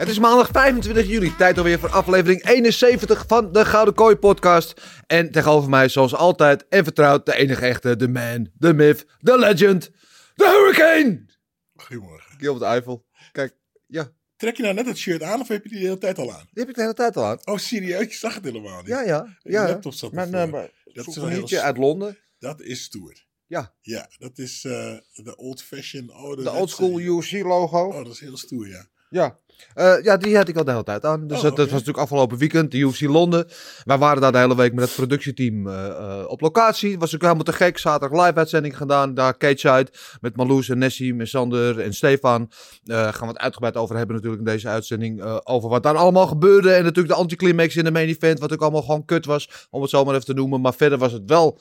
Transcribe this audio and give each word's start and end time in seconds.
Het 0.00 0.08
is 0.08 0.18
maandag 0.18 0.48
25 0.52 1.06
juli, 1.06 1.36
tijd 1.36 1.58
alweer 1.58 1.78
voor 1.78 1.88
aflevering 1.90 2.48
71 2.48 3.24
van 3.26 3.52
de 3.52 3.64
Gouden 3.64 3.94
Kooi 3.94 4.16
podcast. 4.16 4.80
En 5.06 5.30
tegenover 5.30 5.70
mij, 5.70 5.88
zoals 5.88 6.14
altijd 6.14 6.68
en 6.68 6.84
vertrouwd, 6.84 7.26
de 7.26 7.34
enige 7.36 7.66
echte, 7.66 7.96
de 7.96 8.08
man, 8.08 8.50
de 8.58 8.74
myth, 8.74 9.06
de 9.18 9.38
legend, 9.38 9.90
de 10.34 10.44
hurricane! 10.44 11.26
Goedemorgen. 11.74 12.38
Gilbert 12.38 12.64
Eiffel. 12.64 13.06
Kijk, 13.32 13.54
ja, 13.86 14.12
Trek 14.36 14.56
je 14.56 14.62
nou 14.62 14.74
net 14.74 14.86
het 14.86 14.98
shirt 14.98 15.22
aan 15.22 15.40
of 15.40 15.48
heb 15.48 15.62
je 15.62 15.68
die 15.68 15.78
de 15.78 15.84
hele 15.84 15.98
tijd 15.98 16.18
al 16.18 16.32
aan? 16.32 16.48
die 16.50 16.60
heb 16.62 16.68
ik 16.68 16.74
de 16.74 16.80
hele 16.80 16.94
tijd 16.94 17.16
al 17.16 17.24
aan. 17.24 17.38
Oh, 17.44 17.56
serieus? 17.56 18.00
Ik 18.00 18.12
zag 18.12 18.34
het 18.34 18.44
helemaal 18.44 18.78
niet. 18.78 18.86
Ja, 18.86 19.00
ja. 19.02 19.36
Je 19.42 19.50
ja. 19.50 19.66
laptop 19.68 19.92
zat 19.92 20.12
Mijn 20.12 20.34
ervoor. 20.34 20.58
uh, 20.58 20.94
Dat 20.94 21.06
is 21.06 21.14
souvenirtje 21.14 21.56
heel 21.56 21.64
uit 21.64 21.76
Londen. 21.76 22.18
Dat 22.38 22.60
is 22.60 22.82
stoer. 22.82 23.24
Ja, 23.46 23.74
Ja, 23.80 24.08
dat 24.18 24.38
is 24.38 24.64
eh, 24.64 24.96
de 25.12 25.36
old 25.36 25.62
fashion 25.62 26.10
oude. 26.10 26.42
de 26.42 26.50
oldschool 26.50 27.00
UFC 27.00 27.32
logo. 27.32 27.84
Oh, 27.84 28.04
dat 28.04 28.12
is 28.12 28.20
heel 28.20 28.36
stoer, 28.36 28.68
ja. 28.68 28.86
Ja. 29.10 29.38
Eh, 29.74 30.02
ja, 30.02 30.16
die 30.16 30.36
had 30.36 30.48
ik 30.48 30.56
al 30.56 30.64
de 30.64 30.70
hele 30.70 30.82
tijd 30.82 31.04
aan. 31.04 31.26
Dus 31.26 31.36
Oh, 31.36 31.42
dat, 31.42 31.56
was 31.56 31.70
natuurlijk 31.70 31.98
afgelopen 31.98 32.38
weekend, 32.38 32.70
de 32.70 32.78
UFC 32.78 33.00
Londen. 33.00 33.46
Wij 33.84 33.98
waren 33.98 34.22
daar 34.22 34.32
de 34.32 34.38
hele 34.38 34.56
week 34.56 34.72
met 34.72 34.84
het 34.84 34.94
productieteam 34.94 35.68
eh, 35.68 35.86
eh, 35.86 36.28
op 36.28 36.40
locatie. 36.40 36.98
Was 36.98 37.14
ook 37.14 37.22
helemaal 37.22 37.44
te 37.44 37.52
gek. 37.52 37.78
Zaterdag 37.78 38.26
live 38.26 38.38
uitzending 38.38 38.76
gedaan. 38.76 39.14
Daar 39.14 39.36
Cage 39.36 39.86
met 40.20 40.36
Marloes 40.36 40.68
en 40.68 40.78
Nessie, 40.78 41.14
met 41.14 41.28
Sander 41.28 41.80
en 41.80 41.94
Stefan. 41.94 42.50
Gaan 42.84 43.20
we 43.20 43.26
het 43.26 43.38
uitgebreid 43.38 43.76
over 43.76 43.96
hebben 43.96 44.14
natuurlijk 44.14 44.42
in 44.42 44.48
deze 44.52 44.68
uitzending. 44.68 45.22
over 45.44 45.68
wat 45.68 45.82
daar 45.82 45.96
allemaal 45.96 46.26
gebeurde. 46.26 46.72
En 46.72 46.82
natuurlijk 46.82 47.14
de 47.14 47.20
anticlimax 47.20 47.76
in 47.76 47.84
de 47.84 47.90
main 47.90 48.08
event. 48.08 48.38
Wat 48.38 48.52
ook 48.52 48.62
allemaal 48.62 48.82
gewoon 48.82 49.04
kut 49.04 49.24
was, 49.24 49.66
om 49.70 49.80
het 49.80 49.90
zo 49.90 50.04
maar 50.04 50.14
even 50.14 50.26
te 50.26 50.34
noemen. 50.34 50.60
Maar 50.60 50.74
verder 50.74 50.98
was 50.98 51.12
het 51.12 51.22
wel 51.26 51.58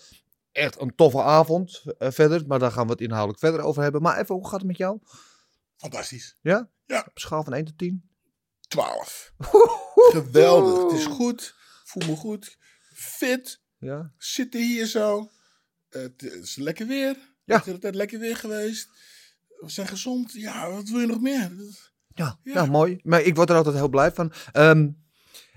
echt 0.52 0.82
een 0.82 0.96
toffe 0.96 1.22
avond 1.22 1.84
verder. 2.00 2.44
Maar 2.48 2.60
daar 2.60 2.72
gaan 2.72 2.86
we 2.86 2.92
het 2.92 3.02
inhoudelijk 3.02 3.40
verder 3.40 3.62
over 3.62 3.82
hebben. 3.82 4.02
Maar 4.02 4.20
even, 4.20 4.36
hoe 4.36 4.48
gaat 4.48 4.60
het 4.60 4.68
met 4.68 4.78
jou? 4.78 5.00
Fantastisch. 5.78 6.38
Ja? 6.42 6.70
Ja. 6.90 7.04
Op 7.08 7.20
schaal 7.20 7.44
van 7.44 7.54
1 7.54 7.66
tot 7.66 7.78
10? 7.78 8.10
12. 8.68 9.34
Geweldig. 10.16 10.84
Het 10.84 11.00
is 11.00 11.06
goed. 11.06 11.56
Voel 11.84 12.08
me 12.08 12.16
goed. 12.16 12.58
Fit. 12.94 13.62
Ja. 13.78 14.14
Zitten 14.18 14.62
hier 14.62 14.86
zo. 14.86 15.30
Het 15.90 16.24
is 16.24 16.56
lekker 16.56 16.88
weer. 16.88 17.16
Ja. 17.46 17.56
Het 17.56 17.58
is 17.58 17.64
de 17.64 17.70
hele 17.70 17.80
tijd 17.80 17.96
lekker 17.96 18.20
weer 18.20 18.36
geweest. 18.36 18.90
We 19.48 19.70
zijn 19.70 19.88
gezond. 19.88 20.34
Ja, 20.34 20.72
wat 20.72 20.90
wil 20.90 21.00
je 21.00 21.06
nog 21.08 21.22
meer? 21.22 21.52
Ja, 22.08 22.40
Ja. 22.44 22.54
ja. 22.54 22.66
mooi. 22.66 23.00
Maar 23.04 23.22
ik 23.22 23.36
word 23.36 23.50
er 23.50 23.56
altijd 23.56 23.76
heel 23.76 23.90
blij 23.90 24.12
van. 24.12 24.34
Ehm 24.52 24.90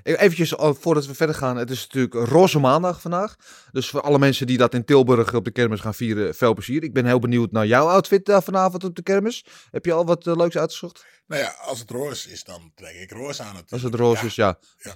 eventjes, 0.02 0.56
oh, 0.56 0.74
voordat 0.80 1.06
we 1.06 1.14
verder 1.14 1.34
gaan. 1.34 1.56
Het 1.56 1.70
is 1.70 1.86
natuurlijk 1.86 2.28
roze 2.28 2.58
maandag 2.58 3.00
vandaag. 3.00 3.36
Dus 3.72 3.88
voor 3.88 4.00
alle 4.00 4.18
mensen 4.18 4.46
die 4.46 4.58
dat 4.58 4.74
in 4.74 4.84
Tilburg 4.84 5.34
op 5.34 5.44
de 5.44 5.50
kermis 5.50 5.80
gaan 5.80 5.94
vieren, 5.94 6.34
veel 6.34 6.54
plezier. 6.54 6.82
Ik 6.82 6.92
ben 6.92 7.06
heel 7.06 7.18
benieuwd 7.18 7.52
naar 7.52 7.66
jouw 7.66 7.86
outfit 7.86 8.28
uh, 8.28 8.40
vanavond 8.40 8.84
op 8.84 8.96
de 8.96 9.02
kermis. 9.02 9.44
Heb 9.70 9.84
je 9.84 9.92
al 9.92 10.06
wat 10.06 10.26
uh, 10.26 10.36
leuks 10.36 10.56
uitgezocht? 10.56 11.04
Nou 11.26 11.42
ja, 11.42 11.54
als 11.60 11.78
het 11.78 11.90
roze 11.90 12.30
is, 12.30 12.44
dan 12.44 12.72
trek 12.74 12.94
ik 12.94 13.10
roze 13.10 13.42
aan 13.42 13.56
het. 13.56 13.72
Als 13.72 13.82
het 13.82 13.94
roze 13.94 14.26
is, 14.26 14.34
ja. 14.34 14.58
Ja. 14.76 14.94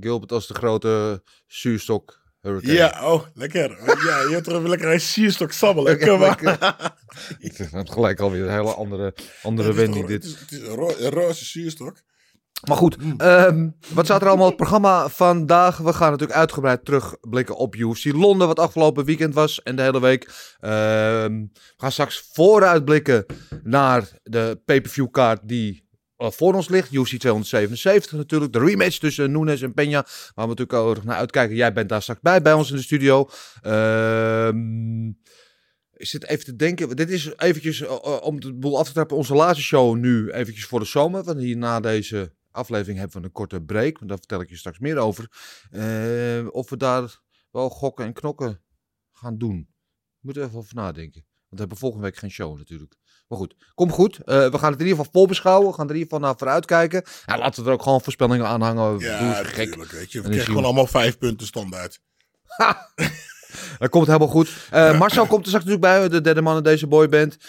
Gilbert 0.00 0.32
als 0.32 0.46
de 0.46 0.54
grote 0.54 1.22
zuurstok 1.46 2.20
hurricane. 2.40 2.72
Ja, 2.72 3.12
oh, 3.12 3.26
lekker. 3.34 3.70
Oh, 3.70 4.02
ja, 4.02 4.20
je 4.20 4.28
hebt 4.30 4.44
toch 4.44 4.54
even 4.56 4.68
lekker 4.68 4.92
een 4.92 5.00
sierstok 5.00 5.52
sabbelen. 5.52 5.98
Kom 6.06 6.18
maar. 6.18 6.38
Ik 7.38 7.56
heb 7.56 7.88
gelijk 7.88 8.20
alweer 8.20 8.42
een 8.42 8.52
hele 8.52 8.74
andere, 8.74 9.14
andere 9.42 9.68
Het 9.68 9.76
wending 9.76 10.06
dit. 10.06 10.24
Het 10.24 10.32
is, 10.32 10.40
het 10.40 10.68
een, 10.68 10.74
ro- 10.74 10.96
een 10.98 11.10
roze 11.10 11.44
sierstok. 11.44 11.96
Maar 12.66 12.76
goed, 12.76 12.96
ehm, 13.16 13.68
wat 13.94 14.04
staat 14.04 14.20
er 14.20 14.28
allemaal 14.28 14.46
op 14.46 14.52
het 14.52 14.60
programma 14.60 15.08
vandaag? 15.08 15.76
We 15.76 15.92
gaan 15.92 16.10
natuurlijk 16.10 16.38
uitgebreid 16.38 16.84
terugblikken 16.84 17.56
op 17.56 17.74
UFC 17.74 18.04
Londen, 18.04 18.46
wat 18.46 18.58
afgelopen 18.58 19.04
weekend 19.04 19.34
was 19.34 19.62
en 19.62 19.76
de 19.76 19.82
hele 19.82 20.00
week. 20.00 20.54
Ehm, 20.60 21.32
we 21.40 21.74
gaan 21.76 21.92
straks 21.92 22.28
vooruitblikken 22.32 23.26
naar 23.62 24.08
de 24.22 24.60
pay-per-view 24.64 25.10
kaart 25.10 25.40
die 25.44 25.86
eh, 26.16 26.30
voor 26.30 26.54
ons 26.54 26.68
ligt. 26.68 26.92
UFC 26.92 27.16
277 27.16 28.12
natuurlijk, 28.12 28.52
de 28.52 28.58
rematch 28.58 28.98
tussen 28.98 29.32
Nunes 29.32 29.62
en 29.62 29.70
Peña, 29.70 30.02
waar 30.34 30.48
we 30.48 30.54
natuurlijk 30.54 30.72
ook 30.72 31.04
naar 31.04 31.16
uitkijken. 31.16 31.56
Jij 31.56 31.72
bent 31.72 31.88
daar 31.88 32.02
straks 32.02 32.20
bij, 32.20 32.42
bij 32.42 32.52
ons 32.52 32.70
in 32.70 32.76
de 32.76 32.82
studio. 32.82 33.28
Ehm... 33.62 35.06
Ik 35.98 36.06
zit 36.06 36.26
even 36.26 36.44
te 36.44 36.56
denken. 36.56 36.96
Dit 36.96 37.10
is 37.10 37.32
eventjes, 37.36 37.80
uh, 37.80 37.90
uh, 37.90 38.18
om 38.20 38.40
de 38.40 38.54
boel 38.54 38.78
af 38.78 38.86
te 38.86 38.92
trappen, 38.92 39.16
onze 39.16 39.34
laatste 39.34 39.64
show 39.64 39.96
nu 39.96 40.30
eventjes 40.30 40.64
voor 40.64 40.80
de 40.80 40.86
zomer. 40.86 41.22
Want 41.22 41.38
hier 41.38 41.56
na 41.56 41.80
deze 41.80 42.32
aflevering 42.58 42.98
hebben 42.98 43.20
we 43.20 43.26
een 43.26 43.32
korte 43.32 43.60
break. 43.60 43.98
Want 43.98 44.08
daar 44.08 44.18
vertel 44.18 44.40
ik 44.40 44.48
je 44.48 44.56
straks 44.56 44.78
meer 44.78 44.96
over. 44.96 45.30
Uh, 45.70 46.46
of 46.50 46.70
we 46.70 46.76
daar 46.76 47.20
wel 47.50 47.70
gokken 47.70 48.04
en 48.04 48.12
knokken 48.12 48.60
gaan 49.12 49.38
doen. 49.38 49.68
Moeten 50.20 50.42
we 50.42 50.48
even 50.48 50.60
over 50.60 50.74
nadenken. 50.74 51.22
Want 51.22 51.48
we 51.48 51.58
hebben 51.58 51.78
volgende 51.78 52.04
week 52.04 52.16
geen 52.16 52.30
show 52.30 52.56
natuurlijk. 52.56 52.96
Maar 53.28 53.38
goed, 53.38 53.54
kom 53.74 53.90
goed. 53.90 54.18
Uh, 54.18 54.24
we 54.24 54.58
gaan 54.58 54.72
het 54.72 54.80
in 54.80 54.86
ieder 54.86 55.04
geval 55.04 55.12
voorbeschouwen. 55.12 55.68
We 55.68 55.74
gaan 55.74 55.84
er 55.84 55.94
in 55.94 55.98
ieder 55.98 56.12
geval 56.12 56.28
naar 56.28 56.38
vooruit 56.38 56.64
kijken. 56.64 57.02
Ja, 57.26 57.38
laten 57.38 57.62
we 57.62 57.68
er 57.68 57.74
ook 57.74 57.82
gewoon 57.82 58.00
voorspellingen 58.00 58.46
aan 58.46 58.62
hangen. 58.62 58.98
Ja. 58.98 59.44
Weet 59.44 60.12
je, 60.12 60.20
we 60.20 60.28
krijgen 60.28 60.46
gewoon 60.46 60.64
allemaal 60.64 60.86
vijf 60.86 61.18
punten 61.18 61.46
standaard. 61.46 62.00
Dat 63.78 63.88
komt 63.90 64.06
helemaal 64.06 64.28
goed. 64.28 64.68
Uh, 64.74 64.98
Marcel 64.98 65.26
komt 65.26 65.42
er 65.42 65.48
straks 65.48 65.64
natuurlijk 65.64 65.80
bij, 65.80 66.08
de 66.08 66.20
derde 66.20 66.42
man 66.42 66.56
in 66.56 66.62
deze 66.62 66.86
boyband. 66.86 67.36
Uh, 67.36 67.40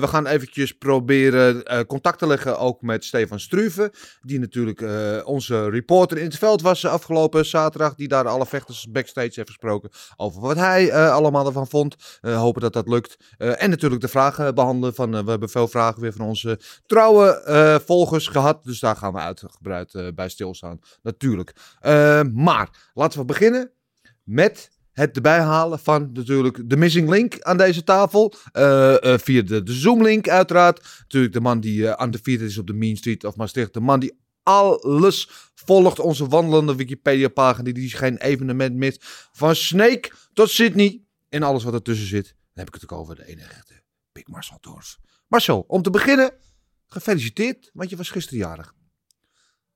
we 0.00 0.06
gaan 0.06 0.26
eventjes 0.26 0.72
proberen 0.72 1.72
uh, 1.72 1.80
contact 1.80 2.18
te 2.18 2.26
leggen 2.26 2.58
ook 2.58 2.82
met 2.82 3.04
Stefan 3.04 3.40
Struve. 3.40 3.92
Die 4.20 4.38
natuurlijk 4.38 4.82
onze 5.26 5.70
reporter 5.70 6.18
in 6.18 6.24
het 6.24 6.38
veld 6.38 6.62
was 6.62 6.84
afgelopen 6.84 7.46
zaterdag. 7.46 7.94
Die 7.94 8.08
daar 8.08 8.28
alle 8.28 8.46
vechters 8.46 8.90
backstage 8.90 9.32
heeft 9.34 9.48
gesproken 9.48 9.90
over 10.16 10.40
wat 10.40 10.56
hij 10.56 11.10
allemaal 11.10 11.46
ervan 11.46 11.68
vond. 11.68 11.96
hopen 12.20 12.60
dat 12.60 12.72
dat 12.72 12.88
lukt. 12.88 13.16
en 13.38 13.70
natuurlijk 13.70 14.00
de 14.00 14.08
vragen 14.08 14.54
behandelen. 14.54 14.94
Van, 14.94 15.24
we 15.24 15.30
hebben 15.30 15.48
veel 15.48 15.68
vragen 15.68 16.00
weer 16.00 16.12
van 16.12 16.26
onze 16.26 16.60
trouwe 16.86 17.82
volgers 17.86 18.26
gehad. 18.26 18.64
Dus 18.64 18.80
daar 18.80 18.96
gaan 18.96 19.12
we 19.12 19.18
uitgebreid 19.18 20.14
bij 20.14 20.28
stilstaan. 20.28 20.78
Natuurlijk. 21.02 21.52
maar 22.32 22.90
laten 22.94 23.18
we 23.18 23.24
beginnen 23.24 23.72
met 24.24 24.77
het 24.98 25.16
erbij 25.16 25.40
halen 25.40 25.78
van 25.78 26.10
natuurlijk 26.12 26.70
de 26.70 26.76
missing 26.76 27.08
link 27.08 27.40
aan 27.40 27.56
deze 27.56 27.84
tafel. 27.84 28.34
Uh, 28.52 28.96
uh, 29.00 29.18
via 29.18 29.42
de, 29.42 29.62
de 29.62 29.72
Zoom-link 29.72 30.28
uiteraard. 30.28 30.98
Natuurlijk 30.98 31.32
de 31.32 31.40
man 31.40 31.60
die 31.60 31.80
uh, 31.80 32.00
undefeated 32.02 32.48
is 32.48 32.58
op 32.58 32.66
de 32.66 32.72
Mean 32.72 32.96
Street 32.96 33.24
of 33.24 33.36
Maastricht. 33.36 33.74
De 33.74 33.80
man 33.80 34.00
die 34.00 34.18
alles 34.42 35.28
volgt. 35.54 35.98
Onze 35.98 36.28
wandelende 36.28 36.76
Wikipedia-pagina 36.76 37.72
die 37.72 37.90
geen 37.90 38.16
evenement 38.16 38.74
mist. 38.74 39.04
Van 39.32 39.54
Snake 39.54 40.12
tot 40.32 40.50
Sydney 40.50 41.02
en 41.28 41.42
alles 41.42 41.64
wat 41.64 41.74
ertussen 41.74 42.06
zit. 42.06 42.26
Dan 42.26 42.64
heb 42.64 42.68
ik 42.68 42.74
het 42.74 42.82
ook 42.82 42.98
over 42.98 43.14
de 43.14 43.26
enige 43.26 43.52
echte 43.52 43.82
Big 44.12 44.26
Marcel 44.26 44.58
Dorf. 44.60 44.98
Marcel, 45.28 45.64
om 45.66 45.82
te 45.82 45.90
beginnen, 45.90 46.32
gefeliciteerd, 46.86 47.70
want 47.72 47.90
je 47.90 47.96
was 47.96 48.10
gisteren 48.10 48.38
jarig. 48.38 48.74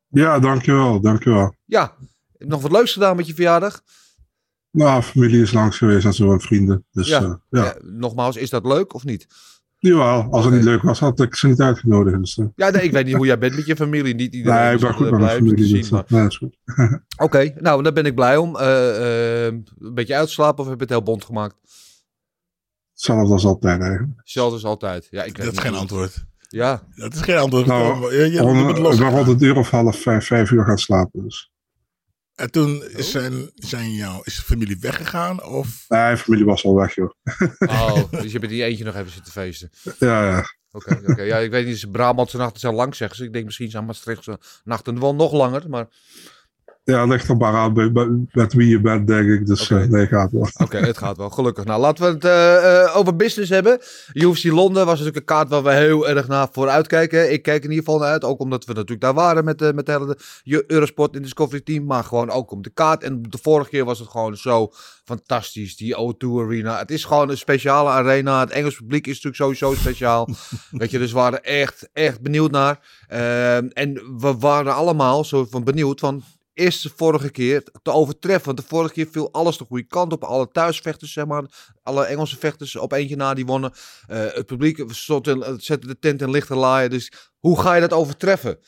Ja, 0.08 0.38
dankjewel, 0.38 1.00
dankjewel. 1.00 1.54
Ja, 1.64 1.94
nog 2.38 2.62
wat 2.62 2.72
leuks 2.72 2.92
gedaan 2.92 3.16
met 3.16 3.26
je 3.26 3.34
verjaardag? 3.34 3.82
Nou, 4.72 5.02
familie 5.02 5.42
is 5.42 5.52
langs 5.52 5.78
geweest 5.78 6.04
en 6.04 6.12
zo 6.14 6.32
en 6.32 6.40
vrienden. 6.40 6.84
Dus, 6.92 7.08
ja. 7.08 7.20
Uh, 7.22 7.34
ja. 7.50 7.64
ja. 7.64 7.74
Nogmaals, 7.82 8.36
is 8.36 8.50
dat 8.50 8.64
leuk 8.66 8.94
of 8.94 9.04
niet? 9.04 9.26
Jawel, 9.78 10.26
als 10.30 10.44
het 10.44 10.54
niet 10.54 10.62
leuk 10.64 10.82
was, 10.82 10.98
had 10.98 11.20
ik 11.20 11.34
ze 11.34 11.46
niet 11.46 11.60
uitgenodigd. 11.60 12.18
Dus, 12.18 12.38
eh. 12.38 12.46
Ja, 12.54 12.70
nee, 12.70 12.82
ik 12.82 12.92
weet 12.92 13.04
niet 13.04 13.14
hoe 13.14 13.26
jij 13.26 13.38
bent 13.38 13.56
met 13.56 13.66
je 13.66 13.76
familie. 13.76 14.14
Niet 14.14 14.34
iedereen 14.34 14.58
nee, 14.58 14.68
ik 14.68 14.74
is 14.74 14.80
ben 14.80 14.94
goed 14.94 15.06
altijd 15.06 15.20
met 15.20 15.20
mijn 15.20 15.44
je 15.44 15.48
familie. 15.50 15.64
te 15.64 15.68
zien. 15.68 15.80
dus, 15.80 15.90
maar- 15.90 16.04
eh, 16.20 16.26
is 16.26 16.36
goed. 16.36 16.56
Oké, 17.26 17.52
nou, 17.56 17.82
daar 17.82 17.92
ben 17.92 18.06
ik 18.06 18.14
blij 18.14 18.36
om. 18.36 18.56
Eh, 18.56 19.46
eh, 19.46 19.52
een 19.78 19.94
beetje 19.94 20.14
uitslapen 20.16 20.64
of 20.64 20.68
heb 20.70 20.76
je 20.76 20.82
het 20.84 20.92
heel 20.92 21.02
bond 21.02 21.24
gemaakt? 21.24 21.54
Hetzelfde 22.92 23.32
als 23.32 23.44
altijd 23.44 23.80
eigenlijk. 23.80 24.12
Hetzelfde 24.16 24.54
als 24.54 24.64
altijd. 24.64 25.08
Ja, 25.10 25.22
ik 25.22 25.36
weet 25.36 25.46
Dat 25.46 25.54
is 25.54 25.60
geen 25.60 25.74
antwoord. 25.74 26.24
Ja, 26.48 26.82
Dat 26.94 27.14
is 27.14 27.20
geen 27.20 27.36
antwoord. 27.36 27.66
Nou, 27.66 28.14
je, 28.14 28.20
je, 28.20 28.30
je 28.30 28.96
ben 28.98 29.10
rond 29.10 29.28
een 29.28 29.44
uur 29.44 29.56
of 29.56 29.70
half 29.70 29.96
vijf, 29.96 30.26
vijf 30.26 30.50
uur 30.50 30.64
gaan 30.64 30.78
slapen. 30.78 31.22
Dus. 31.22 31.51
En 32.42 32.50
toen 32.50 32.84
is 32.84 33.10
zijn, 33.10 33.50
zijn 33.54 33.92
jou, 33.92 34.20
is 34.24 34.36
de 34.36 34.42
familie 34.42 34.76
weggegaan? 34.80 35.44
Of 35.44 35.84
Nee, 35.88 36.16
familie 36.16 36.44
was 36.44 36.64
al 36.64 36.74
weg, 36.74 36.94
joh. 36.94 37.10
oh, 37.58 38.10
dus 38.22 38.32
je 38.32 38.38
bent 38.38 38.52
die 38.52 38.64
eentje 38.64 38.84
nog 38.84 38.94
even 38.94 39.10
zitten 39.10 39.32
feesten. 39.32 39.70
Ja, 39.98 40.26
ja. 40.28 40.44
Oké, 40.70 41.00
oké. 41.06 41.22
Ja, 41.22 41.38
ik 41.38 41.50
weet 41.50 41.66
niet, 41.66 41.90
Brabantse 41.90 42.36
nachten 42.36 42.60
zijn 42.60 42.74
lang, 42.74 42.94
zeggen 42.94 43.16
ze. 43.16 43.24
Ik 43.24 43.32
denk 43.32 43.44
misschien 43.44 43.70
zijn 43.70 43.84
Maastrichtse 43.84 44.38
nachten 44.64 45.00
wel 45.00 45.14
nog 45.14 45.32
langer, 45.32 45.68
maar... 45.68 45.86
Ja, 46.84 47.04
ligt 47.04 47.28
er 47.28 47.36
maar 47.36 47.54
aan 47.54 47.72
met 48.32 48.52
wie 48.52 48.68
je 48.68 48.80
bent, 48.80 49.06
denk 49.06 49.28
ik. 49.28 49.46
Dus 49.46 49.70
eh, 49.70 49.84
nee, 49.84 50.06
gaat 50.06 50.30
wel. 50.32 50.48
Oké, 50.56 50.76
het 50.78 50.98
gaat 50.98 51.16
wel, 51.16 51.30
gelukkig. 51.30 51.64
Nou, 51.64 51.80
laten 51.80 52.04
we 52.04 52.10
het 52.10 52.24
eh, 52.24 52.82
eh, 52.84 52.96
over 52.96 53.16
business 53.16 53.50
hebben. 53.50 53.78
UFC 54.12 54.44
Londen 54.44 54.86
was 54.86 54.98
natuurlijk 54.98 55.16
een 55.16 55.24
kaart 55.36 55.48
waar 55.48 55.62
we 55.62 55.72
heel 55.72 56.08
erg 56.08 56.28
naar 56.28 56.48
vooruit 56.52 56.86
kijken. 56.86 57.32
Ik 57.32 57.42
kijk 57.42 57.64
in 57.64 57.70
ieder 57.70 57.84
geval 57.84 58.00
naar 58.00 58.08
uit, 58.10 58.24
ook 58.24 58.40
omdat 58.40 58.64
we 58.64 58.72
natuurlijk 58.72 59.00
daar 59.00 59.14
waren 59.14 59.44
met, 59.44 59.74
met 59.74 59.86
de 59.86 59.92
hele 59.92 60.16
Je- 60.42 60.64
Eurosport 60.66 61.14
in 61.16 61.22
Discovery 61.22 61.60
Team. 61.60 61.84
Maar 61.84 62.04
gewoon 62.04 62.30
ook 62.30 62.50
om 62.50 62.62
de 62.62 62.70
kaart. 62.70 63.02
En 63.02 63.22
de 63.22 63.38
vorige 63.42 63.70
keer 63.70 63.84
was 63.84 63.98
het 63.98 64.08
gewoon 64.08 64.36
zo 64.36 64.70
fantastisch, 65.04 65.76
die 65.76 65.94
O2 65.96 66.26
Arena. 66.40 66.78
Het 66.78 66.90
is 66.90 67.04
gewoon 67.04 67.30
een 67.30 67.38
speciale 67.38 67.90
arena. 67.90 68.40
Het 68.40 68.50
Engels 68.50 68.76
publiek 68.76 69.06
is 69.06 69.22
natuurlijk 69.22 69.36
sowieso 69.58 69.80
speciaal. 69.80 70.28
Weet 70.70 70.90
je, 70.90 70.98
dus 70.98 71.12
we 71.12 71.18
waren 71.18 71.42
echt, 71.42 71.88
echt 71.92 72.20
benieuwd 72.20 72.50
naar. 72.50 72.78
Ehm, 73.08 73.66
en 73.72 73.92
we 74.18 74.34
waren 74.38 74.74
allemaal 74.74 75.24
zo 75.24 75.46
van 75.50 75.64
benieuwd 75.64 76.00
van 76.00 76.22
is 76.62 76.80
de 76.80 76.90
vorige 76.96 77.30
keer 77.30 77.62
te 77.82 77.90
overtreffen. 77.90 78.44
Want 78.44 78.56
de 78.56 78.64
vorige 78.66 78.92
keer 78.92 79.08
viel 79.10 79.32
alles 79.32 79.56
de 79.58 79.64
goede 79.64 79.86
kant 79.86 80.12
op. 80.12 80.24
Alle 80.24 80.48
thuisvechters, 80.48 81.12
zeg 81.12 81.26
maar. 81.26 81.72
Alle 81.82 82.04
Engelse 82.04 82.38
vechters 82.38 82.76
op 82.76 82.92
eentje 82.92 83.16
na 83.16 83.34
die 83.34 83.46
wonnen. 83.46 83.72
Eh, 84.06 84.32
het 84.32 84.46
publiek 84.46 84.82
stond 84.86 85.26
in, 85.26 85.60
zette 85.60 85.86
de 85.86 85.98
tent 85.98 86.20
in 86.22 86.30
lichte 86.30 86.54
laaien. 86.54 86.90
Dus 86.90 87.12
hoe 87.38 87.60
ga 87.60 87.74
je 87.74 87.80
dat 87.80 87.92
overtreffen? 87.92 88.58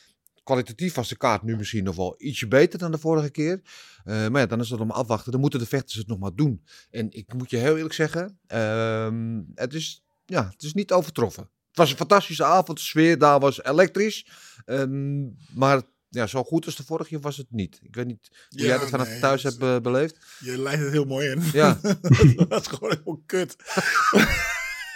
Kwalitatief 0.43 0.95
was 0.95 1.09
de 1.09 1.17
kaart 1.17 1.43
nu 1.43 1.57
misschien 1.57 1.85
nog 1.85 1.97
wel 1.97 2.15
ietsje 2.19 2.49
beter 2.49 2.79
dan 2.79 2.91
de 2.91 2.99
vorige 2.99 3.31
keer. 3.31 3.61
Eh, 4.05 4.29
maar 4.29 4.41
ja, 4.41 4.47
dan 4.47 4.61
is 4.61 4.71
het 4.71 4.81
om 4.81 4.91
afwachten. 4.91 5.33
Dan 5.33 5.41
moeten 5.41 5.59
de 5.59 5.67
vechters 5.67 5.95
het 5.95 6.07
nog 6.07 6.19
maar 6.19 6.35
doen. 6.35 6.65
En 6.91 7.07
ik 7.11 7.33
moet 7.35 7.51
je 7.51 7.57
heel 7.57 7.77
eerlijk 7.77 7.95
zeggen, 7.95 8.39
ehm, 8.47 9.43
het, 9.55 9.75
is, 9.75 10.05
ja, 10.25 10.49
het 10.51 10.63
is 10.63 10.75
niet 10.75 10.93
overtroffen. 10.93 11.43
Het 11.69 11.83
was 11.83 11.91
een 11.91 11.97
fantastische 11.97 12.45
avond. 12.45 12.79
De 12.79 12.85
sfeer 12.85 13.19
daar 13.19 13.41
was 13.41 13.65
elektrisch. 13.65 14.27
Ehm, 14.65 15.23
maar 15.55 15.83
ja, 16.15 16.27
zo 16.27 16.45
goed 16.45 16.67
als 16.67 16.77
de 16.77 16.85
vorige 16.85 17.09
keer 17.09 17.21
was 17.21 17.37
het 17.37 17.47
niet. 17.51 17.79
Ik 17.83 17.95
weet 17.95 18.07
niet 18.07 18.29
hoe 18.49 18.61
Ja, 18.61 18.67
jij 18.67 18.79
dat 18.79 18.89
vanaf 18.89 19.09
nee, 19.09 19.21
thuis 19.21 19.43
hebt 19.43 19.59
eh, 19.63 19.81
beleefd. 19.81 20.17
je 20.39 20.59
leidt 20.59 20.83
het 20.83 20.93
heel 20.93 21.05
mooi 21.05 21.29
in. 21.31 21.43
Ja. 21.53 21.81
dat 22.37 22.49
was 22.49 22.67
gewoon 22.67 22.91
helemaal 22.91 23.23
kut. 23.27 23.57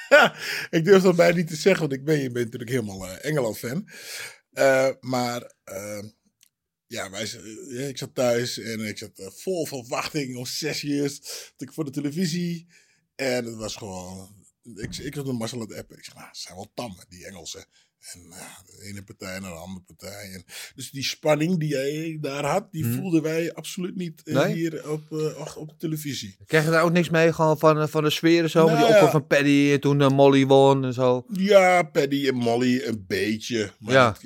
ja, 0.09 0.35
ik 0.79 0.85
durf 0.85 1.03
dat 1.03 1.17
bijna 1.17 1.37
niet 1.37 1.47
te 1.49 1.57
zeggen, 1.57 1.81
want 1.81 1.93
ik 1.93 2.05
ben, 2.05 2.19
je 2.19 2.31
bent 2.31 2.45
natuurlijk 2.45 2.71
helemaal 2.71 3.09
eh, 3.09 3.25
Engeland-fan. 3.31 3.89
Eh, 4.53 4.89
maar 5.01 5.53
ja, 6.87 7.11
wij, 7.11 7.23
ik 7.89 7.99
zat 7.99 8.15
thuis 8.15 8.59
en 8.59 8.81
ik 8.81 8.99
zat 8.99 9.33
vol 9.37 9.67
verwachting 9.67 10.37
om 10.37 10.47
zes 10.47 10.83
uur. 10.83 11.09
zat 11.09 11.53
ik 11.57 11.73
voor 11.73 11.85
de 11.85 11.91
televisie. 11.91 12.67
En 13.15 13.45
het 13.45 13.55
was 13.55 13.77
gewoon... 13.77 14.37
Ik, 14.75 14.97
ik 14.97 15.15
was 15.15 15.25
met 15.25 15.39
Marcel 15.39 15.61
aan 15.61 15.69
het 15.69 15.79
appen. 15.79 15.97
Ik 15.97 16.05
zeg, 16.05 16.15
nou, 16.15 16.29
ze 16.33 16.41
zijn 16.41 16.57
wel 16.57 16.71
tam, 16.75 16.99
die 17.09 17.27
Engelsen. 17.27 17.65
En 18.13 18.21
ja, 18.31 18.63
de 18.67 18.85
ene 18.85 19.03
partij 19.03 19.39
naar 19.39 19.51
de 19.51 19.57
andere 19.57 19.85
partij. 19.87 20.31
En, 20.33 20.45
dus 20.75 20.91
die 20.91 21.05
spanning 21.05 21.59
die 21.59 21.69
jij 21.69 22.19
daar 22.21 22.45
had, 22.45 22.73
die 22.73 22.85
Mhm. 22.85 22.95
voelden 22.97 23.23
wij 23.23 23.53
absoluut 23.53 23.97
niet 23.97 24.23
eh, 24.25 24.35
Nee? 24.35 24.55
hier 24.55 24.91
op, 24.91 25.13
eh, 25.13 25.57
op- 25.57 25.69
de 25.69 25.75
televisie. 25.79 26.37
Krijg 26.47 26.65
je 26.65 26.71
daar 26.71 26.83
ook 26.83 26.93
niks 26.93 27.11
mee 27.11 27.33
gewoon 27.33 27.59
van, 27.59 27.81
eh, 27.81 27.87
van 27.89 28.03
de 28.03 28.11
sfeer 28.11 28.43
en 28.43 28.51
zo? 28.51 28.65
die 28.67 28.75
Nou, 28.75 28.83
opkomst 28.85 29.05
ja. 29.05 29.11
van 29.11 29.27
Paddy 29.27 29.71
en 29.73 29.81
toen 29.81 30.01
eh, 30.01 30.09
Molly 30.11 30.47
won 30.47 30.85
en 30.85 30.93
zo. 30.93 31.25
Ja, 31.33 31.83
Paddy 31.83 32.29
en 32.29 32.35
Molly 32.35 32.83
een 32.85 33.05
beetje. 33.07 33.73
Maar 33.79 33.95
Ja. 33.95 34.11
dat, 34.11 34.23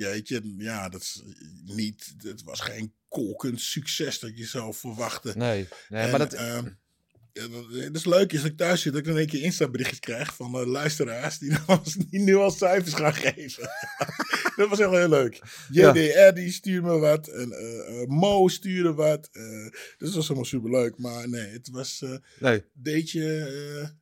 ja, 0.57 0.89
dat 0.89 1.01
is 1.01 1.23
niet, 1.65 2.13
het 2.17 2.43
was 2.43 2.59
geen 2.59 2.93
kolkend 3.07 3.61
succes 3.61 4.19
dat 4.19 4.37
je 4.37 4.45
zou 4.45 4.73
verwachten. 4.73 5.37
Nee, 5.37 5.67
nee 5.89 6.01
En, 6.03 6.09
maar 6.09 6.19
dat... 6.19 6.33
ehm, 6.33 6.67
ja, 7.33 7.47
dat, 7.47 7.71
dat 7.71 7.95
is 7.95 8.05
leuk 8.05 8.33
is 8.33 8.41
dat 8.41 8.51
ik 8.51 8.57
thuis 8.57 8.81
zit, 8.81 8.91
dat 8.93 9.01
ik 9.01 9.07
dan 9.07 9.17
een 9.17 9.27
keer 9.27 9.41
Insta-berichtjes 9.41 9.99
krijg 9.99 10.35
van 10.35 10.55
eh, 10.59 10.65
luisteraars 10.65 11.37
die, 11.37 11.53
die 12.09 12.19
nu 12.19 12.35
al 12.35 12.51
cijfers 12.51 12.93
gaan 12.93 13.13
geven. 13.13 13.69
dat 14.55 14.69
was 14.69 14.77
heel, 14.77 14.93
heel 14.95 15.09
leuk. 15.09 15.41
Ja. 15.71 15.93
JDR 15.93 16.33
die 16.35 16.51
stuurde 16.51 16.87
me 16.87 16.97
wat 16.97 17.27
en 17.27 17.51
eh, 17.51 18.01
eh, 18.01 18.07
Mo 18.07 18.47
stuurde 18.47 18.93
wat. 18.93 19.29
eh, 19.31 19.43
dus 19.71 19.71
dat 19.97 20.13
was 20.13 20.27
allemaal 20.27 20.45
superleuk. 20.45 20.97
Maar 20.97 21.29
nee, 21.29 21.47
het 21.51 21.69
was 21.69 22.01
eh, 22.01 22.15
nee, 22.39 22.53
een 22.55 22.63
beetje 22.73 23.23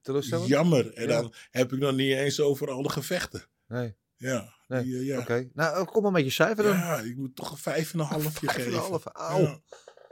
eh, 0.04 0.46
jammer. 0.48 0.94
En 0.94 1.08
Ja. 1.08 1.22
dan 1.22 1.34
heb 1.52 1.74
ik 1.74 1.80
nog 1.80 1.96
niet 1.96 2.16
eens 2.18 2.40
over 2.40 2.70
al 2.72 2.82
de 2.84 2.90
gevechten. 2.90 3.44
Nee, 3.68 3.96
Ja, 4.16 4.54
nee. 4.68 4.84
die, 4.84 4.98
eh, 5.00 5.06
ja. 5.06 5.20
oké. 5.20 5.50
Nou, 5.54 5.76
eh, 5.80 5.86
kom 5.86 6.04
maar 6.04 6.12
met 6.12 6.24
je 6.24 6.30
cijfer 6.30 6.64
dan. 6.64 6.74
Ja, 6.78 7.00
ik 7.00 7.16
moet 7.18 7.36
toch 7.36 7.52
een 7.52 7.58
vijf 7.58 7.94
en 7.94 8.00
een 8.00 8.06
halfje 8.06 8.30
Vijf 8.48 8.58
en 8.58 8.66
een 8.66 8.72
geven. 8.72 8.80
half, 8.90 9.04
auw. 9.06 9.40
Ja. 9.42 9.60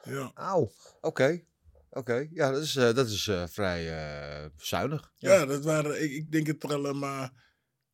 ja. 0.04 0.31
Auw, 0.33 0.71
oké. 1.01 1.42
Oké, 1.89 2.27
ja, 2.31 2.51
dat 2.51 2.62
is, 2.63 2.75
eh, 2.75 2.94
dat 2.94 3.07
is 3.09 3.27
eh, 3.27 3.44
vrij 3.47 3.89
eh, 3.97 4.45
zuinig. 4.57 5.12
Ja, 5.15 5.45
dat 5.45 5.63
waren, 5.63 6.03
ik, 6.03 6.12
ik 6.12 6.31
denk 6.31 6.45
dat 6.45 6.63
er 6.71 6.77
alleen 6.77 7.00
maar 7.00 7.31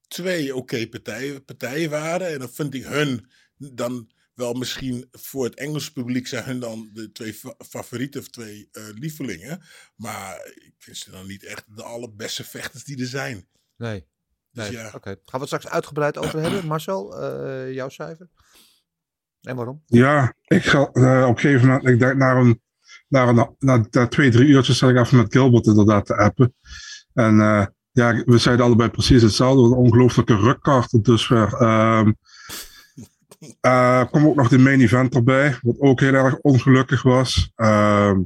twee 0.08 0.56
oké 0.56 0.88
partijen, 0.88 1.46
partijen 1.46 1.90
waren. 1.90 2.28
En 2.28 2.40
dan 2.40 2.50
vind 2.50 2.74
ik 2.74 2.84
hun 2.86 3.30
dan 3.58 4.12
wel 4.34 4.54
misschien 4.54 5.08
voor 5.12 5.44
het 5.46 5.56
Engels 5.56 5.92
publiek 5.92 6.28
zijn 6.28 6.44
hun 6.46 6.60
dan 6.60 6.90
de 6.94 7.12
twee 7.12 7.34
fa- 7.34 7.56
favorieten 7.70 8.22
of 8.22 8.30
twee 8.30 8.68
eh, 8.72 8.84
lievelingen. 8.94 9.62
Maar 9.96 10.36
ik 10.56 10.74
vind 10.78 10.98
ze 10.98 11.12
dan 11.12 11.28
niet 11.28 11.44
echt 11.46 11.76
de 11.76 11.84
allerbeste 11.84 12.44
vechters 12.44 12.84
die 12.84 13.00
er 13.00 13.08
zijn. 13.08 13.48
Nee, 13.78 14.08
Dus 14.52 14.64
nee. 14.70 14.72
ja. 14.78 14.92
oké. 14.96 15.10
Gaan 15.10 15.20
we 15.26 15.38
het 15.38 15.46
straks 15.48 15.68
uitgebreid 15.68 16.18
over 16.18 16.42
hebben. 16.42 16.66
Marcel, 16.76 17.22
eh, 17.22 17.74
jouw 17.74 17.90
cijfer? 17.90 18.30
En 19.42 19.56
waarom? 19.56 19.84
Ja, 19.86 20.34
ik 20.44 20.64
ga 20.64 20.78
eh, 20.80 21.26
op 21.28 21.36
een 21.36 21.40
gegeven 21.40 21.68
moment, 21.68 21.88
ik 21.88 22.00
denk 22.00 22.16
na, 22.16 22.36
een, 22.36 22.62
na, 23.08 23.28
een, 23.28 23.48
na, 23.60 23.86
na 23.92 24.08
twee, 24.08 24.30
drie 24.30 24.48
uurtjes 24.48 24.78
zat 24.78 24.90
ik 24.90 24.98
even 24.98 25.18
met 25.18 25.32
Gilbert 25.34 25.66
inderdaad 25.66 26.06
te 26.06 26.16
appen. 26.18 26.54
En 27.14 27.40
eh, 27.40 27.66
ja, 27.92 28.24
we 28.26 28.38
zeiden 28.38 28.66
allebei 28.66 28.90
precies 28.90 29.22
hetzelfde. 29.22 29.64
Een 29.64 29.84
ongelooflijke 29.84 30.36
rukkaart 30.36 31.04
dusver. 31.04 31.54
Ehm 31.54 32.12
eh, 33.62 34.06
kwam 34.06 34.26
ook 34.26 34.36
nog 34.36 34.48
de 34.48 34.58
main 34.58 34.82
event 34.82 35.16
erbij, 35.16 35.58
wat 35.62 35.80
ook 35.80 36.00
heel 36.00 36.14
erg 36.14 36.38
ongelukkig 36.38 37.04
was. 37.04 37.52
Ehm, 37.56 38.20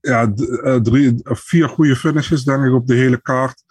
ja, 0.00 0.32
eh, 0.62 0.74
drie, 0.74 1.20
vier 1.22 1.68
goede 1.68 1.96
finishes 1.96 2.44
denk 2.44 2.64
ik 2.64 2.72
op 2.72 2.86
de 2.86 2.94
hele 2.94 3.20
kaart. 3.22 3.64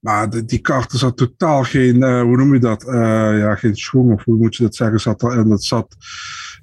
Maar 0.00 0.30
de, 0.30 0.44
die 0.44 0.58
kaart 0.58 0.92
zat 0.92 1.16
totaal 1.16 1.62
geen, 1.62 2.20
hoe 2.20 2.36
noem 2.36 2.54
je 2.54 2.60
dat? 2.60 2.82
Ja, 3.36 3.54
geen 3.54 3.76
schoen 3.76 4.12
of 4.12 4.24
hoe 4.24 4.36
moet 4.36 4.56
je 4.56 4.62
dat 4.62 4.74
zeggen, 4.74 5.00
zat 5.00 5.22
erin. 5.22 5.50
Het 5.50 5.64
zat, 5.64 5.96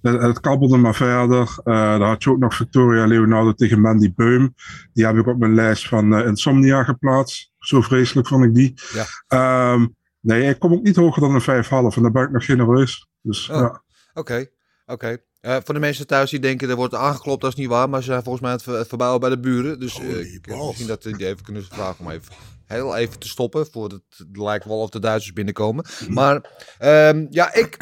het, 0.01 0.22
het 0.22 0.39
kabbelde 0.39 0.77
maar 0.77 0.96
verder. 0.96 1.41
Eh 1.63 1.74
daar 1.74 2.01
had 2.08 2.24
je 2.24 2.29
ook 2.29 2.39
nog 2.39 2.55
Victoria 2.55 3.05
Leonardo 3.05 3.53
tegen 3.53 3.81
Mandy 3.81 4.13
Beum. 4.15 4.55
Die 4.93 5.05
heb 5.05 5.15
ik 5.15 5.27
op 5.27 5.38
mijn 5.38 5.53
lijst 5.55 5.88
van 5.88 6.13
eh, 6.15 6.25
Insomnia 6.27 6.84
geplaatst. 6.84 7.51
Zo 7.60 7.81
vreselijk 7.81 8.27
vond 8.27 8.43
ik 8.46 8.53
die. 8.53 8.74
Ja. 8.93 9.05
Ehm, 9.27 9.88
nee, 10.20 10.50
ik 10.50 10.60
kom 10.60 10.74
ook 10.74 10.84
niet 10.84 10.96
hoger 10.96 11.22
dan 11.22 11.36
een 11.36 11.41
5,5 11.41 11.96
en 11.96 12.01
daar 12.01 12.12
ben 12.12 12.24
ik 12.24 12.31
nog 12.31 12.46
genereus. 12.46 13.08
Dus 13.22 13.50
Oh. 13.50 13.58
ja. 13.58 13.81
Oké, 14.13 14.46
oké. 14.86 15.17
Eh, 15.41 15.58
voor 15.63 15.74
de 15.74 15.79
mensen 15.79 16.08
thuis 16.08 16.29
die 16.29 16.39
denken 16.39 16.70
er 16.70 16.75
wordt 16.75 16.96
aangeklopt, 16.96 17.41
dat 17.41 17.51
is 17.51 17.58
niet 17.58 17.67
waar. 17.67 17.89
Maar 17.89 18.00
ze 18.01 18.05
zijn 18.12 18.24
volgens 18.24 18.41
mij 18.43 18.51
aan 18.51 18.58
het 18.58 18.65
ver- 18.67 18.77
het 18.77 18.88
verbouwen 18.88 19.20
bij 19.20 19.29
de 19.29 19.39
buren. 19.39 19.79
Dus 19.79 20.00
eh, 20.00 20.34
ik 20.34 20.48
misschien 20.48 20.88
dat 20.88 21.03
die 21.03 21.25
even 21.27 21.43
kunnen 21.43 21.63
vragen 21.63 22.05
om 22.05 22.12
even, 22.12 22.34
heel 22.65 22.96
even 22.96 23.20
te 23.20 23.27
stoppen. 23.27 23.67
Voordat 23.72 24.01
het 24.17 24.27
lijkt 24.38 24.65
wel 24.65 24.79
of 24.79 24.89
de 24.89 25.00
Duitsers 25.00 25.34
binnenkomen. 25.34 25.86
Maar 26.10 26.41
ehm, 26.77 27.25
ja, 27.29 27.53
ik, 27.53 27.77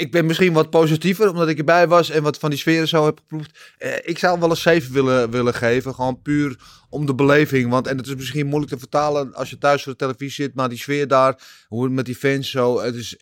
ik 0.00 0.10
ben 0.10 0.26
misschien 0.26 0.52
wat 0.52 0.70
positiever 0.70 1.28
omdat 1.28 1.48
ik 1.48 1.58
erbij 1.58 1.88
was 1.88 2.10
en 2.10 2.22
wat 2.22 2.38
van 2.38 2.50
die 2.50 2.58
sferen 2.58 2.88
zo 2.88 3.04
heb 3.04 3.18
geproefd. 3.18 3.74
Eh, 3.78 3.92
ik 4.02 4.18
zou 4.18 4.40
wel 4.40 4.50
een 4.50 4.56
7 4.56 4.92
willen, 4.92 5.30
willen 5.30 5.54
geven. 5.54 5.94
Gewoon 5.94 6.22
puur 6.22 6.58
om 6.88 7.06
de 7.06 7.14
beleving. 7.14 7.70
Want, 7.70 7.86
en 7.86 7.96
het 7.96 8.06
is 8.06 8.14
misschien 8.14 8.46
moeilijk 8.46 8.72
te 8.72 8.78
vertalen 8.78 9.34
als 9.34 9.50
je 9.50 9.58
thuis 9.58 9.82
voor 9.82 9.92
de 9.92 9.98
televisie 9.98 10.44
zit. 10.44 10.54
Maar 10.54 10.68
die 10.68 10.78
sfeer 10.78 11.08
daar, 11.08 11.42
hoe 11.68 11.84
het 11.84 11.92
met 11.92 12.04
die 12.04 12.14
fans 12.14 12.50
zo. 12.50 12.80
Het 12.80 12.94
is 12.94 13.18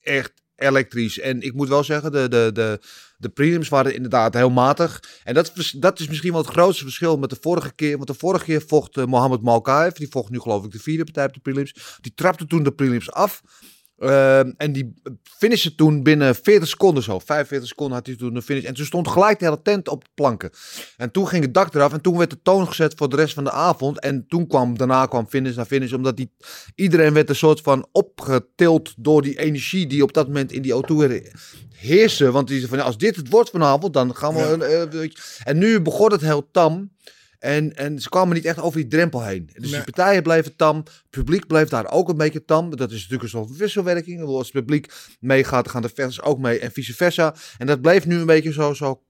echt 0.00 0.32
elektrisch. 0.56 1.18
En 1.18 1.40
ik 1.40 1.54
moet 1.54 1.68
wel 1.68 1.84
zeggen, 1.84 2.12
de, 2.12 2.28
de, 2.28 2.50
de, 2.54 2.80
de 3.16 3.28
prelims 3.28 3.68
waren 3.68 3.94
inderdaad 3.94 4.34
heel 4.34 4.50
matig. 4.50 5.02
En 5.24 5.34
dat, 5.34 5.52
dat 5.76 6.00
is 6.00 6.08
misschien 6.08 6.32
wel 6.32 6.42
het 6.42 6.50
grootste 6.50 6.84
verschil 6.84 7.16
met 7.16 7.30
de 7.30 7.38
vorige 7.40 7.72
keer. 7.74 7.96
Want 7.96 8.08
de 8.08 8.14
vorige 8.14 8.44
keer 8.44 8.62
vocht 8.66 8.96
eh, 8.96 9.04
Mohammed 9.04 9.42
Malkaev. 9.42 9.92
Die 9.92 10.08
vocht 10.10 10.30
nu 10.30 10.40
geloof 10.40 10.64
ik 10.64 10.70
de 10.70 10.78
vierde 10.78 11.04
partij 11.04 11.26
op 11.26 11.34
de 11.34 11.40
prelims. 11.40 11.98
Die 12.00 12.14
trapte 12.14 12.46
toen 12.46 12.62
de 12.62 12.72
prelims 12.72 13.12
af. 13.12 13.42
Ehm, 13.98 14.52
en 14.56 14.72
die 14.72 14.94
finishen 15.22 15.76
toen 15.76 16.02
binnen 16.02 16.34
40 16.34 16.68
seconden 16.68 17.02
zo. 17.02 17.18
45 17.18 17.68
seconden 17.68 17.96
had 17.96 18.06
hij 18.06 18.16
toen 18.16 18.34
de 18.34 18.42
finish. 18.42 18.64
En 18.64 18.74
toen 18.74 18.84
stond 18.84 19.08
gelijk 19.08 19.38
de 19.38 19.44
hele 19.44 19.62
tent 19.62 19.88
op 19.88 20.04
de 20.04 20.10
planken. 20.14 20.50
En 20.96 21.10
toen 21.10 21.28
ging 21.28 21.44
het 21.44 21.54
dak 21.54 21.74
eraf. 21.74 21.92
En 21.92 22.00
toen 22.00 22.18
werd 22.18 22.30
de 22.30 22.38
toon 22.42 22.66
gezet 22.66 22.92
voor 22.96 23.08
de 23.08 23.16
rest 23.16 23.34
van 23.34 23.44
de 23.44 23.50
avond. 23.50 24.00
En 24.00 24.24
toen 24.28 24.46
kwam, 24.46 24.78
daarna 24.78 25.06
kwam 25.06 25.28
finish 25.28 25.56
na 25.56 25.64
finish. 25.66 25.92
Omdat 25.92 26.16
die, 26.16 26.30
iedereen 26.74 27.12
werd 27.14 27.28
een 27.28 27.34
soort 27.36 27.60
van 27.60 27.86
opgetild 27.92 28.94
door 28.98 29.22
die 29.22 29.38
energie 29.38 29.86
die 29.86 30.02
op 30.02 30.12
dat 30.12 30.26
moment 30.26 30.52
in 30.52 30.62
die 30.62 30.72
auto 30.72 31.00
he- 31.00 31.22
heerste. 31.74 32.30
Want 32.30 32.48
die 32.48 32.56
zei 32.56 32.68
van, 32.68 32.78
ja, 32.78 32.84
als 32.84 32.98
dit 32.98 33.16
het 33.16 33.28
wordt 33.28 33.50
vanavond, 33.50 33.92
dan 33.92 34.16
gaan 34.16 34.34
we... 34.34 34.40
eh, 34.92 35.10
en 35.44 35.58
nu 35.58 35.80
begon 35.80 36.12
het 36.12 36.20
heel 36.20 36.48
tam. 36.50 36.90
En, 37.38 37.76
en 37.76 38.00
ze 38.00 38.08
kwamen 38.08 38.34
niet 38.34 38.44
echt 38.44 38.60
over 38.60 38.80
die 38.80 38.88
drempel 38.88 39.22
heen. 39.24 39.46
Dus 39.52 39.62
Nee. 39.70 39.70
die 39.70 39.92
partijen 39.92 40.22
bleven 40.22 40.56
tam. 40.56 40.76
Het 40.76 40.92
publiek 41.10 41.46
bleef 41.46 41.68
daar 41.68 41.90
ook 41.90 42.08
een 42.08 42.16
beetje 42.16 42.44
tam. 42.44 42.76
Dat 42.76 42.90
is 42.90 42.96
natuurlijk 42.96 43.22
een 43.22 43.28
soort 43.28 43.56
wisselwerking. 43.56 44.22
Als 44.22 44.42
het 44.52 44.52
publiek 44.52 44.92
meegaat, 45.20 45.64
dan 45.64 45.72
gaan 45.72 45.82
de 45.82 45.88
fans 45.88 46.22
ook 46.22 46.38
mee 46.38 46.58
en 46.58 46.72
vice 46.72 46.94
versa. 46.94 47.34
En 47.58 47.66
dat 47.66 47.80
bleef 47.80 48.06
nu 48.06 48.18
een 48.18 48.26
beetje 48.26 48.52
zo, 48.52 48.74
zo 48.74 49.02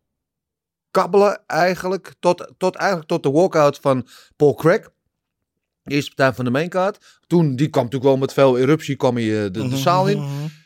kabbelen 0.90 1.42
eigenlijk. 1.46 2.14
Tot, 2.20 2.52
tot, 2.58 2.74
eigenlijk 2.74 3.08
tot 3.08 3.22
de 3.22 3.30
walkout 3.30 3.78
van 3.78 4.06
Paul 4.36 4.54
Craig. 4.54 4.90
De 5.82 5.94
eerste 5.94 6.14
partij 6.14 6.34
van 6.34 6.44
de 6.44 6.50
mainkaart. 6.50 7.20
Toen, 7.26 7.56
die 7.56 7.68
kwam 7.68 7.84
natuurlijk 7.84 8.10
wel 8.10 8.20
met 8.20 8.32
veel 8.32 8.58
eruptie, 8.58 8.96
kwam 8.96 9.16
hij 9.16 9.44
eh, 9.44 9.52
de, 9.52 9.68
de 9.68 9.76
zaal 9.76 10.08
in. 10.08 10.18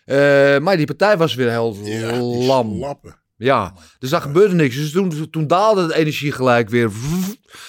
Eh, 0.04 0.59
maar 0.59 0.76
die 0.76 0.87
partij 0.87 1.16
was 1.16 1.35
weer 1.35 1.50
heel 1.50 1.76
Ja, 1.85 2.21
lam. 2.21 2.78
Ja, 3.42 3.75
dus 3.99 4.11
daar 4.11 4.20
gebeurde 4.20 4.54
niks. 4.54 4.76
Dus 4.76 4.90
toen, 4.90 5.30
toen 5.30 5.46
daalde 5.46 5.87
de 5.87 5.94
energie 5.94 6.32
gelijk 6.32 6.68
weer. 6.68 6.90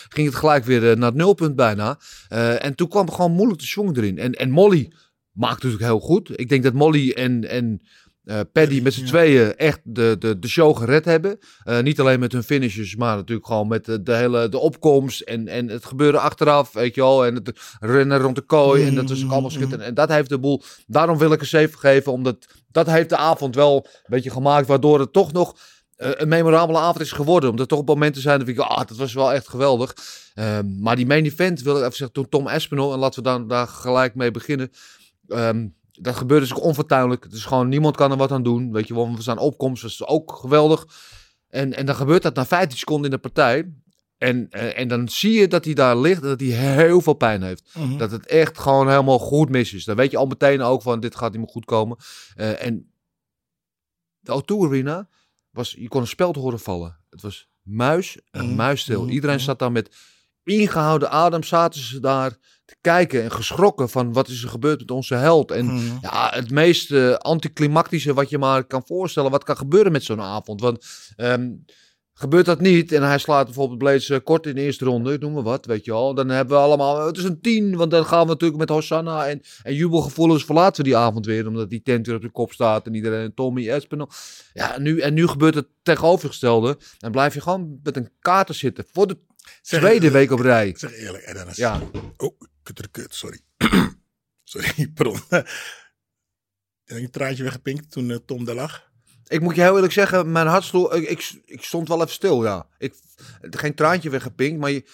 Ging 0.09 0.27
het 0.27 0.35
gelijk 0.35 0.65
weer 0.65 0.91
eh, 0.91 0.97
naar 0.97 1.07
het 1.07 1.17
nulpunt 1.17 1.55
bijna. 1.55 1.99
Eh, 2.27 2.65
en 2.65 2.75
toen 2.75 2.87
kwam 2.87 3.11
gewoon 3.11 3.31
moeilijk 3.31 3.59
de 3.59 3.65
swing 3.65 3.97
erin. 3.97 4.17
En, 4.17 4.33
en 4.33 4.49
Molly 4.49 4.91
maakt 5.31 5.53
natuurlijk 5.53 5.83
heel 5.83 5.99
goed. 5.99 6.39
Ik 6.39 6.49
denk 6.49 6.63
dat 6.63 6.73
Molly 6.73 7.11
en, 7.11 7.49
en 7.49 7.81
eh, 8.23 8.39
Paddy 8.51 8.81
met 8.81 8.93
z'n 8.93 9.05
tweeën 9.05 9.55
echt 9.55 9.79
de, 9.83 10.15
de, 10.19 10.39
de 10.39 10.47
show 10.47 10.77
gered 10.77 11.05
hebben. 11.05 11.39
Eh, 11.63 11.79
niet 11.79 11.99
alleen 11.99 12.19
met 12.19 12.31
hun 12.31 12.43
finishes, 12.43 12.95
maar 12.95 13.15
natuurlijk 13.15 13.47
gewoon 13.47 13.67
met 13.67 13.85
de, 13.85 14.03
de 14.03 14.15
hele 14.15 14.49
de 14.49 14.57
opkomst. 14.57 15.21
En, 15.21 15.47
en 15.47 15.69
het 15.69 15.85
gebeuren 15.85 16.21
achteraf, 16.21 16.73
weet 16.73 16.95
je 16.95 17.01
wel. 17.01 17.25
En 17.25 17.35
het 17.35 17.51
rennen 17.79 18.19
rond 18.19 18.35
de 18.35 18.41
kooi. 18.41 18.87
En 18.87 18.95
dat 18.95 19.09
is 19.09 19.23
ook 19.23 19.31
allemaal 19.31 19.49
schitterend. 19.49 19.87
En 19.87 19.93
dat 19.93 20.09
heeft 20.09 20.29
de 20.29 20.39
boel. 20.39 20.61
Daarom 20.87 21.17
wil 21.17 21.31
ik 21.31 21.41
een 21.41 21.47
7 21.47 21.79
geven. 21.79 22.11
Omdat 22.11 22.47
dat 22.71 22.87
heeft 22.87 23.09
de 23.09 23.17
avond 23.17 23.55
wel 23.55 23.75
een 23.75 24.01
beetje 24.05 24.31
gemaakt. 24.31 24.67
Waardoor 24.67 24.99
het 24.99 25.13
toch 25.13 25.31
nog 25.31 25.55
eh, 25.95 26.09
een 26.13 26.27
memorabele 26.27 26.77
avond 26.77 26.99
is 26.99 27.11
geworden. 27.11 27.49
Omdat 27.49 27.71
er 27.71 27.77
toch 27.77 27.85
momenten 27.85 28.21
zijn 28.21 28.39
dat 28.39 28.47
ik, 28.47 28.57
ah, 28.57 28.87
dat 28.87 28.97
was 28.97 29.13
wel 29.13 29.33
echt 29.33 29.47
geweldig. 29.47 29.95
Ehm, 30.33 30.81
maar 30.81 30.95
die 30.95 31.05
main 31.05 31.25
event, 31.25 31.61
wil 31.61 31.75
ik 31.75 31.81
even 31.81 31.95
zeggen, 31.95 32.15
toen 32.15 32.29
Tom 32.29 32.47
Espinol, 32.47 32.93
en 32.93 32.99
laten 32.99 33.23
we 33.23 33.29
dan 33.29 33.47
daar 33.47 33.67
gelijk 33.67 34.15
mee 34.15 34.31
beginnen. 34.31 34.71
Ehm, 35.27 35.67
dat 36.01 36.15
gebeurde 36.15 36.45
dus 36.45 36.55
ook 36.55 36.63
onfortuinlijk. 36.63 37.23
Het 37.23 37.33
is 37.33 37.45
gewoon, 37.45 37.67
niemand 37.69 37.95
kan 37.95 38.12
er 38.12 38.17
wat 38.17 38.31
aan 38.31 38.43
doen. 38.43 38.71
Weet 38.71 38.88
je 38.88 38.93
wel, 38.93 39.15
we 39.15 39.21
staan 39.21 39.38
opkomst, 39.38 39.81
dat 39.81 39.91
is 39.91 40.05
ook 40.05 40.31
geweldig. 40.35 40.85
En, 41.50 41.73
en 41.73 41.85
dan 41.85 41.95
gebeurt 41.95 42.21
dat 42.21 42.35
na 42.35 42.45
15 42.45 42.77
seconden 42.77 43.05
in 43.05 43.12
de 43.12 43.21
partij. 43.21 43.73
En, 44.17 44.50
eh, 44.50 44.79
en 44.79 44.88
dan 44.88 45.09
zie 45.09 45.33
je 45.39 45.47
dat 45.47 45.65
hij 45.65 45.73
daar 45.73 45.97
ligt 45.97 46.21
en 46.21 46.27
dat 46.27 46.39
hij 46.39 46.50
heel 46.50 47.01
veel 47.01 47.13
pijn 47.13 47.41
heeft. 47.41 47.69
Mhm. 47.73 47.97
Dat 47.97 48.12
het 48.12 48.25
echt 48.27 48.59
gewoon 48.59 48.89
helemaal 48.89 49.19
goed 49.19 49.50
mis 49.50 49.73
is. 49.73 49.85
Dan 49.85 49.95
weet 49.95 50.12
je 50.12 50.17
al 50.17 50.25
meteen 50.25 50.62
ook 50.62 50.81
van, 50.81 51.00
dit 51.00 51.15
gaat 51.15 51.31
niet 51.31 51.39
meer 51.41 51.50
goed 51.50 51.65
komen. 51.65 51.97
Eh, 52.35 52.65
en 52.65 52.91
de 54.19 54.31
O2 54.41 54.65
Arena 54.67 55.09
was, 55.50 55.75
je 55.79 55.88
kon 55.88 56.01
een 56.01 56.07
speld 56.07 56.35
horen 56.35 56.59
vallen. 56.59 57.00
Het 57.09 57.21
was 57.21 57.50
muis 57.62 58.17
en 58.31 58.45
Mhm, 58.45 58.55
muisstil. 58.55 59.01
mhm, 59.03 59.12
Iedereen 59.12 59.39
zat 59.39 59.59
daar 59.59 59.71
met 59.71 59.95
ingehouden 60.43 61.09
adem, 61.09 61.43
zaten 61.43 61.81
ze 61.81 62.00
daar 62.00 62.38
te 62.73 62.89
kijken 62.89 63.23
en 63.23 63.31
geschrokken 63.31 63.89
van 63.89 64.13
wat 64.13 64.27
is 64.27 64.43
er 64.43 64.49
gebeurd 64.49 64.79
met 64.79 64.91
onze 64.91 65.15
held. 65.15 65.51
En 65.51 65.65
Mhm. 65.65 65.97
ja, 66.01 66.29
het 66.33 66.49
meest 66.49 66.91
eh, 66.91 67.13
anticlimactische 67.13 68.13
wat 68.13 68.29
je 68.29 68.37
maar 68.37 68.63
kan 68.63 68.83
voorstellen, 68.85 69.31
wat 69.31 69.43
kan 69.43 69.57
gebeuren 69.57 69.91
met 69.91 70.03
zo'n 70.03 70.21
avond. 70.21 70.61
Want 70.61 70.85
ehm, 71.15 71.49
gebeurt 72.13 72.45
dat 72.45 72.59
niet 72.59 72.91
en 72.91 73.03
hij 73.03 73.17
slaat 73.17 73.45
bijvoorbeeld 73.45 73.77
Blaze 73.79 74.13
eh, 74.15 74.23
kort 74.23 74.45
in 74.45 74.55
de 74.55 74.61
eerste 74.61 74.85
ronde, 74.85 75.17
noem 75.17 75.33
maar 75.33 75.43
wat, 75.43 75.65
weet 75.65 75.85
je 75.85 75.91
wel. 75.91 76.13
Dan 76.13 76.29
hebben 76.29 76.57
we 76.57 76.63
allemaal, 76.63 77.05
het 77.05 77.17
is 77.17 77.23
een 77.23 77.41
tien, 77.41 77.75
want 77.75 77.91
dan 77.91 78.05
gaan 78.05 78.21
we 78.23 78.31
natuurlijk 78.31 78.59
met 78.59 78.69
Hosanna 78.69 79.27
en, 79.27 79.41
en 79.63 79.73
jubelgevoelens 79.75 80.45
verlaten 80.45 80.83
we 80.83 80.89
die 80.89 80.97
avond 80.97 81.25
weer, 81.25 81.47
omdat 81.47 81.69
die 81.69 81.81
tent 81.81 82.05
weer 82.05 82.15
op 82.15 82.21
de 82.21 82.31
kop 82.31 82.51
staat 82.51 82.85
en 82.85 82.93
iedereen, 82.95 83.33
Tommy, 83.33 83.69
Espinel. 83.69 84.09
Ja, 84.53 84.75
en 84.75 84.81
nu, 84.81 84.99
en 84.99 85.13
nu 85.13 85.27
gebeurt 85.27 85.55
het 85.55 85.67
tegenovergestelde. 85.83 86.77
Dan 86.97 87.11
blijf 87.11 87.33
je 87.33 87.41
gewoon 87.41 87.79
met 87.83 87.95
een 87.97 88.09
kaarten 88.19 88.55
zitten 88.55 88.85
voor 88.91 89.07
de 89.07 89.17
tweede 89.61 90.11
week 90.11 90.31
op 90.31 90.39
rij. 90.39 90.73
Zeg 90.77 90.93
eerlijk, 90.97 91.23
en 91.23 91.35
dan 91.35 91.47
is... 91.47 91.55
Ja. 91.55 91.81
Oh, 92.17 92.39
kut 92.63 92.77
de 92.77 92.88
kut, 92.88 93.15
sorry. 93.15 93.39
sorry, 94.43 94.88
pardon. 94.96 95.20
Heb 95.29 96.98
je 96.98 97.03
een 97.03 97.12
traantje 97.12 97.43
weggepinkt 97.43 97.91
toen 97.91 98.12
eh, 98.12 98.17
Tom 98.25 98.46
daar 98.46 98.55
lag? 98.55 98.91
Ik 99.27 99.41
moet 99.41 99.55
je 99.55 99.62
heel 99.62 99.75
eerlijk 99.75 99.93
zeggen, 99.93 100.32
mijn 100.32 100.48
hart 100.48 100.63
sloeg, 100.63 100.93
ik, 100.93 101.10
ik, 101.10 101.41
ik 101.46 101.63
stond 101.63 101.88
wel 101.88 102.01
even 102.01 102.12
stil, 102.12 102.43
ja. 102.43 102.67
Ik, 102.77 102.93
geen 103.41 103.75
traantje 103.75 104.10
weggepinkt, 104.10 104.60
maar 104.60 104.72
je, 104.72 104.86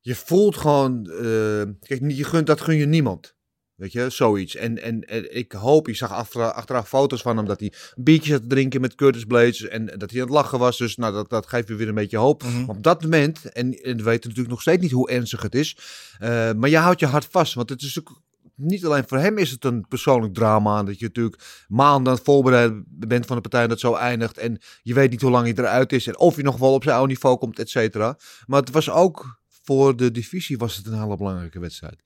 je 0.00 0.14
voelt 0.14 0.56
gewoon, 0.56 1.10
eh, 1.10 1.62
kijk, 1.80 2.10
je 2.10 2.24
gunt, 2.24 2.46
dat 2.46 2.60
gun 2.60 2.76
je 2.76 2.86
niemand. 2.86 3.35
Weet 3.76 3.92
je, 3.92 4.10
zoiets. 4.10 4.56
En, 4.56 4.82
en, 4.82 5.04
en 5.04 5.36
ik 5.36 5.52
hoop, 5.52 5.86
je 5.86 5.94
zag 5.94 6.12
achter, 6.12 6.52
achteraf 6.52 6.88
foto's 6.88 7.22
van 7.22 7.36
hem 7.36 7.46
dat 7.46 7.60
hij 7.60 7.72
een 7.94 8.04
biertje 8.04 8.32
zat 8.32 8.42
te 8.42 8.46
drinken 8.46 8.80
met 8.80 8.94
Curtis 8.94 9.24
Blades 9.24 9.68
en 9.68 9.86
dat 9.86 10.10
hij 10.10 10.20
aan 10.20 10.26
het 10.26 10.36
lachen 10.36 10.58
was. 10.58 10.78
Dus 10.78 10.96
nou, 10.96 11.12
dat, 11.12 11.30
dat 11.30 11.46
geeft 11.46 11.68
je 11.68 11.74
weer 11.74 11.88
een 11.88 11.94
beetje 11.94 12.16
hoop. 12.16 12.42
Mhm. 12.42 12.70
Op 12.70 12.82
dat 12.82 13.02
moment, 13.02 13.44
en, 13.44 13.72
en 13.72 13.96
we 13.96 14.02
weten 14.02 14.28
natuurlijk 14.28 14.48
nog 14.48 14.60
steeds 14.60 14.82
niet 14.82 14.90
hoe 14.90 15.10
ernstig 15.10 15.42
het 15.42 15.54
is, 15.54 15.76
eh, 16.18 16.52
maar 16.52 16.68
je 16.68 16.76
houdt 16.76 17.00
je 17.00 17.06
hart 17.06 17.26
vast. 17.30 17.54
Want 17.54 17.68
het 17.68 17.82
is 17.82 17.94
natuurlijk 17.94 18.24
niet 18.56 18.84
alleen 18.84 19.04
voor 19.06 19.18
hem 19.18 19.38
is 19.38 19.50
het 19.50 19.64
een 19.64 19.86
persoonlijk 19.88 20.34
drama. 20.34 20.82
Dat 20.82 20.98
je 20.98 21.04
natuurlijk 21.04 21.64
maanden 21.68 22.08
aan 22.08 22.14
het 22.14 22.24
voorbereiden 22.24 22.84
bent 22.88 23.26
van 23.26 23.36
de 23.36 23.42
partij 23.42 23.66
dat 23.66 23.80
zo 23.80 23.94
eindigt. 23.94 24.38
En 24.38 24.58
je 24.82 24.94
weet 24.94 25.10
niet 25.10 25.20
hoe 25.20 25.30
lang 25.30 25.44
hij 25.44 25.64
eruit 25.64 25.92
is. 25.92 26.06
En 26.06 26.18
of 26.18 26.34
hij 26.34 26.44
nog 26.44 26.56
wel 26.56 26.72
op 26.72 26.82
zijn 26.82 26.94
oude 26.96 27.12
niveau 27.12 27.36
komt, 27.38 27.58
et 27.58 27.70
cetera. 27.70 28.18
Maar 28.46 28.60
het 28.60 28.70
was 28.70 28.90
ook 28.90 29.40
voor 29.62 29.96
de 29.96 30.10
divisie 30.10 30.58
was 30.58 30.76
het 30.76 30.86
een 30.86 31.02
hele 31.02 31.16
belangrijke 31.16 31.58
wedstrijd. 31.58 32.02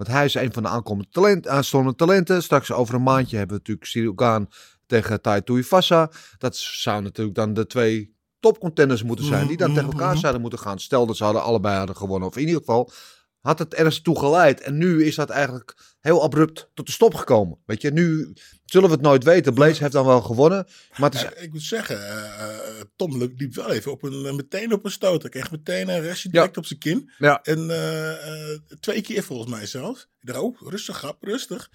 Want 0.00 0.12
hij 0.12 0.24
is 0.24 0.34
een 0.34 0.52
van 0.52 0.62
de 0.62 0.68
aankomende 0.68 1.10
talent, 1.10 1.48
aanstormende 1.48 1.96
talenten. 1.96 2.42
Straks 2.42 2.72
over 2.72 2.94
een 2.94 3.02
maandje 3.02 3.36
hebben 3.36 3.56
we 3.56 3.62
natuurlijk 3.62 3.86
Cyril 3.86 4.12
Gaan 4.16 4.48
tegen 4.86 5.22
Tai 5.22 5.42
Tuivasa. 5.42 6.10
Dat 6.38 6.56
zou 6.56 7.02
natuurlijk 7.02 7.36
dan 7.36 7.54
de 7.54 7.66
twee 7.66 8.16
topcontenders 8.38 9.02
moeten 9.02 9.24
zijn. 9.24 9.46
Die 9.46 9.56
dan 9.56 9.74
tegen 9.74 9.90
elkaar 9.90 10.16
zouden 10.16 10.40
moeten 10.40 10.58
gaan. 10.58 10.78
Stel 10.78 11.06
dat 11.06 11.16
ze 11.16 11.24
hadden 11.24 11.42
allebei 11.42 11.76
hadden 11.76 11.96
gewonnen. 11.96 12.28
Of 12.28 12.36
in 12.36 12.40
ieder 12.40 12.58
geval 12.58 12.92
had 13.40 13.58
het 13.58 13.74
ergens 13.74 14.00
toe 14.00 14.18
geleid. 14.18 14.60
En 14.60 14.78
nu 14.78 15.04
is 15.04 15.14
dat 15.14 15.30
eigenlijk 15.30 15.76
heel 16.00 16.22
abrupt 16.22 16.70
tot 16.74 16.86
de 16.86 16.92
stop 16.92 17.14
gekomen. 17.14 17.58
Weet 17.66 17.82
je, 17.82 17.90
nu 17.90 18.32
zullen 18.64 18.88
we 18.88 18.94
het 18.94 19.04
nooit 19.04 19.24
weten. 19.24 19.54
Blaze 19.54 19.80
heeft 19.82 19.92
dan 19.92 20.06
wel 20.06 20.20
gewonnen. 20.20 20.66
Maar 20.96 21.10
het 21.10 21.18
is... 21.18 21.20
Ja, 21.20 21.34
ik 21.34 21.52
moet 21.52 21.62
zeggen, 21.62 22.08
eh, 22.08 22.24
eh, 22.24 22.84
Tom 22.96 23.30
liep 23.36 23.54
wel 23.54 23.70
even 23.70 23.92
op 23.92 24.02
een, 24.02 24.36
meteen 24.36 24.72
op 24.72 24.84
een 24.84 24.90
stoot. 24.90 25.22
Hij 25.22 25.30
kreeg 25.30 25.50
meteen 25.50 25.88
een 25.88 26.00
restje 26.00 26.28
direct 26.28 26.56
op 26.56 26.66
zijn 26.66 26.78
kin. 26.78 27.10
Ja. 27.18 27.42
En 27.42 27.70
eh, 27.70 28.52
eh, 28.52 28.60
twee 28.80 29.00
keer 29.00 29.22
volgens 29.22 29.50
mij 29.50 29.66
zelfs. 29.66 30.08
Ik 30.20 30.26
dacht, 30.26 30.38
oh, 30.38 30.56
rustig, 30.60 30.96
grap, 30.96 31.22
rustig. 31.22 31.70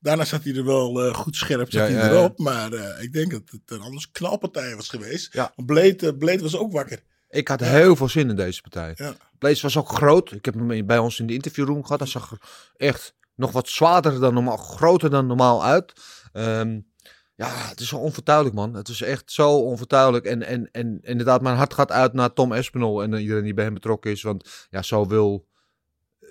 Daarna 0.00 0.24
zat 0.24 0.44
hij 0.44 0.54
er 0.54 0.64
wel 0.64 1.04
eh, 1.04 1.14
goed 1.14 1.36
scherp 1.36 1.72
zat 1.72 1.88
hij 1.88 2.10
erop. 2.10 2.38
Maar 2.38 2.72
eh, 2.72 3.02
ik 3.02 3.12
denk 3.12 3.30
dat 3.30 3.42
het 3.46 3.60
een 3.66 3.80
anders 3.80 4.10
knalpartij 4.10 4.76
was 4.76 4.88
geweest. 4.88 5.32
Ja. 5.32 5.52
Blade, 5.66 6.06
eh, 6.06 6.18
Blade 6.18 6.42
was 6.42 6.56
ook 6.56 6.72
wakker. 6.72 7.02
Ik 7.30 7.48
had 7.48 7.60
heel 7.60 7.96
veel 7.96 8.08
zin 8.08 8.28
in 8.30 8.36
deze 8.36 8.60
partij. 8.60 8.92
Ja. 8.96 9.16
Blaze 9.38 9.62
was 9.62 9.76
ook 9.76 9.88
groot. 9.88 10.32
Ik 10.32 10.44
heb 10.44 10.54
hem 10.54 10.86
bij 10.86 10.98
ons 10.98 11.20
in 11.20 11.26
de 11.26 11.34
interviewroom 11.34 11.82
gehad. 11.82 12.00
Hij 12.00 12.08
zag 12.08 12.38
echt 12.76 13.14
nog 13.34 13.52
wat 13.52 13.68
zwaarder 13.68 14.20
dan 14.20 14.34
normaal, 14.34 14.56
groter 14.56 15.10
dan 15.10 15.26
normaal 15.26 15.64
uit. 15.64 15.92
Ehm, 16.32 16.80
ja, 17.34 17.48
het 17.48 17.80
is 17.80 17.88
zo 17.88 17.96
onvertuidelijk, 17.96 18.54
man. 18.54 18.74
Het 18.74 18.88
is 18.88 19.02
echt 19.02 19.32
zo 19.32 19.58
onvertuidelijk. 19.58 20.24
En, 20.24 20.42
en, 20.42 20.68
en 20.72 20.98
inderdaad, 21.02 21.42
mijn 21.42 21.56
hart 21.56 21.74
gaat 21.74 21.92
uit 21.92 22.12
naar 22.12 22.32
Tom 22.32 22.52
Espinol 22.52 23.02
en 23.02 23.14
iedereen 23.14 23.44
die 23.44 23.54
bij 23.54 23.64
hem 23.64 23.74
betrokken 23.74 24.10
is. 24.10 24.22
Want 24.22 24.66
ja, 24.70 24.82
zo 24.82 25.06
wil 25.06 25.46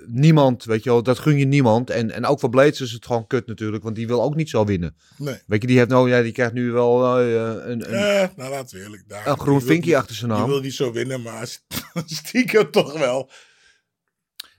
niemand, 0.08 0.64
weet 0.64 0.84
je 0.84 0.90
wel, 0.90 1.04
dat 1.04 1.20
gun 1.20 1.38
je 1.38 1.46
niemand. 1.46 1.90
En, 1.90 2.12
en 2.12 2.26
ook 2.26 2.40
voor 2.40 2.50
Blades 2.50 2.82
is 2.82 2.92
het 2.92 3.06
gewoon 3.06 3.28
kut 3.28 3.48
natuurlijk, 3.48 3.84
want 3.84 3.96
die 3.96 4.08
wil 4.08 4.24
ook 4.24 4.36
niet 4.36 4.50
zo 4.50 4.66
winnen. 4.66 4.96
Nee. 5.18 5.38
Weet 5.48 5.62
je, 5.62 5.68
die 5.68 5.78
heeft 5.78 5.90
nou, 5.90 6.10
ja, 6.10 6.22
die 6.22 6.32
krijgt 6.32 6.54
nu 6.54 6.72
wel 6.72 7.20
eh, 7.20 7.70
een, 7.70 7.94
een, 7.94 8.30
nou, 8.36 8.50
laten 8.50 8.78
we 8.78 8.84
eerlijk. 8.84 9.04
Daar, 9.08 9.28
een 9.28 9.40
groen 9.40 9.58
die 9.58 9.68
vinkje 9.68 9.98
achter 9.98 10.16
zijn 10.16 10.32
Die 10.32 10.40
naam. 10.40 10.50
wil 10.50 10.60
niet 10.62 10.74
zo 10.74 10.92
winnen, 10.92 11.22
maar 11.22 11.48
stiekem 12.06 12.72
toch 12.72 12.98
wel. 13.00 13.30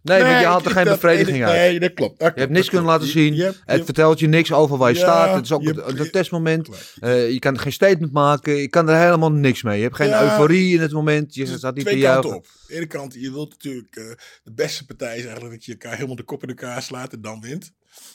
Nee, 0.06 0.22
want 0.22 0.40
je 0.40 0.46
haalt 0.46 0.64
er 0.64 0.70
geen 0.70 0.84
bevrediging 0.84 1.44
uit. 1.44 1.54
Nee, 1.56 1.80
dat 1.80 1.94
klopt. 1.94 2.22
Je 2.22 2.32
hebt 2.34 2.50
niks 2.50 2.68
kunnen 2.68 2.86
laten 2.86 3.06
zien. 3.08 3.54
Het 3.64 3.84
vertelt 3.84 4.18
je 4.18 4.26
niks 4.26 4.52
over 4.52 4.76
waar 4.78 4.90
je 4.90 4.96
staat. 4.96 5.34
Het 5.34 5.44
is 5.44 5.52
ook 5.52 5.62
een, 5.64 6.10
testmoment. 6.10 6.68
Eh, 7.00 7.30
je 7.30 7.38
kan 7.38 7.58
geen 7.58 7.72
statement 7.72 8.12
maken. 8.12 8.54
Je 8.56 8.68
kan 8.68 8.88
er 8.88 8.98
helemaal 9.04 9.32
niks 9.32 9.62
mee. 9.62 9.76
Je 9.76 9.82
hebt 9.82 9.96
geen 9.96 10.12
euforie 10.12 10.74
in 10.74 10.80
het 10.80 10.92
moment. 10.92 11.34
Je 11.34 11.46
staat 11.46 11.74
niet 11.74 11.84
te 11.84 11.90
twee 11.90 12.02
kanten 12.02 12.30
juichen. 12.30 12.36
op. 12.36 12.46
Aan 12.46 12.64
de 12.66 12.74
ene 12.74 12.86
kant, 12.86 13.14
je 13.14 13.32
wilt 13.32 13.50
natuurlijk... 13.50 13.96
eh, 13.96 14.04
de 14.42 14.52
beste 14.52 14.86
partij 14.86 15.16
is 15.16 15.24
eigenlijk 15.24 15.54
dat 15.54 15.64
je 15.64 15.72
elkaar 15.72 15.94
helemaal 15.94 16.16
de 16.16 16.22
kop 16.22 16.42
in 16.42 16.48
elkaar 16.48 16.82
slaat 16.82 17.12
en 17.12 17.20
dan 17.20 17.40
wint. 17.40 17.72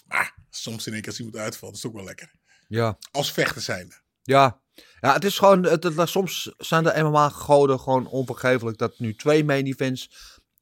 Maar 0.08 0.36
soms 0.50 0.88
in 0.88 0.94
één 0.94 1.02
keer 1.02 1.12
als 1.12 1.20
iemand 1.20 1.38
uitvalt, 1.38 1.76
is 1.76 1.82
het 1.82 1.92
ook 1.92 1.98
wel 1.98 2.06
lekker. 2.08 2.32
Ja. 2.68 2.98
Als 3.12 3.32
vechter 3.32 3.62
zijnde. 3.62 3.94
Ja. 4.24 4.62
ja, 5.00 5.14
het 5.14 5.24
is 5.24 5.38
gewoon... 5.38 5.64
Het- 5.64 5.92
soms 6.04 6.54
zijn 6.58 6.84
de 6.84 7.04
MMA-goden 7.04 7.80
gewoon 7.80 8.08
onvergeeflijk. 8.08 8.78
Dat 8.78 9.00
nu 9.00 9.16
twee 9.16 9.44
main 9.44 9.66
events 9.66 10.12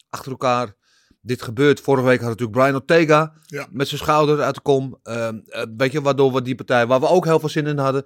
achter 0.10 0.32
elkaar 0.32 0.76
dit 1.22 1.42
gebeurt. 1.42 1.80
Vorige 1.80 2.06
week 2.06 2.20
had 2.20 2.30
natuurlijk 2.30 2.58
Brian 2.58 2.76
Ortega 2.76 3.34
Ja. 3.46 3.68
met 3.72 3.88
zijn 3.88 4.00
schouder 4.00 4.42
uit 4.42 4.56
de 4.56 4.62
kom. 4.62 5.00
Ehm, 5.04 5.40
eh, 5.46 5.64
weet 5.78 5.92
je, 5.92 6.02
waardoor 6.02 6.34
we 6.34 6.42
die 6.42 6.56
partij, 6.56 6.88
waar 6.88 7.00
we 7.00 7.08
ook 7.08 7.26
heel 7.26 7.40
veel 7.40 7.50
zin 7.50 7.68
in 7.68 7.78
hadden. 7.78 8.06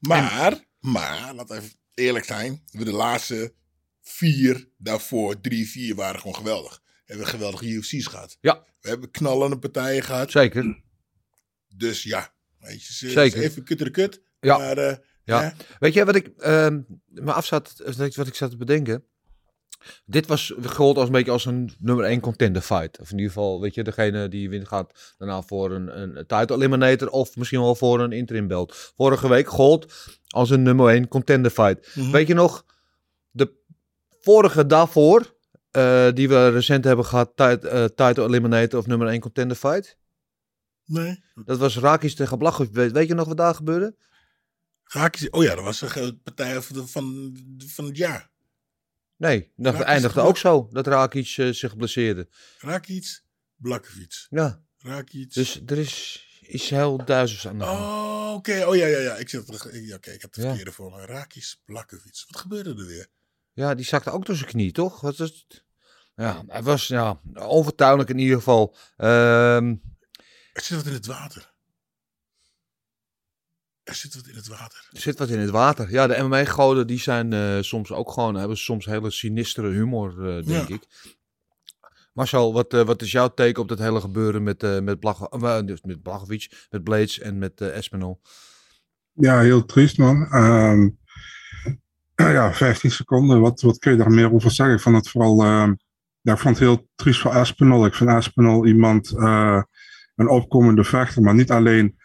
Maar, 0.00 0.64
maar, 0.80 1.34
laat 1.34 1.50
even 1.50 1.70
eerlijk 1.94 2.24
zijn. 2.24 2.62
We 2.70 2.84
de 2.84 2.92
laatste 2.92 3.54
vier, 4.02 4.68
daarvoor 4.76 5.40
drie, 5.40 5.68
vier 5.68 5.94
waren 5.94 6.20
gewoon 6.20 6.36
geweldig. 6.36 6.80
We 6.84 7.02
hebben 7.12 7.26
geweldige 7.26 7.66
UFC's 7.74 8.06
gehad. 8.06 8.36
Ja. 8.40 8.64
We 8.80 8.88
hebben 8.88 9.10
knallende 9.10 9.58
partijen 9.58 10.02
gehad. 10.02 10.30
Zeker. 10.30 10.82
Dus 11.76 12.02
ja, 12.02 12.34
weet 12.58 12.86
je, 12.86 12.92
ze- 12.92 13.10
Zeker. 13.10 13.42
even 13.42 13.64
kut 13.64 13.78
de 13.78 13.90
kut. 13.90 14.22
Ja. 14.40 14.58
Maar, 14.58 14.78
eh, 14.78 14.96
Ja. 15.24 15.54
Weet 15.78 15.94
je 15.94 16.04
wat 16.04 16.14
ik 16.14 16.26
ehm 16.26 16.80
me 17.06 17.32
af 17.32 17.46
zat, 17.46 17.74
wat 18.14 18.26
ik 18.26 18.34
zat 18.34 18.50
te 18.50 18.56
bedenken? 18.56 19.04
Dit 20.04 20.26
was 20.26 20.54
gehold 20.60 20.96
als 20.96 21.06
een 21.06 21.12
beetje 21.12 21.30
als 21.30 21.44
een 21.44 21.72
nummer 21.78 22.04
1 22.04 22.20
contender 22.20 22.62
fight. 22.62 22.98
Of 23.00 23.10
in 23.10 23.16
ieder 23.16 23.32
geval, 23.32 23.60
weet 23.60 23.74
je, 23.74 23.82
degene 23.84 24.28
die 24.28 24.48
wint 24.48 24.68
gaat 24.68 25.14
daarna 25.18 25.42
voor 25.42 25.70
een, 25.72 26.00
een 26.00 26.26
title 26.26 26.54
eliminator 26.56 27.08
of 27.10 27.36
misschien 27.36 27.60
wel 27.60 27.74
voor 27.74 28.00
een 28.00 28.12
interim 28.12 28.46
belt. 28.46 28.92
Vorige 28.96 29.28
week 29.28 29.48
gold 29.48 29.94
als 30.28 30.50
een 30.50 30.62
nummer 30.62 30.88
1 30.88 31.08
contender 31.08 31.50
fight. 31.50 31.94
Mhm. 31.96 32.10
Weet 32.10 32.26
je 32.26 32.34
nog, 32.34 32.64
de 33.30 33.52
vorige 34.20 34.66
daarvoor, 34.66 35.34
eh, 35.70 36.08
die 36.14 36.28
we 36.28 36.48
recent 36.50 36.84
hebben 36.84 37.04
gehad, 37.04 37.32
tit- 37.34 37.64
eh, 37.64 37.84
title 37.84 38.24
eliminator 38.24 38.78
of 38.78 38.86
nummer 38.86 39.08
1 39.08 39.20
contender 39.20 39.56
fight? 39.56 39.98
Nee. 40.84 41.22
Dat 41.44 41.58
was 41.58 41.78
Rakis 41.78 42.14
tegen 42.14 42.38
Blachowicz. 42.38 42.72
Weet, 42.72 42.92
weet 42.92 43.08
je 43.08 43.14
nog 43.14 43.26
wat 43.26 43.36
daar 43.36 43.54
gebeurde? 43.54 43.96
Raakjes, 44.84 45.30
oh 45.30 45.42
ja, 45.42 45.54
dat 45.54 45.64
was 45.64 45.80
een 45.96 46.20
partij 46.22 46.60
van, 46.62 46.88
van, 46.88 47.36
van 47.66 47.84
het 47.84 47.96
jaar. 47.96 48.30
Nee, 49.16 49.52
dat 49.56 49.72
Rakic 49.72 49.88
eindigde 49.88 50.20
ook 50.20 50.36
zo, 50.38 50.68
dat 50.72 50.86
Rakic 50.86 51.34
eh, 51.36 51.48
zich 51.52 51.76
blesseerde. 51.76 52.28
Rakic, 52.58 53.20
Blakkevic. 53.56 54.26
Ja, 54.30 54.62
Rakic. 54.78 55.32
dus 55.34 55.60
er 55.66 55.78
is 55.78 56.26
iets 56.40 56.68
heel 56.68 57.04
duizends 57.04 57.48
aan 57.48 57.58
de 57.58 57.64
hand. 57.64 57.78
Oh, 57.80 58.34
oké. 58.34 58.64
Oh 58.66 58.76
ja, 58.76 58.86
ja, 58.86 58.98
ja. 58.98 59.14
Ik, 59.16 59.28
zit, 59.28 59.68
ja, 59.72 59.94
ik 59.96 60.04
heb 60.04 60.22
het 60.22 60.34
Ja. 60.36 60.42
verkeerde 60.42 60.72
voor 60.72 60.90
me. 60.90 61.06
Rakic, 61.06 61.54
Blakkevic. 61.64 62.24
Wat 62.28 62.40
gebeurde 62.40 62.70
er 62.70 62.86
weer? 62.86 63.06
Ja, 63.52 63.74
die 63.74 63.84
zakte 63.84 64.10
ook 64.10 64.26
door 64.26 64.36
zijn 64.36 64.48
knie, 64.50 64.72
toch? 64.72 65.00
Wat 65.00 65.12
is 65.12 65.18
het? 65.48 65.64
Ja, 66.16 66.44
hij 66.46 66.62
was 66.62 66.86
ja, 66.86 67.20
onvertuinlijk 67.34 68.08
in 68.08 68.18
ieder 68.18 68.36
geval. 68.36 68.76
Ehm, 68.96 69.74
Er 70.52 70.62
zit 70.62 70.76
wat 70.76 70.86
in 70.86 70.92
het 70.92 71.06
water. 71.06 71.54
Er 73.86 73.94
zit 73.94 74.14
wat 74.14 74.26
in 74.26 74.34
het 74.36 74.46
water. 74.48 74.88
er 74.92 75.00
zit 75.00 75.18
wat 75.18 75.28
in 75.28 75.38
het 75.38 75.50
water. 75.50 75.90
Ja, 75.90 76.06
de 76.06 76.22
MMA-goden 76.22 76.86
die 76.86 76.98
zijn 76.98 77.32
eh, 77.32 77.56
soms 77.60 77.92
ook 77.92 78.10
gewoon, 78.12 78.34
hebben 78.34 78.56
soms 78.56 78.84
hele 78.86 79.10
sinistere 79.10 79.68
humor, 79.70 80.10
eh, 80.28 80.44
denk 80.46 80.68
Ja. 80.68 80.74
ik. 80.74 80.82
Marcel, 82.12 82.52
wat, 82.52 82.74
eh, 82.74 82.82
wat 82.84 83.02
is 83.02 83.10
jouw 83.10 83.28
take 83.34 83.60
op 83.60 83.68
dat 83.68 83.78
hele 83.78 84.00
gebeuren 84.00 84.42
met, 84.42 84.62
eh 84.62 84.78
met, 84.80 85.00
Blach, 85.00 85.22
eh, 85.22 85.60
dus 85.64 85.82
met 85.82 86.02
Blachowicz, 86.02 86.48
met 86.70 86.82
Blades 86.84 87.18
en 87.18 87.38
met 87.38 87.60
eh 87.60 87.76
Espinol? 87.76 88.20
Ja, 89.12 89.40
heel 89.40 89.64
triest 89.64 89.98
man. 89.98 90.26
Ehm, 90.30 90.88
ja, 92.36 92.52
15 92.54 92.90
seconden. 92.90 93.40
Wat, 93.40 93.60
wat 93.60 93.78
kun 93.78 93.90
je 93.92 93.96
daar 93.98 94.10
meer 94.10 94.32
over 94.32 94.50
zeggen? 94.50 94.74
Ik 94.76 94.80
vond 94.82 94.96
het 94.96 95.08
vooral. 95.08 95.42
ehm, 95.42 95.74
ja, 96.20 96.32
ik 96.32 96.38
vond 96.38 96.58
het 96.58 96.68
heel 96.68 96.88
triest 96.94 97.20
voor 97.20 97.30
Aspinall. 97.30 97.86
Ik 97.86 97.94
vind 97.94 98.10
Aspinall 98.10 98.66
iemand. 98.66 99.10
eh, 99.18 99.62
een 100.16 100.28
opkomende 100.28 100.84
vechter. 100.84 101.22
Maar 101.22 101.34
niet 101.34 101.50
alleen 101.50 101.96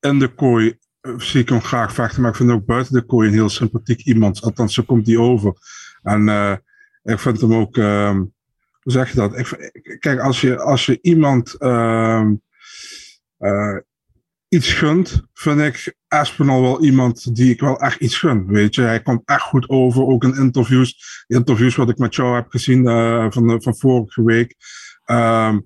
in 0.00 0.18
de 0.18 0.34
kooi 0.34 0.78
zie 1.16 1.40
ik 1.40 1.48
hem 1.48 1.60
graag 1.60 1.94
vechten. 1.94 2.22
Maar 2.22 2.30
ik 2.30 2.36
vind 2.36 2.50
ook 2.50 2.64
buiten 2.64 2.94
de 2.94 3.06
kooi 3.06 3.28
een 3.28 3.34
heel 3.34 3.48
sympathiek 3.48 4.04
iemand. 4.04 4.42
Althans, 4.42 4.74
zo 4.74 4.82
komt 4.82 5.06
hij 5.06 5.16
over. 5.16 5.52
En 6.02 6.28
eh, 6.28 6.56
ik 7.02 7.18
vind 7.18 7.40
hem 7.40 7.54
ook. 7.54 7.76
ehm, 7.76 8.16
hoe 8.82 8.92
zeg 8.92 9.10
je 9.10 9.16
dat? 9.16 9.38
Ik, 9.38 9.70
kijk, 10.00 10.20
als 10.20 10.40
je, 10.40 10.58
als 10.58 10.86
je 10.86 10.98
iemand. 11.02 11.54
eh, 11.54 12.26
iets 14.50 14.72
gunt, 14.72 15.22
vind 15.32 15.60
ik 15.60 15.96
Aspinall 16.08 16.60
wel 16.60 16.84
iemand 16.84 17.36
die 17.36 17.50
ik 17.50 17.60
wel 17.60 17.80
echt 17.80 18.00
iets 18.00 18.18
gun. 18.18 18.46
Weet 18.46 18.74
je, 18.74 18.82
hij 18.82 19.02
komt 19.02 19.22
echt 19.24 19.42
goed 19.42 19.68
over, 19.68 20.02
ook 20.02 20.24
in 20.24 20.36
interviews. 20.36 21.24
Interviews 21.26 21.76
wat 21.76 21.88
ik 21.88 21.98
met 21.98 22.14
jou 22.14 22.34
heb 22.34 22.46
gezien 22.48 22.86
eh, 22.86 23.26
van, 23.30 23.62
van 23.62 23.76
vorige 23.76 24.24
week. 24.24 24.54
Ehm, 25.04 25.58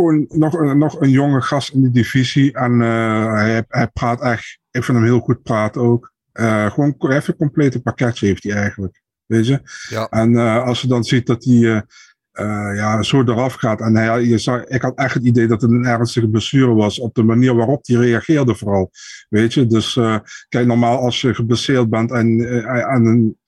gewoon 0.00 0.26
nog, 0.28 0.54
een- 0.54 0.78
nog 0.78 1.00
een 1.00 1.10
jonge 1.10 1.40
gast 1.42 1.72
in 1.72 1.80
die 1.80 1.90
divisie. 1.90 2.52
En 2.52 2.82
eh, 2.82 3.32
hij, 3.32 3.64
hij 3.68 3.88
praat 3.88 4.20
echt, 4.22 4.58
ik 4.70 4.84
vind 4.84 4.98
hem 4.98 5.06
heel 5.06 5.20
goed 5.20 5.42
praten 5.42 5.80
ook. 5.80 6.12
Eh, 6.32 6.70
gewoon 6.70 6.94
heeft 6.98 7.28
een 7.28 7.36
complete 7.36 7.80
pakketje 7.82 8.26
heeft 8.26 8.42
hij 8.42 8.52
eigenlijk. 8.52 9.02
Weet 9.26 9.46
je? 9.46 9.60
Ja. 9.88 10.08
En 10.08 10.36
eh, 10.36 10.64
als 10.64 10.80
je 10.80 10.88
dan 10.88 11.04
ziet 11.04 11.26
dat 11.26 11.44
hij 11.44 11.84
eh, 12.32 12.76
ja, 12.76 13.02
zo 13.02 13.22
eraf 13.22 13.54
gaat. 13.54 13.80
En 13.80 13.96
hij, 13.96 14.24
je 14.24 14.38
zag, 14.38 14.64
ik 14.64 14.82
had 14.82 14.98
echt 14.98 15.14
het 15.14 15.24
idee 15.24 15.46
dat 15.46 15.62
het 15.62 15.70
een 15.70 15.84
ernstige 15.84 16.28
blessure 16.28 16.74
was. 16.74 17.00
Op 17.00 17.14
de 17.14 17.22
manier 17.22 17.54
waarop 17.54 17.86
hij 17.86 17.96
reageerde 17.96 18.54
vooral. 18.54 18.90
Weet 19.28 19.54
je, 19.54 19.66
dus 19.66 19.96
eh, 19.96 20.18
kijk, 20.48 20.66
normaal 20.66 20.98
als 20.98 21.20
je 21.20 21.34
geblesseerd 21.34 21.90
bent 21.90 22.12
en, 22.12 22.40
en 22.88 23.04
een, 23.04 23.38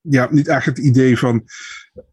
je 0.00 0.18
hebt 0.18 0.32
niet 0.32 0.48
echt 0.48 0.66
het 0.66 0.78
idee 0.78 1.18
van 1.18 1.44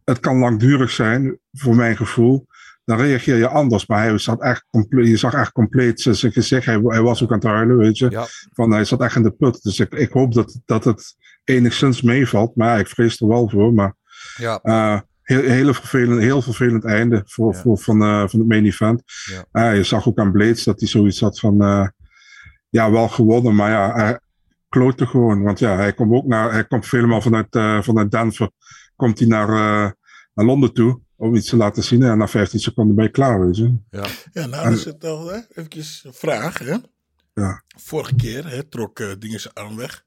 het 0.04 0.20
kan 0.20 0.38
langdurig 0.38 0.90
zijn, 0.92 1.40
voor 1.52 1.76
mijn 1.76 1.98
gevoel. 1.98 2.48
Dan 2.90 2.98
reageer 2.98 3.38
je 3.38 3.48
anders. 3.48 3.88
Maar 3.88 4.04
hij 4.04 4.18
zat 4.18 4.42
echt 4.42 4.66
compleet, 4.70 5.08
je 5.08 5.18
zag 5.18 5.34
echt 5.34 5.52
compleet 5.52 6.02
zijn 6.02 6.32
gezicht. 6.32 6.66
Hij, 6.66 6.80
hij 6.84 7.02
was 7.02 7.24
ook 7.24 7.30
aan 7.32 7.38
het 7.38 7.48
huilen, 7.48 7.78
weet 7.78 7.98
je. 7.98 8.10
Ja. 8.10 8.26
Van, 8.54 8.72
hij 8.72 8.86
zat 8.86 9.02
echt 9.02 9.16
in 9.16 9.24
de 9.24 9.32
put. 9.32 9.64
Dus 9.64 9.80
ik, 9.80 9.94
ik 9.94 10.12
hoop 10.12 10.34
dat, 10.34 10.60
dat 10.66 10.84
het 10.84 11.16
enigszins 11.44 12.02
meevalt. 12.02 12.56
Maar 12.56 12.80
ik 12.80 12.88
vrees 12.88 13.20
er 13.22 13.28
wel 13.28 13.50
voor. 13.50 13.74
Maar 13.74 13.96
Ja. 14.38 14.60
eh, 14.62 15.00
heel, 15.22 15.42
hele 15.42 15.74
vervelend, 15.74 16.22
heel 16.22 16.42
vervelend 16.42 16.86
einde 16.86 17.24
voor, 17.26 17.54
Ja. 17.54 17.60
voor, 17.60 17.78
van, 17.78 18.02
eh, 18.02 18.28
van 18.28 18.40
het 18.40 18.48
main 18.48 18.66
event. 18.66 19.04
Ja. 19.26 19.46
Eh, 19.70 19.76
je 19.76 19.84
zag 19.84 20.08
ook 20.08 20.20
aan 20.20 20.32
Blades 20.32 20.64
dat 20.64 20.80
hij 20.80 20.90
zoiets 20.90 21.20
had 21.20 21.40
van... 21.40 21.58
ja, 22.70 22.92
wel 22.92 23.08
gewonnen, 23.08 23.56
maar 23.56 23.72
ja, 23.72 23.94
hij 23.94 24.20
klootte 24.70 25.06
gewoon. 25.06 25.44
Want 25.44 25.60
ja, 25.60 25.76
hij 25.76 25.94
komt 25.94 26.14
ook 26.14 26.26
naar... 26.26 26.52
Hij 26.52 26.66
komt 26.66 26.92
helemaal 26.92 27.22
vanuit, 27.22 27.84
vanuit 27.86 28.12
Denver. 28.12 28.50
Komt 28.96 29.20
hij 29.20 29.28
naar, 29.28 29.48
naar 30.34 30.46
Londen 30.46 30.74
toe 30.74 31.02
om 31.20 31.36
iets 31.36 31.50
te 31.50 31.56
laten 31.56 31.84
zien. 31.84 32.04
En 32.04 32.18
na 32.18 32.28
15 32.28 32.60
seconden 32.60 32.96
ben 32.96 33.06
je 33.06 33.12
klaar, 33.12 33.46
weet 33.46 33.58
je. 33.58 33.76
Ja, 33.90 34.08
nou, 34.34 34.52
En- 34.64 34.70
dat 34.70 34.80
is 34.80 34.86
het 34.86 35.04
al. 35.04 35.28
Hè? 35.28 35.40
Even 35.54 35.70
een 36.04 36.14
vraag. 36.14 36.58
Hè? 36.58 36.76
Ja. 37.34 37.64
Vorige 37.78 38.16
keer 38.16 38.50
hè, 38.50 38.64
trok 38.64 39.00
eh 39.00 39.12
dingen 39.20 39.40
zijn 39.40 39.54
arm 39.54 39.76
weg. 39.76 40.06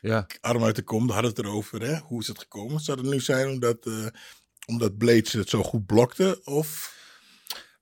Ja. 0.00 0.26
Arm 0.40 0.64
uit 0.64 0.76
de 0.76 0.82
kom, 0.82 1.06
daar 1.06 1.14
hadden 1.14 1.34
we 1.34 1.40
het 1.40 1.48
erover. 1.50 1.82
Hè? 1.82 1.98
Hoe 1.98 2.20
is 2.20 2.26
het 2.26 2.38
gekomen? 2.38 2.80
Zou 2.80 3.00
het 3.00 3.10
nu 3.10 3.20
zijn 3.20 3.48
omdat, 3.48 3.86
eh 3.86 4.06
omdat 4.66 4.98
Blades 4.98 5.32
het 5.32 5.48
zo 5.48 5.62
goed 5.62 5.86
blokte? 5.86 6.40
Of... 6.44 6.98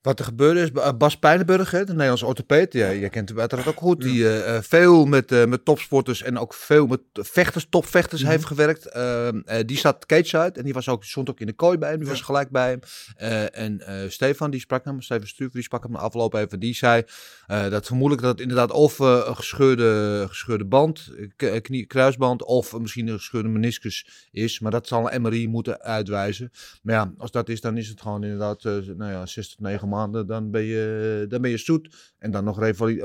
Wat 0.03 0.19
er 0.19 0.25
gebeurde 0.25 0.61
is, 0.61 0.73
Ba- 0.73 0.95
Bas 0.95 1.19
Pijnenburg, 1.19 1.71
hè, 1.71 1.85
de 1.85 1.93
Nederlandse 1.93 2.27
orthopeed, 2.27 2.73
ja, 2.73 2.89
je 2.89 3.09
kent 3.09 3.29
hem 3.29 3.39
uiteraard 3.41 3.69
ook 3.69 3.77
goed, 3.79 4.01
die 4.01 4.29
eh, 4.29 4.57
eh, 4.57 4.63
veel 4.63 5.05
met, 5.05 5.33
eh, 5.33 5.45
met 5.45 5.65
topsporters 5.65 6.23
en 6.23 6.39
ook 6.39 6.55
veel 6.55 6.87
met 6.87 7.01
vechters, 7.13 7.67
topvechters 7.71 8.23
heeft 8.25 8.45
gewerkt. 8.45 8.87
Eh, 8.87 9.29
eh, 9.29 9.35
die 9.67 9.79
zat 9.79 10.07
cage 10.07 10.39
en 10.39 10.65
die 10.65 10.73
was 10.73 10.89
ook, 10.89 11.05
stond 11.05 11.31
ook 11.31 11.41
in 11.41 11.47
de 11.47 11.53
kooi 11.53 11.79
bij 11.79 11.89
hem, 11.91 11.99
die 11.99 12.09
was 12.09 12.21
gelijk 12.21 12.51
bij 12.51 12.69
hem. 12.71 12.81
Eh, 13.17 13.59
en 13.59 13.81
eh, 13.87 14.09
Stefan, 14.09 14.51
die 14.51 14.61
sprak 14.61 14.85
hem, 14.85 15.01
Stefan 15.03 15.27
Struve, 15.27 15.53
die 15.53 15.63
sprak 15.63 15.83
hem 15.83 15.93
de 15.93 15.99
afloop 15.99 16.35
even, 16.35 16.59
die 16.61 16.75
zei 16.75 17.03
eh, 17.47 17.69
dat 17.71 17.87
vermoedelijk 17.87 18.23
dat 18.23 18.33
het 18.33 18.41
inderdaad 18.41 18.71
of 18.73 19.01
eh, 19.01 19.23
een 19.27 19.37
gescheurde, 19.37 20.25
gescheurde 20.29 20.65
band, 20.65 21.11
eh, 21.37 21.55
eh, 21.57 21.63
knie, 21.63 21.87
kruisband, 21.87 22.45
of 22.45 22.79
misschien 22.79 23.09
een 23.09 23.17
gescheurde 23.19 23.49
meniscus 23.49 24.29
is, 24.31 24.61
maar 24.61 24.71
dat 24.71 24.87
zal 24.87 25.13
een 25.13 25.23
MRI 25.23 25.49
moeten 25.49 25.81
uitwijzen. 25.81 26.51
Maar 26.83 26.95
ja, 26.95 27.13
als 27.19 27.31
dat 27.31 27.49
is, 27.49 27.61
dan 27.61 27.77
is 27.77 27.89
het 27.89 28.01
gewoon 28.01 28.23
inderdaad, 28.23 28.65
eh, 28.65 28.73
nou 28.97 29.13
ja, 29.13 29.27
6 29.27 29.49
tot 29.49 29.61
9 29.61 29.88
maanden, 29.89 30.27
dan 30.27 30.51
ben 30.51 30.63
je, 30.63 31.25
dan 31.29 31.41
ben 31.41 31.51
je 31.51 31.57
zoet. 31.59 32.15
En 32.19 32.31
dan 32.31 32.45
nog 32.45 32.57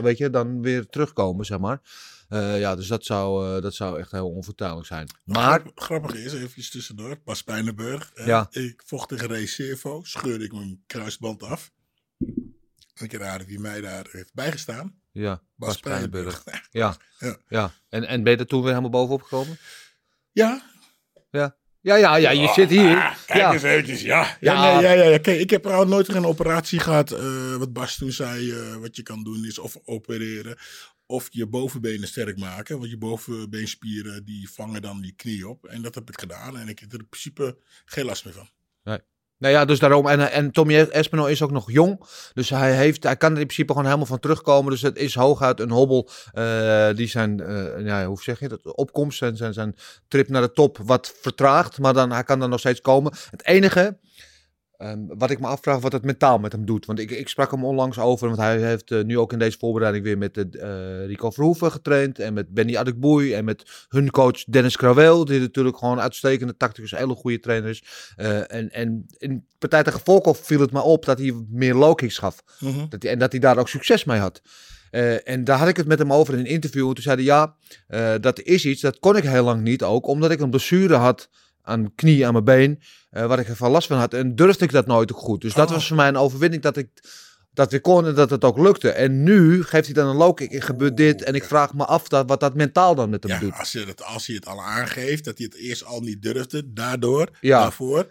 weet 0.01 0.17
je, 0.17 0.29
dan 0.29 0.61
weer 0.61 0.85
terugkomen, 0.85 1.45
zeg 1.45 1.59
maar. 1.59 1.81
Eh, 2.29 2.59
ja, 2.59 2.75
dus 2.75 2.87
dat 2.87 3.05
zou, 3.05 3.55
eh, 3.55 3.61
dat 3.61 3.73
zou 3.73 3.99
echt 3.99 4.11
heel 4.11 4.29
onvertuinlijk 4.29 4.87
zijn. 4.87 5.07
Maar, 5.23 5.59
Grap- 5.59 5.79
grappig 5.79 6.15
is, 6.15 6.33
even 6.33 6.69
tussendoor, 6.71 7.19
Bas 7.23 7.43
Pijnenburg. 7.43 8.11
Ja. 8.25 8.47
Ik 8.51 8.81
vocht 8.85 9.09
tegen 9.09 9.27
Ray 9.27 9.45
Servo, 9.45 10.01
scheurde 10.03 10.43
ik 10.45 10.51
mijn 10.53 10.83
kruisband 10.87 11.43
af. 11.43 11.71
En 12.93 13.05
ik 13.05 13.13
raden 13.13 13.47
wie 13.47 13.59
mij 13.59 13.81
daar 13.81 14.07
heeft 14.11 14.33
bijgestaan. 14.33 14.99
ja, 15.11 15.41
Bas, 15.55 15.67
Bas 15.69 15.79
Pijnenburg. 15.79 16.43
Pijnenburg. 16.43 16.67
Ja, 16.81 16.97
Ja. 17.19 17.37
ja. 17.47 17.71
En, 17.89 18.03
en 18.07 18.23
ben 18.23 18.33
je 18.33 18.39
er 18.39 18.47
toen 18.47 18.59
weer 18.61 18.69
helemaal 18.69 18.89
bovenop 18.89 19.21
gekomen? 19.21 19.57
Ja, 20.31 20.61
Ja, 21.31 21.55
ja, 21.83 21.95
ja, 21.95 22.15
ja 22.15 22.29
je 22.31 22.47
zit 22.53 22.69
hier. 22.69 22.95
Ah, 22.97 23.15
kijk 23.25 23.39
ja. 23.39 23.53
eens 23.53 23.63
eventjes, 23.63 24.01
ja. 24.01 24.37
Ja, 24.39 24.53
Ja. 24.53 24.73
nee, 24.73 24.81
ja, 24.83 24.91
ja, 24.91 25.09
ja. 25.09 25.17
Kijk, 25.17 25.39
ik 25.39 25.49
heb 25.49 25.63
trouwens 25.63 25.91
nooit 25.91 26.09
geen 26.11 26.25
operatie 26.25 26.79
gehad. 26.79 27.11
eh, 27.11 27.55
wat 27.55 27.73
Bas 27.73 27.97
toen 27.97 28.11
zei, 28.11 28.51
eh, 28.51 28.75
wat 28.75 28.95
je 28.95 29.03
kan 29.03 29.23
doen 29.23 29.45
is 29.45 29.59
of 29.59 29.77
opereren 29.85 30.55
of 31.05 31.27
je 31.31 31.47
bovenbenen 31.47 32.07
sterk 32.07 32.37
maken. 32.37 32.77
Want 32.77 32.89
je 32.89 32.97
bovenbeenspieren 32.97 34.25
die 34.25 34.49
vangen 34.49 34.81
dan 34.81 35.01
die 35.01 35.13
knie 35.15 35.47
op. 35.47 35.65
En 35.65 35.81
dat 35.81 35.95
heb 35.95 36.09
ik 36.09 36.19
gedaan 36.19 36.57
en 36.57 36.67
ik 36.67 36.79
heb 36.79 36.93
er 36.93 36.99
in 36.99 37.07
principe 37.09 37.57
geen 37.85 38.05
last 38.05 38.25
meer 38.25 38.33
van. 38.33 38.49
Nou 39.43 39.55
ja, 39.55 39.65
dus 39.65 39.79
daarom. 39.79 40.07
En, 40.07 40.31
en 40.31 40.51
Tommy 40.51 40.79
Espinol 40.79 41.27
is 41.27 41.41
ook 41.41 41.51
nog 41.51 41.71
jong. 41.71 41.99
Dus 42.33 42.49
hij, 42.49 42.75
heeft, 42.75 43.03
hij 43.03 43.17
kan 43.17 43.31
er 43.31 43.39
in 43.39 43.45
principe 43.45 43.71
gewoon 43.71 43.85
helemaal 43.85 44.05
van 44.07 44.19
terugkomen. 44.19 44.71
Dus 44.71 44.81
het 44.81 44.97
is 44.97 45.15
hooguit 45.15 45.59
een 45.59 45.71
hobbel. 45.71 46.09
eh, 46.33 46.89
die 46.95 47.07
zijn, 47.07 47.39
eh, 47.39 47.85
ja, 47.85 48.05
hoe 48.05 48.21
zeg 48.21 48.39
je 48.39 48.47
dat? 48.47 48.75
Opkomst 48.75 49.21
en 49.21 49.37
zijn, 49.37 49.53
zijn 49.53 49.75
trip 50.07 50.29
naar 50.29 50.41
de 50.41 50.51
top 50.51 50.77
wat 50.83 51.13
vertraagt. 51.21 51.79
Maar 51.79 51.93
dan, 51.93 52.11
hij 52.11 52.23
kan 52.23 52.41
er 52.41 52.49
nog 52.49 52.59
steeds 52.59 52.81
komen. 52.81 53.13
Het 53.29 53.45
enige. 53.45 53.97
Ehm, 54.77 54.99
wat 55.07 55.31
ik 55.31 55.39
me 55.39 55.47
afvraag 55.47 55.79
wat 55.79 55.91
het 55.91 56.03
mentaal 56.03 56.39
met 56.39 56.51
hem 56.51 56.65
doet. 56.65 56.85
Want 56.85 56.99
ik, 56.99 57.11
ik 57.11 57.27
sprak 57.27 57.51
hem 57.51 57.65
onlangs 57.65 57.99
over. 57.99 58.27
Want 58.27 58.39
hij 58.39 58.57
heeft 58.59 58.91
eh, 58.91 59.03
nu 59.03 59.17
ook 59.17 59.31
in 59.33 59.39
deze 59.39 59.57
voorbereiding 59.57 60.03
weer 60.03 60.17
met 60.17 60.37
eh, 60.37 61.05
Rico 61.05 61.31
Verhoeven 61.31 61.71
getraind. 61.71 62.19
En 62.19 62.33
met 62.33 62.53
Benny 62.53 62.75
Adekboei. 62.75 63.33
En 63.33 63.45
met 63.45 63.85
hun 63.89 64.11
coach 64.11 64.43
Dennis 64.43 64.77
Krawel. 64.77 65.25
Die 65.25 65.39
natuurlijk 65.39 65.77
gewoon 65.77 65.99
uitstekende 65.99 66.57
tacticus, 66.57 66.91
hele 66.91 67.15
goede 67.15 67.39
trainer 67.39 67.69
is. 67.69 67.83
En, 68.47 68.71
en 68.71 69.05
in 69.17 69.45
partij 69.57 69.83
tegen 69.83 69.99
Volkov 70.03 70.39
viel 70.39 70.59
het 70.59 70.71
me 70.71 70.81
op 70.81 71.05
dat 71.05 71.17
hij 71.17 71.33
meer 71.49 71.73
low 71.73 71.95
kicks 71.95 72.17
gaf. 72.17 72.43
Mhm. 72.59 72.85
Dat 72.89 73.03
hij, 73.03 73.11
en 73.11 73.19
dat 73.19 73.31
hij 73.31 73.41
daar 73.41 73.57
ook 73.57 73.69
succes 73.69 74.03
mee 74.03 74.19
had. 74.19 74.41
En 75.23 75.43
daar 75.43 75.57
had 75.57 75.67
ik 75.67 75.77
het 75.77 75.87
met 75.87 75.99
hem 75.99 76.13
over 76.13 76.33
in 76.33 76.39
een 76.39 76.45
interview. 76.45 76.87
En 76.87 76.93
toen 76.93 77.03
zei 77.03 77.15
hij, 77.15 77.25
ja, 77.25 77.55
dat 78.17 78.41
is 78.41 78.65
iets, 78.65 78.81
dat 78.81 78.99
kon 78.99 79.15
ik 79.15 79.23
heel 79.23 79.43
lang 79.43 79.61
niet 79.61 79.83
ook. 79.83 80.07
Omdat 80.07 80.31
ik 80.31 80.39
een 80.39 80.49
blessure 80.49 80.95
had 80.95 81.29
aan 81.61 81.79
mijn 81.79 81.95
knie, 81.95 82.25
aan 82.25 82.33
mijn 82.33 82.45
been. 82.45 82.79
Eh, 83.13 83.25
waar 83.25 83.39
ik 83.39 83.47
ervan 83.47 83.71
last 83.71 83.87
van 83.87 83.97
had. 83.97 84.13
En 84.13 84.35
durfde 84.35 84.65
ik 84.65 84.71
dat 84.71 84.85
nooit 84.87 85.11
ook 85.13 85.19
goed. 85.19 85.41
Dus 85.41 85.53
dat 85.53 85.67
Oh. 85.67 85.73
was 85.73 85.87
voor 85.87 85.95
mij 85.97 86.07
een 86.07 86.17
overwinning 86.17 86.61
dat 86.61 86.77
ik 86.77 86.87
dat 87.53 87.71
weer 87.71 87.81
kon 87.81 88.05
en 88.07 88.15
dat 88.15 88.29
het 88.29 88.43
ook 88.43 88.57
lukte. 88.57 88.89
En 88.89 89.23
nu 89.23 89.63
geeft 89.63 89.85
hij 89.85 89.93
dan 89.93 90.07
een 90.07 90.15
low 90.15 90.35
kick 90.35 90.51
en 90.51 90.61
gebeurt 90.61 90.97
dit. 90.97 91.23
En 91.23 91.33
ik 91.35 91.43
vraag 91.43 91.73
me 91.73 91.85
af 91.85 92.07
dat, 92.07 92.27
wat 92.27 92.39
dat 92.39 92.53
mentaal 92.55 92.95
dan 92.95 93.09
met 93.09 93.23
hem 93.23 93.31
Ja, 93.31 93.39
doet. 93.39 93.53
als, 93.57 93.71
je 93.71 93.85
het, 93.85 94.03
als 94.03 94.25
hij 94.27 94.35
het 94.35 94.45
al 94.45 94.61
aangeeft, 94.63 95.25
dat 95.25 95.37
hij 95.37 95.47
het 95.51 95.59
eerst 95.61 95.85
al 95.85 95.99
niet 96.01 96.21
durfde, 96.21 96.73
daardoor, 96.73 97.27
Ja. 97.41 97.59
daarvoor, 97.61 98.07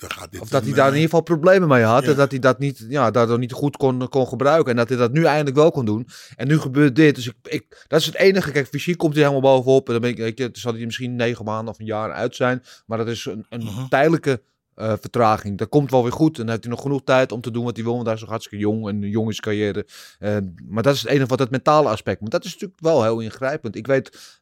dan 0.00 0.10
gaat 0.10 0.32
dit 0.32 0.40
Of 0.40 0.48
dat 0.48 0.60
een, 0.62 0.66
hij 0.68 0.76
daar 0.76 0.86
in 0.86 0.92
eh, 0.94 1.00
ieder 1.00 1.10
geval 1.16 1.36
problemen 1.36 1.68
mee 1.68 1.82
had. 1.82 2.02
ja. 2.04 2.10
En 2.10 2.16
dat 2.16 2.30
hij 2.30 2.40
dat 2.40 2.58
niet, 2.58 2.86
ja, 2.88 3.10
daardoor 3.10 3.38
niet 3.38 3.52
goed 3.52 3.76
kon, 3.76 4.08
kon 4.08 4.26
gebruiken. 4.28 4.70
En 4.70 4.76
dat 4.76 4.88
hij 4.88 4.98
dat 4.98 5.12
nu 5.12 5.24
eindelijk 5.24 5.56
wel 5.56 5.70
kon 5.70 5.84
doen. 5.84 6.06
En 6.36 6.48
nu 6.48 6.58
gebeurt 6.58 6.96
dit. 6.96 7.14
Dus 7.14 7.26
ik, 7.26 7.34
ik, 7.42 7.84
dat 7.88 8.00
is 8.00 8.06
het 8.06 8.14
enige. 8.16 8.50
Kijk, 8.50 8.66
fysiek 8.66 8.98
komt 8.98 9.14
hij 9.14 9.22
helemaal 9.22 9.54
bovenop. 9.54 9.86
En 9.86 9.92
dan 9.92 10.02
ben 10.02 10.10
ik, 10.10 10.16
weet 10.16 10.38
je, 10.38 10.48
zal 10.52 10.72
hij 10.74 10.84
misschien 10.84 11.16
negen 11.16 11.44
maanden 11.44 11.72
of 11.74 11.80
een 11.80 11.86
jaar 11.86 12.12
uit 12.12 12.36
zijn. 12.36 12.62
Maar 12.86 12.98
dat 12.98 13.08
is 13.08 13.24
een, 13.24 13.46
een 13.48 13.62
Mhm. 13.62 13.88
tijdelijke 13.88 14.42
eh, 14.74 14.92
vertraging. 15.00 15.58
Dat 15.58 15.68
komt 15.68 15.90
wel 15.90 16.02
weer 16.02 16.12
goed. 16.12 16.30
En 16.38 16.40
dan 16.42 16.48
heeft 16.50 16.62
hij 16.64 16.72
nog 16.72 16.82
genoeg 16.82 17.00
tijd 17.04 17.32
om 17.32 17.40
te 17.40 17.50
doen 17.50 17.64
wat 17.64 17.74
hij 17.76 17.84
wil. 17.84 17.94
Want 17.94 18.06
hij 18.06 18.14
is 18.14 18.20
nog 18.20 18.30
hartstikke 18.30 18.64
jong 18.64 18.88
en 18.88 19.02
een 19.02 19.08
jong 19.10 19.28
is 19.30 19.40
carrière. 19.40 19.86
Eh, 20.18 20.36
maar 20.68 20.82
dat 20.82 20.94
is 20.94 21.00
het 21.02 21.10
enige 21.10 21.26
wat 21.26 21.38
het 21.38 21.50
mentale 21.50 21.88
aspect. 21.88 22.20
Want 22.20 22.32
dat 22.32 22.44
is 22.44 22.52
natuurlijk 22.52 22.80
wel 22.80 23.02
heel 23.02 23.20
ingrijpend. 23.20 23.76
Ik 23.76 23.86
weet 23.86 24.38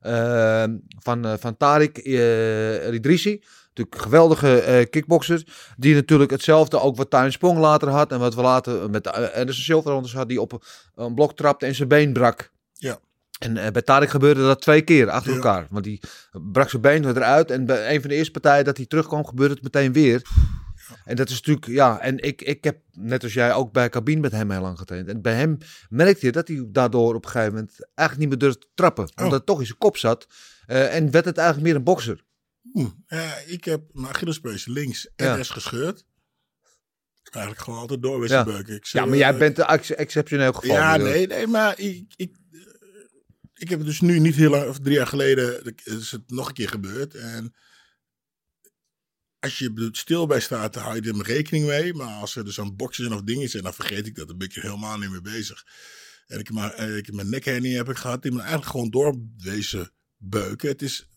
van, 0.98 1.38
van 1.38 1.56
Tarik 1.56 2.06
uh, 2.06 2.88
Ridrissi. 2.88 3.42
Natuurlijk 3.78 4.02
geweldige 4.02 4.60
eh, 4.60 4.86
kickboxer. 4.90 5.42
Die 5.76 5.94
natuurlijk 5.94 6.30
hetzelfde 6.30 6.80
ook 6.80 6.96
wat 6.96 7.10
Tuin 7.10 7.32
Sprong 7.32 7.58
later 7.58 7.88
had. 7.88 8.12
En 8.12 8.18
wat 8.18 8.34
we 8.34 8.42
later 8.42 8.90
met 8.90 9.06
uh, 9.06 9.12
Anderson 9.34 9.84
anders 9.84 10.14
had. 10.14 10.28
Die 10.28 10.40
op 10.40 10.64
een 10.94 11.14
blok 11.14 11.36
trapte 11.36 11.66
en 11.66 11.74
zijn 11.74 11.88
been 11.88 12.12
brak. 12.12 12.50
Ja. 12.72 12.98
En 13.38 13.56
uh, 13.56 13.66
bij 13.66 13.82
Tarik 13.82 14.08
gebeurde 14.08 14.40
dat 14.42 14.60
twee 14.60 14.82
keer 14.82 15.10
achter 15.10 15.30
Ja. 15.30 15.36
elkaar. 15.36 15.66
Want 15.70 15.84
die 15.84 16.00
brak 16.52 16.70
zijn 16.70 16.82
been 16.82 17.04
eruit. 17.04 17.50
En 17.50 17.66
bij 17.66 17.94
een 17.94 18.00
van 18.00 18.10
de 18.10 18.16
eerste 18.16 18.32
partijen 18.32 18.64
dat 18.64 18.76
hij 18.76 18.86
terugkwam, 18.86 19.26
gebeurde 19.26 19.54
het 19.54 19.62
meteen 19.62 19.92
weer. 19.92 20.22
En 21.04 21.16
dat 21.16 21.28
is 21.28 21.34
natuurlijk, 21.34 21.66
ja, 21.66 22.00
en 22.00 22.18
ik, 22.18 22.42
ik 22.42 22.64
heb 22.64 22.78
net 22.92 23.22
als 23.22 23.32
jij 23.32 23.52
ook 23.54 23.72
bij 23.72 23.88
cabine 23.88 24.20
met 24.20 24.32
hem 24.32 24.50
heel 24.50 24.60
lang 24.60 24.78
getraind. 24.78 25.08
En 25.08 25.22
bij 25.22 25.34
hem 25.34 25.58
merkte 25.88 26.26
je 26.26 26.32
dat 26.32 26.48
hij 26.48 26.66
daardoor 26.68 27.14
op 27.14 27.24
een 27.24 27.30
gegeven 27.30 27.54
moment 27.54 27.72
eigenlijk 27.94 28.18
niet 28.18 28.28
meer 28.28 28.48
durfde 28.48 28.66
te 28.66 28.72
trappen. 28.74 29.08
Omdat 29.16 29.32
het 29.32 29.46
toch 29.46 29.60
in 29.60 29.66
zijn 29.66 29.78
kop 29.78 29.96
zat. 29.96 30.26
Uh, 30.66 30.94
en 30.94 31.10
werd 31.10 31.24
het 31.24 31.36
eigenlijk 31.38 31.66
meer 31.66 31.76
een 31.76 31.84
bokser. 31.84 32.24
Oeh, 32.74 32.90
ik 33.46 33.64
heb 33.64 33.82
mijn 33.92 34.06
Achillespees 34.06 34.66
links 34.66 35.08
en 35.16 35.26
Ja. 35.26 35.42
gescheurd. 35.42 36.04
Eigenlijk 37.22 37.64
gewoon 37.64 37.78
altijd 37.78 38.02
door 38.02 38.18
met 38.18 38.28
Ja. 38.30 38.46
Ik, 38.58 38.84
Ja, 38.84 39.02
eh, 39.02 39.08
maar 39.08 39.16
jij 39.16 39.36
bent 39.38 39.58
een 39.58 39.64
ex- 39.64 39.90
exceptioneel 39.94 40.52
geval. 40.52 40.76
Ja, 40.76 40.96
natuurlijk. 40.96 41.28
nee, 41.28 41.38
nee, 41.38 41.46
maar 41.46 41.78
ik, 41.78 42.12
ik, 42.16 42.36
eh, 42.52 42.60
ik 43.54 43.68
heb 43.68 43.78
het 43.78 43.88
dus 43.88 44.00
nu 44.00 44.18
niet 44.18 44.34
heel 44.34 44.50
lang, 44.50 44.68
of 44.68 44.78
drie 44.78 44.94
jaar 44.94 45.06
geleden, 45.06 45.74
is 45.84 46.10
het 46.10 46.30
nog 46.30 46.48
een 46.48 46.54
keer 46.54 46.68
gebeurd. 46.68 47.14
En 47.14 47.54
als 49.38 49.58
je 49.58 49.72
er 49.74 49.88
stil 49.96 50.26
bij 50.26 50.40
staat, 50.40 50.74
dan 50.74 50.82
hou 50.82 50.94
je 51.02 51.12
er 51.12 51.22
rekening 51.22 51.66
mee. 51.66 51.94
Maar 51.94 52.14
als 52.20 52.36
er 52.36 52.44
dus 52.44 52.54
zo'n 52.54 52.76
boxen 52.76 53.04
zijn 53.04 53.16
of 53.18 53.22
dingen 53.24 53.48
zijn, 53.48 53.62
dan 53.62 53.74
vergeet 53.74 54.06
ik 54.06 54.14
dat. 54.14 54.28
Dan 54.28 54.38
ben 54.38 54.48
ik 54.48 54.56
er 54.56 54.62
helemaal 54.62 54.98
niet 54.98 55.10
mee 55.10 55.20
bezig. 55.20 55.66
En 56.26 56.38
ik 56.38 56.46
heb, 56.46 56.56
maar, 56.56 56.72
eh, 56.74 56.96
ik 56.96 57.06
heb 57.06 57.14
mijn 57.14 57.30
nekhernie 57.30 57.76
heb 57.76 57.88
ik 57.88 57.96
gehad. 57.96 58.22
Die 58.22 58.32
me 58.32 58.38
eigenlijk 58.40 58.70
gewoon 58.70 58.90
doorwezen 58.90 59.92
beuken. 60.16 60.68
Het 60.68 60.82
is, 60.82 61.07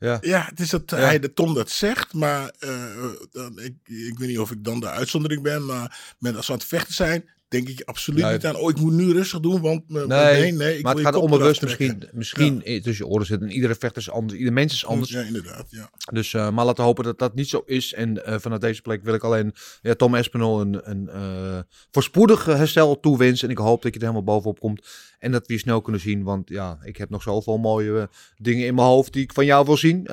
Ja. 0.00 0.18
ja, 0.20 0.44
het 0.48 0.60
is 0.60 0.70
dat 0.70 0.82
Ja. 0.90 0.96
hij 0.96 1.18
de 1.18 1.32
Tom 1.32 1.54
dat 1.54 1.70
zegt, 1.70 2.12
maar 2.14 2.52
eh, 2.58 3.06
dan, 3.32 3.58
ik, 3.58 3.74
ik 3.84 4.18
weet 4.18 4.28
niet 4.28 4.38
of 4.38 4.50
ik 4.50 4.64
dan 4.64 4.80
de 4.80 4.88
uitzondering 4.88 5.42
ben, 5.42 5.66
maar 5.66 6.14
met, 6.18 6.36
als 6.36 6.46
we 6.46 6.52
aan 6.52 6.58
het 6.58 6.68
vechten 6.68 6.94
zijn, 6.94 7.28
denk 7.50 7.68
ik 7.68 7.82
absoluut 7.84 8.22
Nee. 8.22 8.32
niet 8.32 8.46
aan, 8.46 8.56
oh 8.56 8.70
ik 8.70 8.78
moet 8.78 8.92
nu 8.92 9.12
rustig 9.12 9.40
doen, 9.40 9.60
want 9.60 9.88
mijn 9.88 10.08
Nee, 10.08 10.40
nee, 10.40 10.52
nee, 10.52 10.78
ik 10.78 10.82
maar 10.82 10.94
het 10.94 11.04
gaat 11.04 11.14
onbewust 11.14 11.62
misschien, 11.62 12.02
misschien 12.12 12.64
in 12.64 12.82
tussen 12.82 13.04
je 13.06 13.12
oren 13.12 13.26
zitten. 13.26 13.48
En 13.48 13.54
iedere 13.54 13.74
vechter 13.74 14.02
is 14.02 14.10
anders, 14.10 14.38
ieder 14.38 14.52
mens 14.52 14.72
is 14.72 14.86
anders. 14.86 15.10
Ja, 15.10 15.20
inderdaad, 15.22 15.66
ja. 15.70 15.90
Dus, 16.12 16.34
eh, 16.34 16.50
maar 16.50 16.64
laten 16.64 16.76
we 16.82 16.88
hopen 16.88 17.04
dat 17.04 17.18
dat 17.18 17.34
niet 17.34 17.48
zo 17.48 17.62
is. 17.66 17.92
En 17.92 18.24
eh, 18.24 18.38
vanuit 18.38 18.60
deze 18.60 18.82
plek 18.82 19.04
wil 19.04 19.14
ik 19.14 19.24
alleen 19.24 19.54
ja, 19.82 19.94
Tom 19.94 20.14
Espinol 20.14 20.60
een, 20.60 20.90
een 20.90 21.08
eh, 21.08 21.58
voorspoedig 21.90 22.44
herstel 22.44 23.00
toewensen. 23.00 23.48
En 23.48 23.54
ik 23.54 23.60
hoop 23.60 23.82
dat 23.82 23.94
je 23.94 24.00
er 24.00 24.06
helemaal 24.06 24.34
bovenop 24.34 24.60
komt. 24.60 24.88
En 25.18 25.32
dat 25.32 25.46
we 25.46 25.52
je 25.52 25.58
snel 25.58 25.80
kunnen 25.80 26.00
zien. 26.00 26.22
Want 26.22 26.48
ja, 26.48 26.78
ik 26.82 26.96
heb 26.96 27.10
nog 27.10 27.22
zoveel 27.22 27.58
mooie 27.58 28.00
eh, 28.00 28.06
dingen 28.36 28.66
in 28.66 28.74
mijn 28.74 28.86
hoofd 28.86 29.12
die 29.12 29.22
ik 29.22 29.32
van 29.32 29.44
jou 29.44 29.64
wil 29.64 29.76
zien. 29.76 30.06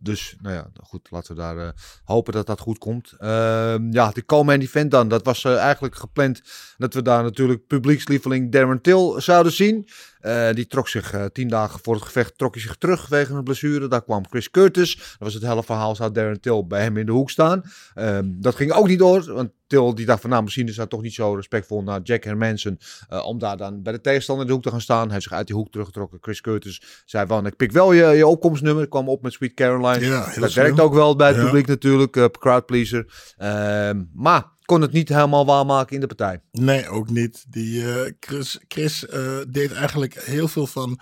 Dus 0.00 0.36
nou 0.40 0.54
ja, 0.54 0.70
goed, 0.82 1.10
laten 1.10 1.34
we 1.34 1.40
daar 1.40 1.58
eh, 1.58 1.68
hopen 2.04 2.32
dat 2.32 2.46
dat 2.46 2.60
goed 2.60 2.78
komt. 2.78 3.12
Ehm, 3.18 3.92
ja, 3.92 4.10
de 4.10 4.24
co-main 4.24 4.60
event 4.60 4.90
dan. 4.90 5.08
Dat 5.08 5.24
was 5.24 5.44
eh, 5.44 5.56
eigenlijk 5.56 5.94
gepland 5.94 6.42
dat 6.76 6.94
we 6.94 7.02
daar 7.02 7.22
natuurlijk 7.22 7.66
publiekslieveling 7.66 8.52
Darren 8.52 8.80
Till 8.80 9.20
zouden 9.20 9.52
zien. 9.52 9.88
Eh, 10.20 10.52
die 10.52 10.66
trok 10.66 10.88
zich 10.88 11.12
eh, 11.12 11.24
tien 11.24 11.48
dagen 11.48 11.80
voor 11.82 11.94
het 11.94 12.02
gevecht 12.02 12.38
trok 12.38 12.54
hij 12.54 12.62
zich 12.62 12.76
terug 12.76 13.08
wegens 13.08 13.36
een 13.36 13.44
blessure. 13.44 13.88
Daar 13.88 14.04
kwam 14.04 14.26
Chris 14.28 14.50
Curtis. 14.50 14.96
Dat 14.96 15.16
was 15.18 15.34
het 15.34 15.42
hele 15.42 15.62
verhaal. 15.62 15.94
Zou 15.96 16.12
Darren 16.12 16.40
Till 16.40 16.66
bij 16.66 16.82
hem 16.82 16.96
in 16.96 17.06
de 17.06 17.12
hoek 17.12 17.30
staan? 17.30 17.62
Ehm, 17.94 18.24
dat 18.28 18.54
ging 18.54 18.72
ook 18.72 18.88
niet 18.88 18.98
door. 18.98 19.32
Want 19.32 19.50
Till 19.66 19.94
die 19.94 20.06
dacht 20.06 20.20
van 20.20 20.30
nou 20.30 20.42
misschien 20.42 20.68
is 20.68 20.76
hij 20.76 20.86
toch 20.86 21.02
niet 21.02 21.14
zo 21.14 21.34
respectvol 21.34 21.82
naar 21.82 22.00
Jack 22.02 22.24
Hermanson. 22.24 22.78
eh, 23.08 23.24
om 23.26 23.38
daar 23.38 23.56
dan 23.56 23.82
bij 23.82 23.92
de 23.92 24.00
tegenstander 24.00 24.44
in 24.44 24.48
de 24.50 24.56
hoek 24.56 24.64
te 24.66 24.70
gaan 24.70 24.80
staan. 24.80 25.02
Hij 25.04 25.12
heeft 25.12 25.22
zich 25.22 25.32
uit 25.32 25.46
die 25.46 25.56
hoek 25.56 25.70
teruggetrokken. 25.70 26.18
Chris 26.20 26.40
Curtis 26.40 26.82
zei 27.04 27.26
van 27.26 27.46
ik 27.46 27.56
pik 27.56 27.72
wel 27.72 27.92
je, 27.92 28.06
je 28.06 28.26
opkomstnummer. 28.26 28.82
Ik 28.84 28.90
kwam 28.90 29.08
op 29.08 29.22
met 29.22 29.32
Sweet 29.32 29.54
Caroline. 29.54 30.06
Ja, 30.06 30.32
dat 30.40 30.52
werkt 30.52 30.80
ook 30.80 30.94
wel 30.94 31.16
bij 31.16 31.28
het 31.28 31.36
Ja. 31.36 31.44
publiek 31.44 31.66
natuurlijk. 31.66 32.28
crowd 32.38 32.66
pleaser. 32.66 33.32
Ehm, 33.36 34.02
maar 34.14 34.44
kon 34.68 34.80
het 34.80 34.92
niet 34.92 35.08
helemaal 35.08 35.46
waarmaken 35.46 35.94
in 35.94 36.00
de 36.00 36.06
partij. 36.06 36.40
Nee, 36.52 36.88
ook 36.88 37.10
niet. 37.10 37.44
Die 37.48 37.92
eh, 37.92 38.12
Chris, 38.20 38.58
Chris 38.68 39.06
eh, 39.06 39.38
deed 39.48 39.72
eigenlijk 39.72 40.24
heel 40.24 40.48
veel 40.48 40.66
van 40.66 41.00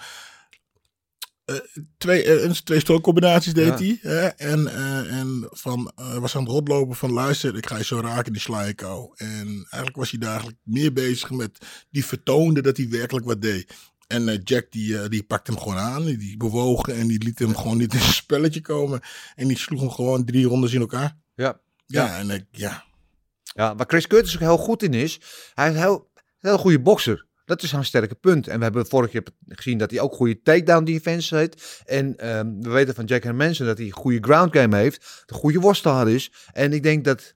eh, 1.45 1.57
twee, 1.99 2.25
eh, 2.25 2.51
twee 2.51 2.81
stookcombinaties 2.81 3.53
deed 3.55 3.67
Ja. 3.67 3.77
hij. 3.77 3.99
Hè? 4.01 4.27
En, 4.27 4.67
en 5.09 5.47
van, 5.51 5.93
was 6.19 6.37
aan 6.37 6.43
het 6.43 6.51
rondlopen 6.51 6.97
van 6.97 7.13
luister, 7.13 7.57
ik 7.57 7.67
ga 7.67 7.77
je 7.77 7.85
zo 7.85 8.01
raken, 8.01 8.33
die 8.33 8.41
sla 8.43 8.63
ik 8.63 8.81
jou. 8.81 9.11
En 9.15 9.47
eigenlijk 9.47 9.97
was 9.97 10.11
hij 10.11 10.19
daar 10.21 10.29
eigenlijk 10.31 10.59
meer 10.63 10.93
bezig 10.93 11.31
met, 11.31 11.59
die 11.91 12.05
vertoonde 12.05 12.63
dat 12.63 12.77
hij 12.77 12.89
werkelijk 12.89 13.27
wat 13.27 13.43
deed. 13.43 13.75
En 14.07 14.41
Jack 14.45 14.67
die, 14.71 15.09
die 15.09 15.23
pakte 15.23 15.51
hem 15.51 15.61
gewoon 15.61 15.79
aan, 15.79 16.05
die, 16.05 16.37
bewoog 16.37 16.89
en 16.89 17.07
die 17.07 17.23
liet 17.25 17.39
hem 17.39 17.57
gewoon 17.57 17.77
niet 17.77 17.95
in 17.95 18.01
spelletje 18.01 18.61
komen. 18.61 19.01
En 19.35 19.49
die 19.49 19.59
sloeg 19.59 19.81
hem 19.81 19.91
gewoon 19.91 20.25
drie 20.25 20.47
rondes 20.47 20.73
in 20.73 20.81
elkaar. 20.81 21.17
Ja. 21.35 21.61
Ja, 21.87 22.19
en 22.19 22.31
ik, 22.31 22.45
ja. 22.51 22.85
Ja, 23.57 23.75
waar 23.75 23.87
Chris 23.89 24.07
Curtis 24.07 24.35
ook 24.35 24.41
heel 24.41 24.57
goed 24.57 24.83
in 24.83 24.95
is, 24.95 25.21
hij 25.55 25.69
is 25.69 25.75
een 25.75 25.81
heel, 25.81 26.11
heel 26.39 26.59
goede 26.59 26.81
bokser. 26.81 27.27
Dat 27.45 27.63
is 27.63 27.69
zijn 27.69 27.85
sterke 27.85 28.15
punt. 28.15 28.49
En 28.49 28.59
we 28.59 28.65
hebben 28.65 28.87
vorig 28.87 29.13
jaar 29.13 29.23
gezien 29.49 29.79
dat 29.79 29.91
hij 29.91 30.01
ook 30.01 30.15
goede 30.15 30.43
takedown 30.43 30.85
defense 30.85 31.37
heeft. 31.37 31.83
En 31.85 32.17
ehm, 32.17 32.61
we 32.61 32.71
weten 32.71 32.95
van 32.95 33.05
Jack 33.05 33.23
Hermanson 33.23 33.67
dat 33.67 33.79
hij 33.79 33.91
goede 33.91 34.19
ground 34.21 34.57
game 34.57 34.77
heeft. 34.77 35.25
Een 35.27 35.37
goede 35.37 35.61
worstelaar 35.61 36.09
is. 36.09 36.33
En 36.53 36.73
ik 36.73 36.83
denk 36.83 37.05
dat 37.05 37.35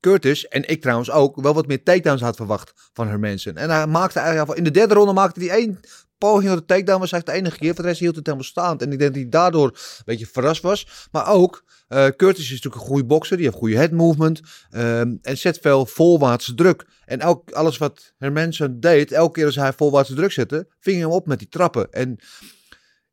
Curtis, 0.00 0.48
en 0.48 0.68
ik 0.68 0.80
trouwens 0.80 1.10
ook, 1.10 1.40
wel 1.40 1.54
wat 1.54 1.66
meer 1.66 1.82
takedowns 1.82 2.22
had 2.22 2.36
verwacht 2.36 2.72
van 2.92 3.08
Hermanson. 3.08 3.56
En 3.56 3.70
hij 3.70 3.86
maakte 3.86 4.18
eigenlijk, 4.18 4.58
in 4.58 4.64
de 4.64 4.70
derde 4.70 4.94
ronde 4.94 5.12
maakte 5.12 5.40
hij 5.40 5.50
één 5.50 5.80
poging 6.20 6.50
op 6.50 6.58
de 6.58 6.64
takedown. 6.64 7.00
Was 7.00 7.12
eigenlijk 7.12 7.26
de 7.26 7.46
enige 7.46 7.58
keer. 7.62 7.74
Voor 7.74 7.82
de 7.82 7.88
rest 7.88 8.00
hield 8.00 8.16
het 8.16 8.26
helemaal 8.26 8.46
staand. 8.46 8.82
En 8.82 8.92
ik 8.92 8.98
denk 8.98 9.12
dat 9.12 9.20
hij 9.20 9.30
daardoor 9.30 9.68
een 9.68 10.02
beetje 10.04 10.26
verrast 10.26 10.62
was. 10.62 11.08
Maar 11.12 11.28
ook, 11.28 11.64
eh, 11.88 12.06
Curtis 12.06 12.44
is 12.44 12.50
natuurlijk 12.50 12.82
een 12.82 12.88
goede 12.88 13.04
bokser. 13.04 13.36
Die 13.36 13.46
heeft 13.46 13.58
goede 13.58 13.76
head 13.76 13.90
movement. 13.90 14.40
ehm, 14.70 15.16
en 15.22 15.38
zet 15.38 15.58
veel 15.62 15.86
volwaartse 15.86 16.54
druk. 16.54 16.86
En 17.04 17.20
elk, 17.20 17.50
alles 17.50 17.78
wat 17.78 18.12
Hermanson 18.18 18.80
deed, 18.80 19.12
elke 19.12 19.32
keer 19.32 19.46
als 19.46 19.56
hij 19.56 19.72
volwaartse 19.72 20.14
druk 20.14 20.32
zette, 20.32 20.66
ving 20.80 20.96
hij 20.96 21.04
hem 21.04 21.14
op 21.14 21.26
met 21.26 21.38
die 21.38 21.48
trappen. 21.48 21.92
En 21.92 22.18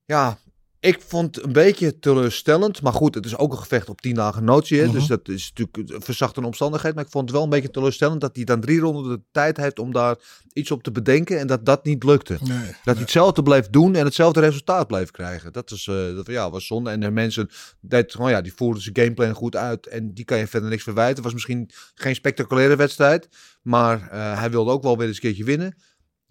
ja, 0.06 0.38
ik 0.80 1.02
vond 1.02 1.36
het 1.36 1.46
een 1.46 1.52
beetje 1.52 2.00
teleurstellend. 2.00 2.82
Maar 2.82 2.94
goed, 2.94 3.16
het 3.16 3.26
is 3.26 3.38
ook 3.38 3.52
een 3.52 3.58
gevecht 3.58 3.90
op 3.90 4.02
tien 4.02 4.14
dagen 4.16 4.44
notie. 4.44 4.80
hè. 4.80 4.86
Mhm. 4.86 4.94
Dus 4.94 5.08
dat 5.08 5.28
is 5.30 5.52
natuurlijk 5.56 5.94
een 5.94 6.02
verzachte 6.02 6.46
omstandigheid. 6.46 6.96
Maar 6.96 7.04
ik 7.04 7.12
vond 7.12 7.24
het 7.24 7.34
wel 7.34 7.44
een 7.44 7.50
beetje 7.50 7.70
teleurstellend 7.70 8.22
dat 8.22 8.36
hij 8.36 8.46
dan 8.46 8.62
drie 8.62 8.80
ronden 8.80 9.12
de 9.18 9.22
tijd 9.32 9.58
heeft 9.58 9.80
om 9.80 9.92
daar 9.92 10.16
iets 10.54 10.72
op 10.72 10.84
te 10.84 10.92
bedenken. 10.92 11.40
En 11.40 11.48
dat 11.48 11.66
dat 11.66 11.86
niet 11.86 12.04
lukte. 12.04 12.38
Nee, 12.42 12.66
Dat 12.84 12.94
hij 12.94 12.96
hetzelfde 13.04 13.44
bleef 13.44 13.70
doen 13.70 13.96
en 13.96 14.06
hetzelfde 14.06 14.40
resultaat 14.40 14.88
bleef 14.88 15.12
krijgen. 15.12 15.54
Dat, 15.54 15.72
is, 15.72 15.88
eh, 15.88 16.16
dat 16.16 16.28
ja, 16.28 16.50
was 16.50 16.66
zonde. 16.66 16.90
En 16.90 17.00
de 17.00 17.12
mensen, 17.12 17.50
deed, 17.82 18.12
gewoon, 18.12 18.30
ja, 18.30 18.42
die 18.42 18.54
voerden 18.54 18.84
zijn 18.84 18.98
gameplan 18.98 19.34
goed 19.34 19.56
uit. 19.56 19.88
En 19.88 20.14
die 20.14 20.26
kan 20.26 20.38
je 20.38 20.48
verder 20.48 20.70
niks 20.70 20.84
verwijten. 20.84 21.16
Het 21.16 21.24
was 21.24 21.34
misschien 21.34 21.70
geen 21.96 22.16
spectaculaire 22.16 22.76
wedstrijd. 22.76 23.28
Maar 23.62 24.10
eh, 24.12 24.40
hij 24.40 24.52
wilde 24.52 24.72
ook 24.72 24.84
wel 24.84 24.98
weer 24.98 25.08
eens 25.08 25.16
een 25.16 25.22
keertje 25.22 25.44
winnen. 25.44 25.76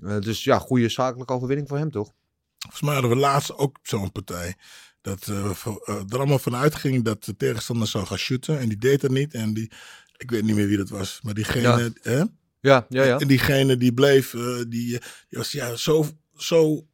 Eh, 0.01 0.19
dus 0.19 0.45
ja, 0.45 0.59
goede 0.59 0.89
zakelijke 0.89 1.33
overwinning 1.33 1.69
voor 1.69 1.79
hem 1.79 1.91
toch? 1.91 2.13
Volgens 2.59 2.83
mij 2.83 2.93
hadden 2.93 3.11
we 3.11 3.17
laatst 3.17 3.57
ook 3.57 3.79
zo'n 3.83 4.13
partij. 4.13 4.55
dat 5.01 5.29
eh, 5.29 5.51
er 6.09 6.19
allemaal 6.19 6.39
vanuit 6.39 6.75
ging 6.75 7.05
dat 7.05 7.25
de 7.25 7.37
tegenstander 7.37 7.89
zou 7.89 8.07
gaan 8.07 8.19
shooten. 8.19 8.59
En 8.59 8.69
die 8.69 8.79
deed 8.79 9.01
dat 9.01 9.11
niet. 9.11 9.35
En 9.35 9.55
die, 9.55 9.71
ik 10.17 10.31
weet 10.31 10.43
niet 10.43 10.57
meer 10.57 10.67
wie 10.67 10.77
dat 10.77 10.89
was, 10.89 11.21
maar 11.23 11.35
diegene, 11.35 11.93
hè? 12.03 12.23
Ja, 12.61 12.87
ja, 12.89 13.05
ja. 13.05 13.19
En 13.19 13.29
diegene 13.29 13.77
die 13.77 13.93
bleef, 13.93 14.35
eh, 14.35 14.57
die, 14.57 14.69
die 14.69 15.01
was 15.29 15.53
ja, 15.53 15.77
zo, 15.77 16.07
zo 16.37 16.87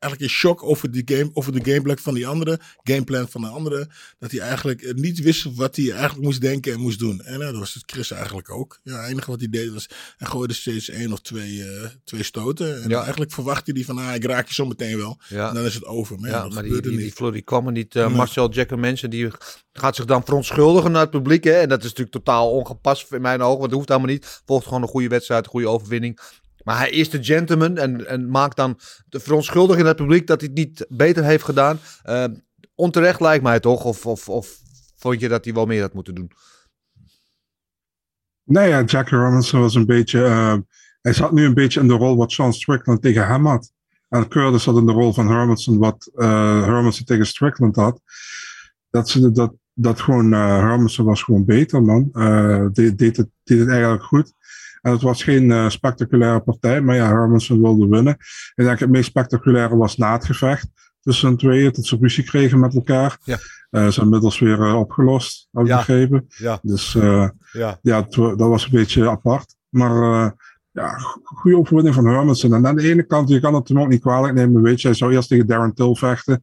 eigenlijk 0.00 0.32
in 0.32 0.38
shock 0.38 0.62
over, 0.62 0.90
die 0.90 1.02
game, 1.04 1.30
over 1.32 1.52
de 1.52 1.70
gameplan 1.70 1.98
van 1.98 2.14
die 2.14 2.26
andere, 2.26 2.60
gameplan 2.82 3.28
van 3.28 3.40
de 3.40 3.46
andere, 3.46 3.88
dat 4.18 4.30
hij 4.30 4.40
eigenlijk 4.40 4.82
eh, 4.82 4.94
niet 4.94 5.20
wist 5.20 5.54
wat 5.54 5.76
hij 5.76 5.90
eigenlijk 5.90 6.22
moest 6.22 6.40
denken 6.40 6.72
en 6.72 6.80
moest 6.80 6.98
doen. 6.98 7.20
En 7.20 7.40
eh, 7.40 7.46
dat 7.46 7.58
was 7.58 7.74
het 7.74 7.82
Chris 7.86 8.10
eigenlijk 8.10 8.50
ook. 8.50 8.80
Ja, 8.82 9.00
het 9.00 9.10
enige 9.10 9.30
wat 9.30 9.40
hij 9.40 9.48
deed 9.48 9.72
was, 9.72 9.88
hij 10.16 10.28
gooide 10.28 10.54
steeds 10.54 10.88
één 10.88 11.12
of 11.12 11.20
twee, 11.20 11.62
eh, 11.64 11.88
twee 12.04 12.22
stoten. 12.22 12.82
En 12.82 12.88
Ja. 12.88 13.00
eigenlijk 13.02 13.32
verwachtte 13.32 13.72
hij 13.72 13.84
van, 13.84 13.98
ah, 13.98 14.14
ik 14.14 14.24
raak 14.24 14.48
je 14.48 14.54
zo 14.54 14.66
meteen 14.66 14.96
wel. 14.96 15.20
Ja. 15.28 15.48
En 15.48 15.54
dan 15.54 15.64
is 15.64 15.74
het 15.74 15.84
over. 15.84 16.18
Maar 16.20 16.30
ja, 16.30 16.36
Ja, 16.36 16.42
dat 16.42 16.52
maar 16.52 16.62
die, 16.62 16.66
gebeurde 16.72 16.88
die, 16.88 16.96
die 16.98 17.06
niet. 17.06 17.16
Fleury 17.16 17.42
kwam 17.42 17.66
er 17.66 17.72
niet. 17.72 17.94
Nee. 17.94 18.08
Marcel 18.08 18.50
Jacker 18.50 18.78
mensen 18.78 19.10
die 19.10 19.28
gaat 19.72 19.96
zich 19.96 20.04
dan 20.04 20.24
verontschuldigen 20.24 20.92
naar 20.92 21.00
het 21.00 21.10
publiek. 21.10 21.44
Hè? 21.44 21.52
En 21.52 21.68
dat 21.68 21.78
is 21.78 21.84
natuurlijk 21.84 22.10
totaal 22.16 22.50
ongepast 22.50 23.12
in 23.12 23.20
mijn 23.20 23.40
ogen. 23.42 23.58
Want 23.58 23.68
dat 23.70 23.78
hoeft 23.78 23.88
helemaal 23.88 24.10
niet. 24.10 24.42
Volgt 24.46 24.66
gewoon 24.66 24.82
een 24.82 24.88
goede 24.88 25.08
wedstrijd, 25.08 25.44
een 25.44 25.50
goede 25.50 25.68
overwinning. 25.68 26.18
Maar 26.64 26.78
hij 26.78 26.90
is 26.90 27.10
de 27.10 27.24
gentleman 27.24 27.76
en, 27.76 28.06
en 28.06 28.30
maakt 28.30 28.56
dan 28.56 28.78
de 29.08 29.20
verontschuldiging 29.20 29.84
naar 29.84 29.94
het 29.94 30.02
publiek 30.02 30.26
dat 30.26 30.40
hij 30.40 30.50
het 30.54 30.58
niet 30.58 30.86
beter 30.88 31.24
heeft 31.24 31.44
gedaan. 31.44 31.78
Eh, 32.02 32.24
onterecht 32.74 33.20
lijkt 33.20 33.42
mij 33.42 33.60
toch? 33.60 33.84
Of, 33.84 34.06
of, 34.06 34.28
of 34.28 34.58
vond 34.96 35.20
je 35.20 35.28
dat 35.28 35.44
hij 35.44 35.54
wel 35.54 35.66
meer 35.66 35.80
had 35.80 35.94
moeten 35.94 36.14
doen? 36.14 36.30
Nee, 38.44 38.68
ja, 38.68 38.82
Jack 38.82 39.08
Robinson 39.08 39.60
was 39.60 39.74
een 39.74 39.86
beetje. 39.86 40.24
eh, 40.24 40.56
hij 41.00 41.12
zat 41.12 41.32
nu 41.32 41.44
een 41.44 41.54
beetje 41.54 41.80
in 41.80 41.88
de 41.88 41.94
rol 41.94 42.16
wat 42.16 42.32
Sean 42.32 42.52
Strickland 42.52 43.02
tegen 43.02 43.26
hem 43.26 43.46
had. 43.46 43.72
En 44.08 44.28
Curtis 44.28 44.62
zat 44.62 44.76
in 44.76 44.86
de 44.86 44.92
rol 44.92 45.12
van 45.12 45.28
Hermanson, 45.28 45.78
wat 45.78 46.10
Hermanson 46.14 47.04
tegen 47.04 47.26
Strickland 47.26 47.76
had. 47.76 48.00
Dat, 48.90 49.08
ze, 49.08 49.32
dat, 49.32 49.54
dat 49.74 50.00
gewoon. 50.00 50.32
Hermanson 50.32 51.04
was 51.04 51.22
gewoon 51.22 51.44
beter, 51.44 51.82
man. 51.82 52.10
Deed, 52.72 52.98
deed, 52.98 53.16
het, 53.16 53.28
deed 53.44 53.58
het 53.58 53.68
eigenlijk 53.68 54.02
goed. 54.02 54.32
En 54.82 54.92
het 54.92 55.02
was 55.02 55.22
geen 55.22 55.50
eh, 55.50 55.68
spectaculaire 55.68 56.40
partij, 56.40 56.80
maar 56.80 56.96
ja, 56.96 57.06
Hermanson 57.06 57.60
wilde 57.62 57.88
winnen. 57.88 58.12
Ik 58.54 58.64
denk 58.64 58.78
het 58.78 58.90
meest 58.90 59.08
spectaculaire 59.08 59.76
was 59.76 59.96
na 59.96 60.12
het 60.12 60.24
gevecht 60.24 60.68
tussen 61.00 61.36
tweeën, 61.36 61.72
dat 61.72 61.84
ze 61.86 61.96
ruzie 62.00 62.24
kregen 62.24 62.60
met 62.60 62.74
elkaar. 62.74 63.18
Ja. 63.24 63.36
Ze 63.70 63.90
zijn 63.90 64.04
inmiddels 64.06 64.38
weer 64.38 64.60
eh, 64.60 64.74
opgelost, 64.78 65.48
heb 65.52 65.62
ik 65.62 65.68
Ja. 65.68 65.76
begrepen. 65.76 66.26
Ja. 66.28 66.58
Dus 66.62 66.92
Ja. 67.52 67.78
ja, 67.82 68.02
dat 68.10 68.36
was 68.36 68.64
een 68.64 68.70
beetje 68.70 69.08
apart. 69.10 69.54
Maar 69.68 70.34
ja, 70.72 70.98
go- 70.98 71.20
goede 71.24 71.56
overwinning 71.56 71.94
van 71.94 72.06
Hermanson. 72.06 72.54
En 72.54 72.66
aan 72.66 72.76
de 72.76 72.90
ene 72.90 73.02
kant, 73.06 73.28
je 73.28 73.40
kan 73.40 73.54
het 73.54 73.68
hem 73.68 73.80
ook 73.80 73.88
niet 73.88 74.00
kwalijk 74.00 74.34
nemen. 74.34 74.62
Weet 74.62 74.80
je, 74.80 74.86
hij 74.88 74.96
zou 74.96 75.12
eerst 75.12 75.28
tegen 75.28 75.46
Darren 75.46 75.74
Till 75.74 75.94
vechten. 75.94 76.40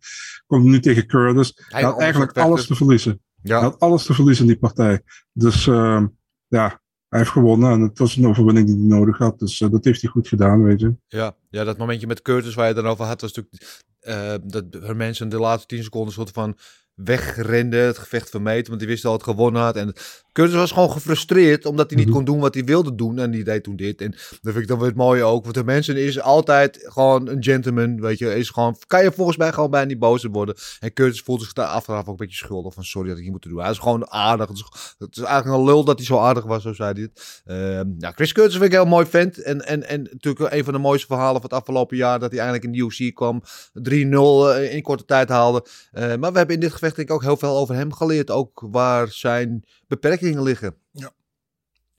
Komt 0.47 0.63
nu 0.65 0.79
tegen 0.79 1.07
Curtis. 1.07 1.51
Hij, 1.55 1.65
Hij 1.81 1.89
had 1.89 1.99
eigenlijk 1.99 2.37
alles 2.37 2.67
te 2.67 2.75
verliezen. 2.75 3.11
Hij 3.41 3.55
Ja, 3.55 3.61
had 3.61 3.79
alles 3.79 4.05
te 4.05 4.13
verliezen 4.13 4.43
in 4.45 4.49
die 4.51 4.59
partij. 4.59 5.01
Dus 5.33 5.67
eh, 5.67 6.03
ja, 6.47 6.81
hij 7.17 7.25
heeft 7.25 7.37
gewonnen. 7.37 7.71
En 7.71 7.81
het 7.81 7.97
was 7.97 8.15
een 8.15 8.27
overwinning 8.27 8.67
die 8.67 8.75
hij 8.75 8.85
nodig 8.85 9.17
had. 9.17 9.39
Dus 9.39 9.61
eh, 9.61 9.69
dat 9.69 9.85
heeft 9.85 10.01
hij 10.01 10.11
goed 10.11 10.27
gedaan, 10.27 10.63
weet 10.63 10.79
je. 10.79 10.95
ja, 11.07 11.35
ja, 11.49 11.63
dat 11.63 11.77
momentje 11.77 12.07
met 12.07 12.21
Curtis 12.21 12.55
waar 12.55 12.67
je 12.67 12.73
het 12.73 12.83
dan 12.83 12.91
over 12.91 13.05
had, 13.05 13.21
was 13.21 13.33
natuurlijk 13.33 13.85
eh, 13.99 14.33
dat 14.43 14.95
mensen 14.95 15.29
de 15.29 15.39
laatste 15.39 15.67
10 15.67 15.83
seconden 15.83 16.13
soort 16.13 16.29
van 16.29 16.57
wegrende, 16.93 17.77
het 17.77 17.97
gevecht 17.97 18.29
vermeten, 18.29 18.67
want 18.67 18.79
die 18.79 18.89
wist 18.89 19.05
al 19.05 19.13
het 19.13 19.23
gewonnen 19.23 19.61
had. 19.61 19.75
En 19.75 19.93
Curtis 20.37 20.55
was 20.55 20.71
gewoon 20.71 20.91
gefrustreerd 20.91 21.65
omdat 21.65 21.89
hij 21.89 21.97
niet 21.97 22.07
Mhm. 22.07 22.15
kon 22.15 22.25
doen 22.25 22.39
wat 22.39 22.53
hij 22.53 22.63
wilde 22.63 22.95
doen 22.95 23.19
en 23.19 23.31
die 23.31 23.43
deed 23.43 23.63
toen 23.63 23.75
dit. 23.75 24.01
En 24.01 24.11
dat 24.11 24.19
vind 24.41 24.55
ik 24.57 24.67
dan 24.67 24.77
weer 24.77 24.87
het 24.87 24.95
mooie 24.97 25.23
ook, 25.23 25.43
want 25.43 25.55
de 25.55 25.63
mensen 25.63 25.97
is 25.97 26.19
altijd 26.21 26.79
gewoon 26.83 27.27
een 27.27 27.43
gentleman, 27.43 28.01
weet 28.01 28.17
je, 28.17 28.35
is 28.35 28.49
gewoon, 28.49 28.75
kan 28.87 29.03
je 29.03 29.11
volgens 29.11 29.37
mij 29.37 29.51
gewoon 29.51 29.69
bijna 29.69 29.87
niet 29.87 29.99
boos 29.99 30.23
worden. 30.23 30.55
En 30.79 30.93
Curtis 30.93 31.21
voelt 31.21 31.41
zich 31.41 31.53
daar 31.53 31.67
achteraf 31.67 32.01
ook 32.01 32.07
een 32.07 32.15
beetje 32.15 32.37
schuldig 32.45 32.73
van, 32.73 32.83
sorry 32.83 33.07
dat 33.07 33.17
ik 33.17 33.23
niet 33.23 33.31
moeten 33.31 33.49
doen. 33.49 33.59
Hij 33.61 33.71
is 33.71 33.77
gewoon 33.77 34.09
aardig. 34.11 34.47
Het 34.47 34.57
is, 34.57 34.95
het 34.97 35.17
is 35.17 35.23
eigenlijk 35.23 35.57
een 35.57 35.65
lul 35.65 35.83
dat 35.83 35.97
hij 35.97 36.05
zo 36.05 36.17
aardig 36.17 36.43
was, 36.45 36.63
zo 36.63 36.73
zei 36.73 36.93
hij 36.93 37.01
het. 37.01 37.41
Ehm, 37.45 37.87
ja, 37.97 38.11
Chris 38.11 38.31
Curtis 38.33 38.53
vind 38.53 38.65
ik 38.65 38.71
een 38.71 38.79
heel 38.79 38.89
mooi 38.89 39.05
vent. 39.05 39.41
En, 39.41 39.65
en, 39.65 39.87
en 39.87 40.01
natuurlijk 40.11 40.53
een 40.53 40.63
van 40.63 40.73
de 40.73 40.79
mooiste 40.79 41.07
verhalen 41.07 41.41
van 41.41 41.49
het 41.49 41.59
afgelopen 41.59 41.97
jaar. 41.97 42.19
Dat 42.19 42.31
hij 42.31 42.39
eigenlijk 42.39 42.73
in 42.73 42.79
de 42.79 42.85
UFC 42.85 43.15
kwam. 43.15 43.41
3-0 43.73 44.53
eh, 44.53 44.73
in 44.75 44.81
korte 44.81 45.05
tijd 45.05 45.29
haalde. 45.29 45.65
Eh, 45.91 46.15
maar 46.15 46.31
we 46.31 46.37
hebben 46.37 46.55
in 46.55 46.61
dit 46.61 46.71
gevecht 46.71 46.95
denk 46.95 47.07
ik 47.09 47.13
ook 47.15 47.21
heel 47.21 47.37
veel 47.37 47.57
over 47.57 47.75
hem 47.75 47.93
geleerd. 47.93 48.31
Ook 48.31 48.65
waar 48.71 49.07
zijn 49.07 49.63
beperkingen 49.87 50.26
liggen. 50.35 50.75
Ja. 50.91 51.11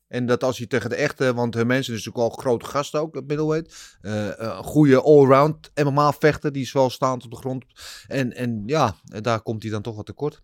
En 0.08 0.26
dat 0.26 0.44
als 0.44 0.58
hij 0.58 0.66
tegen 0.66 0.90
de 0.90 0.96
echte, 0.96 1.34
want 1.34 1.54
hun 1.54 1.66
mensen 1.66 1.94
is 1.94 2.04
natuurlijk 2.04 2.32
al 2.32 2.42
grote 2.42 2.66
gast 2.66 2.94
ook, 2.94 3.16
op 3.16 3.26
middleweight. 3.26 3.96
Eh, 4.00 4.26
een 4.36 4.64
goede 4.64 5.02
allround 5.02 5.70
MMA 5.74 6.12
vechter, 6.12 6.52
die 6.52 6.62
is 6.62 6.72
wel 6.72 6.90
staand 6.90 7.24
op 7.24 7.30
de 7.30 7.36
grond. 7.36 7.64
En, 8.06 8.34
en 8.34 8.62
ja, 8.66 8.96
daar 9.04 9.40
komt 9.40 9.62
hij 9.62 9.72
dan 9.72 9.82
toch 9.82 9.96
wat 9.96 10.06
tekort. 10.06 10.42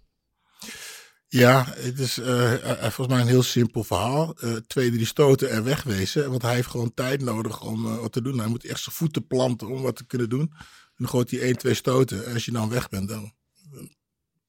Ja, 1.34 1.64
het 1.66 1.98
is 1.98 2.18
eh, 2.18 2.70
eh, 2.70 2.78
volgens 2.78 3.06
mij 3.06 3.20
een 3.20 3.26
heel 3.26 3.42
simpel 3.42 3.84
verhaal. 3.84 4.34
Eh, 4.38 4.52
twee, 4.66 4.90
drie 4.90 5.06
stoten 5.06 5.50
en 5.50 5.64
wegwezen. 5.64 6.30
Want 6.30 6.42
hij 6.42 6.54
heeft 6.54 6.68
gewoon 6.68 6.94
tijd 6.94 7.22
nodig 7.22 7.62
om 7.62 7.86
eh, 7.86 7.98
wat 7.98 8.12
te 8.12 8.22
doen. 8.22 8.38
Hij 8.38 8.48
moet 8.48 8.64
echt 8.64 8.82
zijn 8.82 8.94
voeten 8.94 9.26
planten 9.26 9.68
om 9.68 9.82
wat 9.82 9.96
te 9.96 10.06
kunnen 10.06 10.28
doen. 10.28 10.50
En 10.50 10.94
dan 10.96 11.08
gooit 11.08 11.30
hij 11.30 11.40
één, 11.40 11.56
twee 11.56 11.74
stoten. 11.74 12.26
En 12.26 12.32
als 12.32 12.44
je 12.44 12.52
dan 12.52 12.68
weg 12.68 12.88
bent, 12.88 13.08
dan 13.08 13.32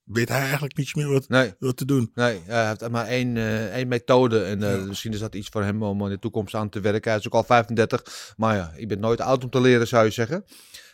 weet 0.06 0.30
hij 0.30 0.40
eigenlijk 0.40 0.78
niets 0.78 0.94
meer 0.94 1.08
wat, 1.10 1.28
Nee. 1.30 1.54
wat 1.60 1.78
te 1.78 1.86
doen. 1.86 2.12
Nee, 2.14 2.42
hij 2.46 2.68
heeft 2.68 2.90
maar 2.90 3.06
één, 3.08 3.38
eh, 3.38 3.76
één 3.76 3.88
methode. 3.88 4.44
En 4.44 4.64
eh, 4.64 4.84
misschien 4.84 5.14
is 5.14 5.20
dat 5.20 5.36
iets 5.36 5.50
voor 5.50 5.64
hem 5.64 5.84
om 5.84 6.04
in 6.04 6.10
de 6.10 6.20
toekomst 6.20 6.56
aan 6.56 6.70
te 6.70 6.80
werken. 6.80 7.12
Hij 7.12 7.20
is 7.20 7.26
ook 7.26 7.34
al 7.34 7.44
35. 7.44 8.34
Maar 8.38 8.56
ja, 8.56 8.74
je 8.78 8.86
bent 8.86 9.00
nooit 9.02 9.22
oud 9.22 9.44
om 9.44 9.50
te 9.50 9.62
leren, 9.62 9.88
zou 9.88 10.06
je 10.06 10.12
zeggen. 10.12 10.46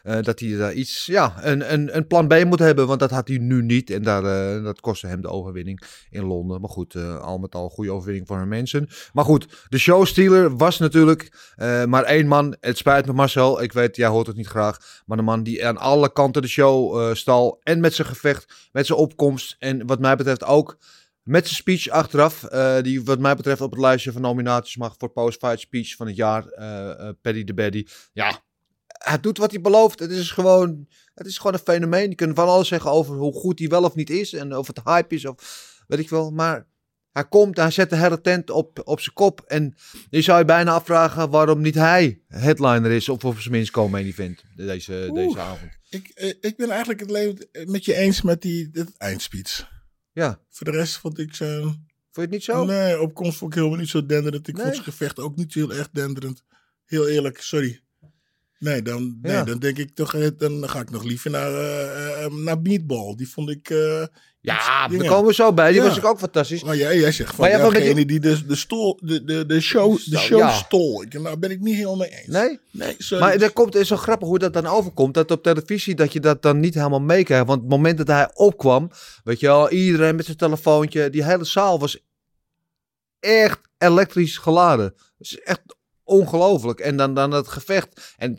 Eh, 0.03 0.21
dat 0.21 0.39
hij 0.39 0.57
daar 0.57 0.73
iets, 0.73 1.05
ja, 1.05 1.33
een, 1.41 1.73
een, 1.73 1.95
een 1.95 2.07
plan 2.07 2.27
B 2.27 2.43
moet 2.45 2.59
hebben. 2.59 2.87
Want 2.87 2.99
dat 2.99 3.11
had 3.11 3.27
hij 3.27 3.37
nu 3.37 3.63
niet. 3.63 3.89
En 3.89 4.03
daar, 4.03 4.23
eh, 4.23 4.63
dat 4.63 4.79
kostte 4.79 5.07
hem 5.07 5.21
de 5.21 5.27
overwinning 5.27 5.81
in 6.09 6.23
Londen. 6.23 6.61
Maar 6.61 6.69
goed, 6.69 6.95
eh, 6.95 7.19
al 7.19 7.37
met 7.37 7.55
al 7.55 7.69
goede 7.69 7.91
overwinning 7.91 8.27
voor 8.27 8.37
hun 8.37 8.47
mensen. 8.47 8.89
Maar 9.13 9.25
goed, 9.25 9.65
de 9.69 9.77
showstealer 9.77 10.57
was 10.57 10.79
natuurlijk 10.79 11.49
maar 11.85 12.03
één 12.03 12.27
man. 12.27 12.55
Het 12.59 12.77
spijt 12.77 13.05
me 13.05 13.13
Marcel, 13.13 13.61
ik 13.61 13.71
weet, 13.71 13.95
jij 13.95 14.07
hoort 14.07 14.27
het 14.27 14.35
niet 14.35 14.47
graag. 14.47 15.01
Maar 15.05 15.17
de 15.17 15.23
man 15.23 15.43
die 15.43 15.67
aan 15.67 15.77
alle 15.77 16.11
kanten 16.11 16.41
de 16.41 16.47
show 16.47 17.15
stal. 17.15 17.59
En 17.63 17.79
met 17.79 17.93
zijn 17.93 18.07
gevecht, 18.07 18.69
met 18.71 18.85
zijn 18.85 18.99
opkomst. 18.99 19.55
En 19.59 19.85
wat 19.85 19.99
mij 19.99 20.15
betreft 20.15 20.43
ook 20.43 20.77
met 21.23 21.43
zijn 21.43 21.55
speech 21.55 21.87
achteraf, 21.87 22.39
die 22.81 23.03
wat 23.03 23.19
mij 23.19 23.35
betreft 23.35 23.61
op 23.61 23.71
het 23.71 23.79
lijstje 23.79 24.11
van 24.11 24.21
nominaties 24.21 24.77
mag 24.77 24.95
voor 24.97 25.09
Post-Fight 25.09 25.59
Speech 25.59 25.95
van 25.95 26.07
het 26.07 26.15
jaar, 26.15 26.43
Paddy 27.21 27.43
de 27.43 27.53
Baddy. 27.53 27.85
Ja, 28.13 28.41
hij 29.03 29.19
doet 29.19 29.37
wat 29.37 29.51
hij 29.51 29.61
belooft. 29.61 29.99
Het 29.99 30.11
is 30.11 30.31
gewoon, 30.31 30.87
het 31.13 31.27
is 31.27 31.37
gewoon 31.37 31.53
een 31.53 31.59
fenomeen. 31.59 32.09
Je 32.09 32.15
kunt 32.15 32.35
van 32.35 32.47
alles 32.47 32.67
zeggen 32.67 32.91
over 32.91 33.15
hoe 33.15 33.33
goed 33.33 33.59
hij 33.59 33.67
wel 33.67 33.83
of 33.83 33.95
niet 33.95 34.09
is 34.09 34.33
en 34.33 34.57
of 34.57 34.67
het 34.67 34.81
hype 34.83 35.15
is 35.15 35.25
of 35.25 35.35
weet 35.87 35.99
ik 35.99 36.09
wel. 36.09 36.31
Maar 36.31 36.67
hij 37.11 37.27
komt, 37.27 37.57
hij 37.57 37.71
zet 37.71 37.89
de 37.89 37.95
hele 37.95 38.21
tent 38.21 38.49
op, 38.49 38.81
op 38.83 38.99
zijn 38.99 39.15
kop 39.15 39.41
en 39.47 39.75
je 40.09 40.21
zou 40.21 40.39
je 40.39 40.45
bijna 40.45 40.71
afvragen 40.71 41.29
waarom 41.29 41.61
niet 41.61 41.75
hij 41.75 42.21
headliner 42.27 42.91
is 42.91 43.09
of 43.09 43.25
op 43.25 43.39
zijn 43.39 43.53
minst 43.53 43.71
komen 43.71 44.05
event 44.05 44.43
deze, 44.55 45.09
deze 45.13 45.39
avond. 45.39 45.71
Ik, 45.89 46.07
eh, 46.07 46.33
ik 46.41 46.57
ben 46.57 46.69
eigenlijk 46.69 46.99
het 46.99 47.11
leven 47.11 47.47
met 47.65 47.85
je 47.85 47.95
eens 47.95 48.21
met 48.21 48.41
die 48.41 48.69
dit 48.69 48.97
eindspeech. 48.97 49.69
Ja, 50.11 50.39
Voor 50.49 50.71
de 50.71 50.77
rest 50.77 50.97
vond 50.97 51.19
ik 51.19 51.35
zijn... 51.35 51.61
vond 51.61 51.85
je 52.11 52.21
het 52.21 52.29
niet 52.29 52.43
zo? 52.43 52.65
Nee, 52.65 53.01
opkomst 53.01 53.37
vond 53.37 53.51
ik 53.51 53.57
helemaal 53.57 53.79
niet 53.79 53.89
zo 53.89 54.05
denderend. 54.05 54.47
Ik 54.47 54.53
Nee? 54.55 54.63
vond 54.63 54.75
zijn 54.75 54.87
gevecht 54.87 55.19
ook 55.19 55.35
niet 55.35 55.53
heel 55.53 55.73
erg 55.73 55.89
denderend. 55.91 56.43
Heel 56.85 57.07
eerlijk, 57.07 57.41
sorry. 57.41 57.81
Nee, 58.61 58.81
dan, 58.81 59.17
nee, 59.21 59.31
Ja. 59.31 59.43
dan 59.43 59.59
denk 59.59 59.77
ik 59.77 59.95
toch, 59.95 60.13
eh, 60.13 60.27
dan 60.37 60.69
ga 60.69 60.79
ik 60.79 60.89
nog 60.89 61.03
liever 61.03 61.31
naar, 61.31 61.53
eh, 61.53 62.23
eh, 62.25 62.31
naar 62.33 62.61
Meatball. 62.61 63.15
Die 63.15 63.29
vond 63.29 63.49
ik... 63.49 63.69
Ja, 64.41 64.87
daar 64.87 65.05
komen 65.05 65.25
we 65.27 65.33
zo 65.33 65.53
bij. 65.53 65.71
Die 65.71 65.81
Ja. 65.81 65.87
was 65.87 65.97
ik 65.97 66.05
ook 66.05 66.19
fantastisch. 66.19 66.63
Maar 66.63 66.75
jij, 66.75 66.99
jij 66.99 67.11
zegt 67.11 67.35
van, 67.35 67.39
Maar 67.49 67.59
ja, 67.59 67.69
degene 67.69 68.05
die 68.05 68.19
de, 68.19 68.45
de, 68.45 68.55
stol, 68.55 68.99
de, 69.03 69.23
de, 69.23 69.45
de 69.45 69.61
show, 69.61 69.97
de 70.05 70.17
show 70.17 70.39
ja. 70.39 70.51
stol. 70.51 71.01
Ik, 71.03 71.13
nou 71.13 71.37
ben 71.37 71.51
ik 71.51 71.59
niet 71.59 71.75
helemaal 71.75 71.95
mee 71.95 72.09
eens. 72.09 72.27
Nee? 72.27 72.59
Nee, 72.71 72.95
sorry. 72.97 73.23
Maar 73.23 73.37
dat 73.37 73.53
komt, 73.53 73.75
is 73.75 73.87
zo 73.87 73.95
grappig 73.95 74.27
hoe 74.27 74.39
dat 74.39 74.53
dan 74.53 74.65
overkomt. 74.65 75.13
Dat 75.13 75.31
op 75.31 75.43
televisie 75.43 75.95
dat 75.95 76.13
je 76.13 76.19
dat 76.19 76.41
dan 76.41 76.59
niet 76.59 76.73
helemaal 76.73 77.01
meekrijgt. 77.01 77.47
Want 77.47 77.61
het 77.61 77.69
moment 77.69 77.97
dat 77.97 78.07
hij 78.07 78.29
opkwam, 78.33 78.91
weet 79.23 79.39
je 79.39 79.47
wel, 79.47 79.69
iedereen 79.69 80.15
met 80.15 80.25
zijn 80.25 80.37
telefoontje. 80.37 81.09
Die 81.09 81.23
hele 81.23 81.45
zaal 81.45 81.79
was 81.79 81.99
echt 83.19 83.59
elektrisch 83.77 84.37
geladen. 84.37 84.93
Dat 84.93 85.27
is 85.27 85.39
echt 85.39 85.61
ongelooflijk. 86.11 86.79
En 86.79 86.97
dan, 86.97 87.13
dan 87.13 87.31
het 87.31 87.47
gevecht. 87.47 88.13
En 88.17 88.37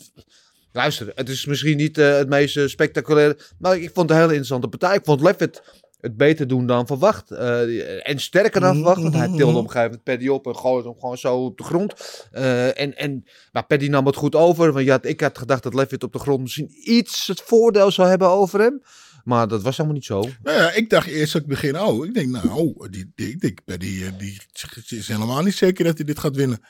luister, 0.72 1.12
het 1.14 1.28
is 1.28 1.46
misschien 1.46 1.76
niet 1.76 1.98
eh, 1.98 2.16
het 2.16 2.28
meest 2.28 2.56
eh, 2.56 2.66
spectaculaire. 2.66 3.38
Maar 3.58 3.76
ik 3.76 3.90
vond 3.94 3.96
het 3.96 4.11
een 4.11 4.16
hele 4.16 4.26
interessante 4.26 4.68
partij. 4.68 4.96
Ik 4.96 5.04
vond 5.04 5.20
Levitt 5.20 5.62
het 6.02 6.16
beter 6.16 6.46
doen 6.46 6.66
dan 6.66 6.87
verwacht. 6.87 7.30
Eh, 7.30 8.08
en 8.08 8.18
sterker 8.18 8.61
dan 8.61 8.74
verwacht. 8.74 9.02
Want 9.02 9.14
hij 9.14 9.26
tilde 9.26 9.58
op 9.58 9.64
een 9.64 9.70
gegeven 9.70 9.82
moment 9.82 10.02
Paddy 10.02 10.28
op 10.28 10.46
en 10.46 10.56
gooide 10.56 10.88
hem 10.88 10.98
gewoon 10.98 11.18
zo 11.18 11.44
op 11.44 11.58
de 11.58 11.64
grond. 11.64 11.94
Eh, 12.32 12.80
en, 12.80 12.96
en 12.96 13.24
maar 13.52 13.66
Paddy 13.66 13.88
nam 13.88 14.06
het 14.06 14.16
goed 14.16 14.35
over. 14.35 14.72
Want 14.72 14.87
ja, 14.87 15.02
ik 15.02 15.20
had 15.20 15.38
gedacht 15.38 15.62
dat 15.62 15.74
Levitt 15.74 16.02
op 16.02 16.12
de 16.12 16.18
grond 16.18 16.40
misschien 16.40 16.70
iets 16.85 17.26
het 17.26 17.40
voordeel 17.40 17.90
zou 17.90 18.08
hebben 18.08 18.28
over 18.28 18.61
hem. 18.61 18.82
Maar 19.24 19.48
dat 19.48 19.62
was 19.62 19.76
helemaal 19.76 19.96
niet 19.96 20.06
zo. 20.06 20.20
Nou 20.42 20.58
ja, 20.58 20.72
ik 20.72 20.90
dacht 20.90 21.06
eerst 21.06 21.32
dat 21.32 21.42
ik 21.42 21.48
begin, 21.48 21.80
oh, 21.80 22.06
ik 22.06 22.14
denk, 22.14 22.30
nou, 22.30 22.88
die, 22.90 23.12
die, 23.14 23.28
ik 23.28 23.40
denk, 23.40 23.58
bij 23.64 23.78
die, 23.78 24.16
die 24.16 24.40
is 24.88 25.08
helemaal 25.08 25.42
niet 25.42 25.54
zeker 25.54 25.85
dat 25.85 25.96
hij 25.96 26.06
dit 26.06 26.18
gaat 26.18 26.37
winnen. 26.37 26.61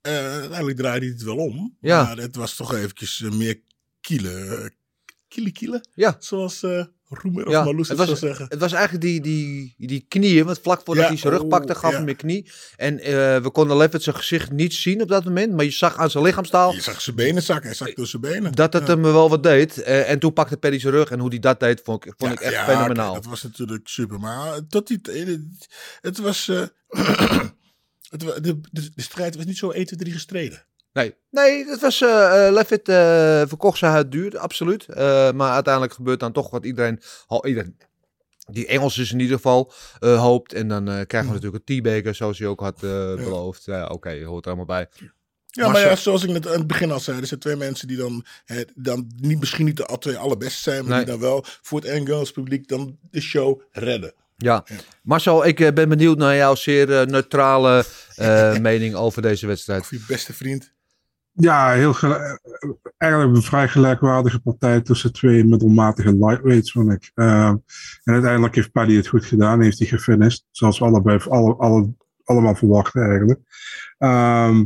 Eh 0.00 0.12
uiteindelijk 0.12 0.76
draaide 0.78 1.06
hij 1.06 1.14
het 1.14 1.24
wel 1.24 1.36
om. 1.36 1.76
Ja. 1.80 2.02
Maar 2.02 2.16
het 2.16 2.36
was 2.36 2.56
toch 2.56 2.74
eventjes 2.74 3.22
eh, 3.22 3.30
meer 3.30 3.60
kielen. 4.00 4.72
Kielen, 5.28 5.52
kielen? 5.52 5.88
Ja. 5.94 6.16
Zoals, 6.18 6.62
eh 6.62 6.84
Roemer 7.10 7.46
of 7.46 7.52
Ja, 7.52 7.64
Marloes 7.64 7.88
het 7.88 7.98
het 7.98 8.08
was, 8.08 8.18
zou 8.18 8.30
zeggen. 8.30 8.46
het 8.48 8.60
was 8.60 8.72
eigenlijk 8.72 9.04
die, 9.04 9.20
die, 9.20 9.74
die 9.78 10.04
knieën, 10.08 10.44
want 10.44 10.58
vlak 10.62 10.80
voordat 10.84 11.04
Ja, 11.04 11.10
hij 11.10 11.18
zijn 11.18 11.32
rug 11.32 11.42
oh, 11.42 11.48
pakte, 11.48 11.74
gaf 11.74 11.90
ja. 11.90 11.98
hem 11.98 12.08
een 12.08 12.16
knie. 12.16 12.50
En 12.76 12.96
we 13.42 13.50
konden 13.52 13.76
Levitt 13.76 14.02
zijn 14.02 14.16
gezicht 14.16 14.52
niet 14.52 14.74
zien 14.74 15.02
op 15.02 15.08
dat 15.08 15.24
moment, 15.24 15.52
maar 15.52 15.64
je 15.64 15.70
zag 15.70 15.96
aan 15.96 16.10
zijn 16.10 16.24
lichaamstaal 16.24 16.72
Je 16.72 16.80
zag 16.80 17.00
zijn 17.00 17.16
benen 17.16 17.42
zakken. 17.42 17.66
Hij 17.66 17.74
zak 17.74 17.96
door 17.96 18.06
zijn 18.06 18.22
benen. 18.22 18.52
dat 18.52 18.72
het 18.72 18.86
hem 18.86 19.02
wel 19.02 19.28
wat 19.28 19.42
deed. 19.42 19.82
En 19.82 20.18
toen 20.18 20.32
pakte 20.32 20.56
Paddy 20.56 20.78
zijn 20.78 20.92
rug 20.92 21.10
en 21.10 21.18
hoe 21.18 21.28
hij 21.28 21.38
dat 21.38 21.60
deed, 21.60 21.80
vond 21.84 22.06
ik, 22.06 22.14
vond 22.16 22.32
ik 22.32 22.40
echt 22.40 22.64
fenomenaal. 22.64 23.14
dat 23.14 23.26
was 23.26 23.42
natuurlijk 23.42 23.88
super. 23.88 24.20
Maar 24.20 24.66
tot 24.68 24.86
die. 24.86 25.00
Het, 26.00 26.18
was. 26.18 26.50
het, 28.08 28.20
de, 28.20 28.40
de, 28.40 28.60
de 28.94 29.02
strijd 29.02 29.36
was 29.36 29.44
niet 29.44 29.56
zo 29.58 29.70
1, 29.70 29.86
2, 29.86 29.98
3 29.98 30.12
gestreden. 30.12 30.64
Nee, 30.92 31.14
nee 31.30 31.66
het 31.66 31.80
was, 31.80 32.00
eh 32.02 32.46
eh, 32.46 32.52
Levitt 32.52 32.88
eh, 32.88 32.96
verkocht 33.46 33.78
zijn 33.78 33.92
huid 33.92 34.12
duur, 34.12 34.38
absoluut. 34.38 34.86
Eh, 34.88 35.32
maar 35.32 35.52
uiteindelijk 35.52 35.94
gebeurt 35.94 36.20
dan 36.20 36.32
toch 36.32 36.50
wat 36.50 36.64
iedereen, 36.64 37.00
al 37.26 37.46
iedereen 37.46 37.76
die 38.50 38.66
Engels 38.66 38.98
is 38.98 39.12
in 39.12 39.20
ieder 39.20 39.36
geval, 39.36 39.72
eh, 39.98 40.20
hoopt. 40.20 40.52
En 40.52 40.68
dan 40.68 40.88
eh, 40.88 41.06
krijgen 41.06 41.30
we 41.30 41.34
natuurlijk 41.36 41.64
een 41.68 41.78
T-beker, 41.80 42.14
zoals 42.14 42.38
hij 42.38 42.48
ook 42.48 42.60
had 42.60 42.80
beloofd. 42.80 43.64
Ja, 43.64 43.86
oké, 43.86 44.22
hoort 44.24 44.44
er 44.44 44.50
allemaal 44.50 44.66
bij. 44.76 44.88
Ja, 45.50 45.62
Maar 45.62 45.72
maar, 45.72 45.80
zo- 45.82 45.88
ja, 45.88 45.96
zoals 45.96 46.22
ik 46.22 46.30
net 46.30 46.46
aan 46.46 46.52
het 46.58 46.66
begin 46.66 46.90
al 46.90 47.00
zei, 47.00 47.20
er 47.20 47.26
zijn 47.26 47.40
twee 47.40 47.56
mensen 47.56 47.88
die 47.88 47.96
dan, 47.96 48.24
hè, 48.44 48.62
dan 48.74 49.10
niet, 49.16 49.38
misschien 49.38 49.64
niet 49.64 49.76
de 49.76 49.96
twee 49.98 50.16
allerbeste 50.16 50.60
zijn, 50.62 50.80
maar 50.84 50.96
Nee. 50.96 50.98
die 51.04 51.08
dan 51.12 51.20
wel 51.20 51.44
voor 51.62 51.80
het 51.80 51.88
Engels 51.88 52.30
publiek 52.30 52.68
dan 52.68 52.98
de 53.10 53.20
show 53.20 53.60
redden. 53.70 54.14
Ja, 54.42 54.64
Marcel, 55.02 55.46
ik 55.46 55.60
eh, 55.60 55.72
ben 55.72 55.88
benieuwd 55.88 56.18
naar 56.18 56.36
jouw 56.36 56.54
zeer 56.54 57.00
eh, 57.00 57.06
neutrale 57.06 57.84
eh, 58.16 58.58
mening 58.68 58.94
over 58.94 59.22
deze 59.22 59.46
wedstrijd. 59.46 59.80
Of 59.80 59.90
je 59.90 60.04
beste 60.08 60.32
vriend. 60.32 60.72
Ja, 61.32 61.72
heel 61.72 61.94
eigenlijk 62.96 63.36
een 63.36 63.42
vrij 63.42 63.68
gelijkwaardige 63.68 64.38
partij 64.38 64.80
tussen 64.80 65.12
twee 65.12 65.44
middelmatige 65.44 66.16
lightweights, 66.16 66.72
vond 66.72 66.92
ik. 66.92 67.10
Ehm, 67.14 67.56
en 68.04 68.12
uiteindelijk 68.12 68.54
heeft 68.54 68.72
Paddy 68.72 68.96
het 68.96 69.06
goed 69.06 69.24
gedaan, 69.24 69.62
heeft 69.62 69.78
hij 69.78 69.88
gefinished. 69.88 70.44
Zoals 70.50 70.78
we 70.78 70.84
allebei 70.84 71.18
alle, 71.28 71.54
alle, 71.56 71.92
allemaal 72.24 72.54
verwachten 72.54 73.02
eigenlijk. 73.02 73.40
Ehm, 73.98 74.64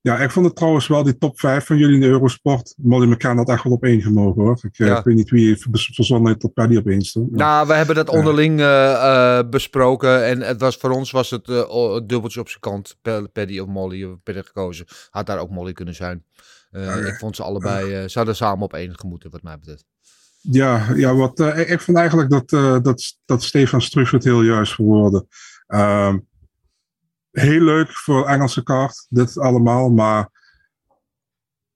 ja, 0.00 0.18
ik 0.18 0.30
vond 0.30 0.46
het 0.46 0.56
trouwens 0.56 0.86
wel 0.86 1.02
die 1.02 1.18
top 1.18 1.40
5 1.40 1.66
van 1.66 1.76
jullie 1.76 1.94
in 1.94 2.00
de 2.00 2.06
Eurosport. 2.06 2.74
Molly 2.76 3.06
McCann 3.06 3.36
had 3.36 3.48
echt 3.48 3.62
wel 3.62 3.72
op 3.72 3.84
één 3.84 4.02
gemogen 4.02 4.42
hoor. 4.42 4.58
Ik, 4.62 4.78
eh, 4.78 4.86
Ja. 4.86 4.98
ik 4.98 5.04
weet 5.04 5.14
niet 5.14 5.30
wie 5.30 5.46
heeft 5.46 5.66
verzonnen 5.70 6.28
heeft 6.28 6.40
dat 6.40 6.52
Paddy 6.52 6.76
op 6.76 6.86
één 6.86 7.02
stond. 7.02 7.30
Nou, 7.30 7.66
we 7.66 7.72
hebben 7.72 7.94
dat 7.94 8.08
onderling 8.08 8.60
eh, 8.60 9.38
eh, 9.38 9.48
besproken. 9.48 10.24
En 10.24 10.40
het 10.40 10.60
was, 10.60 10.76
voor 10.76 10.90
ons 10.90 11.10
was 11.10 11.30
het 11.30 11.46
dubbeltje 12.06 12.40
op 12.40 12.48
zijn 12.48 12.60
kant. 12.60 12.96
Paddy 13.32 13.58
of 13.58 13.66
Molly, 13.66 14.00
hebben 14.00 14.44
gekozen. 14.44 14.86
Had 15.10 15.26
daar 15.26 15.38
ook 15.38 15.50
Molly 15.50 15.72
kunnen 15.72 15.94
zijn. 15.94 16.24
Ik 17.06 17.16
vond 17.18 17.36
ze 17.36 17.42
allebei, 17.42 18.06
hadden 18.12 18.36
samen 18.36 18.64
op 18.64 18.74
één 18.74 18.98
gemoeten, 18.98 19.30
wat 19.30 19.42
mij 19.42 19.58
betreft. 19.58 19.84
Ja, 20.40 20.86
ja 20.94 21.14
wat, 21.14 21.38
ik, 21.40 21.68
ik 21.68 21.80
vond 21.80 21.96
eigenlijk 21.96 22.30
dat, 22.30 22.48
dat, 22.84 23.18
dat 23.24 23.42
Stefan 23.42 23.82
Struff 23.82 24.10
het 24.10 24.24
heel 24.24 24.42
juist 24.42 24.74
verwoordde. 24.74 25.26
Ehm 25.66 26.16
heel 27.30 27.60
leuk 27.60 27.92
voor 27.92 28.26
Engelse 28.26 28.62
kaart, 28.62 29.06
dit 29.08 29.38
allemaal, 29.38 29.88
maar 29.90 30.28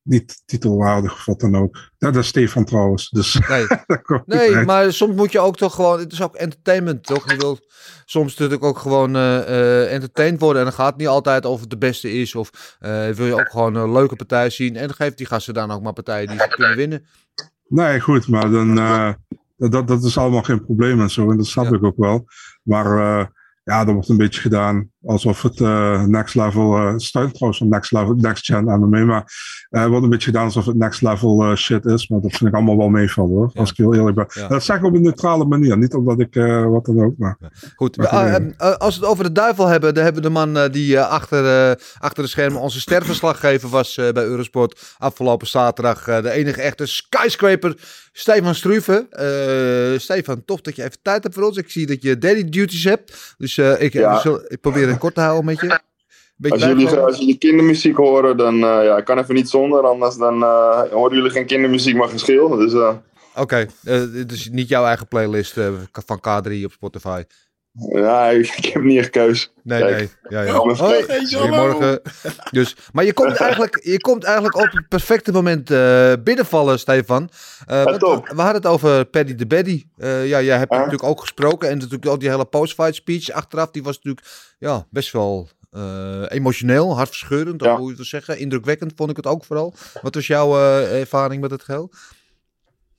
niet 0.02 0.42
titelwaardig 0.44 1.12
of 1.12 1.24
wat 1.24 1.40
dan 1.40 1.56
ook. 1.56 1.90
Dat 1.98 2.16
is 2.16 2.26
Stefan 2.26 2.64
trouwens, 2.64 3.10
dus 3.10 3.34
Nee, 3.48 3.66
dat 3.66 4.26
nee 4.26 4.64
maar 4.64 4.92
soms 4.92 5.16
moet 5.16 5.32
je 5.32 5.40
ook 5.40 5.56
toch 5.56 5.74
gewoon... 5.74 5.98
Het 5.98 6.12
is 6.12 6.22
ook 6.22 6.34
entertainment, 6.34 7.04
toch? 7.04 7.30
Je 7.30 7.36
wilt 7.36 7.72
soms 8.04 8.30
natuurlijk 8.30 8.64
ook 8.64 8.78
gewoon 8.78 9.16
eh, 9.16 9.92
entertained 9.92 10.40
worden. 10.40 10.58
En 10.58 10.66
dan 10.68 10.76
gaat 10.76 10.88
het 10.88 10.96
niet 10.96 11.08
altijd 11.08 11.44
of 11.44 11.60
het 11.60 11.70
de 11.70 11.78
beste 11.78 12.12
is. 12.12 12.34
Of 12.34 12.76
eh, 12.80 13.08
wil 13.08 13.26
je 13.26 13.34
ook 13.34 13.50
gewoon 13.50 13.74
een 13.74 13.92
leuke 13.92 14.16
partij 14.16 14.50
zien. 14.50 14.76
En 14.76 14.86
dan 14.86 14.96
geeft 14.96 15.16
die 15.16 15.26
gasten 15.26 15.54
dan 15.54 15.70
ook 15.70 15.82
maar 15.82 15.92
partijen 15.92 16.28
die 16.28 16.38
ze 16.38 16.48
kunnen 16.48 16.76
winnen. 16.76 17.06
Nee, 17.68 18.00
goed, 18.00 18.28
maar 18.28 18.50
dan, 18.50 18.74
dat, 19.56 19.88
dat 19.88 20.04
is 20.04 20.18
allemaal 20.18 20.42
geen 20.42 20.64
probleem 20.64 21.00
en 21.00 21.10
zo. 21.10 21.30
En 21.30 21.36
dat 21.36 21.46
snap 21.46 21.64
Ja. 21.64 21.76
ik 21.76 21.84
ook 21.84 21.96
wel. 21.96 22.24
Maar 22.62 22.96
ja, 23.64 23.86
er 23.86 23.92
wordt 23.92 24.08
een 24.08 24.16
beetje 24.16 24.40
gedaan 24.40 24.90
alsof 25.04 25.42
het 25.42 25.60
eh, 25.60 26.02
next 26.04 26.34
level, 26.34 26.94
steunt 27.00 27.34
trouwens 27.34 27.58
van 27.58 27.68
next 27.68 27.92
level, 27.92 28.14
next 28.14 28.44
gen 28.44 28.64
MMA, 28.64 29.04
maar 29.04 29.32
eh, 29.70 29.82
er 29.82 29.88
wordt 29.88 30.04
een 30.04 30.10
beetje 30.10 30.26
gedaan 30.30 30.44
alsof 30.44 30.66
het 30.66 30.76
next 30.76 31.02
level 31.02 31.56
shit 31.56 31.84
is. 31.86 32.08
Maar 32.08 32.20
dat 32.20 32.30
vind 32.30 32.50
ik 32.50 32.54
allemaal 32.56 32.76
wel 32.76 32.88
meevallen 32.88 33.30
hoor, 33.30 33.50
Ja. 33.52 33.60
als 33.60 33.70
ik 33.70 33.76
heel 33.76 33.94
eerlijk 33.94 34.16
ben. 34.16 34.26
Ja. 34.28 34.48
Dat 34.48 34.62
zeg 34.64 34.76
ik 34.76 34.84
op 34.84 34.94
een 34.94 35.02
neutrale 35.02 35.44
manier, 35.44 35.78
niet 35.78 35.94
omdat 35.94 36.20
ik 36.20 36.36
eh, 36.36 36.66
wat 36.66 36.84
dan 36.84 37.00
ook, 37.04 37.14
maar 37.18 37.36
Goed, 37.76 37.96
Maar 37.96 38.06
we- 38.06 38.32
goed, 38.44 38.54
eh, 38.56 38.68
eh, 38.70 38.76
als 38.76 38.94
we 38.98 39.00
het 39.02 39.10
over 39.10 39.24
de 39.24 39.32
duivel 39.32 39.66
hebben, 39.66 39.94
dan 39.94 40.04
hebben 40.04 40.22
we 40.22 40.28
de 40.28 40.34
man 40.34 40.70
die 40.70 40.96
eh, 40.96 41.08
achter, 41.08 41.70
eh, 41.70 41.76
achter 41.98 42.22
de 42.22 42.28
schermen 42.28 42.60
onze 42.60 42.80
sterverslaggever 42.80 43.68
was 43.68 43.96
eh, 43.96 44.08
bij 44.10 44.24
Eurosport 44.24 44.94
afgelopen 44.98 45.46
zaterdag. 45.46 46.08
eh, 46.08 46.22
de 46.22 46.30
enige 46.30 46.60
echte 46.62 46.86
skyscraper, 46.86 47.76
Stefan 48.12 48.54
Struve. 48.54 49.06
Eh, 49.10 49.98
Stefan, 50.00 50.44
tof 50.44 50.60
dat 50.60 50.76
je 50.76 50.82
even 50.84 50.98
tijd 51.02 51.22
hebt 51.22 51.34
voor 51.34 51.44
ons. 51.44 51.56
Ik 51.56 51.70
zie 51.70 51.86
dat 51.86 52.02
je 52.02 52.18
daddy 52.18 52.44
duties 52.48 52.84
hebt, 52.84 53.34
dus 53.38 53.58
eh, 53.58 53.80
ik, 53.82 53.92
Ja. 53.92 54.14
we 54.14 54.20
zullen- 54.20 54.44
ik 54.50 54.60
probeer 54.60 54.88
het 54.92 55.00
kort 55.00 55.14
te 55.14 55.20
houden 55.20 55.44
met 55.44 55.60
je. 55.60 55.80
Als 56.48 56.62
jullie, 56.62 56.88
als 56.88 57.18
jullie 57.18 57.38
kindermuziek 57.38 57.96
horen, 57.96 58.36
dan 58.36 58.54
uh, 58.54 58.60
ja, 58.60 58.96
ik 58.96 59.04
kan 59.04 59.18
even 59.18 59.34
niet 59.34 59.48
zonder, 59.48 59.86
anders 59.86 60.16
dan 60.16 60.40
uh, 60.40 60.82
horen 60.90 61.16
jullie 61.16 61.30
geen 61.30 61.46
kindermuziek, 61.46 61.96
maar 61.96 62.08
geschil. 62.08 62.48
Dus, 62.48 62.72
uh, 62.72 62.88
Oké, 63.34 63.40
okay, 63.40 63.68
dit 64.12 64.32
is 64.32 64.48
niet 64.50 64.68
jouw 64.68 64.84
eigen 64.84 65.08
playlist 65.08 65.58
van 65.92 66.18
K3 66.18 66.64
op 66.64 66.72
Spotify. 66.72 67.22
Ja, 67.72 68.28
ik, 68.30 68.64
heb 68.64 68.82
niet 68.82 68.98
echt 68.98 69.10
keus. 69.10 69.52
Nee, 69.62 69.80
Kijk. 69.80 69.96
nee. 69.96 70.10
Ja, 70.28 70.42
ja. 70.42 70.58
Oh, 70.58 70.78
Hoi, 70.78 71.26
goedemorgen. 71.26 72.00
Dus, 72.50 72.76
maar 72.92 73.04
je 73.04 73.12
komt 73.12 73.36
eigenlijk, 73.36 73.80
je 73.84 74.00
komt 74.00 74.24
eigenlijk 74.24 74.56
op 74.56 74.70
het 74.70 74.88
perfecte 74.88 75.32
moment 75.32 75.70
uh, 75.70 76.12
binnenvallen, 76.24 76.78
Stefan. 76.78 77.28
Uh, 77.70 77.84
ja, 77.84 77.96
top. 77.96 78.28
We 78.28 78.42
hadden 78.42 78.62
het 78.62 78.66
over 78.66 79.04
Paddy 79.04 79.34
de 79.34 79.46
Baddy. 79.46 79.84
Uh, 79.96 80.28
ja, 80.28 80.42
jij 80.42 80.56
hebt 80.56 80.70
huh? 80.70 80.78
natuurlijk 80.78 81.08
ook 81.08 81.20
gesproken. 81.20 81.68
En 81.68 81.74
natuurlijk 81.78 82.06
ook 82.06 82.20
die 82.20 82.30
hele 82.30 82.44
post-fight 82.44 82.94
speech 82.94 83.30
achteraf. 83.30 83.70
Die 83.70 83.82
was 83.82 83.96
natuurlijk 83.96 84.26
ja, 84.58 84.86
best 84.90 85.12
wel 85.12 85.48
emotioneel, 86.28 86.96
hartverscheurend. 86.96 87.64
Ja. 87.64 87.76
Hoe 87.76 87.90
je 87.90 87.96
het 87.96 88.06
zeggen. 88.06 88.38
Indrukwekkend 88.38 88.92
vond 88.96 89.10
ik 89.10 89.16
het 89.16 89.26
ook 89.26 89.44
vooral. 89.44 89.74
Wat 90.02 90.14
was 90.14 90.26
jouw 90.26 90.58
ervaring 90.82 91.40
met 91.40 91.50
het 91.50 91.62
geheel? 91.62 91.90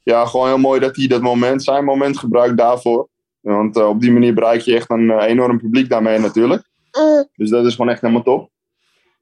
Ja, 0.04 0.26
gewoon 0.26 0.48
heel 0.48 0.58
mooi 0.58 0.80
dat 0.80 0.96
hij 0.96 1.08
dat 1.08 1.22
moment, 1.22 1.64
zijn 1.64 1.84
moment 1.84 2.18
gebruikt 2.18 2.58
daarvoor. 2.58 3.10
Want 3.44 3.78
uh, 3.78 3.88
op 3.88 4.02
die 4.02 4.12
manier 4.12 4.34
bereik 4.34 4.62
je 4.62 4.76
echt 4.76 4.90
een 4.90 5.04
uh, 5.04 5.24
enorm 5.24 5.60
publiek 5.60 5.90
daarmee 5.90 6.20
natuurlijk. 6.20 6.64
Dus 7.36 7.50
dat 7.50 7.66
is 7.66 7.76
gewoon 7.76 7.92
echt 7.92 8.02
helemaal 8.02 8.24
top. 8.24 8.50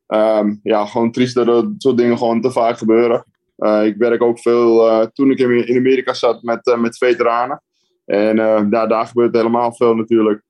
Um, 0.08 0.60
ja, 0.64 0.86
gewoon 0.86 1.12
triest 1.12 1.36
dat 1.36 1.46
dat 1.46 1.66
soort 1.78 1.98
dingen 1.98 2.18
gewoon 2.18 2.42
te 2.42 2.52
vaak 2.52 2.78
gebeuren. 2.78 3.26
Uh, 3.58 3.86
ik 3.86 3.96
werk 3.98 4.22
ook 4.22 4.40
veel 4.40 5.10
toen 5.14 5.32
ik 5.32 5.40
in 5.40 5.78
Amerika 5.78 6.14
zat 6.14 6.42
met, 6.42 6.76
met 6.80 6.98
veteranen. 6.98 7.62
En 8.06 8.38
ja, 8.70 8.88
daar 8.88 9.08
gebeurt 9.08 9.36
helemaal 9.36 9.74
veel 9.76 9.96
natuurlijk. 9.96 10.42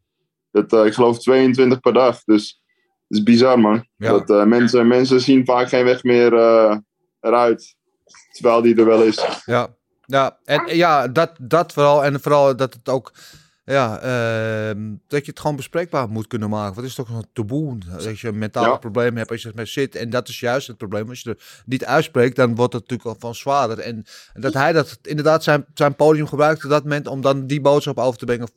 Dat, 0.52 0.86
ik 0.86 0.94
geloof 0.94 1.20
22 1.20 1.80
per 1.80 1.94
dag. 1.94 2.24
Dus 2.24 2.62
het 3.08 3.18
is 3.18 3.24
bizar 3.24 3.60
man. 3.60 3.88
Ja. 3.96 4.20
Dat, 4.20 4.48
mensen, 4.48 4.88
mensen 4.88 5.22
zien 5.22 5.46
vaak 5.46 5.70
geen 5.70 5.86
weg 5.86 6.04
meer 6.04 6.34
eruit. 7.20 7.76
Terwijl 8.32 8.62
die 8.62 8.76
er 8.76 8.86
wel 8.86 9.04
is. 9.04 9.42
Ja, 9.46 9.76
ja, 10.06 10.38
en 10.44 10.76
ja, 10.76 11.08
dat, 11.08 11.32
dat 11.40 11.74
vooral. 11.74 12.04
En 12.04 12.22
vooral 12.22 12.56
dat 12.56 12.74
het 12.74 12.90
ook. 12.90 13.12
Ja, 13.72 14.04
uh, 14.04 14.84
dat 15.08 15.26
je 15.26 15.32
het 15.32 15.40
gewoon 15.40 15.56
bespreekbaar 15.56 16.10
moet 16.10 16.28
kunnen 16.28 16.50
maken. 16.50 16.76
Wat 16.76 16.84
is 16.84 16.96
toch 16.96 17.10
een 17.10 17.26
taboe? 17.34 17.78
Als 17.94 18.22
je 18.22 18.28
een 18.28 18.38
mentaal 18.38 18.64
ja. 18.64 18.76
probleem 18.78 19.18
hebt, 19.18 19.32
als 19.32 19.42
je 19.42 19.50
ermee 19.50 19.66
zit. 19.66 19.96
En 19.96 20.10
dat 20.10 20.28
is 20.28 20.40
juist 20.40 20.68
het 20.68 20.78
probleem. 20.78 21.10
Als 21.10 21.22
je 21.22 21.30
er 21.30 21.62
niet 21.66 21.86
uitspreekt, 21.86 22.36
dan 22.36 22.56
wordt 22.56 22.74
het 22.74 22.82
natuurlijk 22.82 23.10
al 23.10 23.16
van 23.20 23.36
zwaarder. 23.36 23.80
En 23.80 24.06
dat 24.34 24.54
hij 24.54 24.72
dat 24.74 25.00
inderdaad 25.02 25.44
zijn, 25.44 25.66
zijn 25.74 25.96
podium 25.96 26.28
gebruikt 26.28 26.64
op 26.64 26.70
dat 26.70 26.84
moment 26.84 27.08
om 27.08 27.22
dan 27.22 27.48
die 27.48 27.62
boodschap 27.62 27.98
over 27.98 28.20
te 28.20 28.26
brengen, 28.26 28.50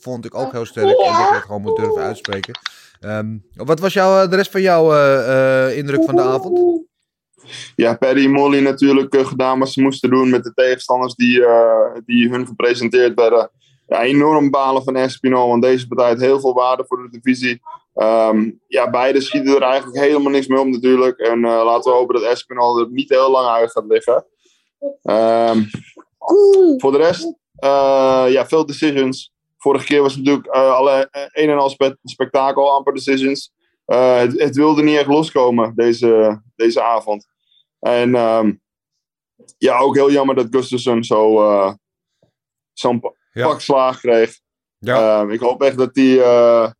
vond 0.00 0.24
ik 0.24 0.34
ook 0.34 0.52
heel 0.52 0.66
sterk. 0.66 0.86
En 0.86 0.96
dat 0.96 1.28
je 1.28 1.34
het 1.34 1.42
gewoon 1.42 1.62
moet 1.62 1.76
durven 1.76 2.02
uitspreken. 2.02 2.58
Um, 3.00 3.44
wat 3.54 3.80
was 3.80 3.92
jouw, 3.92 4.28
de 4.28 4.36
rest 4.36 4.50
van 4.50 4.62
jouw 4.62 4.92
uh, 4.92 5.28
uh, 5.28 5.76
indruk 5.76 6.04
van 6.04 6.16
de 6.16 6.22
avond? 6.22 6.84
Ja, 7.76 7.94
Paddy 7.94 8.24
en 8.24 8.30
Molly 8.30 8.60
natuurlijk 8.60 9.16
gedaan 9.26 9.58
wat 9.58 9.70
ze 9.70 9.82
moesten 9.82 10.10
doen 10.10 10.30
met 10.30 10.44
de 10.44 10.54
tegenstanders 10.54 11.14
die, 11.14 11.44
die 12.04 12.30
hun 12.30 12.46
gepresenteerd 12.46 13.14
werden 13.14 13.50
ja, 13.86 14.02
enorm 14.02 14.50
balen 14.50 14.82
van 14.82 14.96
Espinol, 14.96 15.48
want 15.48 15.62
deze 15.62 15.86
partij 15.86 16.08
heeft 16.08 16.20
heel 16.20 16.40
veel 16.40 16.54
waarde 16.54 16.84
voor 16.86 17.02
de 17.02 17.18
divisie. 17.20 17.60
Um, 17.94 18.60
ja, 18.66 18.90
beide 18.90 19.20
schieten 19.20 19.56
er 19.56 19.62
eigenlijk 19.62 20.04
helemaal 20.04 20.32
niks 20.32 20.46
mee 20.46 20.60
om 20.60 20.70
natuurlijk. 20.70 21.18
En 21.18 21.38
uh, 21.38 21.64
laten 21.64 21.92
we 21.92 21.98
hopen 21.98 22.14
dat 22.14 22.30
Espinol 22.30 22.78
er 22.78 22.90
niet 22.90 23.08
heel 23.08 23.30
lang 23.30 23.48
uit 23.48 23.70
gaat 23.70 23.86
liggen. 23.86 24.26
Um, 25.02 25.68
voor 26.80 26.92
de 26.92 26.98
rest, 26.98 27.24
uh, 27.64 28.24
ja, 28.28 28.46
veel 28.46 28.66
decisions. 28.66 29.32
Vorige 29.58 29.84
keer 29.84 30.02
was 30.02 30.14
het 30.14 30.24
natuurlijk 30.24 30.54
uh, 30.56 30.74
alle 30.74 31.08
een 31.10 31.50
en 31.50 31.58
al 31.58 31.70
spe 31.70 31.98
spektakel, 32.02 32.72
amper 32.72 32.94
decisions. 32.94 33.52
Het, 33.84 34.40
het, 34.40 34.56
wilde 34.56 34.82
niet 34.82 34.96
echt 34.96 35.06
loskomen 35.06 35.72
deze, 35.74 36.42
deze 36.56 36.82
avond. 36.82 37.26
En 37.78 38.14
um, 38.14 38.60
ja, 39.58 39.78
ook 39.78 39.94
heel 39.94 40.10
jammer 40.10 40.34
dat 40.34 40.46
Gustafsson 40.50 41.04
zo 41.04 41.76
zo'n 42.72 43.00
ja. 43.36 43.46
pak 43.46 43.60
slaag 43.60 44.00
kreeg. 44.00 44.38
Ja. 44.78 45.22
Uh, 45.22 45.32
ik 45.32 45.40
hoop 45.40 45.62
echt 45.62 45.78
dat 45.78 45.90
hij, 45.92 46.04
uh, 46.04 46.70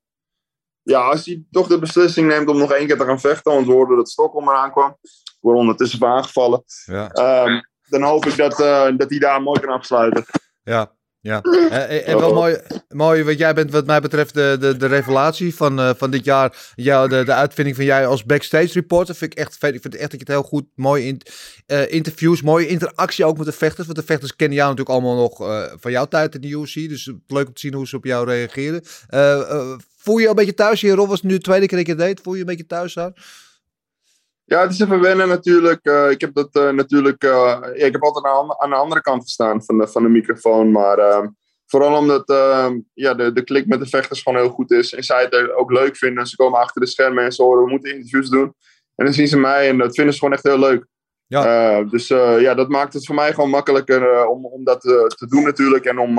ja, 0.82 1.00
als 1.00 1.26
hij 1.26 1.44
toch 1.50 1.66
de 1.66 1.78
beslissing 1.78 2.28
neemt 2.28 2.48
om 2.48 2.59
nog 2.59 2.72
één 2.72 2.86
keer 2.86 2.96
te 2.96 3.04
gaan 3.04 3.20
vechten, 3.20 3.52
want 3.52 3.66
we 3.66 3.72
hoorden 3.72 3.96
dat 3.96 4.09
Stockholm 4.09 4.48
eraan 4.48 4.72
kwam, 4.72 4.96
wordt 5.40 5.59
ondertussen 5.59 6.07
aangevallen. 6.07 6.64
Ja. 6.84 7.44
Um, 7.44 7.61
dan 7.88 8.02
hoop 8.02 8.26
ik 8.26 8.36
dat, 8.36 8.61
uh, 8.61 8.88
dat 8.96 9.11
hij 9.11 9.18
daar 9.18 9.42
mooi 9.42 9.61
kan 9.61 9.74
afsluiten. 9.74 10.24
Ja, 10.62 10.95
Ja, 11.27 11.41
Eh, 11.70 12.09
en 12.09 12.18
wel 12.18 12.35
mooi, 12.35 12.59
mooi, 12.89 13.24
want 13.24 13.39
jij 13.39 13.55
bent 13.55 13.70
wat 13.70 13.87
mij 13.87 14.01
betreft 14.01 14.35
de, 14.35 14.57
de, 14.61 14.77
de 14.77 14.87
revelatie 14.87 15.55
van, 15.55 15.81
eh, 15.81 15.91
van 15.97 16.11
dit 16.11 16.24
jaar. 16.24 16.72
Jou, 16.74 17.09
de, 17.09 17.24
de 17.24 17.33
uitvinding 17.33 17.77
van 17.77 17.85
jij 17.85 18.07
als 18.07 18.24
backstage 18.24 18.72
reporter 18.72 19.14
vind 19.14 19.33
ik 19.33 19.39
echt. 19.39 19.62
Ik 19.62 19.81
vind 19.81 19.95
echt 19.95 20.11
dat 20.11 20.11
je 20.11 20.18
het 20.18 20.29
heel 20.29 20.43
goed, 20.43 20.64
mooi 20.74 21.07
in, 21.07 21.20
eh, 21.66 21.93
interviews, 21.93 22.43
mooie 22.43 22.66
interactie 22.66 23.24
ook 23.24 23.37
met 23.37 23.47
de 23.47 23.53
vechters. 23.53 23.87
Want 23.87 23.99
de 23.99 24.05
vechters 24.05 24.37
kennen 24.37 24.57
jou 24.57 24.70
natuurlijk 24.70 24.99
allemaal 24.99 25.22
nog 25.22 25.41
eh, 25.41 25.72
van 25.77 25.91
jouw 25.91 26.07
tijd 26.07 26.35
in 26.35 26.41
de 26.41 26.49
UFC. 26.49 26.74
Dus 26.74 27.12
leuk 27.27 27.47
om 27.47 27.53
te 27.53 27.61
zien 27.61 27.74
hoe 27.74 27.87
ze 27.87 27.97
op 27.97 28.05
jou 28.05 28.27
reageren. 28.27 28.83
Eh, 29.09 29.41
eh, 29.41 29.79
voel 29.97 30.16
je 30.16 30.22
je 30.22 30.29
een 30.29 30.35
beetje 30.35 30.55
thuis 30.55 30.81
hier? 30.81 30.95
Rob 30.95 31.09
was 31.09 31.20
het 31.20 31.31
nu 31.31 31.37
de 31.37 31.43
tweede 31.43 31.66
keer 31.66 31.79
dat 31.79 31.87
je 31.87 31.93
het 31.93 32.03
deed. 32.03 32.20
Voel 32.22 32.33
je 32.33 32.39
je 32.39 32.45
een 32.45 32.57
beetje 32.57 32.66
thuis 32.74 32.95
daar? 32.95 33.12
Ja, 34.49 34.61
het 34.61 34.72
is 34.72 34.80
even 34.80 35.01
wennen 35.01 35.28
natuurlijk. 35.28 35.84
Eh, 35.84 36.11
ik 36.11 36.20
heb 36.20 36.34
dat 36.34 36.49
eh, 36.53 36.70
natuurlijk. 36.70 37.22
eh, 37.24 37.59
ja, 37.74 37.86
ik 37.86 37.92
heb 37.92 38.03
altijd 38.03 38.24
aan, 38.24 38.61
aan 38.61 38.70
de 38.70 38.76
andere 38.76 39.01
kant 39.01 39.22
gestaan 39.22 39.64
van 39.64 39.78
de, 39.78 39.88
van 39.88 40.03
de 40.03 40.09
microfoon. 40.09 40.70
Maar 40.70 41.30
vooral 41.66 41.99
omdat 41.99 42.24
ja, 42.92 43.14
de, 43.14 43.32
de 43.32 43.42
klik 43.42 43.66
met 43.66 43.78
de 43.78 43.86
vechters 43.86 44.22
gewoon 44.22 44.38
heel 44.38 44.51
goed 44.51 44.70
is. 44.70 44.94
En 44.94 45.03
zij 45.03 45.22
het 45.22 45.53
ook 45.53 45.72
leuk 45.72 45.97
vinden. 45.97 46.26
Ze 46.26 46.36
komen 46.36 46.59
achter 46.59 46.80
de 46.80 46.86
schermen 46.86 47.24
en 47.24 47.32
ze 47.32 47.42
horen 47.42 47.64
we 47.64 47.70
moeten 47.70 47.94
interviews 47.94 48.28
doen. 48.28 48.55
En 48.94 49.05
dan 49.05 49.14
zien 49.14 49.28
ze 49.28 49.38
mij 49.38 49.68
en 49.68 49.78
dat 49.78 49.94
vinden 49.94 50.12
ze 50.12 50.18
gewoon 50.18 50.34
echt 50.34 50.44
heel 50.44 50.59
leuk. 50.59 50.86
Ja. 51.26 51.82
Dus 51.82 52.09
ja, 52.38 52.55
dat 52.55 52.68
maakt 52.68 52.92
het 52.92 53.07
voor 53.07 53.14
mij 53.14 53.32
gewoon 53.34 53.51
makkelijker 53.51 54.26
om, 54.26 54.47
om 54.47 54.64
dat 54.64 54.80
te 54.80 55.26
doen 55.28 55.42
natuurlijk. 55.42 55.84
En 55.84 55.99
om 55.99 56.16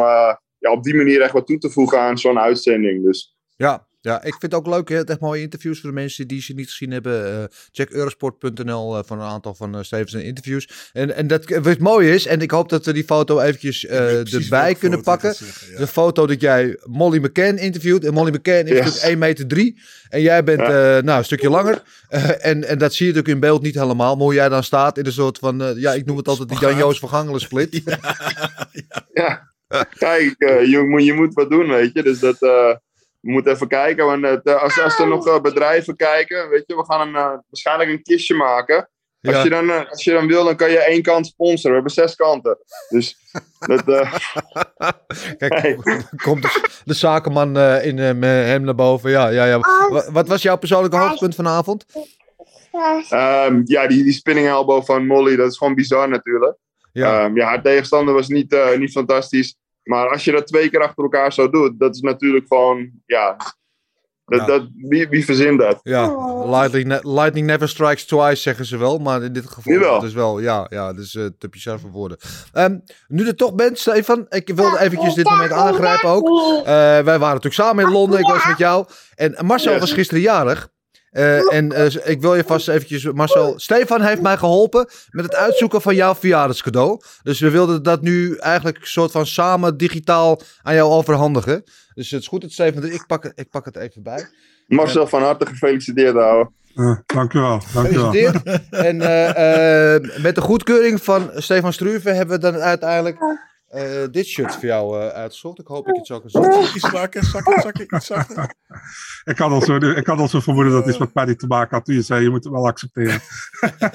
ja, 0.57 0.71
op 0.71 0.83
die 0.83 0.95
manier 0.95 1.21
echt 1.21 1.33
wat 1.33 1.47
toe 1.47 1.57
te 1.57 1.69
voegen 1.69 1.99
aan 1.99 2.17
zo'n 2.17 2.39
uitzending. 2.39 3.03
Dus 3.03 3.35
Ja, 3.55 3.86
ja, 4.07 4.15
ik 4.23 4.35
vind 4.39 4.41
het 4.41 4.53
ook 4.53 4.67
leuk. 4.67 4.89
Hè? 4.89 5.03
Echt 5.05 5.19
mooie 5.19 5.41
interviews 5.41 5.79
voor 5.79 5.89
de 5.89 5.95
mensen 5.95 6.27
die 6.27 6.41
ze 6.41 6.53
niet 6.53 6.69
gezien 6.69 6.91
hebben. 6.91 7.41
Eh, 7.41 7.43
check 7.71 7.89
eurosport.nl 7.89 8.97
eh, 8.97 9.03
van 9.05 9.19
een 9.19 9.27
aantal 9.27 9.55
van 9.55 9.75
uh, 9.75 9.81
Stevens 9.83 10.13
interviews. 10.13 10.89
En, 10.93 11.15
en 11.15 11.27
dat, 11.27 11.49
wat 11.49 11.77
mooi 11.79 12.09
is, 12.11 12.25
en 12.25 12.41
ik 12.41 12.51
hoop 12.51 12.69
dat 12.69 12.85
we 12.85 12.93
die 12.93 13.03
foto 13.03 13.39
eventjes 13.39 13.85
eh, 13.85 14.33
erbij 14.33 14.75
kunnen 14.75 15.01
pakken. 15.01 15.35
De 15.77 15.87
foto 15.87 16.27
dat 16.27 16.41
jij 16.41 16.79
Molly 16.83 17.17
McCann 17.19 17.57
interviewt. 17.57 18.05
En 18.05 18.13
Molly 18.13 18.31
McCann 18.35 18.63
is 18.65 18.69
Yes. 18.69 18.77
natuurlijk 18.77 19.03
1 19.03 19.17
meter 19.17 19.47
3. 19.47 19.79
En 20.09 20.21
jij 20.21 20.43
bent 20.43 20.59
Ja. 20.59 20.97
eh, 20.97 21.03
nou, 21.03 21.17
een 21.17 21.25
stukje 21.25 21.49
langer. 21.49 21.81
Eh, 22.07 22.45
en, 22.45 22.63
en 22.63 22.77
dat 22.77 22.93
zie 22.93 23.05
je 23.07 23.11
natuurlijk 23.13 23.27
in 23.33 23.39
beeld 23.49 23.61
niet 23.61 23.75
helemaal. 23.75 24.15
Maar 24.15 24.23
hoe 24.25 24.33
jij 24.33 24.49
dan 24.49 24.63
staat 24.63 24.97
in 24.97 25.05
een 25.05 25.11
soort 25.11 25.37
van, 25.37 25.61
eh, 25.61 25.77
ja, 25.77 25.93
ik 25.93 26.05
noem 26.05 26.17
het 26.17 26.27
altijd 26.27 26.49
de 26.49 26.55
Jan-Joos 26.59 26.99
vergangelen 26.99 27.39
split. 27.41 27.81
ja, 29.13 29.53
kijk, 29.97 30.35
eh, 30.37 30.65
je, 30.71 30.79
moet, 30.87 31.05
je 31.05 31.13
moet 31.13 31.33
wat 31.33 31.49
doen, 31.49 31.67
weet 31.67 31.93
je. 31.93 32.03
Dus 32.03 32.19
dat, 32.19 32.41
eh, 32.41 32.75
we 33.19 33.31
moeten 33.31 33.51
even 33.53 33.67
kijken. 33.67 34.05
Want 34.05 34.43
eh, 34.43 34.61
als, 34.61 34.81
als 34.81 34.99
er 34.99 35.07
nog 35.07 35.27
eh, 35.27 35.41
bedrijven 35.41 35.95
kijken, 35.95 36.49
weet 36.49 36.63
je, 36.65 36.75
we 36.75 36.85
gaan 36.85 37.07
een, 37.07 37.15
eh, 37.15 37.37
waarschijnlijk 37.47 37.89
een 37.89 38.03
kistje 38.03 38.35
maken. 38.35 38.89
Als, 39.21 39.43
je 39.43 39.49
dan, 39.49 39.89
als 39.89 40.03
je 40.03 40.11
dan 40.11 40.27
wil, 40.27 40.43
dan 40.43 40.55
kan 40.55 40.71
je 40.71 40.79
één 40.83 41.01
kant 41.01 41.27
sponsoren. 41.27 41.69
We 41.69 41.73
hebben 41.73 41.91
zes 41.91 42.15
kanten. 42.15 42.57
Dus 42.89 43.17
dat, 43.67 43.87
eh, 43.87 44.13
Kijk, 45.37 45.77
komt 46.23 46.41
de, 46.41 46.69
de 46.85 46.93
zakenman 46.93 47.57
eh, 47.57 47.85
in 47.85 47.97
hem 47.97 48.63
naar 48.63 48.75
boven. 48.75 49.09
Ja, 49.09 49.27
ja, 49.27 49.45
ja. 49.45 49.59
Wa- 49.89 50.11
Wat 50.11 50.27
was 50.27 50.41
jouw 50.41 50.57
persoonlijke 50.57 50.97
hoogtepunt 50.97 51.35
vanavond? 51.35 51.85
Ehm, 53.09 53.61
ja, 53.63 53.87
die, 53.87 54.03
die 54.03 54.13
spinning 54.13 54.47
elbow 54.47 54.83
van 54.85 55.05
Molly, 55.07 55.35
dat 55.35 55.51
is 55.51 55.57
gewoon 55.57 55.75
bizar 55.75 56.09
natuurlijk. 56.09 56.57
Ja. 56.91 57.23
Ehm, 57.23 57.35
ja 57.37 57.45
haar 57.47 57.61
tegenstander 57.61 58.13
was 58.13 58.27
niet, 58.27 58.53
eh, 58.53 58.77
niet 58.77 58.91
fantastisch. 58.91 59.55
Maar 59.87 60.09
als 60.09 60.23
je 60.23 60.31
dat 60.31 60.47
twee 60.47 60.69
keer 60.69 60.81
achter 60.81 61.03
elkaar 61.03 61.33
zo 61.33 61.49
doet, 61.49 61.79
dat 61.79 61.95
is 61.95 62.01
natuurlijk 62.01 62.45
gewoon, 62.47 62.89
ja. 63.05 63.35
Dat, 64.25 64.39
Ja. 64.39 64.45
Dat, 64.45 64.67
wie, 64.75 65.07
wie 65.09 65.25
verzint 65.25 65.59
dat? 65.59 65.79
Ja, 65.83 66.15
lightning, 66.49 66.85
ne- 66.87 66.99
lightning 67.03 67.45
never 67.47 67.69
strikes 67.69 68.05
twice, 68.05 68.41
zeggen 68.41 68.65
ze 68.65 68.77
wel. 68.77 68.97
Maar 68.97 69.23
in 69.23 69.33
dit 69.33 69.45
geval 69.49 69.73
Jawel. 69.73 69.99
dus 69.99 70.13
wel, 70.13 70.39
ja, 70.39 70.65
ja, 70.69 70.93
dus 70.93 71.13
uh, 71.13 71.25
te 71.37 71.49
bizar 71.49 71.79
voor 71.79 71.89
woorden. 71.91 72.17
Ehm, 72.53 72.77
nu 73.07 73.27
er 73.27 73.35
toch 73.35 73.55
bent, 73.55 73.79
Stefan, 73.79 74.25
ik 74.29 74.51
wilde 74.55 74.79
eventjes 74.79 75.13
dit 75.13 75.29
moment 75.29 75.51
aangrijpen 75.51 76.09
ook. 76.09 76.27
Eh, 76.57 76.63
wij 76.65 77.03
waren 77.03 77.19
natuurlijk 77.19 77.53
samen 77.53 77.85
in 77.85 77.91
Londen, 77.91 78.19
ik 78.19 78.27
was 78.27 78.47
met 78.47 78.57
jou. 78.57 78.85
En 79.15 79.45
Marcel 79.45 79.71
Yes. 79.71 79.79
was 79.81 79.91
gisteren 79.91 80.21
jarig. 80.23 80.69
Eh, 81.11 81.53
en 81.53 81.71
eh, 81.71 81.85
ik 82.09 82.21
wil 82.21 82.35
je 82.35 82.43
vast 82.43 82.67
eventjes, 82.67 83.03
Marcel. 83.11 83.53
Stefan 83.59 84.01
heeft 84.01 84.21
mij 84.21 84.37
geholpen 84.37 84.87
met 85.09 85.25
het 85.25 85.35
uitzoeken 85.35 85.81
van 85.81 85.95
jouw 85.95 86.15
verjaardagscadeau. 86.15 87.01
Dus 87.23 87.39
we 87.39 87.49
wilden 87.49 87.83
dat 87.83 88.01
nu 88.01 88.35
eigenlijk 88.35 88.85
soort 88.85 89.11
van 89.11 89.25
samen 89.25 89.77
digitaal 89.77 90.41
aan 90.61 90.75
jou 90.75 90.91
overhandigen. 90.91 91.63
Dus 91.93 92.11
het 92.11 92.21
is 92.21 92.27
goed 92.27 92.41
dat 92.41 92.51
Stefan, 92.51 92.83
ik 92.85 93.03
pak, 93.07 93.23
het- 93.23 93.31
ik 93.35 93.49
pak 93.49 93.65
het 93.65 93.75
even 93.75 94.03
bij. 94.03 94.27
Marcel, 94.67 95.07
van 95.07 95.21
harte 95.21 95.45
gefeliciteerd, 95.45 96.15
ouwe. 96.15 96.49
Uh, 96.75 96.97
dank 97.05 97.33
u 97.33 97.39
wel. 97.39 97.61
Dank 97.73 97.87
u 97.87 97.95
wel. 97.97 98.11
Gefeliciteerd. 98.11 98.59
En 98.69 99.01
eh, 99.01 99.95
eh, 99.95 100.01
met 100.21 100.35
de 100.35 100.41
goedkeuring 100.41 101.03
van 101.03 101.31
Stefan 101.35 101.73
Struve 101.73 102.09
hebben 102.09 102.35
we 102.35 102.41
dan 102.51 102.55
uiteindelijk 102.61 103.17
eh, 103.67 104.03
dit 104.11 104.25
shirt 104.25 104.53
voor 104.55 104.65
jou 104.65 105.01
eh, 105.01 105.07
uitgezocht. 105.07 105.59
Ik 105.59 105.67
hoop 105.67 105.85
dat 105.85 105.93
je 105.93 105.99
het 105.99 106.07
zo 106.07 106.19
kan 106.19 106.29
zien. 106.29 106.75
Iets 106.75 106.89
zakken, 106.89 107.23
zakken, 107.23 107.61
zakken, 107.61 107.95
iets 107.95 108.05
zakken. 108.15 108.55
Ik 109.23 109.37
had 109.37 109.51
al 109.51 109.61
zo, 109.61 109.75
ik 109.75 110.05
had 110.05 110.19
al 110.19 110.27
zo 110.27 110.39
vermoeden 110.39 110.73
dat 110.73 110.81
het 110.81 110.89
iets 110.89 110.99
met 110.99 111.13
Paddy 111.13 111.35
te 111.35 111.47
maken 111.47 111.75
had. 111.75 111.85
Toen 111.85 111.95
je 111.95 112.01
zei, 112.01 112.23
je 112.23 112.29
moet 112.29 112.43
het 112.43 112.53
wel 112.53 112.67
accepteren. 112.67 113.21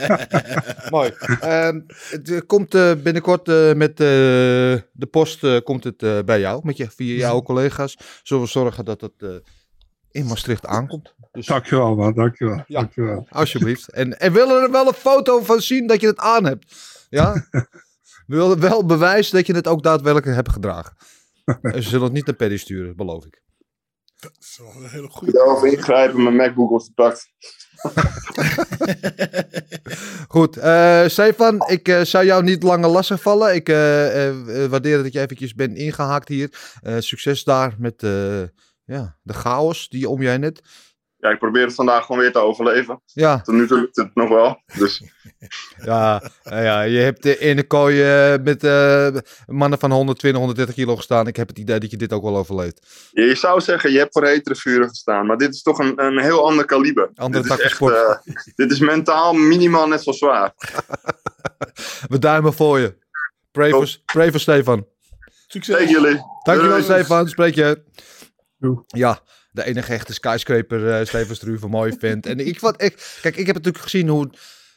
Mooi. 0.90 1.10
Ehm, 1.40 1.80
het 2.10 2.30
eh, 2.30 2.40
komt 2.46 2.74
eh, 2.74 2.92
binnenkort 3.02 3.48
eh, 3.48 3.72
met 3.72 3.90
eh, 3.90 4.06
de 4.92 5.08
post 5.10 5.44
eh, 5.44 5.56
komt 5.64 5.84
het 5.84 6.02
eh, 6.02 6.18
bij 6.24 6.40
jou, 6.40 6.60
met 6.64 6.76
je, 6.76 6.90
via 6.90 7.14
jouw 7.16 7.42
collega's. 7.42 7.96
Zullen 8.22 8.42
we 8.42 8.48
zorgen 8.48 8.84
dat 8.84 9.00
het 9.00 9.12
eh, 9.18 9.28
in 10.10 10.26
Maastricht 10.26 10.66
aankomt. 10.66 11.14
Dus 11.32 11.46
Dank 11.46 11.66
je 11.66 11.76
wel, 11.76 11.94
man. 11.94 12.12
Dank 12.14 12.38
je 12.38 12.44
wel. 12.44 12.56
Ja. 12.66 12.80
Dank 12.80 12.94
je 12.94 13.02
wel. 13.02 13.26
alsjeblieft. 13.30 13.88
En, 13.88 14.18
en 14.20 14.32
willen 14.32 14.62
er 14.62 14.70
wel 14.70 14.86
een 14.86 14.92
foto 14.94 15.42
van 15.42 15.60
zien 15.60 15.86
dat 15.86 16.00
je 16.00 16.06
het 16.06 16.18
aan 16.18 16.44
hebt. 16.44 16.74
Ja? 17.10 17.46
We 18.32 18.38
willen 18.38 18.60
wel 18.60 18.86
bewijs 18.86 19.30
dat 19.30 19.46
je 19.46 19.54
het 19.54 19.68
ook 19.68 19.82
daadwerkelijk 19.82 20.36
hebt 20.36 20.52
gedragen. 20.52 20.96
En 21.62 21.72
ze 21.82 21.88
zullen 21.88 22.04
het 22.04 22.12
niet 22.12 22.26
naar 22.26 22.34
Paddy 22.34 22.56
sturen, 22.56 22.96
beloof 22.96 23.24
ik. 23.24 23.42
Dat 24.20 24.32
is 24.40 24.58
wel 24.58 24.82
een 24.82 24.88
hele 24.88 25.04
Ik 25.04 25.10
goede. 25.10 25.32
wil 25.32 25.56
even 25.56 25.72
ingrijpen, 25.72 26.22
mijn 26.22 26.36
MacBook 26.36 26.68
wordt 26.68 26.84
gepakt. 26.84 27.28
Goed, 30.28 30.56
eh, 30.56 31.06
Stefan, 31.06 31.68
ik 31.68 31.88
eh, 31.88 32.00
zou 32.00 32.24
jou 32.24 32.42
niet 32.42 32.62
langer 32.62 32.88
lastig 32.90 33.22
vallen. 33.22 33.54
Ik 33.54 33.68
eh, 33.68 34.28
eh, 34.28 34.70
waardeer 34.70 35.02
dat 35.02 35.12
je 35.12 35.20
eventjes 35.20 35.54
bent 35.54 35.76
ingehaakt 35.76 36.28
hier. 36.28 36.74
Eh, 36.80 36.96
succes 36.98 37.44
daar 37.44 37.74
met 37.78 38.02
eh, 38.02 38.42
ja, 38.84 39.18
de 39.22 39.32
chaos 39.32 39.88
die 39.88 40.08
om 40.08 40.22
jij 40.22 40.38
net. 40.38 40.60
Ja, 41.22 41.30
ik 41.30 41.38
probeer 41.38 41.64
het 41.64 41.74
vandaag 41.74 42.04
gewoon 42.06 42.20
weer 42.20 42.32
te 42.32 42.38
overleven. 42.38 43.02
Ja, 43.06 43.40
Tot 43.40 43.54
nu 43.54 43.66
toe 43.66 43.78
lukt 43.80 43.96
het 43.96 44.14
nog 44.14 44.28
wel. 44.28 44.62
Dus 44.78 45.02
ja, 45.84 46.22
ja 46.42 46.80
je 46.82 46.98
hebt 46.98 47.26
eh, 47.26 47.48
in 47.48 47.56
de 47.56 47.66
kooi 47.66 48.02
eh, 48.02 48.34
met 48.42 48.64
eh, 48.64 49.08
mannen 49.46 49.78
van 49.78 49.90
120, 49.92 50.40
130 50.40 50.74
kilo 50.74 50.96
gestaan. 50.96 51.26
Ik 51.26 51.36
heb 51.36 51.48
het 51.48 51.58
idee 51.58 51.78
dat 51.78 51.90
je 51.90 51.96
dit 51.96 52.12
ook 52.12 52.22
wel 52.22 52.36
overleeft. 52.36 53.08
je, 53.10 53.22
je 53.22 53.34
zou 53.34 53.60
zeggen, 53.60 53.92
je 53.92 53.98
hebt 53.98 54.12
voor 54.12 54.26
hetere 54.26 54.54
vuren 54.54 54.88
gestaan. 54.88 55.26
Maar 55.26 55.36
dit 55.36 55.54
is 55.54 55.62
toch 55.62 55.78
een, 55.78 56.02
een 56.04 56.18
heel 56.18 56.46
ander 56.46 56.64
kaliber. 56.64 57.10
Andere 57.14 57.42
dit, 57.42 57.52
is 57.52 57.58
echt, 57.64 57.74
sport. 57.74 57.94
eh, 57.94 58.34
dit 58.54 58.70
is 58.70 58.78
mentaal 58.78 59.32
minimaal 59.32 59.88
net 59.88 60.02
zo 60.02 60.12
zwaar. 60.12 60.52
We 62.08 62.18
duimen 62.18 62.52
voor 62.52 62.78
je. 62.78 62.96
Pray 63.50 63.70
Top. 63.70 63.78
voor, 63.78 63.96
pray 64.04 64.30
voor 64.30 64.40
Stefan. 64.40 64.86
Succes. 65.46 65.76
Tegen 65.76 65.90
jullie. 66.02 66.20
Dankjewel. 66.42 66.82
Stefan. 66.82 67.28
Spreek 67.28 67.54
je. 67.54 67.82
Doei. 68.58 68.78
Ja, 68.86 69.20
de 69.52 69.64
enige 69.64 69.92
echte 69.92 70.12
skyscraper, 70.12 70.90
eh 70.92 71.06
Stefan 71.06 71.34
Struve, 71.34 71.68
mooi 71.68 71.92
vent. 71.98 72.26
En 72.26 72.46
ik, 72.46 72.60
wat, 72.60 72.82
ik, 72.82 73.18
kijk, 73.20 73.36
ik 73.36 73.46
heb 73.46 73.54
natuurlijk 73.56 73.84
gezien 73.84 74.08
hoe 74.08 74.30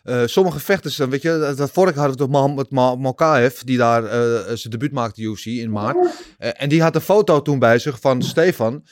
eh, 0.03 0.21
sommige 0.26 0.59
vechters, 0.59 0.95
dan 0.95 1.09
weet 1.09 1.21
je, 1.21 1.38
dat, 1.39 1.57
dat 1.57 1.71
vorige 1.71 1.99
hadden 1.99 2.17
we 2.17 2.23
toch 2.23 2.32
Mohamed 2.32 2.69
Ma- 2.71 2.95
Mokaev, 2.95 3.59
die 3.59 3.78
daar 3.78 4.03
eh, 4.05 4.19
zijn 4.53 4.69
debuut 4.69 4.91
maakte 4.91 5.21
UFC 5.21 5.45
in 5.45 5.71
maart. 5.71 5.97
En 6.38 6.69
die 6.69 6.82
had 6.82 6.95
een 6.95 7.01
foto 7.01 7.41
toen 7.41 7.59
bij 7.59 7.80
zich 7.80 7.99
van 7.99 8.21
Stefan 8.21 8.84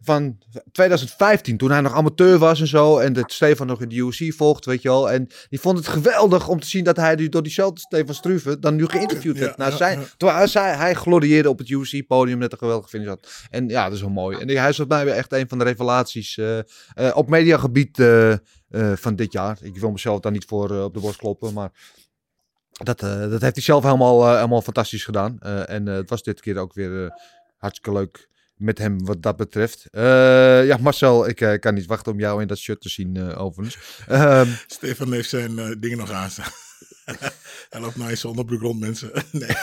van 0.00 0.38
2015, 0.72 1.56
toen 1.56 1.70
hij 1.70 1.80
nog 1.80 1.92
amateur 1.94 2.38
was 2.38 2.60
en 2.60 2.66
zo. 2.66 2.98
En 2.98 3.12
dat 3.12 3.32
Stefan 3.32 3.66
nog 3.66 3.82
in 3.82 3.88
de 3.88 3.96
UFC 3.96 4.34
volgt, 4.34 4.64
weet 4.64 4.82
je 4.82 4.88
wel. 4.88 5.10
En 5.10 5.28
die 5.48 5.60
vond 5.60 5.78
het 5.78 5.88
geweldig 5.88 6.48
om 6.48 6.60
te 6.60 6.66
zien 6.66 6.84
dat 6.84 6.96
hij 6.96 7.28
door 7.28 7.42
diezelfde 7.42 7.80
Stefan 7.80 8.14
Struve 8.14 8.58
dan 8.58 8.74
nu 8.74 8.86
geïnterviewd 8.86 9.34
Ja, 9.36 9.40
werd. 9.40 9.56
Nou, 9.56 9.70
ja, 9.70 9.76
zijn, 9.76 10.00
ja. 10.00 10.06
Terwijl 10.16 10.48
hij, 10.52 10.76
hij 10.76 10.94
glorieerde 10.94 11.48
op 11.48 11.58
het 11.58 11.68
UFC-podium 11.68 12.38
net 12.38 12.52
een 12.52 12.58
geweldige 12.58 12.88
finish 12.88 13.08
had. 13.08 13.28
En 13.50 13.68
ja, 13.68 13.84
dat 13.84 13.92
is 13.92 14.00
wel 14.00 14.10
mooi. 14.10 14.38
En 14.38 14.48
hij 14.48 14.68
is 14.68 14.76
volgens 14.76 14.96
mij 14.96 15.04
weer 15.04 15.14
echt 15.14 15.32
een 15.32 15.48
van 15.48 15.58
de 15.58 15.64
revelaties 15.64 16.36
eh, 16.38 16.58
eh, 16.58 16.64
op 17.14 17.28
mediagebied 17.28 17.98
eh, 17.98 18.34
van 18.94 19.16
dit 19.16 19.32
jaar. 19.32 19.58
Ik 19.60 19.76
wil 19.76 19.90
mezelf 19.90 20.20
daar 20.20 20.32
niet 20.32 20.44
voor 20.44 20.70
op 20.70 20.94
de 20.94 21.00
borst 21.00 21.18
kloppen, 21.18 21.52
maar 21.52 21.70
dat, 22.70 23.00
dat 23.00 23.40
heeft 23.40 23.54
hij 23.54 23.62
zelf 23.62 23.82
helemaal, 23.84 24.34
helemaal 24.34 24.62
fantastisch 24.62 25.04
gedaan. 25.04 25.38
En 25.66 25.86
het 25.86 26.10
was 26.10 26.22
dit 26.22 26.40
keer 26.40 26.58
ook 26.58 26.74
weer 26.74 27.12
hartstikke 27.56 27.98
leuk 27.98 28.28
met 28.56 28.78
hem 28.78 29.04
wat 29.04 29.22
dat 29.22 29.36
betreft. 29.36 29.86
Eh, 29.90 30.66
ja, 30.66 30.76
Marcel, 30.80 31.28
ik 31.28 31.40
eh, 31.40 31.58
kan 31.58 31.74
niet 31.74 31.86
wachten 31.86 32.12
om 32.12 32.18
jou 32.18 32.40
in 32.42 32.46
dat 32.48 32.58
shirt 32.58 32.80
te 32.80 32.88
zien 32.88 33.16
eh, 33.16 33.42
overigens. 33.42 33.78
Ehm, 34.08 34.48
Stefan 34.66 35.12
heeft 35.12 35.28
zijn 35.28 35.80
dingen 35.80 35.98
nog 35.98 36.10
aanstaan. 36.10 36.50
Hij 37.70 37.80
loopt 37.80 37.96
nou 37.96 38.10
in 38.10 38.16
zijn 38.16 38.30
onderbroek 38.32 38.60
rond, 38.60 38.80
mensen. 38.80 39.10
nee. 39.32 39.56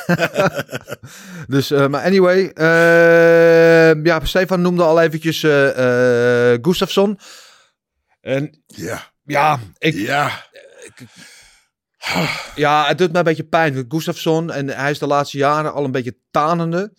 dus, 1.48 1.70
maar 1.70 2.04
anyway. 2.04 2.48
eh, 2.48 4.04
ja, 4.04 4.26
Stefan 4.26 4.62
noemde 4.62 4.84
al 4.84 5.02
eventjes 5.02 5.40
Gustafsson. 6.62 7.20
En 8.22 8.64
Ja. 8.68 9.12
ja, 9.24 9.60
ik, 9.78 9.94
Ja. 9.94 10.46
ja, 12.56 12.88
het 12.88 12.98
doet 12.98 13.12
me 13.12 13.18
een 13.18 13.24
beetje 13.24 13.44
pijn. 13.48 13.86
Gustafsson, 13.88 14.52
en 14.52 14.68
hij 14.70 14.92
is 14.92 15.00
de 15.00 15.08
laatste 15.08 15.38
jaren 15.38 15.74
al 15.74 15.84
een 15.84 15.92
beetje 15.92 16.18
tanende. 16.32 16.94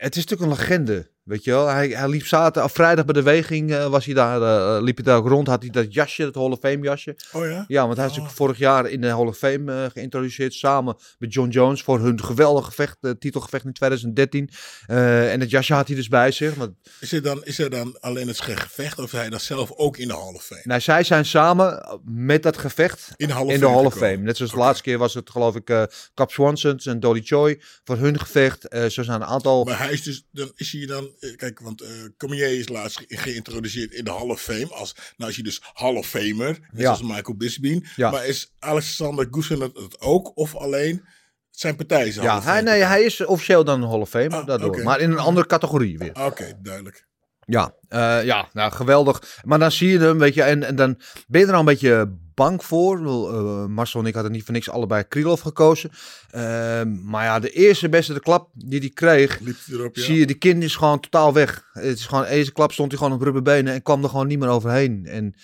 Het 0.00 0.16
is 0.16 0.24
natuurlijk 0.26 0.50
een 0.50 0.58
legende, 0.58 1.10
weet 1.30 1.44
je 1.44 1.50
wel. 1.50 1.66
Hij, 1.68 1.88
hij 1.88 2.08
liep 2.08 2.26
zaterdag, 2.26 2.72
vrijdag 2.72 3.04
bij 3.04 3.14
de 3.14 3.22
weging, 3.22 3.72
eh, 3.72 3.86
was 3.86 4.04
hij 4.04 4.14
daar, 4.14 4.42
eh, 4.42 4.82
liep 4.82 4.96
hij 4.96 5.04
daar 5.04 5.16
ook 5.16 5.28
rond, 5.28 5.46
had 5.46 5.62
hij 5.62 5.70
dat 5.70 5.94
jasje, 5.94 6.22
dat 6.22 6.34
Hall 6.34 6.50
of 6.50 6.58
Fame 6.58 6.82
jasje. 6.82 7.16
Oh 7.32 7.46
ja? 7.46 7.64
Ja, 7.68 7.84
want 7.84 7.96
hij 7.96 8.04
is 8.04 8.10
natuurlijk 8.10 8.36
vorig 8.36 8.58
jaar 8.58 8.88
in 8.90 9.00
de 9.00 9.06
Hall 9.06 9.26
of 9.26 9.36
Fame 9.36 9.84
eh, 9.84 9.90
geïntroduceerd, 9.92 10.54
samen 10.54 10.96
met 11.18 11.32
John 11.32 11.48
Jones, 11.48 11.82
voor 11.82 12.00
hun 12.00 12.22
geweldige 12.22 12.68
gevecht, 12.68 12.96
eh, 13.00 13.10
titelgevecht 13.10 13.64
in 13.64 13.72
2013. 13.72 14.50
Eh, 14.86 15.32
en 15.32 15.40
het 15.40 15.50
jasje 15.50 15.74
had 15.74 15.86
hij 15.86 15.96
dus 15.96 16.08
bij 16.08 16.30
zich. 16.30 16.56
Maar, 16.56 16.68
Is 17.00 17.12
er 17.12 17.22
dan, 17.22 17.44
is 17.44 17.58
er 17.58 17.70
dan 17.70 18.00
alleen 18.00 18.28
het 18.28 18.40
gevecht 18.40 18.98
of 18.98 19.10
hij 19.10 19.28
dat 19.28 19.42
zelf 19.42 19.72
ook 19.72 19.96
in 19.96 20.08
de 20.08 20.14
Hall 20.14 20.34
of 20.34 20.44
Fame? 20.44 20.62
nou, 20.64 20.80
zij 20.80 21.04
zijn 21.04 21.24
samen 21.24 22.00
met 22.04 22.42
dat 22.42 22.58
gevecht 22.58 23.12
In 23.16 23.26
de 23.26 23.32
Hall 23.32 23.44
of 23.44 23.52
in 23.52 23.60
de 23.60 23.64
Fame 23.64 23.76
Hall 23.76 23.86
of 23.86 23.92
gekomen. 23.92 24.14
Fame. 24.14 24.26
Net 24.26 24.36
zoals 24.36 24.52
de 24.52 24.58
laatste 24.58 24.82
keer 24.82 24.98
was 24.98 25.14
het 25.14 25.30
geloof 25.30 25.54
ik 25.54 25.70
eh 25.70 25.82
Cap 26.14 26.30
Swansons 26.30 26.86
en 26.86 27.00
Dolly 27.00 27.20
Choi 27.24 27.60
voor 27.84 27.96
hun 27.96 28.18
gevecht. 28.18 28.68
Eh 28.68 28.86
zo 28.86 29.02
zijn 29.02 29.20
een 29.20 29.26
aantal... 29.26 29.64
Maar 29.64 29.78
hij 29.78 29.92
is 29.92 30.02
dus, 30.02 30.26
dan 30.30 30.52
is 30.54 30.72
hij 30.72 30.86
dan, 30.86 31.10
eh, 31.19 31.19
kijk, 31.36 31.60
want 31.60 31.80
eh 31.80 31.88
Cormier 32.16 32.58
is 32.58 32.68
laatst 32.68 32.98
ge- 32.98 33.04
geïntroduceerd 33.16 33.92
in 33.92 34.04
de 34.04 34.10
Hall 34.10 34.28
of 34.28 34.40
Fame. 34.40 34.68
Als, 34.68 34.94
nou 35.16 35.30
is 35.30 35.36
hij 35.36 35.44
dus 35.44 35.60
Hall 35.72 35.96
of 35.96 36.06
Famer, 36.06 36.46
net 36.48 36.60
Ja. 36.72 36.82
zoals 36.82 37.02
Michael 37.02 37.36
Bisping. 37.36 37.92
Ja. 37.96 38.10
Maar 38.10 38.26
is 38.26 38.52
Alexander 38.58 39.26
Gusen 39.30 39.60
het, 39.60 39.76
het 39.76 40.00
ook 40.00 40.36
of 40.36 40.56
alleen 40.56 41.04
zijn 41.50 41.76
partij 41.76 42.06
is 42.06 42.14
Ja, 42.14 42.42
hij, 42.42 42.60
nee, 42.60 42.82
hij 42.82 43.02
is 43.02 43.24
officieel 43.24 43.64
dan 43.64 43.82
een 43.82 43.88
Hall 43.88 44.00
of 44.00 44.08
Fame, 44.08 44.28
Ah, 44.36 44.46
daardoor. 44.46 44.82
maar 44.82 45.00
in 45.00 45.10
een 45.10 45.18
andere 45.18 45.46
categorie 45.46 45.98
weer. 45.98 46.24
Oké, 46.24 46.52
duidelijk. 46.62 47.08
Ja, 47.46 47.74
eh, 47.88 48.24
ja 48.24 48.48
nou, 48.52 48.72
geweldig. 48.72 49.38
Maar 49.44 49.58
dan 49.58 49.72
zie 49.72 49.88
je 49.88 49.98
hem, 49.98 50.18
weet 50.18 50.34
je, 50.34 50.42
en, 50.42 50.62
en 50.62 50.76
dan 50.76 51.00
ben 51.28 51.40
je 51.40 51.46
er 51.46 51.52
al 51.52 51.58
een 51.58 51.64
beetje 51.64 52.16
bang 52.40 52.64
voor. 52.64 52.98
Eh, 52.98 53.66
Marcel 53.66 54.00
en 54.00 54.06
ik 54.06 54.14
hadden 54.14 54.32
niet 54.32 54.44
voor 54.44 54.54
niks 54.54 54.70
allebei 54.70 55.04
Krylov 55.04 55.42
gekozen. 55.42 55.90
Ehm, 56.30 57.04
maar 57.04 57.24
ja, 57.24 57.38
de 57.38 57.50
eerste 57.50 57.88
beste 57.88 58.12
de 58.12 58.20
klap 58.20 58.50
die 58.54 58.78
hij 58.78 58.88
kreeg, 58.88 59.40
erop, 59.70 59.96
ja. 59.96 60.02
zie 60.02 60.18
je, 60.18 60.26
die 60.26 60.38
kind 60.38 60.62
is 60.62 60.76
gewoon 60.76 61.00
totaal 61.00 61.32
weg. 61.32 61.68
Het 61.72 61.98
is 61.98 62.06
gewoon, 62.06 62.24
deze 62.24 62.52
klap 62.52 62.72
stond 62.72 62.90
hij 62.90 63.00
gewoon 63.00 63.16
op 63.16 63.22
rubberbenen 63.22 63.72
en 63.72 63.82
kwam 63.82 64.02
er 64.02 64.08
gewoon 64.08 64.26
niet 64.26 64.38
meer 64.38 64.48
overheen. 64.48 65.06
En 65.06 65.34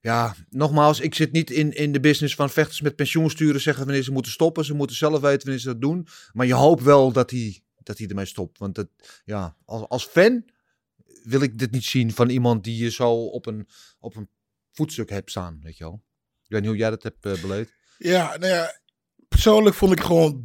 ja, 0.00 0.34
nogmaals, 0.48 1.00
ik 1.00 1.14
zit 1.14 1.32
niet 1.32 1.50
in, 1.50 1.72
in 1.72 1.92
de 1.92 2.00
business 2.00 2.34
van 2.34 2.50
vechters 2.50 2.80
met 2.80 2.96
pensioen 2.96 3.30
sturen, 3.30 3.60
zeggen 3.60 3.84
wanneer 3.84 4.02
ze 4.02 4.12
moeten 4.12 4.32
stoppen. 4.32 4.64
Ze 4.64 4.74
moeten 4.74 4.96
zelf 4.96 5.20
weten 5.20 5.40
wanneer 5.42 5.58
ze 5.58 5.68
dat 5.68 5.80
doen. 5.80 6.06
Maar 6.32 6.46
je 6.46 6.54
hoopt 6.54 6.82
wel 6.82 7.12
dat 7.12 7.30
hij, 7.30 7.60
dat 7.82 7.98
hij 7.98 8.06
ermee 8.06 8.24
stopt. 8.24 8.58
Want 8.58 8.76
het, 8.76 8.88
ja, 9.24 9.56
als, 9.64 9.88
als 9.88 10.04
fan 10.04 10.44
wil 11.24 11.40
ik 11.40 11.58
dit 11.58 11.70
niet 11.70 11.84
zien 11.84 12.12
van 12.12 12.28
iemand 12.28 12.64
die 12.64 12.82
je 12.82 12.90
zo 12.90 13.10
op 13.12 13.46
een, 13.46 13.66
op 13.98 14.16
een 14.16 14.28
voetstuk 14.72 15.10
hebt 15.10 15.30
staan, 15.30 15.60
weet 15.62 15.76
je 15.76 15.84
wel. 15.84 16.02
Ik 16.50 16.56
weet 16.56 16.64
niet 16.64 16.74
hoe 16.74 16.80
jij 16.80 16.90
dat 16.90 17.02
hebt 17.02 17.26
eh, 17.26 17.40
beleefd. 17.40 17.72
Ja, 17.98 18.36
nou 18.36 18.52
ja, 18.52 18.80
persoonlijk 19.28 19.76
vond 19.76 19.92
ik 19.92 20.00
gewoon 20.00 20.44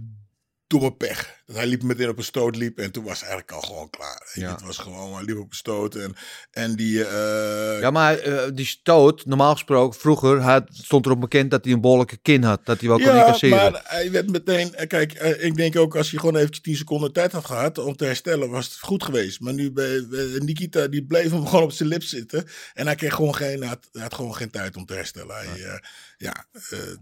domme 0.68 0.94
pech. 0.96 1.34
Dat 1.46 1.56
hij 1.56 1.68
liep 1.68 1.84
meteen 1.84 2.10
op 2.10 2.18
een 2.18 2.24
stoot 2.24 2.56
liep 2.56 2.78
en 2.80 2.92
toen 2.92 3.04
was 3.04 3.20
het 3.20 3.30
eigenlijk 3.30 3.52
al 3.52 3.62
gewoon 3.62 3.90
klaar. 3.90 4.30
Ja. 4.34 4.52
Het 4.52 4.62
was 4.62 4.78
gewoon, 4.78 5.14
hij 5.16 5.24
liep 5.24 5.38
op 5.38 5.50
een 5.50 5.56
stoot 5.56 5.96
en, 5.96 6.16
en 6.52 6.76
die... 6.76 7.06
eh, 7.06 7.80
Ja, 7.80 7.92
maar 7.92 8.18
eh, 8.18 8.50
die 8.54 8.66
stoot, 8.66 9.26
normaal 9.26 9.52
gesproken, 9.54 10.00
vroeger 10.00 10.42
had, 10.42 10.70
stond 10.72 11.06
erop 11.06 11.20
bekend 11.22 11.52
dat 11.52 11.64
hij 11.66 11.74
een 11.74 11.82
behoorlijke 11.82 12.18
kin 12.18 12.44
had. 12.44 12.66
Dat 12.66 12.80
hij 12.80 12.90
wel 12.90 12.98
kon 12.98 13.08
Ja, 13.08 13.20
incasseren. 13.26 13.72
maar 13.72 13.82
hij 13.86 14.12
werd 14.12 14.30
meteen... 14.32 14.76
eh, 14.76 14.88
Kijk, 14.88 15.14
ik 15.40 15.56
denk 15.56 15.76
ook 15.76 15.96
als 15.96 16.10
hij 16.12 16.20
gewoon 16.20 16.36
eventjes 16.36 16.62
10 16.64 16.76
seconden 16.76 17.14
tijd 17.14 17.32
had 17.32 17.46
gehad 17.46 17.78
om 17.78 17.96
te 17.96 18.06
herstellen, 18.06 18.50
was 18.50 18.66
het 18.66 18.80
goed 18.80 19.04
geweest. 19.04 19.40
Maar 19.40 19.54
nu 19.54 19.72
bij, 19.72 20.06
Nikita, 20.40 20.88
die 20.88 21.06
bleef 21.06 21.32
hem 21.32 21.46
gewoon 21.48 21.64
op 21.64 21.72
zijn 21.72 21.90
lip 21.90 22.04
zitten. 22.04 22.48
En 22.74 22.86
hij 22.86 22.96
kreeg 22.96 23.14
gewoon 23.14 23.36
geen, 23.36 23.60
hij 23.60 23.68
had, 23.68 23.88
hij 23.92 24.02
had 24.02 24.14
gewoon 24.14 24.36
geen 24.36 24.52
tijd 24.52 24.76
om 24.76 24.86
te 24.86 24.94
herstellen. 24.94 25.36
Hij, 25.36 25.82
ja, 26.18 26.46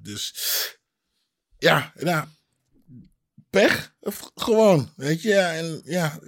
dus... 0.01 0.33
Ja, 1.57 1.93
nou... 1.95 2.25
Pech, 3.53 3.93
of 3.99 4.31
gewoon, 4.35 4.89
weet 4.95 5.21
je. 5.21 5.29
Ja, 5.29 5.53
en 5.53 5.81
ja, 5.83 6.19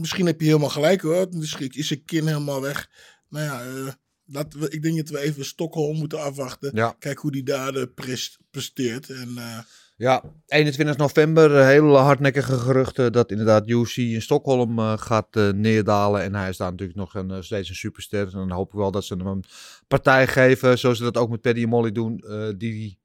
misschien 0.00 0.26
heb 0.26 0.40
je 0.40 0.46
helemaal 0.46 0.68
gelijk 0.68 1.00
hoor. 1.00 1.26
Misschien 1.30 1.70
is 1.72 1.86
zijn 1.86 2.04
kin 2.04 2.26
helemaal 2.26 2.60
weg. 2.60 2.88
Nou 3.28 3.44
ja, 3.44 3.62
eh, 3.64 3.92
laten 4.24 4.60
we, 4.60 4.68
ik 4.70 4.82
denk 4.82 4.96
dat 4.96 5.08
we 5.08 5.18
even 5.18 5.44
Stockholm 5.44 5.96
moeten 5.98 6.20
afwachten. 6.20 6.70
Ja. 6.74 6.96
Kijk 6.98 7.18
hoe 7.18 7.30
die 7.30 7.42
daar 7.42 7.74
eh, 7.74 7.82
pres- 7.94 8.38
presteert. 8.50 9.10
En 9.10 9.28
eh, 9.36 9.58
Ja, 9.96 10.22
21 10.46 10.96
november, 10.96 11.56
eh, 11.58 11.66
hele 11.66 11.96
hardnekkige 11.96 12.58
geruchten 12.58 13.12
dat 13.12 13.30
inderdaad 13.30 13.68
UFC 13.68 13.96
in 13.96 14.22
Stockholm 14.22 14.78
eh, 14.78 14.98
gaat 14.98 15.36
eh, 15.36 15.48
neerdalen. 15.48 16.22
En 16.22 16.34
hij 16.34 16.48
is 16.48 16.56
daar 16.56 16.70
natuurlijk 16.70 16.98
nog 16.98 17.14
een, 17.14 17.30
eh, 17.30 17.40
steeds 17.40 17.68
een 17.68 17.74
superster. 17.74 18.24
En 18.26 18.30
dan 18.32 18.50
hoop 18.50 18.68
ik 18.72 18.78
wel 18.78 18.90
dat 18.90 19.04
ze 19.04 19.14
hem 19.14 19.26
een 19.26 19.44
partij 19.88 20.26
geven, 20.26 20.78
zoals 20.78 20.98
ze 20.98 21.04
dat 21.04 21.16
ook 21.16 21.30
met 21.30 21.40
Paddy 21.40 21.62
en 21.62 21.68
Molly 21.68 21.92
doen, 21.92 22.18
eh, 22.18 22.48
die 22.56 23.02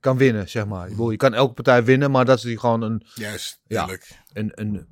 kan 0.00 0.16
winnen, 0.16 0.48
zeg 0.48 0.66
maar. 0.66 0.84
Ik 0.84 0.90
bedoel, 0.90 1.10
je 1.10 1.16
kan 1.16 1.34
elke 1.34 1.52
partij 1.54 1.84
winnen, 1.84 2.10
maar 2.10 2.24
dat 2.24 2.40
die 2.40 2.58
gewoon 2.58 2.82
een, 2.82 3.02
juist, 3.14 3.60
Ja. 3.66 3.82
eerlijk. 3.82 4.18
een, 4.32 4.50
een 4.54 4.86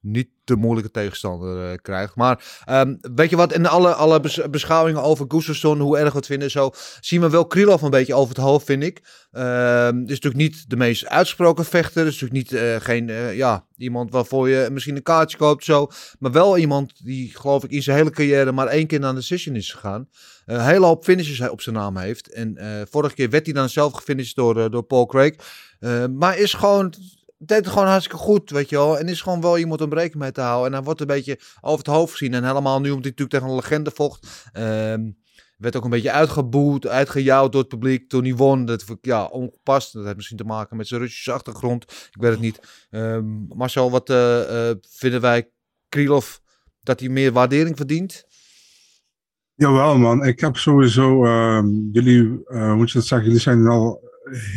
niet 0.00 0.28
te 0.44 0.56
moeilijke 0.56 0.90
tegenstander 0.90 1.70
eh, 1.70 1.78
krijgt. 1.82 2.14
Maar 2.14 2.62
ehm, 2.64 2.96
weet 3.00 3.30
je 3.30 3.36
wat, 3.36 3.52
in 3.52 3.66
alle, 3.66 3.94
alle 3.94 4.20
bes- 4.20 4.50
beschouwingen 4.50 5.02
over 5.02 5.24
Gustafsson, 5.28 5.80
hoe 5.80 5.98
erg 5.98 6.12
we 6.12 6.16
het 6.16 6.26
vinden, 6.26 6.50
zo 6.50 6.70
zien 7.00 7.20
we 7.20 7.30
wel 7.30 7.46
Krylov 7.46 7.82
een 7.82 7.90
beetje 7.90 8.14
over 8.14 8.34
het 8.34 8.44
hoofd, 8.44 8.66
vind 8.66 8.82
ik. 8.82 9.02
Ehm 9.32 9.98
is 9.98 10.20
natuurlijk 10.20 10.42
niet 10.42 10.70
de 10.70 10.76
meest 10.76 11.06
uitgesproken 11.06 11.64
vechter. 11.64 12.06
Is 12.06 12.20
natuurlijk 12.20 12.50
niet 12.50 12.60
eh, 12.60 12.76
geen, 12.76 13.08
eh, 13.08 13.36
ja, 13.36 13.66
iemand 13.76 14.10
waarvoor 14.10 14.48
je 14.48 14.68
misschien 14.72 14.96
een 14.96 15.02
kaartje 15.02 15.36
koopt, 15.36 15.64
zo. 15.64 15.88
Maar 16.18 16.32
wel 16.32 16.58
iemand 16.58 16.92
die, 17.04 17.36
geloof 17.36 17.64
ik, 17.64 17.70
in 17.70 17.82
zijn 17.82 17.96
hele 17.96 18.10
carrière 18.10 18.52
maar 18.52 18.66
één 18.66 18.86
keer 18.86 19.00
naar 19.00 19.14
de 19.14 19.18
decision 19.18 19.56
is 19.56 19.72
gegaan. 19.72 20.08
Een 20.46 20.64
hele 20.64 20.86
hoop 20.86 21.04
finishes 21.04 21.48
op 21.48 21.60
zijn 21.60 21.74
naam 21.74 21.96
heeft. 21.96 22.32
En 22.32 22.58
vorige 22.90 23.14
keer 23.14 23.30
werd 23.30 23.44
hij 23.44 23.54
dan 23.54 23.68
zelf 23.68 23.92
gefinished 23.92 24.36
door, 24.36 24.70
door 24.70 24.82
Paul 24.82 25.06
Craig. 25.06 25.34
Maar 26.10 26.38
is 26.38 26.54
gewoon 26.54 26.94
deed 27.46 27.58
het 27.58 27.68
gewoon 27.68 27.86
hartstikke 27.86 28.18
goed, 28.22 28.50
weet 28.50 28.68
je 28.68 28.76
wel. 28.76 28.98
En 28.98 29.08
is 29.08 29.22
gewoon 29.22 29.40
wel 29.40 29.58
iemand 29.58 29.80
om 29.80 29.92
rekening 29.92 30.22
mee 30.22 30.32
te 30.32 30.40
houden. 30.40 30.66
En 30.66 30.72
hij 30.72 30.82
wordt 30.82 31.00
een 31.00 31.06
beetje 31.06 31.38
over 31.60 31.78
het 31.78 31.94
hoofd 31.94 32.12
gezien. 32.12 32.34
En 32.34 32.44
helemaal 32.44 32.80
nu 32.80 32.90
omdat 32.90 33.02
hij 33.04 33.10
natuurlijk 33.10 33.30
tegen 33.30 33.48
een 33.48 33.54
legende 33.54 33.90
vocht. 33.90 34.50
Ehm, 34.52 35.10
werd 35.56 35.76
ook 35.76 35.84
een 35.84 35.90
beetje 35.90 36.10
uitgeboet, 36.10 36.86
uitgejouwd 36.86 37.52
door 37.52 37.60
het 37.60 37.70
publiek 37.70 38.08
toen 38.08 38.24
hij 38.24 38.34
won. 38.34 38.64
Dat 38.64 38.82
vond 38.82 38.98
ik, 38.98 39.04
ja, 39.04 39.24
ongepast. 39.24 39.92
Dat 39.92 40.04
heeft 40.04 40.16
misschien 40.16 40.36
te 40.36 40.44
maken 40.44 40.76
met 40.76 40.88
zijn 40.88 41.00
Russische 41.00 41.32
achtergrond. 41.32 41.82
Ik 41.82 42.20
weet 42.20 42.30
het 42.30 42.40
niet. 42.40 42.86
Ehm, 42.90 43.26
Marcel, 43.48 43.90
wat 43.90 44.10
eh, 44.10 44.70
eh, 44.70 44.76
vinden 44.88 45.20
wij 45.20 45.50
Krylov 45.88 46.36
dat 46.80 47.00
hij 47.00 47.08
meer 47.08 47.32
waardering 47.32 47.76
verdient? 47.76 48.24
Jawel, 49.54 49.98
man. 49.98 50.24
Ik 50.24 50.40
heb 50.40 50.56
sowieso. 50.56 51.24
ehm, 51.24 51.68
jullie, 51.92 52.40
eh, 52.46 52.74
moet 52.74 52.90
je 52.90 52.98
dat 52.98 53.06
zeggen? 53.06 53.26
Jullie 53.26 53.42
zijn 53.42 53.66
al 53.66 54.09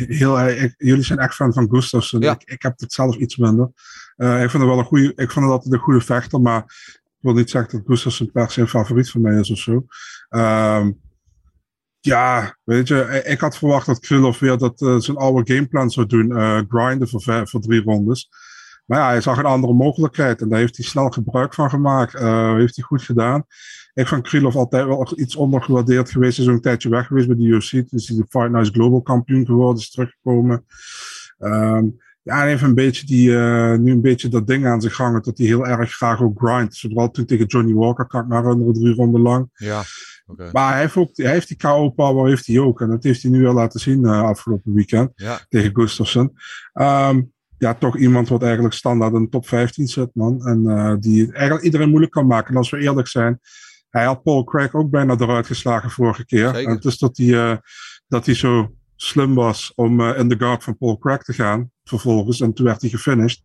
heel. 0.06 0.40
erg- 0.40 0.62
ik- 0.62 0.74
jullie 0.76 1.04
zijn 1.04 1.18
echt 1.18 1.34
fan 1.34 1.52
van 1.52 1.68
Gustafsson. 1.70 2.20
Ja. 2.20 2.32
Ik, 2.32 2.42
ik 2.44 2.62
heb 2.62 2.80
het 2.80 2.92
zelf 2.92 3.16
iets 3.16 3.36
minder. 3.36 3.70
Eh, 4.16 4.42
ik 4.42 4.50
vind 4.50 4.62
het 4.62 4.70
wel 4.72 4.78
een 4.78 4.84
goede. 4.84 5.08
Ik 5.08 5.30
vind 5.30 5.44
het 5.44 5.54
altijd 5.54 5.72
een 5.74 5.78
goede 5.80 6.00
vechter, 6.00 6.40
maar 6.40 6.62
ik 7.04 7.18
wil 7.20 7.34
niet 7.34 7.50
zeggen 7.50 7.72
dat 7.78 7.86
Gustafsson 7.86 8.30
per 8.32 8.50
se 8.50 8.60
een 8.60 8.68
favoriet 8.68 9.10
van 9.10 9.20
mij 9.20 9.38
is 9.40 9.50
of 9.50 9.58
zo. 9.58 9.86
Ehm, 10.28 10.90
ja, 12.00 12.56
weet 12.64 12.88
je, 12.88 13.22
ik- 13.24 13.40
had 13.40 13.58
verwacht 13.58 13.86
dat 13.86 13.98
Krylov 14.00 14.38
weer 14.38 14.58
dat, 14.58 14.80
eh, 14.82 14.96
zijn 14.98 15.16
oude 15.16 15.54
gameplan 15.54 15.90
zou 15.90 16.06
doen. 16.06 16.36
eh, 16.36 16.60
grinden 16.68 17.08
voor, 17.08 17.48
voor 17.48 17.60
drie 17.60 17.82
rondes. 17.82 18.28
Maar 18.84 18.98
ja, 18.98 19.08
hij 19.08 19.20
zag 19.20 19.38
een 19.38 19.44
andere 19.44 19.72
mogelijkheid 19.72 20.40
en 20.40 20.48
daar 20.48 20.58
heeft 20.58 20.76
hij 20.76 20.86
snel 20.86 21.08
gebruik 21.08 21.54
van 21.54 21.70
gemaakt. 21.70 22.14
Eh, 22.14 22.54
heeft 22.54 22.76
hij 22.76 22.84
goed 22.84 23.02
gedaan. 23.02 23.44
Ik 23.94 24.08
vond 24.08 24.22
Krylov 24.22 24.54
altijd 24.56 24.86
wel 24.86 25.12
iets 25.16 25.36
ondergewaardeerd 25.36 26.10
geweest. 26.10 26.36
Hij 26.36 26.44
is 26.44 26.50
ook 26.50 26.56
een 26.56 26.62
tijdje 26.62 26.88
weg 26.88 27.06
geweest 27.06 27.26
bij 27.26 27.36
de 27.36 27.42
UFC. 27.42 27.70
Dus 27.70 27.70
hij 27.70 27.82
is 27.98 28.06
de 28.06 28.26
Fight 28.28 28.50
Nights 28.50 28.70
Global 28.70 29.02
kampioen 29.02 29.46
geworden, 29.46 29.82
is 29.82 29.90
teruggekomen. 29.90 30.64
Ehm, 31.38 31.86
ja, 32.22 32.36
hij 32.36 32.48
heeft 32.48 32.62
een 32.62 32.74
beetje 32.74 33.06
die, 33.06 33.36
eh, 33.36 33.74
nu 33.78 33.92
een 33.92 34.00
beetje 34.00 34.28
dat 34.28 34.46
ding 34.46 34.66
aan 34.66 34.80
zich 34.80 34.96
hangen 34.96 35.22
dat 35.22 35.38
hij 35.38 35.46
heel 35.46 35.66
erg 35.66 35.92
graag 35.92 36.22
ook 36.22 36.38
grindt. 36.40 36.74
Zowel 36.74 37.10
toen 37.10 37.24
tegen 37.24 37.46
Johnny 37.46 37.72
Walker, 37.72 38.06
kan 38.06 38.22
ik 38.22 38.28
me 38.28 38.36
herinneren, 38.40 38.74
drie 38.74 38.94
ronden 38.94 39.20
lang. 39.20 39.48
Ja, 39.54 39.82
oké. 40.26 40.48
Maar 40.52 40.72
hij 40.72 40.80
heeft, 40.80 40.96
ook, 40.96 41.10
hij 41.12 41.30
heeft 41.30 41.48
die 41.48 41.56
KO 41.56 41.90
power 41.90 42.28
heeft 42.28 42.46
hij 42.46 42.58
ook. 42.58 42.80
En 42.80 42.88
dat 42.88 43.02
heeft 43.02 43.22
hij 43.22 43.30
nu 43.30 43.42
wel 43.42 43.54
laten 43.54 43.80
zien 43.80 44.04
eh, 44.04 44.22
afgelopen 44.22 44.74
weekend 44.74 45.12
Ja. 45.14 45.40
tegen 45.48 45.70
Gustafsson. 45.74 46.32
Ehm, 46.72 47.22
ja, 47.58 47.74
toch 47.74 47.96
iemand 47.96 48.28
wat 48.28 48.42
eigenlijk 48.42 48.74
standaard 48.74 49.14
in 49.14 49.22
de 49.22 49.28
top 49.28 49.48
15 49.48 49.86
zit, 49.86 50.10
man. 50.12 50.46
En 50.46 50.66
eh, 50.66 50.94
die 50.98 51.32
eigenlijk 51.32 51.64
iedereen 51.64 51.88
moeilijk 51.88 52.12
kan 52.12 52.26
maken. 52.26 52.50
En 52.50 52.56
als 52.56 52.70
we 52.70 52.78
eerlijk 52.78 53.08
zijn, 53.08 53.40
hij 53.90 54.04
had 54.04 54.22
Paul 54.22 54.44
Craig 54.44 54.74
ook 54.74 54.90
bijna 54.90 55.16
eruit 55.18 55.46
geslagen 55.46 55.90
vorige 55.90 56.24
keer. 56.24 56.54
Zeker. 56.54 56.68
En 56.68 56.74
het 56.74 56.84
is 56.84 56.98
dat 56.98 57.16
hij, 57.16 57.50
eh, 57.50 57.56
dat 58.08 58.26
hij 58.26 58.34
zo 58.34 58.74
slim 58.96 59.34
was 59.34 59.72
om 59.74 60.00
eh, 60.00 60.18
in 60.18 60.28
de 60.28 60.38
guard 60.38 60.64
van 60.64 60.76
Paul 60.76 60.98
Craig 60.98 61.22
te 61.22 61.32
gaan, 61.32 61.70
vervolgens. 61.84 62.40
En 62.40 62.52
toen 62.52 62.66
werd 62.66 62.80
hij 62.80 62.90
gefinished. 62.90 63.42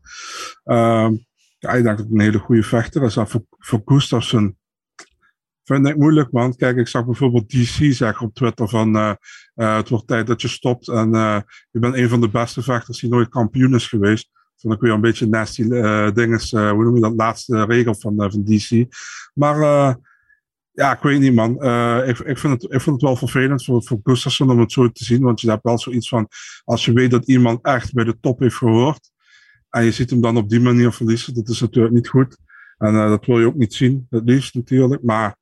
Ehm, 0.63 1.13
ja, 1.59 1.69
ik 1.69 1.83
denk 1.83 1.97
dat 1.97 2.05
het 2.05 2.11
een 2.11 2.19
hele 2.19 2.39
goede 2.39 2.63
vechter 2.63 3.03
is. 3.03 3.15
En 3.15 3.27
voor, 3.27 3.43
voor 3.49 3.81
Gustafsson 3.85 4.57
vind 5.75 5.87
ik 5.87 5.97
moeilijk, 5.97 6.31
man. 6.31 6.55
Kijk, 6.55 6.77
ik 6.77 6.87
zag 6.87 7.05
bijvoorbeeld 7.05 7.49
DC 7.49 7.93
zeggen 7.93 8.27
op 8.27 8.33
Twitter 8.33 8.69
van 8.69 8.95
eh, 8.95 9.13
eh, 9.55 9.75
het 9.75 9.89
wordt 9.89 10.07
tijd 10.07 10.27
dat 10.27 10.41
je 10.41 10.47
stopt 10.47 10.87
en 10.87 11.15
eh, 11.15 11.39
je 11.71 11.79
bent 11.79 11.95
een 11.95 12.09
van 12.09 12.21
de 12.21 12.29
beste 12.29 12.61
vechters 12.61 12.99
die 12.99 13.09
nooit 13.09 13.29
kampioen 13.29 13.75
is 13.75 13.87
geweest. 13.87 14.29
Vond 14.55 14.73
ik 14.73 14.81
weer 14.81 14.91
een 14.91 15.01
beetje 15.01 15.27
nasty 15.27 15.67
dinges, 16.13 16.51
hoe 16.51 16.83
noem 16.83 16.95
je 16.95 17.01
dat, 17.01 17.13
laatste 17.15 17.65
regel 17.65 17.95
van, 17.95 18.13
van 18.17 18.43
DC. 18.43 18.85
Maar 19.33 19.57
ja, 20.71 20.93
ik 20.93 21.01
weet 21.01 21.19
niet, 21.19 21.33
man. 21.33 21.51
Ik, 22.03 22.19
ik, 22.19 22.37
vind 22.37 22.61
het, 22.61 22.63
ik 22.63 22.81
vind 22.81 22.95
het 22.95 23.01
wel 23.01 23.15
vervelend 23.15 23.63
voor, 23.63 23.83
voor 23.83 23.99
Gustafsson 24.03 24.51
om 24.51 24.59
het 24.59 24.71
zo 24.71 24.91
te 24.91 25.03
zien, 25.03 25.21
want 25.21 25.41
je 25.41 25.49
hebt 25.49 25.63
wel 25.63 25.79
zoiets 25.79 26.09
van, 26.09 26.27
als 26.63 26.85
je 26.85 26.93
weet 26.93 27.11
dat 27.11 27.27
iemand 27.27 27.59
echt 27.61 27.93
bij 27.93 28.03
de 28.03 28.19
top 28.19 28.39
heeft 28.39 28.55
gehoord, 28.55 29.11
en 29.69 29.83
je 29.83 29.91
ziet 29.91 30.09
hem 30.09 30.21
dan 30.21 30.37
op 30.37 30.49
die 30.49 30.59
manier 30.59 30.91
verliezen, 30.91 31.33
dat 31.33 31.49
is 31.49 31.59
natuurlijk 31.59 31.93
niet 31.93 32.07
goed. 32.07 32.37
En 32.79 32.95
eh, 32.95 33.09
dat 33.09 33.25
wil 33.25 33.39
je 33.39 33.45
ook 33.45 33.55
niet 33.55 33.73
zien, 33.73 34.07
het 34.09 34.23
liefst 34.25 34.53
natuurlijk. 34.55 35.03
Maar 35.03 35.35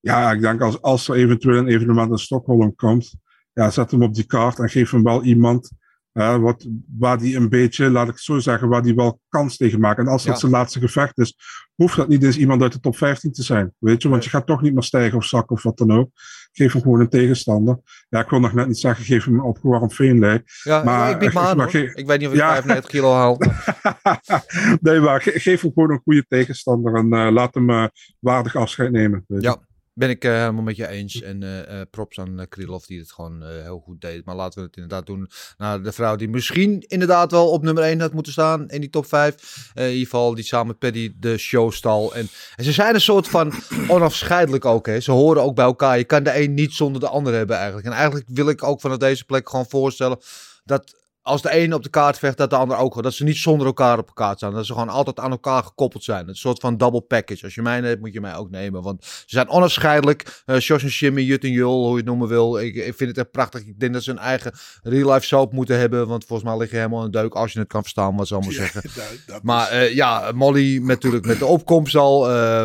ja, 0.00 0.32
ik 0.32 0.40
denk 0.40 0.60
als, 0.60 0.82
als 0.82 1.08
er 1.08 1.14
eventueel 1.16 1.58
een 1.58 1.68
evenement 1.68 2.10
in 2.10 2.18
Stockholm 2.18 2.74
komt, 2.74 3.14
ja, 3.52 3.70
zet 3.70 3.90
hem 3.90 4.02
op 4.02 4.14
die 4.14 4.26
kaart 4.26 4.58
en 4.58 4.68
geef 4.68 4.90
hem 4.90 5.02
wel 5.02 5.22
iemand 5.22 5.70
wat, 6.12 6.66
waar 6.98 7.18
die 7.18 7.36
een 7.36 7.48
beetje, 7.48 7.90
laat 7.90 8.06
ik 8.08 8.12
het 8.14 8.22
zo 8.22 8.38
zeggen, 8.38 8.68
waar 8.68 8.82
die 8.82 8.94
wel 8.94 9.20
kans 9.28 9.56
tegen 9.56 9.80
maakt. 9.80 9.98
En 9.98 10.06
als 10.08 10.24
dat 10.24 10.32
Ja. 10.34 10.40
zijn 10.40 10.52
laatste 10.52 10.80
gevecht 10.80 11.18
is, 11.18 11.34
hoeft 11.74 11.96
dat 11.96 12.08
niet 12.08 12.22
eens 12.22 12.36
iemand 12.36 12.62
uit 12.62 12.72
de 12.72 12.80
top 12.80 12.96
15 12.96 13.32
te 13.32 13.42
zijn. 13.42 13.72
Weet 13.78 14.02
je, 14.02 14.08
want 14.08 14.24
je 14.24 14.30
gaat 14.30 14.46
toch 14.46 14.62
niet 14.62 14.72
meer 14.74 14.82
stijgen 14.82 15.18
of 15.18 15.24
zakken 15.24 15.56
of 15.56 15.62
wat 15.62 15.78
dan 15.78 15.90
ook. 15.92 16.10
Geef 16.52 16.72
hem 16.72 16.82
gewoon 16.82 17.00
een 17.00 17.08
tegenstander. 17.08 17.78
Ja, 18.08 18.20
ik 18.20 18.28
wil 18.28 18.40
nog 18.40 18.52
net 18.52 18.66
niet 18.66 18.78
zeggen, 18.78 19.04
geef 19.04 19.24
hem 19.24 19.34
een 19.34 19.40
opgewarmd 19.40 19.94
veenlijk. 19.94 20.60
Ja, 20.62 20.82
Maar- 20.84 21.10
ik 21.10 21.18
bied 21.18 21.32
me 21.32 21.40
aan 21.40 21.56
maar 21.56 21.74
Ik 21.74 22.06
weet 22.06 22.18
niet 22.18 22.28
of 22.28 22.34
ik 22.34 22.40
Ja. 22.40 22.48
95 22.52 22.90
kilo 22.90 23.12
haal. 23.12 23.38
nee, 24.80 25.00
maar 25.00 25.22
ge- 25.22 25.40
geef 25.40 25.60
hem 25.60 25.72
gewoon 25.74 25.90
een 25.90 26.00
goede 26.04 26.24
tegenstander 26.28 26.94
en 26.94 27.12
eh, 27.12 27.32
laat 27.32 27.54
hem 27.54 27.70
eh, 27.70 27.86
waardig 28.20 28.56
afscheid 28.56 28.90
nemen. 28.90 29.24
Ja, 29.26 29.56
ben 29.92 30.10
ik 30.10 30.24
eh, 30.24 30.32
helemaal 30.32 30.62
met 30.62 30.76
je 30.76 30.88
eens. 30.88 31.22
En 31.22 31.44
props 31.90 32.18
aan 32.18 32.46
Krylov 32.48 32.84
die 32.84 32.98
het 32.98 33.12
gewoon 33.12 33.42
heel 33.42 33.78
goed 33.84 34.00
deed. 34.00 34.24
Maar 34.24 34.34
laten 34.34 34.60
we 34.60 34.66
het 34.66 34.76
inderdaad 34.76 35.06
doen 35.06 35.30
naar 35.56 35.82
de 35.82 35.92
vrouw 35.92 36.16
die 36.16 36.28
misschien 36.28 36.80
inderdaad 36.80 37.30
wel 37.30 37.50
op 37.50 37.62
nummer 37.62 37.82
1 37.82 38.00
had 38.00 38.12
moeten 38.12 38.32
staan 38.32 38.68
in 38.68 38.80
die 38.80 38.90
top 38.90 39.06
5. 39.06 39.70
in 39.74 39.84
ieder 39.84 39.98
geval 40.02 40.34
die 40.34 40.44
samen 40.44 40.66
met 40.66 40.78
Paddy 40.78 41.12
de 41.18 41.38
show 41.38 41.72
stal. 41.72 42.14
En, 42.14 42.28
en 42.56 42.64
ze 42.64 42.72
zijn 42.72 42.94
een 42.94 43.00
soort 43.00 43.28
van 43.28 43.52
onafscheidelijk 43.88 44.64
ook. 44.64 44.86
Hè. 44.86 45.00
Ze 45.00 45.12
horen 45.12 45.42
ook 45.42 45.54
bij 45.54 45.64
elkaar. 45.64 45.98
Je 45.98 46.04
kan 46.04 46.22
de 46.22 46.40
een 46.42 46.54
niet 46.54 46.72
zonder 46.72 47.00
de 47.00 47.08
ander 47.08 47.34
hebben 47.34 47.56
eigenlijk. 47.56 47.86
En 47.86 47.92
eigenlijk 47.92 48.26
wil 48.28 48.48
ik 48.48 48.62
ook 48.62 48.80
vanaf 48.80 48.96
deze 48.96 49.24
plek 49.24 49.48
gewoon 49.48 49.68
voorstellen 49.68 50.18
dat 50.64 50.94
als 51.26 51.42
de 51.42 51.56
een 51.58 51.74
op 51.74 51.82
de 51.82 51.88
kaart 51.88 52.18
vecht, 52.18 52.36
dat 52.36 52.50
de 52.50 52.56
ander 52.56 52.76
ook. 52.76 53.02
Dat 53.02 53.14
ze 53.14 53.24
niet 53.24 53.36
zonder 53.36 53.66
elkaar 53.66 53.98
op 53.98 54.06
elkaar 54.06 54.36
staan. 54.36 54.52
Dat 54.54 54.66
ze 54.66 54.72
gewoon 54.72 54.88
altijd 54.88 55.18
aan 55.18 55.30
elkaar 55.30 55.62
gekoppeld 55.62 56.04
zijn. 56.04 56.28
Een 56.28 56.34
soort 56.36 56.60
van 56.60 56.76
double 56.76 57.00
package. 57.00 57.44
Als 57.44 57.54
je 57.54 57.62
mij 57.62 57.80
neemt, 57.80 58.00
moet 58.00 58.12
je 58.12 58.20
mij 58.20 58.36
ook 58.36 58.50
nemen. 58.50 58.82
Want 58.82 59.04
ze 59.04 59.24
zijn 59.26 59.48
onafscheidelijk. 59.48 60.42
Uh, 60.46 60.58
Jos 60.58 60.82
en 60.82 60.88
Jimmy, 60.88 61.20
Jut 61.22 61.44
en 61.44 61.50
Jul, 61.50 61.78
hoe 61.82 61.90
je 61.90 61.96
het 61.96 62.04
noemen 62.04 62.28
wil. 62.28 62.58
Ik, 62.58 62.74
ik 62.74 62.94
vind 62.96 63.08
het 63.10 63.18
echt 63.18 63.30
prachtig. 63.30 63.60
Ik 63.66 63.80
denk 63.80 63.92
dat 63.92 64.02
ze 64.02 64.10
een 64.10 64.18
eigen 64.18 64.52
real-life 64.82 65.26
soap 65.26 65.52
moeten 65.52 65.78
hebben. 65.78 66.06
Want 66.08 66.24
volgens 66.24 66.48
mij 66.48 66.58
lig 66.58 66.70
je 66.70 66.76
helemaal 66.76 67.04
in 67.04 67.10
de 67.10 67.18
deuk 67.18 67.34
als 67.34 67.52
je 67.52 67.58
het 67.58 67.68
kan 67.68 67.80
verstaan, 67.82 68.16
wat 68.16 68.26
ze 68.26 68.34
allemaal 68.34 68.52
zeggen. 68.52 68.82
Ja, 68.84 68.90
dat- 69.00 69.18
dat 69.26 69.42
Maar 69.42 69.72
uh, 69.74 69.94
ja, 69.94 70.32
Molly 70.34 70.78
met, 70.78 70.86
natuurlijk 70.88 71.26
met 71.26 71.38
de 71.38 71.46
opkomst 71.46 71.94
al. 71.94 72.30
Uh, 72.36 72.64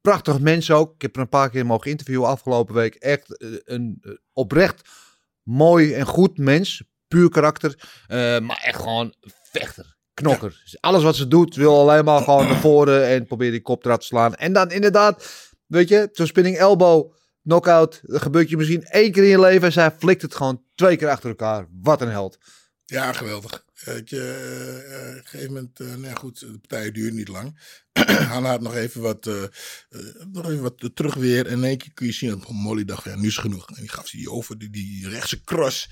prachtig 0.00 0.40
mens 0.40 0.70
ook. 0.70 0.94
Ik 0.94 1.02
heb 1.02 1.14
er 1.16 1.22
een 1.22 1.28
paar 1.28 1.50
keer 1.50 1.66
mogen 1.66 1.90
interviewen 1.90 2.28
afgelopen 2.28 2.74
week. 2.74 2.94
Echt 2.94 3.34
uh, 3.42 3.56
een 3.64 4.02
oprecht 4.32 4.88
mooi 5.42 5.92
en 5.92 6.06
goed 6.06 6.38
mens 6.38 6.82
puur 7.14 7.28
karakter. 7.28 7.74
Uh, 8.08 8.38
maar 8.38 8.60
echt 8.64 8.80
gewoon 8.80 9.14
vechter. 9.52 9.96
Knokker. 10.14 10.62
Ja. 10.64 10.78
Alles 10.80 11.02
wat 11.02 11.16
ze 11.16 11.28
doet, 11.28 11.54
wil 11.54 11.78
alleen 11.78 12.04
maar 12.04 12.22
gewoon 12.22 12.46
naar 12.46 12.60
voren 12.60 13.06
en 13.06 13.26
probeert 13.26 13.52
die 13.52 13.62
kop 13.62 13.84
eruit 13.84 14.00
te 14.00 14.06
slaan. 14.06 14.34
En 14.34 14.52
dan 14.52 14.70
inderdaad, 14.70 15.26
weet 15.66 15.88
je, 15.88 16.08
zo'n 16.12 16.26
spinning 16.26 16.56
elbow, 16.56 17.12
knockout. 17.42 18.00
Dat 18.02 18.22
gebeurt 18.22 18.48
je 18.50 18.56
misschien 18.56 18.82
één 18.82 19.12
keer 19.12 19.22
in 19.22 19.28
je 19.28 19.40
leven. 19.40 19.66
En 19.66 19.72
zij 19.72 19.90
flikt 19.98 20.22
het 20.22 20.34
gewoon 20.34 20.62
twee 20.74 20.96
keer 20.96 21.08
achter 21.08 21.28
elkaar. 21.28 21.66
Wat 21.82 22.00
een 22.00 22.10
held. 22.10 22.38
Ja, 22.84 23.12
geweldig. 23.12 23.64
Weet 23.84 24.10
je, 24.10 24.16
uh, 24.16 24.92
uh, 24.92 25.08
op 25.10 25.16
een 25.16 25.24
gegeven 25.24 25.52
moment, 25.52 25.80
uh, 25.80 25.88
nou 25.88 26.06
ja, 26.06 26.14
goed, 26.14 26.40
de 26.40 26.58
partij 26.58 26.90
duurt 26.90 27.14
niet 27.14 27.28
lang. 27.28 27.58
Hanna 28.32 28.50
had 28.50 28.60
nog 28.60 28.74
even 28.74 29.00
wat, 29.00 29.26
uh, 29.26 29.42
nog 30.32 30.48
even 30.48 30.62
wat 30.62 30.90
terug 30.94 31.14
weer. 31.14 31.46
En 31.46 31.52
in 31.52 31.64
één 31.64 31.78
keer 31.78 31.92
kun 31.94 32.06
je 32.06 32.12
zien 32.12 32.30
dat 32.30 32.48
Molly 32.48 32.84
dacht, 32.84 33.04
ja, 33.04 33.16
nu 33.16 33.26
is 33.26 33.36
genoeg. 33.36 33.68
En 33.68 33.74
die 33.74 33.88
gaf 33.88 34.08
ze 34.08 34.16
die 34.16 34.30
over, 34.30 34.58
die, 34.58 34.70
die 34.70 35.08
rechtse 35.08 35.44
cross. 35.44 35.90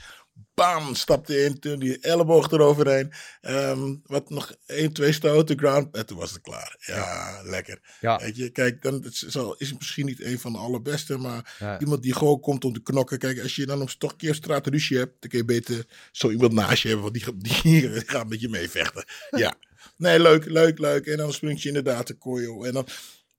Bam, 0.55 0.95
stapte 0.95 1.45
in, 1.45 1.59
toen 1.59 1.78
die 1.78 1.99
elleboog 1.99 2.51
eroverheen. 2.51 3.12
Um, 3.43 4.03
wat 4.07 4.30
nog 4.30 4.55
één, 4.66 4.93
twee 4.93 5.12
stoten, 5.12 5.59
ground. 5.59 5.97
En 5.97 6.07
toen 6.07 6.18
was 6.18 6.30
het 6.30 6.41
klaar. 6.41 6.76
Ja, 6.78 6.97
ja. 6.97 7.43
lekker. 7.43 7.97
Ja. 8.01 8.18
Weet 8.18 8.37
je, 8.37 8.51
kijk, 8.51 8.83
dan 8.83 9.05
is, 9.05 9.22
is 9.57 9.68
het 9.68 9.78
misschien 9.78 10.07
niet 10.07 10.22
een 10.24 10.39
van 10.39 10.53
de 10.53 10.59
allerbeste. 10.59 11.16
Maar 11.16 11.57
ja. 11.59 11.80
iemand 11.80 12.03
die 12.03 12.14
gewoon 12.14 12.41
komt 12.41 12.64
om 12.64 12.72
te 12.72 12.83
knokken. 12.83 13.18
Kijk, 13.18 13.43
als 13.43 13.57
je 13.57 13.66
dan 13.66 13.83
op 13.83 13.89
toch 13.89 14.11
een 14.11 14.16
keer 14.16 14.35
straat 14.35 14.66
ruzie 14.66 14.99
hebt. 14.99 15.20
Dan 15.20 15.30
kun 15.30 15.39
je 15.39 15.45
beter 15.45 15.87
zo 16.12 16.30
iemand 16.30 16.53
naast 16.53 16.83
je 16.83 16.89
hebben. 16.89 17.12
Want 17.12 17.24
die, 17.24 17.37
die, 17.62 17.62
die 17.62 18.03
gaat 18.07 18.28
met 18.28 18.41
je 18.41 18.49
meevechten. 18.49 19.05
Ja. 19.30 19.55
Nee, 19.97 20.20
leuk, 20.20 20.45
leuk, 20.45 20.78
leuk. 20.78 21.07
En 21.07 21.16
dan 21.16 21.33
springt 21.33 21.62
je 21.62 21.68
inderdaad 21.68 22.07
de 22.07 22.14
kooi. 22.14 22.66
En 22.66 22.72
dan... 22.72 22.87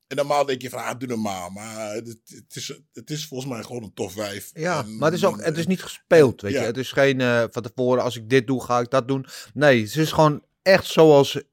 En 0.07 0.15
normaal 0.15 0.45
denk 0.45 0.61
je 0.61 0.69
van, 0.69 0.83
ah, 0.83 0.99
doe 0.99 1.07
normaal. 1.07 1.49
Maar 1.49 1.93
het, 1.93 2.07
het, 2.25 2.55
is, 2.55 2.79
het 2.93 3.09
is 3.09 3.25
volgens 3.25 3.51
mij 3.51 3.63
gewoon 3.63 3.83
een 3.83 3.93
top 3.93 4.11
5. 4.11 4.51
Ja, 4.53 4.83
en, 4.83 4.97
maar 4.97 5.11
het 5.11 5.19
is 5.19 5.25
ook 5.25 5.43
het 5.43 5.57
is 5.57 5.67
niet 5.67 5.83
gespeeld, 5.83 6.41
weet 6.41 6.53
ja. 6.53 6.59
je. 6.59 6.65
Het 6.65 6.77
is 6.77 6.91
geen 6.91 7.19
uh, 7.19 7.43
van 7.51 7.61
tevoren, 7.61 8.03
als 8.03 8.15
ik 8.15 8.29
dit 8.29 8.47
doe, 8.47 8.63
ga 8.63 8.79
ik 8.79 8.89
dat 8.89 9.07
doen. 9.07 9.25
Nee, 9.53 9.81
het 9.83 9.95
is 9.95 10.11
gewoon 10.11 10.43
echt 10.61 10.85
zoals 10.85 11.33
het 11.33 11.47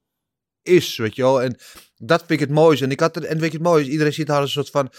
is, 0.62 0.96
weet 0.96 1.16
je 1.16 1.22
wel. 1.22 1.42
En 1.42 1.58
dat 1.96 2.18
vind 2.18 2.30
ik 2.30 2.40
het 2.40 2.50
mooiste. 2.50 2.84
En, 2.84 2.90
ik 2.90 3.00
had 3.00 3.16
en 3.16 3.38
weet 3.38 3.52
je 3.52 3.58
het 3.58 3.66
mooie 3.66 3.84
is, 3.84 3.90
iedereen 3.90 4.12
ziet 4.12 4.28
haar 4.28 4.42
een 4.42 4.48
soort 4.48 4.70
van 4.70 4.92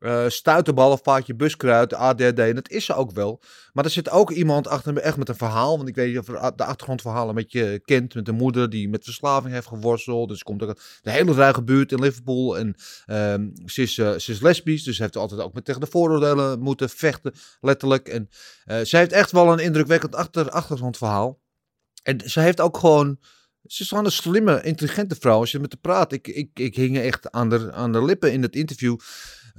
uh, 0.00 0.28
stuiterbal 0.28 0.90
of 0.90 1.00
vaatje 1.02 1.34
buskruid, 1.34 1.94
ADD. 1.94 2.38
En 2.38 2.54
dat 2.54 2.70
is 2.70 2.84
ze 2.84 2.94
ook 2.94 3.10
wel. 3.10 3.40
Maar 3.72 3.84
er 3.84 3.90
zit 3.90 4.10
ook 4.10 4.30
iemand 4.30 4.68
achter 4.68 4.92
me 4.92 5.00
echt 5.00 5.16
met 5.16 5.28
een 5.28 5.34
verhaal. 5.36 5.76
Want 5.76 5.88
ik 5.88 5.94
weet 5.94 6.08
niet 6.08 6.18
of 6.18 6.26
de 6.54 6.64
achtergrondverhalen 6.64 7.34
met 7.34 7.52
je 7.52 7.80
kent. 7.84 8.14
Met 8.14 8.28
een 8.28 8.34
moeder 8.34 8.70
die 8.70 8.88
met 8.88 9.04
verslaving 9.04 9.54
heeft 9.54 9.66
geworsteld. 9.66 10.28
Dus 10.28 10.42
komt 10.42 10.62
ook 10.62 10.80
de 11.02 11.10
hele 11.10 11.32
ruige 11.32 11.62
buurt 11.62 11.92
in 11.92 12.00
Liverpool. 12.00 12.58
En 12.58 12.74
um, 13.06 13.52
ze, 13.66 13.82
is, 13.82 13.96
uh, 13.96 14.14
is 14.14 14.40
lesbisch. 14.40 14.82
Dus 14.82 14.96
ze 14.96 15.02
heeft 15.02 15.16
altijd 15.16 15.40
ook 15.40 15.54
met 15.54 15.64
tegen 15.64 15.80
de 15.80 15.86
vooroordelen 15.86 16.60
moeten 16.60 16.88
vechten. 16.88 17.34
Letterlijk. 17.60 18.08
En 18.08 18.28
uh, 18.66 18.80
ze 18.80 18.96
heeft 18.96 19.12
echt 19.12 19.30
wel 19.30 19.52
een 19.52 19.58
indrukwekkend 19.58 20.14
achter, 20.14 20.50
achtergrondverhaal. 20.50 21.40
En 22.02 22.30
ze 22.30 22.40
heeft 22.40 22.60
ook 22.60 22.76
gewoon... 22.76 23.18
Ze 23.66 23.82
is 23.82 23.88
gewoon 23.88 24.04
een 24.04 24.12
slimme, 24.12 24.62
intelligente 24.62 25.16
vrouw. 25.20 25.38
Als 25.38 25.50
je 25.50 25.58
met 25.58 25.72
haar 25.72 25.80
praat. 25.80 26.12
Ik, 26.12 26.28
ik, 26.28 26.50
ik 26.54 26.76
hing 26.76 26.98
echt 26.98 27.30
aan 27.30 27.48
de, 27.48 27.72
aan 27.72 27.92
de 27.92 28.04
lippen 28.04 28.32
in 28.32 28.42
het 28.42 28.54
interview. 28.56 28.96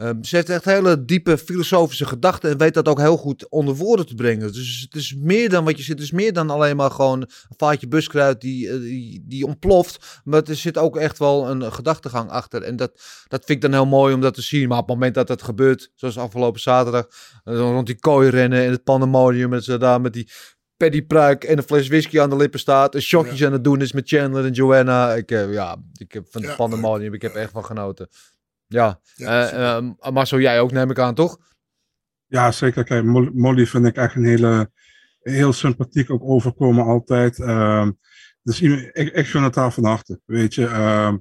Um, 0.02 0.24
ze 0.24 0.36
heeft 0.36 0.50
echt 0.50 0.66
hele 0.66 1.06
diepe 1.06 1.38
filosofische 1.38 2.06
gedachten 2.06 2.50
en 2.50 2.58
weet 2.58 2.74
dat 2.74 2.88
ook 2.88 3.00
heel 3.00 3.18
goed 3.18 3.50
onder 3.50 3.76
woorden 3.76 4.06
te 4.06 4.16
brengen. 4.16 4.54
Dus 4.54 4.82
het 4.90 4.96
is 4.96 5.16
meer 5.16 5.50
dan 5.50 5.66
wat 5.66 5.78
je 5.78 5.84
zit. 5.84 5.94
Het 5.94 6.04
is 6.04 6.12
meer 6.12 6.34
dan 6.34 6.50
alleen 6.50 6.76
maar 6.76 6.92
gewoon 6.92 7.22
een 7.22 7.56
vaatje 7.58 7.88
buskruid 7.88 8.42
die, 8.42 8.80
die, 8.80 9.24
die 9.26 9.46
ontploft. 9.46 10.22
Maar 10.24 10.44
er 10.44 10.56
zit 10.56 10.78
ook 10.78 10.98
echt 10.98 11.18
wel 11.18 11.50
een 11.50 11.74
gedachtegang 11.74 12.30
achter. 12.30 12.62
En 12.62 12.76
dat, 12.76 12.92
dat 13.28 13.46
vind 13.46 13.50
ik 13.50 13.62
dan 13.62 13.72
heel 13.72 13.86
mooi 13.86 14.14
om 14.14 14.22
dat 14.22 14.34
te 14.34 14.42
zien. 14.42 14.68
Maar 14.68 14.78
op 14.78 14.88
het 14.88 14.94
moment 14.94 15.16
dat 15.16 15.28
het 15.28 15.42
gebeurt, 15.42 15.92
zoals 15.96 16.18
afgelopen 16.18 16.62
zaterdag, 16.62 17.08
rond 17.44 17.88
die 17.88 18.00
kooi 18.00 18.30
rennen 18.30 18.64
in 18.64 18.72
het 18.72 18.84
pandemonium. 18.84 19.54
En 19.54 19.64
ze 19.64 19.78
daar 19.78 20.02
met 20.02 20.14
die 20.14 20.30
Paddy 20.78 21.02
pruik 21.02 21.44
en 21.44 21.58
een 21.58 21.64
fles 21.64 21.88
whisky 21.88 22.20
aan 22.20 22.30
de 22.30 22.36
lippen 22.36 22.60
staat. 22.60 22.96
Een 22.96 23.02
shotjes 23.02 23.40
ja. 23.40 23.46
aan 23.46 23.54
het 23.54 23.64
doen 23.64 23.82
is 23.82 23.92
met 23.92 24.08
Chandler 24.10 24.46
en 24.46 24.52
Joanna. 24.52 25.14
Ik, 25.14 25.32
uh, 25.32 25.54
ja, 25.54 25.78
ik 25.94 26.12
heb 26.12 26.26
van 26.30 26.42
het 26.42 26.50
ja, 26.50 26.56
pandemonium, 26.56 27.14
ik 27.14 27.22
heb 27.22 27.36
echt 27.36 27.52
van 27.52 27.66
genoten. 27.66 28.10
Ja, 28.72 29.00
ja 29.16 29.54
uh, 29.54 29.84
uh, 29.84 30.12
Marcel, 30.12 30.40
jij 30.40 30.60
ook 30.60 30.72
neem 30.72 30.90
ik 30.90 31.00
aan, 31.00 31.16
toch? 31.16 31.38
Ja, 32.28 32.52
zeker. 32.52 32.84
Kijk, 32.84 33.04
Molly 33.34 33.66
vind 33.66 33.86
ik 33.86 33.96
echt 33.96 34.16
een 34.16 34.26
hele, 34.26 34.72
heel 35.22 35.54
sympathiek 35.54 36.10
ook 36.10 36.24
overkomen 36.24 36.86
altijd. 36.86 37.38
Uh, 37.38 37.88
dus 38.44 38.62
ik, 38.62 39.14
ik 39.14 39.26
vind 39.26 39.44
het 39.44 39.56
haar 39.56 39.72
van 39.72 39.86
harte, 39.86 40.22
weet 40.26 40.54
je. 40.54 40.62
Uh, 40.62 41.14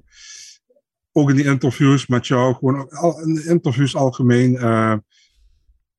ook 1.11 1.29
in 1.29 1.35
die 1.35 1.45
interviews 1.45 2.07
met 2.07 2.27
jou, 2.27 2.53
gewoon 2.53 2.89
al, 2.89 3.21
in 3.21 3.33
de 3.33 3.45
interviews 3.45 3.95
algemeen. 3.95 4.53
Uh, 4.53 4.95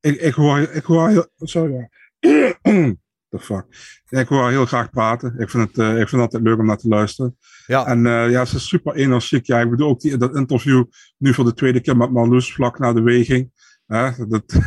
ik, 0.00 0.20
ik 0.20 0.34
hoor, 0.34 0.58
ik 0.58 0.84
hoor 0.84 1.08
heel, 1.08 1.26
sorry. 1.36 1.88
The 3.30 3.38
fuck. 3.38 3.66
Ik 4.08 4.28
wil 4.28 4.48
heel 4.48 4.66
graag 4.66 4.90
praten. 4.90 5.34
Ik 5.38 5.50
vind 5.50 5.68
het, 5.68 5.78
uh, 5.78 5.90
ik 5.90 6.08
vind 6.08 6.10
het 6.10 6.20
altijd 6.20 6.42
leuk 6.42 6.58
om 6.58 6.66
naar 6.66 6.76
te 6.76 6.88
luisteren. 6.88 7.36
Ja. 7.66 7.86
En 7.86 8.04
uh, 8.04 8.30
ja, 8.30 8.44
ze 8.44 8.56
is 8.56 8.68
super 8.68 8.94
energiek. 8.94 9.46
Ja, 9.46 9.60
ik 9.60 9.70
bedoel 9.70 9.88
ook 9.88 10.00
die, 10.00 10.16
dat 10.16 10.36
interview 10.36 10.84
nu 11.16 11.34
voor 11.34 11.44
de 11.44 11.54
tweede 11.54 11.80
keer 11.80 11.96
met 11.96 12.10
Marloes 12.10 12.54
vlak 12.54 12.78
na 12.78 12.92
de 12.92 13.02
weging. 13.02 13.50
Uh, 13.86 14.18
dat, 14.28 14.42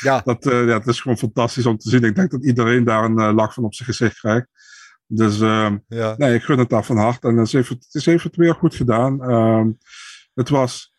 ja. 0.00 0.20
dat, 0.24 0.44
ja, 0.44 0.64
dat 0.64 0.86
is 0.86 1.00
gewoon 1.00 1.18
fantastisch 1.18 1.66
om 1.66 1.78
te 1.78 1.88
zien. 1.88 2.04
Ik 2.04 2.14
denk 2.14 2.30
dat 2.30 2.44
iedereen 2.44 2.84
daar 2.84 3.04
een 3.04 3.34
lach 3.34 3.54
van 3.54 3.64
op 3.64 3.74
zijn 3.74 3.88
gezicht 3.88 4.18
krijgt. 4.18 4.48
Dus 5.06 5.40
ehm, 5.40 5.78
ja. 5.88 6.14
nee, 6.16 6.34
ik 6.34 6.42
gun 6.42 6.58
het 6.58 6.68
daar 6.68 6.84
van 6.84 6.96
harte. 6.96 7.28
En 7.28 7.46
ze 7.46 7.56
heeft 7.56 7.68
het, 7.68 7.86
ze 7.88 8.10
heeft 8.10 8.24
het 8.24 8.36
weer 8.36 8.54
goed 8.54 8.74
gedaan. 8.74 9.30
Um, 9.30 9.78
het, 10.34 10.48
was, 10.48 10.94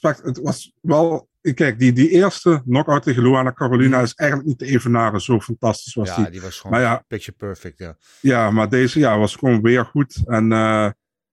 het 0.00 0.40
was 0.42 0.72
wel 0.80 1.27
Kijk, 1.54 1.78
die, 1.78 1.92
die 1.92 2.10
eerste 2.10 2.62
knockout 2.64 3.02
tegen 3.02 3.22
Luana 3.22 3.52
Carolina 3.52 4.00
is 4.00 4.14
eigenlijk 4.14 4.48
niet 4.48 4.58
te 4.58 4.66
evenaren. 4.66 5.20
Zo 5.20 5.40
fantastisch 5.40 5.94
was 5.94 6.08
ja, 6.08 6.16
die. 6.16 6.30
die 6.30 6.40
was 6.40 6.60
gewoon 6.60 6.72
maar 6.72 6.82
ja, 6.82 7.04
picture 7.08 7.36
perfect, 7.36 7.78
ja. 7.78 7.96
Ja, 8.20 8.50
maar 8.50 8.68
deze 8.68 8.98
ja, 8.98 9.18
was 9.18 9.36
gewoon 9.36 9.62
weer 9.62 9.84
goed. 9.84 10.22
En 10.26 10.52
uh, 10.52 10.90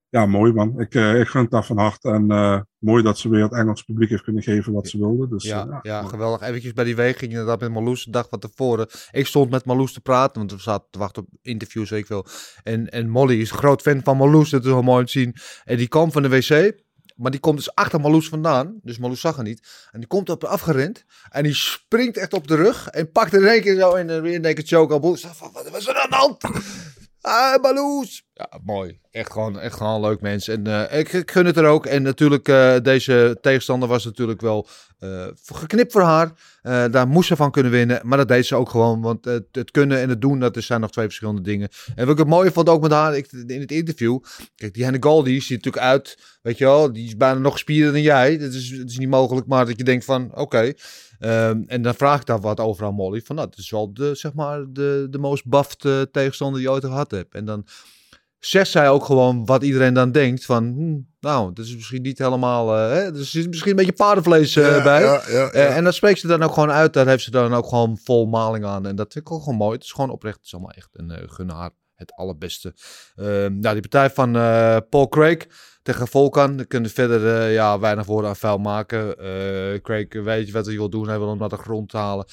ja, 0.08 0.26
mooi 0.26 0.52
man. 0.52 0.80
Ik, 0.80 0.94
uh, 0.94 1.20
ik 1.20 1.28
gun 1.28 1.40
het 1.40 1.50
daar 1.50 1.64
van 1.64 1.78
harte. 1.78 2.10
En 2.10 2.32
uh, 2.32 2.60
mooi 2.78 3.02
dat 3.02 3.18
ze 3.18 3.28
weer 3.28 3.42
het 3.42 3.52
Engels 3.52 3.82
publiek 3.82 4.10
heeft 4.10 4.22
kunnen 4.22 4.42
geven 4.42 4.72
wat 4.72 4.88
ze 4.88 4.98
wilden. 4.98 5.28
Dus, 5.30 5.44
ja, 5.44 5.66
ja, 5.68 5.78
ja 5.82 6.02
geweldig. 6.02 6.40
Eventjes 6.40 6.72
bij 6.72 6.84
die 6.84 6.96
weging 6.96 7.30
inderdaad 7.30 7.60
met 7.60 7.70
Marloes 7.70 8.04
de 8.04 8.10
dag 8.10 8.28
van 8.28 8.38
tevoren. 8.38 8.88
Ik 9.10 9.26
stond 9.26 9.50
met 9.50 9.64
Marloes 9.64 9.92
te 9.92 10.00
praten, 10.00 10.38
want 10.38 10.52
we 10.52 10.60
zaten 10.60 10.86
te 10.90 10.98
wachten 10.98 11.22
op 11.22 11.28
interviews, 11.42 11.90
weet 11.90 12.00
ik 12.00 12.06
veel. 12.06 12.26
En, 12.62 12.88
en 12.88 13.08
Molly 13.08 13.40
is 13.40 13.50
een 13.50 13.58
groot 13.58 13.82
fan 13.82 14.00
van 14.02 14.16
Marloes, 14.16 14.50
dat 14.50 14.64
is 14.64 14.70
wel 14.70 14.82
mooi 14.82 15.00
om 15.00 15.06
te 15.06 15.10
zien. 15.12 15.34
En 15.64 15.76
die 15.76 15.88
kwam 15.88 16.12
van 16.12 16.22
de 16.22 16.28
wc. 16.28 16.84
Maar 17.16 17.30
die 17.30 17.40
komt 17.40 17.56
dus 17.56 17.74
achter 17.74 18.00
Marloes 18.00 18.28
vandaan. 18.28 18.78
Dus 18.82 18.98
Marloes 18.98 19.20
zag 19.20 19.36
haar 19.36 19.44
niet. 19.44 19.88
En 19.90 19.98
die 19.98 20.08
komt 20.08 20.30
op 20.30 20.44
afgerend. 20.44 21.04
En 21.30 21.42
die 21.42 21.54
springt 21.54 22.16
echt 22.16 22.32
op 22.32 22.48
de 22.48 22.54
rug. 22.54 22.88
En 22.88 23.12
pakt 23.12 23.32
er 23.32 23.42
in 23.42 23.48
één 23.48 23.62
keer 23.62 23.76
zo 23.76 23.94
in 23.94 24.08
een 24.08 24.20
rear 24.20 24.40
naked 24.40 24.68
choke 24.68 24.92
al. 24.92 25.00
Wat 25.00 25.70
was 25.70 25.86
er 25.86 26.00
aan 26.00 26.10
de 26.10 26.16
hand? 26.16 26.44
Ah, 27.20 27.62
Marloes. 27.62 28.25
Ja, 28.38 28.60
mooi. 28.64 28.98
Echt 29.10 29.32
gewoon, 29.32 29.58
echt 29.58 29.76
gewoon 29.76 30.00
leuk 30.00 30.20
mens. 30.20 30.48
En 30.48 30.66
eh, 30.66 30.98
ik, 30.98 31.12
ik 31.12 31.30
gun 31.30 31.46
het 31.46 31.56
er 31.56 31.64
ook. 31.64 31.86
En 31.86 32.02
natuurlijk, 32.02 32.48
eh, 32.48 32.76
deze 32.82 33.38
tegenstander 33.40 33.88
was 33.88 34.04
natuurlijk 34.04 34.40
wel 34.40 34.68
eh, 34.98 35.26
geknipt 35.44 35.92
voor 35.92 36.02
haar. 36.02 36.32
Daar 36.90 37.08
moest 37.08 37.28
ze 37.28 37.36
van 37.36 37.50
kunnen 37.50 37.72
winnen. 37.72 38.00
Maar 38.02 38.18
dat 38.18 38.28
deed 38.28 38.46
ze 38.46 38.54
ook 38.54 38.68
gewoon. 38.68 39.00
Want 39.00 39.24
het, 39.24 39.44
het 39.52 39.70
kunnen 39.70 40.00
en 40.00 40.08
het 40.08 40.20
doen, 40.20 40.38
dat 40.38 40.56
zijn 40.58 40.80
nog 40.80 40.90
twee 40.90 41.04
verschillende 41.04 41.40
dingen. 41.40 41.68
En 41.94 42.04
wat 42.04 42.12
ik 42.12 42.18
het 42.18 42.28
mooie 42.28 42.52
vond 42.52 42.68
ook 42.68 42.82
met 42.82 42.90
haar 42.90 43.16
in 43.46 43.60
het 43.60 43.72
interview. 43.72 44.18
Kijk, 44.56 44.74
die 44.74 44.82
Hannah 44.82 45.02
Goldie 45.02 45.40
ziet 45.40 45.64
natuurlijk 45.64 45.84
uit. 45.84 46.38
Weet 46.42 46.58
je 46.58 46.64
wel, 46.64 46.92
die 46.92 47.06
is 47.06 47.16
bijna 47.16 47.38
nog 47.38 47.58
spierder 47.58 47.92
dan 47.92 48.02
jij. 48.02 48.38
Dat 48.38 48.52
is, 48.52 48.70
dat 48.70 48.88
is 48.88 48.98
niet 48.98 49.08
mogelijk. 49.08 49.46
Maar 49.46 49.66
dat 49.66 49.76
je 49.76 49.84
denkt 49.84 50.04
van, 50.04 50.34
oké. 50.34 50.72
Ehm, 51.18 51.62
en 51.66 51.82
dan 51.82 51.94
vraag 51.94 52.20
ik 52.20 52.26
daar 52.26 52.40
wat 52.40 52.60
over 52.60 52.86
aan 52.86 52.94
Molly. 52.94 53.20
Van, 53.24 53.36
nou, 53.36 53.48
dat 53.48 53.58
is 53.58 53.70
wel 53.70 53.94
de, 53.94 54.14
zeg 54.14 54.32
maar, 54.32 54.64
de, 54.68 55.06
de 55.10 55.18
most 55.18 55.46
buffed 55.46 56.12
tegenstander 56.12 56.58
die 56.58 56.68
je 56.68 56.74
ooit 56.74 56.84
gehad 56.84 57.10
hebt. 57.10 57.34
En 57.34 57.44
dan 57.44 57.66
zegt 58.48 58.70
zij 58.70 58.88
ook 58.90 59.04
gewoon 59.04 59.44
wat 59.44 59.62
iedereen 59.62 59.94
dan 59.94 60.12
denkt 60.12 60.44
van, 60.44 60.64
hm, 60.64 60.98
nou, 61.20 61.52
dat 61.52 61.64
is 61.64 61.74
misschien 61.74 62.02
niet 62.02 62.18
helemaal, 62.18 62.76
eh, 62.76 62.90
hè, 62.90 63.00
er 63.18 63.24
zit 63.24 63.46
misschien 63.46 63.70
een 63.70 63.76
beetje 63.76 63.92
paardenvlees 63.92 64.56
eh, 64.56 64.76
Ja, 64.76 64.82
bij. 64.82 65.00
ja, 65.00 65.22
ja, 65.28 65.38
ja. 65.38 65.48
Eh, 65.50 65.76
en 65.76 65.84
dat 65.84 65.94
spreekt 65.94 66.20
ze 66.20 66.26
dan 66.26 66.42
ook 66.42 66.52
gewoon 66.52 66.70
uit, 66.70 66.92
daar 66.92 67.06
heeft 67.06 67.24
ze 67.24 67.30
dan 67.30 67.54
ook 67.54 67.66
gewoon 67.66 67.98
vol 68.04 68.26
maling 68.26 68.64
aan. 68.64 68.86
En 68.86 68.96
dat 68.96 69.12
vind 69.12 69.26
ik 69.26 69.32
ook 69.32 69.42
gewoon 69.42 69.58
mooi. 69.58 69.74
Het 69.74 69.84
is 69.84 69.92
gewoon 69.92 70.10
oprecht, 70.10 70.36
het 70.36 70.46
is 70.46 70.52
allemaal 70.52 70.70
echt 70.70 70.88
een 70.92 71.10
uh, 71.10 71.16
gun 71.26 71.50
haar 71.50 71.70
het 71.96 72.12
allerbeste. 72.12 72.74
Ehm, 73.16 73.58
nou, 73.58 73.80
die 73.80 73.88
partij 73.88 74.10
van 74.10 74.36
eh, 74.36 74.76
Paul 74.90 75.08
Craig 75.08 75.46
tegen 75.82 76.08
Volkan, 76.08 76.56
daar 76.56 76.66
kunnen 76.66 76.90
verder 76.90 77.40
eh, 77.40 77.52
ja, 77.52 77.78
weinig 77.78 78.06
woorden 78.06 78.30
aan 78.30 78.36
vuil 78.36 78.58
maken. 78.58 79.18
Eh, 79.18 79.80
Craig 79.80 80.12
weet 80.12 80.46
je 80.46 80.52
wat 80.52 80.66
hij 80.66 80.74
wil 80.74 80.90
doen, 80.90 81.08
hij 81.08 81.18
wil 81.18 81.28
hem 81.28 81.38
naar 81.38 81.48
de 81.48 81.56
grond 81.56 81.92
halen. 81.92 82.26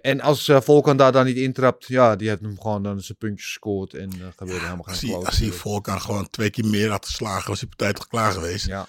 En 0.00 0.20
als 0.20 0.50
Volkan 0.54 0.96
daar 0.96 1.12
dan 1.12 1.24
niet 1.24 1.36
intrapt, 1.36 1.86
ja, 1.86 2.16
die 2.16 2.28
heeft 2.28 2.40
hem 2.40 2.60
gewoon 2.60 2.82
dan 2.82 3.00
zijn 3.00 3.18
puntjes 3.18 3.46
gescoord 3.46 3.94
en 3.94 4.10
gebeurde 4.36 4.64
helemaal 4.64 4.82
geen 4.82 5.08
kloot. 5.08 5.26
als 5.26 5.38
hij 5.38 5.50
Volkan 5.50 6.00
gewoon 6.00 6.30
twee 6.30 6.50
keer 6.50 6.66
meer 6.66 6.90
had 6.90 7.06
geslagen, 7.06 7.48
was 7.48 7.58
die 7.58 7.68
partij 7.68 7.92
toch 7.92 8.06
klaar 8.06 8.32
geweest. 8.32 8.66
Ja. 8.66 8.86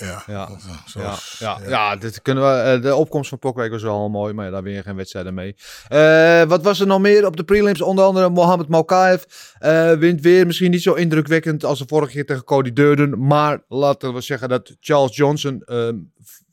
Ja, 0.00 0.22
Ja, 0.26 0.48
eh, 0.48 0.54
ja, 0.66 0.76
zoals- 0.86 1.36
ja, 1.38 1.58
ja. 1.68 1.96
dit 1.96 2.22
kunnen 2.22 2.44
we, 2.44 2.58
eh, 2.60 2.82
de 2.82 2.94
opkomst 2.94 3.28
van 3.28 3.38
Pokwijk 3.38 3.70
was 3.72 3.82
wel 3.82 4.08
mooi, 4.08 4.32
maar 4.32 4.44
ja, 4.44 4.50
daar 4.50 4.62
win 4.62 4.74
je 4.74 4.82
geen 4.82 4.96
wedstrijden 4.96 5.34
mee. 5.34 5.54
Eh, 5.88 6.42
wat 6.42 6.62
was 6.62 6.80
er 6.80 6.86
nog 6.86 7.00
meer 7.00 7.26
op 7.26 7.36
de 7.36 7.44
prelims? 7.44 7.80
Onder 7.82 8.04
andere 8.04 8.28
Mohamed 8.30 8.68
Mokaev 8.68 9.22
eh, 9.58 9.92
wint 9.92 10.20
weer. 10.20 10.46
Misschien 10.46 10.70
niet 10.70 10.82
zo 10.82 10.92
indrukwekkend 10.94 11.64
als 11.64 11.78
de 11.78 11.84
vorige 11.86 12.12
keer 12.12 12.26
tegen 12.26 12.44
Cody 12.44 12.72
Durden. 12.72 13.26
Maar 13.26 13.62
laten 13.68 14.14
we 14.14 14.20
zeggen 14.20 14.48
dat 14.48 14.76
Charles 14.80 15.16
Johnson 15.16 15.62
ehm, 15.64 15.96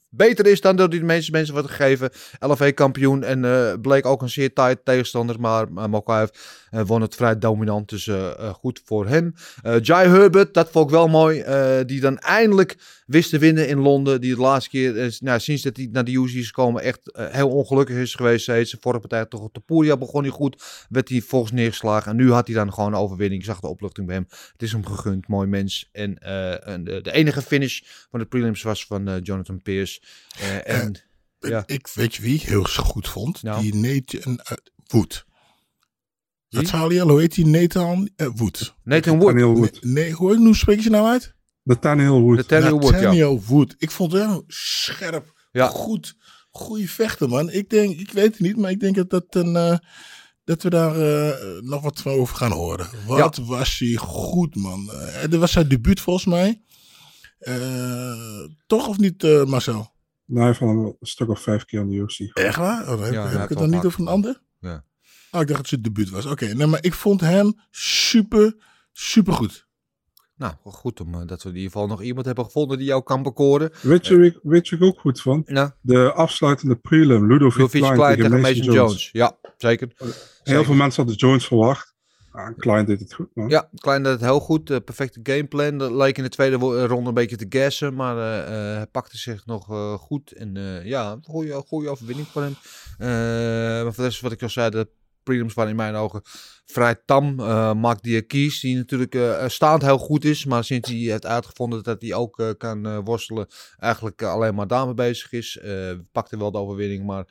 beter 0.10 0.46
is 0.46 0.62
dan 0.62 0.76
dat 0.76 0.92
hij 0.92 1.00
de 1.00 1.06
meeste 1.06 1.32
mensen 1.32 1.54
wordt 1.54 1.70
gegeven. 1.70 2.10
LFA-kampioen 2.40 3.24
en 3.24 3.46
eh, 3.46 3.74
bleek 3.82 4.06
ook 4.06 4.22
een 4.22 4.30
zeer 4.30 4.54
tight 4.54 4.86
tegenstander. 4.86 5.40
Maar 5.40 5.68
uh, 5.76 5.86
Mokaev 5.86 6.30
eh, 6.70 6.86
won 6.86 7.02
het 7.02 7.16
vrij 7.16 7.38
dominant, 7.38 7.90
dus 7.90 8.08
eh, 8.08 8.30
eh, 8.30 8.54
goed 8.54 8.82
voor 8.86 9.08
hem. 9.08 9.34
Jai 9.82 10.10
Herbert, 10.10 10.54
dat 10.54 10.70
vond 10.70 10.86
ik 10.86 10.92
wel 10.92 11.08
mooi. 11.08 11.44
die 11.86 12.00
dan 12.00 12.18
eindelijk 12.18 12.78
wist 13.06 13.30
te 13.30 13.38
winnen 13.38 13.68
in 13.68 13.80
Londen. 13.80 14.22
Die 14.22 14.36
de 14.36 14.42
laatste 14.42 14.70
keer, 14.70 15.18
nou, 15.20 15.40
sinds 15.40 15.62
dat 15.62 15.78
hij 15.78 15.90
naar 15.92 16.04
de 16.04 16.12
UC 16.12 16.30
is 16.30 16.48
gekomen, 16.48 16.82
echt 16.82 17.00
heel 17.14 17.50
ongelukkig 17.50 17.96
is 17.96 18.16
geweest. 18.16 18.44
Steeds. 18.44 18.72
De 18.72 18.78
vorige 18.80 19.08
partij 19.08 19.26
toch 19.26 19.42
op 19.42 19.54
de 19.54 19.60
Puglia 19.60 19.98
begon 19.98 20.22
hij 20.22 20.32
goed. 20.32 20.86
Werd 20.90 21.10
hij 21.10 21.22
volgens 21.22 21.52
neergeslagen. 21.52 22.12
En 22.12 22.18
nu 22.18 22.32
had 22.32 22.48
hij 22.48 22.56
dan 22.56 22.74
gewoon 22.74 22.94
een 22.94 23.00
overwinning. 23.00 23.42
Ik 23.42 23.48
zag 23.48 23.60
de 23.60 23.68
opluchting 23.68 24.08
bij 24.08 24.16
hem. 24.16 24.26
Het 24.52 24.62
is 24.62 24.72
hem 24.72 24.86
gegund. 24.86 25.28
Mooi 25.28 25.48
mens. 25.48 25.90
En, 25.92 26.18
en 26.64 26.84
de, 26.84 27.02
de 27.02 27.12
enige 27.12 27.42
finish 27.42 27.82
van 28.10 28.20
de 28.20 28.26
prelims 28.26 28.62
was 28.62 28.86
van 28.86 29.20
Jonathan 29.24 29.62
Eh, 30.40 30.82
en 30.82 31.02
ja. 31.40 31.64
Ik 31.66 31.88
weet 31.94 32.16
je 32.16 32.22
wie 32.22 32.36
ik 32.36 32.42
heel 32.42 32.64
goed 32.64 33.08
vond? 33.08 33.44
Nou. 33.44 33.62
Die 33.62 33.76
Nathan 33.76 34.32
uh, 34.32 34.58
Wood. 34.88 35.26
Wie? 36.50 36.60
Dat 36.62 36.70
zou 36.70 37.00
hoe 37.00 37.20
heet 37.20 37.36
die? 37.36 37.46
Nathan 37.46 38.10
uh, 38.16 38.28
Wood. 38.36 38.76
Nathan 38.84 39.20
Wood. 39.20 39.34
Nathaniel 39.34 39.56
Wood. 39.56 39.84
Nee, 39.84 40.12
hoe, 40.12 40.38
hoe 40.38 40.56
spreek 40.56 40.78
je 40.78 40.84
ze 40.84 40.90
nou 40.90 41.08
uit? 41.08 41.36
Nathaniel 41.68 42.22
Wood. 42.22 42.38
Nathaniel 42.38 42.80
Wood, 42.80 42.94
ja. 42.94 43.00
Nathaniel 43.00 43.44
Wood. 43.44 43.76
Ik 43.78 43.92
vond 43.92 44.12
hem 44.12 44.44
scherp, 44.48 45.34
Ja. 45.52 45.68
goed, 45.68 46.16
goede 46.50 46.88
vechter, 46.88 47.30
man. 47.30 47.50
Ik 47.50 47.70
denk, 47.70 48.00
ik 48.00 48.12
weet 48.12 48.32
het 48.32 48.40
niet, 48.40 48.58
maar 48.58 48.72
ik 48.72 48.80
denk 48.80 48.96
dat, 48.96 49.10
dat, 49.10 49.26
een, 49.30 49.56
eh, 49.56 49.78
dat 50.44 50.64
we 50.64 50.70
daar 50.70 50.96
eh, 50.96 51.62
nog 51.62 51.82
wat 51.82 52.02
van 52.02 52.12
over 52.12 52.36
gaan 52.36 52.52
horen. 52.52 52.90
Wat 53.08 53.38
was 53.38 53.80
hij 53.80 53.96
goed, 53.96 54.56
man. 54.56 54.92
Eh, 54.92 55.30
dat 55.30 55.40
was 55.40 55.52
zijn 55.52 55.68
debuut 55.68 56.00
volgens 56.00 56.26
mij. 56.26 56.62
Eh, 57.38 58.44
toch 58.68 58.88
of 58.88 58.98
niet, 58.98 59.24
eh, 59.24 59.44
Marcel? 59.46 59.92
Nou, 60.26 60.40
hij 60.40 60.46
heeft 60.48 60.62
al 60.62 60.70
een 60.70 60.96
stuk 61.08 61.30
of 61.30 61.40
vijf 61.42 61.66
keer 61.66 61.80
in 61.80 61.90
de 61.90 61.96
UFC. 61.96 62.20
Echt 62.34 62.56
waar? 62.58 62.82
Oh, 62.82 62.88
dan 62.88 63.04
heb, 63.04 63.14
Ja, 63.14 63.28
heb 63.28 63.44
ik 63.44 63.50
het 63.50 63.58
dan 63.58 63.70
niet 63.70 63.86
over 63.86 64.00
een 64.00 64.08
ander? 64.08 64.42
Ja. 64.60 64.84
Oh, 65.32 65.42
ik 65.42 65.48
dacht 65.48 65.48
dat 65.48 65.58
het 65.58 65.68
zijn 65.68 65.82
debuut 65.82 66.10
was. 66.10 66.26
Oké, 66.26 66.46
nee, 66.54 66.68
maar 66.68 66.84
ik 66.84 66.94
vond 66.94 67.22
hem 67.22 67.54
super, 67.72 68.56
super 68.92 69.34
goed. 69.34 69.66
Nou, 70.36 70.54
wel 70.64 70.74
goed 70.74 71.00
om, 71.02 71.14
eh, 71.14 71.22
dat 71.26 71.44
we 71.44 71.50
in 71.50 71.56
ieder 71.56 71.72
geval 71.72 71.88
nog 71.88 72.02
iemand 72.02 72.26
hebben 72.26 72.46
gevonden 72.46 72.78
die 72.78 72.88
jou 72.88 73.04
kan 73.04 73.24
bekoren. 73.24 73.72
Weet 73.82 74.08
je, 74.08 74.26
ik- 74.26 74.40
weet 74.44 74.68
je 74.68 74.76
ik 74.76 74.82
ook 74.84 75.00
goed 75.00 75.22
vond? 75.22 75.50
Nou, 75.50 75.72
De 75.82 76.14
afsluitende 76.14 76.76
prelim, 76.76 77.28
Ludovic, 77.28 77.54
Ludovic 77.58 77.82
Klein, 77.82 77.96
Klein 77.96 78.16
tegen 78.16 78.30
tegen 78.32 78.42
Mason 78.42 78.58
Mason 78.58 78.74
Jones. 78.76 78.92
Jones. 78.92 79.10
Ja, 79.12 79.52
zeker. 79.58 79.92
Heel 79.98 80.14
Zeker. 80.44 80.66
veel 80.66 80.74
mensen 80.76 81.04
hadden 81.06 81.16
Jones 81.30 81.48
verwacht. 81.48 81.96
Ah, 82.32 82.58
Klein 82.58 82.86
deed 82.86 83.00
het 83.00 83.14
goed. 83.14 83.28
Ja, 83.48 83.70
Klein 83.76 84.04
deed 84.04 84.12
het 84.12 84.22
heel 84.22 84.40
goed. 84.40 84.70
eh, 84.70 84.78
perfecte 84.86 85.20
gameplan. 85.24 85.78
Dat 85.78 85.92
leek 85.92 86.18
in 86.18 86.24
de 86.24 86.30
tweede 86.30 86.58
wo- 86.58 86.86
ronde 86.86 87.08
een 87.08 87.14
beetje 87.14 87.36
te 87.36 87.46
gassen. 87.60 87.94
Maar 87.96 88.18
eh, 88.18 88.40
eh, 88.72 88.76
hij 88.76 88.88
pakte 88.88 89.18
zich 89.18 89.46
nog 89.46 89.70
eh, 89.72 89.94
goed. 89.94 90.32
En 90.32 90.58
eh, 90.58 90.86
ja, 90.86 91.18
goede, 91.24 91.54
goede 91.68 91.90
overwinning 91.90 92.28
voor 92.28 92.42
hem. 92.42 92.56
Eh, 92.98 93.08
maar 93.84 93.94
voor 93.94 94.18
wat 94.22 94.32
ik 94.32 94.42
al 94.44 94.50
zei, 94.50 94.70
de 94.70 94.88
prelims 95.24 95.54
waren 95.54 95.72
in 95.72 95.78
mijn 95.78 95.96
ogen 95.96 96.22
vrij 96.66 96.96
tam. 97.06 97.40
Eh 97.40 97.74
Mark 97.74 98.02
Diakis, 98.02 98.60
die 98.60 98.76
natuurlijk 98.76 99.16
eh, 99.16 99.48
staand 99.48 99.82
heel 99.82 99.98
goed 99.98 100.26
is. 100.26 100.46
Maar 100.46 100.64
sinds 100.64 100.90
hij 100.90 100.98
heeft 100.98 101.26
uitgevonden 101.26 101.84
dat 101.84 102.02
hij 102.02 102.14
ook 102.14 102.40
eh, 102.40 102.50
kan 102.58 102.86
eh, 102.86 102.98
worstelen, 103.04 103.48
eigenlijk 103.78 104.22
eh, 104.22 104.32
alleen 104.32 104.56
maar 104.56 104.68
daarmee 104.68 104.94
bezig 104.94 105.32
is. 105.32 105.58
Eh, 105.58 105.92
pakte 106.12 106.38
wel 106.38 106.52
de 106.52 106.58
overwinning, 106.58 107.06
maar 107.06 107.26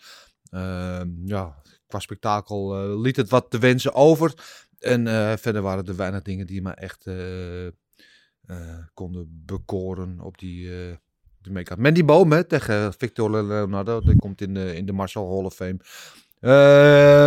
eh, 0.50 1.00
ja, 1.24 1.62
qua 1.86 1.98
spektakel 1.98 2.74
eh, 2.76 3.00
liet 3.00 3.16
het 3.16 3.30
wat 3.30 3.46
te 3.50 3.58
wensen 3.58 3.94
over. 3.94 4.32
En 4.80 5.06
eh, 5.06 5.32
verder 5.36 5.62
waren 5.62 5.86
er 5.86 5.96
weinig 5.96 6.22
dingen 6.22 6.46
die 6.46 6.62
me 6.62 6.70
echt 6.70 7.06
eh, 7.06 7.66
eh, 7.66 7.72
konden 8.94 9.42
bekoren 9.46 10.20
op 10.20 10.38
die, 10.38 10.70
die 11.42 11.52
make-up. 11.52 11.78
Mandy 11.78 12.04
Boom 12.04 12.46
tegen 12.46 12.92
Victor 12.92 13.30
Leonardo. 13.30 14.00
Die 14.00 14.16
komt 14.16 14.40
in 14.40 14.54
de, 14.54 14.76
in 14.76 14.86
de 14.86 14.92
Marshall 14.92 15.26
Hall 15.26 15.44
of 15.44 15.54
Fame. 15.54 15.78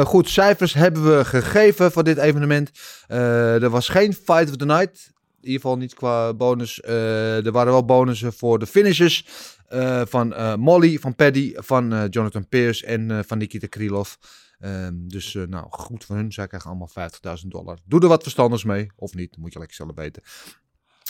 Goed, 0.05 0.29
cijfers 0.29 0.73
hebben 0.73 1.17
we 1.17 1.25
gegeven 1.25 1.91
voor 1.91 2.03
dit 2.03 2.17
evenement. 2.17 2.71
Er 3.07 3.69
was 3.69 3.89
geen 3.89 4.13
Fight 4.13 4.49
of 4.49 4.55
the 4.55 4.65
Night. 4.65 5.11
In 5.41 5.45
ieder 5.47 5.61
geval 5.61 5.77
niet 5.77 5.93
qua 5.93 6.33
bonus. 6.33 6.83
Er 6.83 7.51
waren 7.51 7.71
wel 7.71 7.85
bonussen 7.85 8.33
voor 8.33 8.59
de 8.59 8.65
finishes. 8.67 9.25
eh, 9.67 10.01
van 10.05 10.59
Molly, 10.59 10.97
van 10.97 11.15
Paddy, 11.15 11.53
van 11.55 12.07
Jonathan 12.09 12.47
Pierce 12.47 12.85
en 12.85 13.23
van 13.25 13.37
Nikita 13.37 13.67
Krylov. 13.67 14.15
Ehm, 14.59 14.93
dus 15.07 15.35
eh, 15.35 15.43
nou, 15.43 15.65
goed 15.69 16.05
voor 16.05 16.15
hun. 16.15 16.31
Zij 16.31 16.47
krijgen 16.47 16.69
allemaal 16.69 16.89
50.000 17.41 17.47
dollar. 17.47 17.77
Doe 17.85 18.01
er 18.01 18.07
wat 18.07 18.21
verstandigs 18.21 18.63
mee. 18.63 18.91
Of 18.95 19.13
niet, 19.13 19.37
moet 19.37 19.53
je 19.53 19.59
lekker 19.59 19.77
zelf 19.77 19.95
weten. 19.95 20.23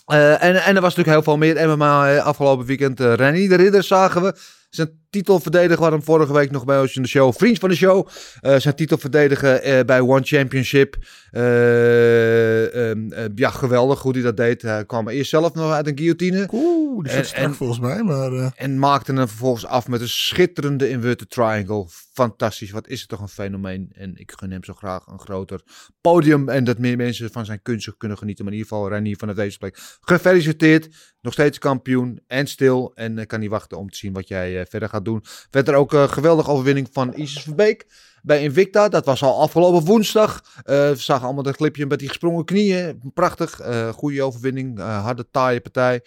Eh, 0.05 0.43
en, 0.43 0.63
en 0.63 0.75
er 0.75 0.81
was 0.81 0.95
natuurlijk 0.95 1.07
heel 1.07 1.23
veel 1.23 1.37
meer 1.37 1.69
MMA 1.69 2.15
eh, 2.15 2.25
afgelopen 2.25 2.65
weekend. 2.65 2.99
Uh, 2.99 3.17
de 3.17 3.55
Ridder 3.55 3.83
zagen 3.83 4.21
we. 4.21 4.35
Zijn 4.69 4.99
titel 5.09 5.39
verdedigen, 5.39 5.75
we 5.75 5.81
hadden 5.81 5.99
hem 5.99 6.07
vorige 6.07 6.33
week 6.33 6.51
nog 6.51 6.65
bij 6.65 6.79
ons 6.79 6.95
in 6.95 7.01
de 7.01 7.07
show. 7.07 7.33
Vriend 7.33 7.59
van 7.59 7.69
de 7.69 7.75
show. 7.75 8.07
Uh, 8.41 8.55
zijn 8.55 8.75
titel 8.75 8.97
verdedigen 8.97 9.67
uh, 9.67 9.79
bij 9.85 9.99
One 9.99 10.23
Championship. 10.23 10.97
Uh, 11.31 12.73
um, 12.89 13.11
ja, 13.35 13.49
geweldig 13.49 14.01
hoe 14.01 14.11
hij 14.11 14.21
dat 14.21 14.37
deed. 14.37 14.61
Hij 14.61 14.85
kwam 14.85 15.07
eerst 15.07 15.29
zelf 15.29 15.53
nog 15.53 15.71
uit 15.71 15.87
een 15.87 15.97
guillotine. 15.97 16.47
Oeh, 16.51 17.03
die 17.03 17.11
zit 17.11 17.27
strak 17.27 17.53
volgens 17.53 17.79
mij. 17.79 18.03
Maar. 18.03 18.53
En 18.55 18.79
maakte 18.79 19.13
hem 19.13 19.27
vervolgens 19.27 19.65
af 19.65 19.87
met 19.87 20.01
een 20.01 20.09
schitterende 20.09 20.89
inverted 20.89 21.29
triangle. 21.29 21.85
Fantastisch, 22.13 22.71
wat 22.71 22.87
is 22.87 22.99
het 22.99 23.09
toch 23.09 23.21
een 23.21 23.27
fenomeen. 23.27 23.89
En 23.93 24.11
ik 24.15 24.31
gun 24.35 24.51
hem 24.51 24.63
zo 24.63 24.73
graag 24.73 25.07
een 25.07 25.19
groter 25.19 25.61
podium. 26.01 26.49
En 26.49 26.63
dat 26.63 26.77
meer 26.77 26.97
mensen 26.97 27.31
van 27.31 27.45
zijn 27.45 27.61
kunst 27.61 27.97
kunnen 27.97 28.17
genieten. 28.17 28.45
Maar 28.45 28.53
in 28.53 28.59
ieder 28.59 28.75
geval, 28.75 28.89
René 28.89 29.13
van 29.17 29.35
deze 29.35 29.57
plek. 29.57 29.77
Gefeliciteerd. 29.99 30.89
Nog 31.21 31.33
steeds 31.33 31.57
kampioen 31.57 32.19
en 32.27 32.47
stil. 32.47 32.91
En 32.95 33.17
ik 33.17 33.27
kan 33.27 33.39
niet 33.39 33.49
wachten 33.49 33.77
om 33.77 33.89
te 33.89 33.97
zien 33.97 34.13
wat 34.13 34.27
jij 34.27 34.59
uh, 34.59 34.65
verder 34.69 34.89
gaat 34.89 35.05
doen. 35.05 35.19
Verder 35.23 35.75
ook 35.75 35.93
een 35.93 36.09
geweldige 36.09 36.51
overwinning 36.51 36.87
van 36.91 37.13
Isis 37.15 37.43
Verbeek 37.43 37.85
bij 38.23 38.41
Invicta. 38.41 38.89
Dat 38.89 39.05
was 39.05 39.23
al 39.23 39.41
afgelopen 39.41 39.85
woensdag. 39.85 40.41
Uh, 40.57 40.63
we 40.63 40.93
zagen 40.95 41.25
allemaal 41.25 41.43
dat 41.43 41.55
clipje 41.55 41.85
met 41.85 41.99
die 41.99 42.07
gesprongen 42.07 42.45
knieën. 42.45 43.11
Prachtig. 43.13 43.61
Uh, 43.61 43.89
goede 43.89 44.23
overwinning. 44.23 44.79
Uh, 44.79 45.03
harde 45.03 45.25
taaie 45.31 45.61
partij. 45.61 46.01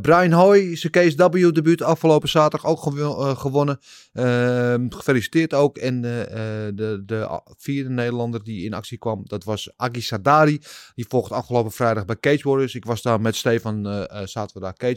Brian 0.00 0.32
Hoy, 0.32 0.76
zijn 0.76 0.92
Case 0.92 1.30
W 1.30 1.54
debuut 1.54 1.82
afgelopen 1.82 2.28
zaterdag 2.28 2.70
ook 2.70 2.82
gew 2.82 3.36
gewonnen. 3.38 3.80
Ehm, 4.12 4.86
gefeliciteerd 4.88 5.54
ook. 5.54 5.78
En 5.78 6.00
de, 6.00 7.02
de 7.06 7.40
vierde 7.56 7.90
Nederlander 7.90 8.44
die 8.44 8.64
in 8.64 8.74
actie 8.74 8.98
kwam, 8.98 9.22
dat 9.24 9.44
was 9.44 9.72
Agi 9.76 10.00
Sadari. 10.00 10.60
Die 10.94 11.06
volgde 11.08 11.34
afgelopen 11.34 11.72
vrijdag 11.72 12.04
bij 12.04 12.16
Cage 12.20 12.48
Warriors. 12.48 12.74
Ik 12.74 12.84
was 12.84 13.02
daar 13.02 13.20
met 13.20 13.36
Stefan, 13.36 14.06
zaten 14.24 14.60
we 14.60 14.60
daar 14.60 14.94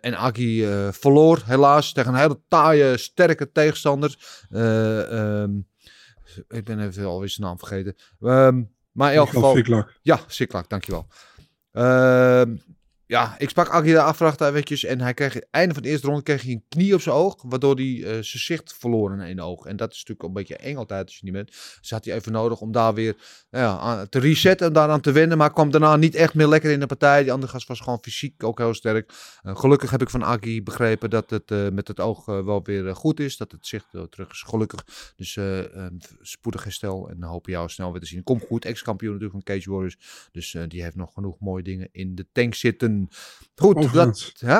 en 0.00 0.16
Agi 0.16 0.66
verloor 0.90 1.42
helaas 1.44 1.92
tegen 1.92 2.12
een 2.12 2.20
hele 2.20 2.40
taaie, 2.48 2.96
sterke 2.96 3.52
tegenstander. 3.52 4.16
Um, 4.50 5.59
ik 6.48 6.64
ben 6.64 6.80
even 6.80 7.04
alweer 7.04 7.28
zijn 7.28 7.46
naam 7.46 7.58
vergeten. 7.58 7.94
Um, 8.20 8.74
Maar 8.92 9.10
in 9.12 9.18
elk 9.18 9.28
geval... 9.28 9.54
Siklak. 9.54 9.98
Ja, 10.02 10.20
Siklak, 10.26 10.68
dankjewel. 10.68 11.06
Ehm 11.72 12.56
ja, 13.10 13.34
ik 13.38 13.48
sprak 13.48 13.84
de 13.84 14.00
afvracht 14.00 14.40
eventjes 14.40 14.84
en 14.84 15.00
hij 15.00 15.14
kreeg, 15.14 15.40
einde 15.50 15.74
van 15.74 15.82
de 15.82 15.88
eerste 15.88 16.06
ronde 16.06 16.22
kreeg 16.22 16.42
hij 16.42 16.50
een 16.50 16.64
knie 16.68 16.94
op 16.94 17.00
zijn 17.00 17.14
oog, 17.14 17.42
waardoor 17.42 17.74
hij 17.74 17.96
eh, 17.96 18.10
zijn 18.10 18.24
zicht 18.24 18.74
verloor 18.78 19.12
in 19.12 19.20
één 19.20 19.40
oog. 19.40 19.66
En 19.66 19.76
dat 19.76 19.90
is 19.90 19.96
natuurlijk 19.98 20.28
een 20.28 20.32
beetje 20.32 20.56
eng 20.56 20.76
altijd 20.76 21.04
als 21.04 21.14
je 21.14 21.24
niet 21.24 21.32
bent. 21.32 21.48
Dus 21.80 21.90
had 21.90 22.04
hij 22.04 22.14
even 22.14 22.32
nodig 22.32 22.60
om 22.60 22.72
daar 22.72 22.94
weer 22.94 23.16
nou 23.50 23.64
ja, 23.64 24.06
te 24.06 24.18
resetten 24.18 24.66
en 24.66 24.72
daaraan 24.72 25.00
te 25.00 25.12
wennen, 25.12 25.38
maar 25.38 25.52
kwam 25.52 25.70
daarna 25.70 25.96
niet 25.96 26.14
echt 26.14 26.34
meer 26.34 26.46
lekker 26.46 26.70
in 26.70 26.80
de 26.80 26.86
partij. 26.86 27.22
Die 27.22 27.32
andere 27.32 27.52
gast 27.52 27.68
was 27.68 27.80
gewoon 27.80 27.98
fysiek 28.02 28.44
ook 28.44 28.58
heel 28.58 28.74
sterk. 28.74 29.12
Gelukkig 29.42 29.90
heb 29.90 30.02
ik 30.02 30.10
van 30.10 30.22
Aggie 30.22 30.62
begrepen 30.62 31.10
dat 31.10 31.30
het 31.30 31.50
eh, 31.50 31.68
met 31.68 31.88
het 31.88 32.00
oog 32.00 32.28
eh, 32.28 32.44
wel 32.44 32.62
weer 32.62 32.96
goed 32.96 33.20
is, 33.20 33.36
dat 33.36 33.52
het 33.52 33.66
zicht 33.66 33.88
terug 34.10 34.30
is, 34.30 34.42
gelukkig. 34.42 35.12
Dus 35.16 35.38
spoedig 36.20 36.64
herstel 36.64 37.08
en 37.08 37.22
hopen 37.22 37.52
jou 37.52 37.68
snel 37.68 37.92
weer 37.92 38.00
te 38.00 38.06
zien. 38.06 38.22
Komt 38.22 38.44
goed, 38.46 38.64
ex-kampioen 38.64 39.12
natuurlijk 39.12 39.44
van 39.44 39.54
Cage 39.54 39.70
Warriors. 39.70 40.28
Dus 40.32 40.56
die 40.68 40.82
heeft 40.82 40.96
nog 40.96 41.12
genoeg 41.12 41.40
mooie 41.40 41.62
dingen 41.62 41.88
in 41.92 42.14
de 42.14 42.26
tank 42.32 42.54
zitten. 42.54 42.99
Goed, 43.54 43.74
dat... 43.74 43.84
Overigens. 43.84 44.32
Hè? 44.38 44.58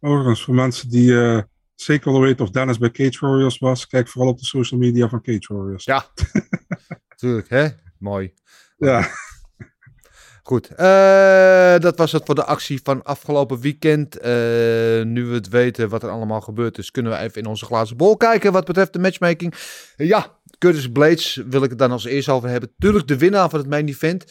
Overigens, 0.00 0.44
voor 0.44 0.54
mensen 0.54 0.88
die 0.88 1.20
eh, 1.20 1.42
zeker 1.74 2.12
willen 2.12 2.26
weten 2.26 2.44
of 2.44 2.50
Dennis 2.50 2.78
bij 2.78 2.90
Cage 2.90 3.26
Warriors 3.26 3.58
was, 3.58 3.86
kijk 3.86 4.08
vooral 4.08 4.30
op 4.30 4.38
de 4.38 4.44
social 4.44 4.80
media 4.80 5.08
van 5.08 5.22
Cage 5.22 5.54
Warriors. 5.54 5.84
Ja, 5.84 6.06
tuurlijk, 7.16 7.48
hè? 7.48 7.68
Mooi. 7.98 8.32
Ja. 8.76 9.08
Goed, 10.42 10.68
eh, 10.68 11.78
dat 11.78 11.96
was 11.96 12.12
het 12.12 12.22
voor 12.24 12.34
de 12.34 12.44
actie 12.44 12.80
van 12.82 13.02
afgelopen 13.02 13.60
weekend. 13.60 14.18
Eh, 14.18 14.30
nu 15.02 15.24
we 15.24 15.34
het 15.34 15.48
weten 15.48 15.88
wat 15.88 16.02
er 16.02 16.10
allemaal 16.10 16.40
gebeurd 16.40 16.78
is, 16.78 16.90
kunnen 16.90 17.12
we 17.12 17.18
even 17.18 17.42
in 17.42 17.48
onze 17.48 17.64
glazen 17.64 17.96
bol 17.96 18.16
kijken 18.16 18.52
wat 18.52 18.64
betreft 18.64 18.92
de 18.92 18.98
matchmaking. 18.98 19.54
Ja, 19.96 20.38
Curtis 20.58 20.92
Blades 20.92 21.42
wil 21.46 21.62
ik 21.62 21.70
het 21.70 21.78
dan 21.78 21.90
als 21.90 22.04
eerst 22.04 22.28
over 22.28 22.48
hebben. 22.48 22.74
Tuurlijk 22.78 23.08
de 23.08 23.18
winnaar 23.18 23.50
van 23.50 23.58
het 23.58 23.68
main 23.68 23.88
event. 23.88 24.24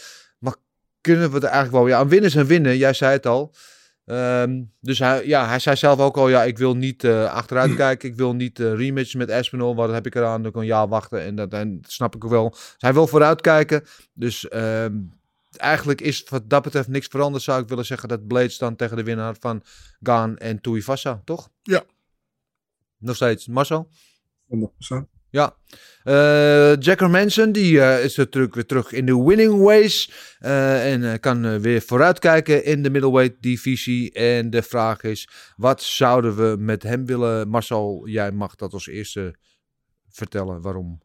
Kunnen 1.01 1.31
we 1.31 1.37
er 1.37 1.43
eigenlijk 1.43 1.73
wel... 1.73 1.87
Ja, 1.87 2.01
een 2.01 2.09
winnen 2.09 2.29
is 2.29 2.35
een 2.35 2.45
winnen, 2.45 2.77
jij 2.77 2.93
zei 2.93 3.11
het 3.11 3.25
al. 3.25 3.53
Ehm, 4.05 4.63
dus 4.79 4.99
hij, 4.99 5.27
ja, 5.27 5.47
hij 5.47 5.59
zei 5.59 5.75
zelf 5.75 5.99
ook 5.99 6.17
al, 6.17 6.29
ja, 6.29 6.43
ik 6.43 6.57
wil 6.57 6.75
niet 6.75 7.03
eh, 7.03 7.33
achteruit 7.33 7.75
kijken. 7.85 8.09
Ik 8.09 8.15
wil 8.15 8.33
niet 8.33 8.59
rematches 8.59 9.15
met 9.15 9.29
Espinol. 9.29 9.75
Wat 9.75 9.91
heb 9.91 10.05
ik 10.05 10.15
eraan? 10.15 10.43
Dan 10.43 10.51
kan 10.51 10.61
een 10.61 10.67
jaar 10.67 10.87
wachten. 10.87 11.21
En 11.21 11.35
dat, 11.35 11.53
en 11.53 11.81
dat 11.81 11.91
snap 11.91 12.15
ik 12.15 12.25
ook 12.25 12.31
wel. 12.31 12.49
Dus 12.49 12.75
hij 12.77 12.93
wil 12.93 13.07
vooruit 13.07 13.41
kijken. 13.41 13.83
Dus 14.13 14.47
ehm, 14.47 14.95
eigenlijk 15.57 16.01
is 16.01 16.23
wat 16.29 16.49
dat 16.49 16.63
betreft 16.63 16.87
niks 16.87 17.07
veranderd. 17.07 17.43
Zou 17.43 17.61
ik 17.61 17.69
willen 17.69 17.85
zeggen 17.85 18.09
dat 18.09 18.27
Blades 18.27 18.57
dan 18.57 18.75
tegen 18.75 18.97
de 18.97 19.03
winnaar 19.03 19.35
van 19.39 19.63
Gaan 20.01 20.37
en 20.37 20.61
Tuivasa, 20.61 21.21
toch? 21.25 21.49
Ja. 21.61 21.83
Nog 22.97 23.15
steeds. 23.15 23.47
Marcel? 23.47 23.89
100%. 24.47 25.10
Ja. 25.31 25.55
Eh 26.03 26.75
Jacker 26.79 27.09
Manson, 27.09 27.51
die 27.51 27.81
eh, 27.81 28.03
is 28.03 28.15
natuurlijk 28.15 28.53
weer 28.53 28.65
terug 28.65 28.91
in 28.91 29.05
de 29.05 29.23
winning 29.23 29.61
ways. 29.61 30.11
eh, 30.39 30.93
en 30.93 31.19
kan 31.19 31.59
weer 31.59 31.81
vooruitkijken 31.81 32.63
in 32.65 32.83
de 32.83 32.89
middleweight 32.89 33.41
divisie. 33.41 34.11
En 34.11 34.49
de 34.49 34.61
vraag 34.61 35.03
is, 35.03 35.29
wat 35.55 35.81
zouden 35.81 36.35
we 36.35 36.55
met 36.59 36.83
hem 36.83 37.05
willen? 37.05 37.47
Marcel, 37.49 38.07
jij 38.07 38.31
mag 38.31 38.55
dat 38.55 38.73
als 38.73 38.87
eerste 38.87 39.35
vertellen. 40.09 40.61
Waarom? 40.61 41.01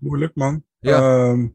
Moeilijk, 0.00 0.34
man. 0.34 0.64
Ja. 0.80 0.98
Ehm, 1.28 1.48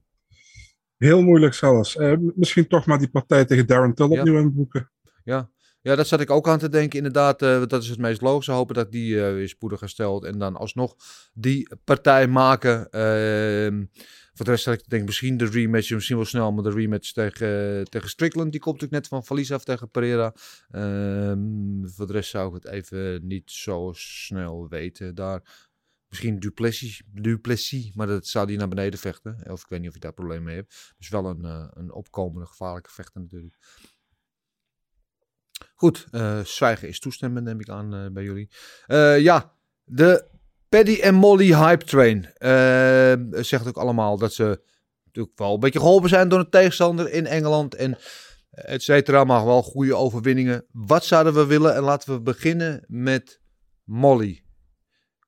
heel 0.97 1.21
moeilijk 1.21 1.53
zelfs. 1.53 1.95
Misschien 2.35 2.67
toch 2.67 2.85
maar 2.85 2.97
die 2.99 3.09
partij 3.09 3.45
tegen 3.45 3.67
Darren 3.67 3.93
Till 3.93 4.11
Ja. 4.13 4.19
opnieuw 4.19 4.39
inboeken. 4.39 4.91
Ja. 5.23 5.49
Ja, 5.81 5.95
dat 5.95 6.07
zat 6.07 6.21
ik 6.21 6.29
ook 6.29 6.47
aan 6.47 6.59
te 6.59 6.69
denken. 6.69 6.97
Inderdaad, 6.97 7.41
eh, 7.41 7.65
dat 7.67 7.83
is 7.83 7.89
het 7.89 7.99
meest 7.99 8.21
logische. 8.21 8.51
Hopen 8.51 8.75
dat 8.75 8.91
die 8.91 9.25
eh, 9.25 9.33
weer 9.33 9.49
spoedig 9.49 9.79
herstelt. 9.79 10.23
En 10.23 10.39
dan 10.39 10.55
alsnog 10.55 10.95
die 11.33 11.69
partij 11.83 12.27
maken. 12.27 12.89
Ehm, 12.89 13.85
voor 14.33 14.45
de 14.45 14.51
rest 14.51 14.65
had 14.65 14.73
ik 14.73 14.81
te 14.81 14.89
denken, 14.89 15.07
misschien 15.07 15.37
de 15.37 15.45
rematch. 15.45 15.91
Misschien 15.91 16.15
wel 16.15 16.25
snel, 16.25 16.51
maar 16.51 16.63
de 16.63 16.71
rematch 16.71 17.11
tegen, 17.11 17.85
tegen 17.89 18.09
Strickland. 18.09 18.51
Die 18.51 18.61
komt 18.61 18.81
natuurlijk 18.81 19.01
net 19.01 19.11
van 19.11 19.25
verlies 19.25 19.51
af 19.51 19.63
tegen 19.63 19.89
Pereira. 19.89 20.33
Ehm, 20.71 21.87
voor 21.87 22.07
de 22.07 22.13
rest 22.13 22.29
zou 22.29 22.47
ik 22.47 22.63
het 22.63 22.73
even 22.73 23.27
niet 23.27 23.51
zo 23.51 23.91
snel 23.93 24.67
weten. 24.69 25.15
Daar 25.15 25.67
Misschien 26.09 26.39
Duplessis, 26.39 27.01
Duplessis, 27.05 27.93
maar 27.93 28.07
dat 28.07 28.27
zou 28.27 28.47
die 28.47 28.57
naar 28.57 28.67
beneden 28.67 28.99
vechten. 28.99 29.51
Of 29.51 29.61
ik 29.61 29.69
weet 29.69 29.79
niet 29.79 29.87
of 29.87 29.93
je 29.93 29.99
daar 29.99 30.13
probleem 30.13 30.43
mee 30.43 30.55
hebt. 30.55 30.93
Dus 30.97 31.09
wel 31.09 31.25
een, 31.25 31.45
eh, 31.45 31.67
een 31.73 31.91
opkomende 31.91 32.47
gevaarlijke 32.47 32.91
vechter 32.91 33.21
natuurlijk. 33.21 33.57
Goed, 35.75 36.07
eh, 36.11 36.39
zwijgen 36.39 36.87
is 36.87 36.99
toestemmen, 36.99 37.43
neem 37.43 37.59
ik 37.59 37.69
aan 37.69 37.93
eh, 37.93 38.05
bij 38.11 38.23
jullie. 38.23 38.49
Eh, 38.85 39.19
ja, 39.19 39.53
de 39.83 40.27
Paddy 40.69 40.99
en 40.99 41.15
Molly 41.15 41.55
Hype 41.55 41.85
Train. 41.85 42.29
zegt 43.43 43.67
ook 43.67 43.77
allemaal 43.77 44.17
dat 44.17 44.33
ze 44.33 44.61
natuurlijk 45.05 45.37
wel 45.39 45.53
een 45.53 45.59
beetje 45.59 45.79
geholpen 45.79 46.09
zijn 46.09 46.29
door 46.29 46.39
een 46.39 46.49
tegenstander 46.49 47.11
in 47.11 47.25
Engeland. 47.25 47.75
En 47.75 47.97
et 48.51 48.83
cetera, 48.83 49.23
maar 49.23 49.45
wel 49.45 49.63
goede 49.63 49.95
overwinningen. 49.95 50.65
Wat 50.71 51.05
zouden 51.05 51.33
we 51.33 51.45
willen? 51.45 51.75
En 51.75 51.81
laten 51.81 52.13
we 52.13 52.21
beginnen 52.21 52.83
met 52.87 53.41
Molly 53.83 54.43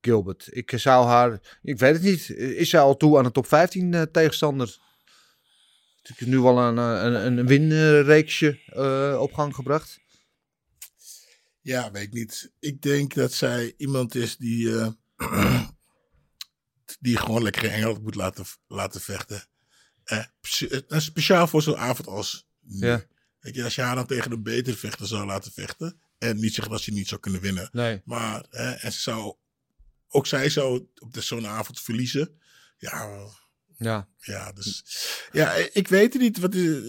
Gilbert. 0.02 0.48
Ik 0.50 0.72
zou 0.76 1.06
haar, 1.06 1.60
ik 1.62 1.78
weet 1.78 1.94
het 1.94 2.04
niet, 2.04 2.30
is 2.30 2.70
zij 2.70 2.80
al 2.80 2.98
toe 2.98 3.18
aan 3.18 3.24
de 3.24 3.32
top 3.32 3.48
15 3.48 3.94
eh, 3.94 4.02
tegenstander? 4.02 4.78
Het 6.02 6.20
is 6.20 6.26
nu 6.26 6.40
wel 6.40 6.58
een, 6.58 6.78
een, 6.78 7.38
een 7.38 7.48
winreeksje 7.48 8.60
op 9.20 9.34
gang 9.34 9.56
gebracht. 9.56 10.00
Ja, 11.62 11.92
weet 11.92 12.04
ik 12.04 12.14
niet. 12.14 12.52
Ik 12.60 12.82
denk 12.82 13.14
dat 13.14 13.34
zij 13.34 13.74
iemand 13.78 14.16
is 14.16 14.38
die, 14.38 14.80
eh, 14.80 14.92
die 17.00 17.18
gewoon 17.18 17.44
lekker 17.44 17.72
Engeland 17.72 18.02
moet 18.04 18.16
laten, 18.16 18.46
laten 18.68 19.02
vechten. 19.02 19.48
Eh, 20.04 20.26
eh, 20.88 21.00
speciaal 21.00 21.48
voor 21.48 21.62
zo'n 21.62 21.78
avond 21.78 22.08
als 22.08 22.48
nu. 22.60 22.88
Ja. 22.88 23.04
Weet 23.40 23.56
je, 23.56 23.64
als 23.64 23.76
je 23.76 23.82
haar 23.82 23.96
dan 23.96 24.06
tegen 24.06 24.32
een 24.32 24.44
betere 24.44 24.78
vechter 24.78 25.08
zou 25.08 25.26
laten 25.26 25.52
vechten. 25.52 26.02
En 26.18 26.40
niet 26.40 26.54
zeggen 26.54 26.74
dat 26.74 26.82
ze 26.82 26.92
niet 26.92 27.08
zou 27.08 27.22
kunnen 27.22 27.42
winnen. 27.42 27.70
Nee. 27.72 28.02
Maar 28.06 28.42
en 28.50 28.92
ze 28.94 29.00
zou, 29.00 29.36
ook 30.08 30.28
zij 30.28 30.50
zou 30.50 30.88
op 31.00 31.16
zo'n 31.20 31.48
avond 31.48 31.82
verliezen. 31.82 32.40
Ja, 32.78 33.28
Ja. 33.78 34.10
ja, 34.18 34.52
dus 34.52 34.84
ja, 35.32 35.54
ik 35.54 35.88
weet 35.88 36.14
het 36.14 36.22
niet. 36.22 36.38
Wat 36.38 36.56
is, 36.56 36.82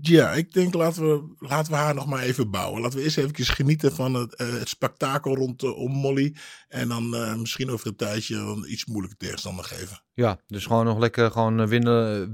ja, 0.00 0.32
ik 0.32 0.52
denk 0.52 0.74
laten 0.74 1.02
we, 1.02 1.34
laten 1.38 1.72
we 1.72 1.78
haar 1.78 1.94
nog 1.94 2.06
maar 2.06 2.22
even 2.22 2.50
bouwen. 2.50 2.82
Laten 2.82 2.98
we 2.98 3.04
eerst 3.04 3.18
even 3.18 3.44
genieten 3.44 3.92
van 3.92 4.14
het, 4.14 4.34
eh, 4.34 4.52
het 4.52 4.68
spektakel 4.68 5.36
rondom 5.36 5.90
Molly. 5.92 6.36
En 6.68 6.88
dan 6.88 7.14
eh, 7.14 7.34
misschien 7.34 7.70
over 7.70 7.86
een 7.86 7.96
tijdje 7.96 8.36
een 8.36 8.72
iets 8.72 8.86
moeilijke 8.86 9.16
tegenstander 9.16 9.64
geven. 9.64 10.02
Ja, 10.14 10.40
dus 10.46 10.66
gewoon 10.66 10.84
nog 10.84 10.98
lekker 10.98 11.30
gewoon 11.30 11.60
eh, 11.60 11.66
winnen, 11.66 12.28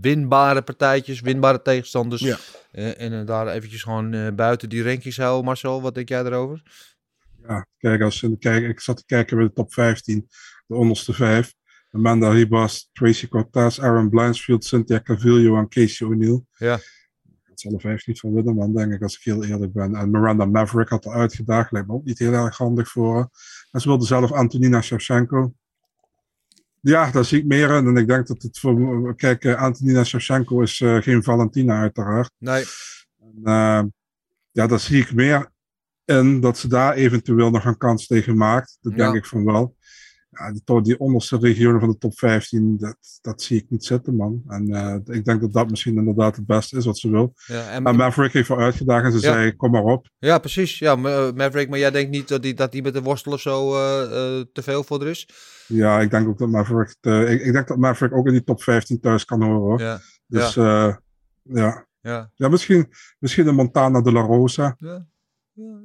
winbare 0.00 0.62
partijtjes, 0.62 1.20
winbare 1.20 1.62
tegenstanders. 1.62 2.22
Ja. 2.22 2.38
Eh, 2.70 3.00
en 3.00 3.26
daar 3.26 3.48
eventjes 3.48 3.82
gewoon 3.82 4.12
eh, 4.12 4.32
buiten 4.34 4.68
die 4.68 4.82
rankings 4.82 5.16
houden. 5.16 5.44
Marcel, 5.44 5.82
wat 5.82 5.94
denk 5.94 6.08
jij 6.08 6.24
erover? 6.24 6.62
Ja, 7.48 7.66
kijk, 7.78 8.02
als 8.02 8.26
kijk, 8.38 8.64
ik 8.64 8.80
zat 8.80 8.96
te 8.96 9.04
kijken 9.06 9.36
bij 9.36 9.46
de 9.46 9.52
top 9.52 9.72
15, 9.72 10.28
de 10.66 10.74
onderste 10.74 11.12
vijf. 11.12 11.54
Amanda 11.94 12.30
Ribas, 12.30 12.88
Tracy 12.92 13.28
Cortez, 13.28 13.78
Aaron 13.78 14.10
Blanchfield, 14.10 14.64
Cynthia 14.64 15.00
Cavillo 15.00 15.56
en 15.58 15.68
Casey 15.68 16.06
O'Neill. 16.06 16.42
Ja. 16.56 16.74
Ik 17.24 17.60
zal 17.60 17.72
er 17.72 17.80
vijf 17.80 18.06
niet 18.06 18.20
van 18.20 18.34
winnen, 18.34 18.54
man, 18.54 18.74
denk 18.74 18.92
ik, 18.92 19.02
als 19.02 19.16
ik 19.16 19.22
heel 19.24 19.44
eerlijk 19.44 19.72
ben. 19.72 19.94
En 19.94 20.10
Miranda 20.10 20.44
Maverick 20.44 20.88
had 20.88 21.04
er 21.04 21.12
uitgedaagd, 21.12 21.72
lijkt 21.72 21.88
me 21.88 21.94
ook 21.94 22.04
niet 22.04 22.18
heel 22.18 22.32
erg 22.32 22.56
handig 22.56 22.88
voor 22.88 23.14
haar. 23.14 23.28
En 23.70 23.80
ze 23.80 23.88
wilde 23.88 24.04
zelf 24.06 24.32
Antonina 24.32 24.80
Shevchenko. 24.80 25.54
Ja, 26.80 27.10
daar 27.10 27.24
zie 27.24 27.38
ik 27.38 27.44
meer 27.46 27.70
in. 27.76 27.86
En 27.86 27.96
ik 27.96 28.06
denk 28.08 28.26
dat 28.26 28.42
het 28.42 28.58
voor... 28.58 29.14
Kijk, 29.16 29.44
eh, 29.44 29.62
Antonina 29.62 30.04
Shevchenko 30.04 30.60
is 30.60 30.80
eh, 30.80 30.96
geen 30.96 31.22
Valentina 31.22 31.80
uiteraard. 31.80 32.30
Nee. 32.38 32.64
En, 33.20 33.40
eh, 33.44 33.82
ja, 34.50 34.66
daar 34.66 34.80
zie 34.80 35.00
ik 35.00 35.14
meer 35.14 35.52
in 36.04 36.40
dat 36.40 36.58
ze 36.58 36.68
daar 36.68 36.94
eventueel 36.94 37.50
nog 37.50 37.64
een 37.64 37.76
kans 37.76 38.06
tegen 38.06 38.36
maakt. 38.36 38.78
Dat 38.80 38.92
Ja. 38.92 38.98
denk 38.98 39.14
ik 39.14 39.26
van 39.26 39.44
wel. 39.44 39.73
Ja, 40.38 40.52
die, 40.64 40.82
die 40.82 40.98
onderste 40.98 41.38
regionen 41.38 41.80
van 41.80 41.88
de 41.88 41.98
top 41.98 42.18
15, 42.18 42.76
dat, 42.78 42.96
dat 43.20 43.42
zie 43.42 43.58
ik 43.58 43.66
niet 43.68 43.84
zitten, 43.84 44.16
man. 44.16 44.42
En 44.46 44.68
eh, 44.74 45.16
ik 45.16 45.24
denk 45.24 45.40
dat 45.40 45.52
dat 45.52 45.70
misschien 45.70 45.96
inderdaad 45.96 46.36
het 46.36 46.46
beste 46.46 46.76
is 46.76 46.84
wat 46.84 46.98
ze 46.98 47.10
wil. 47.10 47.32
Ja, 47.46 47.70
en- 47.70 47.82
maar 47.82 47.94
Maverick 47.94 48.32
heeft 48.32 48.46
voor 48.46 48.60
uitgedaagd 48.60 49.04
en 49.04 49.12
ze 49.12 49.26
Ja. 49.26 49.32
zei, 49.32 49.56
kom 49.56 49.70
maar 49.70 49.82
op. 49.84 50.08
Ja, 50.18 50.38
precies. 50.38 50.78
Ja, 50.78 50.96
Ma- 50.96 51.30
Maverick, 51.34 51.68
maar 51.68 51.78
jij 51.78 51.90
denkt 51.90 52.10
niet 52.10 52.28
dat 52.28 52.42
die, 52.42 52.54
dat 52.54 52.72
die 52.72 52.82
met 52.82 52.92
de 52.94 53.02
worstel 53.02 53.32
of 53.32 53.40
zo 53.40 53.74
eh, 53.74 54.02
eh, 54.02 54.44
te 54.52 54.62
veel 54.62 54.82
voor 54.84 55.00
er 55.02 55.08
is? 55.08 55.28
Ja, 55.68 56.00
ik 56.00 56.10
denk 56.10 56.28
ook 56.28 56.38
dat 56.38 56.48
Maverick, 56.48 56.96
eh, 57.00 57.32
ik, 57.32 57.40
ik 57.42 57.52
denk 57.52 57.68
dat 57.68 57.76
Maverick 57.78 58.14
ook 58.14 58.26
in 58.26 58.32
die 58.32 58.44
top 58.44 58.62
15 58.62 59.00
thuis 59.00 59.24
kan 59.24 59.42
horen. 59.42 59.60
Hoor. 59.60 59.80
Ja. 59.80 60.00
Dus 60.26 60.54
Ja. 60.54 60.62
ja. 60.86 61.00
ja. 61.42 61.86
Ja. 62.00 62.30
ja, 62.34 62.48
misschien, 62.48 62.86
misschien 63.18 63.46
een 63.46 63.54
Montana 63.54 64.00
de 64.00 64.12
la 64.12 64.20
Rosa. 64.20 64.74
Ja. 64.78 65.06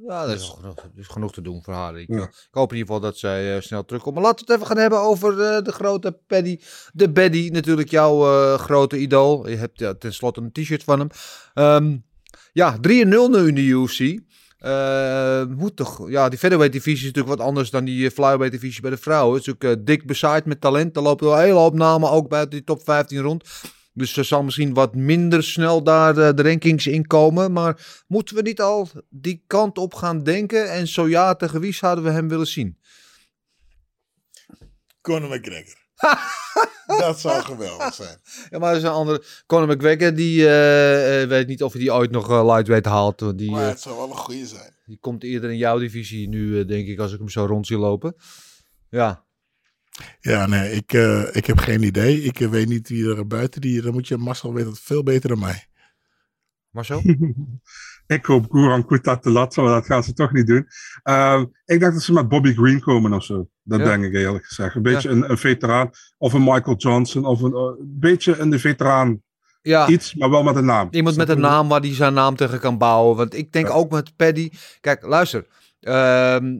Ja, 0.06 0.26
dat 0.26 0.34
is, 0.36 0.48
genoeg, 0.48 0.74
dat 0.74 0.90
is 0.96 1.06
genoeg 1.06 1.32
te 1.32 1.42
doen 1.42 1.62
voor 1.62 1.74
haar. 1.74 2.00
Ik, 2.00 2.08
Ja. 2.08 2.16
eh, 2.16 2.22
ik 2.22 2.48
hoop 2.50 2.70
in 2.72 2.76
ieder 2.76 2.94
geval 2.94 3.10
dat 3.10 3.18
zij 3.18 3.56
eh, 3.56 3.62
snel 3.62 3.84
terugkomt. 3.84 4.14
Maar 4.14 4.24
laten 4.24 4.46
we 4.46 4.52
het 4.52 4.60
even 4.62 4.72
gaan 4.72 4.82
hebben 4.82 5.00
over 5.00 5.40
eh, 5.40 5.62
de 5.62 5.72
grote 5.72 6.18
Paddy. 6.26 6.58
De 6.92 7.10
Baddy, 7.10 7.48
natuurlijk 7.52 7.90
jouw 7.90 8.18
grote 8.56 8.98
idool. 8.98 9.48
Je 9.48 9.56
hebt 9.56 9.78
ja, 9.78 9.94
tenslotte 9.94 10.40
een 10.40 10.52
t-shirt 10.52 10.84
van 10.84 10.98
hem. 10.98 11.08
Ehm, 11.54 11.96
ja, 12.52 12.78
3-0 12.80 13.28
nu 13.30 13.48
in 13.48 13.54
de 13.54 13.60
UFC. 13.62 14.20
Eh, 14.58 15.44
moet 15.46 15.76
toch. 15.76 16.10
Ja, 16.10 16.28
die 16.28 16.38
featherweight 16.38 16.72
divisie 16.76 17.06
is 17.08 17.12
natuurlijk 17.12 17.38
wat 17.38 17.46
anders 17.46 17.70
dan 17.70 17.84
die 17.84 18.10
flyweight 18.10 18.50
divisie 18.52 18.80
bij 18.82 18.90
de 18.90 18.96
vrouwen. 18.96 19.36
Het 19.38 19.46
is 19.46 19.52
ook 19.54 19.86
dik 19.86 20.06
bezaaid 20.06 20.44
met 20.46 20.60
talent. 20.60 20.96
Er 20.96 21.02
lopen 21.02 21.26
wel 21.26 21.36
een 21.36 21.42
hele 21.42 21.58
hoop 21.58 21.74
namen 21.74 22.10
ook 22.10 22.28
bij 22.28 22.48
die 22.48 22.64
top 22.64 22.82
15 22.84 23.18
rond. 23.20 23.44
Dus 23.92 24.16
er 24.16 24.24
zal 24.24 24.42
misschien 24.42 24.74
wat 24.74 24.94
minder 24.94 25.44
snel 25.44 25.82
daar 25.82 26.18
eh, 26.18 26.34
de 26.34 26.42
rankings 26.42 26.86
in 26.86 27.06
komen. 27.06 27.52
Maar 27.52 28.02
moeten 28.06 28.36
we 28.36 28.42
niet 28.42 28.60
al 28.60 28.88
die 29.08 29.44
kant 29.46 29.78
op 29.78 29.94
gaan 29.94 30.22
denken? 30.22 30.70
En 30.70 30.88
zo 30.88 31.08
ja, 31.08 31.34
tegen 31.34 31.60
wie 31.60 31.72
zouden 31.72 32.04
we 32.04 32.10
hem 32.10 32.28
willen 32.28 32.46
zien? 32.46 32.78
Conor 35.00 35.28
McGregor. 35.28 35.78
dat 36.98 37.20
zou 37.20 37.42
geweldig 37.42 37.94
zijn. 37.94 38.18
Ja, 38.50 38.58
maar 38.58 38.70
er 38.70 38.76
is 38.76 38.82
een 38.82 38.90
andere. 38.90 39.22
Conor 39.46 39.76
McGregor, 39.76 40.14
die 40.14 40.46
eh, 40.46 41.22
eh, 41.22 41.28
weet 41.28 41.46
niet 41.46 41.62
of 41.62 41.72
hij 41.72 41.80
die 41.80 41.92
ooit 41.92 42.10
nog 42.10 42.28
lightweight 42.28 42.86
haalt. 42.86 43.38
Die, 43.38 43.50
Maar 43.50 43.68
het 43.68 43.80
zou 43.80 43.96
wel 43.96 44.10
een 44.10 44.16
goede 44.16 44.46
zijn. 44.46 44.74
die 44.84 44.98
komt 45.00 45.24
eerder 45.24 45.50
in 45.50 45.56
jouw 45.56 45.78
divisie 45.78 46.28
nu, 46.28 46.64
denk 46.64 46.88
ik, 46.88 46.98
als 46.98 47.12
ik 47.12 47.18
hem 47.18 47.28
zo 47.28 47.44
rond 47.44 47.66
zie 47.66 47.78
lopen. 47.78 48.14
Ja, 48.88 49.24
Ja, 50.20 50.46
nee, 50.46 50.72
ik, 50.72 50.92
eh, 50.92 51.22
ik 51.36 51.46
heb 51.46 51.58
geen 51.58 51.82
idee. 51.82 52.22
Ik 52.22 52.40
eh, 52.40 52.48
weet 52.48 52.68
niet 52.68 52.88
wie 52.88 53.14
er 53.16 53.26
buiten 53.26 53.60
die. 53.60 53.82
Dan 53.82 53.92
moet 53.92 54.08
je 54.08 54.16
Marcel 54.16 54.54
weet 54.54 54.66
het 54.66 54.80
veel 54.80 55.02
beter 55.02 55.28
dan 55.28 55.38
mij. 55.38 55.64
zo. 56.84 57.00
Ik 58.06 58.24
hoop 58.24 58.46
Goeran 58.50 58.86
Kutat 58.86 59.22
de 59.22 59.30
lat, 59.30 59.56
maar 59.56 59.64
dat 59.66 59.86
gaan 59.86 60.04
ze 60.04 60.12
toch 60.12 60.32
niet 60.32 60.46
doen. 60.46 60.66
Ehm, 61.02 61.44
ik 61.64 61.80
dacht 61.80 61.92
dat 61.92 62.02
ze 62.02 62.12
met 62.12 62.28
Bobby 62.28 62.54
Green 62.54 62.80
komen 62.80 63.12
of 63.12 63.24
zo. 63.24 63.48
Dat 63.62 63.78
Ja. 63.80 63.84
denk 63.84 64.04
ik 64.04 64.14
eerlijk 64.14 64.46
gezegd. 64.46 64.74
Een 64.74 64.82
beetje 64.82 65.08
een, 65.08 65.30
een 65.30 65.38
veteraan. 65.38 65.90
Of 66.18 66.32
een 66.32 66.44
Michael 66.44 66.76
Johnson. 66.76 67.24
Of 67.24 67.40
een, 67.40 67.52
eh, 67.52 67.60
een 67.60 67.96
beetje 68.00 68.38
een 68.38 68.60
veteraan. 68.60 69.22
Ja, 69.62 69.88
Iets, 69.88 70.14
maar 70.14 70.30
wel 70.30 70.42
met 70.42 70.56
een 70.56 70.64
naam. 70.64 70.88
iemand 70.90 71.16
met 71.16 71.28
een 71.28 71.40
naam 71.40 71.68
waar 71.68 71.80
hij 71.80 71.94
zijn 71.94 72.14
naam 72.14 72.36
tegen 72.36 72.60
kan 72.60 72.78
bouwen. 72.78 73.16
Want 73.16 73.34
ik 73.34 73.52
denk 73.52 73.70
ook 73.70 73.90
met 73.90 74.16
Paddy. 74.16 74.50
Kijk, 74.80 75.02
luister. 75.02 75.46
ehm, 75.80 76.58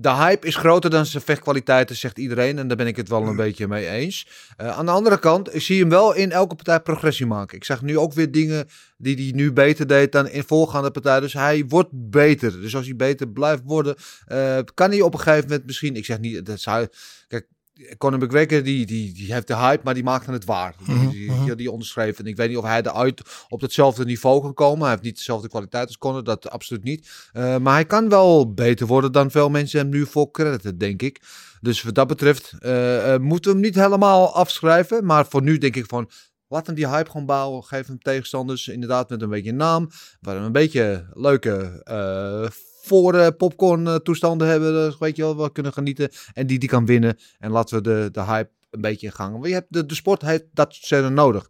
de 0.00 0.10
hype 0.10 0.46
is 0.46 0.56
groter 0.56 0.90
dan 0.90 1.06
zijn 1.06 1.22
vechtkwaliteiten, 1.22 1.96
zegt 1.96 2.18
iedereen. 2.18 2.58
En 2.58 2.68
daar 2.68 2.76
ben 2.76 2.86
ik 2.86 2.96
het 2.96 3.08
wel 3.08 3.26
een 3.26 3.36
beetje 3.36 3.68
mee 3.68 3.88
eens. 3.88 4.26
Eh, 4.56 4.78
aan 4.78 4.86
de 4.86 4.92
andere 4.92 5.18
kant, 5.18 5.54
ik 5.54 5.62
zie 5.62 5.80
hem 5.80 5.88
wel 5.88 6.14
in 6.14 6.32
elke 6.32 6.54
partij 6.54 6.80
progressie 6.80 7.26
maken. 7.26 7.56
Ik 7.56 7.64
zag 7.64 7.82
nu 7.82 7.98
ook 7.98 8.12
weer 8.12 8.30
dingen 8.30 8.68
die 8.96 9.16
hij 9.16 9.32
nu 9.34 9.52
beter 9.52 9.86
deed 9.86 10.12
dan 10.12 10.28
in 10.28 10.44
voorgaande 10.44 10.90
partijen. 10.90 11.20
Dus 11.20 11.32
hij 11.32 11.64
wordt 11.68 11.88
beter. 11.92 12.60
Dus 12.60 12.76
als 12.76 12.86
hij 12.86 12.96
beter 12.96 13.28
blijft 13.28 13.62
worden, 13.64 13.96
eh, 14.26 14.58
kan 14.74 14.90
hij 14.90 15.00
op 15.00 15.14
een 15.14 15.20
gegeven 15.20 15.48
moment 15.48 15.66
misschien... 15.66 15.96
Ik 15.96 16.04
zeg 16.04 16.18
niet, 16.18 16.46
dat 16.46 16.60
zou... 16.60 16.86
Kijk, 17.28 17.46
Conor 17.98 18.18
McGregor, 18.18 18.62
die, 18.62 18.86
die, 18.86 19.12
die 19.12 19.32
heeft 19.32 19.46
de 19.46 19.56
hype, 19.56 19.80
maar 19.84 19.94
die 19.94 20.02
maakte 20.02 20.32
het 20.32 20.44
waar. 20.44 20.74
Die, 20.86 21.08
die, 21.08 21.44
die, 21.44 21.54
die 21.54 21.70
onderschreef. 21.70 22.18
En 22.18 22.26
ik 22.26 22.36
weet 22.36 22.48
niet 22.48 22.58
of 22.58 22.64
hij 22.64 22.82
eruit 22.82 23.22
op 23.48 23.60
hetzelfde 23.60 24.04
niveau 24.04 24.40
kan 24.40 24.54
komen. 24.54 24.80
Hij 24.80 24.90
heeft 24.90 25.02
niet 25.02 25.16
dezelfde 25.16 25.48
kwaliteit 25.48 25.86
als 25.86 25.98
Conor, 25.98 26.24
dat 26.24 26.50
absoluut 26.50 26.84
niet. 26.84 27.10
Eh, 27.32 27.56
maar 27.58 27.74
hij 27.74 27.84
kan 27.84 28.08
wel 28.08 28.54
beter 28.54 28.86
worden 28.86 29.12
dan 29.12 29.30
veel 29.30 29.50
mensen 29.50 29.80
hem 29.80 29.88
nu 29.88 30.06
voor 30.06 30.30
crediten, 30.30 30.78
denk 30.78 31.02
ik. 31.02 31.20
Dus 31.60 31.82
wat 31.82 31.94
dat 31.94 32.06
betreft 32.06 32.52
eh, 32.58 33.14
eh, 33.14 33.20
moeten 33.20 33.50
we 33.50 33.56
hem 33.56 33.66
niet 33.66 33.74
helemaal 33.74 34.34
afschrijven. 34.34 35.04
Maar 35.04 35.26
voor 35.26 35.42
nu 35.42 35.58
denk 35.58 35.76
ik 35.76 35.86
van, 35.86 36.10
laat 36.48 36.66
hem 36.66 36.74
die 36.74 36.88
hype 36.88 37.10
gewoon 37.10 37.26
bouwen. 37.26 37.64
Geef 37.64 37.86
hem 37.86 37.98
tegenstanders 37.98 38.68
inderdaad 38.68 39.08
met 39.08 39.22
een 39.22 39.30
beetje 39.30 39.52
naam. 39.52 39.90
Waar 40.20 40.36
een 40.36 40.52
beetje 40.52 41.06
leuke 41.12 41.82
voor 42.88 43.14
eh, 43.14 43.26
popcorn 43.36 43.86
eh, 43.86 43.94
toestanden 43.94 44.48
hebben. 44.48 44.72
Dus 44.72 44.98
weet 44.98 45.16
je 45.16 45.22
wel, 45.22 45.36
we 45.36 45.52
kunnen 45.52 45.72
genieten. 45.72 46.10
En 46.32 46.46
die 46.46 46.58
die 46.58 46.68
kan 46.68 46.86
winnen. 46.86 47.18
En 47.38 47.50
laten 47.50 47.76
we 47.76 47.82
de, 47.82 48.08
de 48.12 48.24
hype 48.24 48.50
een 48.70 48.80
beetje 48.80 49.06
in 49.06 49.12
gang. 49.12 49.32
Want 49.32 49.46
je 49.46 49.52
hebt 49.52 49.72
de, 49.72 49.86
de 49.86 49.94
sport 49.94 50.22
heeft 50.22 50.44
dat 50.52 50.74
scènes 50.74 51.10
nodig. 51.10 51.48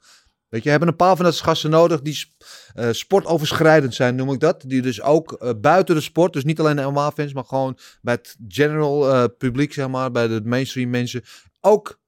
Weet 0.48 0.60
je, 0.60 0.64
we 0.64 0.70
hebben 0.70 0.88
een 0.88 0.96
paar 0.96 1.16
van 1.16 1.24
dat 1.24 1.40
gasten 1.40 1.70
nodig 1.70 2.00
die 2.00 2.14
sp- 2.14 2.44
eh, 2.74 2.88
sportoverschrijdend 2.90 3.94
zijn, 3.94 4.14
noem 4.14 4.32
ik 4.32 4.40
dat. 4.40 4.64
Die 4.66 4.82
dus 4.82 5.02
ook 5.02 5.32
eh, 5.32 5.50
buiten 5.60 5.94
de 5.94 6.00
sport, 6.00 6.32
dus 6.32 6.44
niet 6.44 6.60
alleen 6.60 6.76
de 6.76 6.90
MMA-fans, 6.90 7.32
maar 7.32 7.44
gewoon 7.44 7.78
bij 8.02 8.14
het 8.14 8.36
general 8.48 9.12
eh, 9.12 9.24
publiek, 9.38 9.72
zeg 9.72 9.88
maar, 9.88 10.10
bij 10.10 10.28
de 10.28 10.40
mainstream 10.44 10.90
mensen, 10.90 11.22
ook 11.60 12.00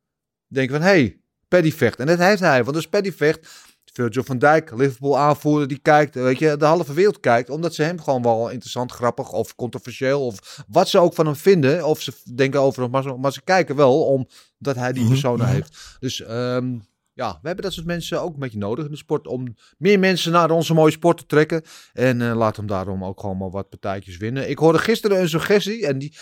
denken 0.46 0.76
van, 0.76 0.84
hey, 0.84 1.20
Paddy 1.48 1.72
vecht. 1.72 1.98
En 1.98 2.06
dat 2.06 2.18
heeft 2.18 2.40
hij, 2.40 2.64
want 2.64 2.76
als 2.76 2.88
Paddy 2.88 3.12
vecht, 3.12 3.48
Virgil 3.92 4.22
van 4.22 4.38
Dijk, 4.38 4.70
Liverpool 4.70 5.18
aanvoerder, 5.18 5.68
die 5.68 5.78
kijkt, 5.78 6.14
weet 6.14 6.38
je, 6.38 6.56
de 6.56 6.64
halve 6.64 6.92
wereld 6.92 7.20
kijkt, 7.20 7.50
omdat 7.50 7.74
ze 7.74 7.82
hem 7.82 8.00
gewoon 8.00 8.22
wel 8.22 8.48
interessant, 8.48 8.92
grappig 8.92 9.32
of 9.32 9.54
controversieel, 9.54 10.26
of 10.26 10.64
wat 10.68 10.88
ze 10.88 10.98
ook 10.98 11.14
van 11.14 11.26
hem 11.26 11.36
vinden, 11.36 11.86
of 11.86 12.00
ze 12.00 12.12
denken 12.34 12.60
over 12.60 12.82
hem, 12.82 12.90
maar 12.90 13.02
ze, 13.02 13.14
maar 13.16 13.32
ze 13.32 13.42
kijken 13.42 13.76
wel 13.76 14.04
omdat 14.04 14.76
hij 14.76 14.92
die 14.92 15.08
persona 15.08 15.44
heeft. 15.44 15.96
Dus 16.00 16.22
ehm, 16.22 16.78
ja, 17.12 17.38
we 17.42 17.46
hebben 17.46 17.64
dat 17.64 17.72
soort 17.72 17.86
mensen 17.86 18.22
ook 18.22 18.32
een 18.32 18.40
beetje 18.40 18.58
nodig 18.58 18.84
in 18.84 18.90
de 18.90 18.96
sport 18.96 19.26
om 19.26 19.54
meer 19.78 19.98
mensen 19.98 20.32
naar 20.32 20.50
onze 20.50 20.74
mooie 20.74 20.92
sport 20.92 21.16
te 21.16 21.26
trekken. 21.26 21.62
En 21.92 22.22
eh, 22.22 22.36
laat 22.36 22.56
hem 22.56 22.66
daarom 22.66 23.04
ook 23.04 23.20
gewoon 23.20 23.36
maar 23.36 23.50
wat 23.50 23.68
partijtjes 23.68 24.16
winnen. 24.16 24.50
Ik 24.50 24.58
hoorde 24.58 24.78
gisteren 24.78 25.20
een 25.20 25.28
suggestie 25.28 25.86
en 25.86 25.98
die 25.98 26.16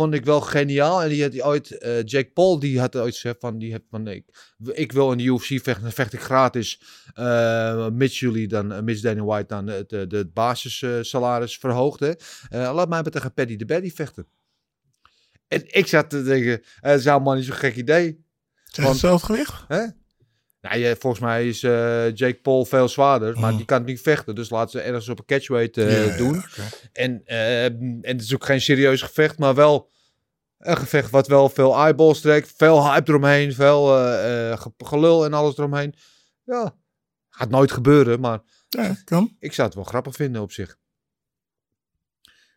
vond 0.00 0.14
ik 0.14 0.24
wel 0.24 0.40
geniaal. 0.40 1.02
En 1.02 1.08
die 1.08 1.22
had 1.22 1.32
die 1.32 1.44
ooit, 1.44 1.78
eh, 1.78 2.04
Jake 2.04 2.30
Paul, 2.32 2.58
die 2.58 2.80
had 2.80 2.96
ooit 2.96 3.14
gezegd 3.14 3.36
van, 3.40 3.58
die 3.58 3.70
heeft 3.70 3.84
van 3.90 4.06
ik, 4.06 4.24
ik 4.72 4.92
wil 4.92 5.12
in 5.12 5.18
de 5.18 5.24
UFC 5.24 5.46
vechten, 5.46 5.82
dan 5.82 5.92
vecht 5.92 6.12
ik 6.12 6.20
gratis. 6.20 6.80
eh 7.14 7.88
mits 7.88 8.18
jullie 8.20 8.48
dan, 8.48 8.72
uh, 8.72 8.80
mits 8.80 9.00
Dana 9.00 9.24
White 9.24 9.46
dan 9.46 9.66
het 9.66 9.88
de, 9.88 10.06
de 10.06 10.30
basissalaris. 10.34 11.58
Eh, 11.58 11.70
laat 12.50 12.74
mij 12.74 12.86
maar 12.86 13.02
tegen 13.02 13.34
Paddy 13.34 13.56
de 13.56 13.64
Baddy 13.64 13.90
vechten. 13.90 14.26
En 15.48 15.62
ik 15.66 15.86
zat 15.86 16.10
te 16.10 16.22
denken, 16.22 16.62
het 16.80 16.98
is 16.98 17.04
helemaal 17.04 17.34
niet 17.34 17.44
zo'n 17.44 17.54
gek 17.54 17.76
idee. 17.76 18.24
Zijn 18.64 18.86
Want- 18.86 19.00
hetzelfde 19.00 19.26
gewicht? 19.26 19.64
Hè? 19.68 19.86
Nou, 20.60 20.78
je, 20.78 20.96
volgens 20.98 21.22
mij 21.22 21.48
is 21.48 21.62
eh, 21.62 22.14
Jake 22.14 22.38
Paul 22.42 22.64
veel 22.64 22.88
zwaarder, 22.88 23.38
maar 23.38 23.50
Oh. 23.50 23.56
die 23.56 23.66
kan 23.66 23.84
niet 23.84 24.00
vechten. 24.00 24.34
Dus 24.34 24.50
laten 24.50 24.70
ze 24.70 24.80
ergens 24.80 25.08
op 25.08 25.18
een 25.18 25.24
catchweight 25.24 25.76
eh, 25.76 26.04
Ja, 26.06 26.10
ja, 26.12 26.16
doen. 26.16 26.42
En, 26.92 27.22
eh, 27.24 27.64
en 27.64 28.00
het 28.02 28.20
is 28.22 28.34
ook 28.34 28.44
geen 28.44 28.60
serieus 28.60 29.02
gevecht, 29.02 29.38
maar 29.38 29.54
wel 29.54 29.90
een 30.58 30.76
gevecht 30.76 31.10
wat 31.10 31.26
wel 31.26 31.48
veel 31.48 31.74
eyeballs 31.76 32.20
trekt. 32.20 32.52
Veel 32.56 32.90
hype 32.92 33.10
eromheen, 33.10 33.52
veel 33.54 33.98
eh, 33.98 34.60
ge- 34.60 34.72
gelul 34.76 35.24
en 35.24 35.32
alles 35.32 35.56
eromheen. 35.58 35.94
Ja, 36.44 36.76
gaat 37.30 37.50
nooit 37.50 37.72
gebeuren, 37.72 38.20
maar 38.20 38.40
Ja, 38.68 38.96
kan. 39.04 39.36
ik 39.38 39.52
zou 39.52 39.66
het 39.66 39.76
wel 39.76 39.86
grappig 39.86 40.14
vinden 40.14 40.42
op 40.42 40.52
zich. 40.52 40.76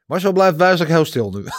Maar 0.05 0.19
zo 0.19 0.31
blijft 0.31 0.57
wijzelijk 0.57 0.91
heel 0.91 1.05
stil 1.05 1.31
nu. 1.31 1.43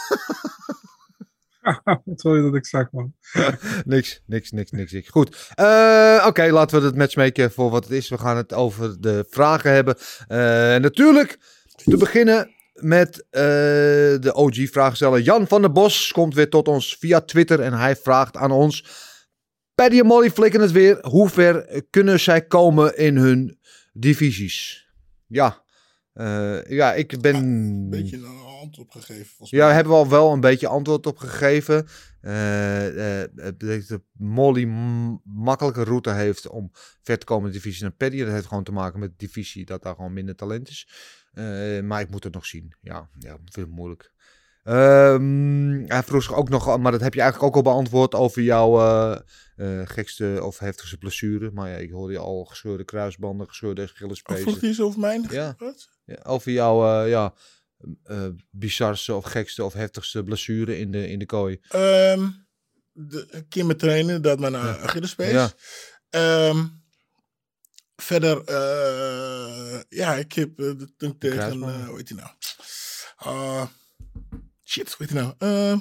Wat 2.05 2.23
wil 2.23 2.37
je 2.37 2.43
dat 2.43 2.55
ik 2.55 2.67
zeg, 2.67 2.93
man? 2.93 3.15
niks, 3.85 4.23
niks, 4.27 4.51
niks, 4.51 4.71
niks. 4.71 4.93
niks. 4.93 5.09
Goed. 5.09 5.53
Eh, 5.55 6.25
Oké, 6.27 6.51
laten 6.51 6.81
we 6.81 6.87
het 6.87 6.97
matchmaken 6.97 7.53
voor 7.53 7.71
wat 7.71 7.85
het 7.85 7.93
is. 7.93 8.09
We 8.09 8.19
gaan 8.19 8.37
het 8.37 8.53
over 8.53 9.01
de 9.01 9.27
vragen 9.31 9.73
hebben. 9.73 9.97
Eh, 10.29 10.39
natuurlijk, 10.77 11.39
te 11.85 11.97
beginnen 11.97 12.55
met 12.73 13.27
eh, 13.31 13.43
de 14.21 14.33
OG-vraagsteller. 14.35 15.21
Jan 15.21 15.47
van 15.47 15.61
der 15.61 15.73
Bos 15.73 16.13
komt 16.13 16.35
weer 16.35 16.49
tot 16.51 16.69
ons 16.69 16.97
via 16.99 17.21
Twitter 17.21 17.61
en 17.61 17.73
hij 17.73 17.97
vraagt 17.97 18.37
aan 18.37 18.51
ons... 18.51 19.03
Paddy 19.75 19.99
en 19.99 20.07
Molly 20.07 20.31
flikken 20.31 20.61
het 20.61 20.73
weer. 20.73 20.99
Hoe 21.01 21.29
ver 21.29 21.83
kunnen 21.91 22.21
zij 22.21 22.47
komen 22.47 22.97
in 22.97 23.17
hun 23.17 23.59
divisies? 23.93 24.89
Ja, 25.27 25.63
eh, 26.13 26.65
ja 26.65 26.93
ik 26.93 27.21
ben... 27.21 27.35
Een 27.35 27.91
beetje 27.91 28.17
een 28.17 28.45
antwoord 28.65 28.89
opgegeven. 28.89 29.27
Volgens 29.27 29.51
Ja, 29.51 29.67
mij. 29.67 29.75
hebben 29.75 29.93
we 29.93 29.99
al 29.99 30.09
wel 30.09 30.33
een 30.33 30.41
beetje 30.41 30.69
antwoord 30.69 31.07
op 31.07 31.19
gegeven. 31.19 31.87
Eh, 32.25 33.21
eh, 33.23 33.31
het 33.37 33.59
betekent 33.59 33.89
dat 33.89 34.03
Molly 34.13 34.65
makkelijke 35.25 35.85
route 35.85 36.11
heeft 36.11 36.49
om 36.49 36.71
ver 37.03 37.19
te 37.19 37.27
komen 37.27 37.47
in 37.47 37.53
de 37.53 37.59
divisie 37.59 37.83
dan 37.83 37.97
Paddy. 37.97 38.19
Dat 38.19 38.33
heeft 38.33 38.47
gewoon 38.47 38.65
te 38.65 38.73
maken 38.73 39.01
met 39.01 39.11
de 39.11 39.27
divisie 39.27 39.65
dat 39.65 39.83
daar 39.83 39.95
gewoon 39.95 40.13
minder 40.13 40.37
talent 40.37 40.69
is. 40.69 40.89
Eh, 41.33 41.81
maar 41.81 42.01
ik 42.01 42.11
moet 42.11 42.25
het 42.25 42.35
nog 42.35 42.47
zien. 42.47 42.75
Ja, 42.81 43.09
ja 43.19 43.31
vind 43.45 43.67
het 43.67 43.71
moeilijk. 43.77 44.13
Ehm, 44.63 45.85
hij 45.87 46.03
vroeg 46.03 46.23
zich 46.23 46.35
ook 46.35 46.49
nog, 46.49 46.79
maar 46.79 46.93
dat 46.93 47.01
heb 47.01 47.15
je 47.15 47.21
eigenlijk 47.21 47.57
ook 47.57 47.65
al 47.65 47.73
beantwoord 47.73 48.15
over 48.15 48.43
jouw 48.43 49.23
gekste 49.85 50.41
of 50.43 50.59
heftigste 50.59 50.99
blessure. 50.99 51.51
Maar 51.51 51.71
ja, 51.71 51.77
ik 51.77 51.91
hoorde 51.91 52.13
je 52.13 52.19
al 52.19 52.45
gescheurde 52.45 52.85
kruisbanden, 52.85 53.49
gescheurde 53.49 53.83
Oh, 54.03 54.37
vroeg 54.37 54.61
hij 54.61 54.73
zo 54.73 54.85
over 54.85 55.01
mijn? 55.01 55.27
Ja. 55.31 55.57
Ja, 56.05 56.19
over 56.23 56.53
jouw 56.53 57.05
ja, 57.07 57.35
eh, 58.05 58.29
bizarste 58.51 59.15
of 59.15 59.25
gekste 59.25 59.65
of 59.65 59.73
heftigste 59.73 60.23
blessure 60.23 60.79
in 60.79 60.91
de, 60.91 61.09
in 61.09 61.19
de 61.19 61.27
kooi. 61.27 61.61
Ehm, 61.69 62.29
de, 62.93 63.27
een 63.31 63.49
keer 63.49 63.67
met 63.67 63.79
trainen, 63.79 64.23
dat 64.23 64.39
mijn 64.39 64.53
uh, 64.53 64.83
Achillespees. 64.83 65.31
Ja. 65.31 65.53
Ehm, 66.11 66.67
verder, 67.97 68.45
eh, 68.45 69.81
ja, 69.89 70.15
ik 70.15 70.33
heb 70.33 70.59
eh, 70.59 70.79
de 70.79 70.95
toen 70.97 71.19
tegen, 71.19 71.63
eh, 71.63 71.87
hoe 71.87 71.97
heet 71.97 72.07
die 72.07 72.17
nou? 72.17 72.31
Ah, 73.17 73.67
shit, 74.65 74.93
hoe 74.93 75.07
heet 75.07 75.09
die 75.09 75.35
nou? 75.39 75.81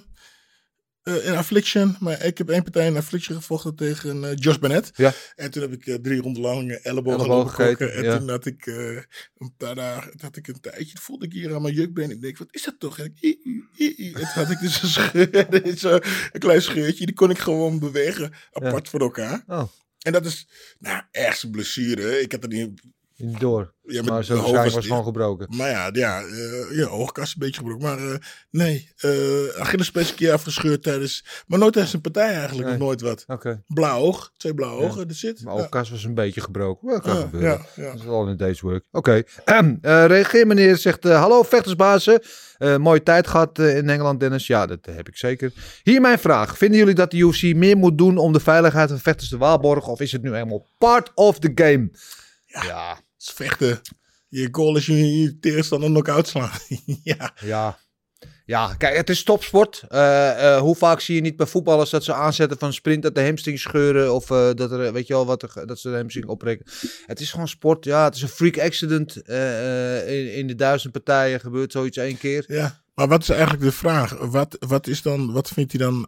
Ehm, 1.04 1.16
eh, 1.16 1.26
in 1.26 1.36
Affliction, 1.36 1.96
maar 2.00 2.26
ik 2.26 2.38
heb 2.38 2.50
één 2.50 2.64
partij 2.64 2.88
in 2.88 2.98
Affliction 2.98 3.38
gevochten 3.38 3.76
tegen 3.76 4.24
eh, 4.24 4.32
Josh 4.36 4.58
Bennett. 4.58 4.92
Ja. 4.96 5.14
En 5.36 5.52
toen 5.52 5.62
heb 5.62 5.74
ik 5.74 5.88
eh, 5.88 5.96
drie 5.96 6.22
ronden 6.22 6.42
lang 6.42 6.72
Elleboog 6.72 7.56
gegeten. 7.56 7.94
En 7.94 8.04
ja. 8.04 8.18
toen 8.18 8.30
had 8.30 8.46
ik 8.46 8.66
een 9.38 9.56
paar 9.58 9.76
dagen, 9.76 10.14
had 10.18 10.36
ik 10.36 10.48
een 10.48 10.60
tijdje, 10.60 10.98
voelde 11.02 11.26
ik 11.26 11.34
hier 11.34 11.56
aan 11.56 11.62
mijn 11.62 11.74
jukbeen. 11.74 12.12
Ik 12.12 12.22
denk, 12.22 12.38
wat 12.38 12.48
is 12.52 12.64
dat 12.64 12.80
toch? 12.80 13.00
En, 13.00 13.14
ik, 13.20 13.38
toen 14.14 14.24
had 14.24 14.50
ik 14.50 14.60
dus 14.60 14.82
een, 14.82 14.90
scheur, 14.90 15.78
zo, 15.78 15.94
een 16.32 16.40
klein 16.40 16.62
scheurtje, 16.62 17.06
die 17.06 17.16
kon 17.16 17.30
ik 17.30 17.40
gewoon 17.40 17.80
bewegen, 17.80 18.34
apart 18.52 18.90
van 18.90 19.00
elkaar. 19.00 19.44
Oh. 19.48 19.64
En 20.00 20.12
dat 20.12 20.26
is, 20.26 20.48
nou, 20.80 21.04
ergste 21.12 21.50
blessure. 21.50 22.22
Ik 22.22 22.32
had 22.32 22.44
er 22.44 22.50
niet 22.50 22.82
Niet 23.26 23.40
door. 23.40 23.74
Ja, 23.86 24.02
maar 24.04 24.20
de 24.20 24.26
zo 24.26 24.46
zijn 24.46 24.72
was 24.72 24.86
gewoon 24.86 25.04
gebroken. 25.04 25.48
Maar 25.58 25.70
ja, 25.70 25.90
ja, 25.94 26.22
eh 26.22 26.78
ja 26.78 26.86
oogkast 26.88 27.34
een 27.34 27.40
beetje 27.40 27.62
gebroken. 27.62 27.84
Maar 27.88 27.98
eh, 28.14 28.18
nee, 28.50 28.90
uh, 29.06 29.60
Achillespees 29.60 30.10
een 30.10 30.16
keer 30.16 30.32
afgescheurd 30.34 30.84
tijdens... 30.84 31.26
Maar 31.48 31.60
nooit 31.60 31.74
tijdens 31.74 31.94
een 31.94 32.02
partij 32.02 32.34
eigenlijk, 32.34 32.68
Nee. 32.68 32.78
nog 32.78 32.88
nooit 32.88 33.02
wat. 33.02 33.26
Blauw 33.68 34.00
oog, 34.00 34.32
twee 34.38 34.54
blauwe 34.54 34.82
Ja. 34.82 34.88
ogen, 34.88 35.08
dat 35.08 35.18
zit. 35.18 35.44
Mijn 35.44 35.58
oogkas 35.58 35.90
was 35.90 36.04
een 36.04 36.14
beetje 36.14 36.42
gebroken. 36.42 36.88
Dat 36.88 37.02
kan 37.02 37.16
gebeuren. 37.18 37.62
Dat 37.76 37.96
is 37.96 38.06
al 38.08 38.28
in 38.28 38.38
day's 38.38 38.62
work. 38.62 38.84
Oké. 38.92 39.24
Ehm, 39.46 39.76
eh, 39.82 40.06
reageer 40.06 40.48
meneer 40.48 40.78
zegt... 40.78 41.06
eh, 41.06 41.20
Hallo 41.20 41.44
vechtersbazen. 41.44 42.22
Eh, 42.58 42.78
mooie 42.78 43.04
tijd 43.04 43.28
gehad 43.28 43.60
eh, 43.60 43.78
in 43.78 43.90
Engeland, 43.90 44.20
Dennis. 44.20 44.48
Ja, 44.48 44.66
dat 44.66 44.86
heb 44.86 45.08
ik 45.08 45.18
zeker. 45.18 45.52
Hier 45.84 46.02
mijn 46.02 46.20
vraag. 46.20 46.58
Vinden 46.58 46.78
jullie 46.80 46.96
dat 46.96 47.12
de 47.12 47.18
UFC 47.18 47.42
meer 47.56 47.78
moet 47.78 47.98
doen 47.98 48.18
om 48.18 48.34
de 48.34 48.40
veiligheid 48.40 48.90
van 48.90 49.00
vechters 49.00 49.30
te 49.30 49.38
waarborgen? 49.38 49.92
Of 49.92 50.00
is 50.00 50.12
het 50.12 50.22
nu 50.22 50.34
helemaal 50.34 50.68
part 50.78 51.12
of 51.16 51.40
the 51.40 51.52
game? 51.56 51.90
Ja. 52.46 53.00
Is 53.24 53.34
vechten. 53.36 53.82
Je 54.28 54.48
goal 54.52 54.78
is 54.78 54.86
je, 54.86 55.20
je 55.22 55.40
tegenstander 55.40 55.90
knock-out 55.90 56.28
slaan. 56.28 56.52
ja. 57.04 57.34
Ja. 57.40 57.80
Ja, 58.46 58.74
kijk, 58.78 58.96
het 58.96 59.10
is 59.10 59.24
topsport. 59.24 59.84
Eh, 59.88 60.56
eh, 60.56 60.60
hoe 60.62 60.76
vaak 60.76 61.00
zie 61.00 61.16
je 61.16 61.22
niet 61.22 61.36
bij 61.36 61.46
voetballers 61.46 61.90
dat 61.90 62.04
ze 62.04 62.14
aanzetten 62.14 62.58
van 62.58 62.74
sprint 62.74 63.04
dat 63.04 63.16
de 63.16 63.24
hamstring 63.24 63.60
scheuren 63.60 64.14
of 64.14 64.32
eh, 64.32 64.50
dat 64.54 64.72
er, 64.72 64.94
weet 64.94 65.08
je 65.08 65.14
wel, 65.14 65.26
wat 65.26 65.42
er, 65.42 65.68
dat 65.68 65.80
ze 65.80 65.90
de 65.90 65.96
hamstring 65.96 66.26
opbreken. 66.26 66.66
Het 67.06 67.20
is 67.20 67.32
gewoon 67.32 67.48
sport. 67.48 67.86
Ja, 67.86 68.04
het 68.04 68.16
is 68.16 68.22
een 68.22 68.28
freak 68.28 68.60
accident. 68.60 69.16
In, 69.16 70.34
in 70.34 70.48
de 70.48 70.56
duizend 70.56 70.94
partijen 70.94 71.40
gebeurt 71.40 71.72
zoiets 71.72 71.98
één 71.98 72.18
keer. 72.18 72.44
Ja, 72.48 72.84
maar 72.94 73.08
wat 73.08 73.22
is 73.22 73.30
eigenlijk 73.30 73.62
de 73.62 73.72
vraag? 73.72 74.18
Wat, 74.20 74.58
wat 74.60 74.88
is 74.88 75.02
dan, 75.02 75.32
wat 75.32 75.50
vindt 75.50 75.72
hij 75.72 75.82
dan, 75.82 76.08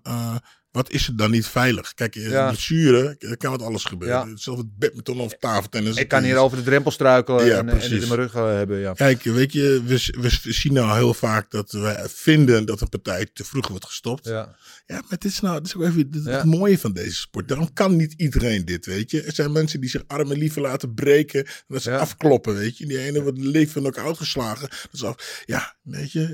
wat 0.75 0.91
is 0.91 1.07
het 1.07 1.17
dan 1.17 1.31
niet 1.31 1.45
veilig? 1.47 1.93
Kijk, 1.93 2.15
eh, 2.15 2.29
Ja. 2.29 2.47
blessure, 2.47 3.15
er 3.19 3.37
kan 3.37 3.51
wat 3.51 3.61
alles 3.61 3.83
gebeuren. 3.83 4.17
Ja. 4.17 4.27
Hetzelfde 4.29 4.65
badminton 4.77 5.19
of 5.19 5.37
tafeltennis. 5.39 5.95
Ik 5.97 6.07
kan 6.07 6.23
hier 6.23 6.37
over 6.37 6.57
de 6.57 6.63
drempel 6.63 6.91
struikelen 6.91 7.45
Ja, 7.45 7.51
en, 7.51 7.57
en 7.59 7.67
het 7.67 7.77
precies. 7.77 8.01
in 8.01 8.07
mijn 8.07 8.19
rug 8.19 8.33
eh, 8.35 8.45
hebben. 8.45 8.79
Ja. 8.79 8.93
Kijk, 8.93 9.23
weet 9.23 9.53
je, 9.53 9.81
we, 9.85 10.11
we 10.43 10.53
zien 10.53 10.73
nou 10.73 10.95
heel 10.95 11.13
vaak 11.13 11.51
dat 11.51 11.71
we 11.71 12.05
vinden 12.07 12.65
dat 12.65 12.81
een 12.81 12.89
partij 12.89 13.27
te 13.33 13.43
vroeg 13.43 13.67
wordt 13.67 13.85
gestopt. 13.85 14.25
Ja. 14.25 14.55
Ja, 14.87 14.95
maar 14.95 15.17
dit 15.17 15.25
is 15.25 15.39
nou, 15.39 15.57
dit 15.57 15.65
is 15.65 15.75
ook 15.75 15.83
even 15.83 16.11
dit 16.11 16.21
is 16.21 16.27
Ja. 16.27 16.31
het 16.37 16.45
mooie 16.45 16.79
van 16.79 16.93
deze 16.93 17.15
sport. 17.15 17.47
Daarom 17.47 17.73
kan 17.73 17.95
niet 17.95 18.13
iedereen 18.17 18.65
dit, 18.65 18.85
weet 18.85 19.11
je. 19.11 19.21
Er 19.21 19.31
zijn 19.33 19.51
mensen 19.51 19.79
die 19.81 19.89
zich 19.89 20.03
armen 20.07 20.37
liever 20.37 20.61
laten 20.61 20.93
breken, 20.93 21.47
dat 21.67 21.81
ze 21.81 21.89
Ja. 21.91 21.97
afkloppen, 21.97 22.55
weet 22.55 22.77
je. 22.77 22.85
Die 22.85 22.99
ene 22.99 23.21
wordt 23.21 23.37
leven 23.37 23.85
ook 23.85 23.97
uitgeslagen. 23.97 24.69
Dat 24.69 24.89
is 24.91 25.03
af, 25.03 25.43
ja, 25.45 25.75
weet 25.81 26.11
je. 26.11 26.25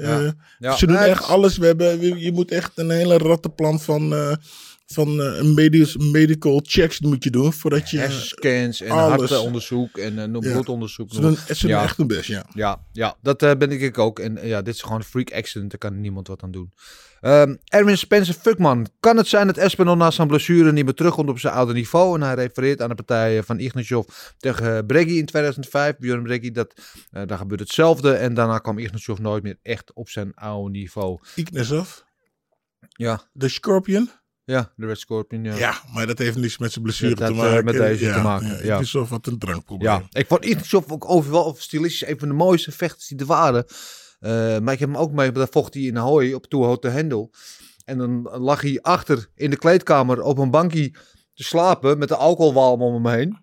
Eh. 0.60 0.74
Ze 0.78 0.88
doen 0.88 0.96
echt 0.98 1.24
alles. 1.24 1.58
We 1.58 1.66
hebben, 1.66 2.20
je 2.20 2.32
moet 2.32 2.52
echt 2.52 2.72
een 2.76 2.90
hele 2.90 3.18
rattenplan 3.18 3.80
van, 3.80 4.14
eh, 4.14 4.36
van 4.86 5.22
eh, 5.22 5.38
een 5.38 5.54
medisch, 5.54 5.98
medical 5.98 6.60
checks 6.64 7.00
moet 7.00 7.24
je 7.24 7.30
doen 7.30 7.54
voordat 7.54 7.90
je. 7.90 7.98
Hersenscans 7.98 8.82
en 8.82 8.92
alles. 8.92 9.30
hartonderzoek 9.30 9.98
en 9.98 10.20
eh, 10.20 10.42
Ja. 10.42 10.52
bloedonderzoek. 10.52 11.14
Ze 11.14 11.22
doen, 11.22 11.36
ze 11.56 11.68
doen 11.68 11.78
echt 11.78 11.98
hun 11.98 12.08
best, 12.08 12.28
ja. 12.28 12.46
Ja, 12.54 12.86
ja 12.92 13.16
dat 13.22 13.44
eh, 13.44 13.52
ben 13.58 13.72
ik 13.72 13.98
ook. 13.98 14.20
En 14.20 14.38
eh, 14.38 14.48
ja, 14.50 14.62
dit 14.62 14.74
is 14.74 14.82
gewoon 14.82 14.98
een 14.98 15.04
freak 15.04 15.32
accident. 15.34 15.70
Daar 15.70 15.80
kan 15.92 16.02
niemand 16.02 16.28
wat 16.28 16.44
aan 16.44 16.52
doen. 16.52 16.74
Ehm, 17.22 17.56
Erwin 17.66 17.98
Spencer 17.98 18.34
Fuckman. 18.34 18.88
Kan 19.00 19.18
het 19.18 19.28
zijn 19.28 19.48
dat 19.48 19.58
Espinol 19.58 19.96
na 19.96 20.12
zijn 20.12 20.28
blessure 20.28 20.72
niet 20.72 20.86
meer 20.86 20.94
terugkomt 20.94 21.30
op 21.30 21.40
zijn 21.40 21.54
oude 21.54 21.74
niveau? 21.74 22.16
En 22.16 22.22
hij 22.22 22.36
refereert 22.36 22.82
aan 22.82 22.90
de 22.90 22.96
partij 22.96 23.44
van 23.44 23.60
Ignatjov 23.60 24.08
tegen 24.38 24.78
eh, 24.78 24.86
Breggy 24.86 25.12
in 25.14 25.26
2005. 25.26 25.98
Björn 25.98 26.24
Breggy, 26.24 26.52
dat, 26.52 26.74
eh, 27.12 27.22
daar 27.26 27.38
gebeurde 27.38 27.64
hetzelfde. 27.64 28.14
En 28.14 28.34
daarna 28.34 28.58
kwam 28.58 28.78
Ignatjov 28.78 29.20
nooit 29.20 29.44
meer 29.44 29.58
echt 29.62 29.94
op 29.94 30.10
zijn 30.10 30.34
oude 30.34 30.72
niveau. 30.72 31.20
Ignazov, 31.36 31.90
Ja, 32.90 33.22
de 33.34 33.48
Scorpion. 33.50 34.10
Ja 34.52 34.72
de 34.76 34.86
Red 34.86 35.00
Scorpion. 35.00 35.44
Ja. 35.44 35.56
Ja, 35.56 35.82
maar 35.94 36.08
dat 36.08 36.18
heeft 36.18 36.38
niets 36.38 36.58
met 36.58 36.72
zijn 36.72 36.84
blessure 36.84 37.16
Dat 37.16 37.28
te 37.28 37.34
eh, 37.34 37.40
maken. 37.40 37.66
met 37.66 37.74
deze 37.74 38.06
ja, 38.06 38.14
te 38.14 38.22
maken, 38.22 38.66
Ja, 38.66 38.82
ja. 38.94 39.06
Had 39.06 39.28
een 39.28 39.38
drankprobleem. 39.40 39.92
Ja, 39.92 40.04
ik 40.12 40.28
vond 40.28 40.46
Ignatjov 40.46 40.92
ook 40.92 41.10
overal 41.10 41.56
stilistisch 41.58 42.08
een 42.08 42.20
van 42.20 42.28
de 42.28 42.34
mooiste 42.34 42.72
vechters 42.72 43.08
die 43.08 43.20
er 43.20 43.26
waren. 43.26 43.66
Eh, 44.20 44.32
maar 44.60 44.74
ik 44.74 44.80
heb 44.80 44.90
hem 44.90 44.98
ook 44.98 45.12
mee, 45.12 45.32
daar 45.32 45.48
vocht 45.52 45.74
hij 45.74 45.84
in 45.84 45.98
Ahoy 45.98 46.34
op 46.34 46.46
Too 46.46 46.64
Hot 46.64 46.82
to 46.82 46.90
Handle. 46.90 47.30
En 47.86 47.98
dan 47.98 48.22
lag 48.22 48.62
hij 48.62 48.80
achter 48.82 49.28
in 49.36 49.50
de 49.50 49.58
kleedkamer 49.58 50.22
op 50.22 50.38
een 50.38 50.52
bankje 50.52 50.90
te 51.34 51.44
slapen 51.44 51.98
met 51.98 52.08
de 52.08 52.16
alcoholwalm 52.16 52.82
om 52.82 52.94
hem 53.06 53.16
heen. 53.18 53.38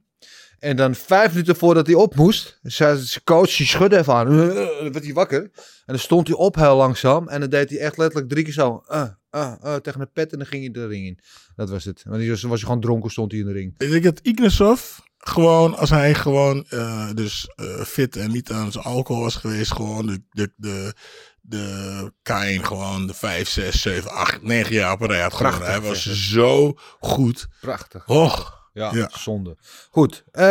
En 0.59 0.77
dan 0.77 0.95
vijf 0.95 1.31
minuten 1.31 1.57
voordat 1.57 1.87
hij 1.87 1.95
op 1.95 2.15
moest, 2.15 2.59
zei 2.63 2.99
zijn 2.99 3.25
coach, 3.25 3.57
die 3.57 3.67
schudde 3.67 3.99
even 3.99 4.15
aan. 4.15 4.27
Dan 4.37 4.93
werd 4.93 5.05
hij 5.05 5.13
wakker. 5.13 5.43
En 5.43 5.51
dan 5.87 5.99
stond 5.99 6.27
hij 6.27 6.37
op 6.37 6.55
heel 6.55 6.77
langzaam. 6.77 7.29
En 7.29 7.41
dan 7.41 7.51
deed 7.51 7.71
hij 7.71 7.79
echt 7.79 7.97
letterlijk 7.97 8.31
drie 8.31 8.45
keer 8.45 8.53
zo. 8.53 8.83
uh, 8.89 9.03
uh, 9.31 9.55
uh, 9.65 9.75
tegen 9.75 10.01
de 10.01 10.07
pet 10.07 10.33
en 10.33 10.39
dan 10.39 10.47
ging 10.47 10.63
hij 10.63 10.73
de 10.73 10.87
ring 10.87 11.07
in. 11.07 11.19
Dat 11.57 11.71
was 11.71 11.85
het. 11.85 12.03
Want 12.07 12.27
was, 12.27 12.43
was 12.43 12.51
hij 12.51 12.59
gewoon 12.59 12.81
dronken, 12.81 13.11
stond 13.11 13.33
hij 13.33 13.41
in 13.41 13.47
de 13.47 13.53
ring. 13.53 13.75
Ik 13.79 13.91
denk 13.91 14.05
dat 14.05 14.21
Ignazov 14.23 14.99
gewoon, 15.19 15.77
als 15.77 15.91
hij 15.91 16.15
gewoon 16.15 16.65
eh, 16.69 17.11
dus 17.15 17.51
eh, 17.57 17.81
fit 17.81 18.17
en 18.17 18.31
niet 18.31 18.51
aan 18.51 18.73
zijn 18.73 18.85
alcohol 18.85 19.23
was 19.23 19.35
geweest, 19.35 19.73
gewoon 19.73 20.07
de, 20.07 20.23
de, 20.31 20.53
de, 20.57 20.95
de 21.41 22.13
K1 22.31 22.63
gewoon 22.63 23.07
de 23.07 23.15
5, 23.15 23.49
6, 23.49 23.83
7, 23.83 24.11
8, 24.11 24.43
9 24.43 24.75
jaar 24.75 24.93
op 24.93 25.01
een 25.01 25.07
rij 25.09 25.21
had 25.21 25.35
gewonnen. 25.35 25.67
Hij 25.69 25.81
was 25.81 26.31
zo 26.31 26.79
goed. 27.01 27.49
Prachtig. 27.61 28.07
Och, 28.07 28.58
Ja, 28.79 28.91
Ja. 28.95 29.09
zonde. 29.13 29.57
Goed, 29.91 30.25
eh, 30.33 30.45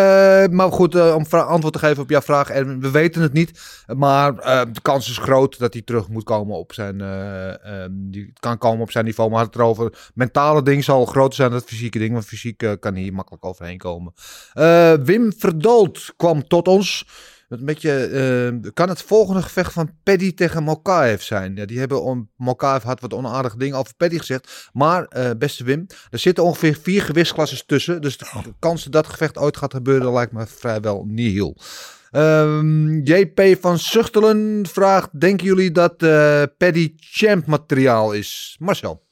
maar 0.48 0.72
goed, 0.72 0.96
eh, 0.96 1.16
om 1.16 1.26
antwoord 1.30 1.74
te 1.74 1.80
geven 1.80 2.04
op 2.04 2.10
jouw 2.10 2.22
vraag, 2.22 2.50
Erwin, 2.50 2.82
we 2.82 2.92
weten 2.92 3.22
het 3.22 3.34
niet. 3.34 3.60
Maar 3.96 4.38
eh, 4.38 4.62
de 4.72 4.82
kans 4.82 5.10
is 5.10 5.18
groot 5.18 5.60
dat 5.60 5.74
hij 5.74 5.82
terug 5.82 6.08
moet 6.08 6.24
komen 6.24 6.58
op 6.58 6.74
zijn, 6.74 7.02
eh, 7.02 7.84
eh, 7.84 7.90
die 7.92 8.34
kan 8.40 8.58
komen 8.58 8.82
op 8.82 8.92
zijn 8.92 9.06
niveau. 9.06 9.30
Maar 9.30 9.44
het 9.46 9.56
erover, 9.56 10.12
mentale 10.14 10.62
ding 10.64 10.84
zal 10.84 11.06
groter 11.06 11.36
zijn 11.36 11.50
dan 11.50 11.60
het 11.60 11.68
fysieke 11.68 12.00
ding, 12.00 12.14
want 12.14 12.26
fysiek 12.26 12.58
kan 12.80 12.94
hij 12.94 13.02
hier 13.02 13.14
makkelijk 13.14 13.46
overheen 13.46 13.78
komen. 13.78 14.14
Wim 15.04 15.34
Verdoold 15.38 16.14
kwam 16.18 16.48
tot 16.48 16.68
ons. 16.68 17.06
Met 17.48 17.60
een 17.60 17.66
beetje, 17.66 17.92
eh, 18.64 18.72
kan 18.74 18.90
het 18.90 19.02
volgende 19.02 19.42
gevecht 19.42 19.74
van 19.74 19.90
Paddy 20.04 20.34
tegen 20.34 20.64
Mokaev 20.64 21.22
zijn? 21.22 21.56
Ja, 21.56 21.66
die 21.66 21.80
hebben 21.80 22.04
om, 22.04 22.30
Mokaev 22.36 22.84
had 22.84 23.00
wat 23.00 23.14
onaardige 23.14 23.58
dingen 23.58 23.78
over 23.78 23.96
Paddy 23.96 24.18
gezegd. 24.18 24.70
Maar, 24.74 25.06
eh, 25.06 25.30
beste 25.38 25.64
Wim, 25.64 25.86
er 26.10 26.20
zitten 26.20 26.44
ongeveer 26.44 26.78
vier 26.82 27.02
gewichtsklassen 27.02 27.66
tussen. 27.66 28.02
Dus 28.02 28.18
de 28.18 28.26
kans 28.60 28.84
dat 28.84 28.94
dat 28.94 29.08
gevecht 29.08 29.38
ooit 29.38 29.58
gaat 29.58 29.74
gebeuren 29.74 30.14
lijkt 30.14 30.32
me 30.32 30.46
vrijwel 30.48 31.04
nihil. 31.08 31.58
Ehm, 32.12 33.00
JP 33.04 33.58
van 33.62 33.80
Zuchtelen 33.80 34.66
vraagt: 34.70 35.20
Denken 35.20 35.46
jullie 35.46 35.72
dat 35.72 36.04
eh 36.04 36.44
Paddy 36.58 36.94
champ 36.96 37.46
materiaal 37.46 38.12
is? 38.14 38.56
Marcel. 38.60 39.06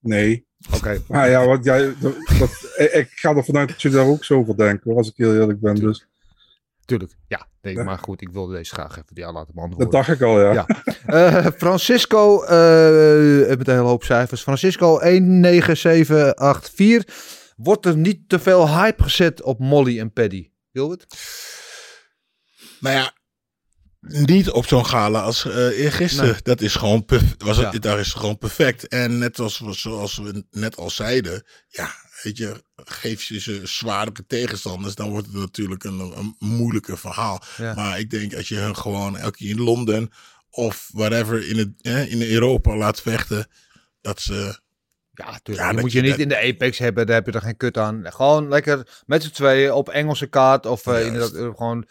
Nee. 0.00 0.46
Oké. 0.74 1.02
Maar 1.08 1.30
ja, 1.30 1.46
wat 1.46 1.64
jij, 1.64 1.94
dat, 2.00 2.14
dat- 2.38 2.74
ik- 2.76 3.10
ga 3.14 3.34
ervan 3.34 3.56
uit 3.56 3.68
dat 3.68 3.82
jullie 3.82 3.98
daar 3.98 4.06
ook 4.06 4.24
zo 4.24 4.38
over 4.38 4.56
denken, 4.56 4.80
hoor, 4.90 4.96
als 4.98 5.08
ik 5.08 5.16
heel 5.16 5.34
eerlijk 5.34 5.60
ben. 5.60 5.74
Dus 5.74 6.06
Tuurlijk. 6.86 7.16
Ja, 7.28 7.46
nee, 7.62 7.74
Ja. 7.74 7.82
maar 7.84 7.98
goed, 7.98 8.20
ik 8.20 8.28
wilde 8.28 8.54
deze 8.56 8.74
graag 8.74 8.90
even 8.98 9.14
die 9.14 9.26
aan 9.26 9.32
laten 9.32 9.46
dat 9.46 9.54
beantwoorden. 9.54 9.90
dacht 9.92 10.08
ik 10.08 10.22
al, 10.22 10.40
ja. 10.40 10.52
Ja. 10.52 10.66
Eh, 11.06 11.46
Francisco, 11.56 12.42
eh, 12.42 13.48
met 13.56 13.68
een 13.68 13.74
hele 13.74 13.86
hoop 13.86 14.04
cijfers. 14.04 14.42
Francisco 14.42 14.98
19784. 14.98 17.34
Wordt 17.56 17.86
er 17.86 17.96
niet 17.96 18.28
te 18.28 18.38
veel 18.38 18.68
hype 18.68 19.02
gezet 19.02 19.42
op 19.42 19.58
Molly 19.58 19.98
en 20.00 20.12
Paddy? 20.12 20.50
Wilbert? 20.70 21.06
Nou 22.80 22.96
ja, 22.96 23.12
niet 24.00 24.50
op 24.50 24.66
zo'n 24.66 24.86
gala 24.86 25.20
als 25.20 25.44
eh 25.46 25.78
eergisteren. 25.84 26.30
Nee. 26.30 26.40
Dat 26.42 26.60
is 26.60 26.74
gewoon, 26.74 27.04
perf- 27.04 27.34
was 27.38 27.56
het, 27.56 27.72
Ja. 27.72 27.78
daar 27.78 27.98
is 27.98 28.12
gewoon 28.12 28.38
perfect. 28.38 28.88
En 28.88 29.18
net 29.18 29.38
als, 29.38 29.58
we- 29.58 29.72
zoals 29.72 30.16
we 30.16 30.44
net 30.50 30.76
al 30.76 30.90
zeiden, 30.90 31.44
ja, 31.68 31.90
weet 32.26 32.36
je, 32.36 32.62
geef 32.76 33.22
je 33.22 33.40
ze 33.40 33.60
zwaardere 33.64 34.26
tegenstanders, 34.26 34.94
dan 34.94 35.10
wordt 35.10 35.26
het 35.26 35.36
natuurlijk 35.36 35.84
een, 35.84 35.98
een 35.98 36.36
moeilijker 36.38 36.98
verhaal. 36.98 37.42
Ja. 37.56 37.74
Maar 37.74 37.98
ik 37.98 38.10
denk 38.10 38.34
als 38.34 38.48
je 38.48 38.56
hun 38.56 38.76
gewoon 38.76 39.16
elke 39.16 39.36
keer 39.36 39.48
in 39.48 39.60
Londen 39.60 40.10
of 40.50 40.88
whatever 40.92 41.48
in, 41.48 41.58
het, 41.58 41.68
eh, 41.80 42.12
in 42.12 42.22
Europa 42.22 42.76
laat 42.76 43.00
vechten, 43.00 43.48
dat 44.00 44.20
ze 44.20 44.58
Ja, 45.42 45.72
moet 45.72 45.92
je 45.92 46.02
je 46.02 46.08
niet 46.08 46.18
in 46.18 46.28
de 46.28 46.38
Apex 46.38 46.78
hebben, 46.78 47.06
daar 47.06 47.14
heb 47.14 47.26
je 47.26 47.32
er 47.32 47.40
geen 47.40 47.56
kut 47.56 47.78
aan. 47.78 48.12
Gewoon 48.12 48.48
lekker 48.48 49.02
met 49.06 49.22
z'n 49.22 49.30
tweeën 49.30 49.72
op 49.72 49.88
Engelse 49.88 50.26
kaart 50.26 50.66
of 50.66 50.84
Juist. 50.84 51.06
inderdaad 51.06 51.34
eh, 51.34 51.50
gewoon, 51.56 51.86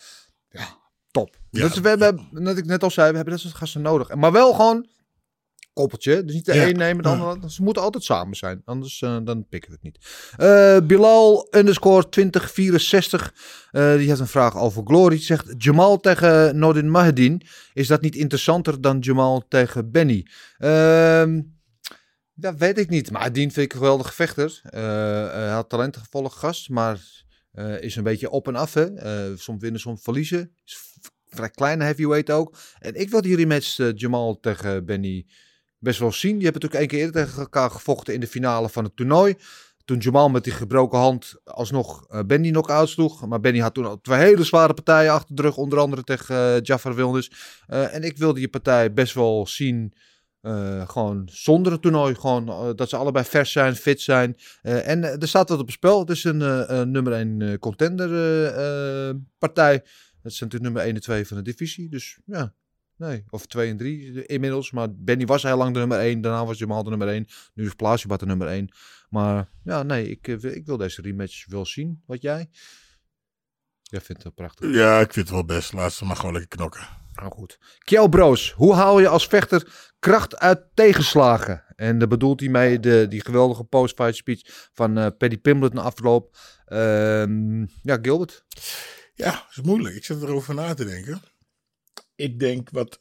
ja, 0.49 0.77
top. 1.11 1.37
Ja. 1.49 1.67
Dus 1.67 1.79
we 1.79 1.87
hebben, 1.87 2.27
net 2.31 2.57
ik 2.57 2.65
net 2.65 2.83
al 2.83 2.91
zei, 2.91 3.09
we 3.09 3.15
hebben 3.15 3.33
dat 3.33 3.43
soort 3.43 3.55
gasten 3.55 3.81
nodig. 3.81 4.15
Maar 4.15 4.31
wel 4.31 4.53
gewoon 4.53 4.87
koppeltje. 5.75 6.23
Dus 6.23 6.33
niet 6.35 6.45
de 6.45 6.53
Ja. 6.53 6.67
een 6.67 6.77
nemen, 6.77 7.03
de 7.03 7.09
Ja. 7.09 7.15
ander. 7.15 7.51
Ze 7.51 7.63
moeten 7.63 7.83
altijd 7.83 8.03
samen 8.03 8.35
zijn. 8.35 8.61
Anders 8.65 9.01
eh, 9.01 9.17
dan 9.23 9.47
pikken 9.49 9.69
we 9.71 9.75
het 9.81 9.83
niet. 9.83 10.05
Eh, 10.37 10.77
Bilal 10.87 11.47
underscore 11.51 12.09
2064. 12.09 13.33
eh, 13.71 13.95
die 13.95 14.07
heeft 14.07 14.19
een 14.19 14.27
vraag 14.27 14.57
over 14.57 14.83
Glory. 14.85 15.15
Die 15.15 15.23
zegt 15.25 15.53
Jamal 15.57 15.99
tegen 15.99 16.57
Nordin 16.59 16.89
Mahedin. 16.91 17.41
Is 17.73 17.87
dat 17.87 18.01
niet 18.01 18.15
interessanter 18.15 18.81
dan 18.81 18.99
Jamal 18.99 19.45
tegen 19.47 19.91
Benny? 19.91 20.27
Ehm 20.57 21.41
dat 22.37 22.55
weet 22.57 22.77
ik 22.77 22.89
niet. 22.89 23.11
Maar 23.11 23.31
Dien 23.33 23.51
vind 23.51 23.65
ik 23.65 23.73
een 23.73 23.79
geweldige 23.79 24.13
vechter. 24.13 24.59
Hij 24.63 25.49
had 25.49 25.69
talentengevolle 25.69 26.29
gast, 26.29 26.69
maar 26.69 26.99
is 27.79 27.95
een 27.95 28.03
beetje 28.03 28.29
op 28.29 28.47
en 28.47 28.55
af. 28.55 28.73
Hè? 28.73 28.87
Soms 29.37 29.61
winnen, 29.61 29.79
soms 29.81 30.01
verliezen. 30.03 30.51
Is 30.65 30.77
vrij 31.29 31.49
kleine 31.49 31.83
heavyweight 31.83 32.31
ook. 32.31 32.57
En 32.79 32.95
ik 32.95 33.09
wil 33.09 33.21
die 33.21 33.35
rematch 33.35 33.91
Jamal 33.95 34.39
tegen 34.39 34.85
Benny 34.85 35.25
best 35.79 35.99
wel 35.99 36.11
zien. 36.11 36.37
Die 36.37 36.43
hebben 36.43 36.61
natuurlijk 36.61 36.81
één 36.81 36.87
keer 36.87 36.99
eerder 36.99 37.25
tegen 37.25 37.41
elkaar 37.41 37.71
gevochten 37.71 38.13
in 38.13 38.19
de 38.19 38.27
finale 38.27 38.69
van 38.69 38.83
het 38.83 38.95
toernooi. 38.95 39.35
toen 39.85 39.97
Jamal 39.97 40.29
met 40.29 40.43
die 40.43 40.53
gebroken 40.53 40.99
hand 40.99 41.35
alsnog 41.43 42.05
eh 42.07 42.19
Benny 42.27 42.49
knock-out. 42.49 43.21
Maar 43.27 43.39
Benny 43.39 43.59
had 43.59 43.73
toen 43.73 43.85
al 43.85 44.01
twee 44.01 44.19
hele 44.19 44.43
zware 44.43 44.73
partijen 44.73 45.11
achter 45.11 45.35
de 45.35 45.41
rug. 45.41 45.57
Onder 45.57 45.79
andere 45.79 46.03
tegen 46.03 46.35
eh 46.35 46.61
Jafar. 46.61 46.97
Eh, 46.97 47.93
en 47.93 48.03
ik 48.03 48.17
wilde 48.17 48.39
die 48.39 48.47
partij 48.47 48.93
best 48.93 49.13
wel 49.13 49.47
zien... 49.47 49.93
gewoon 50.87 51.29
zonder 51.31 51.71
het 51.71 51.81
toernooi. 51.81 52.15
Gewoon 52.15 52.73
dat 52.75 52.89
ze 52.89 52.95
allebei 52.95 53.25
vers 53.25 53.51
zijn, 53.51 53.75
fit 53.75 54.01
zijn. 54.01 54.37
En 54.61 55.03
er 55.03 55.27
staat 55.27 55.49
wat 55.49 55.59
op 55.59 55.65
het 55.65 55.75
spel. 55.75 55.99
Het 55.99 56.09
is 56.09 56.23
een 56.23 56.91
nummer 56.91 57.13
1 57.13 57.59
contender 57.59 58.09
partij. 59.37 59.83
Dat 60.25 60.31
is 60.31 60.39
natuurlijk 60.39 60.63
nummer 60.63 60.81
1 60.81 60.95
en 60.95 61.01
2 61.01 61.27
van 61.27 61.37
de 61.37 61.43
divisie. 61.43 61.89
Dus 61.89 62.17
ja, 62.25 62.53
nee. 62.97 63.23
Of 63.29 63.45
2 63.45 63.69
en 63.69 63.77
3 63.77 64.25
inmiddels. 64.25 64.71
Maar 64.71 64.95
Benny 64.95 65.25
was 65.25 65.43
heel 65.43 65.57
lang 65.57 65.73
de 65.73 65.79
nummer 65.79 65.99
1. 65.99 66.21
Daarna 66.21 66.45
was 66.45 66.57
Jamal 66.57 66.83
de 66.83 66.89
nummer 66.89 67.07
1. 67.07 67.27
Nu 67.53 67.65
is 67.65 67.73
Plasibat 67.73 68.19
de 68.19 68.25
nummer 68.25 68.47
1. 68.47 68.69
Maar 69.09 69.49
ja, 69.63 69.83
nee, 69.83 70.09
ik, 70.09 70.27
eh, 70.27 70.55
ik 70.55 70.65
wil 70.65 70.77
deze 70.77 71.01
rematch 71.01 71.45
wel 71.47 71.65
zien. 71.65 72.01
Wat 72.05 72.21
jij? 72.21 72.49
Jij 73.81 74.01
vindt 74.01 74.23
het 74.23 74.35
prachtig. 74.35 74.73
Ja, 74.73 74.99
ik 74.99 75.13
vind 75.13 75.27
het 75.27 75.35
wel 75.35 75.45
best. 75.45 75.73
Laat 75.73 75.93
ze 75.93 76.05
maar 76.05 76.15
gewoon 76.15 76.31
lekker 76.31 76.57
knokken. 76.57 76.87
Nou 77.15 77.31
goed. 77.31 77.59
Kjell 77.79 78.09
Broos, 78.09 78.51
hoe 78.51 78.73
haal 78.73 78.99
je 78.99 79.07
als 79.07 79.27
vechter 79.27 79.91
kracht 79.99 80.37
uit 80.37 80.61
tegenslagen? 80.73 81.63
En 81.75 81.99
daar 81.99 82.07
bedoelt 82.07 82.39
hij 82.39 82.49
mee 82.49 82.79
de, 82.79 83.05
die 83.09 83.21
geweldige 83.21 83.63
post-fight 83.63 84.15
speech 84.15 84.69
van 84.73 84.97
eh, 84.97 85.07
Paddy 85.17 85.37
Pimblett 85.37 85.73
na 85.73 85.81
afloop. 85.81 86.37
Ehm, 86.65 87.59
ja, 87.81 87.97
Gilbert. 88.01 88.45
Ja, 89.13 89.31
dat 89.31 89.47
is 89.49 89.61
moeilijk. 89.61 89.95
Ik 89.95 90.05
zit 90.05 90.21
erover 90.21 90.55
na 90.55 90.73
te 90.73 90.85
denken. 90.85 91.21
Ik 92.15 92.39
denk 92.39 92.69
wat, 92.69 92.97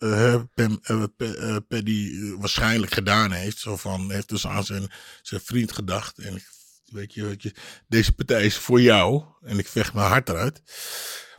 Pam, 0.55 0.81
eh, 0.83 1.57
Paddy 1.69 2.31
waarschijnlijk 2.39 2.93
gedaan 2.93 3.33
heeft. 3.33 3.59
Zo 3.59 3.77
van, 3.77 4.11
heeft 4.11 4.29
dus 4.29 4.47
aan 4.47 4.65
zijn, 4.65 4.91
zijn 5.23 5.41
vriend 5.41 5.73
gedacht. 5.73 6.19
En 6.19 6.35
ik- 6.37 6.53
weet 6.91 7.15
je, 7.15 7.25
weet 7.25 7.43
je, 7.43 7.55
deze 7.89 8.13
partij 8.15 8.45
is 8.45 8.57
voor 8.57 8.81
jou. 8.81 9.25
En 9.43 9.59
ik 9.59 9.67
vecht 9.69 9.95
mijn 9.95 10.07
hart 10.09 10.29
eruit. 10.29 10.63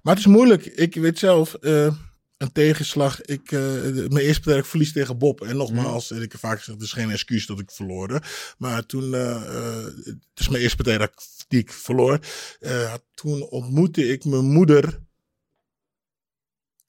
Maar 0.02 0.16
het 0.16 0.26
is 0.26 0.32
moeilijk. 0.32 0.66
Ik 0.66 0.96
weet 0.96 1.20
zelf, 1.20 1.56
een 2.38 2.52
tegenslag. 2.54 3.22
Ik, 3.22 3.52
mijn 3.52 4.18
eerste 4.18 4.42
partij 4.42 4.58
ik 4.60 4.66
verlies 4.66 4.92
tegen 4.92 5.18
Bob. 5.18 5.42
En 5.42 5.58
nogmaals, 5.58 6.12
en 6.12 6.22
ik 6.22 6.32
heb 6.32 6.42
vaak 6.42 6.58
gezegd, 6.58 6.78
het 6.78 6.88
is 6.88 6.94
geen 6.94 7.12
excuus 7.12 7.46
dat 7.46 7.60
ik 7.60 7.72
verloren. 7.72 8.22
Maar 8.58 8.86
toen, 8.86 9.12
het 9.12 10.20
is 10.36 10.50
mijn 10.50 10.62
eerste 10.62 10.76
partij 10.78 10.98
dat 10.98 11.10
ik, 11.10 11.46
die 11.48 11.60
ik 11.60 11.72
verloor. 11.72 12.20
Toen 13.14 13.42
ontmoette 13.42 14.08
ik 14.08 14.26
mijn 14.26 14.46
moeder. 14.52 15.00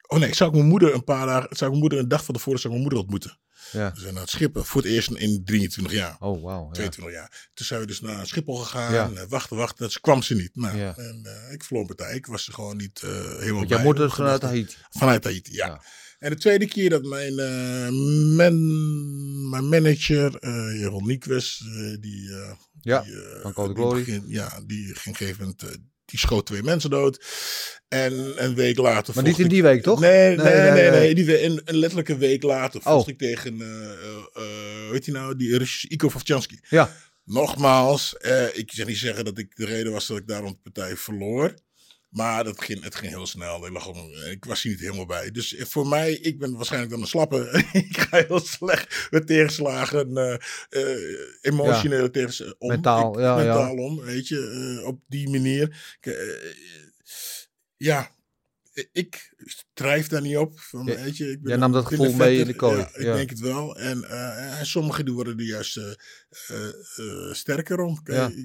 Oh 0.06 0.18
nee, 0.18 0.34
zou 0.34 0.50
ik 0.50 0.56
mijn 0.56 0.68
moeder 0.68 0.94
een 0.94 1.04
paar 1.04 1.26
dagen, 1.26 1.48
zou 1.56 1.64
ik 1.64 1.68
mijn 1.68 1.78
moeder 1.78 1.98
een 1.98 2.08
dag 2.08 2.24
van 2.24 2.34
tevoren 2.34 2.60
zou 2.60 2.74
ik 2.74 2.80
mijn 2.80 2.92
moeder 2.92 2.98
ontmoeten. 2.98 3.40
Ja. 3.72 3.92
We 3.94 4.00
zijn 4.00 4.12
naar 4.12 4.22
het 4.22 4.30
Schiphol 4.30 4.62
voor 4.62 4.82
het 4.82 4.90
eerst 4.90 5.10
in 5.10 5.44
23 5.44 5.92
jaar. 5.92 6.16
Oh. 6.20 6.42
Ja. 6.42 6.68
22 6.72 7.12
jaar. 7.14 7.48
Toen 7.54 7.66
zijn 7.66 7.80
we 7.80 7.86
dus 7.86 8.00
naar 8.00 8.26
Schiphol 8.26 8.56
gegaan. 8.56 8.92
Ja. 8.92 9.10
eh, 9.14 9.22
wachten, 9.28 9.56
wachten. 9.56 9.90
Ze 9.90 10.00
kwam 10.00 10.22
ze 10.22 10.34
niet. 10.34 10.50
Nou, 10.56 10.76
Ja. 10.78 10.96
en, 10.96 11.20
eh, 11.24 11.52
ik 11.52 11.64
verloor 11.64 11.82
een 11.88 11.96
partij. 11.96 12.14
Ik 12.16 12.26
was 12.26 12.46
er 12.46 12.52
gewoon 12.52 12.76
niet 12.76 13.00
eh 13.02 13.10
helemaal 13.10 13.54
Want 13.54 13.68
jouw 13.68 13.76
bij. 13.78 13.86
moeder 13.86 14.04
is 14.04 14.10
Ik 14.10 14.16
vanuit 14.16 14.42
Haiti. 14.42 14.74
Vanuit 14.90 15.24
Haiti, 15.24 15.52
ja. 15.54 15.66
Ja. 15.66 15.82
En 16.18 16.30
de 16.30 16.36
tweede 16.36 16.66
keer 16.66 16.90
dat 16.90 17.02
mijn, 17.02 17.38
eh, 17.38 17.88
man, 18.36 19.48
mijn 19.50 19.68
manager, 19.68 20.36
eh 20.36 20.78
Jeroen 20.80 21.06
Niekwes, 21.06 21.58
die, 22.00 22.30
Ja, 22.80 23.00
die, 23.02 23.14
van 23.42 23.52
Code 23.52 23.74
Glory. 23.74 23.98
begin- 24.04 24.24
ja, 24.26 24.60
die 24.66 24.84
ging 24.94 25.04
een 25.06 25.14
gegeven 25.26 25.40
moment, 25.40 25.78
die 26.06 26.18
schoot 26.18 26.46
twee 26.46 26.62
mensen 26.62 26.90
dood. 26.90 27.24
En 27.88 28.44
een 28.44 28.54
week 28.54 28.78
later... 28.78 29.14
Maar 29.14 29.24
niet 29.24 29.38
in 29.38 29.48
die 29.48 29.62
week, 29.62 29.82
toch? 29.82 30.00
Nee, 30.00 30.36
nee, 30.36 30.70
Nee, 30.70 30.90
nee. 30.90 31.14
Die, 31.14 31.44
een, 31.44 31.60
een 31.64 31.76
letterlijke 31.76 32.16
week 32.16 32.42
later 32.42 32.80
Oh. 32.84 32.92
vocht 32.92 33.08
ik 33.08 33.18
tegen, 33.18 33.60
eh 33.60 33.92
eh 33.92 34.26
eh, 34.34 34.90
weet 34.90 35.04
je 35.04 35.12
nou, 35.12 35.36
die 35.36 35.58
Russische 35.58 35.88
Iko 35.88 36.08
Vovchansky. 36.08 36.58
Ja. 36.68 36.96
Nogmaals, 37.24 38.16
eh, 38.16 38.56
ik 38.56 38.70
zeg 38.72 38.86
niet 38.86 38.96
zeggen 38.96 39.24
dat 39.24 39.38
ik 39.38 39.56
de 39.56 39.64
reden 39.64 39.92
was 39.92 40.06
dat 40.06 40.16
ik 40.16 40.26
daarom 40.26 40.50
de 40.50 40.70
partij 40.70 40.96
verloor. 40.96 41.54
Maar 42.16 42.44
dat 42.44 42.62
ging, 42.64 42.82
het 42.82 42.94
ging 42.94 43.12
heel 43.12 43.26
snel. 43.26 43.66
Ik, 43.66 43.72
lag 43.72 43.86
op, 43.86 43.96
ik 44.30 44.44
was 44.44 44.62
hier 44.62 44.72
niet 44.72 44.80
helemaal 44.80 45.06
bij. 45.06 45.30
Dus 45.30 45.54
eh, 45.54 45.64
voor 45.66 45.86
mij, 45.86 46.12
ik 46.12 46.38
ben 46.38 46.52
waarschijnlijk 46.56 46.92
dan 46.92 47.00
een 47.00 47.06
slappe. 47.06 47.64
ik 47.88 47.98
ga 47.98 48.24
heel 48.26 48.40
slecht 48.40 49.08
met 49.10 49.26
tegenslagen, 49.26 50.16
eh 50.16 50.34
eh, 50.68 51.18
emotionele 51.40 52.10
tegenslagen 52.10 52.56
om. 52.58 52.68
Mentaal, 52.68 53.12
Ik- 53.12 53.18
ja, 53.20 53.38
ja. 53.40 53.44
mentaal 53.44 53.76
om, 53.76 54.00
weet 54.00 54.28
je, 54.28 54.82
op 54.84 55.00
die 55.08 55.30
manier. 55.30 55.96
Ik, 56.00 56.16
ja, 57.76 58.10
ik 58.92 59.34
drijf 59.74 60.08
daar 60.08 60.22
niet 60.22 60.36
op. 60.36 60.60
Van, 60.60 60.86
Ja, 60.86 60.94
weet 61.02 61.16
je, 61.16 61.30
ik 61.30 61.40
ben 61.40 61.50
jij 61.50 61.58
nam 61.60 61.72
dat 61.72 61.86
gevoel 61.86 62.12
mee 62.12 62.38
in 62.38 62.46
de 62.46 62.54
kooi, 62.54 62.78
Ja, 62.78 62.88
ik 62.94 63.02
ja. 63.02 63.14
denk 63.14 63.30
het 63.30 63.40
wel. 63.40 63.76
En, 63.76 64.04
eh, 64.04 64.58
en 64.58 64.66
sommigen 64.66 65.10
worden 65.12 65.38
er 65.38 65.44
juist 65.44 65.80
sterker 67.30 67.80
om. 67.80 68.00
Ja. 68.04 68.26
ik, 68.28 68.36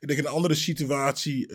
ik 0.00 0.08
denk 0.08 0.18
in 0.20 0.26
een 0.26 0.32
andere 0.32 0.54
situatie 0.54 1.48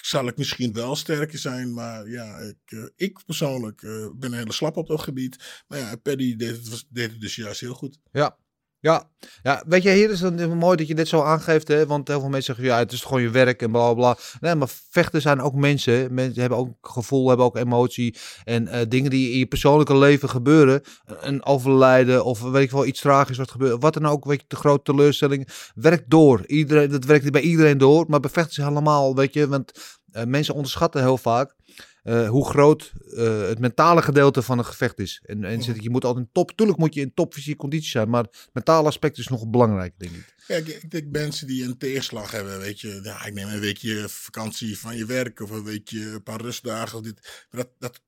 zal 0.00 0.26
ik 0.26 0.36
misschien 0.36 0.72
wel 0.72 0.96
sterker 0.96 1.38
zijn. 1.38 1.72
Maar 1.72 2.08
ja, 2.08 2.38
ik, 2.38 2.56
eh, 2.64 2.84
ik 2.96 3.20
persoonlijk 3.26 3.82
eh, 3.82 4.08
ben 4.14 4.32
een 4.32 4.38
hele 4.38 4.52
slap 4.52 4.76
op 4.76 4.86
dat 4.86 5.00
gebied. 5.00 5.64
Maar 5.68 5.78
ja, 5.78 5.96
Paddy 5.96 6.36
deed 6.36 6.56
het, 6.56 6.84
deed 6.88 7.10
het 7.10 7.20
dus 7.20 7.36
juist 7.36 7.60
heel 7.60 7.74
goed. 7.74 7.98
Ja. 8.12 8.36
Ja. 8.82 9.10
ja, 9.42 9.62
weet 9.66 9.82
je, 9.82 9.90
hier 9.90 10.10
is 10.10 10.20
het 10.20 10.54
mooi 10.54 10.76
dat 10.76 10.86
je 10.86 10.94
dit 10.94 11.08
zo 11.08 11.22
aangeeft, 11.22 11.68
hè? 11.68 11.86
want 11.86 12.08
heel 12.08 12.20
veel 12.20 12.28
mensen 12.28 12.54
zeggen, 12.54 12.74
ja, 12.74 12.78
het 12.78 12.92
is 12.92 13.02
gewoon 13.02 13.22
je 13.22 13.30
werk 13.30 13.62
en 13.62 13.70
bla 13.70 13.94
bla. 13.94 14.16
Nee, 14.40 14.54
maar 14.54 14.68
vechten 14.90 15.20
zijn 15.20 15.40
ook 15.40 15.54
mensen. 15.54 16.14
Mensen 16.14 16.40
hebben 16.40 16.58
ook 16.58 16.76
gevoel, 16.80 17.28
hebben 17.28 17.46
ook 17.46 17.56
emotie. 17.56 18.16
En 18.44 18.68
eh, 18.68 18.80
dingen 18.88 19.10
die 19.10 19.32
in 19.32 19.38
je 19.38 19.46
persoonlijke 19.46 19.96
leven 19.96 20.28
gebeuren, 20.28 20.82
een 21.04 21.44
overlijden 21.44 22.24
of 22.24 22.40
weet 22.42 22.62
ik 22.62 22.70
wel, 22.70 22.86
iets 22.86 23.00
tragisch 23.00 23.36
wat 23.36 23.50
gebeurt, 23.50 23.82
wat 23.82 23.94
dan 23.94 24.06
ook, 24.06 24.24
weet 24.24 24.40
je, 24.40 24.46
de 24.48 24.56
grote 24.56 24.92
teleurstelling, 24.92 25.48
werkt 25.74 26.10
door. 26.10 26.46
Iedereen, 26.46 26.90
dat 26.90 27.04
werkt 27.04 27.32
bij 27.32 27.40
iedereen 27.40 27.78
door, 27.78 28.04
maar 28.08 28.20
bij 28.20 28.30
vechten 28.30 28.54
ze 28.54 28.62
helemaal, 28.62 29.14
weet 29.14 29.34
je, 29.34 29.48
want 29.48 29.72
eh, 30.12 30.24
mensen 30.24 30.54
onderschatten 30.54 31.02
heel 31.02 31.18
vaak 31.18 31.54
eh, 32.02 32.28
hoe 32.28 32.46
groot 32.48 32.92
eh, 33.16 33.40
het 33.40 33.58
mentale 33.58 34.02
gedeelte 34.02 34.42
van 34.42 34.58
een 34.58 34.64
gevecht 34.64 34.98
is. 34.98 35.22
En, 35.26 35.44
en 35.44 35.62
zit, 35.62 35.82
je 35.82 35.90
moet 35.90 36.04
altijd 36.04 36.24
in 36.26 36.32
top, 36.32 36.50
tuurlijk 36.56 36.78
moet 36.78 36.94
je 36.94 37.00
in 37.00 37.14
top 37.14 37.34
fysieke 37.34 37.58
conditie 37.58 37.90
zijn, 37.90 38.10
maar 38.10 38.22
het 38.22 38.48
mentale 38.52 38.86
aspect 38.88 39.18
is 39.18 39.28
nog 39.28 39.48
belangrijk, 39.48 39.94
denk 39.98 40.12
ik. 40.14 40.34
Kijk, 40.46 40.68
ik 40.68 40.90
denk 40.90 41.10
mensen 41.12 41.46
die 41.46 41.64
een 41.64 41.78
tegenslag 41.78 42.30
hebben, 42.30 42.58
weet 42.58 42.80
je, 42.80 43.00
ja, 43.02 43.24
ik 43.24 43.34
neem 43.34 43.48
een 43.48 43.60
weekje 43.60 44.08
vakantie 44.08 44.78
van 44.78 44.96
je 44.96 45.04
werk 45.06 45.40
of 45.40 45.50
een 45.50 45.64
weekje, 45.64 46.00
een 46.10 46.22
paar 46.22 46.40
rustdagen. 46.40 46.98
Of 46.98 47.04
dit, 47.04 47.46
maar 47.50 47.60
dat, 47.64 47.70
dat, 47.78 48.02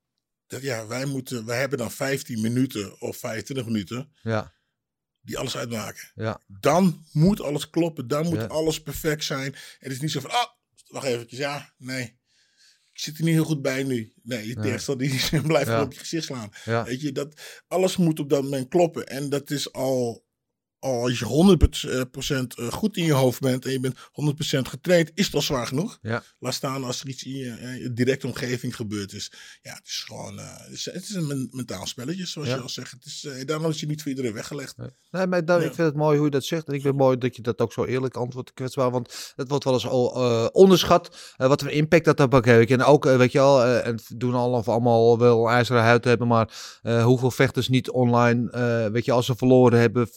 dat, 0.46 0.62
ja, 0.62 0.86
wij 0.86 1.04
moeten, 1.04 1.44
wij 1.46 1.58
hebben 1.60 1.78
dan 1.78 1.90
15 1.90 2.40
minuten 2.40 3.00
of 3.00 3.16
25 3.16 3.66
minuten 3.66 4.12
Ja, 4.22 4.54
die 5.20 5.38
alles 5.38 5.56
uitmaken. 5.56 6.10
ja, 6.14 6.40
Dan 6.46 7.04
moet 7.12 7.40
alles 7.40 7.70
kloppen, 7.70 8.08
dan 8.08 8.24
moet 8.24 8.34
Ja. 8.40 8.46
alles 8.46 8.82
perfect 8.82 9.24
zijn. 9.24 9.52
En 9.52 9.58
het 9.78 9.92
is 9.92 10.00
niet 10.00 10.10
zo 10.10 10.20
van, 10.20 10.30
ah, 10.30 10.46
wacht 10.86 11.06
eventjes, 11.06 11.38
ja, 11.38 11.74
nee. 11.78 12.22
Ik 12.94 13.00
zit 13.00 13.18
er 13.18 13.24
niet 13.24 13.34
heel 13.34 13.44
goed 13.44 13.62
bij 13.62 13.82
nu. 13.82 14.12
Nee, 14.22 14.48
je 14.48 14.54
Nee. 14.54 14.64
tegenstander 14.64 15.06
die 15.08 15.40
blijft 15.46 15.68
Ja. 15.68 15.82
op 15.82 15.92
je 15.92 15.98
gezicht 15.98 16.24
slaan. 16.24 16.50
ja. 16.64 16.84
Weet 16.84 17.00
je, 17.00 17.12
dat, 17.12 17.40
alles 17.68 17.96
moet 17.96 18.20
op 18.20 18.30
dat 18.30 18.42
moment 18.42 18.68
kloppen. 18.68 19.06
En 19.06 19.28
dat 19.28 19.50
is 19.50 19.72
al 19.72 20.24
als 20.84 21.18
je 21.18 21.24
100% 21.24 22.46
eh, 22.58 22.72
goed 22.72 22.96
in 22.96 23.04
je 23.04 23.12
hoofd 23.12 23.40
bent 23.40 23.64
en 23.64 23.72
je 23.72 23.80
bent 23.80 23.96
100% 23.96 23.98
getraind, 24.68 25.10
is 25.14 25.24
het 25.26 25.34
al 25.34 25.42
zwaar 25.42 25.66
genoeg. 25.66 25.98
Ja. 26.02 26.22
Laat 26.38 26.54
staan 26.54 26.84
als 26.84 27.00
er 27.00 27.08
iets 27.08 27.22
in 27.22 27.32
je, 27.36 27.50
eh, 27.50 27.80
je 27.82 27.92
directe 27.92 28.26
omgeving 28.26 28.76
gebeurd 28.76 29.12
is. 29.12 29.32
Ja, 29.62 29.72
het 29.74 29.86
is 29.86 30.04
gewoon, 30.06 30.38
eh, 30.38 30.44
het, 30.56 30.72
is, 30.72 30.84
het 30.84 31.02
is 31.02 31.14
een 31.14 31.26
men- 31.26 31.48
mentaal 31.52 31.86
spelletje, 31.86 32.26
zoals 32.26 32.48
Ja. 32.48 32.54
je 32.54 32.60
al 32.60 32.68
zegt. 32.68 32.90
Het 32.90 33.04
is, 33.04 33.24
eh, 33.24 33.46
daarom 33.46 33.70
is 33.70 33.80
je 33.80 33.86
niet 33.86 34.00
voor 34.02 34.10
iedereen 34.10 34.32
weggelegd. 34.32 34.76
Nee, 35.10 35.26
maar 35.26 35.44
dan, 35.44 35.60
Ja. 35.60 35.66
ik 35.66 35.74
vind 35.74 35.86
het 35.88 35.96
mooi 35.96 36.16
hoe 36.16 36.24
je 36.24 36.30
dat 36.30 36.44
zegt. 36.44 36.66
En 36.68 36.74
ik 36.74 36.80
vind 36.80 36.94
het 36.94 37.02
mooi 37.02 37.18
dat 37.18 37.36
je 37.36 37.42
dat 37.42 37.60
ook 37.60 37.72
zo 37.72 37.84
eerlijk 37.84 38.16
antwoordt, 38.16 38.52
kwetsbaar. 38.54 38.90
Want 38.90 39.32
het 39.36 39.48
wordt 39.48 39.64
wel 39.64 39.72
eens 39.72 39.86
al 39.86 40.14
eh, 40.14 40.46
onderschat 40.52 41.16
eh, 41.36 41.48
wat 41.48 41.60
voor 41.62 41.70
impact 41.70 42.04
dat 42.04 42.20
op 42.20 42.34
ook 42.34 42.44
heeft. 42.44 42.70
En 42.70 42.82
ook, 42.82 43.06
eh, 43.06 43.16
weet 43.16 43.32
je 43.32 43.38
eh, 43.38 43.86
en 43.86 43.98
doen 44.16 44.34
al 44.34 44.52
of 44.52 44.68
allemaal 44.68 45.18
wel 45.18 45.50
ijzeren 45.50 45.82
huid 45.82 46.04
hebben. 46.04 46.28
Maar 46.28 46.78
eh, 46.82 47.04
hoeveel 47.04 47.30
vechters 47.30 47.68
niet 47.68 47.90
online, 47.90 48.50
eh, 48.50 48.86
weet 48.92 49.04
je, 49.04 49.12
als 49.12 49.26
ze 49.26 49.36
verloren 49.36 49.78
hebben, 49.78 50.08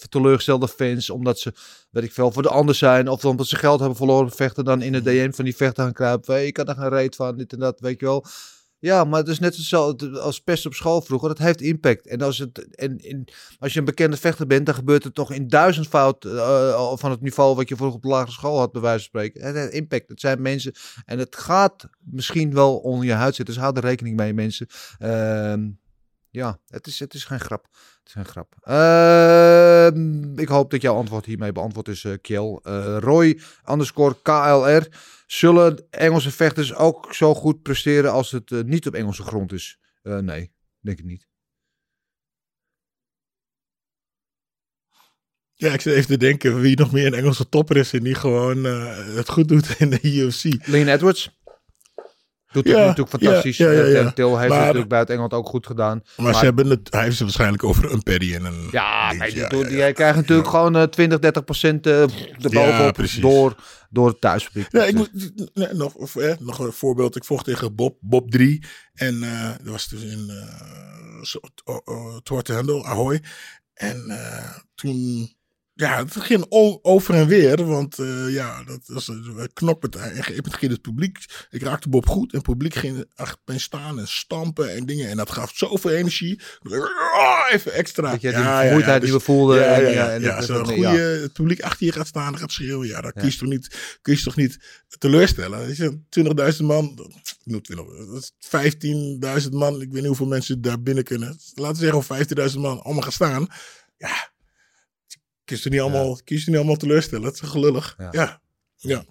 teleurgestelde 0.59 0.67
fans. 0.67 1.09
Omdat 1.09 1.39
ze, 1.39 1.53
weet 1.91 2.03
ik 2.03 2.11
veel, 2.11 2.31
voor 2.31 2.43
de 2.43 2.49
ander 2.49 2.75
zijn. 2.75 3.07
Of 3.07 3.25
omdat 3.25 3.47
ze 3.47 3.55
geld 3.55 3.79
hebben 3.79 3.97
verloren, 3.97 4.31
vechten 4.31 4.65
dan 4.65 4.81
in 4.81 4.91
de 4.91 5.01
DM 5.01 5.31
van 5.31 5.45
die 5.45 5.55
vechter 5.55 5.84
gaan 5.84 5.93
kruipen. 5.93 6.34
Hey, 6.34 6.45
ik 6.45 6.53
kan 6.53 6.65
er 6.65 6.75
geen 6.75 6.89
reet 6.89 7.15
van, 7.15 7.38
dit 7.38 7.53
en 7.53 7.59
dat, 7.59 7.79
weet 7.79 7.99
je 7.99 8.05
wel. 8.05 8.25
Ja, 8.79 9.03
maar 9.03 9.19
het 9.19 9.27
is 9.27 9.39
net 9.39 9.55
zo 9.55 9.95
als 10.13 10.39
pest 10.39 10.65
op 10.65 10.73
school 10.73 11.01
vroeger. 11.01 11.27
Dat 11.27 11.38
heeft 11.38 11.61
impact. 11.61 12.07
En 12.07 12.21
als, 12.21 12.38
het, 12.38 12.75
en, 12.75 12.97
en 12.97 13.25
als 13.59 13.73
je 13.73 13.79
een 13.79 13.85
bekende 13.85 14.17
vechter 14.17 14.47
bent, 14.47 14.65
dan 14.65 14.75
gebeurt 14.75 15.03
het 15.03 15.13
toch 15.13 15.31
in 15.31 15.47
duizendvoud 15.47 16.25
eh, 16.25 16.97
van 16.97 17.11
het 17.11 17.21
niveau 17.21 17.55
wat 17.55 17.69
je 17.69 17.75
vroeger 17.75 17.97
op 17.97 18.03
de 18.03 18.07
lagere 18.07 18.31
school 18.31 18.57
had, 18.57 18.71
bij 18.71 18.81
wijze 18.81 18.97
van 18.97 19.07
spreken. 19.21 19.45
Het 19.45 19.55
heeft 19.55 19.73
impact. 19.73 20.09
Het 20.09 20.19
zijn 20.19 20.41
mensen. 20.41 20.73
En 21.05 21.19
het 21.19 21.35
gaat 21.35 21.89
misschien 21.99 22.53
wel 22.53 22.77
onder 22.77 23.05
je 23.05 23.13
huid 23.13 23.35
zitten. 23.35 23.53
Dus 23.53 23.63
hou 23.63 23.75
er 23.75 23.84
rekening 23.84 24.15
mee, 24.15 24.34
mensen. 24.34 24.67
Ehm, 24.99 25.69
ja, 26.38 26.59
het 26.68 26.88
is, 26.88 26.99
het 26.99 27.14
is 27.14 27.26
geen 27.26 27.39
grap. 27.39 27.68
Het 27.73 28.07
is 28.07 28.11
geen 28.11 28.26
grap. 28.26 28.55
Ehm, 28.61 30.39
ik 30.39 30.47
hoop 30.47 30.72
dat 30.72 30.81
jouw 30.81 30.95
antwoord 30.95 31.26
hiermee 31.26 31.51
beantwoord 31.51 31.88
is, 31.88 32.03
eh 32.03 32.14
Kjell. 32.22 32.59
Eh, 32.64 32.97
Roy 32.99 33.39
underscore 33.69 34.15
KLR. 34.22 34.88
Zullen 35.27 35.85
Engelse 35.89 36.31
vechters 36.31 36.73
ook 36.76 37.14
zo 37.14 37.34
goed 37.34 37.61
presteren 37.61 38.11
als 38.11 38.31
het 38.31 38.51
eh, 38.51 38.61
niet 38.61 38.88
op 38.88 38.93
Engelse 38.93 39.23
grond 39.23 39.51
is? 39.51 39.80
Nee, 40.03 40.51
denk 40.80 40.99
ik 40.99 41.05
niet. 41.05 41.27
Ja, 45.53 45.73
ik 45.73 45.81
zit 45.81 45.93
even 45.93 46.07
te 46.07 46.18
denken 46.18 46.59
wie 46.59 46.77
nog 46.77 46.91
meer 46.91 47.05
een 47.05 47.14
Engelse 47.14 47.49
topper 47.49 47.77
is 47.77 47.93
en 47.93 48.03
die 48.03 48.15
gewoon 48.15 48.64
het 48.64 49.30
goed 49.30 49.47
doet 49.47 49.80
in 49.80 49.89
de 49.89 49.99
UFC. 50.01 50.68
Leon 50.68 50.88
Edwards. 50.88 51.36
Doet 52.57 52.67
het 52.67 52.75
Ja, 52.75 52.85
natuurlijk 52.85 53.09
fantastisch. 53.09 53.57
ja, 53.57 53.71
ja, 53.71 53.79
ja, 53.79 53.84
Eh, 53.85 53.93
ja. 53.93 54.11
Till 54.11 54.38
heeft 54.38 54.51
het 54.51 54.59
natuurlijk 54.59 54.88
buiten 54.89 55.13
Engeland 55.13 55.34
ook 55.34 55.49
goed 55.49 55.65
gedaan. 55.67 56.01
Maar, 56.17 56.35
ze 56.35 56.45
hebben 56.45 56.69
het, 56.69 56.88
hij 56.91 57.03
heeft 57.03 57.17
ze 57.17 57.23
waarschijnlijk 57.23 57.63
over 57.63 57.91
een 57.91 58.03
Perry 58.03 58.34
en 58.35 58.45
een... 58.45 58.67
Ja, 58.71 59.09
die, 59.09 59.81
hij 59.81 59.93
krijgt 59.93 60.15
natuurlijk 60.15 60.47
gewoon 60.47 60.75
eh, 60.75 60.84
20, 60.84 61.19
30 61.19 61.43
procent 61.43 61.88
uh, 61.88 62.01
erbovenop 62.41 62.97
door, 63.19 63.55
door 63.89 64.07
het 64.07 64.21
thuispubliek. 64.21 64.71
Ja, 64.71 64.84
ik 64.84 64.95
moet, 64.95 65.31
nee, 65.53 65.73
nog, 65.73 66.15
eh, 66.15 66.34
nog 66.39 66.59
een 66.59 66.71
voorbeeld. 66.71 67.15
Ik 67.15 67.25
vocht 67.25 67.45
tegen 67.45 67.75
Bob, 67.75 67.97
Bob 67.99 68.31
3. 68.31 68.63
En 68.93 69.23
eh, 69.23 69.49
dat 69.49 69.67
was 69.71 69.88
dus 69.88 70.01
in 70.03 70.31
uh, 71.67 72.17
Twartendel, 72.23 72.85
Ahoy. 72.85 73.21
En 73.73 74.03
uh, 74.07 74.57
toen... 74.75 75.35
Ja, 75.77 75.97
het 76.03 76.15
ging 76.19 76.45
over 76.81 77.15
en 77.15 77.27
weer. 77.27 77.65
Want 77.65 77.99
uh, 77.99 78.33
ja, 78.33 78.63
dat 78.63 78.79
was 78.85 79.07
een 79.07 79.49
knokpartij. 79.53 80.09
En 80.11 80.23
moment 80.35 80.55
ging 80.55 80.71
het 80.71 80.81
publiek... 80.81 81.17
Ik 81.49 81.61
raakte 81.61 81.89
Bob 81.89 82.07
goed. 82.07 82.31
En 82.31 82.37
het 82.37 82.47
publiek 82.47 82.73
ging 82.75 83.05
achter 83.15 83.59
staan 83.59 83.99
en 83.99 84.07
stampen 84.07 84.73
en 84.75 84.85
dingen. 84.85 85.09
En 85.09 85.17
dat 85.17 85.31
gaf 85.31 85.51
zoveel 85.55 85.91
energie. 85.91 86.39
Even 87.51 87.73
extra. 87.73 88.11
Dat 88.11 88.21
je 88.21 88.27
die 88.29 88.37
vermoeidheid 88.61 89.01
die 89.01 89.11
we 89.11 89.19
voelden. 89.19 89.57
Ja, 89.59 89.63
en, 89.65 89.91
ja. 89.91 90.11
en 90.11 90.21
dat- 90.21 90.47
dat- 90.47 90.67
ja. 90.69 90.73
goede, 90.89 91.03
het 91.21 91.33
publiek 91.33 91.61
achter 91.61 91.85
je 91.85 91.91
gaat 91.91 92.07
staan 92.07 92.33
en 92.33 92.39
gaat 92.39 92.51
schreeuwen. 92.51 92.87
Ja, 92.87 93.01
dan 93.01 93.11
kun 93.13 93.25
je 93.25 93.37
toch 93.37 93.49
niet, 93.49 93.97
kun 94.01 94.13
je 94.13 94.21
toch 94.21 94.35
niet 94.35 94.57
teleurstellen. 94.97 95.65
Weet 95.67 95.77
je, 95.77 95.99
20.000 96.59 96.63
man, 96.65 96.85
ik 96.85 97.35
noem 97.43 97.57
het 97.57 97.67
wel, 97.67 98.07
dat 98.11 98.21
is 98.21 98.31
15.000 99.43 99.49
man. 99.51 99.73
Ik 99.81 99.87
weet 99.87 99.93
niet 99.93 100.05
hoeveel 100.05 100.25
mensen 100.27 100.61
daar 100.61 100.81
binnen 100.81 101.03
kunnen. 101.03 101.39
Laten 101.53 101.75
we 101.75 101.79
zeggen 101.83 101.97
15.000 102.51 102.59
man 102.59 102.81
allemaal 102.83 103.03
gaan 103.03 103.11
staan. 103.11 103.47
Ja, 103.97 104.29
je 105.49 105.57
ze 105.57 105.69
niet 105.69 105.80
allemaal, 105.80 106.19
je 106.26 106.38
ze 106.38 106.49
niet 106.49 106.57
allemaal 106.57 106.76
teleurstellen. 106.76 107.24
Dat 107.26 107.34
is 107.34 107.40
gelullig. 107.40 107.95
Ja. 107.98 108.10
Ja, 108.11 108.41
ja. 108.76 109.03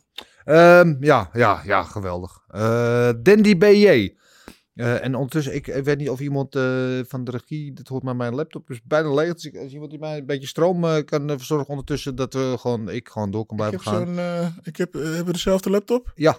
Ehm, 0.45 0.97
ja, 1.05 1.31
ja, 1.33 1.63
ja, 1.65 1.83
geweldig. 1.83 2.45
Eh 2.49 3.11
Dandy 3.23 3.57
BJ. 3.59 4.15
Eh, 4.75 5.05
en 5.05 5.15
ondertussen, 5.15 5.55
ik, 5.55 5.67
ik 5.67 5.85
weet 5.85 5.99
niet 5.99 6.11
of 6.11 6.21
iemand 6.21 6.55
eh, 6.55 6.63
van 7.07 7.25
de 7.25 7.31
regie, 7.31 7.73
dit 7.73 7.89
hoort 7.89 8.03
maar 8.03 8.17
mijn 8.17 8.35
laptop 8.35 8.71
is 8.71 8.81
bijna 8.85 9.15
leeg. 9.15 9.33
Dus 9.35 9.45
ik- 9.45 9.57
als 9.57 9.73
iemand 9.73 9.91
die 9.91 9.99
mij 10.01 10.19
een 10.19 10.27
beetje 10.27 10.47
stroom 10.47 11.05
kan 11.05 11.29
verzorgen 11.29 11.69
ondertussen, 11.69 12.15
dat 12.15 12.33
we 12.35 12.55
gewoon, 12.59 12.91
ik 12.91 13.09
gewoon 13.09 13.31
door 13.31 13.47
kan 13.47 13.59
Ik 13.59 13.63
blijven 13.81 13.93
heb 14.05 14.17
gaan. 14.17 14.55
ik 14.63 14.77
heb, 14.77 14.93
hebben 14.93 15.25
we 15.27 15.33
dezelfde 15.33 15.71
laptop? 15.71 16.13
Ja. 16.15 16.39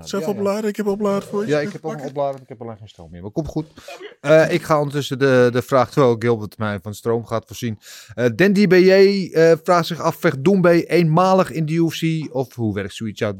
Zelf 0.00 0.24
ja, 0.24 0.30
opladen? 0.30 0.70
Ik 0.70 0.76
heb 0.76 0.86
opladen 0.86 1.28
voor 1.28 1.42
je. 1.42 1.48
Ja, 1.48 1.60
ik 1.60 1.72
heb 1.72 1.84
ook 1.84 1.92
een 1.92 2.08
oplader, 2.08 2.40
ik 2.40 2.48
heb 2.48 2.62
alleen 2.62 2.76
geen 2.76 2.88
stroom 2.88 3.10
meer. 3.10 3.22
Maar 3.22 3.30
komt 3.30 3.48
goed. 3.48 3.66
Eh, 4.20 4.52
ik 4.52 4.62
ga 4.62 4.78
ondertussen 4.78 5.18
de, 5.18 5.48
de 5.52 5.62
vraag, 5.62 5.90
terwijl 5.90 6.16
Gilbert 6.18 6.58
mij 6.58 6.78
van 6.82 6.94
stroom 6.94 7.26
gaat 7.26 7.46
voorzien. 7.46 7.78
Eh 8.14 8.26
Dandy 8.34 8.66
BJ 8.66 8.90
eh, 9.32 9.52
vraagt 9.62 9.86
zich 9.86 10.00
af, 10.00 10.16
vecht 10.16 10.44
Doembe 10.44 10.86
eenmalig 10.86 11.50
in 11.50 11.66
de 11.66 11.72
UFC? 11.72 12.34
Of 12.34 12.54
hoe 12.54 12.74
werkt 12.74 12.94
zoiets? 12.94 13.20
Ja, 13.20 13.32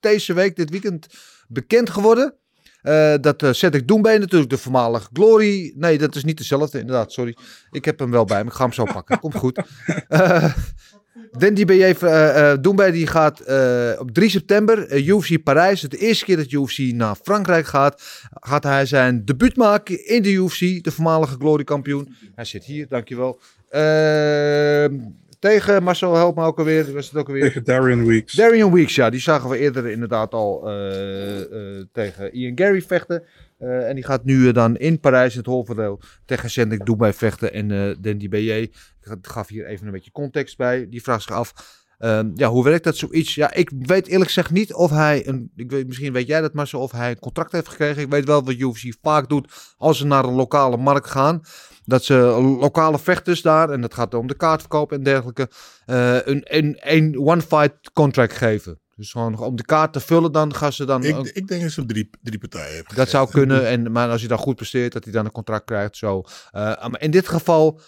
deze 0.00 0.32
week, 0.32 0.56
dit 0.56 0.70
weekend, 0.70 1.06
bekend 1.48 1.90
geworden. 1.90 2.36
Dat 3.20 3.42
uh, 3.42 3.52
Cedric 3.52 3.88
Doembe 3.88 4.18
natuurlijk, 4.18 4.50
de 4.50 4.58
voormalige 4.58 5.08
Glory. 5.12 5.72
Nee, 5.76 5.98
dat 5.98 6.14
is 6.14 6.24
niet 6.24 6.38
dezelfde, 6.38 6.78
inderdaad, 6.78 7.12
sorry. 7.12 7.36
Ik 7.70 7.84
heb 7.84 7.98
hem 7.98 8.10
wel 8.10 8.24
bij 8.24 8.44
me, 8.44 8.50
ik 8.50 8.56
ga 8.56 8.64
hem 8.64 8.72
zo 8.72 8.84
pakken. 8.84 9.18
Komt 9.20 9.34
goed. 9.34 9.62
Dandy 11.38 11.64
BJ 11.64 11.82
uh, 11.82 11.96
uh, 12.02 12.52
Doembe 12.60 12.90
die 12.90 13.06
gaat 13.06 13.48
uh, 13.48 14.00
op 14.00 14.10
3 14.10 14.30
september 14.30 14.92
uh, 14.92 15.08
UFC 15.08 15.42
Parijs. 15.42 15.82
Het 15.82 15.90
de 15.90 15.96
eerste 15.96 16.24
keer 16.24 16.36
dat 16.36 16.50
UFC 16.50 16.78
naar 16.78 17.16
Frankrijk 17.22 17.66
gaat. 17.66 18.02
Gaat 18.40 18.62
hij 18.62 18.86
zijn 18.86 19.24
debuut 19.24 19.56
maken 19.56 20.06
in 20.06 20.22
de 20.22 20.32
UFC. 20.32 20.84
De 20.84 20.90
voormalige 20.90 21.36
Glory 21.38 21.64
kampioen. 21.64 22.14
Hij 22.34 22.44
zit 22.44 22.64
hier, 22.64 22.88
dankjewel. 22.88 23.40
Uh, 23.70 25.00
tegen 25.38 25.82
Marcel, 25.82 26.14
help 26.14 26.36
me 26.36 26.44
ook 26.44 26.58
alweer. 26.58 26.92
Was 26.92 27.06
het 27.06 27.16
ook 27.16 27.26
alweer? 27.26 27.42
Tegen 27.42 27.64
Darian 27.64 28.06
Weeks. 28.06 28.32
Darian 28.32 28.72
Weeks, 28.72 28.94
ja. 28.94 29.10
Die 29.10 29.20
zagen 29.20 29.50
we 29.50 29.58
eerder 29.58 29.86
inderdaad 29.86 30.32
al 30.32 30.60
tegen 31.92 32.32
Ian 32.32 32.58
Gary 32.58 32.82
vechten. 32.82 33.22
Uh, 33.62 33.88
en 33.88 33.94
die 33.94 34.04
gaat 34.04 34.24
nu 34.24 34.36
uh, 34.36 34.52
dan 34.52 34.76
in 34.76 35.00
Parijs 35.00 35.34
het 35.34 35.46
hoofdverdeel 35.46 36.00
tegen 36.24 36.50
Cedric 36.50 36.84
Doembe 36.84 37.12
vechten. 37.12 37.52
En 37.52 37.70
uh, 37.70 37.94
Dandy 38.00 38.28
BJ, 38.28 38.50
ik 38.50 38.72
gaf 39.22 39.48
hier 39.48 39.66
even 39.66 39.86
een 39.86 39.92
beetje 39.92 40.10
context 40.10 40.56
bij. 40.56 40.88
Die 40.88 41.02
vraagt 41.02 41.22
zich 41.22 41.32
af, 41.32 41.80
ja, 42.34 42.48
hoe 42.48 42.64
werkt 42.64 42.84
dat 42.84 42.96
zoiets? 42.96 43.34
Ja, 43.34 43.52
ik 43.52 43.70
weet 43.78 44.06
eerlijk 44.06 44.30
gezegd 44.30 44.50
niet 44.50 44.74
of 44.74 44.90
hij, 44.90 45.26
een, 45.28 45.50
ik 45.56 45.70
weet, 45.70 45.86
misschien 45.86 46.12
weet 46.12 46.26
jij 46.26 46.40
dat 46.40 46.54
Marcel, 46.54 46.80
of 46.80 46.92
hij 46.92 47.10
een 47.10 47.18
contract 47.18 47.52
heeft 47.52 47.68
gekregen. 47.68 48.02
Ik 48.02 48.10
weet 48.10 48.24
wel 48.24 48.44
wat 48.44 48.54
UFC 48.54 48.94
vaak 49.02 49.28
doet 49.28 49.74
als 49.76 49.98
ze 49.98 50.06
naar 50.06 50.24
een 50.24 50.34
lokale 50.34 50.76
markt 50.76 51.10
gaan. 51.10 51.40
Dat 51.84 52.04
ze 52.04 52.14
lokale 52.60 52.98
vechters 52.98 53.42
daar, 53.42 53.70
en 53.70 53.80
dat 53.80 53.94
gaat 53.94 54.14
om 54.14 54.26
de 54.26 54.36
kaartverkoop 54.36 54.92
en 54.92 55.02
dergelijke, 55.02 55.50
een, 55.84 56.42
een, 56.56 56.78
een 56.80 57.18
one-fight 57.18 57.92
contract 57.92 58.36
geven. 58.36 58.80
Dus 59.02 59.12
gewoon 59.12 59.38
om 59.38 59.56
de 59.56 59.64
kaart 59.64 59.92
te 59.92 60.00
vullen, 60.00 60.32
dan 60.32 60.54
gaan 60.54 60.72
ze 60.72 60.84
dan... 60.84 61.04
Ik, 61.04 61.16
ik 61.18 61.46
denk 61.46 61.62
dat 61.62 61.70
ze 61.70 61.86
drie, 61.86 62.10
drie 62.22 62.38
partijen 62.38 62.74
hebben. 62.74 62.94
Dat 62.94 63.08
zou 63.08 63.30
kunnen, 63.30 63.68
en, 63.68 63.92
maar 63.92 64.10
als 64.10 64.20
hij 64.20 64.28
dan 64.28 64.38
goed 64.38 64.56
presteert, 64.56 64.92
dat 64.92 65.04
hij 65.04 65.12
dan 65.12 65.24
een 65.24 65.32
contract 65.32 65.64
krijgt. 65.64 65.96
Zo. 65.96 66.18
Uh, 66.18 66.60
maar 66.62 67.00
in 67.00 67.10
dit 67.10 67.28
geval 67.28 67.80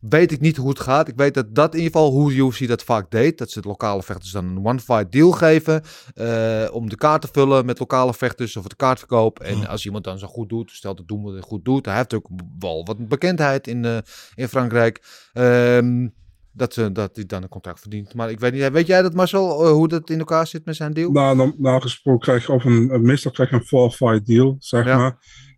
weet 0.00 0.32
ik 0.32 0.40
niet 0.40 0.56
hoe 0.56 0.68
het 0.68 0.80
gaat. 0.80 1.08
Ik 1.08 1.16
weet 1.16 1.34
dat 1.34 1.54
dat 1.54 1.74
in 1.74 1.80
ieder 1.80 1.92
geval 1.92 2.12
hoe 2.12 2.32
UFC 2.32 2.68
dat 2.68 2.82
vaak 2.82 3.10
deed. 3.10 3.38
Dat 3.38 3.50
ze 3.50 3.58
het 3.58 3.66
lokale 3.66 4.02
vechters 4.02 4.32
dan 4.32 4.44
een 4.44 4.64
one-fight 4.64 5.12
deal 5.12 5.30
geven. 5.30 5.82
Uh, 6.14 6.68
om 6.72 6.88
de 6.88 6.96
kaart 6.96 7.22
te 7.22 7.28
vullen 7.32 7.66
met 7.66 7.78
lokale 7.78 8.14
vechters 8.14 8.56
of 8.56 8.66
de 8.66 8.76
kaartverkoop. 8.76 9.40
En 9.40 9.66
als 9.66 9.84
iemand 9.84 10.04
dan 10.04 10.18
zo 10.18 10.26
goed 10.26 10.48
doet, 10.48 10.70
stelt 10.70 10.96
dat 10.96 11.08
doen 11.08 11.34
het 11.34 11.44
goed 11.44 11.64
doet. 11.64 11.86
Hij 11.86 11.96
heeft 11.96 12.14
ook 12.14 12.28
wel 12.58 12.84
wat 12.84 13.08
bekendheid 13.08 13.66
in, 13.66 13.84
uh, 13.84 13.98
in 14.34 14.48
Frankrijk. 14.48 15.02
Um, 15.34 16.14
dat, 16.58 16.76
uh, 16.76 16.86
dat 16.92 17.16
hij 17.16 17.26
dan 17.26 17.42
een 17.42 17.48
contract 17.48 17.80
verdient. 17.80 18.14
Maar 18.14 18.30
ik 18.30 18.40
weet 18.40 18.52
niet, 18.52 18.70
weet 18.70 18.86
jij 18.86 19.02
dat 19.02 19.14
Marcel, 19.14 19.64
uh, 19.64 19.70
hoe 19.70 19.88
dat 19.88 20.10
in 20.10 20.18
elkaar 20.18 20.46
zit 20.46 20.64
met 20.64 20.76
zijn 20.76 20.92
deal? 20.92 21.10
Nou, 21.10 21.36
normaal 21.36 21.80
gesproken 21.80 22.20
krijg 22.20 22.46
je 22.46 22.52
of 22.52 22.64
een, 22.64 23.02
meestal 23.02 23.30
krijg 23.30 23.50
je 23.50 23.96
een 23.98 24.24
deal, 24.24 24.56
zeg 24.58 24.84
ja. 24.84 24.96
maar. 24.96 25.16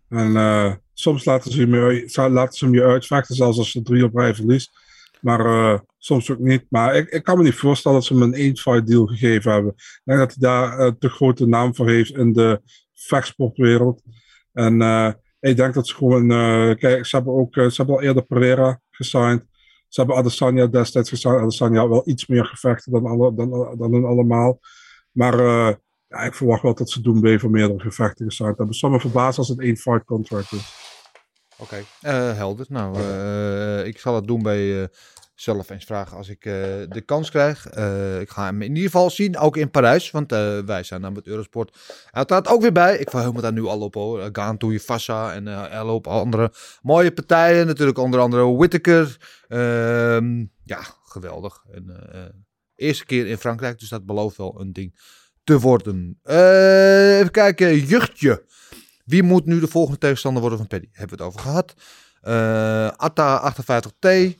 En 0.09 0.31
uh, 0.31 0.73
soms 0.93 1.25
laten 1.25 1.51
ze, 1.51 1.61
hem 1.61 1.73
uit, 1.73 2.15
laten 2.15 2.57
ze 2.57 2.65
hem 2.65 2.73
je 2.73 2.83
uitvechten, 2.83 3.35
zelfs 3.35 3.57
als 3.57 3.71
ze 3.71 3.81
drie 3.81 4.03
op 4.03 4.15
rij 4.15 4.35
verliest. 4.35 4.71
Maar 5.21 5.83
soms 5.97 6.31
ook 6.31 6.39
niet. 6.39 6.65
Maar 6.69 6.95
ik, 6.95 7.09
ik 7.09 7.23
kan 7.23 7.37
me 7.37 7.43
niet 7.43 7.55
voorstellen 7.55 7.97
dat 7.97 8.07
ze 8.07 8.13
hem 8.13 8.21
een 8.21 8.33
één-fight 8.33 8.87
deal 8.87 9.05
gegeven 9.05 9.51
hebben. 9.51 9.71
Ik 9.75 10.01
denk 10.03 10.19
dat 10.19 10.35
hij 10.39 10.49
daar 10.49 10.97
te 10.97 11.09
grote 11.09 11.47
naam 11.47 11.75
voor 11.75 11.89
heeft 11.89 12.17
in 12.17 12.33
de 12.33 12.61
vechtsportwereld. 12.93 14.01
En 14.53 14.81
ik 15.39 15.55
denk 15.55 15.73
dat 15.73 15.87
ze 15.87 15.95
gewoon... 15.95 16.27
kijk, 16.77 17.05
ze 17.05 17.15
hebben 17.15 17.33
ook 17.33 17.53
ze 17.53 17.73
hebben 17.75 17.95
al 17.95 18.01
eerder 18.01 18.25
Pereira 18.25 18.81
gesigned. 18.89 19.45
Ze 19.91 19.99
hebben 19.99 20.17
Adesanya 20.19 20.67
destijds 20.67 21.09
gesigned. 21.09 21.41
Adesanya 21.41 21.79
had 21.79 21.89
wel 21.89 22.01
iets 22.05 22.27
meer 22.27 22.45
gevechten 22.45 22.91
dan, 22.91 23.05
alle, 23.05 23.33
dan, 23.33 23.49
dan 23.77 23.93
hun 23.93 24.05
allemaal. 24.05 24.59
Maar 25.11 25.37
ja, 26.07 26.23
ik 26.23 26.33
verwacht 26.33 26.61
wel 26.61 26.73
dat 26.73 26.89
ze 26.89 27.01
Doembe 27.01 27.39
voor 27.39 27.49
meerdere 27.49 27.79
gevechten 27.79 28.25
gesigned 28.25 28.57
hebben. 28.57 28.75
Sommige 28.75 29.09
verbazen 29.09 29.37
als 29.37 29.47
het 29.47 29.59
één 29.59 29.77
fight 29.77 30.05
contract 30.05 30.51
is. 30.51 30.73
Oké, 31.57 31.83
okay. 32.01 32.29
uh, 32.31 32.37
helder. 32.37 32.65
Nou, 32.69 32.97
uh, 32.97 33.85
ik 33.85 33.99
zal 33.99 34.15
het 34.15 34.27
doen 34.27 34.41
bij 34.43 34.89
zelf 35.33 35.69
eens 35.69 35.85
vragen 35.85 36.17
als 36.17 36.29
ik 36.29 36.43
de 36.43 37.03
kans 37.05 37.29
krijg. 37.29 37.65
ik 38.19 38.29
ga 38.29 38.45
hem 38.45 38.61
in 38.61 38.69
ieder 38.69 38.91
geval 38.91 39.09
zien, 39.09 39.37
ook 39.37 39.57
in 39.57 39.71
Parijs. 39.71 40.11
Want 40.11 40.31
wij 40.65 40.83
zijn 40.83 41.01
dan 41.01 41.13
met 41.13 41.27
Eurosport 41.27 41.77
uiteraard 42.11 42.47
ook 42.47 42.61
weer 42.61 42.71
bij. 42.71 42.97
Ik 42.97 43.09
verheug 43.09 43.33
me 43.33 43.41
daar 43.41 43.53
nu 43.53 43.65
al 43.65 43.79
op 43.79 43.93
hoor. 43.93 44.29
Gantoui, 44.31 44.79
Fassa 44.79 45.33
en 45.33 45.47
uh, 45.47 45.81
hoop 45.81 46.07
andere 46.07 46.53
mooie 46.81 47.11
partijen. 47.11 47.67
Natuurlijk 47.67 47.97
onder 47.97 48.19
andere 48.19 48.55
Whittaker. 48.55 49.17
Ehm, 49.47 50.45
ja, 50.63 50.81
geweldig. 51.03 51.63
En, 51.71 52.45
eerste 52.75 53.05
keer 53.05 53.27
in 53.27 53.37
Frankrijk, 53.37 53.79
dus 53.79 53.89
dat 53.89 54.05
belooft 54.05 54.37
wel 54.37 54.59
een 54.59 54.73
ding 54.73 54.99
te 55.43 55.59
worden. 55.59 56.19
Even 56.23 57.31
kijken, 57.31 57.79
Juchtje. 57.79 58.43
Wie 59.05 59.23
moet 59.23 59.45
nu 59.45 59.59
de 59.59 59.67
volgende 59.67 59.97
tegenstander 59.97 60.41
worden 60.41 60.59
van 60.59 60.67
Paddy? 60.67 60.87
Hebben 60.91 61.17
we 61.17 61.23
het 61.23 61.33
over 61.33 61.39
gehad. 61.39 61.73
Atta 62.99 63.53
58T. 63.53 64.35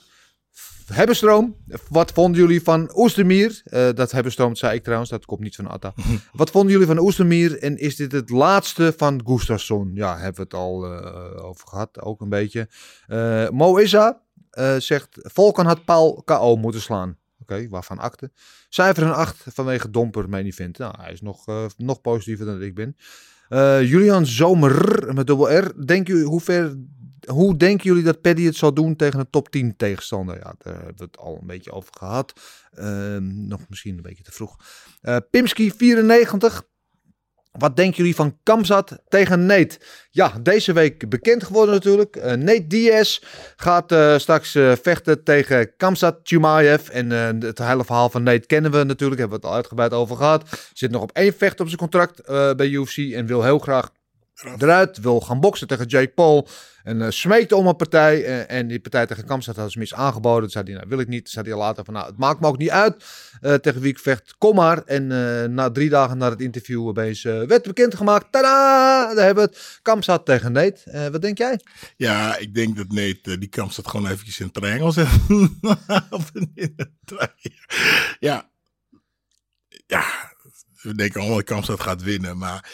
Hebbenstroom. 0.93 1.55
Wat 1.89 2.11
vonden 2.11 2.41
jullie 2.41 2.61
van 2.61 2.91
Oestermier? 2.95 3.61
Uh, 3.65 3.89
dat 3.93 4.11
Hebbenstroom 4.11 4.55
zei 4.55 4.75
ik 4.75 4.83
trouwens, 4.83 5.09
dat 5.09 5.25
komt 5.25 5.39
niet 5.39 5.55
van 5.55 5.67
Atta. 5.67 5.93
Wat 6.31 6.49
vonden 6.49 6.71
jullie 6.71 6.87
van 6.87 6.99
Oestermier? 6.99 7.59
En 7.59 7.77
is 7.77 7.95
dit 7.95 8.11
het 8.11 8.29
laatste 8.29 8.93
van 8.97 9.21
Gustafsson? 9.25 9.91
Ja, 9.93 10.17
hebben 10.17 10.35
we 10.35 10.41
het 10.41 10.53
al 10.53 10.93
uh, 10.93 11.45
over 11.45 11.67
gehad, 11.67 12.01
ook 12.01 12.21
een 12.21 12.29
beetje. 12.29 12.69
Uh, 13.07 13.49
Mo 13.49 13.77
Issa 13.77 14.21
zegt, 14.77 15.07
Volkan 15.11 15.65
had 15.65 15.85
Paul 15.85 16.21
KO 16.25 16.55
moeten 16.55 16.81
slaan. 16.81 17.17
Oké, 17.41 17.53
okay, 17.53 17.69
waarvan 17.69 17.99
akte. 17.99 18.31
Cijfer 18.69 19.03
een 19.03 19.13
8 19.13 19.43
vanwege 19.53 19.89
Domper 19.89 20.29
main 20.29 20.45
event. 20.45 20.77
Nou, 20.77 20.93
hij 20.97 21.11
is 21.11 21.21
nog, 21.21 21.45
nog 21.77 22.01
positiever 22.01 22.45
dan 22.45 22.61
ik 22.61 22.75
ben. 22.75 22.95
Julian 23.87 24.25
Zomer 24.25 25.05
met 25.13 25.27
dubbel 25.27 25.57
R. 25.57 25.85
Denk 25.85 26.09
u, 26.09 26.23
hoe, 26.23 26.41
ver, 26.41 26.75
hoe 27.27 27.57
denken 27.57 27.85
jullie 27.85 28.03
dat 28.03 28.21
Paddy 28.21 28.45
het 28.45 28.55
zal 28.55 28.73
doen 28.73 28.95
tegen 28.95 29.19
een 29.19 29.29
top 29.29 29.49
10 29.49 29.75
tegenstander? 29.75 30.35
Ja, 30.35 30.55
daar 30.57 30.73
hebben 30.73 30.97
we 30.97 31.03
het 31.03 31.17
al 31.17 31.37
een 31.41 31.47
beetje 31.47 31.71
over 31.71 31.93
gehad. 31.97 32.33
Uh, 32.79 33.17
nog 33.19 33.59
misschien 33.69 33.95
een 33.95 34.01
beetje 34.01 34.23
te 34.23 34.31
vroeg. 34.31 34.55
Uh, 35.01 35.17
Pimski 35.29 35.71
94. 35.77 36.69
Wat 37.51 37.75
denken 37.75 37.97
jullie 37.97 38.15
van 38.15 38.37
Kamzat 38.43 39.01
tegen 39.07 39.45
Nate? 39.45 39.79
Ja, 40.09 40.33
deze 40.41 40.73
week 40.73 41.09
bekend 41.09 41.43
geworden 41.43 41.73
natuurlijk. 41.73 42.15
Uh, 42.15 42.23
Nate 42.23 42.67
Diaz 42.67 43.19
gaat 43.55 43.91
uh, 43.91 44.17
straks 44.17 44.51
vechten 44.81 45.23
tegen 45.23 45.75
Kamzat 45.77 46.19
Chimaev. 46.23 46.89
En 46.89 47.09
het 47.41 47.57
hele 47.57 47.85
verhaal 47.85 48.09
van 48.09 48.23
Nate 48.23 48.45
kennen 48.45 48.71
we 48.71 48.83
natuurlijk. 48.83 49.19
Hebben 49.19 49.39
we 49.39 49.45
het 49.45 49.51
al 49.53 49.59
uitgebreid 49.59 49.93
over 49.93 50.15
gehad. 50.15 50.69
Zit 50.73 50.91
nog 50.91 51.01
op 51.01 51.11
één 51.11 51.33
vecht 51.33 51.59
op 51.59 51.67
zijn 51.67 51.79
contract 51.79 52.25
bij 52.57 52.67
UFC. 52.67 52.97
En 52.97 53.25
wil 53.25 53.43
heel 53.43 53.59
graag 53.59 53.91
eruit. 54.57 54.97
Wil 54.97 55.21
gaan 55.21 55.39
boksen 55.39 55.67
tegen 55.67 55.85
Jake 55.85 56.11
Paul. 56.13 56.47
En 56.83 56.99
uh, 56.99 57.09
smeekte 57.09 57.55
om 57.55 57.67
een 57.67 57.75
partij. 57.75 58.19
Uh, 58.19 58.51
en 58.51 58.67
die 58.67 58.79
partij 58.79 59.05
tegen 59.05 59.25
Kamstad 59.25 59.55
had 59.55 59.71
ze 59.71 59.79
mis 59.79 59.93
aangeboden. 59.93 60.41
Toen 60.41 60.49
zei 60.49 60.63
hij, 60.63 60.73
nou 60.73 60.87
wil 60.89 60.99
ik 60.99 61.07
niet. 61.07 61.23
Toen 61.23 61.33
zei 61.33 61.49
hij 61.49 61.57
later 61.57 61.85
van, 61.85 61.93
nou 61.93 62.05
het 62.05 62.17
maakt 62.17 62.39
me 62.39 62.47
ook 62.47 62.57
niet 62.57 62.69
uit 62.69 63.03
uh, 63.41 63.53
tegen 63.53 63.81
wie 63.81 63.91
ik 63.91 63.99
vecht. 63.99 64.35
Kom 64.37 64.55
maar. 64.55 64.83
En 64.83 65.07
na 65.53 65.71
drie 65.71 65.89
dagen 65.89 66.17
na 66.17 66.29
het 66.29 66.41
interview 66.41 66.87
opeens 66.87 67.23
werd 67.23 67.63
bekendgemaakt. 67.63 68.31
Tada! 68.31 69.13
Daar 69.13 69.25
hebben 69.25 69.43
we 69.43 69.49
het. 69.49 69.79
Kamstad 69.81 70.25
tegen 70.25 70.51
Nate. 70.51 71.09
wat 71.11 71.21
denk 71.21 71.37
jij? 71.37 71.59
Ja, 71.95 72.37
ik 72.37 72.53
denk 72.53 72.77
dat 72.77 72.91
Nate 72.91 73.37
die 73.37 73.49
Kamstad 73.49 73.87
gewoon 73.87 74.07
eventjes 74.11 74.39
in 74.39 74.51
triangle 74.51 74.91
zet. 74.91 75.07
ja. 78.19 78.49
Ja. 79.87 80.03
We 80.81 80.95
denken 80.95 81.19
allemaal 81.19 81.37
dat 81.37 81.45
Kamstad 81.45 81.79
gaat 81.79 82.03
winnen. 82.03 82.37
Maar 82.37 82.69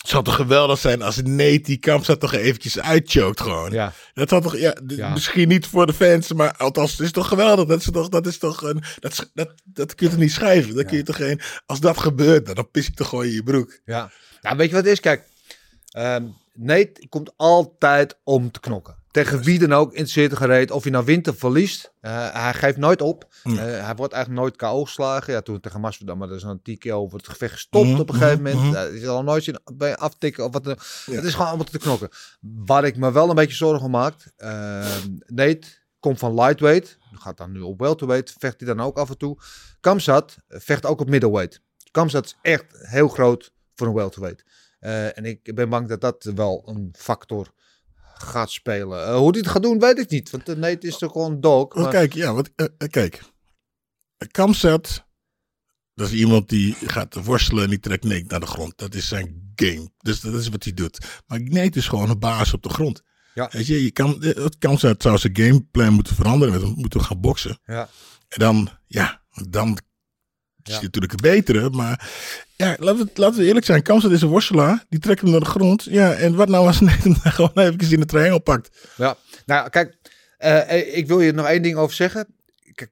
het 0.00 0.10
zou 0.10 0.24
toch 0.24 0.34
geweldig 0.34 0.78
zijn 0.78 1.02
als 1.02 1.16
Nate 1.16 1.60
die 1.62 1.76
Kamstad 1.76 2.20
toch 2.20 2.32
eventjes 2.32 2.80
uitchoked 2.80 3.40
gewoon. 3.40 3.70
Ja. 3.70 3.92
Dat 4.14 4.28
zou 4.28 4.42
toch, 4.42 4.56
ja, 4.56 4.74
misschien 5.12 5.48
niet 5.48 5.66
voor 5.66 5.86
de 5.86 5.92
fans, 5.92 6.32
maar 6.32 6.56
althans, 6.56 6.90
het 6.90 7.00
is 7.00 7.12
toch 7.12 7.28
geweldig. 7.28 7.66
Dat 7.66 7.78
is 7.78 7.90
toch, 7.90 8.08
dat 8.08 8.26
is 8.26 8.38
toch 8.38 8.62
een, 8.62 8.82
dat, 8.98 9.30
dat, 9.34 9.52
dat 9.64 9.94
kun 9.94 10.06
je 10.06 10.12
toch 10.12 10.22
niet 10.22 10.32
schrijven. 10.32 10.74
Dat 10.74 10.86
kun 10.86 10.96
je 10.96 11.02
toch 11.02 11.16
geen, 11.16 11.40
als 11.66 11.80
dat 11.80 11.98
gebeurt, 11.98 12.56
dan 12.56 12.70
pis 12.70 12.88
ik 12.88 12.94
toch 12.94 13.08
gewoon 13.08 13.24
in 13.24 13.32
je 13.32 13.42
broek. 13.42 13.80
Ja, 13.84 14.10
nou, 14.40 14.56
weet 14.56 14.68
je 14.68 14.74
wat 14.74 14.84
het 14.84 14.92
is? 14.92 15.00
Kijk, 15.00 15.24
um, 15.96 16.36
Nate 16.54 17.06
komt 17.08 17.32
altijd 17.36 18.18
om 18.24 18.50
te 18.50 18.60
knokken. 18.60 18.99
Tegen 19.10 19.42
wie 19.42 19.58
dan 19.58 19.72
ook 19.72 19.90
interesseert 19.90 20.36
gereed. 20.36 20.70
Of 20.70 20.82
hij 20.82 20.92
nou 20.92 21.04
wint 21.04 21.28
of 21.28 21.38
verliest. 21.38 21.92
Uh, 22.00 22.32
hij 22.32 22.54
geeft 22.54 22.76
nooit 22.76 23.00
op. 23.00 23.28
Uh, 23.44 23.56
hij 23.58 23.94
wordt 23.96 24.12
eigenlijk 24.12 24.42
nooit 24.42 24.56
KO 24.56 24.84
geslagen. 24.84 25.32
Ja, 25.32 25.40
toen 25.40 25.60
tegen 25.60 25.80
Masvidal, 25.80 26.16
maar 26.16 26.28
er 26.28 26.36
is 26.36 26.42
een 26.42 26.62
TKO 26.62 26.90
over 26.90 27.18
het 27.18 27.28
gevecht 27.28 27.52
gestopt 27.52 27.86
mm, 27.86 28.00
op 28.00 28.08
een 28.08 28.14
gegeven 28.14 28.42
moment. 28.42 28.62
Mm, 28.62 28.74
uh, 28.74 28.92
je 28.92 29.04
zal 29.04 29.22
nooit 29.22 29.44
zien 29.44 29.58
bij 29.74 29.96
aftikken 29.96 30.44
of 30.44 30.52
wat. 30.52 30.64
Ja. 30.64 31.14
Het 31.14 31.24
is 31.24 31.32
gewoon 31.32 31.46
allemaal 31.46 31.64
te 31.64 31.78
knokken. 31.78 32.08
Waar 32.40 32.84
ik 32.84 32.96
me 32.96 33.12
wel 33.12 33.28
een 33.28 33.34
beetje 33.34 33.56
zorgen 33.56 33.84
om 33.84 33.90
maak. 33.90 34.14
Nate 35.26 35.66
komt 36.00 36.18
van 36.18 36.34
lightweight. 36.34 36.98
Gaat 37.12 37.36
dan 37.36 37.52
nu 37.52 37.60
op 37.60 37.80
welterweight. 37.80 38.34
Vecht 38.38 38.60
hij 38.60 38.74
dan 38.74 38.80
ook 38.86 38.98
af 38.98 39.10
en 39.10 39.18
toe. 39.18 39.38
Kamzat 39.80 40.36
vecht 40.48 40.86
ook 40.86 41.00
op 41.00 41.08
middleweight. 41.08 41.60
Kamzat 41.90 42.24
is 42.24 42.36
echt 42.42 42.64
heel 42.70 43.08
groot 43.08 43.52
voor 43.74 43.86
een 43.86 43.94
welterweight. 43.94 44.44
en 45.16 45.24
ik 45.24 45.54
ben 45.54 45.68
bang 45.68 45.88
dat 45.88 46.00
dat 46.00 46.30
wel 46.34 46.62
een 46.66 46.94
factor 46.98 47.52
gaat 48.22 48.50
spelen. 48.50 49.08
Uh, 49.08 49.16
hoe 49.16 49.30
hij 49.30 49.40
het 49.40 49.48
gaat 49.48 49.62
doen, 49.62 49.78
weet 49.78 49.98
ik 49.98 50.10
niet. 50.10 50.30
Want 50.30 50.46
nee, 50.46 50.74
het 50.74 50.84
is 50.84 50.98
toch 50.98 51.12
gewoon 51.12 51.40
dog. 51.40 51.74
Maar... 51.74 51.90
Kijk, 51.90 52.12
ja, 52.12 52.34
wat, 52.34 52.50
uh, 52.56 52.66
kijk. 52.88 53.22
Kamzat, 54.30 55.06
dat 55.94 56.06
is 56.08 56.14
iemand 56.14 56.48
die 56.48 56.74
gaat 56.74 57.24
worstelen 57.24 57.64
en 57.64 57.70
die 57.70 57.80
trekt 57.80 58.04
Nate 58.04 58.24
naar 58.26 58.40
de 58.40 58.46
grond. 58.46 58.78
Dat 58.78 58.94
is 58.94 59.08
zijn 59.08 59.52
game. 59.54 59.90
Dus 59.98 60.20
dat 60.20 60.34
is 60.34 60.48
wat 60.48 60.64
hij 60.64 60.72
doet. 60.72 61.22
Maar 61.26 61.40
Nate 61.42 61.78
is 61.78 61.88
gewoon 61.88 62.10
een 62.10 62.18
baas 62.18 62.52
op 62.52 62.62
de 62.62 62.68
grond. 62.68 63.02
Ja. 63.34 63.48
Weet 63.52 63.66
je, 63.66 63.84
je 63.84 63.90
kan, 63.90 64.22
Kamzat 64.58 65.02
zou 65.02 65.18
zijn 65.18 65.36
gameplan 65.36 65.92
moeten 65.92 66.14
veranderen. 66.14 66.74
Moeten 66.76 67.04
gaan 67.04 67.20
boksen. 67.20 67.58
Ja. 67.64 67.88
En 68.28 68.38
dan, 68.38 68.68
ja, 68.86 69.22
dan 69.48 69.78
is 70.62 70.74
ja. 70.74 70.80
natuurlijk 70.82 71.12
het 71.12 71.20
betere. 71.20 71.70
Maar 71.70 72.10
ja, 72.56 72.76
laten 72.78 73.04
we, 73.04 73.10
laten 73.14 73.38
we 73.38 73.46
eerlijk 73.46 73.66
zijn. 73.66 73.82
Kamstad 73.82 74.10
is 74.10 74.22
een 74.22 74.28
worstelaar. 74.28 74.84
Die 74.88 74.98
trekt 74.98 75.20
hem 75.20 75.30
naar 75.30 75.40
de 75.40 75.46
grond. 75.46 75.84
Ja, 75.84 76.12
en 76.12 76.34
wat 76.34 76.48
nou 76.48 76.66
als 76.66 76.80
hij 76.80 76.88
gewoon 77.22 77.52
even 77.54 77.90
in 77.90 78.00
de 78.00 78.06
triangel 78.06 78.38
pakt? 78.40 78.88
Ja, 78.96 79.16
nou 79.46 79.68
kijk. 79.68 79.98
Uh, 80.38 80.96
ik 80.96 81.06
wil 81.06 81.20
je 81.20 81.32
nog 81.32 81.46
één 81.46 81.62
ding 81.62 81.76
over 81.76 81.96
zeggen. 81.96 82.26
Kijk, 82.74 82.90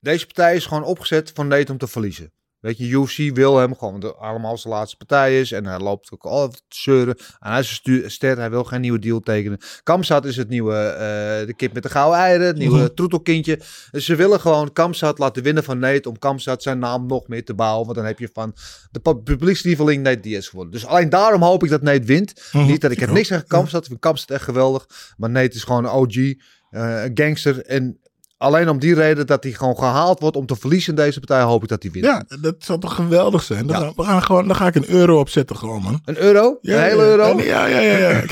deze 0.00 0.26
partij 0.26 0.56
is 0.56 0.66
gewoon 0.66 0.84
opgezet 0.84 1.30
van 1.34 1.48
Nate 1.48 1.72
om 1.72 1.78
te 1.78 1.86
verliezen. 1.86 2.32
Weet 2.60 2.78
je, 2.78 2.88
UFC 2.88 3.36
wil 3.36 3.58
hem 3.58 3.76
gewoon 3.76 4.00
de, 4.00 4.14
allemaal 4.14 4.58
zijn 4.58 4.74
laatste 4.74 4.96
partij 4.96 5.40
is. 5.40 5.52
En 5.52 5.66
hij 5.66 5.78
loopt 5.78 6.12
ook 6.12 6.24
al 6.24 6.48
te 6.48 6.58
zeuren. 6.68 7.16
En 7.16 7.50
hij 7.50 7.60
is 7.60 7.80
een 7.82 8.10
ster, 8.10 8.36
hij 8.36 8.50
wil 8.50 8.64
geen 8.64 8.80
nieuwe 8.80 8.98
deal 8.98 9.20
tekenen. 9.20 9.58
Kamzat 9.82 10.24
is 10.24 10.36
het 10.36 10.48
nieuwe, 10.48 10.72
uh, 10.72 11.46
de 11.46 11.54
kip 11.56 11.72
met 11.72 11.82
de 11.82 11.88
gouden 11.88 12.20
eieren. 12.20 12.46
Het 12.46 12.56
nieuwe 12.56 12.78
mm 12.78 12.88
troetelkindje. 12.94 13.60
Dus 13.90 14.04
ze 14.04 14.14
willen 14.14 14.40
gewoon 14.40 14.72
Kamzat 14.72 15.18
laten 15.18 15.42
winnen 15.42 15.64
van 15.64 15.78
Nate. 15.78 16.08
Om 16.08 16.18
Kamzat 16.18 16.62
zijn 16.62 16.78
naam 16.78 17.06
nog 17.06 17.28
meer 17.28 17.44
te 17.44 17.54
bouwen. 17.54 17.84
Want 17.84 17.96
dan 17.96 18.06
heb 18.06 18.18
je 18.18 18.28
van 18.32 18.54
de 18.90 19.00
publiekslieveling 19.00 20.02
Nate 20.02 20.20
Diaz 20.20 20.48
gewonnen. 20.48 20.72
Dus 20.72 20.86
alleen 20.86 21.08
daarom 21.08 21.42
hoop 21.42 21.64
ik 21.64 21.70
dat 21.70 21.82
Nate 21.82 22.04
wint. 22.04 22.50
Mm 22.52 22.66
Niet 22.66 22.80
dat 22.80 22.90
ik 22.90 23.00
heb 23.00 23.10
niks 23.10 23.28
tegen 23.28 23.46
Kamzat. 23.46 23.82
Ik 23.82 23.88
vind 23.88 24.00
Kamzat 24.00 24.30
echt 24.30 24.44
geweldig. 24.44 24.86
Maar 25.16 25.30
Nate 25.30 25.56
is 25.56 25.64
gewoon 25.64 25.84
een 25.84 25.90
OG. 25.90 26.16
Uh, 26.70 27.04
gangster. 27.14 27.64
En 27.64 28.00
Alleen 28.42 28.68
om 28.68 28.78
die 28.78 28.94
reden 28.94 29.26
dat 29.26 29.42
hij 29.42 29.52
gewoon 29.52 29.76
gehaald 29.76 30.20
wordt 30.20 30.36
om 30.36 30.46
te 30.46 30.56
verliezen 30.56 30.90
in 30.96 31.04
deze 31.04 31.20
partij, 31.20 31.42
hoop 31.42 31.62
ik 31.62 31.68
dat 31.68 31.82
hij 31.82 31.92
wint. 31.92 32.04
Ja, 32.04 32.24
dat 32.40 32.54
zou 32.58 32.80
toch 32.80 32.94
geweldig 32.94 33.42
zijn. 33.42 33.66
Dan, 33.66 33.82
ja. 33.82 33.92
we 33.96 34.02
gaan 34.02 34.22
gewoon, 34.22 34.46
dan 34.46 34.56
ga 34.56 34.66
ik 34.66 34.74
een 34.74 34.90
euro 34.90 35.18
opzetten 35.18 35.56
gewoon, 35.56 35.82
man. 35.82 36.00
Een 36.04 36.18
euro? 36.18 36.58
Ja, 36.60 36.76
een 36.76 36.82
hele 36.82 37.02
euro? 37.02 37.40
Ja, 37.40 37.66
ja, 37.66 37.80
ja. 37.80 37.98
ja. 37.98 38.12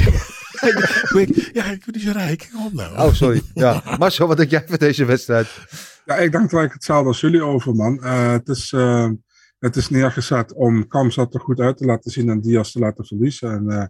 ja, 1.53 1.65
ik 1.65 1.85
ben 1.85 1.93
niet 1.93 2.03
zo 2.03 2.11
rijk. 2.13 2.51
Kom 2.53 2.71
nou. 2.73 2.99
Oh, 2.99 3.13
sorry. 3.13 3.43
Ja. 3.55 3.83
Marcel, 3.99 4.27
wat 4.27 4.37
denk 4.37 4.51
jij 4.51 4.65
van 4.67 4.77
deze 4.77 5.05
wedstrijd? 5.05 5.49
Ja, 6.05 6.17
ik 6.17 6.33
denk 6.33 6.49
gelijk 6.49 6.73
hetzelfde 6.73 7.09
als 7.09 7.21
jullie 7.21 7.43
over, 7.43 7.75
man. 7.75 8.01
Uh, 8.03 8.31
het, 8.31 8.49
is, 8.49 8.73
uh, 8.73 9.11
het 9.59 9.77
is 9.77 9.89
neergezet 9.89 10.53
om 10.53 10.87
Kamzat 10.87 11.35
er 11.35 11.41
goed 11.41 11.61
uit 11.61 11.77
te 11.77 11.85
laten 11.85 12.11
zien 12.11 12.29
en 12.29 12.41
Diaz 12.41 12.73
te 12.73 12.79
laten 12.79 13.07
verliezen. 13.07 13.51
En 13.51 13.65
uh, 13.67 13.85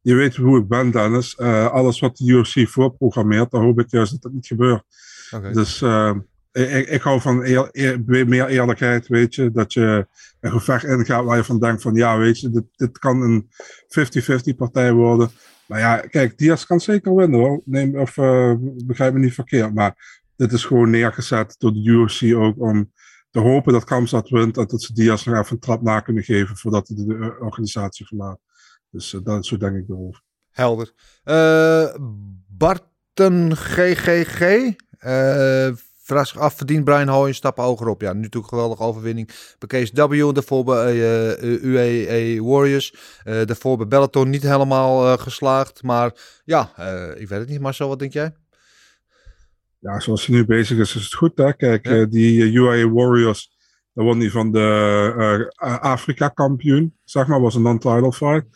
je 0.00 0.14
weet 0.14 0.36
hoe 0.36 0.58
ik 0.58 0.68
ben, 0.68 0.90
Dennis. 0.90 1.38
alles 1.38 2.00
wat 2.00 2.16
de 2.16 2.24
UFC 2.24 2.68
voorprogrammeert, 2.68 3.50
dan 3.50 3.62
hoop 3.62 3.80
ik 3.80 3.90
juist 3.90 4.12
dat 4.12 4.22
dat 4.22 4.32
niet 4.32 4.46
gebeurt. 4.46 4.84
Okay. 5.30 5.52
Dus 5.52 5.80
uh, 5.80 6.16
ik, 6.52 6.88
ik 6.88 7.02
hou 7.02 7.20
van 7.20 7.44
eer, 7.44 7.68
eer, 7.72 8.02
meer 8.06 8.46
eerlijkheid, 8.46 9.08
weet 9.08 9.34
je. 9.34 9.50
Dat 9.50 9.72
je 9.72 10.06
een 10.40 10.50
gevecht 10.50 10.84
ingaat 10.84 11.24
waar 11.24 11.36
je 11.36 11.44
van 11.44 11.60
denkt 11.60 11.82
van 11.82 11.94
ja, 11.94 12.18
weet 12.18 12.40
je, 12.40 12.50
dit, 12.50 12.64
dit 12.76 12.98
kan 12.98 13.22
een 13.22 13.48
50-50 14.52 14.56
partij 14.56 14.92
worden. 14.92 15.30
Maar 15.66 15.78
ja, 15.78 15.96
kijk, 15.96 16.38
Diaz 16.38 16.64
kan 16.64 16.80
zeker 16.80 17.14
winnen 17.14 17.40
hoor. 17.40 17.62
Neem, 17.64 17.98
of 17.98 18.16
uh, 18.16 18.54
begrijp 18.84 19.12
me 19.12 19.18
niet 19.18 19.34
verkeerd. 19.34 19.74
Maar 19.74 20.24
dit 20.36 20.52
is 20.52 20.64
gewoon 20.64 20.90
neergezet 20.90 21.54
door 21.58 21.72
de 21.72 21.84
UFC 21.84 22.34
ook 22.34 22.60
om 22.60 22.92
te 23.30 23.38
hopen 23.40 23.72
dat 23.72 23.84
Kamzat 23.84 24.28
wint. 24.28 24.56
En 24.56 24.66
dat 24.66 24.82
ze 24.82 24.92
Diaz 24.92 25.24
nog 25.24 25.38
even 25.38 25.52
een 25.52 25.58
trap 25.58 25.82
na 25.82 26.00
kunnen 26.00 26.22
geven 26.22 26.56
voordat 26.56 26.88
hij 26.88 26.96
de 27.06 27.36
organisatie 27.40 28.06
verlaat. 28.06 28.38
Dus 28.90 29.12
uh, 29.12 29.20
dat, 29.24 29.46
zo 29.46 29.56
denk 29.56 29.76
ik 29.76 29.88
erover. 29.88 30.22
Helder. 30.50 30.92
Uh, 31.24 31.94
Barten 32.46 33.56
GGG. 33.56 34.40
Uh, 35.06 35.68
vraag 36.02 36.26
zich 36.26 36.38
af, 36.38 36.54
verdient 36.54 36.84
Brian 36.84 37.08
Hoy 37.08 37.28
een 37.28 37.34
stap 37.34 37.56
hoger 37.56 37.88
op? 37.88 38.00
Ja, 38.00 38.12
nu 38.12 38.20
natuurlijk 38.20 38.52
geweldige 38.52 38.82
overwinning 38.82 39.30
bij 39.58 39.68
Case 39.68 40.08
W. 40.08 40.34
Daarvoor 40.34 40.64
bij 40.64 40.94
uh, 40.94 41.32
eh, 41.32 41.62
UAE 41.62 42.42
Warriors. 42.42 42.94
Uh, 43.24 43.44
daarvoor 43.44 43.76
bij 43.76 43.86
Bellator 43.86 44.26
niet 44.26 44.42
helemaal 44.42 45.18
geslaagd. 45.18 45.82
Maar 45.82 46.12
ja, 46.44 46.70
ik 47.16 47.28
weet 47.28 47.38
het 47.38 47.48
niet. 47.48 47.60
Marcel, 47.60 47.88
wat 47.88 47.98
denk 47.98 48.12
jij? 48.12 48.34
Ja, 49.78 50.00
zoals 50.00 50.26
hij 50.26 50.36
nu 50.36 50.44
bezig 50.44 50.78
is, 50.78 50.96
is 50.96 51.02
het 51.02 51.14
goed. 51.14 51.38
Hè? 51.38 51.52
Kijk, 51.52 51.86
ja. 51.86 52.04
die 52.04 52.52
UAE 52.52 52.90
Warriors, 52.90 53.50
daar 53.92 54.04
won 54.04 54.20
hij 54.20 54.30
van 54.30 54.52
de 54.52 55.52
Afrika-kampioen. 55.80 56.96
Zeg 57.04 57.26
maar, 57.26 57.40
was 57.40 57.54
een 57.54 57.62
non-title 57.62 58.12
fight. 58.12 58.46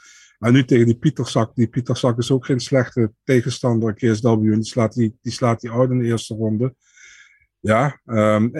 En 0.41 0.53
nu 0.53 0.65
tegen 0.65 0.87
die 0.87 0.99
Pieterzak. 0.99 1.55
Die 1.55 1.69
Pieterzak 1.69 2.19
is 2.19 2.31
ook 2.31 2.47
geen 2.47 2.61
slechte 2.61 3.13
tegenstander, 3.25 3.95
KSW. 3.95 4.41
Die 4.41 4.65
slaat 4.65 4.95
die, 4.95 5.19
die, 5.23 5.33
slaat 5.33 5.61
die 5.61 5.71
uit 5.71 5.91
in 5.91 5.99
de 5.99 6.05
eerste 6.05 6.35
ronde. 6.35 6.75
Ja, 7.59 8.01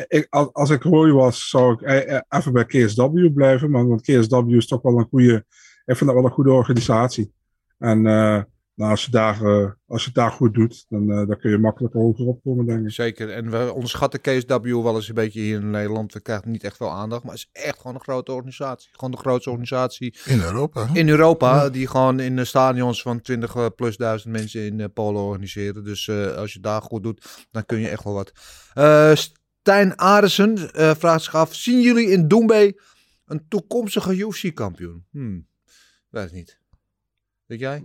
ik, 0.07 0.27
als, 0.31 0.71
ik 0.71 0.83
Roy 0.83 1.11
was, 1.11 1.49
zou 1.49 1.73
ik 1.73 1.81
e, 1.81 1.97
e, 1.97 2.21
even 2.29 2.53
bij 2.53 2.65
KSW 2.65 3.33
blijven. 3.35 3.71
Want, 3.71 4.03
KSW 4.03 4.49
is 4.49 4.67
toch 4.67 4.83
wel 4.83 4.99
een 4.99 5.09
goede, 5.11 5.45
ik 5.85 5.97
vind 5.97 6.11
dat 6.11 6.15
wel 6.15 6.25
een 6.25 6.31
goede 6.31 6.53
organisatie. 6.53 7.33
En 7.79 8.05
uh, 8.05 8.43
nou, 8.81 8.93
als, 8.93 9.05
je 9.05 9.11
daar, 9.11 9.43
uh, 9.43 9.71
als 9.87 10.01
je 10.01 10.07
het 10.07 10.15
daar 10.15 10.31
goed 10.31 10.55
doet, 10.55 10.87
dan, 10.89 11.11
uh, 11.11 11.27
dan 11.27 11.39
kun 11.39 11.51
je 11.51 11.59
makkelijk 11.59 11.95
hoger 11.95 12.27
opkomen, 12.27 12.67
denk 12.67 12.85
ik. 12.85 12.91
Zeker. 12.91 13.31
En 13.31 13.51
we 13.51 13.73
onderschatten 13.73 14.21
KSW 14.21 14.65
wel 14.65 14.95
eens 14.95 15.09
een 15.09 15.15
beetje 15.15 15.41
hier 15.41 15.61
in 15.61 15.71
Nederland. 15.71 16.13
We 16.13 16.21
krijgen 16.21 16.51
niet 16.51 16.65
echt 16.65 16.77
veel 16.77 16.91
aandacht. 16.91 17.23
Maar 17.23 17.33
het 17.33 17.49
is 17.53 17.63
echt 17.63 17.77
gewoon 17.77 17.95
een 17.95 18.03
grote 18.03 18.33
organisatie. 18.33 18.91
Gewoon 18.93 19.11
de 19.11 19.17
grootste 19.17 19.51
organisatie. 19.51 20.17
In 20.27 20.41
Europa. 20.41 20.89
In 20.93 21.09
Europa. 21.09 21.69
Die 21.69 21.87
gewoon 21.87 22.21
in 22.21 22.37
de 22.37 22.45
stadions 22.45 23.03
van 23.03 23.21
20 23.21 23.75
plus 23.75 23.97
duizend 23.97 24.33
mensen 24.33 24.81
in 24.81 24.93
Polen 24.93 25.23
organiseren. 25.23 25.85
Dus 25.85 26.11
als 26.11 26.53
je 26.53 26.61
daar 26.61 26.83
goed 26.83 27.03
doet, 27.03 27.47
dan 27.51 27.67
kun 27.67 27.79
je 27.79 27.89
echt 27.89 28.05
wel 28.05 28.15
wat. 28.15 28.33
Stijn 29.19 29.97
Aresen 29.97 30.59
vraagt 30.97 31.25
zich 31.25 31.35
af. 31.35 31.55
Zien 31.55 31.81
jullie 31.81 32.09
in 32.09 32.29
Doembe 32.29 32.81
een 33.27 33.45
toekomstige 33.49 34.17
UFC-kampioen? 34.17 35.07
Hmm. 35.11 35.47
Weet 36.09 36.25
het 36.25 36.33
niet. 36.33 36.61
Weet 37.47 37.61
jij? 37.61 37.85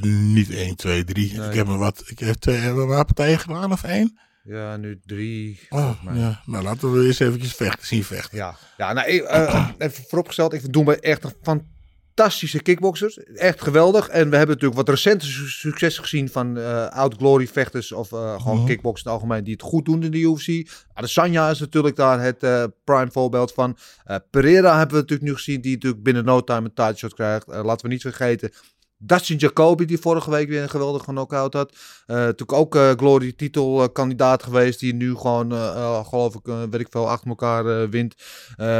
Niet 0.00 0.50
1, 0.50 0.76
2, 0.76 1.04
3. 1.04 1.32
Ik 1.44 1.54
heb 1.54 1.68
er 1.68 1.78
wat. 1.78 2.02
Ik 2.06 2.18
heb 2.18 2.34
twee 2.34 2.56
hebben 2.56 2.88
we 2.88 2.94
partijen 3.04 3.38
gedaan 3.38 3.72
of 3.72 3.84
één? 3.84 4.18
Ja, 4.44 4.76
nu 4.76 5.00
drie. 5.06 5.60
Oh, 5.68 6.02
mij. 6.04 6.18
ja. 6.18 6.40
Nou, 6.46 6.64
laten 6.64 6.92
we 6.92 7.06
eens 7.06 7.18
eventjes 7.18 7.54
vechten, 7.54 7.86
zien 7.86 8.04
vechten. 8.04 8.38
Ja, 8.38 8.56
ja 8.76 8.92
nou, 8.92 9.08
ik, 9.08 9.22
eh, 9.22 9.68
even 9.78 10.04
vooropgesteld, 10.08 10.52
ik 10.52 10.72
doen 10.72 10.84
we 10.84 11.00
echt 11.00 11.24
een 11.24 11.32
fantastische 11.42 12.62
kickboxers. 12.62 13.16
Echt 13.18 13.62
geweldig. 13.62 14.08
En 14.08 14.30
we 14.30 14.36
hebben 14.36 14.54
natuurlijk 14.54 14.86
wat 14.86 14.88
recente 14.88 15.26
su- 15.26 15.48
succes 15.48 15.98
gezien 15.98 16.28
van 16.28 16.58
eh 16.58 16.86
oud 16.88 17.14
glory 17.16 17.46
vechters 17.46 17.92
of 17.92 18.12
eh, 18.12 18.40
gewoon 18.40 18.56
Mhm. 18.56 18.66
kickboxers 18.66 19.04
in 19.06 19.10
het 19.12 19.20
algemeen 19.20 19.44
die 19.44 19.52
het 19.52 19.62
goed 19.62 19.84
doen 19.84 20.02
in 20.02 20.10
de 20.10 20.18
UFC. 20.18 20.70
Adesanya 20.94 21.50
is 21.50 21.58
natuurlijk 21.60 21.96
daar 21.96 22.20
het 22.22 22.42
eh, 22.42 22.64
prime 22.84 23.10
voorbeeld 23.10 23.52
van. 23.52 23.76
Eh, 24.04 24.16
Pereira 24.30 24.70
hebben 24.78 24.94
we 24.96 25.00
natuurlijk 25.00 25.28
nu 25.30 25.34
gezien, 25.36 25.60
die 25.60 25.74
natuurlijk 25.74 26.02
binnen 26.02 26.24
no 26.24 26.44
time 26.44 26.64
een 26.64 26.74
title 26.74 26.96
shot 26.96 27.14
krijgt. 27.14 27.48
Eh, 27.48 27.64
laten 27.64 27.86
we 27.86 27.92
niet 27.92 28.02
vergeten. 28.02 28.52
Dustin 29.02 29.36
Jacoby, 29.36 29.84
die 29.84 29.98
vorige 29.98 30.30
week 30.30 30.48
weer 30.48 30.62
een 30.62 30.70
geweldige 30.70 31.04
knockout 31.04 31.54
had. 31.54 31.72
Eh 32.06 32.16
natuurlijk 32.16 32.52
ook 32.52 32.74
eh, 32.76 32.90
Glory 32.96 33.32
titelkandidaat 33.32 34.42
geweest. 34.42 34.80
Die 34.80 34.94
nu 34.94 35.14
gewoon, 35.14 35.52
eh, 35.52 36.06
geloof 36.06 36.34
ik, 36.34 36.40
weet 36.70 36.80
ik 36.80 36.86
veel, 36.90 37.08
achter 37.08 37.28
elkaar 37.28 37.90
wint. 37.90 38.14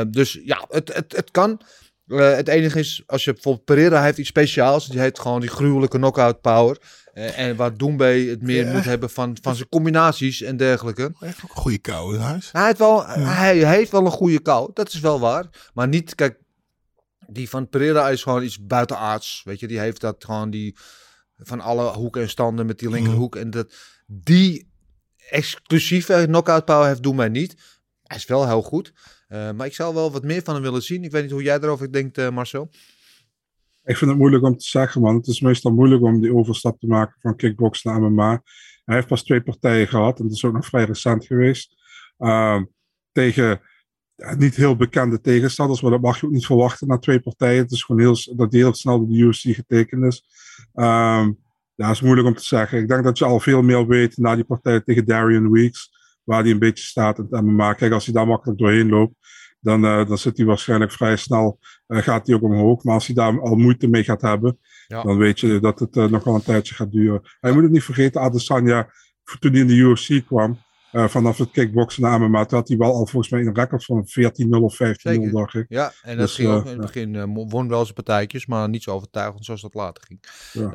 Dus 0.08 0.40
ja, 0.44 0.64
het, 0.68 0.94
het, 0.94 1.16
het 1.16 1.30
kan. 1.30 1.60
Het 2.06 2.48
enige 2.48 2.78
is, 2.78 3.02
als 3.06 3.24
je 3.24 3.32
bijvoorbeeld 3.32 3.64
Pereira 3.64 4.02
heeft 4.02 4.18
iets 4.18 4.28
speciaals. 4.28 4.86
Die 4.86 5.00
heeft 5.00 5.18
gewoon 5.18 5.40
die 5.40 5.50
gruwelijke 5.50 5.96
knockout 5.96 6.40
power. 6.40 6.78
En 7.12 7.56
waar 7.56 7.76
Doembe 7.76 8.04
het 8.04 8.42
meer 8.42 8.66
Ja. 8.66 8.72
moet 8.72 8.84
hebben 8.84 9.10
van, 9.10 9.36
van 9.42 9.54
zijn 9.54 9.68
combinaties 9.68 10.42
en 10.42 10.56
dergelijke. 10.56 11.12
Echt 11.20 11.38
ook 11.44 11.50
een 11.50 11.62
goede 11.62 11.78
kou 11.78 12.14
in 12.14 12.20
huis. 12.20 12.48
Hij 12.52 12.66
heeft, 12.66 12.78
wel, 12.78 13.06
hij 13.06 13.56
heeft 13.56 13.90
wel 13.90 14.04
een 14.04 14.10
goede 14.10 14.40
kou, 14.40 14.70
dat 14.74 14.88
is 14.88 15.00
wel 15.00 15.20
waar. 15.20 15.46
Maar 15.74 15.88
niet, 15.88 16.14
kijk, 16.14 16.38
die 17.32 17.48
van 17.48 17.68
Pereira 17.68 18.08
is 18.08 18.22
gewoon 18.22 18.42
iets 18.42 18.66
buitenaards. 18.66 19.42
Weet 19.44 19.60
je, 19.60 19.66
die 19.66 19.78
heeft 19.78 20.00
dat 20.00 20.24
gewoon 20.24 20.50
die 20.50 20.76
van 21.36 21.60
alle 21.60 21.92
hoeken 21.92 22.22
en 22.22 22.28
standen 22.28 22.66
met 22.66 22.78
die 22.78 22.90
linkerhoek. 22.90 23.36
En 23.36 23.50
dat, 23.50 23.74
die 24.06 24.68
exclusieve 25.30 26.24
knockout 26.26 26.64
power 26.64 26.86
heeft 26.86 27.02
Doembe 27.02 27.28
niet. 27.28 27.78
Hij 28.02 28.16
is 28.16 28.26
wel 28.26 28.46
heel 28.46 28.62
goed. 28.62 28.92
Eh, 29.28 29.50
maar 29.50 29.66
ik 29.66 29.74
zou 29.74 29.94
wel 29.94 30.12
wat 30.12 30.22
meer 30.22 30.42
van 30.42 30.54
hem 30.54 30.62
willen 30.62 30.82
zien. 30.82 31.04
Ik 31.04 31.10
weet 31.10 31.22
niet 31.22 31.30
hoe 31.30 31.42
jij 31.42 31.58
erover 31.58 31.92
denkt, 31.92 32.18
eh, 32.18 32.30
Marcel. 32.30 32.70
Ik 33.84 33.96
vind 33.96 34.10
het 34.10 34.18
moeilijk 34.18 34.44
om 34.44 34.56
te 34.56 34.66
zeggen, 34.66 35.00
man. 35.00 35.16
Het 35.16 35.26
is 35.26 35.40
meestal 35.40 35.72
moeilijk 35.72 36.02
om 36.02 36.20
die 36.20 36.34
overstap 36.34 36.80
te 36.80 36.86
maken 36.86 37.20
van 37.20 37.36
kickbox 37.36 37.82
naar 37.82 38.00
MMA. 38.00 38.42
Hij 38.84 38.94
heeft 38.94 39.08
pas 39.08 39.24
twee 39.24 39.42
partijen 39.42 39.88
gehad 39.88 40.18
en 40.18 40.24
dat 40.24 40.34
is 40.34 40.44
ook 40.44 40.52
nog 40.52 40.66
vrij 40.66 40.84
recent 40.84 41.26
geweest. 41.26 41.74
Ehm, 42.18 42.64
tegen 43.12 43.60
ja, 44.20 44.34
niet 44.34 44.54
heel 44.56 44.76
bekende 44.76 45.20
tegenstanders, 45.20 45.80
maar 45.80 45.90
dat 45.90 46.00
mag 46.00 46.20
je 46.20 46.26
ook 46.26 46.32
niet 46.32 46.46
verwachten 46.46 46.86
na 46.88 46.98
twee 46.98 47.20
partijen. 47.20 47.62
Het 47.62 47.70
is 47.70 47.82
gewoon 47.84 48.00
heel, 48.00 48.16
dat 48.36 48.50
die 48.50 48.60
heel 48.60 48.74
snel 48.74 48.98
door 48.98 49.08
de 49.08 49.18
UFC 49.18 49.40
getekend 49.54 50.04
is. 50.04 50.24
Ehm, 50.74 51.26
ja, 51.74 51.86
dat 51.86 51.90
is 51.90 52.00
moeilijk 52.00 52.28
om 52.28 52.34
te 52.34 52.44
zeggen. 52.44 52.78
Ik 52.78 52.88
denk 52.88 53.04
dat 53.04 53.18
je 53.18 53.24
al 53.24 53.40
veel 53.40 53.62
meer 53.62 53.86
weet 53.86 54.16
na 54.16 54.34
die 54.34 54.44
partij 54.44 54.80
tegen 54.80 55.04
Darian 55.04 55.50
Weeks, 55.50 55.90
waar 56.24 56.42
hij 56.42 56.50
een 56.50 56.58
beetje 56.58 56.84
staat 56.84 57.18
in 57.18 57.26
het 57.30 57.42
MMA. 57.42 57.72
Kijk, 57.72 57.92
als 57.92 58.04
hij 58.04 58.14
daar 58.14 58.26
makkelijk 58.26 58.58
doorheen 58.58 58.88
loopt, 58.88 59.14
dan, 59.60 59.84
eh, 59.84 60.06
dan 60.06 60.18
zit 60.18 60.36
hij 60.36 60.46
waarschijnlijk 60.46 60.92
vrij 60.92 61.16
snel, 61.16 61.58
eh, 61.86 61.98
gaat 61.98 62.26
hij 62.26 62.36
ook 62.36 62.42
omhoog. 62.42 62.84
Maar 62.84 62.94
als 62.94 63.06
hij 63.06 63.14
daar 63.14 63.40
al 63.40 63.56
moeite 63.56 63.88
mee 63.88 64.04
gaat 64.04 64.20
hebben, 64.20 64.58
Ja. 64.86 65.02
dan 65.02 65.16
weet 65.16 65.40
je 65.40 65.60
dat 65.60 65.78
het 65.78 65.96
eh, 65.96 66.04
nog 66.06 66.24
wel 66.24 66.34
een 66.34 66.42
tijdje 66.42 66.74
gaat 66.74 66.92
duren. 66.92 67.20
En 67.40 67.48
je 67.48 67.54
moet 67.54 67.62
het 67.62 67.72
niet 67.72 67.84
vergeten, 67.84 68.20
Adesanya, 68.20 68.90
toen 69.38 69.50
hij 69.52 69.60
in 69.60 69.66
de 69.66 69.74
UFC 69.74 70.26
kwam, 70.26 70.58
eh, 70.92 71.08
vanaf 71.08 71.38
het 71.38 71.50
kickboksen 71.50 72.20
MMA, 72.20 72.44
toen 72.44 72.58
had 72.58 72.68
hij 72.68 72.76
wel 72.76 72.92
al 72.94 73.06
volgens 73.06 73.28
mij 73.32 73.40
een 73.40 73.54
record 73.54 73.84
van 73.84 74.06
14-0 74.06 74.48
of 74.62 74.74
15-0, 74.74 74.76
Zeker. 75.00 75.30
dacht 75.32 75.54
ik. 75.54 75.66
Ja, 75.68 75.92
en 76.02 76.16
dat 76.16 76.26
Dus, 76.26 76.34
ging 76.34 76.48
eh, 76.48 76.54
ook 76.56 76.64
in 76.64 76.70
het 76.70 76.80
begin. 76.80 77.28
mo- 77.28 77.46
won 77.46 77.68
wel 77.68 77.82
zijn 77.82 77.94
partijtjes, 77.94 78.46
maar 78.46 78.68
niet 78.68 78.82
zo 78.82 78.90
overtuigend 78.90 79.44
zoals 79.44 79.60
dat 79.62 79.74
later 79.74 80.04
ging. 80.06 80.20
Ja. 80.52 80.66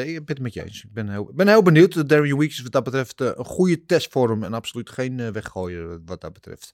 Ik 0.00 0.24
ben 0.24 0.34
het 0.34 0.40
met 0.40 0.54
je 0.54 0.64
eens. 0.64 0.84
Ik 0.84 0.92
ben 0.92 1.08
heel, 1.08 1.28
ik 1.30 1.36
ben 1.36 1.48
heel 1.48 1.62
benieuwd. 1.62 2.08
Darian 2.08 2.38
Weeks 2.38 2.56
is 2.56 2.62
wat 2.62 2.72
dat 2.72 2.84
betreft 2.84 3.20
een 3.20 3.44
goede 3.44 3.84
test 3.84 4.12
voor 4.12 4.30
hem. 4.30 4.42
En 4.44 4.54
absoluut 4.54 4.90
geen 4.90 5.32
weggooien 5.32 6.02
wat 6.06 6.20
dat 6.20 6.32
betreft. 6.32 6.72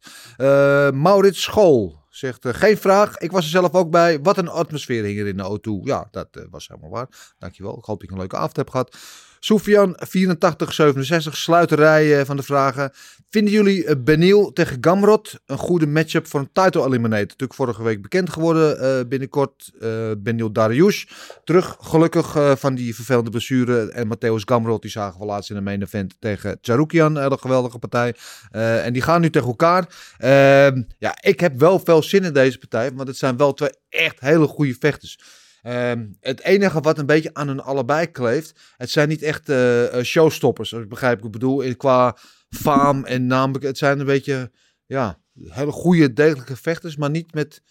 Maurits 0.94 1.43
School 1.43 2.06
zegt, 2.09 2.47
geen 2.48 2.77
vraag. 2.78 3.19
Ik 3.19 3.31
was 3.31 3.44
er 3.44 3.51
zelf 3.51 3.73
ook 3.73 3.90
bij. 3.90 4.20
Wat 4.20 4.36
een 4.39 4.48
atmosfeer 4.48 5.05
hing 5.05 5.19
er 5.19 5.27
in 5.27 5.36
de 5.36 5.59
O2. 5.59 5.85
Ja, 5.85 6.09
dat 6.10 6.47
was 6.51 6.69
helemaal 6.69 6.90
waar. 6.90 7.35
Dankjewel. 7.39 7.78
Ik 7.78 7.85
hoop 7.85 7.98
dat 8.01 8.09
je 8.09 8.15
een 8.15 8.20
leuke 8.20 8.36
avond 8.36 8.56
hebt 8.56 8.70
gehad. 8.70 8.97
Soufian 9.40 9.97
8467, 9.98 11.36
sluiterij 11.36 12.19
eh, 12.19 12.27
van 12.27 12.36
de 12.36 12.43
vragen. 12.43 12.93
Vinden 13.31 13.52
jullie 13.52 13.85
eh, 13.85 13.94
Benil 13.98 14.52
tegen 14.52 14.78
Gamrot 14.81 15.39
een 15.47 15.59
goede 15.59 15.86
matchup 15.86 16.27
voor 16.27 16.40
een 16.40 16.52
title 16.52 16.86
eliminator? 16.86 17.27
Natuurlijk 17.27 17.55
vorige 17.55 17.82
week 17.82 18.02
bekend 18.02 18.31
geworden 18.31 18.81
eh, 18.81 19.09
binnenkort. 19.09 19.70
eh 19.81 20.10
Benil 20.19 20.52
Dariush 20.52 21.05
terug 21.44 21.77
gelukkig 21.81 22.36
van 22.59 22.74
die 22.74 22.94
vervelende 22.94 23.31
blessure. 23.31 23.90
En 23.90 24.06
Matthäus 24.06 24.44
Gamrot 24.44 24.82
die 24.82 24.90
zagen 24.90 25.20
we 25.20 25.27
laatst 25.27 25.51
in 25.51 25.56
een 25.56 25.62
main 25.62 25.82
event 25.82 26.15
tegen 26.19 26.59
Charukian. 26.60 27.16
Een 27.16 27.39
geweldige 27.39 27.78
partij. 27.78 28.15
En 28.51 28.93
die 28.93 29.02
gaan 29.02 29.20
nu 29.20 29.31
tegen 29.31 29.48
elkaar. 29.48 29.86
Ehm, 30.19 30.82
ja, 30.98 31.16
ik 31.20 31.40
heb 31.40 31.59
wel 31.59 31.78
veel 31.78 32.02
zin 32.02 32.24
in 32.24 32.32
deze 32.32 32.59
partij. 32.59 32.93
Want 32.93 33.09
het 33.09 33.16
zijn 33.16 33.36
wel 33.36 33.55
twee 33.55 33.70
echt 33.89 34.20
hele 34.20 34.47
goede 34.47 34.77
vechters. 34.78 35.19
Ehm, 35.62 36.06
het 36.20 36.40
enige 36.40 36.80
wat 36.80 36.98
een 36.98 37.06
beetje 37.06 37.35
aan 37.35 37.48
hun 37.48 37.60
allebei 37.60 38.06
kleeft. 38.06 38.74
Het 38.76 38.90
zijn 38.90 39.09
niet 39.09 39.22
echt 39.22 39.48
eh, 39.48 39.98
eh, 39.98 40.05
showstoppers. 40.05 40.74
Als 40.74 40.82
ik 40.82 40.89
begrijp 40.89 41.16
wat 41.16 41.26
ik 41.26 41.32
bedoel. 41.32 41.60
In, 41.60 41.76
qua 41.76 42.16
faam 42.48 43.05
en 43.05 43.26
naam. 43.26 43.55
Het 43.60 43.78
zijn 43.78 44.01
een 44.01 44.06
beetje 44.06 44.51
ja, 44.86 45.20
hele 45.43 45.72
goede, 45.72 46.12
degelijke 46.12 46.56
vechters. 46.56 46.97
Maar 46.97 47.10
niet 47.10 47.35
met 47.35 47.62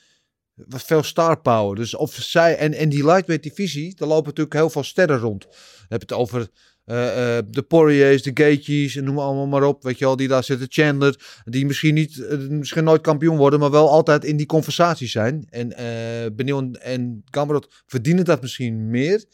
wat 0.53 0.83
veel 0.83 1.03
star 1.03 1.41
power. 1.41 1.75
Dus 1.75 1.95
of 1.95 2.13
zij 2.13 2.57
en, 2.57 2.73
en 2.73 2.89
die 2.89 3.05
lightweight 3.05 3.43
divisie, 3.43 3.95
daar 3.95 4.07
lopen 4.07 4.25
natuurlijk 4.25 4.55
heel 4.55 4.69
veel 4.69 4.83
sterren 4.83 5.19
rond. 5.19 5.41
Dan 5.41 5.85
heb 5.87 6.01
het 6.01 6.13
over 6.13 6.49
de 6.87 7.65
Poiriers, 7.67 8.21
de 8.23 8.31
Gaethjes 8.33 8.95
en 8.95 9.03
noem 9.03 9.19
allemaal 9.19 9.47
maar 9.47 9.63
op. 9.63 9.83
Weet 9.83 9.97
je 9.97 10.05
wel, 10.05 10.15
die 10.15 10.27
daar 10.27 10.43
zitten. 10.43 10.67
Chandler, 10.69 11.41
die 11.45 11.65
misschien, 11.65 11.93
niet, 11.93 12.19
eh, 12.25 12.37
misschien 12.37 12.83
nooit 12.83 13.01
kampioen 13.01 13.37
worden, 13.37 13.59
maar 13.59 13.71
wel 13.71 13.89
altijd 13.89 14.23
in 14.25 14.37
die 14.37 14.45
conversatie 14.45 15.07
zijn. 15.07 15.47
En 15.49 15.77
eh 15.77 16.31
Benil 16.33 16.71
en- 16.71 17.23
Gamrot 17.31 17.83
verdienen 17.85 18.25
dat 18.25 18.41
misschien 18.41 18.89
meer. 18.89 19.25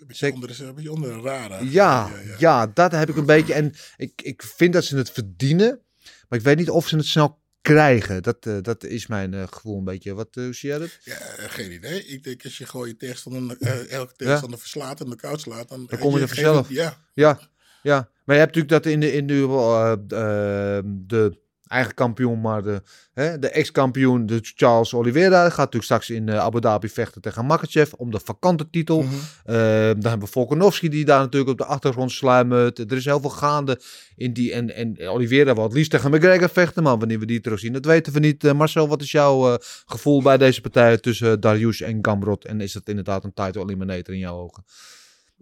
Een 0.00 0.06
beetje 0.06 0.32
onder, 0.32 0.60
een 0.60 0.74
beetje 0.74 0.92
onder 0.92 1.12
een 1.12 1.22
rare. 1.22 1.70
Ja, 1.70 2.10
ja, 2.38 2.66
dat 2.66 2.92
heb 2.92 3.08
ik 3.08 3.16
een 3.16 3.26
beetje. 3.26 3.54
En 3.54 3.72
ik, 3.96 4.22
ik 4.22 4.42
vind 4.42 4.72
dat 4.72 4.84
ze 4.84 4.96
het 4.96 5.10
verdienen. 5.10 5.80
Maar 6.28 6.38
ik 6.38 6.44
weet 6.44 6.56
niet 6.56 6.70
of 6.70 6.88
ze 6.88 6.96
het 6.96 7.06
snel 7.06 7.39
krijgen. 7.62 8.22
Dat, 8.22 8.46
eh, 8.46 8.56
dat 8.62 8.84
is 8.84 9.06
mijn 9.06 9.34
eh, 9.34 9.42
gevoel 9.50 9.78
een 9.78 9.84
beetje. 9.84 10.14
Wat 10.14 10.28
uh, 10.36 10.44
hoe 10.44 10.54
zie 10.54 10.68
jij 10.68 10.78
dat? 10.78 10.98
Ja, 11.02 11.14
eh, 11.14 11.50
geen 11.50 11.72
idee. 11.72 12.06
Ik 12.06 12.24
denk 12.24 12.44
als 12.44 12.58
je 12.58 12.66
gewoon 12.66 12.88
je 12.88 12.96
tegenstander, 12.96 13.56
eh, 13.60 13.90
elke 13.90 14.12
tegenstander 14.16 14.58
verslaat 14.58 15.00
en 15.00 15.10
de 15.10 15.16
koud 15.16 15.40
slaat, 15.40 15.68
dan, 15.68 15.86
Dan 15.88 15.98
kom 15.98 16.14
je 16.14 16.20
er 16.20 16.28
vanzelf. 16.28 16.68
Ja, 16.68 16.96
Ja, 17.14 17.40
ja. 17.82 18.10
Maar 18.24 18.38
je 18.38 18.44
hebt 18.44 18.56
natuurlijk 18.56 18.84
dat 18.84 18.92
in 18.92 19.00
de, 19.00 19.12
in 19.12 19.26
de, 19.26 19.34
eh, 19.34 20.76
eh, 20.78 20.84
de 20.86 21.38
eigen 21.70 21.94
kampioen, 21.94 22.40
maar 22.40 22.62
de, 22.62 22.82
hè, 23.12 23.38
de 23.38 23.48
ex-kampioen, 23.48 24.26
de 24.26 24.38
Charles 24.42 24.94
Oliveira, 24.94 25.44
gaat 25.44 25.56
natuurlijk 25.56 25.84
straks 25.84 26.10
in 26.10 26.28
eh, 26.28 26.38
Abu 26.38 26.60
Dhabi 26.60 26.88
vechten 26.88 27.20
tegen 27.20 27.46
Makachev 27.46 27.92
om 27.92 28.10
de 28.10 28.20
vakante 28.20 28.70
titel. 28.70 29.02
Mhm. 29.02 29.14
Eh, 29.44 29.54
dan 29.86 30.10
hebben 30.10 30.20
we 30.20 30.26
Volkanovski 30.26 30.88
die 30.88 31.04
daar 31.04 31.20
natuurlijk 31.20 31.50
op 31.50 31.58
de 31.58 31.64
achtergrond 31.64 32.12
sluimert. 32.12 32.78
Er 32.78 32.96
is 32.96 33.04
heel 33.04 33.20
veel 33.20 33.30
gaande 33.30 33.80
in 34.16 34.32
die. 34.32 34.52
En, 34.52 34.74
en 34.74 35.08
Oliveira 35.08 35.54
wil 35.54 35.62
het 35.62 35.72
liefst 35.72 35.90
tegen 35.90 36.10
McGregor 36.10 36.48
vechten, 36.48 36.82
maar 36.82 36.98
wanneer 36.98 37.18
we 37.18 37.26
die 37.26 37.40
terugzien, 37.40 37.72
dat 37.72 37.84
weten 37.84 38.12
we 38.12 38.18
niet. 38.18 38.44
Eh, 38.44 38.52
Marcel, 38.52 38.88
wat 38.88 39.02
is 39.02 39.10
jouw 39.10 39.52
eh, 39.52 39.58
gevoel 39.86 40.22
bij 40.22 40.38
deze 40.38 40.60
partij 40.60 40.98
tussen 40.98 41.40
Darius 41.40 41.80
en 41.80 41.98
Gamrot? 42.02 42.44
En 42.44 42.60
is 42.60 42.72
dat 42.72 42.88
inderdaad 42.88 43.24
een 43.24 43.34
title 43.34 43.62
eliminator 43.62 44.14
in 44.14 44.20
jouw 44.20 44.36
ogen? 44.36 44.64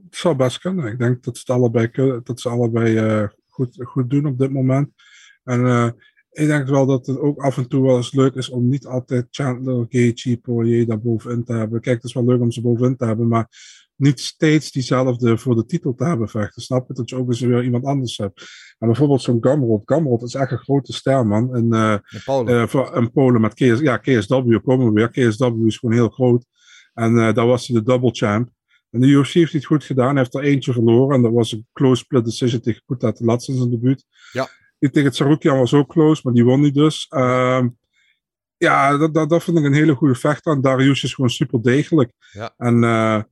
Het 0.04 0.16
zou 0.16 0.36
best 0.36 0.58
kunnen. 0.58 0.92
Ik 0.92 0.98
denk 0.98 1.24
dat 1.24 1.36
ze 1.36 1.40
het 1.46 1.50
allebei, 1.50 1.88
kunnen, 1.88 2.20
dat 2.24 2.40
ze 2.40 2.48
allebei 2.48 2.96
eh, 2.96 3.28
goed, 3.46 3.76
goed 3.78 4.10
doen 4.10 4.26
op 4.26 4.38
dit 4.38 4.52
moment. 4.52 4.88
En 5.44 5.66
eh, 5.66 5.88
ik 6.38 6.46
denk 6.46 6.68
wel 6.68 6.86
dat 6.86 7.06
het 7.06 7.18
ook 7.18 7.38
af 7.38 7.56
en 7.56 7.68
toe 7.68 7.82
wel 7.82 7.96
eens 7.96 8.12
leuk 8.12 8.34
is 8.34 8.48
om 8.48 8.68
niet 8.68 8.86
altijd 8.86 9.26
Chandler, 9.30 9.86
Gaethje, 9.88 10.36
Poirier 10.36 10.86
daar 10.86 11.00
bovenin 11.00 11.44
te 11.44 11.52
hebben. 11.52 11.80
Kijk, 11.80 11.96
het 11.96 12.04
is 12.04 12.12
wel 12.12 12.24
leuk 12.24 12.40
om 12.40 12.50
ze 12.52 12.60
bovenin 12.60 12.96
te 12.96 13.04
hebben, 13.04 13.28
maar 13.28 13.48
niet 13.96 14.20
steeds 14.20 14.72
diezelfde 14.72 15.38
voor 15.38 15.54
de 15.54 15.64
titel 15.64 15.94
te 15.94 16.04
hebben 16.04 16.28
vechten. 16.28 16.62
Snap 16.62 16.88
je? 16.88 16.94
Dat 16.94 17.08
je 17.10 17.16
ook 17.16 17.28
eens 17.28 17.40
weer 17.40 17.64
iemand 17.64 17.84
anders 17.84 18.16
hebt. 18.16 18.40
En 18.78 18.86
bijvoorbeeld 18.86 19.22
zo'n 19.22 19.38
Gamrot. 19.40 19.82
Gamrot 19.84 20.22
is 20.22 20.34
echt 20.34 20.50
een 20.50 20.58
grote 20.58 20.92
ster, 20.92 21.26
man. 21.26 21.54
En, 21.54 21.72
eh, 21.72 21.92
In 22.10 22.20
Polen. 22.24 22.68
eh, 22.70 23.06
Polen 23.12 23.40
met 23.40 23.54
KS, 23.54 23.80
ja, 23.80 23.96
KSW 23.96 24.58
komen 24.64 24.86
we 24.86 24.92
weer. 24.92 25.10
KSW 25.10 25.66
is 25.66 25.76
gewoon 25.78 25.94
heel 25.94 26.08
groot. 26.08 26.44
En 26.94 27.18
eh, 27.18 27.34
daar 27.34 27.46
was 27.46 27.66
hij 27.66 27.76
de 27.76 27.82
double 27.84 28.10
champ. 28.12 28.48
En 28.90 29.00
de 29.00 29.06
UFC 29.06 29.32
heeft 29.32 29.52
het 29.52 29.64
goed 29.64 29.84
gedaan. 29.84 30.08
Hij 30.08 30.18
heeft 30.18 30.34
er 30.34 30.42
eentje 30.42 30.72
verloren. 30.72 31.16
En 31.16 31.22
dat 31.22 31.32
was 31.32 31.52
een 31.52 31.66
close 31.72 32.02
split 32.02 32.24
decision 32.24 32.60
tegen 32.60 32.82
de 32.86 33.14
laatste 33.24 33.52
in 33.52 33.58
zijn 33.58 33.70
debuut. 33.70 34.04
Ja. 34.32 34.48
Tegen 34.78 35.10
Tsaroukian 35.10 35.58
was 35.58 35.74
ook 35.74 35.88
close, 35.88 36.20
maar 36.24 36.34
die 36.34 36.44
won 36.44 36.60
niet 36.60 36.74
dus. 36.74 37.06
Ehm, 37.08 37.68
ja, 38.56 38.96
dat, 38.96 39.14
dat, 39.14 39.28
dat 39.28 39.44
vind 39.44 39.58
ik 39.58 39.64
een 39.64 39.72
hele 39.72 39.94
goede 39.94 40.14
vechter. 40.14 40.52
En 40.52 40.60
Darius 40.60 41.02
is 41.02 41.14
gewoon 41.14 41.30
super 41.30 41.62
degelijk. 41.62 42.12
Ja. 42.32 42.54
En 42.56 42.84
eh, 42.84 43.22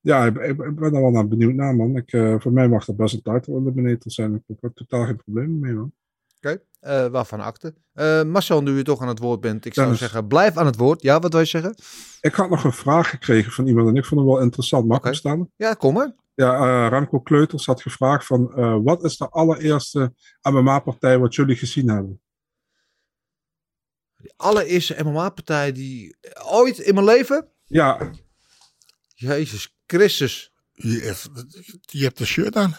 ja, 0.00 0.26
ik, 0.26 0.56
ben 0.56 0.92
daar 0.92 1.02
wel 1.02 1.10
naar 1.10 1.28
benieuwd 1.28 1.54
naar, 1.54 1.76
man. 1.76 1.96
Ik, 1.96 2.12
eh, 2.12 2.34
voor 2.38 2.52
mij 2.52 2.68
mag 2.68 2.84
dat 2.84 2.96
best 2.96 3.14
een 3.14 3.22
title 3.22 3.58
eliminator 3.60 4.12
zijn. 4.12 4.34
Ik 4.34 4.42
heb 4.46 4.62
er 4.62 4.72
totaal 4.72 5.04
geen 5.04 5.16
probleem 5.16 5.58
mee, 5.58 5.72
man. 5.72 5.92
Oké, 6.36 6.62
eh, 6.80 7.06
waarvan 7.06 7.40
akte. 7.40 7.74
Eh, 7.92 8.22
Marcel, 8.22 8.62
nu 8.62 8.76
je 8.76 8.82
toch 8.82 9.00
aan 9.00 9.08
het 9.08 9.18
woord 9.18 9.40
bent, 9.40 9.64
ik 9.64 9.74
zou 9.74 9.86
Dennis. 9.86 10.04
zeggen, 10.04 10.26
blijf 10.26 10.56
aan 10.56 10.66
het 10.66 10.76
woord. 10.76 11.02
Ja, 11.02 11.18
wat 11.18 11.32
wil 11.32 11.40
je 11.40 11.46
zeggen? 11.46 11.74
Ik 12.20 12.34
had 12.34 12.50
nog 12.50 12.64
een 12.64 12.72
vraag 12.72 13.10
gekregen 13.10 13.52
van 13.52 13.66
iemand 13.66 13.88
en 13.88 13.94
ik 13.94 14.04
vond 14.04 14.20
hem 14.20 14.30
wel 14.30 14.40
interessant. 14.40 14.86
Mag 14.86 15.04
ik 15.04 15.14
stellen? 15.14 15.52
Ja, 15.56 15.74
kom 15.74 15.94
maar. 15.94 16.14
Ja, 16.40 16.54
eh, 16.56 16.88
Remco 16.90 17.20
Kleuters 17.20 17.66
had 17.66 17.82
gevraagd 17.82 18.26
van 18.26 18.52
eh, 18.56 18.78
wat 18.82 19.04
is 19.04 19.16
de 19.16 19.28
allereerste 19.28 20.14
MMA-partij 20.42 21.18
wat 21.18 21.34
jullie 21.34 21.56
gezien 21.56 21.88
hebben? 21.88 22.22
De 24.16 24.32
allereerste 24.36 25.02
MMA-partij 25.04 25.72
die 25.72 26.16
ooit 26.44 26.78
in 26.78 26.94
mijn 26.94 27.06
leven? 27.06 27.48
Ja. 27.64 28.10
Jezus 29.14 29.76
Christus. 29.86 30.52
Je, 30.72 31.00
hebt- 31.00 31.30
je 31.80 32.02
hebt 32.02 32.20
een 32.20 32.26
shirt 32.26 32.56
aan. 32.56 32.76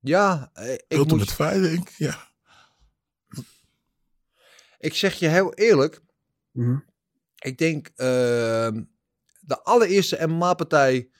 Ja, 0.00 0.50
eh, 0.52 0.72
ik 0.72 0.84
Ultimate 0.88 1.16
moet, 1.16 1.32
Fighting, 1.32 1.88
ja. 1.96 2.28
ik 4.78 4.94
zeg 4.94 5.14
je 5.14 5.28
heel 5.28 5.54
eerlijk. 5.54 6.00
Mhm. 6.50 6.78
Ik 7.38 7.58
denk 7.58 7.86
ehm, 7.96 8.84
de 9.40 9.62
allereerste 9.62 10.26
MMA-partij, 10.26 11.10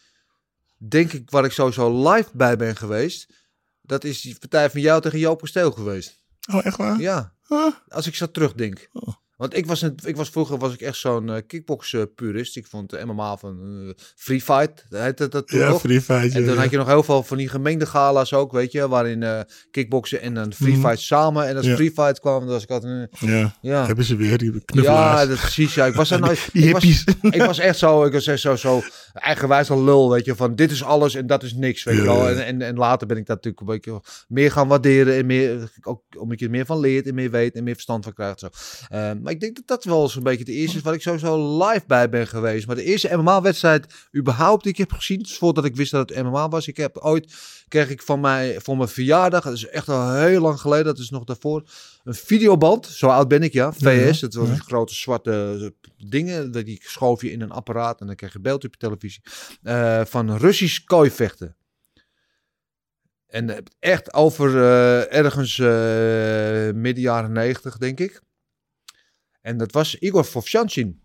denk 0.88 1.12
ik, 1.12 1.30
waar 1.30 1.44
ik 1.44 1.52
sowieso 1.52 2.10
live 2.10 2.30
bij 2.32 2.56
ben 2.56 2.76
geweest. 2.76 3.32
Dat 3.80 4.04
is 4.04 4.20
die 4.20 4.38
partij 4.38 4.70
van 4.70 4.80
jou 4.80 5.00
tegen 5.00 5.18
Joop 5.18 5.40
Kasteel 5.40 5.70
geweest. 5.70 6.22
Oh, 6.52 6.66
echt 6.66 6.76
waar? 6.76 7.00
Ja, 7.00 7.34
Huh? 7.48 7.70
als 7.88 8.06
ik 8.06 8.14
zo 8.14 8.30
terugdenk. 8.30 8.88
Oh. 8.92 9.14
Want 9.40 9.56
ik 9.56 9.66
was, 9.66 9.82
een, 9.82 9.94
ik 10.04 10.16
was 10.16 10.28
vroeger 10.30 10.58
was 10.58 10.72
ik 10.74 10.80
echt 10.80 10.96
zo'n 10.96 11.30
eh 11.30 11.36
kickbox 11.46 11.92
eh, 11.92 12.02
purist. 12.14 12.56
Ik 12.56 12.66
vond 12.66 12.90
de 12.90 13.04
MMA 13.06 13.36
van 13.36 13.58
eh, 13.86 14.02
Free 14.16 14.40
Fight, 14.40 14.84
heette 14.88 15.28
dat 15.28 15.48
toen 15.48 15.58
Ja, 15.60 15.68
nog. 15.68 15.80
Free 15.80 16.00
Fight, 16.00 16.34
En 16.34 16.40
ja, 16.40 16.46
dan 16.46 16.54
ja. 16.54 16.60
had 16.60 16.70
je 16.70 16.76
nog 16.76 16.86
heel 16.86 17.02
veel 17.02 17.22
van 17.22 17.36
die 17.36 17.48
gemengde 17.48 17.86
gala's 17.86 18.32
ook, 18.32 18.52
weet 18.52 18.72
je. 18.72 18.88
Waarin 18.88 19.22
eh 19.22 19.40
kickboksen 19.70 20.20
en 20.20 20.36
een 20.36 20.54
Free 20.54 20.72
Mhm. 20.76 20.86
Fight 20.86 21.00
samen. 21.00 21.46
En 21.48 21.56
als 21.56 21.66
Ja. 21.66 21.74
Free 21.74 21.90
Fight 21.90 22.20
kwam, 22.20 22.40
dan 22.40 22.48
was 22.48 22.62
ik 22.62 22.70
altijd... 22.70 23.08
eh, 23.20 23.28
Ja. 23.30 23.56
Ja. 23.60 23.86
Hebben 23.86 24.04
ze 24.04 24.16
weer 24.16 24.38
die 24.38 24.64
knuffelaars. 24.64 25.20
Ja, 25.20 25.26
dat, 25.26 25.38
precies. 25.38 25.74
Ja. 25.74 25.86
Ik 25.86 25.94
was 25.94 26.10
nooit. 26.18 26.48
Die 26.52 26.66
ik, 26.66 26.72
was, 26.72 27.04
ik 27.20 27.42
was 27.42 27.58
echt 27.58 27.78
zo, 27.78 28.04
ik 28.04 28.12
was 28.12 28.26
echt 28.26 28.40
zo, 28.40 28.56
zo 28.56 28.82
eigenwijs 29.12 29.70
al 29.70 29.84
lul, 29.84 30.10
weet 30.10 30.24
je, 30.24 30.34
van 30.34 30.54
dit 30.54 30.70
is 30.70 30.84
alles 30.84 31.14
en 31.14 31.26
dat 31.26 31.42
is 31.42 31.54
niks, 31.54 31.84
weet 31.84 31.96
je 31.96 32.02
wel. 32.02 32.28
En, 32.28 32.44
en, 32.46 32.62
en 32.62 32.76
later 32.76 33.06
ben 33.06 33.16
ik 33.16 33.26
dat 33.26 33.36
natuurlijk 33.44 33.60
een 33.62 33.74
beetje 33.74 34.00
meer 34.28 34.52
gaan 34.52 34.68
waarderen 34.68 35.14
en 35.16 35.26
meer, 35.26 35.70
ook 35.82 36.02
omdat 36.18 36.38
je 36.38 36.44
er 36.44 36.50
meer 36.50 36.66
van 36.66 36.78
leert 36.80 37.06
en 37.06 37.14
meer 37.14 37.30
weet 37.30 37.54
en 37.54 37.64
meer 37.64 37.74
verstand 37.74 38.04
van 38.04 38.12
krijgt. 38.12 38.38
Zo. 38.40 38.48
Eh, 38.88 39.10
maar 39.30 39.38
ik 39.38 39.44
denk 39.44 39.66
dat 39.66 39.66
dat 39.66 39.84
wel 39.84 40.08
zo'n 40.08 40.22
beetje 40.22 40.44
de 40.44 40.52
eerste 40.52 40.76
is 40.76 40.82
waar 40.82 40.94
ik 40.94 41.02
sowieso 41.02 41.58
live 41.58 41.84
bij 41.86 42.08
ben 42.08 42.26
geweest. 42.26 42.66
Maar 42.66 42.76
de 42.76 42.84
eerste 42.84 43.16
MMA-wedstrijd 43.16 43.94
überhaupt 44.16 44.62
die 44.62 44.72
ik 44.72 44.78
heb 44.78 44.92
gezien, 44.92 45.18
dus 45.18 45.36
voordat 45.36 45.64
ik 45.64 45.76
wist 45.76 45.90
dat 45.90 46.08
het 46.08 46.22
MMA 46.22 46.48
was. 46.48 46.68
Ik 46.68 46.76
heb 46.76 46.98
ooit, 46.98 47.34
kreeg 47.68 47.90
ik 47.90 48.02
van 48.02 48.20
mij, 48.20 48.60
voor 48.60 48.76
mijn 48.76 48.88
verjaardag, 48.88 49.44
dat 49.44 49.52
is 49.52 49.66
echt 49.66 49.88
al 49.88 50.14
heel 50.14 50.40
lang 50.40 50.60
geleden, 50.60 50.84
dat 50.84 50.98
is 50.98 51.10
nog 51.10 51.24
daarvoor, 51.24 51.62
een 52.04 52.14
videoband. 52.14 52.86
Zo 52.86 53.08
oud 53.08 53.28
ben 53.28 53.42
ik, 53.42 53.52
ja. 53.52 53.72
VS, 53.72 54.20
dat 54.20 54.34
was 54.34 54.48
een 54.48 54.60
grote 54.60 54.94
zwarte 54.94 55.72
dingen. 55.96 56.52
dat 56.52 56.64
Die 56.64 56.80
schoof 56.84 57.22
je 57.22 57.32
in 57.32 57.40
een 57.40 57.50
apparaat 57.50 58.00
en 58.00 58.06
dan 58.06 58.16
krijg 58.16 58.32
je 58.32 58.40
beeld 58.40 58.64
op 58.64 58.72
je 58.72 58.78
televisie. 58.78 59.22
eh, 59.62 60.00
van 60.04 60.36
Russisch 60.36 60.84
kooivechten. 60.84 61.56
En 63.26 63.50
eh, 63.50 63.56
echt 63.78 64.14
over 64.14 64.56
eh, 64.56 65.14
ergens 65.14 65.58
eh, 65.58 66.74
midden 66.74 67.02
jaren 67.02 67.32
negentig, 67.32 67.76
denk 67.78 68.00
ik. 68.00 68.20
En 69.42 69.56
dat 69.58 69.72
was 69.72 69.94
Igor 69.98 70.24
Vovchanchin. 70.24 71.00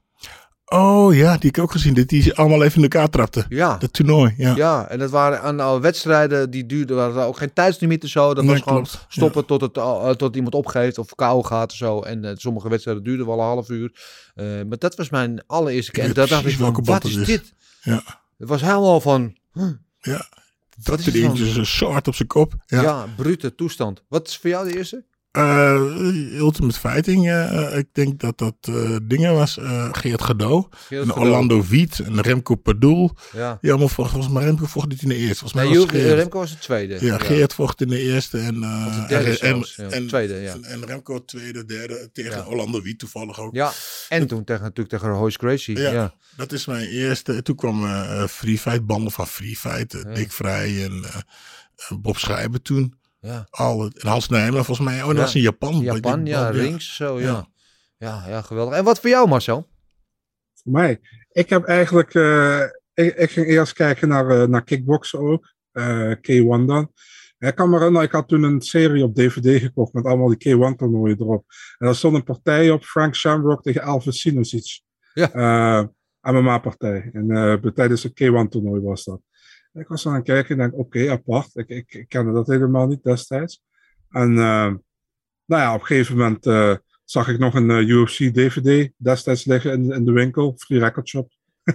Oh 0.65 1.13
ja, 1.15 1.19
die 1.19 1.27
heb 1.31 1.43
ik 1.43 1.59
ook 1.59 1.71
gezien. 1.71 1.93
Dat 1.93 2.07
die 2.07 2.21
ze 2.21 2.35
allemaal 2.35 2.63
even 2.63 2.75
in 2.77 2.81
elkaar 2.83 3.09
trapte. 3.09 3.45
Ja. 3.49 3.77
Dat 3.77 3.93
toernooi, 3.93 4.33
ja. 4.37 4.55
Ja, 4.55 4.87
en 4.87 4.99
dat 4.99 5.09
waren 5.09 5.41
aan 5.41 5.59
al 5.59 5.81
wedstrijden 5.81 6.49
die 6.49 6.65
duurden, 6.65 6.95
waren 6.95 7.23
ook 7.23 7.37
geen 7.37 7.53
tijdslimieten 7.53 8.09
zo. 8.09 8.33
Dat 8.33 8.43
Nee, 8.43 8.53
was 8.53 8.61
gewoon 8.61 8.85
stoppen 9.07 9.45
tot, 9.45 9.61
het, 9.61 9.77
eh, 9.77 10.09
tot 10.09 10.35
iemand 10.35 10.55
opgeeft 10.55 10.97
of 10.97 11.15
kou 11.15 11.43
gaat 11.45 11.71
of 11.71 11.77
zo. 11.77 12.01
En 12.01 12.25
eh, 12.25 12.31
sommige 12.35 12.69
wedstrijden 12.69 13.03
duurden 13.03 13.25
wel 13.25 13.35
een 13.39 13.45
half 13.45 13.69
uur. 13.69 13.91
Eh, 14.35 14.45
maar 14.45 14.77
dat 14.77 14.95
was 14.95 15.09
mijn 15.09 15.43
allereerste 15.47 15.91
keer. 15.91 16.03
En 16.03 16.13
dat 16.13 16.29
dacht 16.29 16.45
ik 16.45 16.51
van, 16.53 16.61
welke 16.61 16.81
wat 16.81 17.03
is 17.03 17.25
dit? 17.25 17.53
Ja. 17.81 18.03
Het 18.37 18.47
was 18.49 18.61
helemaal 18.61 19.01
van, 19.01 19.35
huh, 19.53 19.69
Ja. 19.99 20.25
Dat 20.83 20.99
is 20.99 21.07
er 21.07 21.57
een 21.57 21.65
soort 21.65 22.07
op 22.07 22.15
zijn 22.15 22.27
kop. 22.27 22.53
ja. 22.65 22.81
Ja. 22.81 23.05
brute 23.17 23.55
toestand. 23.55 24.03
Wat 24.07 24.27
is 24.27 24.37
voor 24.37 24.49
jou 24.49 24.69
de 24.69 24.77
eerste? 24.77 25.03
Eh, 25.35 26.37
Ultimate 26.37 26.79
Fighting. 26.79 27.29
eh, 27.29 27.77
ik 27.77 27.87
denk 27.91 28.19
dat 28.19 28.37
dat 28.37 28.55
eh, 28.61 28.95
dingen 29.03 29.33
was. 29.33 29.57
eh 29.57 29.87
Geert 29.91 30.21
Gadot. 30.23 30.67
Geert 30.75 31.01
en 31.03 31.07
Gadot. 31.09 31.23
Orlando 31.23 31.63
Wiet. 31.67 31.99
En 31.99 32.21
Remco 32.21 32.55
Padoel. 32.55 33.11
Ja. 33.33 33.57
Die 33.61 33.69
allemaal. 33.69 33.89
Volgens 33.89 34.29
mij 34.29 34.43
Remco 34.43 34.65
vocht 34.65 34.87
niet 34.87 35.01
in 35.01 35.09
de 35.09 35.15
eerste. 35.15 35.35
Volgens 35.47 35.53
mij 35.53 35.63
Nee, 35.63 35.73
was 35.73 35.81
Joep- 35.83 36.01
Geert. 36.01 36.13
Remco 36.19 36.39
was 36.39 36.51
de 36.51 36.57
tweede. 36.57 37.05
Ja, 37.05 37.17
Geert 37.17 37.53
vocht 37.53 37.81
in 37.81 37.87
de 37.87 37.99
eerste. 37.99 38.37
En, 38.37 38.63
eh, 38.63 39.01
de 39.01 39.07
derde 39.07 39.29
en, 39.29 39.35
zelfs, 39.37 39.77
en, 39.77 39.85
ja. 39.89 39.91
en- 39.95 40.07
Tweede, 40.07 40.33
ja. 40.33 40.53
En, 40.53 40.63
en 40.63 40.85
Remco 40.85 41.25
tweede, 41.25 41.65
derde. 41.65 42.09
Tegen. 42.13 42.47
Orlando 42.47 42.81
Wiet 42.81 42.99
toevallig 42.99 43.39
ook. 43.39 43.53
Ja, 43.55 43.71
en 44.09 44.27
toen 44.27 44.43
tegen, 44.43 44.61
natuurlijk 44.63 44.89
tegen 44.89 45.09
Royce 45.09 45.37
Gracie. 45.39 45.79
Ja. 45.79 46.13
Dat 46.37 46.51
is 46.51 46.65
mijn 46.65 46.87
eerste. 46.87 47.41
Toen 47.41 47.55
kwam 47.55 47.85
eh 47.85 48.23
Free 48.27 48.59
Fight, 48.59 48.85
banden 48.85 49.11
van 49.11 49.27
Free 49.27 49.55
Fight. 49.57 49.93
eh. 49.93 50.13
Dick 50.15 50.31
Vrij 50.31 50.83
en 50.83 51.03
eh, 51.03 51.15
eh, 51.75 51.97
Bob 51.97 52.17
Schrijber 52.17 52.61
toen. 52.61 52.93
Ja. 53.25 53.47
Al, 53.49 53.81
en 53.85 54.07
Hans 54.07 54.29
Nijmer 54.29 54.65
volgens 54.65 54.87
mij. 54.87 55.01
Oh, 55.01 55.07
dat 55.07 55.17
was 55.17 55.35
in 55.35 55.41
Japan. 55.41 55.79
Japan, 55.79 56.25
ja, 56.25 56.49
rings, 56.49 56.95
zo, 56.95 57.19
ja. 57.19 57.25
Ja. 57.25 57.47
ja. 57.97 58.23
Ja, 58.27 58.41
geweldig. 58.41 58.77
En 58.77 58.83
wat 58.83 58.99
voor 58.99 59.09
jou, 59.09 59.27
Marcel? 59.27 59.67
Voor 60.53 60.71
mij. 60.71 60.99
Ik 61.31 61.49
heb 61.49 61.63
eigenlijk. 61.63 62.13
eh, 62.13 62.61
ik, 62.93 63.15
ik 63.15 63.31
ging 63.31 63.47
eerst 63.47 63.73
kijken 63.73 64.07
naar, 64.07 64.29
eh, 64.29 64.47
naar 64.47 64.63
kickboksen 64.63 65.19
ook. 65.19 65.53
eh, 65.71 66.11
K1 66.11 66.65
dan. 66.65 66.91
Ik 67.37 67.55
kan 67.55 67.69
me 67.69 67.77
herinneren, 67.77 68.07
ik 68.07 68.13
had 68.13 68.27
toen 68.27 68.43
een 68.43 68.61
serie 68.61 69.03
op 69.03 69.15
DVD 69.15 69.61
gekocht 69.61 69.93
met 69.93 70.05
allemaal 70.05 70.35
die 70.37 70.37
K1 70.55 70.75
toernooien 70.75 71.19
erop. 71.19 71.45
En 71.77 71.85
daar 71.85 71.95
stond 71.95 72.15
een 72.15 72.23
partij 72.23 72.71
op, 72.71 72.83
Frank 72.83 73.15
Shamrock 73.15 73.61
tegen 73.63 73.81
Alves 73.81 74.19
Sinosic. 74.19 74.81
Ja. 75.13 75.31
Eh, 75.31 75.83
MMA-partij. 76.33 77.09
En 77.13 77.31
eh, 77.31 77.71
tijdens 77.71 78.03
een 78.03 78.11
K1 78.11 78.49
toernooi 78.49 78.81
was 78.81 79.03
dat. 79.03 79.21
En 79.75 79.81
ik 79.81 79.87
was 79.87 80.07
aan 80.07 80.13
het 80.13 80.23
kijken 80.23 80.49
en 80.51 80.57
denk, 80.57 80.79
oké, 80.79 81.11
apart. 81.11 81.49
Ik, 81.55 81.67
ik, 81.69 81.93
ik 81.93 82.09
kende 82.09 82.31
dat 82.33 82.47
helemaal 82.47 82.87
niet 82.87 83.03
destijds. 83.03 83.61
En 84.09 84.29
eh, 84.37 84.73
nou 85.45 85.61
ja, 85.61 85.73
op 85.73 85.79
een 85.79 85.85
gegeven 85.85 86.17
moment 86.17 86.45
eh, 86.45 86.75
zag 87.03 87.27
ik 87.27 87.39
nog 87.39 87.53
een 87.53 87.69
eh, 87.69 87.87
UFC-DVD 87.87 88.91
destijds 88.97 89.45
liggen 89.45 89.71
in, 89.71 89.91
in 89.91 90.05
de 90.05 90.11
winkel, 90.11 90.55
Free 90.57 90.79
Record 90.79 91.07
Shop. 91.09 91.31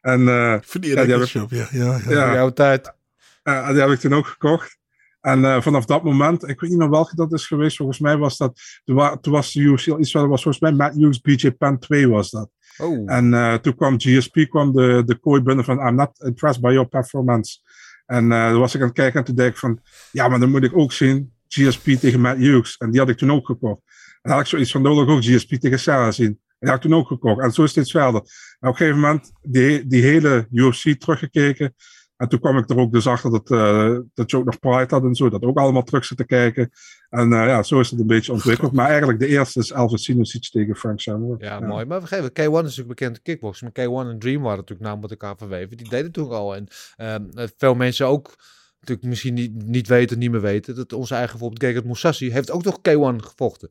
en 0.00 0.28
eh, 0.28 0.58
die 0.80 0.94
Ja, 0.94 0.94
die 0.94 0.94
heb 0.96 1.08
record 1.08 1.28
shop, 1.28 1.50
ja. 1.50 1.66
ja, 1.70 2.00
ja. 2.08 2.34
Jouw 2.34 2.50
tijd. 2.52 2.94
eh, 3.42 3.68
die 3.70 3.80
heb 3.80 3.90
ik 3.90 3.98
toen 3.98 4.14
ook 4.14 4.26
gekocht. 4.26 4.78
En 5.20 5.44
eh, 5.44 5.60
vanaf 5.60 5.84
dat 5.84 6.02
moment, 6.04 6.48
ik 6.48 6.60
weet 6.60 6.70
niet 6.70 6.78
meer 6.78 6.90
welke 6.90 7.16
dat 7.16 7.32
is 7.32 7.46
geweest, 7.46 7.76
volgens 7.76 7.98
mij 7.98 8.16
was 8.16 8.36
dat, 8.36 8.60
toen, 8.84 8.96
wa- 8.96 9.16
toen 9.16 9.32
was 9.32 9.52
de 9.52 9.60
UFC 9.60 9.88
al 9.88 9.98
iets 10.00 10.10
verder, 10.10 10.28
was 10.30 10.42
volgens 10.42 10.62
mij 10.62 10.72
Matt 10.72 10.94
Hughes 10.94 11.20
BJ 11.20 11.50
Penn 11.50 11.78
2 11.78 12.08
was 12.08 12.30
dat. 12.30 12.50
Oh. 12.78 13.12
En 13.12 13.34
eh, 13.34 13.54
toen 13.54 13.74
kwam 13.74 14.00
GSP, 14.00 14.46
kwam 14.48 14.72
de, 14.72 15.02
de 15.06 15.14
kooi 15.14 15.40
binnen 15.40 15.64
van 15.64 15.86
I'm 15.86 15.94
not 15.94 16.22
impressed 16.24 16.62
by 16.62 16.70
your 16.72 16.88
performance. 16.88 17.58
En 18.06 18.32
eh 18.32 18.50
toen 18.50 18.60
was 18.60 18.74
ik 18.74 18.80
aan 18.80 18.86
het 18.86 18.96
kijken 18.96 19.18
en 19.18 19.24
toen 19.26 19.34
dacht 19.34 19.48
ik 19.48 19.56
van, 19.56 19.80
ja, 20.12 20.28
maar 20.28 20.40
dan 20.40 20.50
moet 20.50 20.64
ik 20.64 20.76
ook 20.76 20.92
zien 20.92 21.32
GSP 21.48 21.84
tegen 21.84 22.20
Matt 22.20 22.38
Hughes. 22.38 22.76
En 22.76 22.90
die 22.90 23.00
had 23.00 23.08
ik 23.08 23.16
toen 23.16 23.32
ook 23.32 23.46
gekocht. 23.46 23.80
En 23.86 24.18
dan 24.22 24.32
had 24.32 24.40
ik 24.40 24.46
zoiets 24.46 24.70
van, 24.70 24.86
ik 24.86 25.08
ook 25.08 25.24
GSP 25.24 25.54
tegen 25.54 25.78
Sarah 25.78 26.12
zien. 26.12 26.26
En 26.26 26.56
die 26.58 26.68
had 26.68 26.76
ik 26.76 26.90
toen 26.90 26.98
ook 26.98 27.06
gekocht. 27.06 27.42
En 27.42 27.52
zo 27.52 27.66
steeds 27.66 27.90
verder. 27.90 28.20
En 28.60 28.68
op 28.68 28.74
een 28.74 28.76
gegeven 28.76 29.00
moment 29.00 29.32
die, 29.42 29.86
die 29.86 30.02
hele 30.02 30.46
UFC 30.50 31.00
teruggekeken. 31.00 31.74
En 32.16 32.28
toen 32.28 32.40
kwam 32.40 32.58
ik 32.58 32.70
er 32.70 32.78
ook 32.78 32.92
dus 32.92 33.06
achter 33.06 33.30
dat, 33.30 33.50
eh, 33.50 33.98
dat 34.14 34.30
je 34.30 34.36
ook 34.36 34.44
nog 34.44 34.58
Pride 34.58 34.94
had 34.94 35.02
en 35.04 35.14
zo. 35.14 35.28
Dat 35.28 35.42
ook 35.42 35.58
allemaal 35.58 35.82
terug 35.82 36.04
zit 36.04 36.18
te 36.18 36.26
kijken. 36.26 36.70
En 37.10 37.32
eh, 37.32 37.46
ja, 37.46 37.62
zo 37.62 37.80
is 37.80 37.90
het 37.90 38.00
een 38.00 38.06
beetje 38.06 38.32
ontwikkeld. 38.32 38.72
Maar 38.72 38.88
eigenlijk 38.88 39.18
de 39.18 39.26
eerste 39.26 39.58
is 39.58 39.70
Elvis 39.70 40.04
Sinosic 40.04 40.50
tegen 40.50 40.76
Frank 40.76 41.00
Shamrock. 41.00 41.42
Ja, 41.42 41.60
mooi. 41.60 41.84
Maar 41.84 42.00
we 42.00 42.06
geven, 42.06 42.30
K1 42.30 42.34
is 42.34 42.50
natuurlijk 42.50 42.88
bekend 42.88 43.22
kickbox. 43.22 43.62
Maar 43.62 43.70
K1 43.70 44.10
en 44.10 44.18
Dream 44.18 44.42
waren 44.42 44.58
natuurlijk 44.58 44.88
nou 44.88 45.00
met 45.00 45.10
elkaar 45.10 45.36
verweven. 45.36 45.76
Die 45.76 45.88
deden 45.88 46.12
toen 46.12 46.30
al. 46.30 46.56
En 46.56 46.66
ehm, 46.96 47.24
eh, 47.34 47.46
veel 47.56 47.74
mensen 47.74 48.06
ook 48.06 48.34
natuurlijk 48.80 49.08
misschien 49.08 49.34
niet, 49.34 49.66
niet 49.66 49.88
weten, 49.88 50.18
niet 50.18 50.30
meer 50.30 50.40
weten. 50.40 50.74
Dat 50.74 50.92
onze 50.92 51.14
eigen 51.14 51.30
bijvoorbeeld 51.30 51.62
Gegard 51.62 51.84
Moussassi 51.84 52.32
heeft 52.32 52.50
ook 52.50 52.64
nog 52.64 52.78
K1 52.78 53.24
gevochten. 53.24 53.70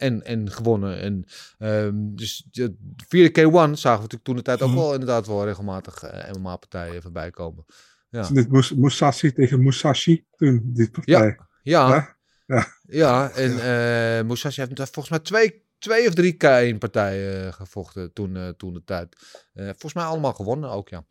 En, 0.00 0.24
en 0.24 0.50
gewonnen. 0.50 0.98
En, 1.00 1.24
ehm, 1.58 1.92
dus 1.94 2.46
de, 2.50 2.74
via 3.08 3.28
de 3.28 3.40
K1 3.40 3.50
zagen 3.52 3.72
we 3.80 4.02
natuurlijk 4.02 4.22
toen 4.24 4.36
de 4.36 4.42
tijd 4.42 4.62
ook 4.62 4.68
Mhm. 4.70 4.78
wel 4.78 4.92
inderdaad 4.92 5.26
wel 5.26 5.44
regelmatig 5.44 6.02
eh, 6.02 6.32
MMA-partijen 6.34 7.02
voorbij 7.02 7.30
komen. 7.30 7.64
Ja. 8.08 8.30
Niet 8.32 8.50
Mus- 8.50 8.74
Musashi 8.74 9.32
tegen 9.32 9.62
Musashi 9.62 10.26
toen, 10.36 10.60
die 10.64 10.90
partij? 10.90 11.36
Ja, 11.62 11.88
Ja? 11.88 12.16
Ja. 12.46 12.66
ja, 12.82 13.30
en 13.30 13.50
eh 13.58 14.26
Musashi 14.26 14.60
heeft 14.60 14.76
volgens 14.76 15.08
mij 15.08 15.18
twee, 15.18 15.64
twee 15.78 16.08
of 16.08 16.14
drie 16.14 16.34
K1-partijen 16.34 17.46
eh, 17.46 17.52
gevochten 17.52 18.12
toen, 18.12 18.54
toen 18.56 18.72
de 18.74 18.84
tijd. 18.84 19.16
Volgens 19.54 19.94
mij 19.94 20.04
allemaal 20.04 20.32
gewonnen 20.32 20.70
ook, 20.70 20.88
ja. 20.88 21.04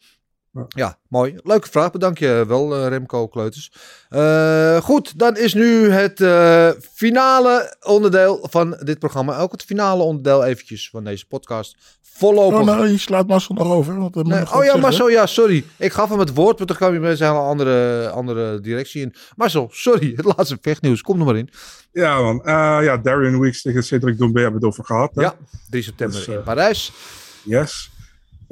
Ja. 0.67 0.97
Mooi. 1.07 1.35
Leuke 1.43 1.69
vraag, 1.69 1.91
bedank 1.91 2.17
je 2.17 2.43
wel, 2.47 2.75
eh, 2.75 2.87
Remco 2.87 3.27
Kleuters. 3.27 3.71
Eh, 4.09 4.77
goed, 4.77 5.19
dan 5.19 5.37
is 5.37 5.53
nu 5.53 5.89
het 5.89 6.21
eh, 6.21 6.69
finale 6.93 7.75
onderdeel 7.85 8.47
van 8.49 8.77
dit 8.83 8.99
programma. 8.99 9.37
Ook 9.37 9.51
het 9.51 9.63
finale 9.63 10.03
onderdeel 10.03 10.45
eventjes 10.45 10.89
van 10.89 11.03
deze 11.03 11.25
podcast. 11.27 11.99
Voorlopig. 12.01 12.59
Oh, 12.59 12.65
nou, 12.65 12.87
je 12.87 12.97
slaat 12.97 13.27
Marcel 13.27 13.55
nog 13.55 13.71
over. 13.71 13.99
Want 13.99 14.15
Nee, 14.15 14.23
oh 14.25 14.29
ja, 14.33 14.61
zeggen. 14.61 14.79
Marcel, 14.79 15.09
ja, 15.09 15.25
sorry. 15.25 15.65
Ik 15.77 15.91
gaf 15.91 16.09
hem 16.09 16.19
het 16.19 16.33
woord, 16.33 16.57
maar 16.57 16.67
toen 16.67 16.75
kwam 16.75 16.93
je 16.93 16.99
met 16.99 17.19
een 17.19 17.27
hele 17.27 17.39
andere, 17.39 18.09
andere 18.09 18.59
directie 18.59 19.01
in. 19.01 19.15
Marcel, 19.35 19.69
sorry, 19.71 20.13
het 20.15 20.25
laatste 20.25 20.57
vechtnieuws. 20.61 21.01
Kom 21.01 21.19
er 21.19 21.25
maar 21.25 21.37
in. 21.37 21.49
Ja, 21.91 22.21
man. 22.21 22.45
Eh, 22.45 22.77
ja, 22.81 22.97
Darian 22.97 23.39
Weeks 23.39 23.61
tegen 23.61 23.83
Cedric 23.83 24.17
Doumbé 24.17 24.41
hebben 24.41 24.59
we 24.59 24.65
het 24.65 24.75
over 24.75 24.85
gehad. 24.85 25.15
Hè? 25.15 25.21
Ja, 25.21 25.35
3 25.69 25.83
september 25.83 26.17
Dus, 26.17 26.27
in 26.27 26.43
Parijs. 26.43 26.91
Yes. 27.43 27.89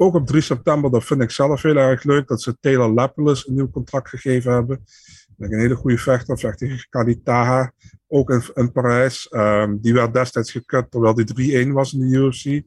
Ook 0.00 0.14
op 0.14 0.26
3 0.26 0.40
september, 0.40 0.90
dat 0.90 1.04
vind 1.04 1.22
ik 1.22 1.30
zelf 1.30 1.62
heel 1.62 1.76
erg 1.76 2.02
leuk, 2.04 2.28
dat 2.28 2.42
ze 2.42 2.56
Taylor 2.60 2.88
Lapillus 2.90 3.48
een 3.48 3.54
nieuw 3.54 3.70
contract 3.70 4.08
gegeven 4.08 4.52
hebben. 4.52 4.80
Is 5.38 5.50
een 5.50 5.58
hele 5.58 5.74
goede 5.74 5.98
vechter, 5.98 6.38
vecht 6.38 6.58
tegen 6.58 6.86
Kalitaha, 6.90 7.72
ook 8.06 8.30
in, 8.54 8.72
Parijs. 8.72 9.28
Ehm, 9.28 9.76
die 9.80 9.92
werd 9.94 10.14
destijds 10.14 10.50
gekut 10.52 10.90
terwijl 10.90 11.14
die 11.14 11.24
3-1 11.24 11.72
was 11.72 11.92
in 11.92 11.98
de 11.98 12.16
UFC. 12.16 12.62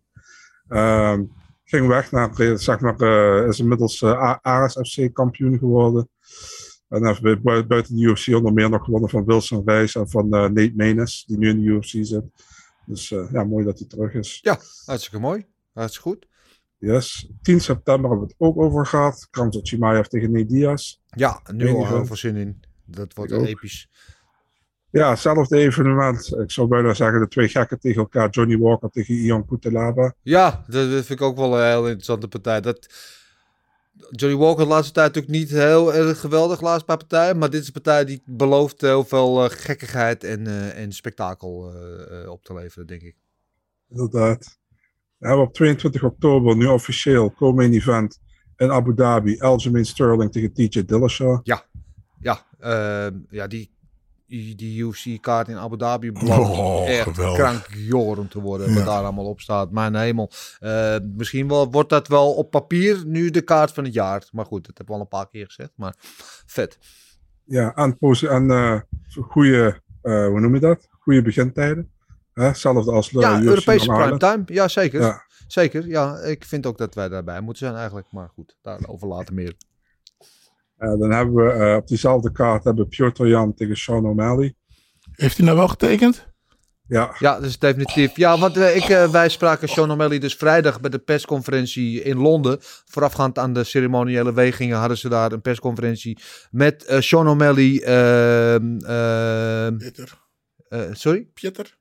Ehm, 0.68 1.24
ging 1.64 1.88
weg 1.88 2.12
naar, 2.12 2.40
eh, 2.40 2.56
zeg 2.56 2.80
maar, 2.80 3.00
eh, 3.00 3.48
is 3.48 3.60
inmiddels 3.60 4.02
uh, 4.02 4.36
ASFC 4.42 5.14
kampioen 5.14 5.58
geworden. 5.58 6.10
En 6.92 7.06
heeft 7.08 7.22
bui- 7.22 7.40
bui- 7.42 7.66
buiten 7.66 7.96
de 7.96 8.02
UFC 8.02 8.28
onder 8.28 8.54
meer 8.54 8.70
nog 8.70 8.84
gewonnen 8.84 9.10
van 9.10 9.26
Wilson 9.26 9.62
Reis 9.66 9.96
en 9.96 10.10
van 10.10 10.34
eh, 10.34 10.42
Nate 10.42 10.72
Menes, 10.76 11.24
die 11.28 11.38
nu 11.38 11.50
in 11.50 11.60
de 11.62 11.66
UFC 11.66 11.90
zit. 12.02 12.24
Dus 12.86 13.12
eh, 13.12 13.32
ja, 13.32 13.44
mooi 13.44 13.66
dat 13.66 13.80
hij 13.80 13.88
terug 13.88 14.14
is. 14.14 14.40
Ja, 14.42 14.60
hartstikke 14.86 15.20
mooi. 15.20 15.46
Hartstikke 15.74 16.10
goed. 16.10 16.28
Yes. 16.82 17.30
10 17.42 17.60
september 17.60 18.10
hebben 18.10 18.28
we 18.28 18.34
het 18.34 18.48
ook 18.48 18.58
over 18.58 18.86
gehad. 18.86 19.28
Kramzo 19.30 19.60
Chimaev 19.64 20.06
tegen 20.06 20.32
Nate 20.32 20.46
Diaz. 20.46 20.98
Ja, 21.06 21.42
nu 21.54 21.70
al 21.70 21.88
heel 21.88 22.06
veel. 22.06 22.16
zin 22.16 22.36
in. 22.36 22.60
Dat 22.86 23.14
wordt 23.14 23.32
episch. 23.32 23.90
Ja, 24.90 25.10
hetzelfde 25.10 25.58
evenement. 25.58 26.36
Ik 26.38 26.52
zou 26.52 26.68
bijna 26.68 26.94
zeggen 26.94 27.20
de 27.20 27.28
twee 27.28 27.48
gekken 27.48 27.80
tegen 27.80 28.02
elkaar. 28.02 28.30
Johnny 28.30 28.58
Walker 28.58 28.90
tegen 28.90 29.16
Ian 29.16 29.46
Kutelaba. 29.46 30.14
Ja, 30.22 30.64
dat, 30.68 30.92
dat 30.92 31.06
vind 31.06 31.20
ik 31.20 31.22
ook 31.22 31.38
wel 31.38 31.60
een 31.60 31.68
heel 31.68 31.84
interessante 31.84 32.28
partij. 32.28 32.62
Dat, 32.62 32.88
Johnny 34.10 34.38
Walker 34.38 34.64
de 34.64 34.70
laatste 34.70 34.94
tijd 34.94 35.14
natuurlijk 35.16 35.42
niet 35.42 35.50
heel 35.50 35.94
erg 35.94 36.20
geweldig, 36.20 36.62
laatste 36.62 36.86
paar 36.86 36.98
partijen. 36.98 37.38
Maar 37.38 37.50
dit 37.50 37.62
is 37.62 37.68
een 37.68 37.74
partij 37.74 38.06
die 38.06 38.22
belooft 38.26 38.82
heel 38.82 39.04
veel 39.04 39.44
eh, 39.44 39.50
gekkigheid 39.50 40.24
en, 40.24 40.48
eh, 40.48 40.82
en 40.82 40.92
spektakel 40.92 41.74
eh, 41.74 42.30
op 42.30 42.44
te 42.44 42.54
leveren, 42.54 42.88
denk 42.88 43.02
ik. 43.02 43.16
Inderdaad. 43.90 44.60
We 45.22 45.28
hebben 45.28 45.46
op 45.46 45.54
22 45.54 46.04
oktober 46.04 46.56
nu 46.56 46.66
officieel 46.66 47.34
co-main 47.34 47.74
event 47.74 48.20
in 48.58 48.72
Abu 48.72 48.94
Dhabi. 48.94 49.40
Aljamain 49.40 49.86
Sterling 49.86 50.32
tegen 50.32 50.54
TJ 50.54 50.86
Dillashaw. 50.86 51.40
Ja, 51.44 51.66
ja, 52.20 52.46
eh, 52.60 53.14
ja 53.30 53.48
die, 53.48 53.72
die, 54.56 54.84
UFC-kaart 54.84 55.48
in 55.48 55.58
Abu 55.58 55.78
Dhabi 55.78 56.12
belooft 56.12 56.60
Oh, 56.60 56.90
echt 56.90 57.12
krankjoren 57.12 58.28
te 58.28 58.40
worden. 58.40 58.70
Ja. 58.70 58.76
Wat 58.76 58.86
daar 58.86 59.04
allemaal 59.04 59.26
op 59.26 59.42
staat. 59.42 59.72
Mijn 59.72 59.96
hemel. 59.96 60.32
Eh, 60.60 60.96
misschien 61.16 61.48
wel, 61.48 61.72
wordt 61.72 61.90
dat 61.90 62.08
wel 62.08 62.34
op 62.34 62.52
papier 62.52 63.06
nu 63.06 63.30
de 63.30 63.42
kaart 63.42 63.72
van 63.72 63.84
het 63.84 63.94
jaar. 63.94 64.30
Maar 64.32 64.46
goed, 64.46 64.66
dat 64.66 64.78
heb 64.78 64.88
ik 64.88 64.94
al 64.94 65.02
een 65.02 65.08
paar 65.08 65.30
keer 65.30 65.46
gezegd. 65.46 65.72
Maar 65.76 65.96
vet. 66.46 66.78
Ja, 67.46 67.76
en 67.76 67.98
eh, 68.50 68.80
goede, 69.28 69.82
eh, 70.02 70.28
hoe 70.28 70.40
noem 70.40 70.54
je 70.54 70.60
dat? 70.60 70.88
Goede 71.00 71.22
begintijden. 71.22 71.92
Hè? 72.42 72.48
Hetzelfde 72.48 72.92
als 72.92 73.10
de 73.10 73.20
Ja, 73.20 73.36
UFC 73.40 73.48
Europese 73.48 73.86
primetime. 73.86 74.44
Ja, 74.46 74.68
zeker. 74.68 75.02
Ja. 75.02 75.24
Zeker. 75.48 75.88
Ja, 75.88 76.18
ik 76.18 76.46
vind 76.46 76.66
ook 76.66 76.78
dat 76.78 76.96
wij 76.96 77.10
daarbij 77.10 77.42
moeten 77.42 77.66
zijn 77.66 77.78
eigenlijk. 77.78 78.08
Maar 78.12 78.30
goed, 78.34 78.58
daarover 78.62 79.08
later 79.08 79.34
meer. 79.34 79.54
Eh, 80.78 81.00
dan 81.00 81.12
hebben 81.12 81.34
we 81.36 81.52
eh, 81.52 81.76
op 81.76 81.88
diezelfde 81.88 82.32
kaart 82.32 82.64
hebben 82.64 82.88
Piotr 82.88 83.26
Jan 83.26 83.54
tegen 83.54 83.78
Sean 83.78 84.06
O'Malley. 84.06 84.56
Heeft 85.12 85.38
hij 85.38 85.46
nou 85.46 85.58
wel 85.58 85.68
getekend? 85.68 86.30
Ja, 86.88 87.16
Ja, 87.20 87.40
dus 87.40 87.60
definitief. 87.60 88.16
Ja, 88.18 88.38
want 88.38 88.58
eh, 88.58 88.76
ik, 88.76 88.84
eh, 88.84 89.10
wij 89.12 89.30
spraken 89.30 89.70
Sean 89.70 89.92
O'Malley 89.92 90.20
dus 90.20 90.36
vrijdag 90.36 90.82
bij 90.82 90.90
de 90.90 91.00
persconferentie 91.00 92.02
in 92.04 92.18
Londen. 92.18 92.58
Voorafgaand 92.86 93.38
aan 93.38 93.54
de 93.54 93.64
ceremoniële 93.64 94.34
wegingen 94.34 94.78
hadden 94.78 94.98
ze 94.98 95.10
daar 95.10 95.32
een 95.32 95.42
persconferentie 95.42 96.18
met 96.52 96.86
eh 96.86 97.00
Sean 97.00 97.28
O'Malley. 97.28 97.82
ehm, 97.84 98.78
ehm, 98.80 99.78
Peter. 99.78 100.20
eh, 100.70 100.80
sorry? 100.92 101.28
Pieter? 101.34 101.78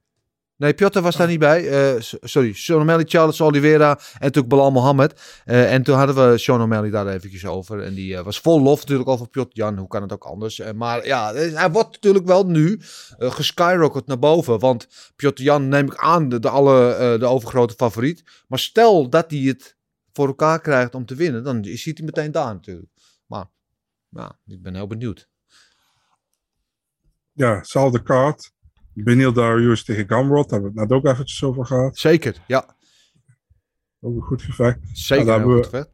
Nee, 0.61 0.75
Piotr 0.75 1.01
was 1.01 1.17
daar 1.17 1.27
niet 1.27 1.39
bij. 1.39 1.69
Eh, 1.69 2.01
sorry, 2.21 2.53
Sean 2.53 2.81
O'Malley, 2.81 3.05
Charles 3.09 3.41
Oliveira 3.41 3.91
en 3.99 4.05
natuurlijk 4.21 4.49
Bilal 4.49 4.71
Mohammed. 4.71 5.41
Eh, 5.45 5.73
en 5.73 5.83
toen 5.83 5.97
hadden 5.97 6.31
we 6.31 6.39
Sean 6.39 6.61
O'Malley 6.61 6.91
daar 6.91 7.07
eventjes 7.07 7.47
over. 7.47 7.83
En 7.83 7.95
die 7.95 8.17
eh, 8.17 8.25
was 8.25 8.41
vol 8.41 8.61
lof 8.61 8.81
natuurlijk 8.81 9.09
over 9.09 9.29
Piotr 9.29 9.51
Jan. 9.53 9.79
Hoe 9.79 9.89
kan 9.89 10.03
het 10.03 10.13
ook 10.13 10.25
anders? 10.25 10.63
Maar 10.75 11.07
ja, 11.07 11.35
hij 11.35 11.71
wordt 11.71 11.93
natuurlijk 11.93 12.27
wel 12.27 12.47
nu 12.47 12.81
geskyrocket 13.19 14.07
naar 14.07 14.19
boven. 14.19 14.59
Want 14.59 14.89
Piotr 15.17 15.43
Jan 15.43 15.69
neem 15.69 15.87
ik 15.87 15.97
aan 15.97 16.29
de, 16.29 16.39
de, 16.39 16.49
alle, 16.49 17.17
de 17.19 17.27
overgrote 17.27 17.75
favoriet. 17.75 18.25
Maar 18.49 18.59
stel 18.59 19.11
dat 19.11 19.31
hij 19.31 19.41
het 19.41 19.77
voor 20.13 20.27
elkaar 20.27 20.61
krijgt 20.61 20.95
om 20.95 21.07
te 21.07 21.15
winnen, 21.15 21.45
dan 21.45 21.65
ziet 21.65 21.99
hij 21.99 22.07
meteen 22.07 22.33
daar 22.33 22.55
natuurlijk. 22.55 22.93
Maar 23.27 23.47
ja, 24.09 24.39
ik 24.47 24.63
ben 24.63 24.75
heel 24.75 24.87
benieuwd. 24.87 25.29
ja 27.33 27.57
hetzelfde 27.57 28.03
kaart. 28.03 28.53
Benil 28.93 29.33
Darius 29.33 29.85
tegen 29.85 30.09
Gamrot. 30.09 30.49
Daar 30.49 30.61
hebben 30.61 30.75
we 30.75 30.81
het 30.81 30.89
net 30.91 30.99
ook 30.99 31.07
eventjes 31.07 31.43
over 31.45 31.67
gehad. 31.67 31.99
Zeker, 31.99 32.37
ja. 32.47 32.77
Ook 34.01 34.15
een 34.17 34.23
goed 34.23 34.43
gevecht. 34.43 34.79
Zeker 34.93 35.27
Ja, 35.27 35.33
hebben 35.33 35.55
goed 35.55 35.71
we- 35.71 35.77
vet. 35.77 35.91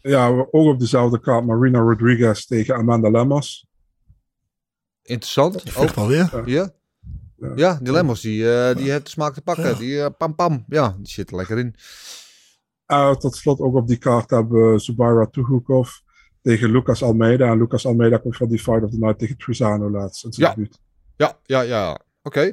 Ja, 0.00 0.34
we- 0.34 0.52
ook 0.52 0.72
op 0.72 0.78
dezelfde 0.80 1.20
kaart 1.20 1.46
Marina 1.46 1.78
Rodriguez 1.78 2.44
tegen 2.44 2.74
Amanda 2.74 3.10
Lemos. 3.10 3.66
Interessant. 5.02 5.64
Die 5.64 5.76
Ook. 5.76 5.90
alweer. 5.94 6.42
Ja. 6.44 6.72
Ja. 7.36 7.52
Ja, 7.56 7.78
die 7.82 7.92
Lemos, 7.92 8.20
die, 8.20 8.52
eh, 8.54 8.76
die 8.76 8.90
heeft 8.90 9.04
de 9.04 9.10
smaak 9.10 9.34
te 9.34 9.42
pakken. 9.42 9.78
Die 9.78 10.00
eh, 10.02 10.10
pam 10.18 10.34
pam, 10.34 10.64
ja, 10.68 10.96
die 10.98 11.08
zit 11.08 11.30
er 11.30 11.36
lekker 11.36 11.58
in. 11.58 11.74
Eh, 12.86 13.14
tot 13.14 13.36
slot 13.36 13.58
ook 13.60 13.74
op 13.74 13.86
die 13.88 13.96
kaart 13.96 14.30
hebben 14.30 14.72
we 14.72 14.78
Zubaira 14.78 15.26
Tuhukov 15.26 15.90
tegen 16.42 16.70
Lucas 16.70 17.02
Almeida. 17.02 17.50
En 17.50 17.58
Lucas 17.58 17.86
Almeida 17.86 18.16
komt 18.18 18.36
van 18.36 18.48
die 18.48 18.58
Fight 18.58 18.82
of 18.82 18.90
the 18.90 18.98
Night 18.98 19.18
tegen 19.18 19.36
Trizano 19.36 19.90
laatst. 19.90 20.26
Ja. 20.36 20.56
Ja, 21.16 21.38
ja, 21.42 21.60
ja. 21.60 22.00
Oké. 22.22 22.52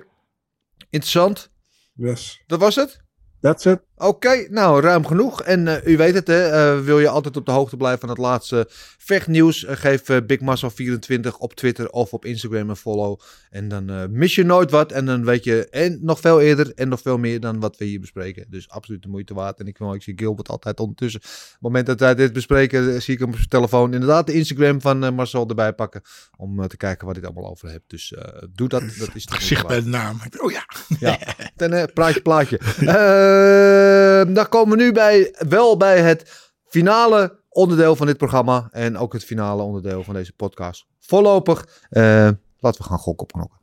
Interessant. 0.89 1.51
Yes. 1.93 2.43
Dat 2.47 2.59
was 2.59 2.75
het? 2.75 3.01
That's 3.41 3.65
it. 3.65 3.86
Oké, 3.99 4.47
nou 4.49 4.81
ruim 4.81 5.05
genoeg. 5.05 5.41
En 5.41 5.67
eh, 5.67 5.93
u 5.93 5.97
weet 5.97 6.13
het, 6.13 6.27
hè, 6.27 6.47
eh, 6.49 6.79
wil 6.83 6.99
je 6.99 7.07
altijd 7.09 7.37
op 7.37 7.45
de 7.45 7.51
hoogte 7.51 7.77
blijven 7.77 7.99
van 7.99 8.09
het 8.09 8.17
laatste 8.17 8.65
vechtnieuws? 8.97 9.65
eh, 9.65 9.75
geef 9.75 10.03
Big 10.25 10.39
Muscle 10.39 10.71
24 10.71 11.37
op 11.37 11.53
Twitter 11.53 11.89
of 11.89 12.13
op 12.13 12.25
Instagram 12.25 12.69
een 12.69 12.75
follow. 12.75 13.19
En 13.49 13.67
dan 13.67 14.07
mis 14.11 14.35
je 14.35 14.43
nooit 14.43 14.71
wat. 14.71 14.91
En 14.91 15.05
dan 15.05 15.25
weet 15.25 15.43
je 15.43 15.67
en 15.69 15.99
nog 16.01 16.19
veel 16.19 16.41
eerder 16.41 16.71
en 16.75 16.89
nog 16.89 17.01
veel 17.01 17.17
meer 17.17 17.39
dan 17.39 17.59
wat 17.59 17.77
we 17.77 17.85
hier 17.85 17.99
bespreken. 17.99 18.45
Dus 18.49 18.69
absoluut 18.69 19.01
de 19.01 19.07
moeite 19.09 19.33
waard. 19.33 19.59
En 19.59 19.67
ik, 19.67 19.77
wil- 19.77 19.93
ik 19.93 20.03
zie 20.03 20.13
Gilbert 20.17 20.47
altijd 20.49 20.79
ondertussen. 20.79 21.21
Op 21.21 21.27
het 21.51 21.61
moment 21.61 21.85
dat 21.85 21.99
wij 21.99 22.15
dit 22.15 22.33
bespreken, 22.33 23.01
zie 23.01 23.13
ik 23.13 23.19
hem 23.19 23.29
op 23.29 23.35
zijn 23.35 23.47
telefoon 23.47 23.93
inderdaad 23.93 24.25
de 24.25 24.33
Instagram 24.33 24.81
van 24.81 25.13
Marcel 25.13 25.47
erbij 25.47 25.73
pakken. 25.73 26.01
Om 26.37 26.67
te 26.67 26.77
kijken 26.77 27.05
waar 27.05 27.15
dit 27.15 27.25
allemaal 27.25 27.49
over 27.49 27.69
hebt. 27.69 27.89
Dus 27.89 28.13
doe 28.55 28.67
dat. 28.67 28.81
Dat 28.99 29.09
is 29.13 29.25
Gezicht 29.37 29.67
bij 29.67 29.81
de 29.81 29.87
naam. 29.87 30.19
Ik 30.25 30.43
Oh 30.43 30.51
ja. 30.51 30.65
Ja, 30.99 31.19
ten, 31.55 31.93
praatje, 31.93 32.21
plaatje. 32.21 32.57
Eh, 32.79 33.85
dan 34.33 34.49
komen 34.49 34.77
we 34.77 34.83
nu 34.83 34.91
bij, 34.91 35.35
wel 35.49 35.77
bij 35.77 36.01
het 36.01 36.51
finale 36.67 37.39
onderdeel 37.49 37.95
van 37.95 38.07
dit 38.07 38.17
programma. 38.17 38.67
En 38.71 38.97
ook 38.97 39.13
het 39.13 39.23
finale 39.23 39.61
onderdeel 39.61 40.03
van 40.03 40.13
deze 40.13 40.33
podcast. 40.33 40.85
Voorlopig, 40.99 41.67
eh, 41.89 42.29
laten 42.59 42.81
we 42.81 42.87
gaan 42.87 42.97
gokken 42.97 43.23
op 43.23 43.31
knokken. 43.31 43.57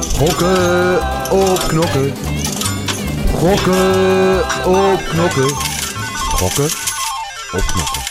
Gokken 0.00 0.96
op 1.30 1.58
knokken. 1.68 2.12
Gokken 3.34 4.38
op 4.66 5.00
knokken. 5.08 5.48
Gokken 6.36 6.70
op 7.52 7.64
knokken. 7.66 8.02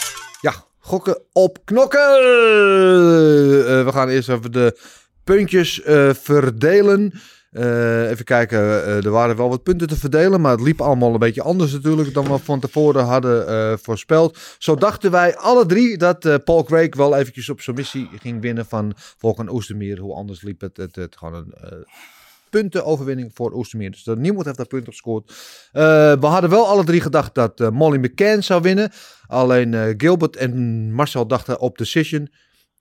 Ja, 0.41 0.53
gokken 0.79 1.21
op 1.31 1.57
knokken. 1.63 1.99
Eh, 1.99 3.85
we 3.85 3.89
gaan 3.91 4.09
eerst 4.09 4.29
even 4.29 4.51
de 4.51 4.79
puntjes 5.23 5.81
eh, 5.81 6.09
verdelen. 6.13 7.13
Eh, 7.55 8.09
even 8.09 8.25
kijken, 8.25 8.59
eh, 8.59 9.05
er 9.05 9.09
waren 9.09 9.35
wel 9.35 9.49
wat 9.49 9.63
punten 9.63 9.87
te 9.87 9.95
verdelen, 9.95 10.41
maar 10.41 10.51
het 10.51 10.61
liep 10.61 10.81
allemaal 10.81 11.13
een 11.13 11.19
beetje 11.19 11.41
anders 11.41 11.71
natuurlijk 11.71 12.13
dan 12.13 12.27
we 12.27 12.37
van 12.37 12.59
tevoren 12.59 13.03
hadden 13.03 13.47
eh, 13.47 13.73
voorspeld. 13.81 14.39
Zo 14.57 14.75
dachten 14.75 15.11
wij 15.11 15.37
alle 15.37 15.65
drie 15.65 15.97
dat 15.97 16.43
Paul 16.43 16.63
Craig 16.63 16.95
wel 16.95 17.15
eventjes 17.15 17.49
op 17.49 17.61
submissie 17.61 18.09
ging 18.19 18.41
winnen 18.41 18.65
van 18.65 18.93
Volkan 18.95 19.49
Oestermeer. 19.49 19.99
Hoe 19.99 20.13
anders 20.13 20.41
liep 20.41 20.61
het? 20.61 20.77
Het, 20.77 20.95
het 20.95 21.17
gewoon 21.17 21.33
een 21.33 21.85
puntenoverwinning 22.49 23.31
voor 23.33 23.53
Oestermeer. 23.53 23.91
Dus 23.91 24.07
er, 24.07 24.17
niemand 24.17 24.45
heeft 24.45 24.57
daar 24.57 24.67
punten 24.67 24.87
op 24.87 24.93
gescoord. 24.93 25.33
We 26.19 26.27
hadden 26.27 26.49
wel 26.49 26.67
alle 26.67 26.83
drie 26.83 27.01
gedacht 27.01 27.35
dat 27.35 27.71
Molly 27.71 27.97
McCann 27.97 28.43
zou 28.43 28.61
winnen. 28.61 28.91
Alleen 29.27 29.93
Gilbert 29.97 30.35
en 30.35 30.91
Marcel 30.93 31.27
dachten 31.27 31.59
op 31.59 31.77
decision. 31.77 32.29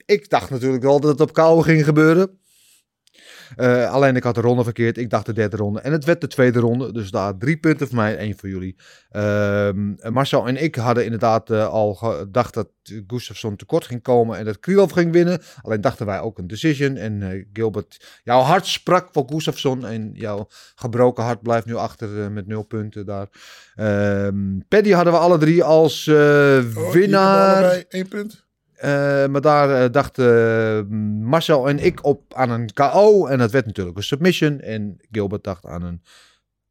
Ik 0.07 0.31
dacht 0.31 0.51
natuurlijk 0.51 0.83
wel 0.83 1.01
dat 1.01 1.11
het 1.11 1.21
op 1.21 1.33
kou 1.33 1.63
ging 1.63 1.85
gebeuren. 1.85 2.39
Eh, 3.57 3.93
alleen 3.93 4.16
ik 4.16 4.23
had 4.23 4.35
de 4.35 4.41
ronde 4.41 4.65
verkeerd. 4.65 4.99
Ik 4.99 5.11
dacht 5.11 5.27
de 5.27 5.33
derde 5.33 5.57
ronde. 5.57 5.81
En 5.81 5.93
het 5.93 6.05
werd 6.05 6.21
de 6.21 6.27
tweede 6.27 6.59
ronde. 6.59 6.93
Dus 6.93 7.11
daar 7.11 7.39
drie 7.39 7.57
punten 7.57 7.87
voor 7.87 7.97
mij, 7.97 8.16
één 8.16 8.39
voor 8.39 8.49
jullie. 8.49 8.77
Ehm, 9.11 10.12
Marcel 10.12 10.47
en 10.47 10.62
ik 10.62 10.75
hadden 10.75 11.05
inderdaad 11.05 11.51
eh, 11.51 11.69
al 11.69 11.95
gedacht 11.95 12.55
dat 12.55 12.69
Gustafsson 13.07 13.57
tekort 13.57 13.85
ging 13.85 14.03
komen. 14.03 14.39
En 14.39 14.45
dat 14.45 14.61
Krylov 14.61 14.93
ging 14.93 15.12
winnen. 15.12 15.41
Alleen 15.62 15.81
dachten 15.81 16.07
wij 16.07 16.21
ook 16.21 16.39
een 16.39 16.47
decision. 16.47 16.97
En 16.97 17.23
eh, 17.23 17.45
Gilbert, 17.53 18.21
jouw 18.25 18.41
hart 18.41 18.66
sprak 18.66 19.09
voor 19.12 19.25
Gustafsson. 19.29 19.87
En 19.87 20.11
jouw 20.15 20.47
gebroken 20.75 21.25
hart 21.25 21.43
blijft 21.43 21.66
nu 21.66 21.75
achter 21.75 22.33
met 22.33 22.47
nul 22.47 22.62
punten 22.62 23.07
daar. 23.07 23.29
Ehm 23.75 24.43
Paddy 24.69 24.91
hadden 24.91 25.12
we 25.12 25.19
alle 25.19 25.39
drie 25.39 25.65
als 25.65 26.09
Oh, 26.09 26.91
winnaar. 26.93 27.85
één 27.89 28.09
punt. 28.09 28.44
Eh, 28.85 29.27
maar 29.27 29.40
daar 29.40 29.82
eh, 29.85 29.93
dachten 29.93 30.27
eh, 30.27 30.97
Marcel 31.20 31.69
en 31.69 31.78
ik 31.78 32.05
op 32.05 32.35
aan 32.35 32.51
een 32.51 32.73
KO. 32.73 33.27
En 33.27 33.39
dat 33.39 33.51
werd 33.51 33.66
natuurlijk 33.66 33.97
een 33.97 34.02
submission. 34.02 34.61
En 34.61 34.97
Gilbert 35.11 35.44
dacht 35.44 35.65
aan 35.65 35.82
een 35.82 36.02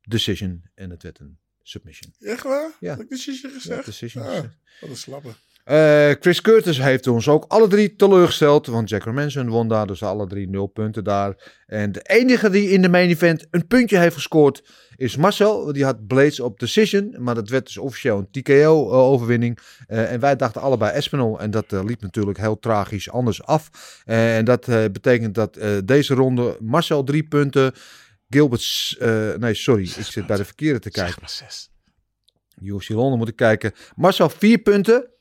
decision. 0.02 0.64
En 0.76 0.90
het 0.90 1.04
werd 1.04 1.20
een 1.20 1.38
submission. 1.62 2.14
Echt 2.20 2.44
waar? 2.44 2.72
Ja. 2.80 2.98
Ik 2.98 3.10
decision 3.10 3.52
gezegd? 3.52 3.80
Ja, 3.80 3.86
decision 3.86 4.24
Ah, 4.24 4.30
gezegd. 4.30 4.58
wat 4.82 4.90
een 4.90 4.96
slappe. 4.96 5.30
Eh, 5.64 6.12
Chris 6.20 6.42
Curtis 6.42 6.78
heeft 6.78 7.08
ons 7.08 7.28
ook 7.28 7.46
alle 7.48 7.68
drie 7.68 7.96
teleurgesteld. 7.96 8.68
Want 8.68 8.90
Jack 8.90 9.06
Manson 9.06 9.50
won 9.50 9.68
daar, 9.68 9.88
dus 9.88 10.04
alle 10.04 10.28
drie 10.28 10.50
nul 10.50 10.68
punten 10.68 11.04
daar. 11.04 11.62
En 11.66 11.92
de 11.92 12.02
enige 12.02 12.50
die 12.50 12.70
in 12.70 12.82
de 12.82 12.90
main 12.90 13.10
event 13.10 13.48
een 13.52 13.68
puntje 13.68 13.98
heeft 13.98 14.16
gescoord 14.16 14.64
is 14.96 15.16
Marcel. 15.16 15.74
Die 15.74 15.84
had 15.84 16.08
Blades 16.08 16.40
op 16.40 16.60
decision, 16.60 17.16
maar 17.18 17.36
dat 17.36 17.50
werd 17.50 17.66
dus 17.66 17.78
officieel 17.78 18.18
een 18.18 18.44
TKO-overwinning. 18.44 19.60
Eh, 19.88 20.12
en 20.12 20.20
wij 20.20 20.36
dachten 20.36 20.62
allebei 20.62 20.92
Espinol. 20.92 21.40
En 21.40 21.52
dat 21.52 21.74
eh, 21.74 21.84
liep 21.84 22.02
natuurlijk 22.02 22.38
heel 22.38 22.60
tragisch 22.60 23.10
anders 23.10 23.44
af. 23.44 23.70
En 24.06 24.46
dat 24.46 24.66
betekent 24.66 25.36
dat 25.36 25.60
deze 25.86 26.14
ronde 26.14 26.58
Marcel 26.60 27.04
drie 27.04 27.24
punten. 27.24 27.74
Gilbert, 28.30 28.96
nee 29.40 29.54
sorry, 29.54 29.84
ik 29.84 30.06
zit 30.06 30.26
bij 30.28 30.38
de 30.38 30.46
verkeerde 30.46 30.80
te 30.80 30.92
kijken. 30.92 31.28
UFC 32.62 32.90
Londen 32.90 33.18
moet 33.18 33.28
ik 33.28 33.36
kijken. 33.36 33.72
Marcel 33.96 34.30
vier 34.30 34.58
punten. 34.58 35.13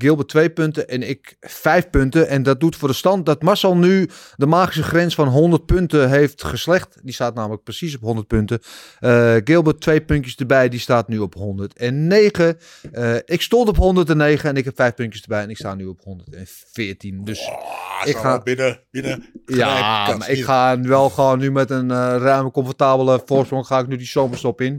Gilbert 0.00 0.28
twee 0.28 0.50
punten 0.50 0.88
en 0.88 1.08
ik 1.08 1.36
vijf 1.40 1.90
punten. 1.90 2.28
En 2.28 2.42
dat 2.42 2.60
doet 2.60 2.76
voor 2.76 2.88
de 2.88 2.94
stand 2.94 3.26
dat 3.26 3.42
Marcel 3.42 3.76
nu 3.76 4.08
de 4.36 4.46
magische 4.46 4.82
grens 4.82 5.14
van 5.14 5.28
100 5.28 5.66
punten 5.66 6.08
heeft 6.10 6.44
geslecht. 6.44 6.98
Die 7.02 7.14
staat 7.14 7.34
namelijk 7.34 7.62
precies 7.62 7.94
op 7.94 8.00
100 8.00 8.26
punten. 8.26 8.58
Eh, 8.98 9.34
Gilbert 9.44 9.80
twee 9.80 10.00
puntjes 10.00 10.36
erbij, 10.36 10.68
die 10.68 10.80
staat 10.80 11.08
nu 11.08 11.18
op 11.18 11.34
109. 11.34 12.58
Eh, 12.92 13.14
ik 13.24 13.42
stond 13.42 13.68
op 13.68 13.76
109 13.76 14.48
en 14.50 14.56
ik 14.56 14.64
heb 14.64 14.76
vijf 14.76 14.94
puntjes 14.94 15.22
erbij 15.22 15.42
en 15.42 15.50
ik 15.50 15.56
sta 15.56 15.74
nu 15.74 15.86
op 15.86 16.00
114. 16.02 17.24
Dus 17.24 17.48
Ah, 18.00 18.08
ik 18.08 18.16
ga... 18.16 18.38
binnen, 18.38 18.80
binnen. 18.90 19.24
Ja, 19.46 20.16
maar 20.16 20.30
ik 20.30 20.44
ga 20.44 20.80
wel 20.80 21.10
gewoon 21.10 21.38
nu 21.38 21.50
met 21.50 21.70
een 21.70 21.90
eh, 21.90 22.16
ruime, 22.18 22.50
comfortabele 22.50 23.22
voorsprong 23.24 23.66
ga 23.66 23.78
ik 23.78 23.86
nu 23.86 23.96
die 23.96 24.06
zomerstop 24.06 24.60
in. 24.60 24.78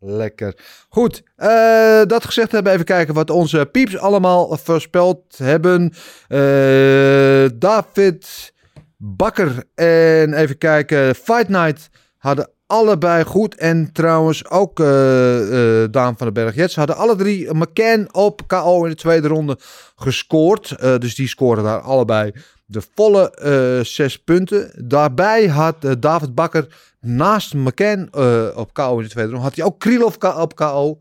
Lekker. 0.00 0.54
Goed, 0.88 1.22
eh, 1.36 2.02
dat 2.04 2.24
gezegd 2.24 2.52
hebben, 2.52 2.72
even 2.72 2.84
kijken 2.84 3.14
wat 3.14 3.30
onze 3.30 3.68
pieps 3.72 3.98
allemaal 3.98 4.56
voorspeld 4.56 5.38
hebben. 5.38 5.92
Eh, 6.28 7.48
David 7.54 8.52
Bakker 8.96 9.64
en 9.74 10.32
even 10.34 10.58
kijken, 10.58 11.14
Fight 11.14 11.48
Night 11.48 11.88
hadden 12.18 12.50
allebei 12.66 13.24
goed. 13.24 13.54
En 13.54 13.92
trouwens 13.92 14.50
ook 14.50 14.80
eh, 14.80 14.86
Daan 15.90 16.16
van 16.16 16.26
den 16.26 16.32
Berg 16.32 16.54
Jets 16.54 16.76
hadden 16.76 16.96
alle 16.96 17.16
drie 17.16 17.54
McCann 17.54 18.14
op 18.14 18.40
KO 18.46 18.84
in 18.84 18.90
de 18.90 18.96
tweede 18.96 19.28
ronde 19.28 19.58
gescoord. 19.96 20.76
Dus 20.78 21.14
die 21.14 21.28
scoren 21.28 21.64
daar 21.64 21.80
allebei 21.80 22.32
de 22.70 22.82
volle 22.94 23.30
eh, 23.30 23.84
zes 23.84 24.18
punten. 24.18 24.88
Daarbij 24.88 25.46
had 25.46 25.84
eh, 25.84 25.92
David 25.98 26.34
Bakker 26.34 26.66
naast 27.00 27.54
McCann 27.54 28.08
eh, 28.10 28.48
op 28.54 28.72
KO 28.72 28.96
in 28.96 29.02
de 29.02 29.10
tweede 29.10 29.30
ronde, 29.30 29.44
had 29.44 29.56
hij 29.56 29.64
ook 29.64 29.78
Krylov 29.78 30.16
op 30.24 30.56
KO 30.56 31.00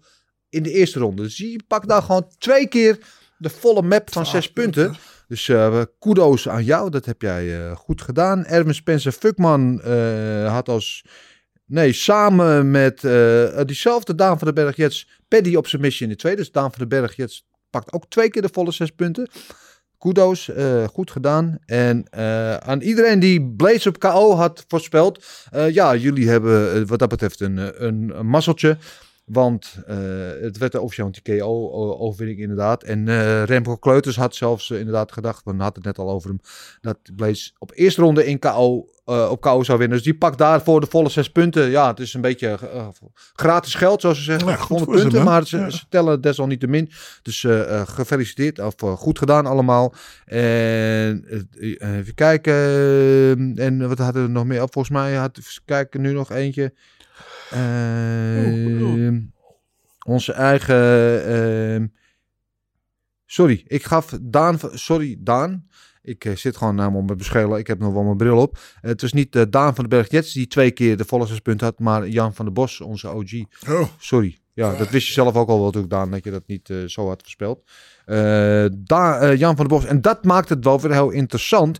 in 0.49 0.64
de 0.64 0.72
eerste 0.72 0.99
ronde. 0.99 1.22
Dus 1.22 1.35
die 1.35 1.64
pakt 1.68 1.88
daar 1.88 2.02
gewoon 2.02 2.27
twee 2.38 2.68
keer 2.68 2.99
de 3.38 3.49
volle 3.49 3.81
map 3.81 4.11
van 4.11 4.26
zes 4.26 4.52
punten. 4.52 4.95
Dus 5.27 5.52
kudo's 5.99 6.49
aan 6.49 6.64
jou, 6.64 6.89
dat 6.89 7.06
heb 7.06 7.22
jij 7.22 7.73
goed 7.76 8.02
gedaan. 8.02 8.45
Erwin 8.45 8.73
Spencer 8.73 9.11
Fuckman 9.11 9.81
had 10.45 10.69
als... 10.69 11.06
Nee, 11.65 11.94
samen 11.94 12.72
met 12.72 13.02
diezelfde 13.65 14.15
Daan 14.15 14.38
van 14.38 14.53
den 14.53 14.64
Berg 14.64 14.76
Jets 14.76 15.19
Paddy 15.27 15.56
op 15.56 15.68
zijn 15.68 15.81
missie 15.81 16.06
in 16.06 16.11
de 16.11 16.18
tweede. 16.18 16.41
Dus 16.41 16.52
Daan 16.52 16.72
van 16.72 16.80
den 16.80 16.88
Berg 16.88 17.15
Jets 17.15 17.48
pakt 17.69 17.94
ook 17.94 18.06
twee 18.10 18.30
keer 18.30 18.41
de 18.41 18.49
volle 18.52 18.72
zes 18.72 18.89
punten. 18.89 19.30
Kudo's, 19.98 20.49
eh, 20.49 20.84
goed 20.84 21.11
gedaan. 21.11 21.57
En 21.65 22.06
eh, 22.10 22.56
aan 22.57 22.82
iedereen 22.82 23.19
die 23.19 23.41
Blaze 23.56 23.90
op 23.90 23.99
KO 23.99 24.36
had 24.36 24.65
voorspeld. 24.68 25.26
eh, 25.52 25.69
ja, 25.69 25.95
jullie 25.95 26.30
hebben 26.30 26.88
wat 26.88 26.99
dat 26.99 27.10
betreft 27.10 27.40
een, 27.40 27.86
een, 27.86 28.19
een 28.19 28.28
mazzeltje. 28.28 28.78
Want 29.28 29.78
eh, 29.88 29.98
het 30.41 30.58
werd 30.58 30.78
officieel 30.78 31.08
een 31.08 31.12
TKO-overwinning 31.12 32.40
inderdaad. 32.40 32.84
En 32.84 33.08
eh, 33.08 33.44
Remco 33.44 33.76
Kleuters 33.76 34.16
had 34.16 34.36
zelfs 34.36 34.72
eh, 34.72 34.78
inderdaad 34.78 35.12
gedacht, 35.12 35.44
we 35.44 35.49
hadden 35.49 35.74
het 35.74 35.84
net 35.84 35.98
al 35.98 36.10
over 36.10 36.30
hem, 36.30 36.40
dat 36.82 36.98
Blaze 37.16 37.52
op 37.58 37.72
eerste 37.74 38.02
ronde 38.02 38.26
in 38.26 38.40
KO, 38.40 38.88
op 39.06 39.41
KO 39.41 39.64
zou 39.64 39.78
winnen. 39.78 39.98
Dus 39.98 40.06
die 40.06 40.18
pakt 40.18 40.38
daarvoor 40.38 40.80
de 40.80 40.88
volle 40.90 41.10
zes 41.10 41.30
punten. 41.30 41.70
Ja, 41.70 41.88
het 41.88 41.99
is 41.99 42.14
een 42.14 42.22
beetje 42.22 42.58
gratis 43.34 43.74
geld, 43.76 44.02
zoals 44.02 44.18
ze 44.18 44.24
zeggen. 44.24 44.48
Ja, 44.48 44.56
goed 44.56 44.68
100 44.68 44.90
voor 44.90 44.98
ze, 44.98 45.04
punten, 45.04 45.24
maar 45.24 45.48
ze, 45.48 45.58
Ja. 45.58 45.70
ze 45.70 45.86
tellen 45.90 46.22
desalniettemin. 46.22 46.91
Dus 47.22 47.45
gefeliciteerd, 47.86 48.60
of 48.60 48.76
goed 48.80 49.20
gedaan 49.20 49.45
allemaal. 49.45 49.94
En 50.26 51.26
even 51.80 52.14
kijken. 52.16 52.54
En 53.56 53.88
wat 53.88 53.98
hadden 53.98 54.24
we 54.24 54.30
nog 54.30 54.45
meer? 54.45 54.62
Oh, 54.62 54.68
Volgens 54.72 54.94
mij 54.94 55.14
had, 55.14 55.38
even 55.38 55.62
kijken, 55.66 56.02
nu 56.02 56.14
nog 56.14 56.32
eentje. 56.32 56.74
Ehm, 57.52 59.19
Onze 60.06 60.34
eigen. 60.34 61.26
ehm, 61.26 61.88
sorry, 63.26 63.64
ik 63.68 63.84
gaf 63.84 64.18
Daan. 64.22 64.60
Sorry, 64.74 65.15
Daan. 65.19 65.68
Ik 66.02 66.26
eh, 66.26 66.36
zit 66.36 66.57
gewoon 66.57 66.76
namelijk 66.76 67.07
met 67.07 67.18
beschelen. 67.18 67.60
Ik 67.60 67.68
heb 67.68 67.80
nog 67.80 67.94
wel 67.94 68.03
mijn 68.03 68.18
bril 68.18 68.38
op. 68.38 68.60
Het 68.82 69.02
was 69.02 69.14
niet 69.14 69.36
eh, 69.36 69.41
Daan 69.49 69.76
van 69.76 69.86
den 69.90 69.99
Berg 69.99 70.11
Jets 70.11 70.34
die 70.34 70.48
twee 70.48 70.72
keer 70.72 70.98
de 70.98 71.06
volle 71.06 71.26
zes 71.28 71.40
punten 71.40 71.68
had, 71.68 71.80
maar 71.80 72.07
Jan 72.07 72.34
van 72.34 72.45
der 72.45 72.53
Bos, 72.53 72.82
onze 72.82 73.10
OG. 73.10 73.32
Oh. 73.69 73.88
Sorry. 73.98 74.38
Ja, 74.53 74.76
dat 74.76 74.90
wist 74.90 75.07
je 75.07 75.14
zelf 75.14 75.36
ook 75.36 75.49
al 75.49 75.56
wel 75.56 75.65
natuurlijk, 75.65 75.94
Daan, 75.94 76.11
dat 76.11 76.24
je 76.24 76.32
dat 76.32 76.48
niet 76.48 76.69
eh, 76.69 76.78
zo 76.86 77.07
had 77.07 77.22
voorspeld. 77.22 77.64
Eh, 78.06 78.65
Da- 78.78 79.34
Jan 79.34 79.56
van 79.56 79.68
der 79.68 79.78
Bos. 79.78 79.86
En 79.86 80.02
dat 80.02 80.24
maakt 80.24 80.49
het 80.49 80.64
wel 80.64 80.82
weer 80.82 80.91
heel 80.91 81.10
interessant 81.10 81.80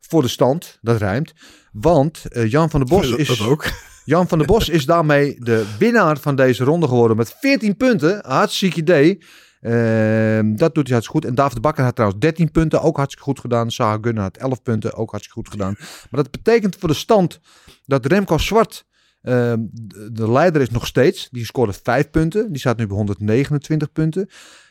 voor 0.00 0.22
de 0.22 0.28
stand. 0.28 0.78
Dat 0.82 0.98
rijmt. 0.98 1.32
Want 1.72 2.22
Jan 2.30 2.70
van 2.70 2.80
der 2.80 2.88
Bos 2.88 3.10
Dat- 3.10 3.18
is... 3.18 3.28
dat 3.28 3.40
ook. 3.46 3.64
Jan 4.04 4.28
van 4.28 4.38
der 4.38 4.46
Bos 4.46 4.68
is 4.68 4.86
daarmee 4.86 5.36
de 5.40 5.74
winnaar 5.78 6.18
van 6.18 6.36
deze 6.36 6.64
ronde 6.64 6.88
geworden 6.88 7.16
met 7.16 7.36
14 7.40 7.76
punten. 7.76 8.24
Hartstikke 8.26 8.80
idee. 8.80 9.18
Ehm, 9.60 10.56
dat 10.56 10.74
doet 10.74 10.84
hij 10.88 10.92
hartstikke 10.96 11.08
goed. 11.08 11.24
En 11.24 11.34
David 11.34 11.60
Bakker 11.60 11.84
had 11.84 11.94
trouwens 11.94 12.20
13 12.20 12.50
punten, 12.50 12.82
ook 12.82 12.96
hartstikke 12.96 13.24
goed 13.24 13.40
gedaan. 13.40 13.70
Gunnar 13.72 14.22
had 14.22 14.36
11 14.36 14.62
punten, 14.62 14.94
ook 14.94 15.10
hartstikke 15.10 15.40
goed 15.40 15.50
gedaan. 15.50 15.74
Maar 16.10 16.22
dat 16.22 16.30
betekent 16.30 16.76
voor 16.78 16.88
de 16.88 16.94
stand 16.94 17.40
dat 17.84 18.06
Remco 18.06 18.38
Zwart 18.38 18.84
ehm, 19.22 19.58
de- 19.72 20.12
de 20.12 20.30
leider 20.30 20.60
is 20.62 20.70
nog 20.70 20.86
steeds. 20.86 21.28
Die 21.30 21.44
scoorde 21.44 21.72
5 21.82 22.10
punten. 22.10 22.48
Die 22.52 22.60
staat 22.60 22.76
nu 22.76 22.86
bij 22.86 22.96
129 22.96 23.92
punten. 23.92 24.28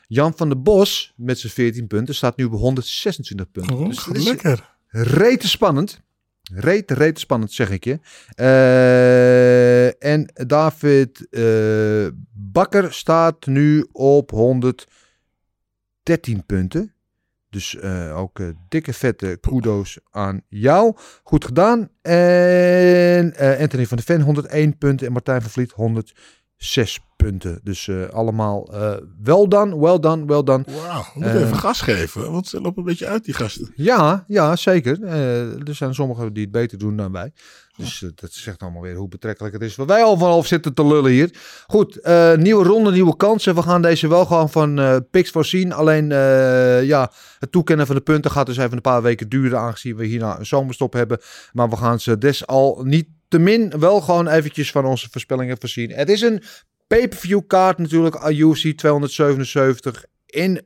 Jan 0.08 0.34
van 0.36 0.50
der 0.50 0.62
Bos 0.62 1.14
met 1.16 1.40
zijn 1.40 1.54
14 1.54 1.88
punten 1.88 2.16
staat 2.16 2.38
nu 2.38 2.50
bij 2.50 2.60
126 2.60 3.52
punten. 3.52 3.76
Oh, 3.78 3.88
Dus 3.88 4.06
lekker. 4.26 4.76
Rete 4.88 5.48
spannend. 5.48 6.02
Rete, 6.52 6.94
rete 6.94 7.20
spannend, 7.20 7.52
zeg 7.52 7.70
ik 7.70 7.84
je. 7.84 8.00
Eh, 8.36 10.04
en 10.04 10.32
David 10.34 11.28
eh, 11.30 12.08
Bakker 12.34 12.94
staat 12.94 13.46
nu 13.46 13.88
op 13.92 14.32
113 14.32 16.46
punten. 16.46 16.94
Dus 17.50 17.76
eh, 17.76 18.18
ook 18.18 18.40
dikke 18.68 18.94
vette 18.94 19.38
kudo's 19.42 20.00
aan 20.10 20.42
jou. 20.50 20.96
Goed 21.24 21.46
gedaan. 21.46 21.90
En 22.02 23.36
Anthony 23.60 23.86
van 23.86 23.98
de 23.98 24.04
Ven 24.04 24.22
101 24.22 24.78
punten. 24.78 25.08
En 25.08 25.14
Martijn 25.14 25.42
van 25.42 25.52
Vliet 25.52 25.72
106 26.58 27.00
punten. 27.16 27.60
Dus 27.64 27.88
eh, 27.88 28.10
allemaal 28.10 28.74
eh 28.74 28.96
wel 29.24 29.50
dan, 29.50 29.80
wel 29.80 30.02
dan, 30.02 30.28
wel 30.28 30.44
dan. 30.44 30.66
Wauw, 30.68 31.02
we 31.02 31.10
moeten 31.14 31.40
Eh, 31.40 31.46
even 31.46 31.58
gas 31.58 31.82
geven. 31.82 32.32
Want 32.32 32.48
ze 32.48 32.62
lopen 32.62 32.78
een 32.78 32.88
beetje 32.88 33.08
uit, 33.08 33.26
die 33.26 33.34
gasten. 33.34 33.72
ja, 33.76 34.24
ja, 34.28 34.56
zeker. 34.56 35.04
Eh, 35.04 35.68
er 35.68 35.76
zijn 35.76 35.94
sommigen 35.94 36.34
die 36.34 36.44
het 36.44 36.52
beter 36.52 36.78
doen 36.78 36.98
dan 36.98 37.12
wij. 37.12 37.32
Dus 37.78 38.04
eh, 38.04 38.10
dat 38.16 38.32
zegt 38.32 38.62
allemaal 38.62 38.82
weer 38.82 38.96
hoe 38.96 39.08
betrekkelijk 39.08 39.54
het 39.54 39.64
is. 39.64 39.76
Waar 39.76 39.86
wij 39.86 40.04
al 40.04 40.18
vanaf 40.18 40.48
zitten 40.48 40.74
te 40.74 40.86
lullen 40.86 41.12
hier. 41.12 41.36
Goed, 41.68 41.98
eh, 42.00 42.36
nieuwe 42.36 42.64
ronde, 42.64 42.92
nieuwe 42.92 43.16
kansen. 43.16 43.56
We 43.56 43.62
gaan 43.62 43.82
deze 43.82 44.08
wel 44.08 44.26
gewoon 44.26 44.50
van 44.50 44.80
eh 44.80 44.96
picks 45.12 45.30
voorzien. 45.30 45.74
Alleen 45.74 46.12
eh, 46.12 46.84
ja, 46.84 47.12
het 47.40 47.52
toekennen 47.52 47.86
van 47.86 47.96
de 47.96 48.02
punten 48.02 48.32
gaat 48.32 48.46
dus 48.46 48.58
even 48.58 48.74
een 48.74 48.82
paar 48.82 49.02
weken 49.02 49.30
duren. 49.30 49.60
Aangezien 49.60 49.96
we 49.96 50.06
hierna 50.06 50.40
een 50.40 50.46
zomerstop 50.46 50.94
hebben. 50.94 51.20
Maar 51.54 51.70
we 51.70 51.78
gaan 51.78 52.00
ze 52.00 52.18
des 52.18 52.48
al 52.48 52.82
niet 52.84 53.08
te 53.34 53.40
min 53.40 53.80
wel 53.80 54.02
gewoon 54.02 54.28
eventjes 54.28 54.72
van 54.72 54.86
onze 54.86 55.08
voorspellingen 55.12 55.58
voorzien. 55.60 55.92
Het 55.92 56.10
is 56.10 56.22
een 56.22 56.44
pay-per-view 56.88 57.42
kaart 57.48 57.78
natuurlijk. 57.78 58.30
UFC 58.30 58.78
277 58.78 60.06
in 60.26 60.62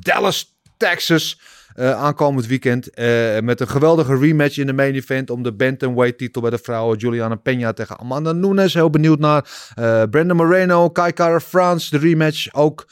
Dallas, 0.00 0.56
Texas. 0.76 1.40
eh, 1.74 1.90
aankomend 1.92 2.46
weekend. 2.46 2.90
eh, 2.90 3.38
met 3.40 3.60
een 3.60 3.68
geweldige 3.68 4.18
rematch 4.18 4.56
in 4.58 4.66
de 4.66 4.72
main 4.72 4.94
event. 4.94 5.30
Om 5.30 5.42
de 5.42 5.52
bantamweight 5.52 6.18
titel 6.18 6.40
bij 6.40 6.50
de 6.50 6.58
vrouwen. 6.58 6.98
Juliana 6.98 7.36
Peña 7.36 7.72
tegen 7.74 7.98
Amanda 7.98 8.32
Nunes. 8.32 8.74
Heel 8.74 8.90
benieuwd 8.90 9.18
naar. 9.18 9.70
eh 9.74 10.02
Brandon 10.10 10.36
Moreno, 10.36 10.90
Kai 10.90 11.12
Kara 11.12 11.40
France. 11.40 11.90
De 11.98 12.06
rematch 12.06 12.54
ook 12.54 12.86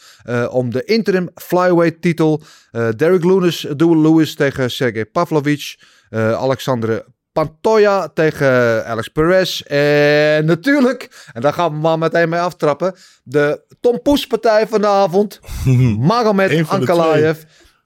om 0.51 0.71
de 0.71 0.85
interim 0.85 1.29
flyweight 1.35 2.03
titel. 2.03 2.43
Derek 2.97 3.25
Lewis, 3.25 3.67
Duel 3.77 4.01
Lewis 4.01 4.35
tegen 4.35 4.71
Sergej 4.71 5.07
Pavlovic. 5.07 5.79
eh 6.11 6.33
Alexandre 6.33 7.05
Pantoja 7.41 8.09
tegen 8.09 8.87
Alex 8.87 9.09
Perez. 9.09 9.61
En 9.61 10.45
natuurlijk, 10.45 11.29
en 11.33 11.41
daar 11.41 11.53
gaan 11.53 11.73
we 11.73 11.79
maar 11.79 11.99
meteen 11.99 12.29
mee 12.29 12.41
aftrappen. 12.41 12.95
De 13.23 13.63
Tom 13.81 14.03
Poes 14.03 14.27
partij 14.27 14.67
van 14.67 14.81
de 14.81 14.87
avond. 14.87 15.41
Magomed 15.99 16.69
Ankalaev. 16.69 17.43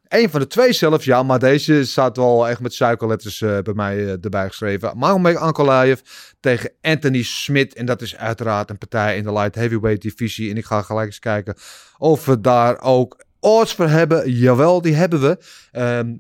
Eén 0.09 0.31
van 0.31 0.41
de 0.41 0.47
twee 0.47 0.73
zelfs, 0.73 1.05
ja, 1.05 1.23
maar 1.23 1.39
deze 1.39 1.87
staat 1.87 2.17
wel 2.17 2.49
echt 2.49 2.61
met 2.61 2.75
suikerletters 2.75 3.43
eh, 3.43 3.59
bij 3.59 3.75
mij 3.75 4.05
eh, 4.05 4.25
erbij 4.25 4.49
geschreven. 4.49 4.99
Magomed 4.99 5.37
Ankalaev 5.37 6.01
tegen 6.41 6.71
Anthony 6.81 7.23
Smith. 7.23 7.75
En 7.75 7.87
dat 7.87 8.03
is 8.03 8.17
uiteraard 8.17 8.71
een 8.71 8.79
partij 8.79 9.17
in 9.17 9.25
de 9.25 9.33
light 9.33 9.55
heavyweight 9.55 10.03
divisie. 10.03 10.51
En 10.51 10.57
ik 10.57 10.65
ga 10.65 10.83
gelijk 10.83 11.07
eens 11.07 11.19
kijken 11.19 11.55
of 11.99 12.25
we 12.25 12.41
daar 12.41 12.81
ook 12.81 13.25
odds 13.41 13.75
voor 13.75 13.89
hebben. 13.89 14.33
Jawel, 14.33 14.81
die 14.81 14.95
hebben 14.95 15.21
we. 15.21 15.39
Ehm, 15.73 16.15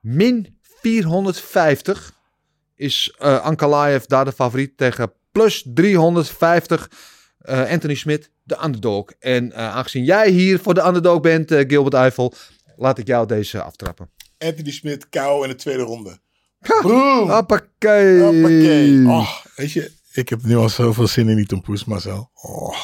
min 0.00 0.58
450 0.62 2.13
is 2.76 3.14
eh 3.18 3.40
Ankalaev 3.40 4.04
daar 4.04 4.24
de 4.24 4.32
favoriet 4.32 4.76
tegen 4.76 5.12
plus 5.32 5.64
350 5.74 6.90
eh, 7.38 7.70
Anthony 7.70 7.94
Smith, 7.94 8.30
de 8.42 8.64
underdog. 8.64 9.10
En 9.18 9.52
eh, 9.52 9.74
aangezien 9.74 10.04
jij 10.04 10.30
hier 10.30 10.58
voor 10.58 10.74
de 10.74 10.86
underdog 10.86 11.20
bent, 11.20 11.48
Gilbert 11.52 11.94
Eiffel, 11.94 12.32
laat 12.76 12.98
ik 12.98 13.06
jou 13.06 13.26
deze 13.26 13.62
aftrappen. 13.62 14.10
Anthony 14.38 14.70
Smith, 14.70 15.08
kou 15.08 15.42
in 15.42 15.48
de 15.48 15.54
tweede 15.54 15.82
ronde. 15.82 16.18
Boom! 16.82 17.30
Hoppakee. 17.30 18.20
Hoppakee. 18.20 19.06
Oh, 19.06 19.30
weet 19.56 19.72
je, 19.72 19.92
ik 20.12 20.28
heb 20.28 20.42
nu 20.42 20.56
al 20.56 20.68
zoveel 20.68 21.06
zin 21.06 21.28
in 21.28 21.36
die 21.36 21.46
tompoes, 21.46 21.84
Marcel. 21.84 22.30
Oh, 22.34 22.74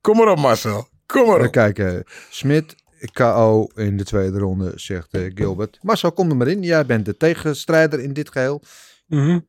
kom 0.00 0.16
maar 0.16 0.28
op, 0.28 0.38
Marcel. 0.38 0.88
Kom 1.06 1.26
maar 1.26 1.34
Even 1.34 1.46
op. 1.46 1.52
kijken. 1.52 2.04
Smit, 2.30 2.74
KO 3.12 3.66
in 3.74 3.96
de 3.96 4.04
tweede 4.04 4.38
ronde, 4.38 4.72
zegt 4.74 5.08
Gilbert. 5.34 5.78
Marcel, 5.82 6.12
kom 6.12 6.30
er 6.30 6.36
maar 6.36 6.48
in. 6.48 6.62
Jij 6.62 6.86
bent 6.86 7.04
de 7.04 7.16
tegenstrijder 7.16 8.00
in 8.00 8.12
dit 8.12 8.30
geheel. 8.30 8.62
Mhm. 9.06 9.40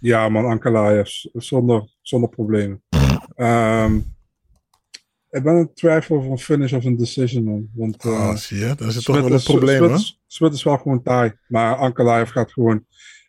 Ja, 0.00 0.28
man, 0.28 0.44
Ankalaev, 0.44 1.08
zonder, 1.32 1.94
zonder 2.02 2.28
problemen. 2.28 2.82
Ehm, 3.34 3.96
ik 5.30 5.42
ben 5.42 5.56
in 5.56 5.70
twijfel 5.74 6.16
of 6.16 6.24
een 6.26 6.38
finish 6.38 6.72
of 6.72 6.84
een 6.84 6.96
decision, 6.96 7.44
man. 7.44 7.68
Want, 7.74 8.04
Oh, 8.04 8.34
zie 8.34 8.58
je, 8.58 8.74
dan 8.74 8.88
is 8.88 9.02
toch 9.02 9.16
wel 9.20 9.32
een 9.32 9.42
probleem, 9.42 9.84
is- 9.94 10.20
Smit 10.26 10.52
is 10.52 10.62
wel 10.62 10.76
gewoon 10.78 11.02
taai, 11.02 11.32
maar 11.48 11.76
Ankalaev 11.76 12.30
gaat 12.30 12.52
gewoon... 12.52 12.86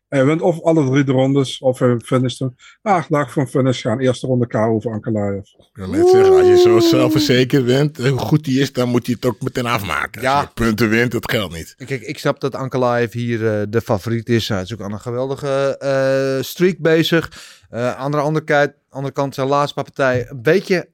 Hij 0.10 0.26
wint 0.26 0.42
of 0.42 0.62
alle 0.62 0.90
drie 0.90 1.04
de 1.04 1.12
rondes, 1.12 1.60
of 1.60 1.80
hij 1.80 2.00
finisht 2.04 2.40
hem. 2.40 2.56
Ah, 2.82 3.04
ik 3.10 3.30
voor 3.30 3.42
een 3.42 3.48
finish 3.48 3.82
gaan. 3.82 4.00
Eerste 4.00 4.28
ronde 4.28 4.48
KO 4.48 4.60
over 4.60 4.92
Ankalaev. 4.92 5.38
Ik 5.38 5.70
wil 5.74 5.90
net 5.90 6.10
zeggen, 6.10 6.34
als 6.38 6.48
je 6.48 6.58
zo 6.58 6.80
zelfverzekerd 6.80 7.66
bent, 7.66 7.98
hoe 7.98 8.18
goed 8.18 8.44
die 8.44 8.60
is, 8.60 8.74
dan 8.74 8.90
moet 8.90 9.06
hij 9.06 9.16
het 9.20 9.30
ook 9.30 9.42
meteen 9.42 9.66
afmaken. 9.66 10.22
Ja. 10.22 10.36
Als 10.36 10.44
je 10.44 10.64
punten 10.64 10.90
wint, 10.90 11.12
dat 11.12 11.32
geldt 11.32 11.56
niet. 11.56 11.76
Kijk, 11.86 12.02
ik 12.02 12.20
snap 12.20 12.40
dat 12.40 12.56
Ankalaev 12.56 13.14
hier 13.14 13.48
eh, 13.48 13.66
de 13.70 13.82
favoriet 13.82 14.30
is. 14.30 14.50
Hij 14.50 14.62
is 14.62 14.74
ook 14.74 14.82
aan 14.82 14.92
een 14.94 15.00
geweldige 15.00 15.78
eh, 15.78 16.44
streak 16.44 16.78
bezig. 16.78 17.56
Eh 17.70 17.96
aan 17.96 18.12
de 18.12 18.18
andere 18.18 18.46
kant, 18.46 18.72
andere 18.90 19.14
kant 19.14 19.36
zijn 19.36 19.48
laatste 19.48 19.74
paar 19.74 19.84
partijen 19.84 20.30
een 20.30 20.42
beetje 20.42 20.90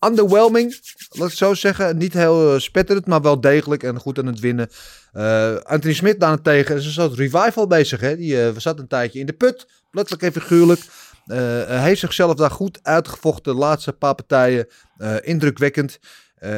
underwhelming. 0.00 0.80
Laat 1.08 1.24
ik 1.24 1.28
het 1.28 1.36
zo 1.36 1.54
zeggen. 1.54 1.96
Niet 1.96 2.12
heel 2.12 2.54
eh, 2.54 2.60
spetterend, 2.60 3.06
maar 3.06 3.22
wel 3.22 3.40
degelijk 3.40 3.82
en 3.82 3.98
goed 3.98 4.18
aan 4.18 4.26
het 4.26 4.40
winnen. 4.40 4.68
Eh, 5.12 5.56
Anthony 5.56 5.94
Smit 5.94 6.20
daarentegen 6.20 6.76
is 6.76 6.96
een 6.96 7.14
revival 7.14 7.66
bezig. 7.66 8.00
Hè? 8.00 8.16
Die 8.16 8.42
eh, 8.42 8.56
zat 8.56 8.78
een 8.78 8.88
tijdje 8.88 9.18
in 9.18 9.26
de 9.26 9.32
put, 9.32 9.66
letterlijk 9.90 10.34
en 10.34 10.42
figuurlijk. 10.42 10.80
Eh, 11.26 11.36
hij 11.66 11.82
heeft 11.82 12.00
zichzelf 12.00 12.34
daar 12.34 12.50
goed 12.50 12.78
uitgevochten. 12.82 13.52
De 13.52 13.58
laatste 13.58 13.92
paar 13.92 14.14
partijen 14.14 14.66
indrukwekkend. 15.22 15.98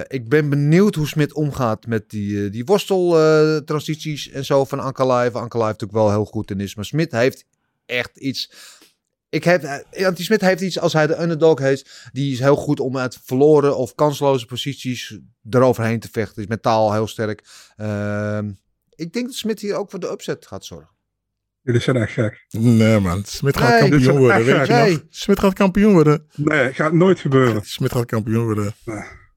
Ik 0.06 0.28
ben 0.28 0.48
benieuwd 0.48 0.94
hoe 0.94 1.06
Smit 1.06 1.32
omgaat 1.32 1.86
met 1.86 2.10
die, 2.10 2.50
die 2.50 2.64
worsteltransities 2.64 4.30
en 4.30 4.44
zo 4.44 4.64
van 4.64 4.80
Ankalaev. 4.80 5.34
Ankalaev 5.34 5.70
natuurlijk 5.70 5.98
wel 5.98 6.10
heel 6.10 6.24
goed 6.24 6.50
in 6.50 6.60
is. 6.60 6.74
Maar 6.74 6.84
Smit 6.84 7.12
heeft 7.12 7.44
echt 7.86 8.16
iets... 8.16 8.52
Ik 9.30 9.44
heb, 9.44 9.62
eh, 9.62 9.72
Anthony 10.06 10.24
Smit 10.24 10.40
heeft 10.40 10.60
iets 10.60 10.78
als 10.78 10.92
hij 10.92 11.06
de 11.06 11.20
underdog 11.22 11.58
heeft. 11.58 12.08
Die 12.12 12.32
is 12.32 12.38
heel 12.38 12.56
goed 12.56 12.80
om 12.80 12.98
uit 12.98 13.18
verloren 13.24 13.76
of 13.76 13.94
kansloze 13.94 14.46
posities 14.46 15.18
eroverheen 15.50 16.00
te 16.00 16.08
vechten. 16.12 16.42
Is 16.42 16.48
mentaal 16.48 16.92
heel 16.92 17.06
sterk. 17.06 17.44
Ehm, 17.76 18.50
ik 18.94 19.12
denk 19.12 19.26
dat 19.26 19.34
Smit 19.34 19.60
hier 19.60 19.74
ook 19.74 19.90
voor 19.90 20.00
de 20.00 20.10
upset 20.10 20.46
gaat 20.46 20.64
zorgen. 20.64 20.90
Jullie 21.62 21.80
zijn 21.80 21.96
echt 21.96 22.12
gek. 22.12 22.46
Nee, 22.50 23.00
man. 23.00 23.24
Smit 23.24 23.56
gaat 23.56 23.80
Nee. 23.80 23.90
kampioen 23.90 24.18
worden, 24.18 24.44
weet 24.44 24.66
je 24.66 24.90
nog? 24.90 25.02
Smit 25.10 25.38
gaat 25.40 25.54
kampioen 25.54 25.92
worden. 25.92 26.26
Nee, 26.36 26.72
gaat 26.72 26.92
nooit 26.92 27.20
gebeuren. 27.20 27.62
Smit 27.64 27.92
gaat 27.92 28.06
kampioen 28.06 28.44
worden. 28.44 28.74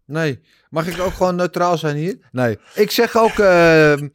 Nee. 0.06 0.40
Mag 0.70 0.88
ik 0.88 1.00
ook 1.00 1.14
gewoon 1.14 1.36
neutraal 1.36 1.78
zijn 1.78 1.96
hier? 1.96 2.18
Nee. 2.32 2.58
Ik 2.76 2.92
zeg 2.92 3.18
ook 3.18 3.40
ehm, 3.40 4.08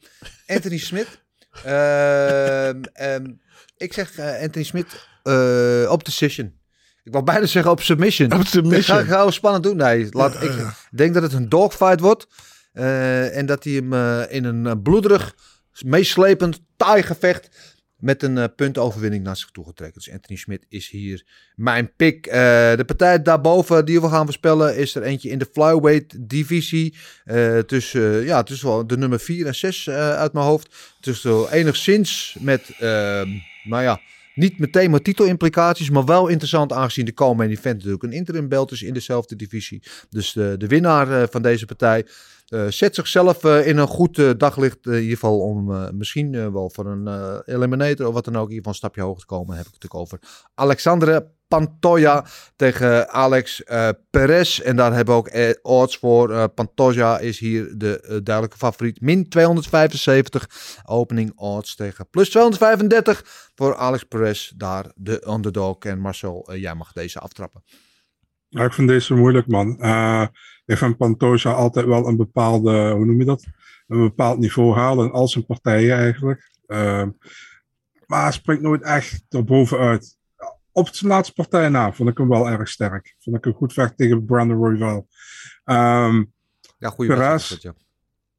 Anthony 0.47 0.79
Smit. 0.79 1.23
Ehm, 1.65 2.83
ehm, 2.93 3.27
ik 3.77 3.93
zeg 3.93 4.17
eh, 4.19 4.43
Anthony 4.43 4.65
Smit 4.65 5.07
eh, 5.29 5.91
op 5.91 6.05
decision. 6.05 6.57
Ik 7.05 7.13
wou 7.13 7.25
bijna 7.25 7.47
zeggen 7.47 7.71
op 7.71 7.81
submission. 7.81 8.33
Op 8.33 8.47
submission. 8.47 8.99
Ik 8.99 9.07
ga, 9.07 9.27
we 9.27 9.33
spannend 9.33 9.65
doen. 9.65 9.77
Nee, 9.77 10.07
laat, 10.11 10.43
ik 10.43 10.53
denk 10.91 11.15
dat 11.15 11.23
het 11.23 11.33
een 11.33 11.49
dogfight 11.49 12.01
wordt. 12.01 12.27
Eh, 12.73 13.37
en 13.37 13.47
dat 13.47 13.65
hij 13.65 13.73
hem 13.73 13.93
eh, 13.93 14.23
in 14.29 14.45
een 14.45 14.83
bloederig, 14.83 15.35
meeslepend, 15.85 16.61
taai 16.77 17.03
gevecht 17.03 17.77
met 17.97 18.23
een 18.23 18.55
puntoverwinning 18.55 19.25
naar 19.25 19.37
zich 19.37 19.51
toe 19.51 19.65
getrekt. 19.65 19.95
Dus 19.95 20.13
Anthony 20.13 20.39
Smit 20.39 20.67
is 20.69 20.91
hier 20.91 21.27
mijn 21.55 21.93
pick. 21.97 22.25
De 22.25 22.85
partij 22.87 23.23
daarboven 23.23 23.85
die 23.85 24.01
we 24.01 24.09
gaan 24.09 24.25
voorspellen 24.25 24.77
is 24.77 24.95
er 24.95 25.03
eentje 25.03 25.31
in 25.31 25.39
de 25.39 25.49
flyweight 25.53 26.29
divisie. 26.29 26.95
Eh 27.25 27.59
tussen, 27.59 28.25
ja, 28.25 28.43
tussen 28.43 28.69
wel 28.69 28.87
de 28.87 28.97
nummer 28.97 29.21
4 29.21 29.47
en 29.47 29.55
6 29.55 29.87
eh, 29.87 30.17
uit 30.17 30.33
mijn 30.33 30.47
hoofd. 30.47 30.75
Tussen 31.01 31.53
enigszins 31.53 32.37
met, 32.41 32.71
ehm, 32.79 33.29
nou 33.65 33.83
ja, 33.83 34.01
niet 34.39 34.59
meteen 34.59 34.91
met 34.91 35.05
titelimplicaties, 35.05 35.91
maar 35.91 36.05
wel 36.05 36.29
interessant 36.29 36.73
aangezien 36.73 37.05
de 37.05 37.13
komende 37.13 37.53
event 37.53 37.77
natuurlijk 37.77 38.03
een 38.03 38.13
interim 38.13 38.49
belt 38.49 38.73
is 38.73 38.83
in 38.83 38.95
dezelfde 38.95 39.37
divisie. 39.37 39.83
Dus 40.11 40.33
de, 40.33 40.55
de 40.59 40.67
winnaar 40.67 41.11
eh, 41.11 41.29
van 41.31 41.43
deze 41.43 41.67
partij 41.67 42.07
zet 42.69 42.95
zichzelf 42.95 43.45
eh, 43.45 43.67
in 43.67 43.77
een 43.77 43.87
goed 43.87 44.19
eh, 44.19 44.31
daglicht. 44.37 44.87
eh, 44.87 44.93
in 44.93 45.01
ieder 45.01 45.15
geval 45.15 45.41
om 45.41 45.73
eh, 45.75 45.91
misschien 45.91 46.35
eh, 46.35 46.49
wel 46.49 46.71
voor 46.71 46.87
een 46.87 47.07
eh, 47.07 47.55
eliminator 47.55 48.07
of 48.07 48.15
wat 48.15 48.25
dan 48.25 48.37
ook. 48.37 48.49
In 48.49 48.55
ieder 48.55 48.57
geval 48.57 48.73
een 48.73 48.79
stapje 48.79 49.03
hoger 49.03 49.21
te 49.21 49.27
komen. 49.27 49.57
Heb 49.57 49.67
ik 49.67 49.73
het 49.73 49.83
natuurlijk 49.83 50.13
over 50.13 50.49
Alexandre 50.55 51.31
Pantoja 51.49 52.25
tegen 52.57 53.09
Alex 53.09 53.65
eh, 53.65 53.89
Perez. 54.11 54.59
En 54.61 54.77
daar 54.77 54.93
hebben 54.95 55.15
we 55.15 55.21
ook 55.21 55.29
eh, 55.29 55.51
odds 55.63 55.99
voor. 55.99 56.33
Eh, 56.33 56.45
Pantoja 56.55 57.19
is 57.19 57.39
hier 57.39 57.75
de 57.79 58.01
eh, 58.01 58.09
duidelijke 58.23 58.59
favoriet. 58.59 59.01
Min 59.01 59.29
275 59.29 60.49
opening 60.85 61.33
odds 61.37 61.75
tegen 61.77 62.09
plus 62.11 62.31
235 62.31 63.51
voor 63.55 63.77
Alex 63.77 64.03
Perez. 64.05 64.51
Daar 64.57 64.87
de 64.95 65.29
underdog. 65.29 65.79
En 65.79 65.99
Marcel, 66.01 66.49
eh, 66.51 66.61
jij 66.61 66.75
mag 66.75 66.93
deze 66.93 67.19
aftrappen. 67.19 67.63
Ik 68.49 68.73
vind 68.73 68.89
deze 68.89 69.15
moeilijk, 69.15 69.47
man. 69.47 69.77
Ik 70.69 70.79
vind 70.79 70.97
Pantoja 70.97 71.53
altijd 71.53 71.87
wel 71.87 72.09
een 72.09 72.17
bepaalde, 72.17 72.91
hoe 72.91 73.05
noem 73.05 73.19
je 73.19 73.25
dat? 73.25 73.45
Een 73.87 74.01
bepaald 74.01 74.39
niveau 74.39 74.75
halen 74.75 75.07
in 75.07 75.13
al 75.13 75.29
zijn 75.29 75.47
partijen 75.47 75.97
eigenlijk. 75.97 76.51
Ehm, 76.67 77.11
maar 78.07 78.23
hij 78.23 78.33
springt 78.33 78.63
nooit 78.63 78.83
echt 78.83 79.25
erbovenuit. 79.29 80.17
Op 80.73 80.89
zijn 80.89 81.11
laatste 81.11 81.35
partij 81.35 81.69
na 81.69 81.93
vond 81.93 82.09
ik 82.09 82.19
hem 82.19 82.29
wel 82.29 82.49
erg 82.49 82.69
sterk. 82.69 83.17
Vond 83.19 83.37
ik 83.37 83.47
een 83.47 83.53
goed 83.53 83.73
vecht 83.73 83.97
tegen 83.97 84.25
Brandon 84.25 84.57
Royval. 84.57 85.09
Ehm 85.65 86.25
Ja, 86.79 86.89
goede 86.91 87.15
Perez. 87.15 87.57
ja. 87.61 87.75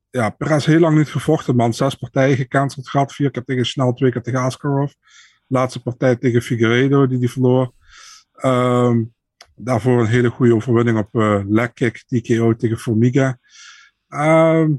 ja, 0.09 0.29
Perez 0.29 0.65
heel 0.65 0.79
lang 0.79 0.97
niet 0.97 1.09
gevochten, 1.09 1.55
man. 1.55 1.73
Zes 1.73 1.95
partijen 1.95 2.37
gecanceld 2.37 2.89
gehad. 2.89 3.13
Vier 3.13 3.31
keer 3.31 3.43
tegen 3.43 3.65
Snel, 3.65 3.93
twee 3.93 4.11
keer 4.11 4.21
tegen 4.21 4.39
Askarov. 4.39 4.93
Laatste 5.47 5.81
partij 5.81 6.15
tegen 6.15 6.41
Figueiredo, 6.41 7.07
die 7.07 7.19
die 7.19 7.31
verloor. 7.31 7.73
Ehm, 8.33 9.03
daarvoor 9.59 9.99
een 9.99 10.07
hele 10.07 10.29
goede 10.29 10.55
overwinning 10.55 10.97
op 10.97 11.15
eh 11.15 11.41
leg 11.47 11.73
kick, 11.73 12.03
TKO 12.07 12.55
tegen 12.55 12.77
Formiga. 12.77 13.39
Ehm, 14.07 14.71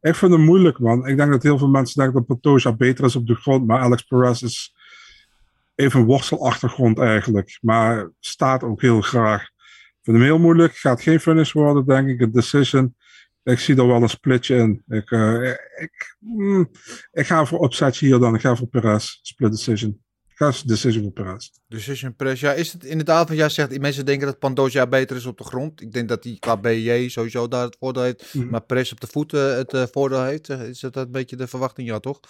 ik 0.00 0.14
vind 0.14 0.32
het 0.32 0.40
moeilijk, 0.40 0.78
man. 0.78 1.06
Ik 1.06 1.16
denk 1.16 1.30
dat 1.30 1.42
heel 1.42 1.58
veel 1.58 1.68
mensen 1.68 1.96
denken 1.96 2.14
dat 2.14 2.26
Pantoja 2.26 2.72
beter 2.76 3.04
is 3.04 3.16
op 3.16 3.26
de 3.26 3.34
grond, 3.34 3.66
maar 3.66 3.80
Alex 3.80 4.02
Perez 4.02 4.42
is 4.42 4.74
even 5.74 6.00
een 6.00 6.06
worstelachtergrond 6.06 6.98
eigenlijk. 6.98 7.58
Maar 7.60 8.10
staat 8.20 8.62
ook 8.62 8.80
heel 8.80 9.00
graag. 9.00 9.42
Ik 9.42 10.08
vind 10.08 10.16
hem 10.16 10.26
heel 10.26 10.38
moeilijk. 10.38 10.76
Gaat 10.76 11.02
geen 11.02 11.20
finish 11.20 11.52
worden, 11.52 11.86
denk 11.86 12.08
ik. 12.08 12.20
Een 12.20 12.32
decision. 12.32 12.96
Ik 13.42 13.58
zie 13.58 13.76
er 13.76 13.86
wel 13.86 14.02
een 14.02 14.08
splitje 14.08 14.56
in. 14.56 14.82
Ik, 14.88 15.10
eh, 15.10 15.50
ik, 15.76 16.16
mm, 16.18 16.70
ik 17.12 17.26
ga 17.26 17.44
voor 17.44 17.58
opzetje 17.58 18.06
hier 18.06 18.18
dan. 18.18 18.34
Ik 18.34 18.40
ga 18.40 18.56
voor 18.56 18.66
Perez. 18.66 19.18
Split 19.22 19.50
decision. 19.50 20.02
Decision 20.50 21.12
Perez. 21.12 21.50
Decision 21.68 22.14
press. 22.16 22.40
Ja, 22.40 22.52
is 22.52 22.72
het 22.72 22.84
inderdaad 22.84 23.28
wat 23.28 23.36
jij 23.38 23.48
zegt? 23.48 23.80
Mensen 23.80 24.06
denken 24.06 24.26
dat 24.26 24.38
Pandoja 24.38 24.86
beter 24.86 25.16
is 25.16 25.26
op 25.26 25.38
de 25.38 25.44
grond. 25.44 25.80
Ik 25.80 25.92
denk 25.92 26.08
dat 26.08 26.24
hij 26.24 26.36
qua 26.38 26.56
BJ 26.56 27.08
sowieso 27.08 27.48
daar 27.48 27.64
het 27.64 27.76
voordeel 27.80 28.02
heeft. 28.02 28.34
Mhm. 28.34 28.48
Maar 28.48 28.60
press 28.62 28.92
op 28.92 29.00
de 29.00 29.06
voeten 29.06 29.56
het 29.56 29.72
eh, 29.74 29.82
voordeel 29.92 30.22
heeft. 30.24 30.48
Eh, 30.48 30.68
Is 30.68 30.80
dat 30.80 30.96
een 30.96 31.10
beetje 31.10 31.36
de 31.36 31.46
verwachting? 31.46 31.88
Ja, 31.88 31.98
toch? 31.98 32.20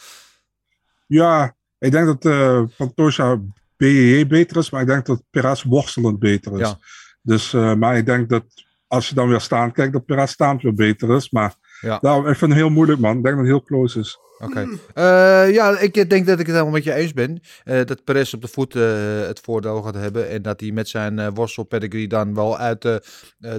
Ja, 1.07 1.57
ik 1.79 1.91
denk 1.93 2.07
dat 2.07 2.25
eh 2.25 2.63
Pantoja 2.77 3.41
BJJ 3.77 4.27
beter 4.27 4.57
is, 4.57 4.71
maar 4.71 4.81
ik 4.81 4.87
denk 4.87 5.07
dat 5.07 5.23
Perez 5.31 5.63
worstelend 5.63 6.19
beter 6.19 6.53
is. 6.53 6.69
Ja. 6.69 6.79
Dus, 7.23 7.53
eh, 7.55 7.75
maar 7.75 7.97
ik 7.97 8.07
denk 8.07 8.29
dat 8.29 8.45
als 8.87 9.09
je 9.09 9.15
dan 9.15 9.29
weer 9.29 9.41
staan 9.41 9.73
kijkt, 9.73 9.93
dat 9.93 10.05
Perez 10.05 10.31
staand 10.33 10.63
weer 10.63 10.75
beter 10.75 11.17
is. 11.17 11.31
Maar 11.31 11.55
Ja. 11.81 11.99
daarom, 11.99 12.27
ik 12.27 12.37
vind 12.37 12.51
het 12.51 12.61
heel 12.61 12.71
moeilijk, 12.71 13.01
man. 13.01 13.17
Ik 13.17 13.23
denk 13.23 13.37
dat 13.37 13.45
het 13.45 13.55
heel 13.55 13.63
close 13.65 13.99
is. 13.99 14.19
Oké. 14.43 14.69
Eh, 14.95 15.53
ja, 15.53 15.79
ik 15.79 16.11
denk 16.11 16.27
dat 16.27 16.39
ik 16.41 16.47
het 16.47 16.55
helemaal 16.55 16.73
met 16.73 16.85
je 16.85 16.95
eens 16.95 17.13
ben. 17.13 17.41
Eh, 17.65 17.85
dat 17.85 18.05
Perez 18.05 18.35
op 18.35 18.41
de 18.41 18.49
voet 18.49 18.77
eh, 18.77 19.21
het 19.27 19.41
voordeel 19.41 19.83
gaat 19.83 19.95
hebben. 19.95 20.29
En 20.29 20.43
dat 20.43 20.61
hij 20.61 20.71
met 20.71 20.89
zijn 20.89 21.19
eh 21.19 21.29
worstel 21.35 21.65
pedigree 21.65 22.09
dan 22.09 22.35
wel 22.35 22.59
uit 22.59 22.85
eh, 22.85 22.95
eh, 22.95 23.01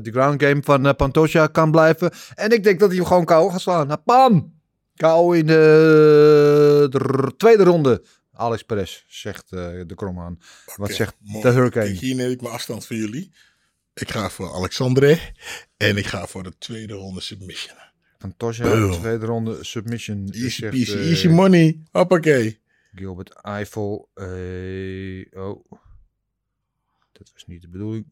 de 0.01 0.11
ground 0.11 0.43
game 0.43 0.61
van 0.63 0.85
eh 0.85 0.93
Pantoja 0.93 1.47
kan 1.47 1.71
blijven. 1.71 2.11
En 2.35 2.51
ik 2.51 2.63
denk 2.63 2.79
dat 2.79 2.89
hij 2.89 2.97
hem 2.97 3.07
gewoon 3.07 3.25
kou 3.25 3.51
gaat 3.51 3.61
slaan. 3.61 3.87
Nou, 3.87 3.99
Pam! 4.05 4.61
KO 4.95 5.31
in 5.31 5.45
de, 5.47 6.87
de 6.89 7.31
tweede 7.37 7.63
ronde. 7.63 8.03
Alex 8.33 8.63
Perez, 8.63 9.03
zegt 9.07 9.51
eh, 9.51 9.59
de 9.87 9.95
Kromhaan. 9.95 10.39
Wat 10.75 10.91
zegt 10.91 11.15
mooi. 11.19 11.41
de 11.43 11.49
Hurricane? 11.49 11.85
Kijk, 11.85 11.99
hier 11.99 12.15
neem 12.15 12.31
ik 12.31 12.41
mijn 12.41 12.53
afstand 12.53 12.85
van 12.85 12.95
jullie. 12.95 13.31
Ik 13.93 14.11
ga 14.11 14.29
voor 14.29 14.53
Alexandre. 14.53 15.19
En 15.77 15.97
ik 15.97 16.05
ga 16.05 16.27
voor 16.27 16.43
de 16.43 16.57
tweede 16.57 16.93
ronde 16.93 17.21
submission. 17.21 17.77
Boom. 18.31 18.91
tweede 18.91 19.25
ronde 19.25 19.57
submission. 19.63 20.27
Easy 20.31 20.49
zegt, 20.49 20.71
peasy, 20.73 20.97
eh, 20.97 21.09
easy 21.09 21.27
money. 21.27 21.83
Hoppakee. 21.91 22.59
Gilbert 22.95 23.29
Eiffel. 23.41 24.09
eh, 24.13 25.25
oh. 25.43 25.71
Dat 27.11 27.31
was 27.33 27.43
niet 27.45 27.61
de 27.61 27.69
bedoeling. 27.69 28.05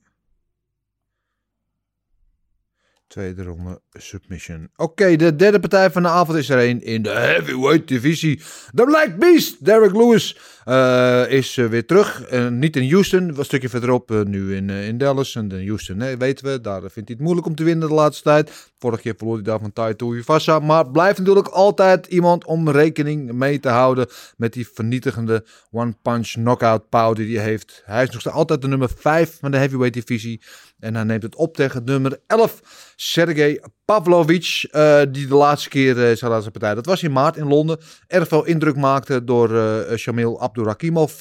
Tweede 3.08 3.44
ronde 3.44 3.82
submission. 3.94 4.70
Oké, 4.76 5.16
de 5.16 5.36
derde 5.36 5.60
partij 5.60 5.92
van 5.92 6.02
de 6.04 6.08
avond 6.10 6.38
is 6.38 6.50
er 6.50 6.70
een 6.70 6.82
in 6.84 7.02
de 7.02 7.10
heavyweight 7.10 7.88
divisie. 7.88 8.42
De 8.72 8.84
Black 8.84 9.16
Beast, 9.18 9.66
Derek 9.66 9.92
Lewis, 9.94 10.38
eh, 10.66 11.24
is 11.30 11.56
weer 11.56 11.86
terug. 11.86 12.22
Eh, 12.24 12.48
niet 12.48 12.76
in 12.76 12.90
Houston, 12.92 13.38
een 13.38 13.46
stukje 13.46 13.70
verderop, 13.70 14.10
nu 14.26 14.56
in, 14.56 14.70
in 14.70 14.98
Dallas. 14.98 15.36
En 15.36 15.52
in 15.52 15.68
Houston, 15.68 15.98
nee, 15.98 16.18
weten 16.18 16.46
we, 16.46 16.62
daar 16.62 16.80
vindt 16.82 16.96
hij 16.96 17.04
het 17.06 17.20
moeilijk 17.20 17.48
om 17.48 17.56
te 17.56 17.64
winnen 17.64 17.88
de 17.88 17.94
laatste 17.94 18.24
tijd. 18.24 18.71
Vorige 18.82 19.02
keer 19.02 19.14
verloor 19.18 19.36
hij 19.36 19.44
daar 19.44 19.60
van 19.60 19.74
Tai. 19.74 20.60
Maar 20.62 20.92
blijft 20.92 21.20
natuurlijk 21.20 21.48
altijd 21.48 22.06
iemand 22.06 22.46
om 22.46 22.70
rekening 22.70 23.32
mee 23.32 23.60
te 23.60 23.70
houden 23.70 24.08
met 24.38 24.54
die 24.54 24.68
vernietigende 24.68 25.46
one-punch 25.72 26.32
knockout 26.32 26.90
power 26.90 27.16
die 27.16 27.38
hij 27.38 27.46
heeft. 27.46 27.82
Hij 27.86 28.04
is 28.04 28.10
nog 28.10 28.20
steeds 28.20 28.36
altijd 28.36 28.62
de 28.62 28.68
nummer 28.68 28.90
5 28.98 29.38
van 29.40 29.52
de 29.52 29.58
heavyweight 29.58 29.94
divisie. 29.94 30.42
En 30.80 30.96
hij 30.96 31.04
neemt 31.04 31.24
het 31.24 31.36
op 31.36 31.56
tegen 31.56 31.84
nummer 31.84 32.20
11, 32.28 32.62
Sergej 32.96 33.64
Pavlovich. 33.92 34.66
eh, 34.66 35.02
die 35.12 35.28
de 35.28 35.36
laatste 35.36 35.70
keer 35.70 36.10
eh, 36.10 36.16
zijn 36.16 36.32
laatste 36.32 36.52
partij, 36.52 36.76
dat 36.76 36.86
was 36.86 37.04
in 37.04 37.12
maart 37.12 37.38
in 37.38 37.48
Londen, 37.48 37.80
erg 38.08 38.28
veel 38.28 38.46
indruk 38.46 38.76
maakte 38.76 39.24
door 39.24 39.58
eh 39.58 39.98
Shamil 39.98 40.42
Abdurakimov 40.42 41.18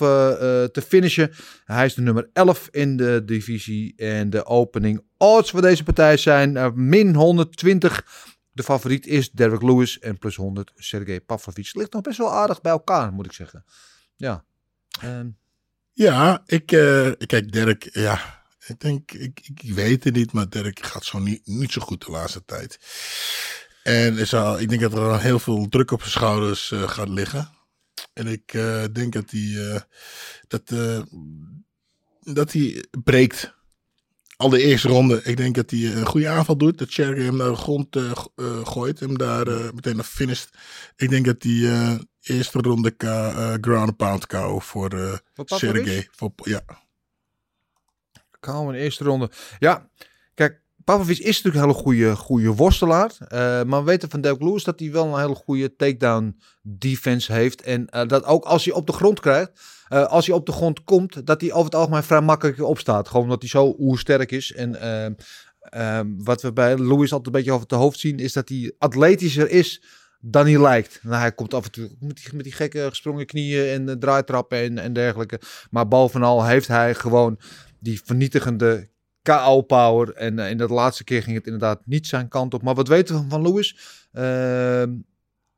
te 0.73 0.83
finishen. 0.87 1.31
Hij 1.65 1.85
is 1.85 1.95
de 1.95 2.01
nummer 2.03 2.31
11 2.33 2.69
in 2.71 2.97
de 2.97 3.23
divisie. 3.25 3.95
En 3.97 4.31
de 4.31 4.45
opening 4.47 5.03
odds 5.17 5.51
voor 5.51 5.61
deze 5.63 5.83
partij 5.83 6.17
zijn 6.17 6.73
min 6.75 7.15
120. 7.15 8.05
De 8.53 8.63
favoriet 8.63 9.07
is 9.07 9.31
Derek 9.31 9.63
Lewis 9.63 9.99
en 9.99 10.19
plus 10.19 10.37
100 10.37 10.73
Sergej 10.75 11.21
Pavlovich. 11.21 11.75
Ligt 11.75 11.93
nog 11.93 12.03
best 12.03 12.19
wel 12.19 12.33
aardig 12.33 12.61
bij 12.61 12.73
elkaar, 12.73 13.13
moet 13.13 13.27
ik 13.27 13.33
zeggen. 13.33 13.65
Ja. 14.17 14.45
Ehm, 15.01 15.29
Ja, 15.93 16.43
ik, 16.47 16.67
kijk, 16.67 17.53
Dirk, 17.53 17.89
ja, 17.93 18.40
ik 18.66 18.81
denk, 18.81 19.12
ik, 19.12 19.41
ik 19.55 19.73
weet 19.74 20.05
het 20.05 20.15
niet, 20.15 20.32
maar 20.32 20.49
Dirk 20.49 20.87
gaat 20.87 21.05
zo 21.05 21.19
niet, 21.19 21.47
niet 21.47 21.73
zo 21.73 21.81
goed 21.81 22.05
de 22.05 22.11
laatste 22.11 22.45
tijd. 22.45 22.78
En 23.82 24.19
er 24.19 24.27
zal, 24.27 24.61
ik 24.61 24.69
denk 24.69 24.81
dat 24.81 24.93
er 24.93 24.99
al 25.11 25.19
heel 25.19 25.39
veel 25.39 25.69
druk 25.69 25.91
op 25.91 26.01
zijn 26.01 26.12
schouders 26.12 26.70
eh, 26.73 26.89
gaat 26.89 27.09
liggen. 27.09 27.51
En 28.12 28.27
ik 28.27 28.55
eh, 28.55 28.85
denk 28.93 29.12
dat 29.12 29.31
hij, 29.31 29.73
eh, 29.73 29.81
dat, 30.49 30.69
dat 32.20 32.53
hij 32.53 32.85
breekt. 33.05 33.59
Al 34.37 34.49
de 34.49 34.62
eerste 34.62 34.89
ronde, 34.89 35.23
ik 35.23 35.37
denk 35.37 35.55
dat 35.55 35.70
hij 35.70 35.93
een 35.95 36.07
goede 36.07 36.28
aanval 36.28 36.57
doet. 36.57 36.78
Dat 36.78 36.93
Cherry 36.93 37.24
hem 37.24 37.37
naar 37.37 37.49
de 37.49 37.57
grond 37.57 37.97
go- 38.15 38.32
gooit. 38.65 39.01
Hem 39.01 39.19
daar 39.19 39.74
meteen 39.74 39.97
naar 39.97 40.05
finisht. 40.05 40.49
Ik 40.97 41.09
denk 41.09 41.24
dat 41.27 41.43
hij 41.43 41.99
eerste 42.20 42.59
ronde 42.59 42.95
ground 43.61 43.97
pound 43.97 44.27
KO 44.27 44.59
voor? 44.59 45.20
Sergej. 45.61 46.09
Voor, 46.11 46.32
ja. 46.45 46.62
KO 48.41 48.67
in 48.67 48.73
de 48.73 48.79
eerste 48.79 49.05
ronde. 49.05 49.31
Ja, 49.59 49.89
kijk, 50.35 50.61
Pavlovich 50.85 51.21
is 51.21 51.43
natuurlijk 51.43 51.55
een 51.55 51.71
hele 51.71 51.83
goede, 51.83 52.17
goede 52.17 52.55
worstelaar. 52.55 53.12
Eh, 53.29 53.62
maar 53.62 53.85
we 53.85 53.91
weten 53.91 54.11
van 54.11 54.21
Derek 54.21 54.43
Lewis 54.43 54.65
dat 54.65 54.81
hij 54.81 54.93
wel 54.93 55.07
een 55.07 55.21
hele 55.21 55.35
goede 55.35 55.77
takedown 55.77 56.41
defense 56.62 57.33
heeft. 57.33 57.62
En 57.62 57.89
eh, 57.89 58.09
dat 58.09 58.25
ook 58.25 58.45
als 58.45 58.65
hij 58.65 58.75
op 58.75 58.87
de 58.87 58.93
grond 58.93 59.21
krijgt, 59.21 59.51
eh, 59.89 60.07
als 60.07 60.27
hij 60.27 60.35
op 60.35 60.47
de 60.47 60.53
grond 60.53 60.85
komt, 60.85 61.27
dat 61.27 61.41
hij 61.41 61.53
over 61.53 61.65
het 61.65 61.75
algemeen 61.75 62.03
vrij 62.03 62.21
makkelijk 62.21 62.62
opstaat. 62.62 63.09
Gewoon 63.09 63.23
omdat 63.23 63.41
hij 63.41 63.51
zo 63.51 63.75
oersterk 63.79 64.33
is. 64.33 64.53
En 64.53 65.17
wat 66.19 66.43
we 66.43 66.53
bij 66.53 66.79
Lewis 66.79 67.12
altijd 67.12 67.27
een 67.27 67.33
beetje 67.33 67.53
over 67.53 67.67
het 67.69 67.79
hoofd 67.79 67.99
zien, 67.99 68.19
is 68.19 68.33
dat 68.33 68.49
hij 68.49 68.73
atletischer 68.79 69.51
is 69.51 69.83
dan 70.21 70.47
hij 70.47 70.61
lijkt. 70.61 71.01
Nou, 71.03 71.21
hij 71.21 71.33
komt 71.33 71.55
af 71.55 71.65
en 71.65 71.71
toe 71.71 71.91
met 72.33 72.45
die, 72.45 72.53
gekke 72.53 72.87
gesprongen 72.89 73.27
knieën 73.27 73.89
en 73.89 73.99
draaitrappen 73.99 74.59
en, 74.59 74.79
en 74.79 74.93
dergelijke. 74.93 75.41
Maar 75.71 75.89
bovenal 75.89 76.47
heeft 76.47 76.69
hij 76.69 76.95
gewoon 76.95 77.39
die 77.81 78.01
vernietigende 78.05 78.90
KO-power. 79.23 80.15
En 80.15 80.39
eh, 80.39 80.51
in 80.51 80.57
dat 80.57 80.70
laatste 80.70 81.05
keer 81.05 81.23
ging 81.23 81.36
het 81.36 81.47
inderdaad 81.47 81.86
niet 81.86 82.07
zijn 82.07 82.28
kant 82.28 82.55
op. 82.55 82.62
Maar 82.62 82.74
wat 82.74 82.89
weten 82.89 83.23
we 83.23 83.28
van 83.28 83.43
Lewis? 83.43 83.77
Ehm, 84.12 84.94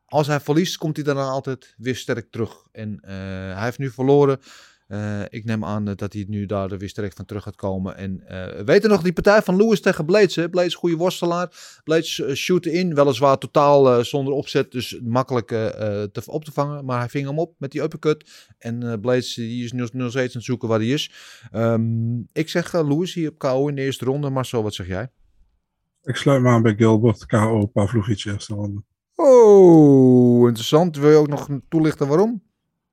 als 0.04 0.26
hij 0.26 0.40
verliest, 0.40 0.76
komt 0.76 0.96
hij 0.96 1.04
daarna 1.04 1.28
altijd 1.28 1.74
weer 1.76 1.96
sterk 1.96 2.30
terug. 2.30 2.66
En 2.72 3.00
eh, 3.00 3.14
hij 3.54 3.64
heeft 3.64 3.78
nu 3.78 3.90
verloren. 3.90 4.40
Eh, 4.92 5.20
ik 5.28 5.44
neem 5.44 5.64
aan 5.64 5.88
eh, 5.88 5.94
dat 5.96 6.12
hij 6.12 6.24
nu 6.28 6.46
daar 6.46 6.78
weer 6.78 6.88
sterk 6.88 7.12
van 7.12 7.24
terug 7.24 7.42
gaat 7.42 7.56
komen. 7.56 7.96
En 7.96 8.22
eh, 8.26 8.56
we 8.56 8.64
weten 8.64 8.90
nog 8.90 9.02
die 9.02 9.12
partij 9.12 9.42
van 9.42 9.56
Lewis 9.56 9.80
tegen 9.80 10.04
Blades. 10.04 10.36
Hè? 10.36 10.50
Blades, 10.50 10.74
goede 10.74 10.96
worstelaar. 10.96 11.80
Blades 11.84 12.18
uh, 12.18 12.34
shooten 12.34 12.72
in, 12.72 12.94
weliswaar 12.94 13.38
totaal 13.38 13.98
uh, 13.98 14.04
zonder 14.04 14.32
opzet. 14.34 14.72
Dus 14.72 15.00
makkelijk 15.02 15.50
uh, 15.50 15.58
te, 15.68 16.22
op 16.26 16.44
te 16.44 16.52
vangen. 16.52 16.84
Maar 16.84 16.98
hij 16.98 17.08
ving 17.08 17.26
hem 17.26 17.38
op 17.38 17.54
met 17.58 17.70
die 17.70 17.82
uppercut. 17.82 18.50
En 18.58 18.84
uh, 18.84 18.92
Blades 19.00 19.34
die 19.34 19.64
is 19.64 19.72
nu 19.72 19.80
nog 19.92 20.10
steeds 20.10 20.16
aan 20.16 20.30
het 20.32 20.44
zoeken 20.44 20.68
waar 20.68 20.78
hij 20.78 20.88
is. 20.88 21.12
Um, 21.52 22.28
ik 22.32 22.48
zeg 22.48 22.74
uh, 22.74 22.88
Lewis 22.88 23.14
hier 23.14 23.30
op 23.30 23.38
KO 23.38 23.68
in 23.68 23.74
de 23.74 23.82
eerste 23.82 24.04
ronde. 24.04 24.30
Marcel, 24.30 24.62
wat 24.62 24.74
zeg 24.74 24.86
jij? 24.86 25.10
Ik 26.02 26.16
sluit 26.16 26.42
me 26.42 26.48
aan 26.48 26.62
bij 26.62 26.74
Gilbert, 26.74 27.26
KO, 27.26 27.66
Pavlovic 27.66 28.24
eerste 28.24 28.54
ronde. 28.54 28.82
Oh, 29.14 30.46
interessant. 30.46 30.96
Wil 30.96 31.10
je 31.10 31.16
ook 31.16 31.28
nog 31.28 31.48
toelichten 31.68 32.08
waarom? 32.08 32.42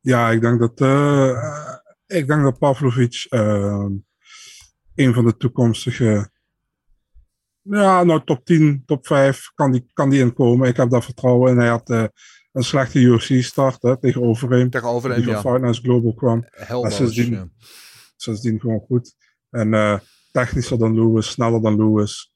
Ja, 0.02 0.30
ik 0.30 0.42
denk 0.42 0.60
dat, 0.60 0.82
uh, 0.82 1.78
ik 2.10 2.28
denk 2.28 2.44
dat 2.44 2.60
Pavlovic 2.60 3.28
uh, 3.30 3.86
een 4.96 5.14
van 5.14 5.26
de 5.26 5.38
toekomstige, 5.38 6.30
ja, 7.62 8.04
nou 8.04 8.22
top 8.24 8.46
10, 8.46 8.84
top 8.86 9.08
5 9.08 9.52
kan 9.56 9.72
die, 9.72 9.90
kan 9.94 10.10
die 10.10 10.20
inkomen. 10.20 10.68
Ik 10.68 10.78
heb 10.78 10.90
daar 10.90 11.04
vertrouwen 11.04 11.52
in. 11.52 11.58
Hij 11.58 11.68
had 11.68 11.90
uh, 11.90 12.04
een 12.52 12.64
slechte 12.64 13.00
UFC-start 13.00 13.98
tegen 14.00 14.22
Overeem. 14.22 14.70
Tegen 14.70 14.88
Overeem, 14.88 15.18
die 15.18 15.28
ja. 15.28 15.42
van 15.42 15.54
Finance 15.54 15.82
Global 15.82 16.14
kwam. 16.14 16.46
Helbo's, 16.50 16.96
sindsdien, 16.96 17.32
ja. 17.32 17.50
sindsdien 18.16 18.60
gewoon 18.60 18.80
goed. 18.80 19.16
En 19.50 19.74
uh, 19.74 20.00
technischer 20.32 20.78
dan 20.78 20.96
Lewis, 20.96 21.30
sneller 21.30 21.62
dan 21.62 21.76
Lewis. 21.76 22.34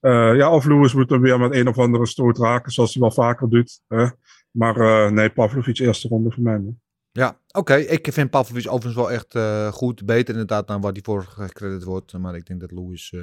Uh, 0.00 0.36
ja, 0.36 0.50
of 0.50 0.64
Lewis 0.64 0.94
moet 0.94 1.10
hem 1.10 1.20
weer 1.20 1.38
met 1.38 1.54
een 1.54 1.68
of 1.68 1.78
andere 1.78 2.06
stoot 2.06 2.38
raken, 2.38 2.72
zoals 2.72 2.92
hij 2.92 3.02
wel 3.02 3.10
vaker 3.10 3.48
doet. 3.48 3.80
Hè? 3.88 4.06
Maar 4.50 4.76
uh, 4.76 5.10
nee, 5.10 5.30
Pavlovic 5.30 5.78
eerste 5.78 6.08
ronde 6.08 6.30
voor 6.30 6.42
mij. 6.42 6.74
Ja, 7.18 7.38
oké. 7.50 7.74
Ik 7.74 8.08
vind 8.12 8.30
Pavlovic 8.30 8.66
overigens 8.66 8.94
wel 8.94 9.10
echt 9.10 9.34
uh, 9.34 9.72
goed. 9.72 10.06
Beter 10.06 10.32
inderdaad 10.32 10.66
dan 10.66 10.80
waar 10.80 10.92
hij 10.92 11.00
voor 11.04 11.24
gecrediteerd 11.24 11.84
wordt. 11.84 12.12
Maar 12.12 12.36
ik 12.36 12.46
denk 12.46 12.60
dat 12.60 12.72
Lewis 12.72 13.12
uh, 13.14 13.22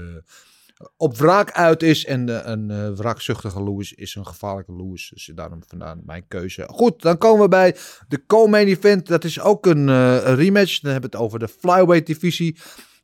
op 0.98 1.18
wraak 1.18 1.52
uit 1.52 1.84
is. 1.84 2.06
En 2.06 2.28
uh, 2.28 2.40
een 2.44 2.96
wraakzuchtige 2.96 3.64
Lewis 3.64 3.94
is 3.94 4.16
een 4.16 4.28
gevaarlijke 4.28 4.76
Lewis. 4.76 5.12
Dus 5.14 5.32
daarom 5.36 5.64
vandaan 5.68 6.02
mijn 6.06 6.28
keuze. 6.28 6.68
Goed, 6.68 7.02
dan 7.02 7.18
komen 7.18 7.42
we 7.42 7.48
bij 7.48 7.76
de 8.08 8.26
co-main 8.26 8.68
event. 8.68 9.08
Dat 9.08 9.24
is 9.24 9.40
ook 9.40 9.66
een, 9.66 9.88
rematch. 10.36 10.80
Dan 10.80 10.92
hebben 10.92 11.10
we 11.10 11.18
het 11.18 11.26
over 11.26 11.40
de 11.40 11.48
flyweight 11.48 12.06
divisie. 12.06 12.58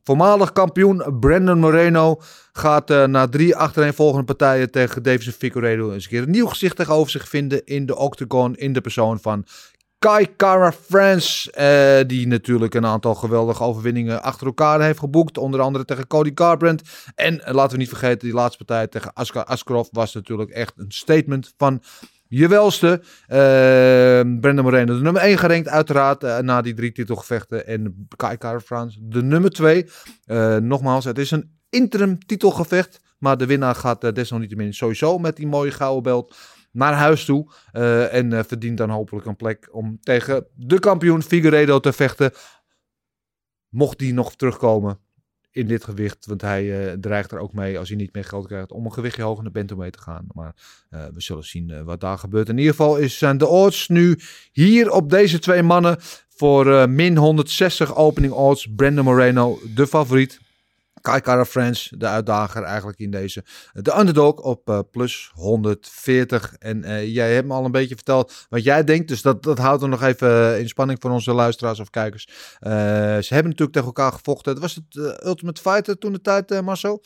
Voormalig 0.03 0.51
kampioen 0.51 1.19
Brandon 1.19 1.59
Moreno 1.59 2.21
gaat 2.51 2.89
na 2.89 3.27
drie 3.27 3.55
achtereenvolgende 3.55 4.25
partijen 4.25 4.71
tegen 4.71 5.03
Davison 5.03 5.33
Figueiredo 5.33 5.91
eens 5.91 6.03
een 6.03 6.09
keer 6.09 6.21
een 6.21 6.31
nieuw 6.31 6.47
gezicht 6.47 6.75
tegenover 6.75 7.11
zich 7.11 7.29
vinden 7.29 7.65
in 7.65 7.85
de 7.85 7.95
octagon 7.95 8.55
in 8.55 8.73
de 8.73 8.81
persoon 8.81 9.19
van 9.19 9.45
Kai 9.99 10.35
Kara 10.35 10.71
France, 10.71 11.53
uh, 11.59 12.07
die 12.07 12.27
natuurlijk 12.27 12.73
een 12.73 12.85
aantal 12.85 13.15
geweldige 13.15 13.63
overwinningen 13.63 14.23
achter 14.23 14.47
elkaar 14.47 14.81
heeft 14.81 14.99
geboekt. 14.99 15.37
Onder 15.37 15.61
andere 15.61 15.85
tegen 15.85 16.07
Cody 16.07 16.31
Garbrandt. 16.35 16.81
En 17.15 17.41
laten 17.45 17.71
we 17.71 17.77
niet 17.77 17.87
vergeten, 17.87 18.19
die 18.19 18.33
laatste 18.33 18.63
partij 18.63 18.87
tegen 18.87 19.13
Askar 19.13 19.43
Askarov 19.43 19.87
was 19.91 20.13
natuurlijk 20.13 20.49
echt 20.49 20.73
een 20.75 20.91
statement 20.91 21.53
van 21.57 21.81
je 22.27 22.47
welste. 22.47 23.01
Uh, 23.27 24.57
Moreno, 24.61 24.95
de 24.95 25.01
nummer 25.01 25.21
1 25.21 25.37
gerankt 25.37 25.67
uiteraard 25.67 26.23
uh, 26.23 26.37
na 26.37 26.61
die 26.61 26.73
drie 26.73 26.91
titelgevechten. 26.91 27.67
En 27.67 28.07
Kai 28.15 28.37
Kara 28.37 28.59
France, 28.59 28.99
de 29.01 29.23
nummer 29.23 29.51
2. 29.51 29.89
Uh, 30.25 30.55
nogmaals, 30.55 31.05
het 31.05 31.17
is 31.17 31.31
een 31.31 31.51
interim 31.69 32.25
titelgevecht. 32.25 32.99
Maar 33.17 33.37
de 33.37 33.45
winnaar 33.45 33.75
gaat 33.75 34.15
desalniettemin 34.15 34.73
sowieso 34.73 35.17
met 35.17 35.35
die 35.35 35.47
mooie 35.47 35.71
gouden 35.71 36.03
belt 36.03 36.35
naar 36.77 36.93
huis 36.93 37.25
toe. 37.25 37.51
Uh, 37.73 38.13
en 38.13 38.31
uh, 38.31 38.39
verdient 38.47 38.77
dan 38.77 38.89
hopelijk 38.89 39.25
een 39.25 39.35
plek 39.35 39.69
om 39.71 39.99
tegen 40.01 40.47
de 40.55 40.79
kampioen 40.79 41.23
Figueiredo 41.23 41.79
te 41.79 41.93
vechten. 41.93 42.31
Mocht 43.69 43.99
die 43.99 44.13
nog 44.13 44.35
terugkomen 44.35 44.99
in 45.51 45.67
dit 45.67 45.83
gewicht. 45.83 46.25
Want 46.25 46.41
hij 46.41 46.63
uh, 46.63 46.93
dreigt 46.93 47.31
er 47.31 47.39
ook 47.39 47.53
mee 47.53 47.79
als 47.79 47.87
hij 47.87 47.97
niet 47.97 48.13
meer 48.13 48.23
geld 48.23 48.47
krijgt 48.47 48.71
om 48.71 48.85
een 48.85 48.93
gewichtje 48.93 49.23
hoger 49.23 49.43
naar 49.43 49.51
bento 49.51 49.75
mee 49.75 49.89
te 49.89 50.01
gaan. 50.01 50.25
Maar 50.31 50.55
we 50.89 51.21
zullen 51.21 51.43
zien 51.43 51.83
wat 51.83 51.99
daar 51.99 52.17
gebeurt. 52.17 52.49
In 52.49 52.57
ieder 52.57 52.73
geval 52.75 52.97
is, 52.97 53.17
zijn 53.17 53.37
de 53.37 53.47
odds 53.47 53.87
nu 53.87 54.19
hier 54.51 54.91
op 54.91 55.09
deze 55.09 55.39
twee 55.39 55.63
mannen 55.63 55.97
voor 56.29 56.89
min 56.89 57.17
160 57.17 57.95
opening 57.95 58.33
odds. 58.33 58.67
Brandon 58.75 59.03
Moreno, 59.03 59.59
de 59.75 59.87
favoriet. 59.87 60.39
Kai 61.07 61.21
Kara 61.21 61.45
France, 61.45 61.97
de 61.97 62.05
uitdager 62.05 62.63
eigenlijk 62.63 62.99
in 62.99 63.11
deze. 63.11 63.43
De 63.73 63.97
underdog 63.97 64.35
op 64.35 64.69
uh, 64.69 64.79
plus 64.91 65.31
140. 65.33 66.53
En 66.59 66.83
uh, 66.83 67.13
jij 67.13 67.33
hebt 67.33 67.47
me 67.47 67.53
al 67.53 67.65
een 67.65 67.71
beetje 67.71 67.95
verteld 67.95 68.33
wat 68.49 68.63
jij 68.63 68.83
denkt. 68.83 69.07
Dus 69.07 69.21
dat, 69.21 69.43
dat 69.43 69.57
houdt 69.57 69.81
er 69.81 69.89
nog 69.89 70.03
even 70.03 70.59
in 70.59 70.67
spanning 70.67 70.99
voor 71.01 71.11
onze 71.11 71.33
luisteraars 71.33 71.79
of 71.79 71.89
kijkers. 71.89 72.27
Ze 72.59 73.27
hebben 73.33 73.51
natuurlijk 73.51 73.71
tegen 73.71 73.87
elkaar 73.87 74.11
gevochten. 74.11 74.59
Was 74.59 74.75
het 74.75 75.23
Ultimate 75.25 75.61
Fighter 75.61 75.97
toen 75.97 76.13
de 76.13 76.21
tijd, 76.21 76.61
Marcel? 76.61 77.03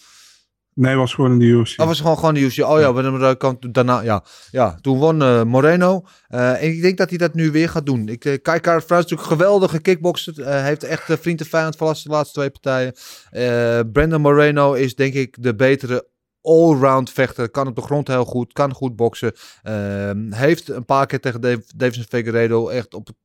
Nee, 0.74 0.96
was 0.96 1.14
gewoon 1.14 1.32
in 1.32 1.40
de 1.40 1.46
UFC. 1.46 1.78
Dat 1.78 1.88
was 1.88 2.00
gewoon, 2.00 2.18
gewoon 2.18 2.34
de 2.34 2.40
UFC. 2.40 2.60
Oh 2.60 2.80
ja, 2.80 2.94
we 2.94 3.36
kan 3.38 3.58
daarna, 3.60 4.02
ja. 4.02 4.24
ja, 4.52 4.78
toen 4.82 4.98
won 4.98 5.22
uh, 5.22 5.44
Moreno. 5.44 6.06
Uh, 6.30 6.64
en 6.64 6.70
ik 6.70 6.82
denk 6.82 6.98
dat 6.98 7.10
hij 7.10 7.18
dat 7.18 7.34
nu 7.34 7.52
weer 7.52 7.70
gaat 7.70 7.86
doen. 7.86 8.08
Ik, 8.08 8.26
uh, 8.26 8.42
Kai 8.42 8.60
Kara 8.60 8.84
natuurlijk 8.88 9.22
geweldige 9.22 9.80
kickboxer. 9.80 10.48
Heeft 10.64 10.84
echt 10.84 11.04
vriend 11.20 11.40
en 11.40 11.46
vijand 11.46 11.76
verrast 11.76 12.04
de 12.04 12.10
laatste 12.10 12.34
twee 12.34 12.50
partijen. 12.50 13.92
Brandon 13.92 14.22
Moreno 14.22 14.74
is 14.74 14.96
denk 14.96 15.14
ik 15.14 15.44
de 15.44 15.56
betere 15.56 16.08
allround 16.42 17.12
vechter. 17.12 17.50
Kan 17.50 17.68
op 17.68 17.76
de 17.76 17.82
grond 17.82 18.08
heel 18.08 18.26
goed. 18.26 18.54
Kan 18.54 18.74
goed 18.74 18.96
boksen. 18.96 19.34
Ehm, 19.64 20.32
heeft 20.32 20.70
een 20.70 20.86
paar 20.86 21.06
keer 21.06 21.20
tegen 21.20 21.42
Dave, 21.42 21.64
Davison 21.76 22.06
Figueiredo 22.10 22.68
echt 22.68 22.94
op 22.94 23.08
het 23.08 23.16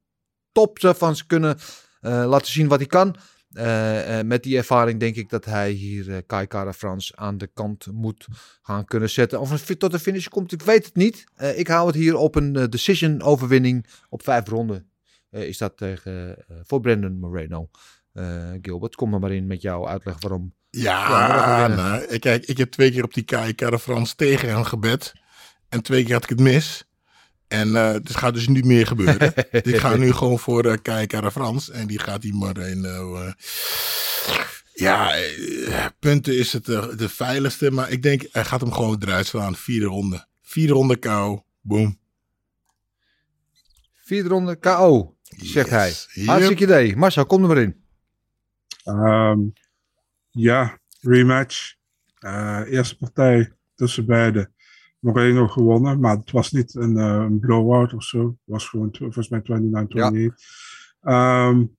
top 0.52 0.78
van 0.96 1.16
ze 1.16 1.26
kunnen 1.26 1.58
laten 2.00 2.52
zien 2.52 2.68
wat 2.68 2.78
hij 2.78 2.88
kan. 2.88 3.16
Uh, 3.56 4.18
uh, 4.18 4.24
met 4.24 4.42
die 4.42 4.56
ervaring 4.56 5.00
denk 5.00 5.16
ik 5.16 5.30
dat 5.30 5.44
hij 5.44 5.70
hier 5.70 6.08
uh, 6.08 6.16
Kai 6.26 6.46
Kara 6.46 6.72
Frans 6.72 7.14
aan 7.14 7.38
de 7.38 7.46
kant 7.54 7.86
moet 7.92 8.26
gaan 8.62 8.84
kunnen 8.84 9.10
zetten. 9.10 9.40
Of 9.40 9.68
een, 9.68 9.78
tot 9.78 9.90
de 9.90 9.98
finish 9.98 10.26
komt, 10.26 10.52
ik 10.52 10.62
weet 10.62 10.84
het 10.84 10.96
niet. 10.96 11.24
ik 11.54 11.68
hou 11.68 11.86
het 11.86 11.96
hier 11.96 12.16
op 12.16 12.34
een 12.34 12.70
decision 12.70 13.22
overwinning 13.22 13.86
op 14.08 14.22
vijf 14.22 14.48
ronden. 14.48 14.90
is 15.30 15.58
dat 15.58 15.76
tegen, 15.76 16.36
voor 16.62 16.80
Brandon 16.80 17.18
Moreno. 17.18 17.68
Gilbert, 18.62 18.94
kom 18.94 19.14
er 19.14 19.20
maar 19.20 19.32
in 19.32 19.46
met 19.46 19.62
jouw 19.62 19.88
uitleg 19.88 20.20
waarom. 20.20 20.52
Ja, 20.70 21.08
ja 21.08 21.66
nou, 21.66 22.18
kijk, 22.18 22.44
ik 22.44 22.58
heb 22.58 22.70
twee 22.70 22.90
keer 22.90 23.04
op 23.04 23.14
die 23.14 23.24
Kai 23.24 23.54
Kara 23.54 23.78
Frans 23.78 24.14
tegen 24.14 24.48
hem 24.48 24.64
gebed. 24.64 25.12
En 25.68 25.82
twee 25.82 26.04
keer 26.04 26.14
had 26.14 26.22
ik 26.22 26.28
het 26.28 26.40
mis. 26.40 26.86
En 27.48 27.68
uh, 27.68 27.92
het 27.92 28.16
gaat 28.16 28.34
dus 28.34 28.48
niet 28.48 28.64
meer 28.64 28.86
gebeuren. 28.86 29.32
ik 29.72 29.76
ga 29.76 29.96
nu 29.96 30.12
gewoon 30.12 30.38
voor 30.38 30.66
uh, 30.66 30.74
kijken 30.82 31.22
naar 31.22 31.30
Frans. 31.30 31.70
En 31.70 31.86
die 31.86 31.98
gaat 31.98 32.22
die 32.22 32.34
Moreno. 32.34 33.16
Uh, 33.22 33.32
ja, 34.74 35.14
punten 35.98 36.38
is 36.38 36.52
het 36.52 36.64
de 36.64 37.08
veiligste. 37.08 37.70
Maar 37.70 37.90
ik 37.90 38.02
denk, 38.02 38.26
hij 38.30 38.44
gaat 38.44 38.60
hem 38.60 38.72
gewoon 38.72 39.02
eruit 39.02 39.26
slaan. 39.26 39.56
Vierde 39.56 39.86
ronde. 39.86 40.26
Vierde 40.42 40.72
ronde 40.72 40.96
KO. 40.96 41.44
Boom. 41.60 41.98
Vierde 43.92 44.28
ronde 44.28 44.56
KO, 44.56 45.16
zegt 45.22 45.70
hij. 45.70 45.92
Yep. 46.12 46.26
Hartstikke 46.26 46.62
idee. 46.62 46.96
Marcel, 46.96 47.26
kom 47.26 47.42
er 47.42 47.48
maar 47.48 47.58
in. 47.58 47.84
Um, 48.84 49.52
ja, 50.30 50.78
rematch. 51.00 51.74
eerste 52.68 52.96
partij 52.96 53.52
tussen 53.74 54.06
beiden. 54.06 54.54
Moreno 55.06 55.48
gewonnen, 55.48 56.00
maar 56.00 56.16
het 56.16 56.30
was 56.30 56.52
niet 56.52 56.74
een, 56.74 56.96
uh, 56.96 57.04
een 57.04 57.38
blowout 57.38 57.92
of 57.92 58.04
zo. 58.04 58.26
Het 58.26 58.36
was 58.44 58.68
gewoon 58.68 58.88
volgens 58.92 59.28
mij 59.28 59.40
29-28. 59.40 60.34
Ja. 61.00 61.48
Um, 61.48 61.76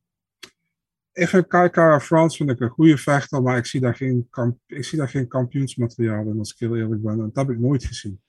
ik 1.12 1.28
vind 1.28 1.48
Kai 1.48 2.00
Frans 2.00 2.38
vind 2.38 2.50
ik 2.50 2.60
een 2.60 2.70
goede 2.70 2.98
vechter, 2.98 3.42
maar 3.42 3.58
ik 3.58 3.66
zie 3.66 3.80
daar 3.80 3.96
geen, 3.96 4.28
kamp 4.30 4.60
ik 4.66 4.84
zie 4.84 4.98
daar 4.98 5.10
geen 5.10 5.28
kampioensmateriaal 5.28 6.26
in, 6.26 6.40
als 6.40 6.52
ik 6.52 6.60
heel 6.60 6.76
eerlijk 6.76 7.02
ben. 7.02 7.18
dat 7.18 7.36
heb 7.36 7.50
ik 7.50 7.60
nooit 7.60 7.86
gezien. 7.86 8.22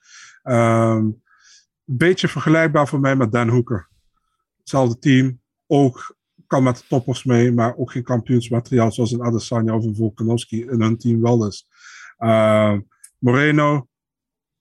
Um, 0.43 0.55
een 0.55 1.97
beetje 1.97 2.27
vergelijkbaar 2.27 2.87
voor 2.87 2.99
mij 2.99 3.15
met 3.15 3.31
Dan 3.31 3.49
Hoeker. 3.49 3.89
Hetzelfde 4.57 4.99
team, 4.99 5.41
ook 5.67 6.17
kan 6.47 6.63
met 6.63 6.77
de 6.77 6.83
toppers 6.87 7.23
mee, 7.23 7.51
maar 7.51 7.77
ook 7.77 7.91
geen 7.91 8.03
kampioensmateriaal 8.03 8.91
zoals 8.91 9.11
een 9.11 9.23
Adesanya 9.23 9.75
of 9.75 9.85
een 9.85 9.95
Volkanovski 9.95 10.61
in 10.61 10.81
hun 10.81 10.97
team 10.97 11.21
wel 11.21 11.47
is. 11.47 11.67
Uh, 12.19 12.77
Moreno, 13.17 13.87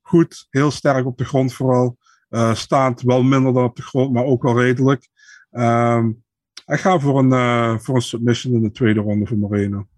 goed, 0.09 0.47
heel 0.51 0.70
sterk 0.70 1.06
op 1.06 1.18
de 1.18 1.24
grond 1.24 1.55
vooral. 1.55 1.98
Uh, 2.30 2.55
staand 2.55 3.02
wel 3.02 3.22
minder 3.22 3.52
dan 3.52 3.64
op 3.64 3.76
de 3.76 3.82
grond, 3.82 4.12
maar 4.12 4.24
ook 4.24 4.43
wel 4.43 4.60
redelijk. 4.60 5.09
Um, 5.51 6.24
ik 6.66 6.78
ga 6.78 6.98
voor 6.98 7.18
een, 7.18 7.30
uh, 7.30 7.78
voor 7.78 7.94
een 7.94 8.02
submission 8.02 8.55
in 8.55 8.62
de 8.62 8.70
tweede 8.70 9.01
ronde 9.01 9.26
voor 9.26 9.36
Moreno. 9.36 9.89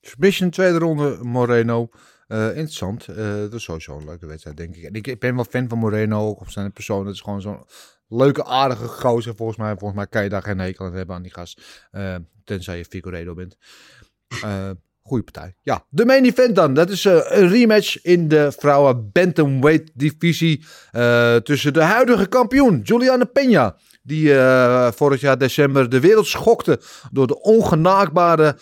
Submission 0.00 0.50
tweede 0.50 0.78
ronde 0.78 1.18
Moreno. 1.22 1.88
Uh, 2.28 2.46
interessant. 2.46 3.06
dat 3.16 3.52
is 3.52 3.62
sowieso 3.62 3.98
een 3.98 4.04
leuke 4.04 4.26
wedstrijd, 4.26 4.56
denk 4.56 4.76
ik. 4.76 4.82
En 4.82 4.94
ik, 4.94 5.06
ik 5.06 5.20
ben 5.20 5.34
wel 5.34 5.44
fan 5.44 5.68
van 5.68 5.78
Moreno, 5.78 6.28
ook 6.28 6.40
op 6.40 6.50
zijn 6.50 6.72
persoon. 6.72 7.06
Het 7.06 7.14
is 7.14 7.20
gewoon 7.20 7.40
zo'n 7.40 7.64
leuke, 8.08 8.44
aardige 8.44 8.88
gozer. 8.88 9.34
Volgens 9.34 9.58
mij, 9.58 9.70
volgens 9.70 9.94
mij 9.94 10.06
kan 10.06 10.22
je 10.22 10.28
daar 10.28 10.42
geen 10.42 10.58
hekel 10.58 10.86
aan 10.86 10.94
hebben 10.94 11.16
aan 11.16 11.22
die 11.22 11.34
gast. 11.34 11.88
tenzij 12.44 12.76
je 12.76 12.84
Figueredo 12.84 13.34
bent. 13.34 13.56
Goeie 15.10 15.24
partij. 15.24 15.54
Ja, 15.62 15.84
de 15.88 16.04
main 16.04 16.24
event 16.24 16.54
dan. 16.54 16.74
Dat 16.74 16.90
is 16.90 17.04
uh, 17.04 17.12
een 17.24 17.48
rematch 17.48 18.02
in 18.02 18.28
de 18.28 18.52
vrouwen 18.58 19.10
bantamweight 19.12 19.90
divisie 19.94 20.64
uh, 20.92 21.36
tussen 21.36 21.72
de 21.72 21.82
huidige 21.82 22.26
kampioen 22.26 22.80
Juliana 22.82 23.28
Peña 23.28 23.76
die 24.02 24.28
uh, 24.28 24.90
vorig 24.90 25.20
jaar 25.20 25.38
december 25.38 25.88
de 25.88 26.00
wereld 26.00 26.26
schokte 26.26 26.80
door 27.12 27.26
de 27.26 27.40
ongenaakbare 27.40 28.56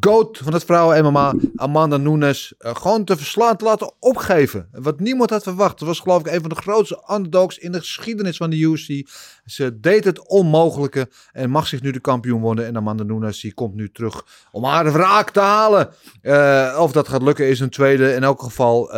goat 0.00 0.38
van 0.38 0.52
het 0.52 0.64
vrouwen-MMA, 0.64 1.34
Amanda 1.56 1.96
Nunes, 1.96 2.54
uh, 2.58 2.74
gewoon 2.74 3.04
te 3.04 3.16
verslaan 3.16 3.56
te 3.56 3.64
laten 3.64 3.92
opgeven. 3.98 4.68
Wat 4.72 5.00
niemand 5.00 5.30
had 5.30 5.42
verwacht. 5.42 5.78
Het 5.78 5.88
was 5.88 6.00
geloof 6.00 6.20
ik 6.20 6.32
een 6.32 6.40
van 6.40 6.48
de 6.48 6.54
grootste 6.54 7.02
underdogs 7.12 7.58
in 7.58 7.72
de 7.72 7.78
geschiedenis 7.78 8.36
van 8.36 8.50
de 8.50 8.56
UFC. 8.56 9.08
Ze 9.44 9.80
deed 9.80 10.04
het 10.04 10.28
onmogelijke 10.28 11.08
en 11.32 11.50
mag 11.50 11.66
zich 11.66 11.82
nu 11.82 11.90
de 11.90 12.00
kampioen 12.00 12.40
worden. 12.40 12.66
En 12.66 12.76
Amanda 12.76 13.02
Nunes 13.02 13.40
die 13.40 13.54
komt 13.54 13.74
nu 13.74 13.90
terug 13.90 14.24
om 14.52 14.64
haar 14.64 14.92
wraak 14.92 15.30
te 15.30 15.40
halen. 15.40 15.88
Uh, 16.22 16.78
of 16.80 16.92
dat 16.92 17.08
gaat 17.08 17.22
lukken 17.22 17.48
is 17.48 17.60
een 17.60 17.70
tweede. 17.70 18.14
In 18.14 18.22
elk 18.22 18.42
geval, 18.42 18.90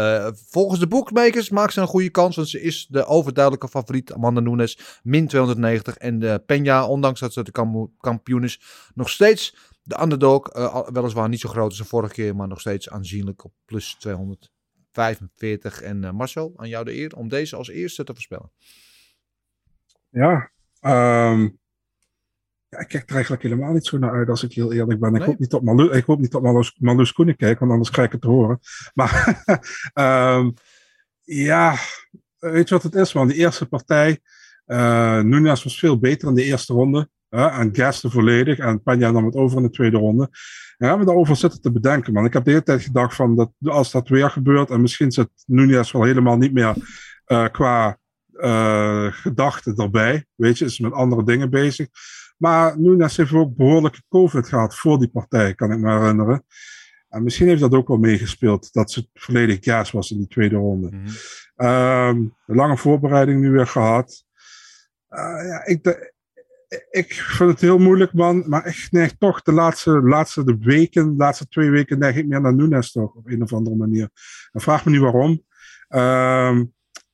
volgens 0.48 0.80
de 0.80 0.86
bookmakers 0.86 1.50
maakt 1.50 1.72
ze 1.72 1.80
een 1.80 1.86
goede 1.86 2.10
kans, 2.10 2.36
want 2.36 2.48
ze 2.48 2.60
is 2.62 2.86
de 2.90 3.04
overduidelijke 3.04 3.68
favoriet. 3.68 4.12
Amanda 4.12 4.40
Nunes, 4.40 4.78
min 5.02 5.26
290. 5.26 5.96
En 5.96 6.18
de 6.18 6.42
Peña, 6.52 6.88
ondanks 6.88 7.20
dat 7.20 7.32
ze 7.32 7.42
de 7.42 7.88
kampioen 8.00 8.44
is, 8.44 8.60
nog 8.94 9.08
steeds 9.08 9.70
de 9.82 10.02
underdog. 10.02 10.56
Uh, 10.56 10.88
weliswaar 10.88 11.28
niet 11.28 11.40
zo 11.40 11.48
groot 11.48 11.68
als 11.68 11.78
de 11.78 11.84
vorige 11.84 12.14
keer, 12.14 12.36
maar 12.36 12.48
nog 12.48 12.60
steeds 12.60 12.90
aanzienlijk 12.90 13.44
op 13.44 13.52
plus 13.64 13.96
245. 13.98 15.82
En 15.82 16.02
uh, 16.02 16.10
Marcel, 16.10 16.52
aan 16.56 16.68
jou 16.68 16.84
de 16.84 16.94
eer 16.94 17.16
om 17.16 17.28
deze 17.28 17.56
als 17.56 17.68
eerste 17.68 18.04
te 18.04 18.12
voorspellen. 18.12 18.52
Ja, 20.08 20.50
um, 20.80 21.60
ja, 22.68 22.78
ik 22.78 22.88
kijk 22.88 23.08
er 23.08 23.14
eigenlijk 23.14 23.42
helemaal 23.42 23.72
niet 23.72 23.86
zo 23.86 23.98
naar 23.98 24.10
uit 24.10 24.28
als 24.28 24.42
ik 24.42 24.52
heel 24.52 24.72
eerlijk 24.72 25.00
ben. 25.00 25.14
Ik 25.14 25.18
nee. 25.18 25.28
hoop 25.28 25.38
niet 25.38 25.54
op 25.54 25.62
Malus, 25.62 25.96
ik 25.96 26.04
hoop 26.04 26.18
niet 26.18 26.34
op 26.34 26.42
Malus, 26.42 26.76
Malus 26.78 27.12
Koenen 27.12 27.36
kijken, 27.36 27.58
want 27.58 27.70
anders 27.70 27.90
krijg 27.90 28.06
ik 28.06 28.12
het 28.12 28.22
te 28.22 28.28
horen. 28.28 28.60
Maar 28.94 29.42
um, 30.38 30.54
ja, 31.48 31.76
weet 32.38 32.68
je 32.68 32.74
wat 32.74 32.82
het 32.82 32.94
is 32.94 33.12
man? 33.12 33.28
Die 33.28 33.36
eerste 33.36 33.66
partij, 33.66 34.20
uh, 34.66 35.20
Nunes 35.20 35.64
was 35.64 35.78
veel 35.78 35.98
beter 35.98 36.28
in 36.28 36.34
de 36.34 36.44
eerste 36.44 36.72
ronde. 36.72 37.10
Uh, 37.34 37.58
en 37.58 37.74
Gasten 37.74 38.10
volledig. 38.10 38.58
En 38.58 38.80
Peña 38.80 39.12
nam 39.12 39.24
het 39.24 39.34
over 39.34 39.56
in 39.56 39.62
de 39.62 39.70
tweede 39.70 39.96
ronde. 39.96 40.28
En 40.78 40.88
hebben 40.88 40.98
we 40.98 41.12
daarover 41.12 41.36
zitten 41.36 41.60
te 41.60 41.72
bedenken, 41.72 42.12
man. 42.12 42.24
Ik 42.24 42.32
heb 42.32 42.44
de 42.44 42.50
hele 42.50 42.62
tijd 42.62 42.82
gedacht 42.82 43.14
van, 43.14 43.36
dat, 43.36 43.52
als 43.64 43.90
dat 43.90 44.08
weer 44.08 44.30
gebeurt, 44.30 44.70
en 44.70 44.80
misschien 44.80 45.12
zit 45.12 45.28
Nunes 45.46 45.92
wel 45.92 46.02
helemaal 46.02 46.36
niet 46.36 46.52
meer 46.52 46.74
uh, 47.26 47.48
qua 47.48 47.98
uh, 48.32 49.06
gedachten 49.10 49.76
erbij. 49.76 50.26
Weet 50.34 50.58
je, 50.58 50.64
is 50.64 50.78
met 50.78 50.92
andere 50.92 51.24
dingen 51.24 51.50
bezig. 51.50 51.88
Maar 52.36 52.80
Nunes 52.80 53.16
heeft 53.16 53.32
ook 53.32 53.56
behoorlijke 53.56 54.02
COVID 54.08 54.48
gehad 54.48 54.76
voor 54.76 54.98
die 54.98 55.10
partij, 55.10 55.54
kan 55.54 55.72
ik 55.72 55.78
me 55.78 55.98
herinneren. 55.98 56.44
En 57.08 57.22
misschien 57.22 57.48
heeft 57.48 57.60
dat 57.60 57.74
ook 57.74 57.88
wel 57.88 57.98
meegespeeld, 57.98 58.72
dat 58.72 58.90
ze 58.90 59.08
volledig 59.14 59.58
gas 59.60 59.90
was 59.90 60.10
in 60.10 60.18
die 60.18 60.28
tweede 60.28 60.56
ronde. 60.56 60.88
Mm 60.90 61.04
-hmm. 61.56 61.66
um, 61.66 62.34
lange 62.46 62.76
voorbereiding 62.76 63.40
nu 63.40 63.50
weer 63.50 63.66
gehad. 63.66 64.24
Uh, 65.10 65.18
ja, 65.46 65.64
ik, 65.64 66.12
ik 66.90 67.12
vind 67.12 67.50
het 67.50 67.60
heel 67.60 67.78
moeilijk, 67.78 68.12
man. 68.12 68.48
Maar 68.48 68.66
ik 68.66 68.88
neig 68.90 69.16
toch 69.18 69.42
de 69.42 69.52
laatste, 69.52 69.90
laatste 69.90 70.44
de 70.44 70.58
weken, 70.58 71.10
de 71.10 71.16
laatste 71.16 71.48
twee 71.48 71.70
weken, 71.70 71.98
neig 71.98 72.16
ik 72.16 72.26
meer 72.26 72.40
naar 72.40 72.54
Nunes 72.54 72.92
toch, 72.92 73.14
op 73.14 73.26
een 73.26 73.42
of 73.42 73.52
andere 73.52 73.76
manier. 73.76 74.10
En 74.52 74.60
vraag 74.60 74.84
me 74.84 74.90
niet 74.90 75.00
waarom. 75.00 75.44
Uh, 75.88 76.62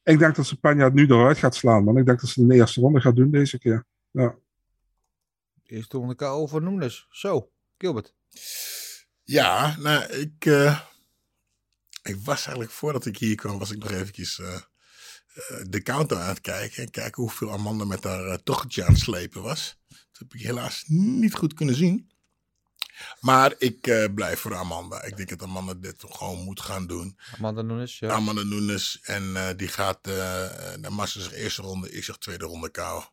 ik 0.02 0.18
denk 0.18 0.36
dat 0.36 0.46
ze 0.46 0.60
Panja 0.60 0.88
nu 0.88 1.06
eruit 1.06 1.38
gaat 1.38 1.54
slaan, 1.54 1.84
man. 1.84 1.96
Ik 1.96 2.06
denk 2.06 2.20
dat 2.20 2.30
ze 2.30 2.46
de 2.46 2.54
eerste 2.54 2.80
ronde 2.80 3.00
gaat 3.00 3.16
doen 3.16 3.30
deze 3.30 3.58
keer. 3.58 3.86
Ja. 4.10 4.36
Eerste 5.64 5.96
ronde 5.96 6.14
KO 6.14 6.46
voor 6.46 6.62
Nunes. 6.62 7.06
Zo, 7.10 7.50
Gilbert. 7.78 8.14
Ja, 9.24 9.76
nou, 9.78 10.04
ik, 10.04 10.44
uh, 10.44 10.80
ik 12.02 12.16
was 12.24 12.36
eigenlijk 12.46 12.70
voordat 12.70 13.06
ik 13.06 13.18
hier 13.18 13.34
kwam, 13.34 13.58
was 13.58 13.70
ik 13.70 13.78
nog 13.78 13.90
eventjes... 13.90 14.38
Uh, 14.38 14.60
de 15.68 15.82
counter 15.82 16.16
aan 16.16 16.28
het 16.28 16.40
kijken. 16.40 16.82
En 16.82 16.90
kijken 16.90 17.22
hoeveel 17.22 17.52
Amanda 17.52 17.84
met 17.84 18.04
haar 18.04 18.26
uh, 18.26 18.34
tochtje 18.34 18.84
aan 18.84 18.92
het 18.92 19.00
slepen 19.00 19.42
was. 19.42 19.76
Dat 19.88 19.98
heb 20.18 20.34
ik 20.34 20.40
helaas 20.40 20.84
niet 20.86 21.34
goed 21.34 21.54
kunnen 21.54 21.74
zien. 21.74 22.10
Maar 23.20 23.54
ik 23.58 23.86
uh, 23.86 24.04
blijf 24.14 24.40
voor 24.40 24.54
Amanda. 24.54 25.02
Ik 25.02 25.16
denk 25.16 25.28
dat 25.28 25.42
Amanda 25.42 25.74
dit 25.74 26.04
gewoon 26.08 26.44
moet 26.44 26.60
gaan 26.60 26.86
doen. 26.86 27.18
Amanda 27.36 27.62
Nunes, 27.62 27.98
ja. 27.98 28.08
Amanda 28.08 28.42
Nunes. 28.42 28.98
En 29.02 29.22
uh, 29.22 29.48
die 29.56 29.68
gaat 29.68 30.06
naar 30.76 30.92
Massa 30.92 31.30
eerste 31.30 31.62
ronde. 31.62 31.90
Ik 31.90 32.04
zeg 32.04 32.16
tweede 32.16 32.44
ronde 32.44 32.70
KO. 32.70 33.04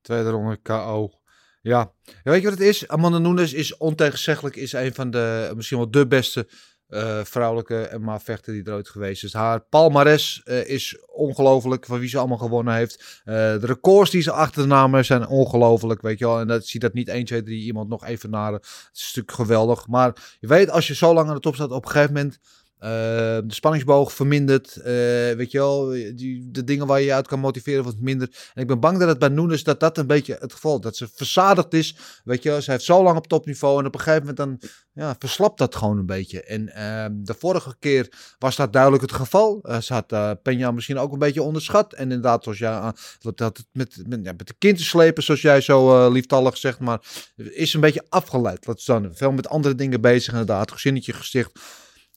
Tweede 0.00 0.30
ronde 0.30 0.56
KO. 0.62 1.20
Ja. 1.62 1.92
ja, 2.04 2.30
weet 2.30 2.42
je 2.42 2.48
wat 2.48 2.58
het 2.58 2.68
is? 2.68 2.88
Amanda 2.88 3.18
Nunes 3.18 3.52
is 3.52 3.76
ontegenzeggelijk 3.76 4.56
is 4.56 4.72
een 4.72 4.94
van 4.94 5.10
de, 5.10 5.52
misschien 5.54 5.78
wel 5.78 5.90
de 5.90 6.06
beste 6.06 6.48
eh, 6.90 7.20
vrouwelijke 7.24 7.90
MMA-vechter 7.98 8.52
die 8.52 8.64
er 8.64 8.72
ooit 8.72 8.88
geweest 8.88 9.24
is. 9.24 9.32
Haar 9.32 9.60
palmares 9.60 10.42
eh, 10.44 10.68
is 10.68 10.98
ongelooflijk, 11.06 11.86
van 11.86 11.98
wie 11.98 12.08
ze 12.08 12.18
allemaal 12.18 12.38
gewonnen 12.38 12.74
heeft. 12.74 13.22
Eh, 13.24 13.34
de 13.34 13.66
records 13.66 14.10
die 14.10 14.22
ze 14.22 14.32
achter 14.32 14.68
de 14.68 15.02
zijn 15.02 15.26
ongelooflijk, 15.26 16.02
weet 16.02 16.18
je 16.18 16.24
wel. 16.24 16.40
En 16.40 16.46
dat 16.46 16.66
zie 16.66 16.80
dat 16.80 16.92
niet 16.92 17.08
1, 17.08 17.24
2, 17.24 17.42
3 17.42 17.62
iemand 17.62 17.88
nog 17.88 18.04
even 18.04 18.30
naar. 18.30 18.52
Het 18.52 18.90
is 18.92 19.06
natuurlijk 19.06 19.34
geweldig. 19.34 19.86
Maar 19.86 20.36
je 20.40 20.46
weet, 20.46 20.70
als 20.70 20.86
je 20.86 20.94
zo 20.94 21.14
lang 21.14 21.28
aan 21.28 21.34
de 21.34 21.40
top 21.40 21.54
staat, 21.54 21.70
op 21.70 21.84
een 21.84 21.90
gegeven 21.90 22.14
moment 22.14 22.38
uh, 22.80 22.88
de 22.88 23.54
spanningsboog 23.54 24.12
vermindert. 24.12 24.76
Uh, 24.76 24.84
weet 25.32 25.50
je 25.50 25.58
wel, 25.58 25.88
die, 25.88 26.50
de 26.50 26.64
dingen 26.64 26.86
waar 26.86 27.00
je 27.00 27.06
je 27.06 27.14
uit 27.14 27.26
kan 27.26 27.40
motiveren 27.40 27.84
wat 27.84 27.96
minder. 27.98 28.50
En 28.54 28.62
ik 28.62 28.68
ben 28.68 28.80
bang 28.80 28.98
dat 28.98 29.08
het 29.08 29.18
bij 29.18 29.28
Nunes 29.28 29.64
dat 29.64 29.80
dat 29.80 29.98
een 29.98 30.06
beetje 30.06 30.36
het 30.40 30.52
geval 30.52 30.80
Dat 30.80 30.96
ze 30.96 31.08
verzadigd 31.14 31.72
is. 31.74 31.96
Weet 32.24 32.42
je 32.42 32.62
ze 32.62 32.70
heeft 32.70 32.84
zo 32.84 33.02
lang 33.02 33.16
op 33.16 33.26
topniveau. 33.26 33.78
En 33.78 33.86
op 33.86 33.94
een 33.94 34.00
gegeven 34.00 34.26
moment 34.26 34.36
dan 34.36 34.70
ja, 34.92 35.16
verslapt 35.18 35.58
dat 35.58 35.74
gewoon 35.74 35.98
een 35.98 36.06
beetje. 36.06 36.42
En 36.42 36.62
uh, 36.62 37.06
de 37.12 37.34
vorige 37.38 37.76
keer 37.78 38.34
was 38.38 38.56
dat 38.56 38.72
duidelijk 38.72 39.02
het 39.02 39.12
geval. 39.12 39.60
Uh, 39.62 39.80
ze 39.80 39.92
had 39.92 40.38
Peña 40.38 40.74
misschien 40.74 40.98
ook 40.98 41.12
een 41.12 41.18
beetje 41.18 41.42
onderschat. 41.42 41.92
En 41.92 42.02
inderdaad, 42.02 42.42
zoals 42.42 42.58
jij 42.58 42.92
dat, 43.18 43.38
dat 43.38 43.64
met, 43.72 44.02
met, 44.06 44.20
ja, 44.22 44.32
met 44.36 44.46
de 44.46 44.54
kind 44.58 44.76
te 44.76 44.84
slepen, 44.84 45.22
zoals 45.22 45.42
jij 45.42 45.60
zo 45.60 46.10
lieftallig 46.10 46.56
zegt. 46.56 46.78
Maar 46.78 47.00
is 47.36 47.74
een 47.74 47.80
beetje 47.80 48.06
afgeleid. 48.08 48.64
Dat 48.64 48.78
is 48.78 48.84
dan 48.84 49.10
veel 49.12 49.32
met 49.32 49.48
andere 49.48 49.74
dingen 49.74 50.00
bezig. 50.00 50.32
Inderdaad, 50.32 50.72
gezinnetje 50.72 51.12
gesticht 51.12 51.50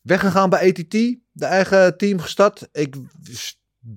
Weggegaan 0.04 0.50
bij 0.50 0.70
ATT, 0.70 0.92
de 1.32 1.46
eigen 1.46 1.98
team 1.98 2.20
gestart. 2.20 2.68
Ik 2.72 2.96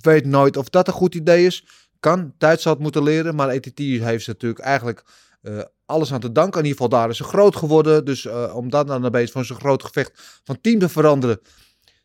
weet 0.01 0.27
nooit 0.27 0.57
of 0.57 0.69
dat 0.69 0.87
een 0.87 0.95
goed 0.95 1.15
idee 1.15 1.47
is. 1.47 1.66
Kan, 2.01 2.35
tijd 2.39 2.61
zal 2.61 2.73
het 2.73 2.83
moeten 2.83 3.03
leren. 3.03 3.35
Maar 3.35 3.49
ATT 3.49 3.78
heeft 3.78 4.27
natuurlijk 4.27 4.61
eigenlijk 4.61 5.05
uh, 5.43 5.62
alles 5.87 6.12
aan 6.12 6.20
te 6.20 6.33
danken. 6.33 6.61
In 6.61 6.66
ieder 6.66 6.83
geval 6.83 6.99
daar 6.99 7.11
is 7.11 7.16
ze 7.16 7.24
groot 7.24 7.57
geworden. 7.57 8.05
Dus 8.05 8.24
uh, 8.24 8.57
om 8.57 8.70
dat 8.70 8.87
dan 8.87 9.05
een 9.05 9.11
beetje 9.11 9.33
van 9.33 9.45
zo'n 9.45 9.57
groot 9.57 9.85
gevecht 9.85 10.41
van 10.45 10.61
team 10.61 10.78
te 10.78 10.89
veranderen. 10.89 11.41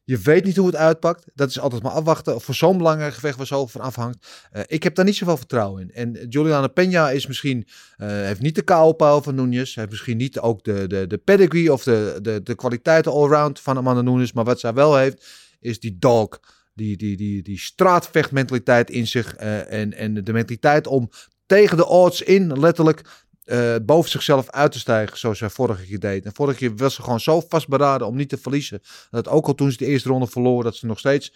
Je 0.03 0.17
weet 0.17 0.45
niet 0.45 0.57
hoe 0.57 0.65
het 0.65 0.75
uitpakt. 0.75 1.25
Dat 1.33 1.49
is 1.49 1.59
altijd 1.59 1.83
maar 1.83 1.91
afwachten. 1.91 2.41
Voor 2.41 2.55
zo'n 2.55 2.77
belangrijk 2.77 3.13
gevecht 3.13 3.37
waar 3.37 3.45
zoveel 3.45 3.67
van 3.67 3.81
afhangt. 3.81 4.27
Uh, 4.53 4.61
ik 4.67 4.83
heb 4.83 4.95
daar 4.95 5.05
niet 5.05 5.15
zoveel 5.15 5.37
vertrouwen 5.37 5.81
in. 5.81 5.91
En 5.91 6.27
Juliana 6.29 6.69
Peña 6.69 7.13
is 7.13 7.27
misschien, 7.27 7.67
uh, 7.97 8.07
heeft 8.07 8.41
niet 8.41 8.55
de 8.55 8.63
KO-paal 8.63 9.21
van 9.21 9.35
Nunes. 9.35 9.75
Heeft 9.75 9.89
misschien 9.89 10.17
niet 10.17 10.39
ook 10.39 10.63
de, 10.63 10.87
de, 10.87 11.07
de 11.07 11.17
pedigree 11.17 11.73
of 11.73 11.83
de, 11.83 12.19
de, 12.21 12.43
de 12.43 12.55
kwaliteiten 12.55 13.11
allround 13.11 13.59
van 13.59 13.77
Amanda 13.77 14.01
Nunes. 14.01 14.33
Maar 14.33 14.45
wat 14.45 14.59
zij 14.59 14.73
wel 14.73 14.97
heeft, 14.97 15.25
is 15.59 15.79
die 15.79 15.97
dog. 15.99 16.39
Die, 16.73 16.97
die, 16.97 17.17
die, 17.17 17.43
die 17.43 17.59
straatvechtmentaliteit 17.59 18.89
in 18.89 19.07
zich. 19.07 19.35
En, 19.35 19.93
en 19.93 20.13
de 20.13 20.33
mentaliteit 20.33 20.87
om 20.87 21.09
tegen 21.45 21.77
de 21.77 21.87
odds 21.87 22.21
in, 22.21 22.59
letterlijk, 22.59 23.01
uh, 23.45 23.75
boven 23.85 24.09
zichzelf 24.09 24.49
uit 24.49 24.71
te 24.71 24.79
stijgen, 24.79 25.17
zoals 25.17 25.39
hij 25.39 25.49
vorige 25.49 25.85
keer 25.85 25.99
deed. 25.99 26.25
En 26.25 26.33
vorige 26.33 26.57
keer 26.57 26.75
was 26.75 26.95
ze 26.95 27.01
gewoon 27.01 27.19
zo 27.19 27.41
vastberaden 27.47 28.07
om 28.07 28.15
niet 28.15 28.29
te 28.29 28.37
verliezen. 28.37 28.81
Dat 29.09 29.27
ook 29.27 29.47
al 29.47 29.55
toen 29.55 29.71
ze 29.71 29.77
de 29.77 29.85
eerste 29.85 30.09
ronde 30.09 30.27
verloren, 30.27 30.63
dat 30.63 30.75
ze 30.75 30.85
nog 30.85 30.99
steeds 30.99 31.33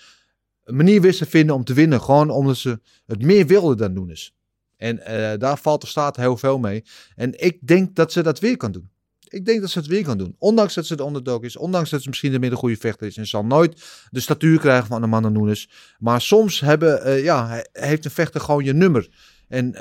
een 0.64 0.76
manier 0.76 1.02
wisten 1.02 1.26
te 1.26 1.32
vinden 1.32 1.56
om 1.56 1.64
te 1.64 1.74
winnen. 1.74 2.02
Gewoon 2.02 2.30
omdat 2.30 2.58
ze 2.58 2.80
het 3.06 3.22
meer 3.22 3.48
wilden 3.48 3.78
dan 3.78 3.94
doen 3.94 4.10
is. 4.10 4.36
En 4.78 4.98
uh, 4.98 5.32
daar 5.38 5.58
valt 5.58 5.82
de 5.82 5.88
staat 5.88 6.16
heel 6.16 6.38
veel 6.38 6.58
mee. 6.58 6.84
En 7.16 7.44
ik 7.44 7.68
denk 7.68 7.96
dat 7.96 8.12
ze 8.12 8.24
dat 8.24 8.40
weer 8.40 8.58
kan 8.58 8.72
doen. 8.72 8.90
Ik 9.28 9.46
denk 9.46 9.62
dat 9.62 9.70
ze 9.70 9.80
het 9.80 9.88
weer 9.88 10.04
kan 10.04 10.18
doen. 10.18 10.36
Ondanks 10.38 10.74
dat 10.74 10.86
ze 10.86 10.96
de 10.96 11.04
underdog 11.04 11.42
is. 11.42 11.58
Ondanks 11.58 11.90
dat 11.90 12.02
ze 12.02 12.10
misschien 12.10 12.32
de 12.32 12.40
midden 12.40 12.60
goede 12.60 12.78
vechter 12.78 13.08
is. 13.08 13.18
En 13.18 13.28
zal 13.28 13.46
nooit 13.46 13.84
de 14.10 14.20
statuur 14.20 14.60
krijgen 14.60 14.88
van 14.88 15.04
Amanda 15.04 15.30
Nunes. 15.30 15.70
Maar 16.00 16.22
soms 16.22 16.60
hebben, 16.60 17.08
uh, 17.08 17.24
ja, 17.24 17.64
heeft 17.72 18.06
een 18.06 18.12
vechter 18.12 18.42
gewoon 18.42 18.64
je 18.64 18.74
nummer. 18.74 19.10
En 19.48 19.66
uh, 19.68 19.80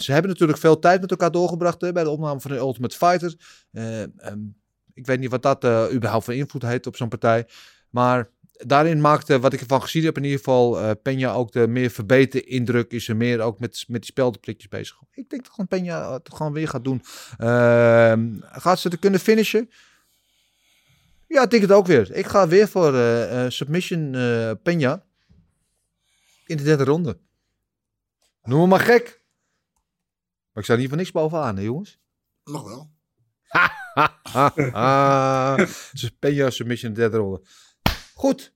ze 0.00 0.12
hebben 0.12 0.30
natuurlijk 0.30 0.58
veel 0.58 0.78
tijd 0.78 1.00
met 1.00 1.10
elkaar 1.10 1.30
doorgebracht 1.30 1.78
bij 1.78 2.04
de 2.04 2.10
opname 2.10 2.40
van 2.40 2.50
de 2.50 2.56
Ultimate 2.56 2.96
Fighter. 2.96 3.34
Uh, 3.72 4.00
um, 4.00 4.56
ik 4.94 5.06
weet 5.06 5.20
niet 5.20 5.30
wat 5.30 5.42
dat 5.42 5.64
uh, 5.64 5.84
überhaupt 5.92 6.24
voor 6.24 6.34
invloed 6.34 6.62
heeft 6.62 6.86
op 6.86 6.96
zo'n 6.96 7.08
partij. 7.08 7.46
Maar 7.90 8.30
daarin 8.52 9.00
maakte, 9.00 9.40
wat 9.40 9.52
ik 9.52 9.60
ervan 9.60 9.82
gezien 9.82 10.04
heb, 10.04 10.16
in 10.16 10.24
ieder 10.24 10.38
geval 10.38 10.82
uh, 10.82 10.90
Peña 10.90 11.34
ook 11.34 11.52
de 11.52 11.66
meer 11.66 11.90
verbeterde 11.90 12.46
indruk. 12.46 12.92
Is 12.92 13.08
er 13.08 13.16
meer 13.16 13.40
ook 13.40 13.58
met, 13.58 13.84
met 13.88 14.00
die 14.00 14.10
speldenprikjes 14.10 14.68
bezig. 14.68 14.96
Ik 15.12 15.30
denk 15.30 15.44
dat 15.44 15.52
gewoon 15.54 15.80
Peña 15.80 16.12
het 16.12 16.34
gewoon 16.34 16.52
weer 16.52 16.68
gaat 16.68 16.84
doen. 16.84 17.02
Ehm, 17.38 18.34
gaat 18.40 18.78
ze 18.78 18.90
er 18.90 18.98
kunnen 18.98 19.20
finishen? 19.20 19.70
Ja, 21.28 21.42
ik 21.42 21.50
denk 21.50 21.62
het 21.62 21.72
ook 21.72 21.86
weer. 21.86 22.12
Ik 22.12 22.26
ga 22.26 22.48
weer 22.48 22.68
voor 22.68 22.94
submission 23.52 24.12
Peña 24.58 25.04
in 26.46 26.56
de 26.56 26.62
derde 26.62 26.84
ronde. 26.84 27.18
Noem 28.46 28.60
me 28.60 28.66
maar 28.66 28.80
gek. 28.80 29.24
Maar 30.52 30.62
ik 30.62 30.64
sta 30.64 30.76
niet 30.76 30.88
van 30.88 30.98
niks 30.98 31.12
bovenaan, 31.12 31.56
hè, 31.56 31.62
jongens? 31.62 32.00
Nog 32.44 32.64
wel. 32.64 32.94
Peña 36.20 36.48
submission 36.48 36.92
derde 36.92 37.16
ronde. 37.16 37.42
Goed. 38.14 38.54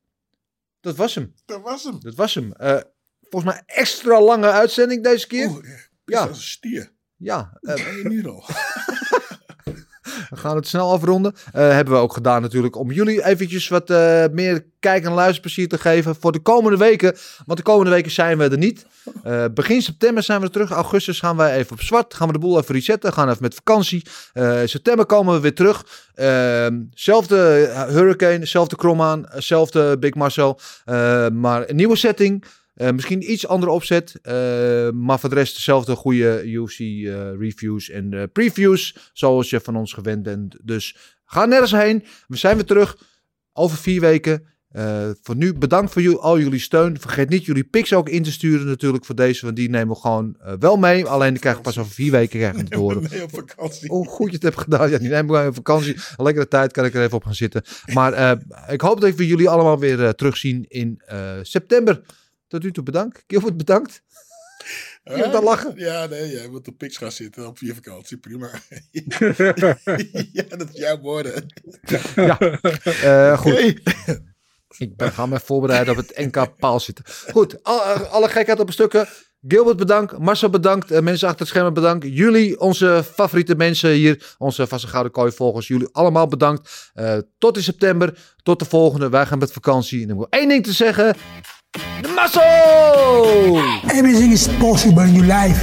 Dat 0.80 0.96
was 0.96 1.14
hem. 1.14 1.34
Dat 1.44 1.60
was 1.60 1.84
hem. 1.84 2.00
Dat 2.00 2.14
was 2.14 2.34
hem. 2.34 2.52
Uh, 2.60 2.80
volgens 3.20 3.52
mij 3.52 3.62
extra 3.66 4.20
lange 4.20 4.50
uitzending 4.50 5.02
deze 5.02 5.26
keer. 5.26 5.48
Oeh, 5.48 5.66
ja. 6.04 6.20
Als 6.20 6.28
een 6.28 6.42
stier. 6.42 6.92
Ja. 7.16 7.58
Uh, 7.60 7.74
ben 7.74 7.96
je 7.96 8.08
nu 8.08 8.26
al? 8.26 8.44
We 10.30 10.36
gaan 10.36 10.56
het 10.56 10.66
snel 10.66 10.92
afronden. 10.92 11.32
Uh, 11.34 11.52
hebben 11.52 11.94
we 11.94 12.00
ook 12.00 12.12
gedaan 12.12 12.42
natuurlijk 12.42 12.76
om 12.76 12.92
jullie 12.92 13.24
eventjes 13.24 13.68
wat 13.68 13.90
uh, 13.90 14.24
meer 14.32 14.64
kijk- 14.80 15.04
en 15.04 15.12
luisterplezier 15.12 15.68
te 15.68 15.78
geven 15.78 16.16
voor 16.20 16.32
de 16.32 16.38
komende 16.38 16.76
weken. 16.76 17.16
Want 17.46 17.58
de 17.58 17.64
komende 17.64 17.90
weken 17.90 18.10
zijn 18.10 18.38
we 18.38 18.48
er 18.48 18.58
niet. 18.58 18.86
Uh, 19.26 19.44
begin 19.54 19.82
september 19.82 20.22
zijn 20.22 20.40
we 20.40 20.46
er 20.46 20.52
terug. 20.52 20.70
Augustus 20.70 21.18
gaan 21.18 21.36
wij 21.36 21.56
even 21.56 21.72
op 21.72 21.80
zwart. 21.80 22.14
Gaan 22.14 22.26
we 22.26 22.32
de 22.32 22.38
boel 22.38 22.58
even 22.58 22.74
resetten. 22.74 23.12
Gaan 23.12 23.28
even 23.28 23.42
met 23.42 23.54
vakantie. 23.54 24.06
september 24.64 25.06
komen 25.06 25.34
we 25.34 25.40
weer 25.40 25.54
terug. 25.54 25.84
zelfde 26.94 27.36
Hurricane, 27.88 28.46
zelfde 28.46 28.76
Krommaan, 28.76 29.26
zelfde 29.34 29.98
Big 29.98 30.14
Marcel. 30.14 30.60
maar 31.32 31.68
een 31.68 31.76
nieuwe 31.76 31.96
setting. 31.96 32.44
Uh, 32.74 32.90
misschien 32.90 33.30
iets 33.32 33.46
andere 33.46 33.72
opzet, 33.72 34.18
uh, 34.22 34.32
maar 34.90 35.20
voor 35.20 35.28
de 35.28 35.34
rest 35.34 35.54
dezelfde 35.54 35.94
goede 35.94 36.42
UFC 36.44 36.78
uh, 36.78 37.30
reviews 37.38 37.90
en 37.90 38.30
previews 38.32 39.10
zoals 39.12 39.50
je 39.50 39.60
van 39.60 39.76
ons 39.76 39.92
gewend 39.92 40.22
bent. 40.22 40.56
Dus 40.62 40.96
ga 41.24 41.44
nergens 41.44 41.72
heen. 41.72 42.04
We 42.26 42.36
zijn 42.36 42.56
weer 42.56 42.64
terug 42.64 42.98
over 43.52 43.76
vier 43.76 44.00
weken. 44.00 44.46
voor 45.22 45.36
nu 45.36 45.54
bedankt 45.54 45.92
voor 45.92 46.18
al 46.18 46.38
jullie 46.38 46.58
steun. 46.58 47.00
Vergeet 47.00 47.28
niet 47.28 47.44
jullie 47.44 47.64
pics 47.64 47.92
ook 47.92 48.08
in 48.08 48.22
te 48.22 48.32
sturen 48.32 48.66
natuurlijk 48.66 49.04
voor 49.04 49.14
deze, 49.14 49.44
want 49.44 49.56
die 49.56 49.70
nemen 49.70 49.94
we 49.94 50.00
gewoon 50.00 50.36
wel 50.58 50.76
mee. 50.76 51.06
Alleen 51.06 51.30
die 51.30 51.40
krijgen 51.40 51.62
pas 51.62 51.78
over 51.78 51.92
vier 51.92 52.10
weken 52.10 52.38
krijgen 52.38 52.68
te 52.68 52.78
horen. 52.78 53.02
Nee, 53.10 53.22
op 53.22 53.30
vakantie. 53.34 53.88
Hoe 53.88 54.08
goed 54.08 54.28
je 54.28 54.34
het 54.34 54.42
hebt 54.42 54.58
gedaan. 54.58 54.90
Ja, 54.90 54.98
die 54.98 55.08
nemen 55.08 55.42
we 55.42 55.48
op 55.48 55.54
vakantie. 55.54 55.94
Een 56.16 56.24
lekkere 56.24 56.48
tijd 56.48 56.72
kan 56.72 56.84
ik 56.84 56.94
er 56.94 57.02
even 57.02 57.16
op 57.16 57.24
gaan 57.24 57.34
zitten. 57.34 57.62
Maar 57.92 58.38
ik 58.68 58.80
hoop 58.80 59.00
dat 59.00 59.14
we 59.14 59.26
jullie 59.26 59.48
allemaal 59.48 59.78
weer 59.78 60.14
terugzien 60.14 60.64
in 60.68 61.02
september. 61.42 62.02
Tot 62.50 62.62
nu 62.62 62.72
toe 62.72 62.84
bedankt. 62.84 63.24
Gilbert, 63.26 63.56
bedankt. 63.56 64.02
Je 65.04 65.16
moet 65.16 65.32
dan 65.32 65.44
lachen. 65.44 65.72
Ja, 65.76 66.06
nee, 66.06 66.30
jij 66.30 66.48
moet 66.48 66.68
op 66.68 66.78
piks 66.78 66.96
gaan 66.96 67.12
zitten 67.12 67.46
op 67.46 67.58
je 67.58 67.74
vakantie. 67.74 68.16
Prima. 68.16 68.50
ja, 70.32 70.42
dat 70.56 70.68
is 70.72 70.78
jouw 70.80 70.98
woorden. 70.98 71.46
ja, 72.14 72.38
uh, 73.04 73.38
goed. 73.38 73.52
Okay. 73.52 73.78
Ik 74.78 74.96
ben, 74.96 75.12
ga 75.12 75.26
me 75.26 75.40
voorbereiden 75.40 75.98
op 75.98 76.06
het 76.06 76.18
NK 76.18 76.56
paal 76.56 76.80
zitten. 76.80 77.04
Goed, 77.30 77.62
alle, 77.62 77.82
alle 78.08 78.28
gekheid 78.28 78.60
op 78.60 78.66
een 78.66 78.72
stukken. 78.72 79.08
Gilbert 79.48 79.76
bedankt, 79.76 80.18
Marcel 80.18 80.50
bedankt, 80.50 80.92
uh, 80.92 81.00
mensen 81.00 81.28
achter 81.28 81.46
het 81.46 81.54
scherm 81.54 81.74
bedankt. 81.74 82.06
Jullie, 82.08 82.60
onze 82.60 83.04
favoriete 83.14 83.54
mensen 83.54 83.90
hier, 83.90 84.34
onze 84.38 84.66
vaste 84.66 84.86
gouden 84.86 85.12
kooi 85.12 85.32
volgers, 85.32 85.68
jullie 85.68 85.88
allemaal 85.92 86.26
bedankt. 86.26 86.92
Uh, 86.94 87.18
tot 87.38 87.56
in 87.56 87.62
september, 87.62 88.34
tot 88.42 88.58
de 88.58 88.64
volgende. 88.64 89.08
Wij 89.08 89.26
gaan 89.26 89.38
met 89.38 89.52
vakantie. 89.52 90.02
En 90.02 90.08
dan 90.08 90.16
moet 90.16 90.26
ik 90.26 90.34
één 90.34 90.48
ding 90.48 90.64
te 90.64 90.72
zeggen. 90.72 91.16
The 91.74 92.08
muscle! 92.08 93.58
Everything 93.96 94.32
is 94.32 94.48
possible 94.58 95.02
in 95.02 95.14
your 95.14 95.26
life 95.26 95.62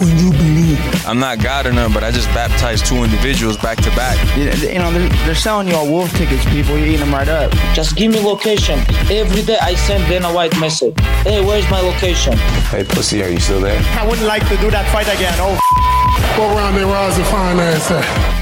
when 0.00 0.16
you 0.18 0.30
believe. 0.30 0.78
I'm 1.06 1.18
not 1.18 1.42
God 1.42 1.66
or 1.66 1.72
none, 1.72 1.92
but 1.92 2.04
I 2.04 2.12
just 2.12 2.28
baptized 2.28 2.86
two 2.86 3.02
individuals 3.02 3.56
back 3.56 3.78
to 3.78 3.90
back. 3.96 4.16
You, 4.36 4.44
you 4.44 4.78
know, 4.78 4.92
they're, 4.92 5.08
they're 5.26 5.34
selling 5.34 5.66
you 5.66 5.74
all 5.74 5.90
wolf 5.90 6.12
tickets, 6.12 6.44
people. 6.46 6.78
You're 6.78 6.86
eating 6.86 7.00
them 7.00 7.12
right 7.12 7.28
up. 7.28 7.50
Just 7.74 7.96
give 7.96 8.12
me 8.12 8.20
location. 8.20 8.78
Every 9.10 9.42
day 9.42 9.58
I 9.60 9.74
send 9.74 10.06
Dana 10.08 10.32
White 10.32 10.58
message. 10.60 10.94
Hey, 11.24 11.44
where's 11.44 11.68
my 11.68 11.80
location? 11.80 12.36
Hey, 12.70 12.84
pussy, 12.84 13.22
are 13.24 13.28
you 13.28 13.40
still 13.40 13.60
there? 13.60 13.80
I 13.98 14.06
wouldn't 14.06 14.28
like 14.28 14.46
to 14.48 14.56
do 14.58 14.70
that 14.70 14.88
fight 14.92 15.08
again. 15.08 15.34
Oh, 15.38 15.58
Go 16.36 16.54
around 16.54 16.74
there, 16.74 16.86
rise 16.86 17.16
and 17.18 17.26
finance. 17.26 18.39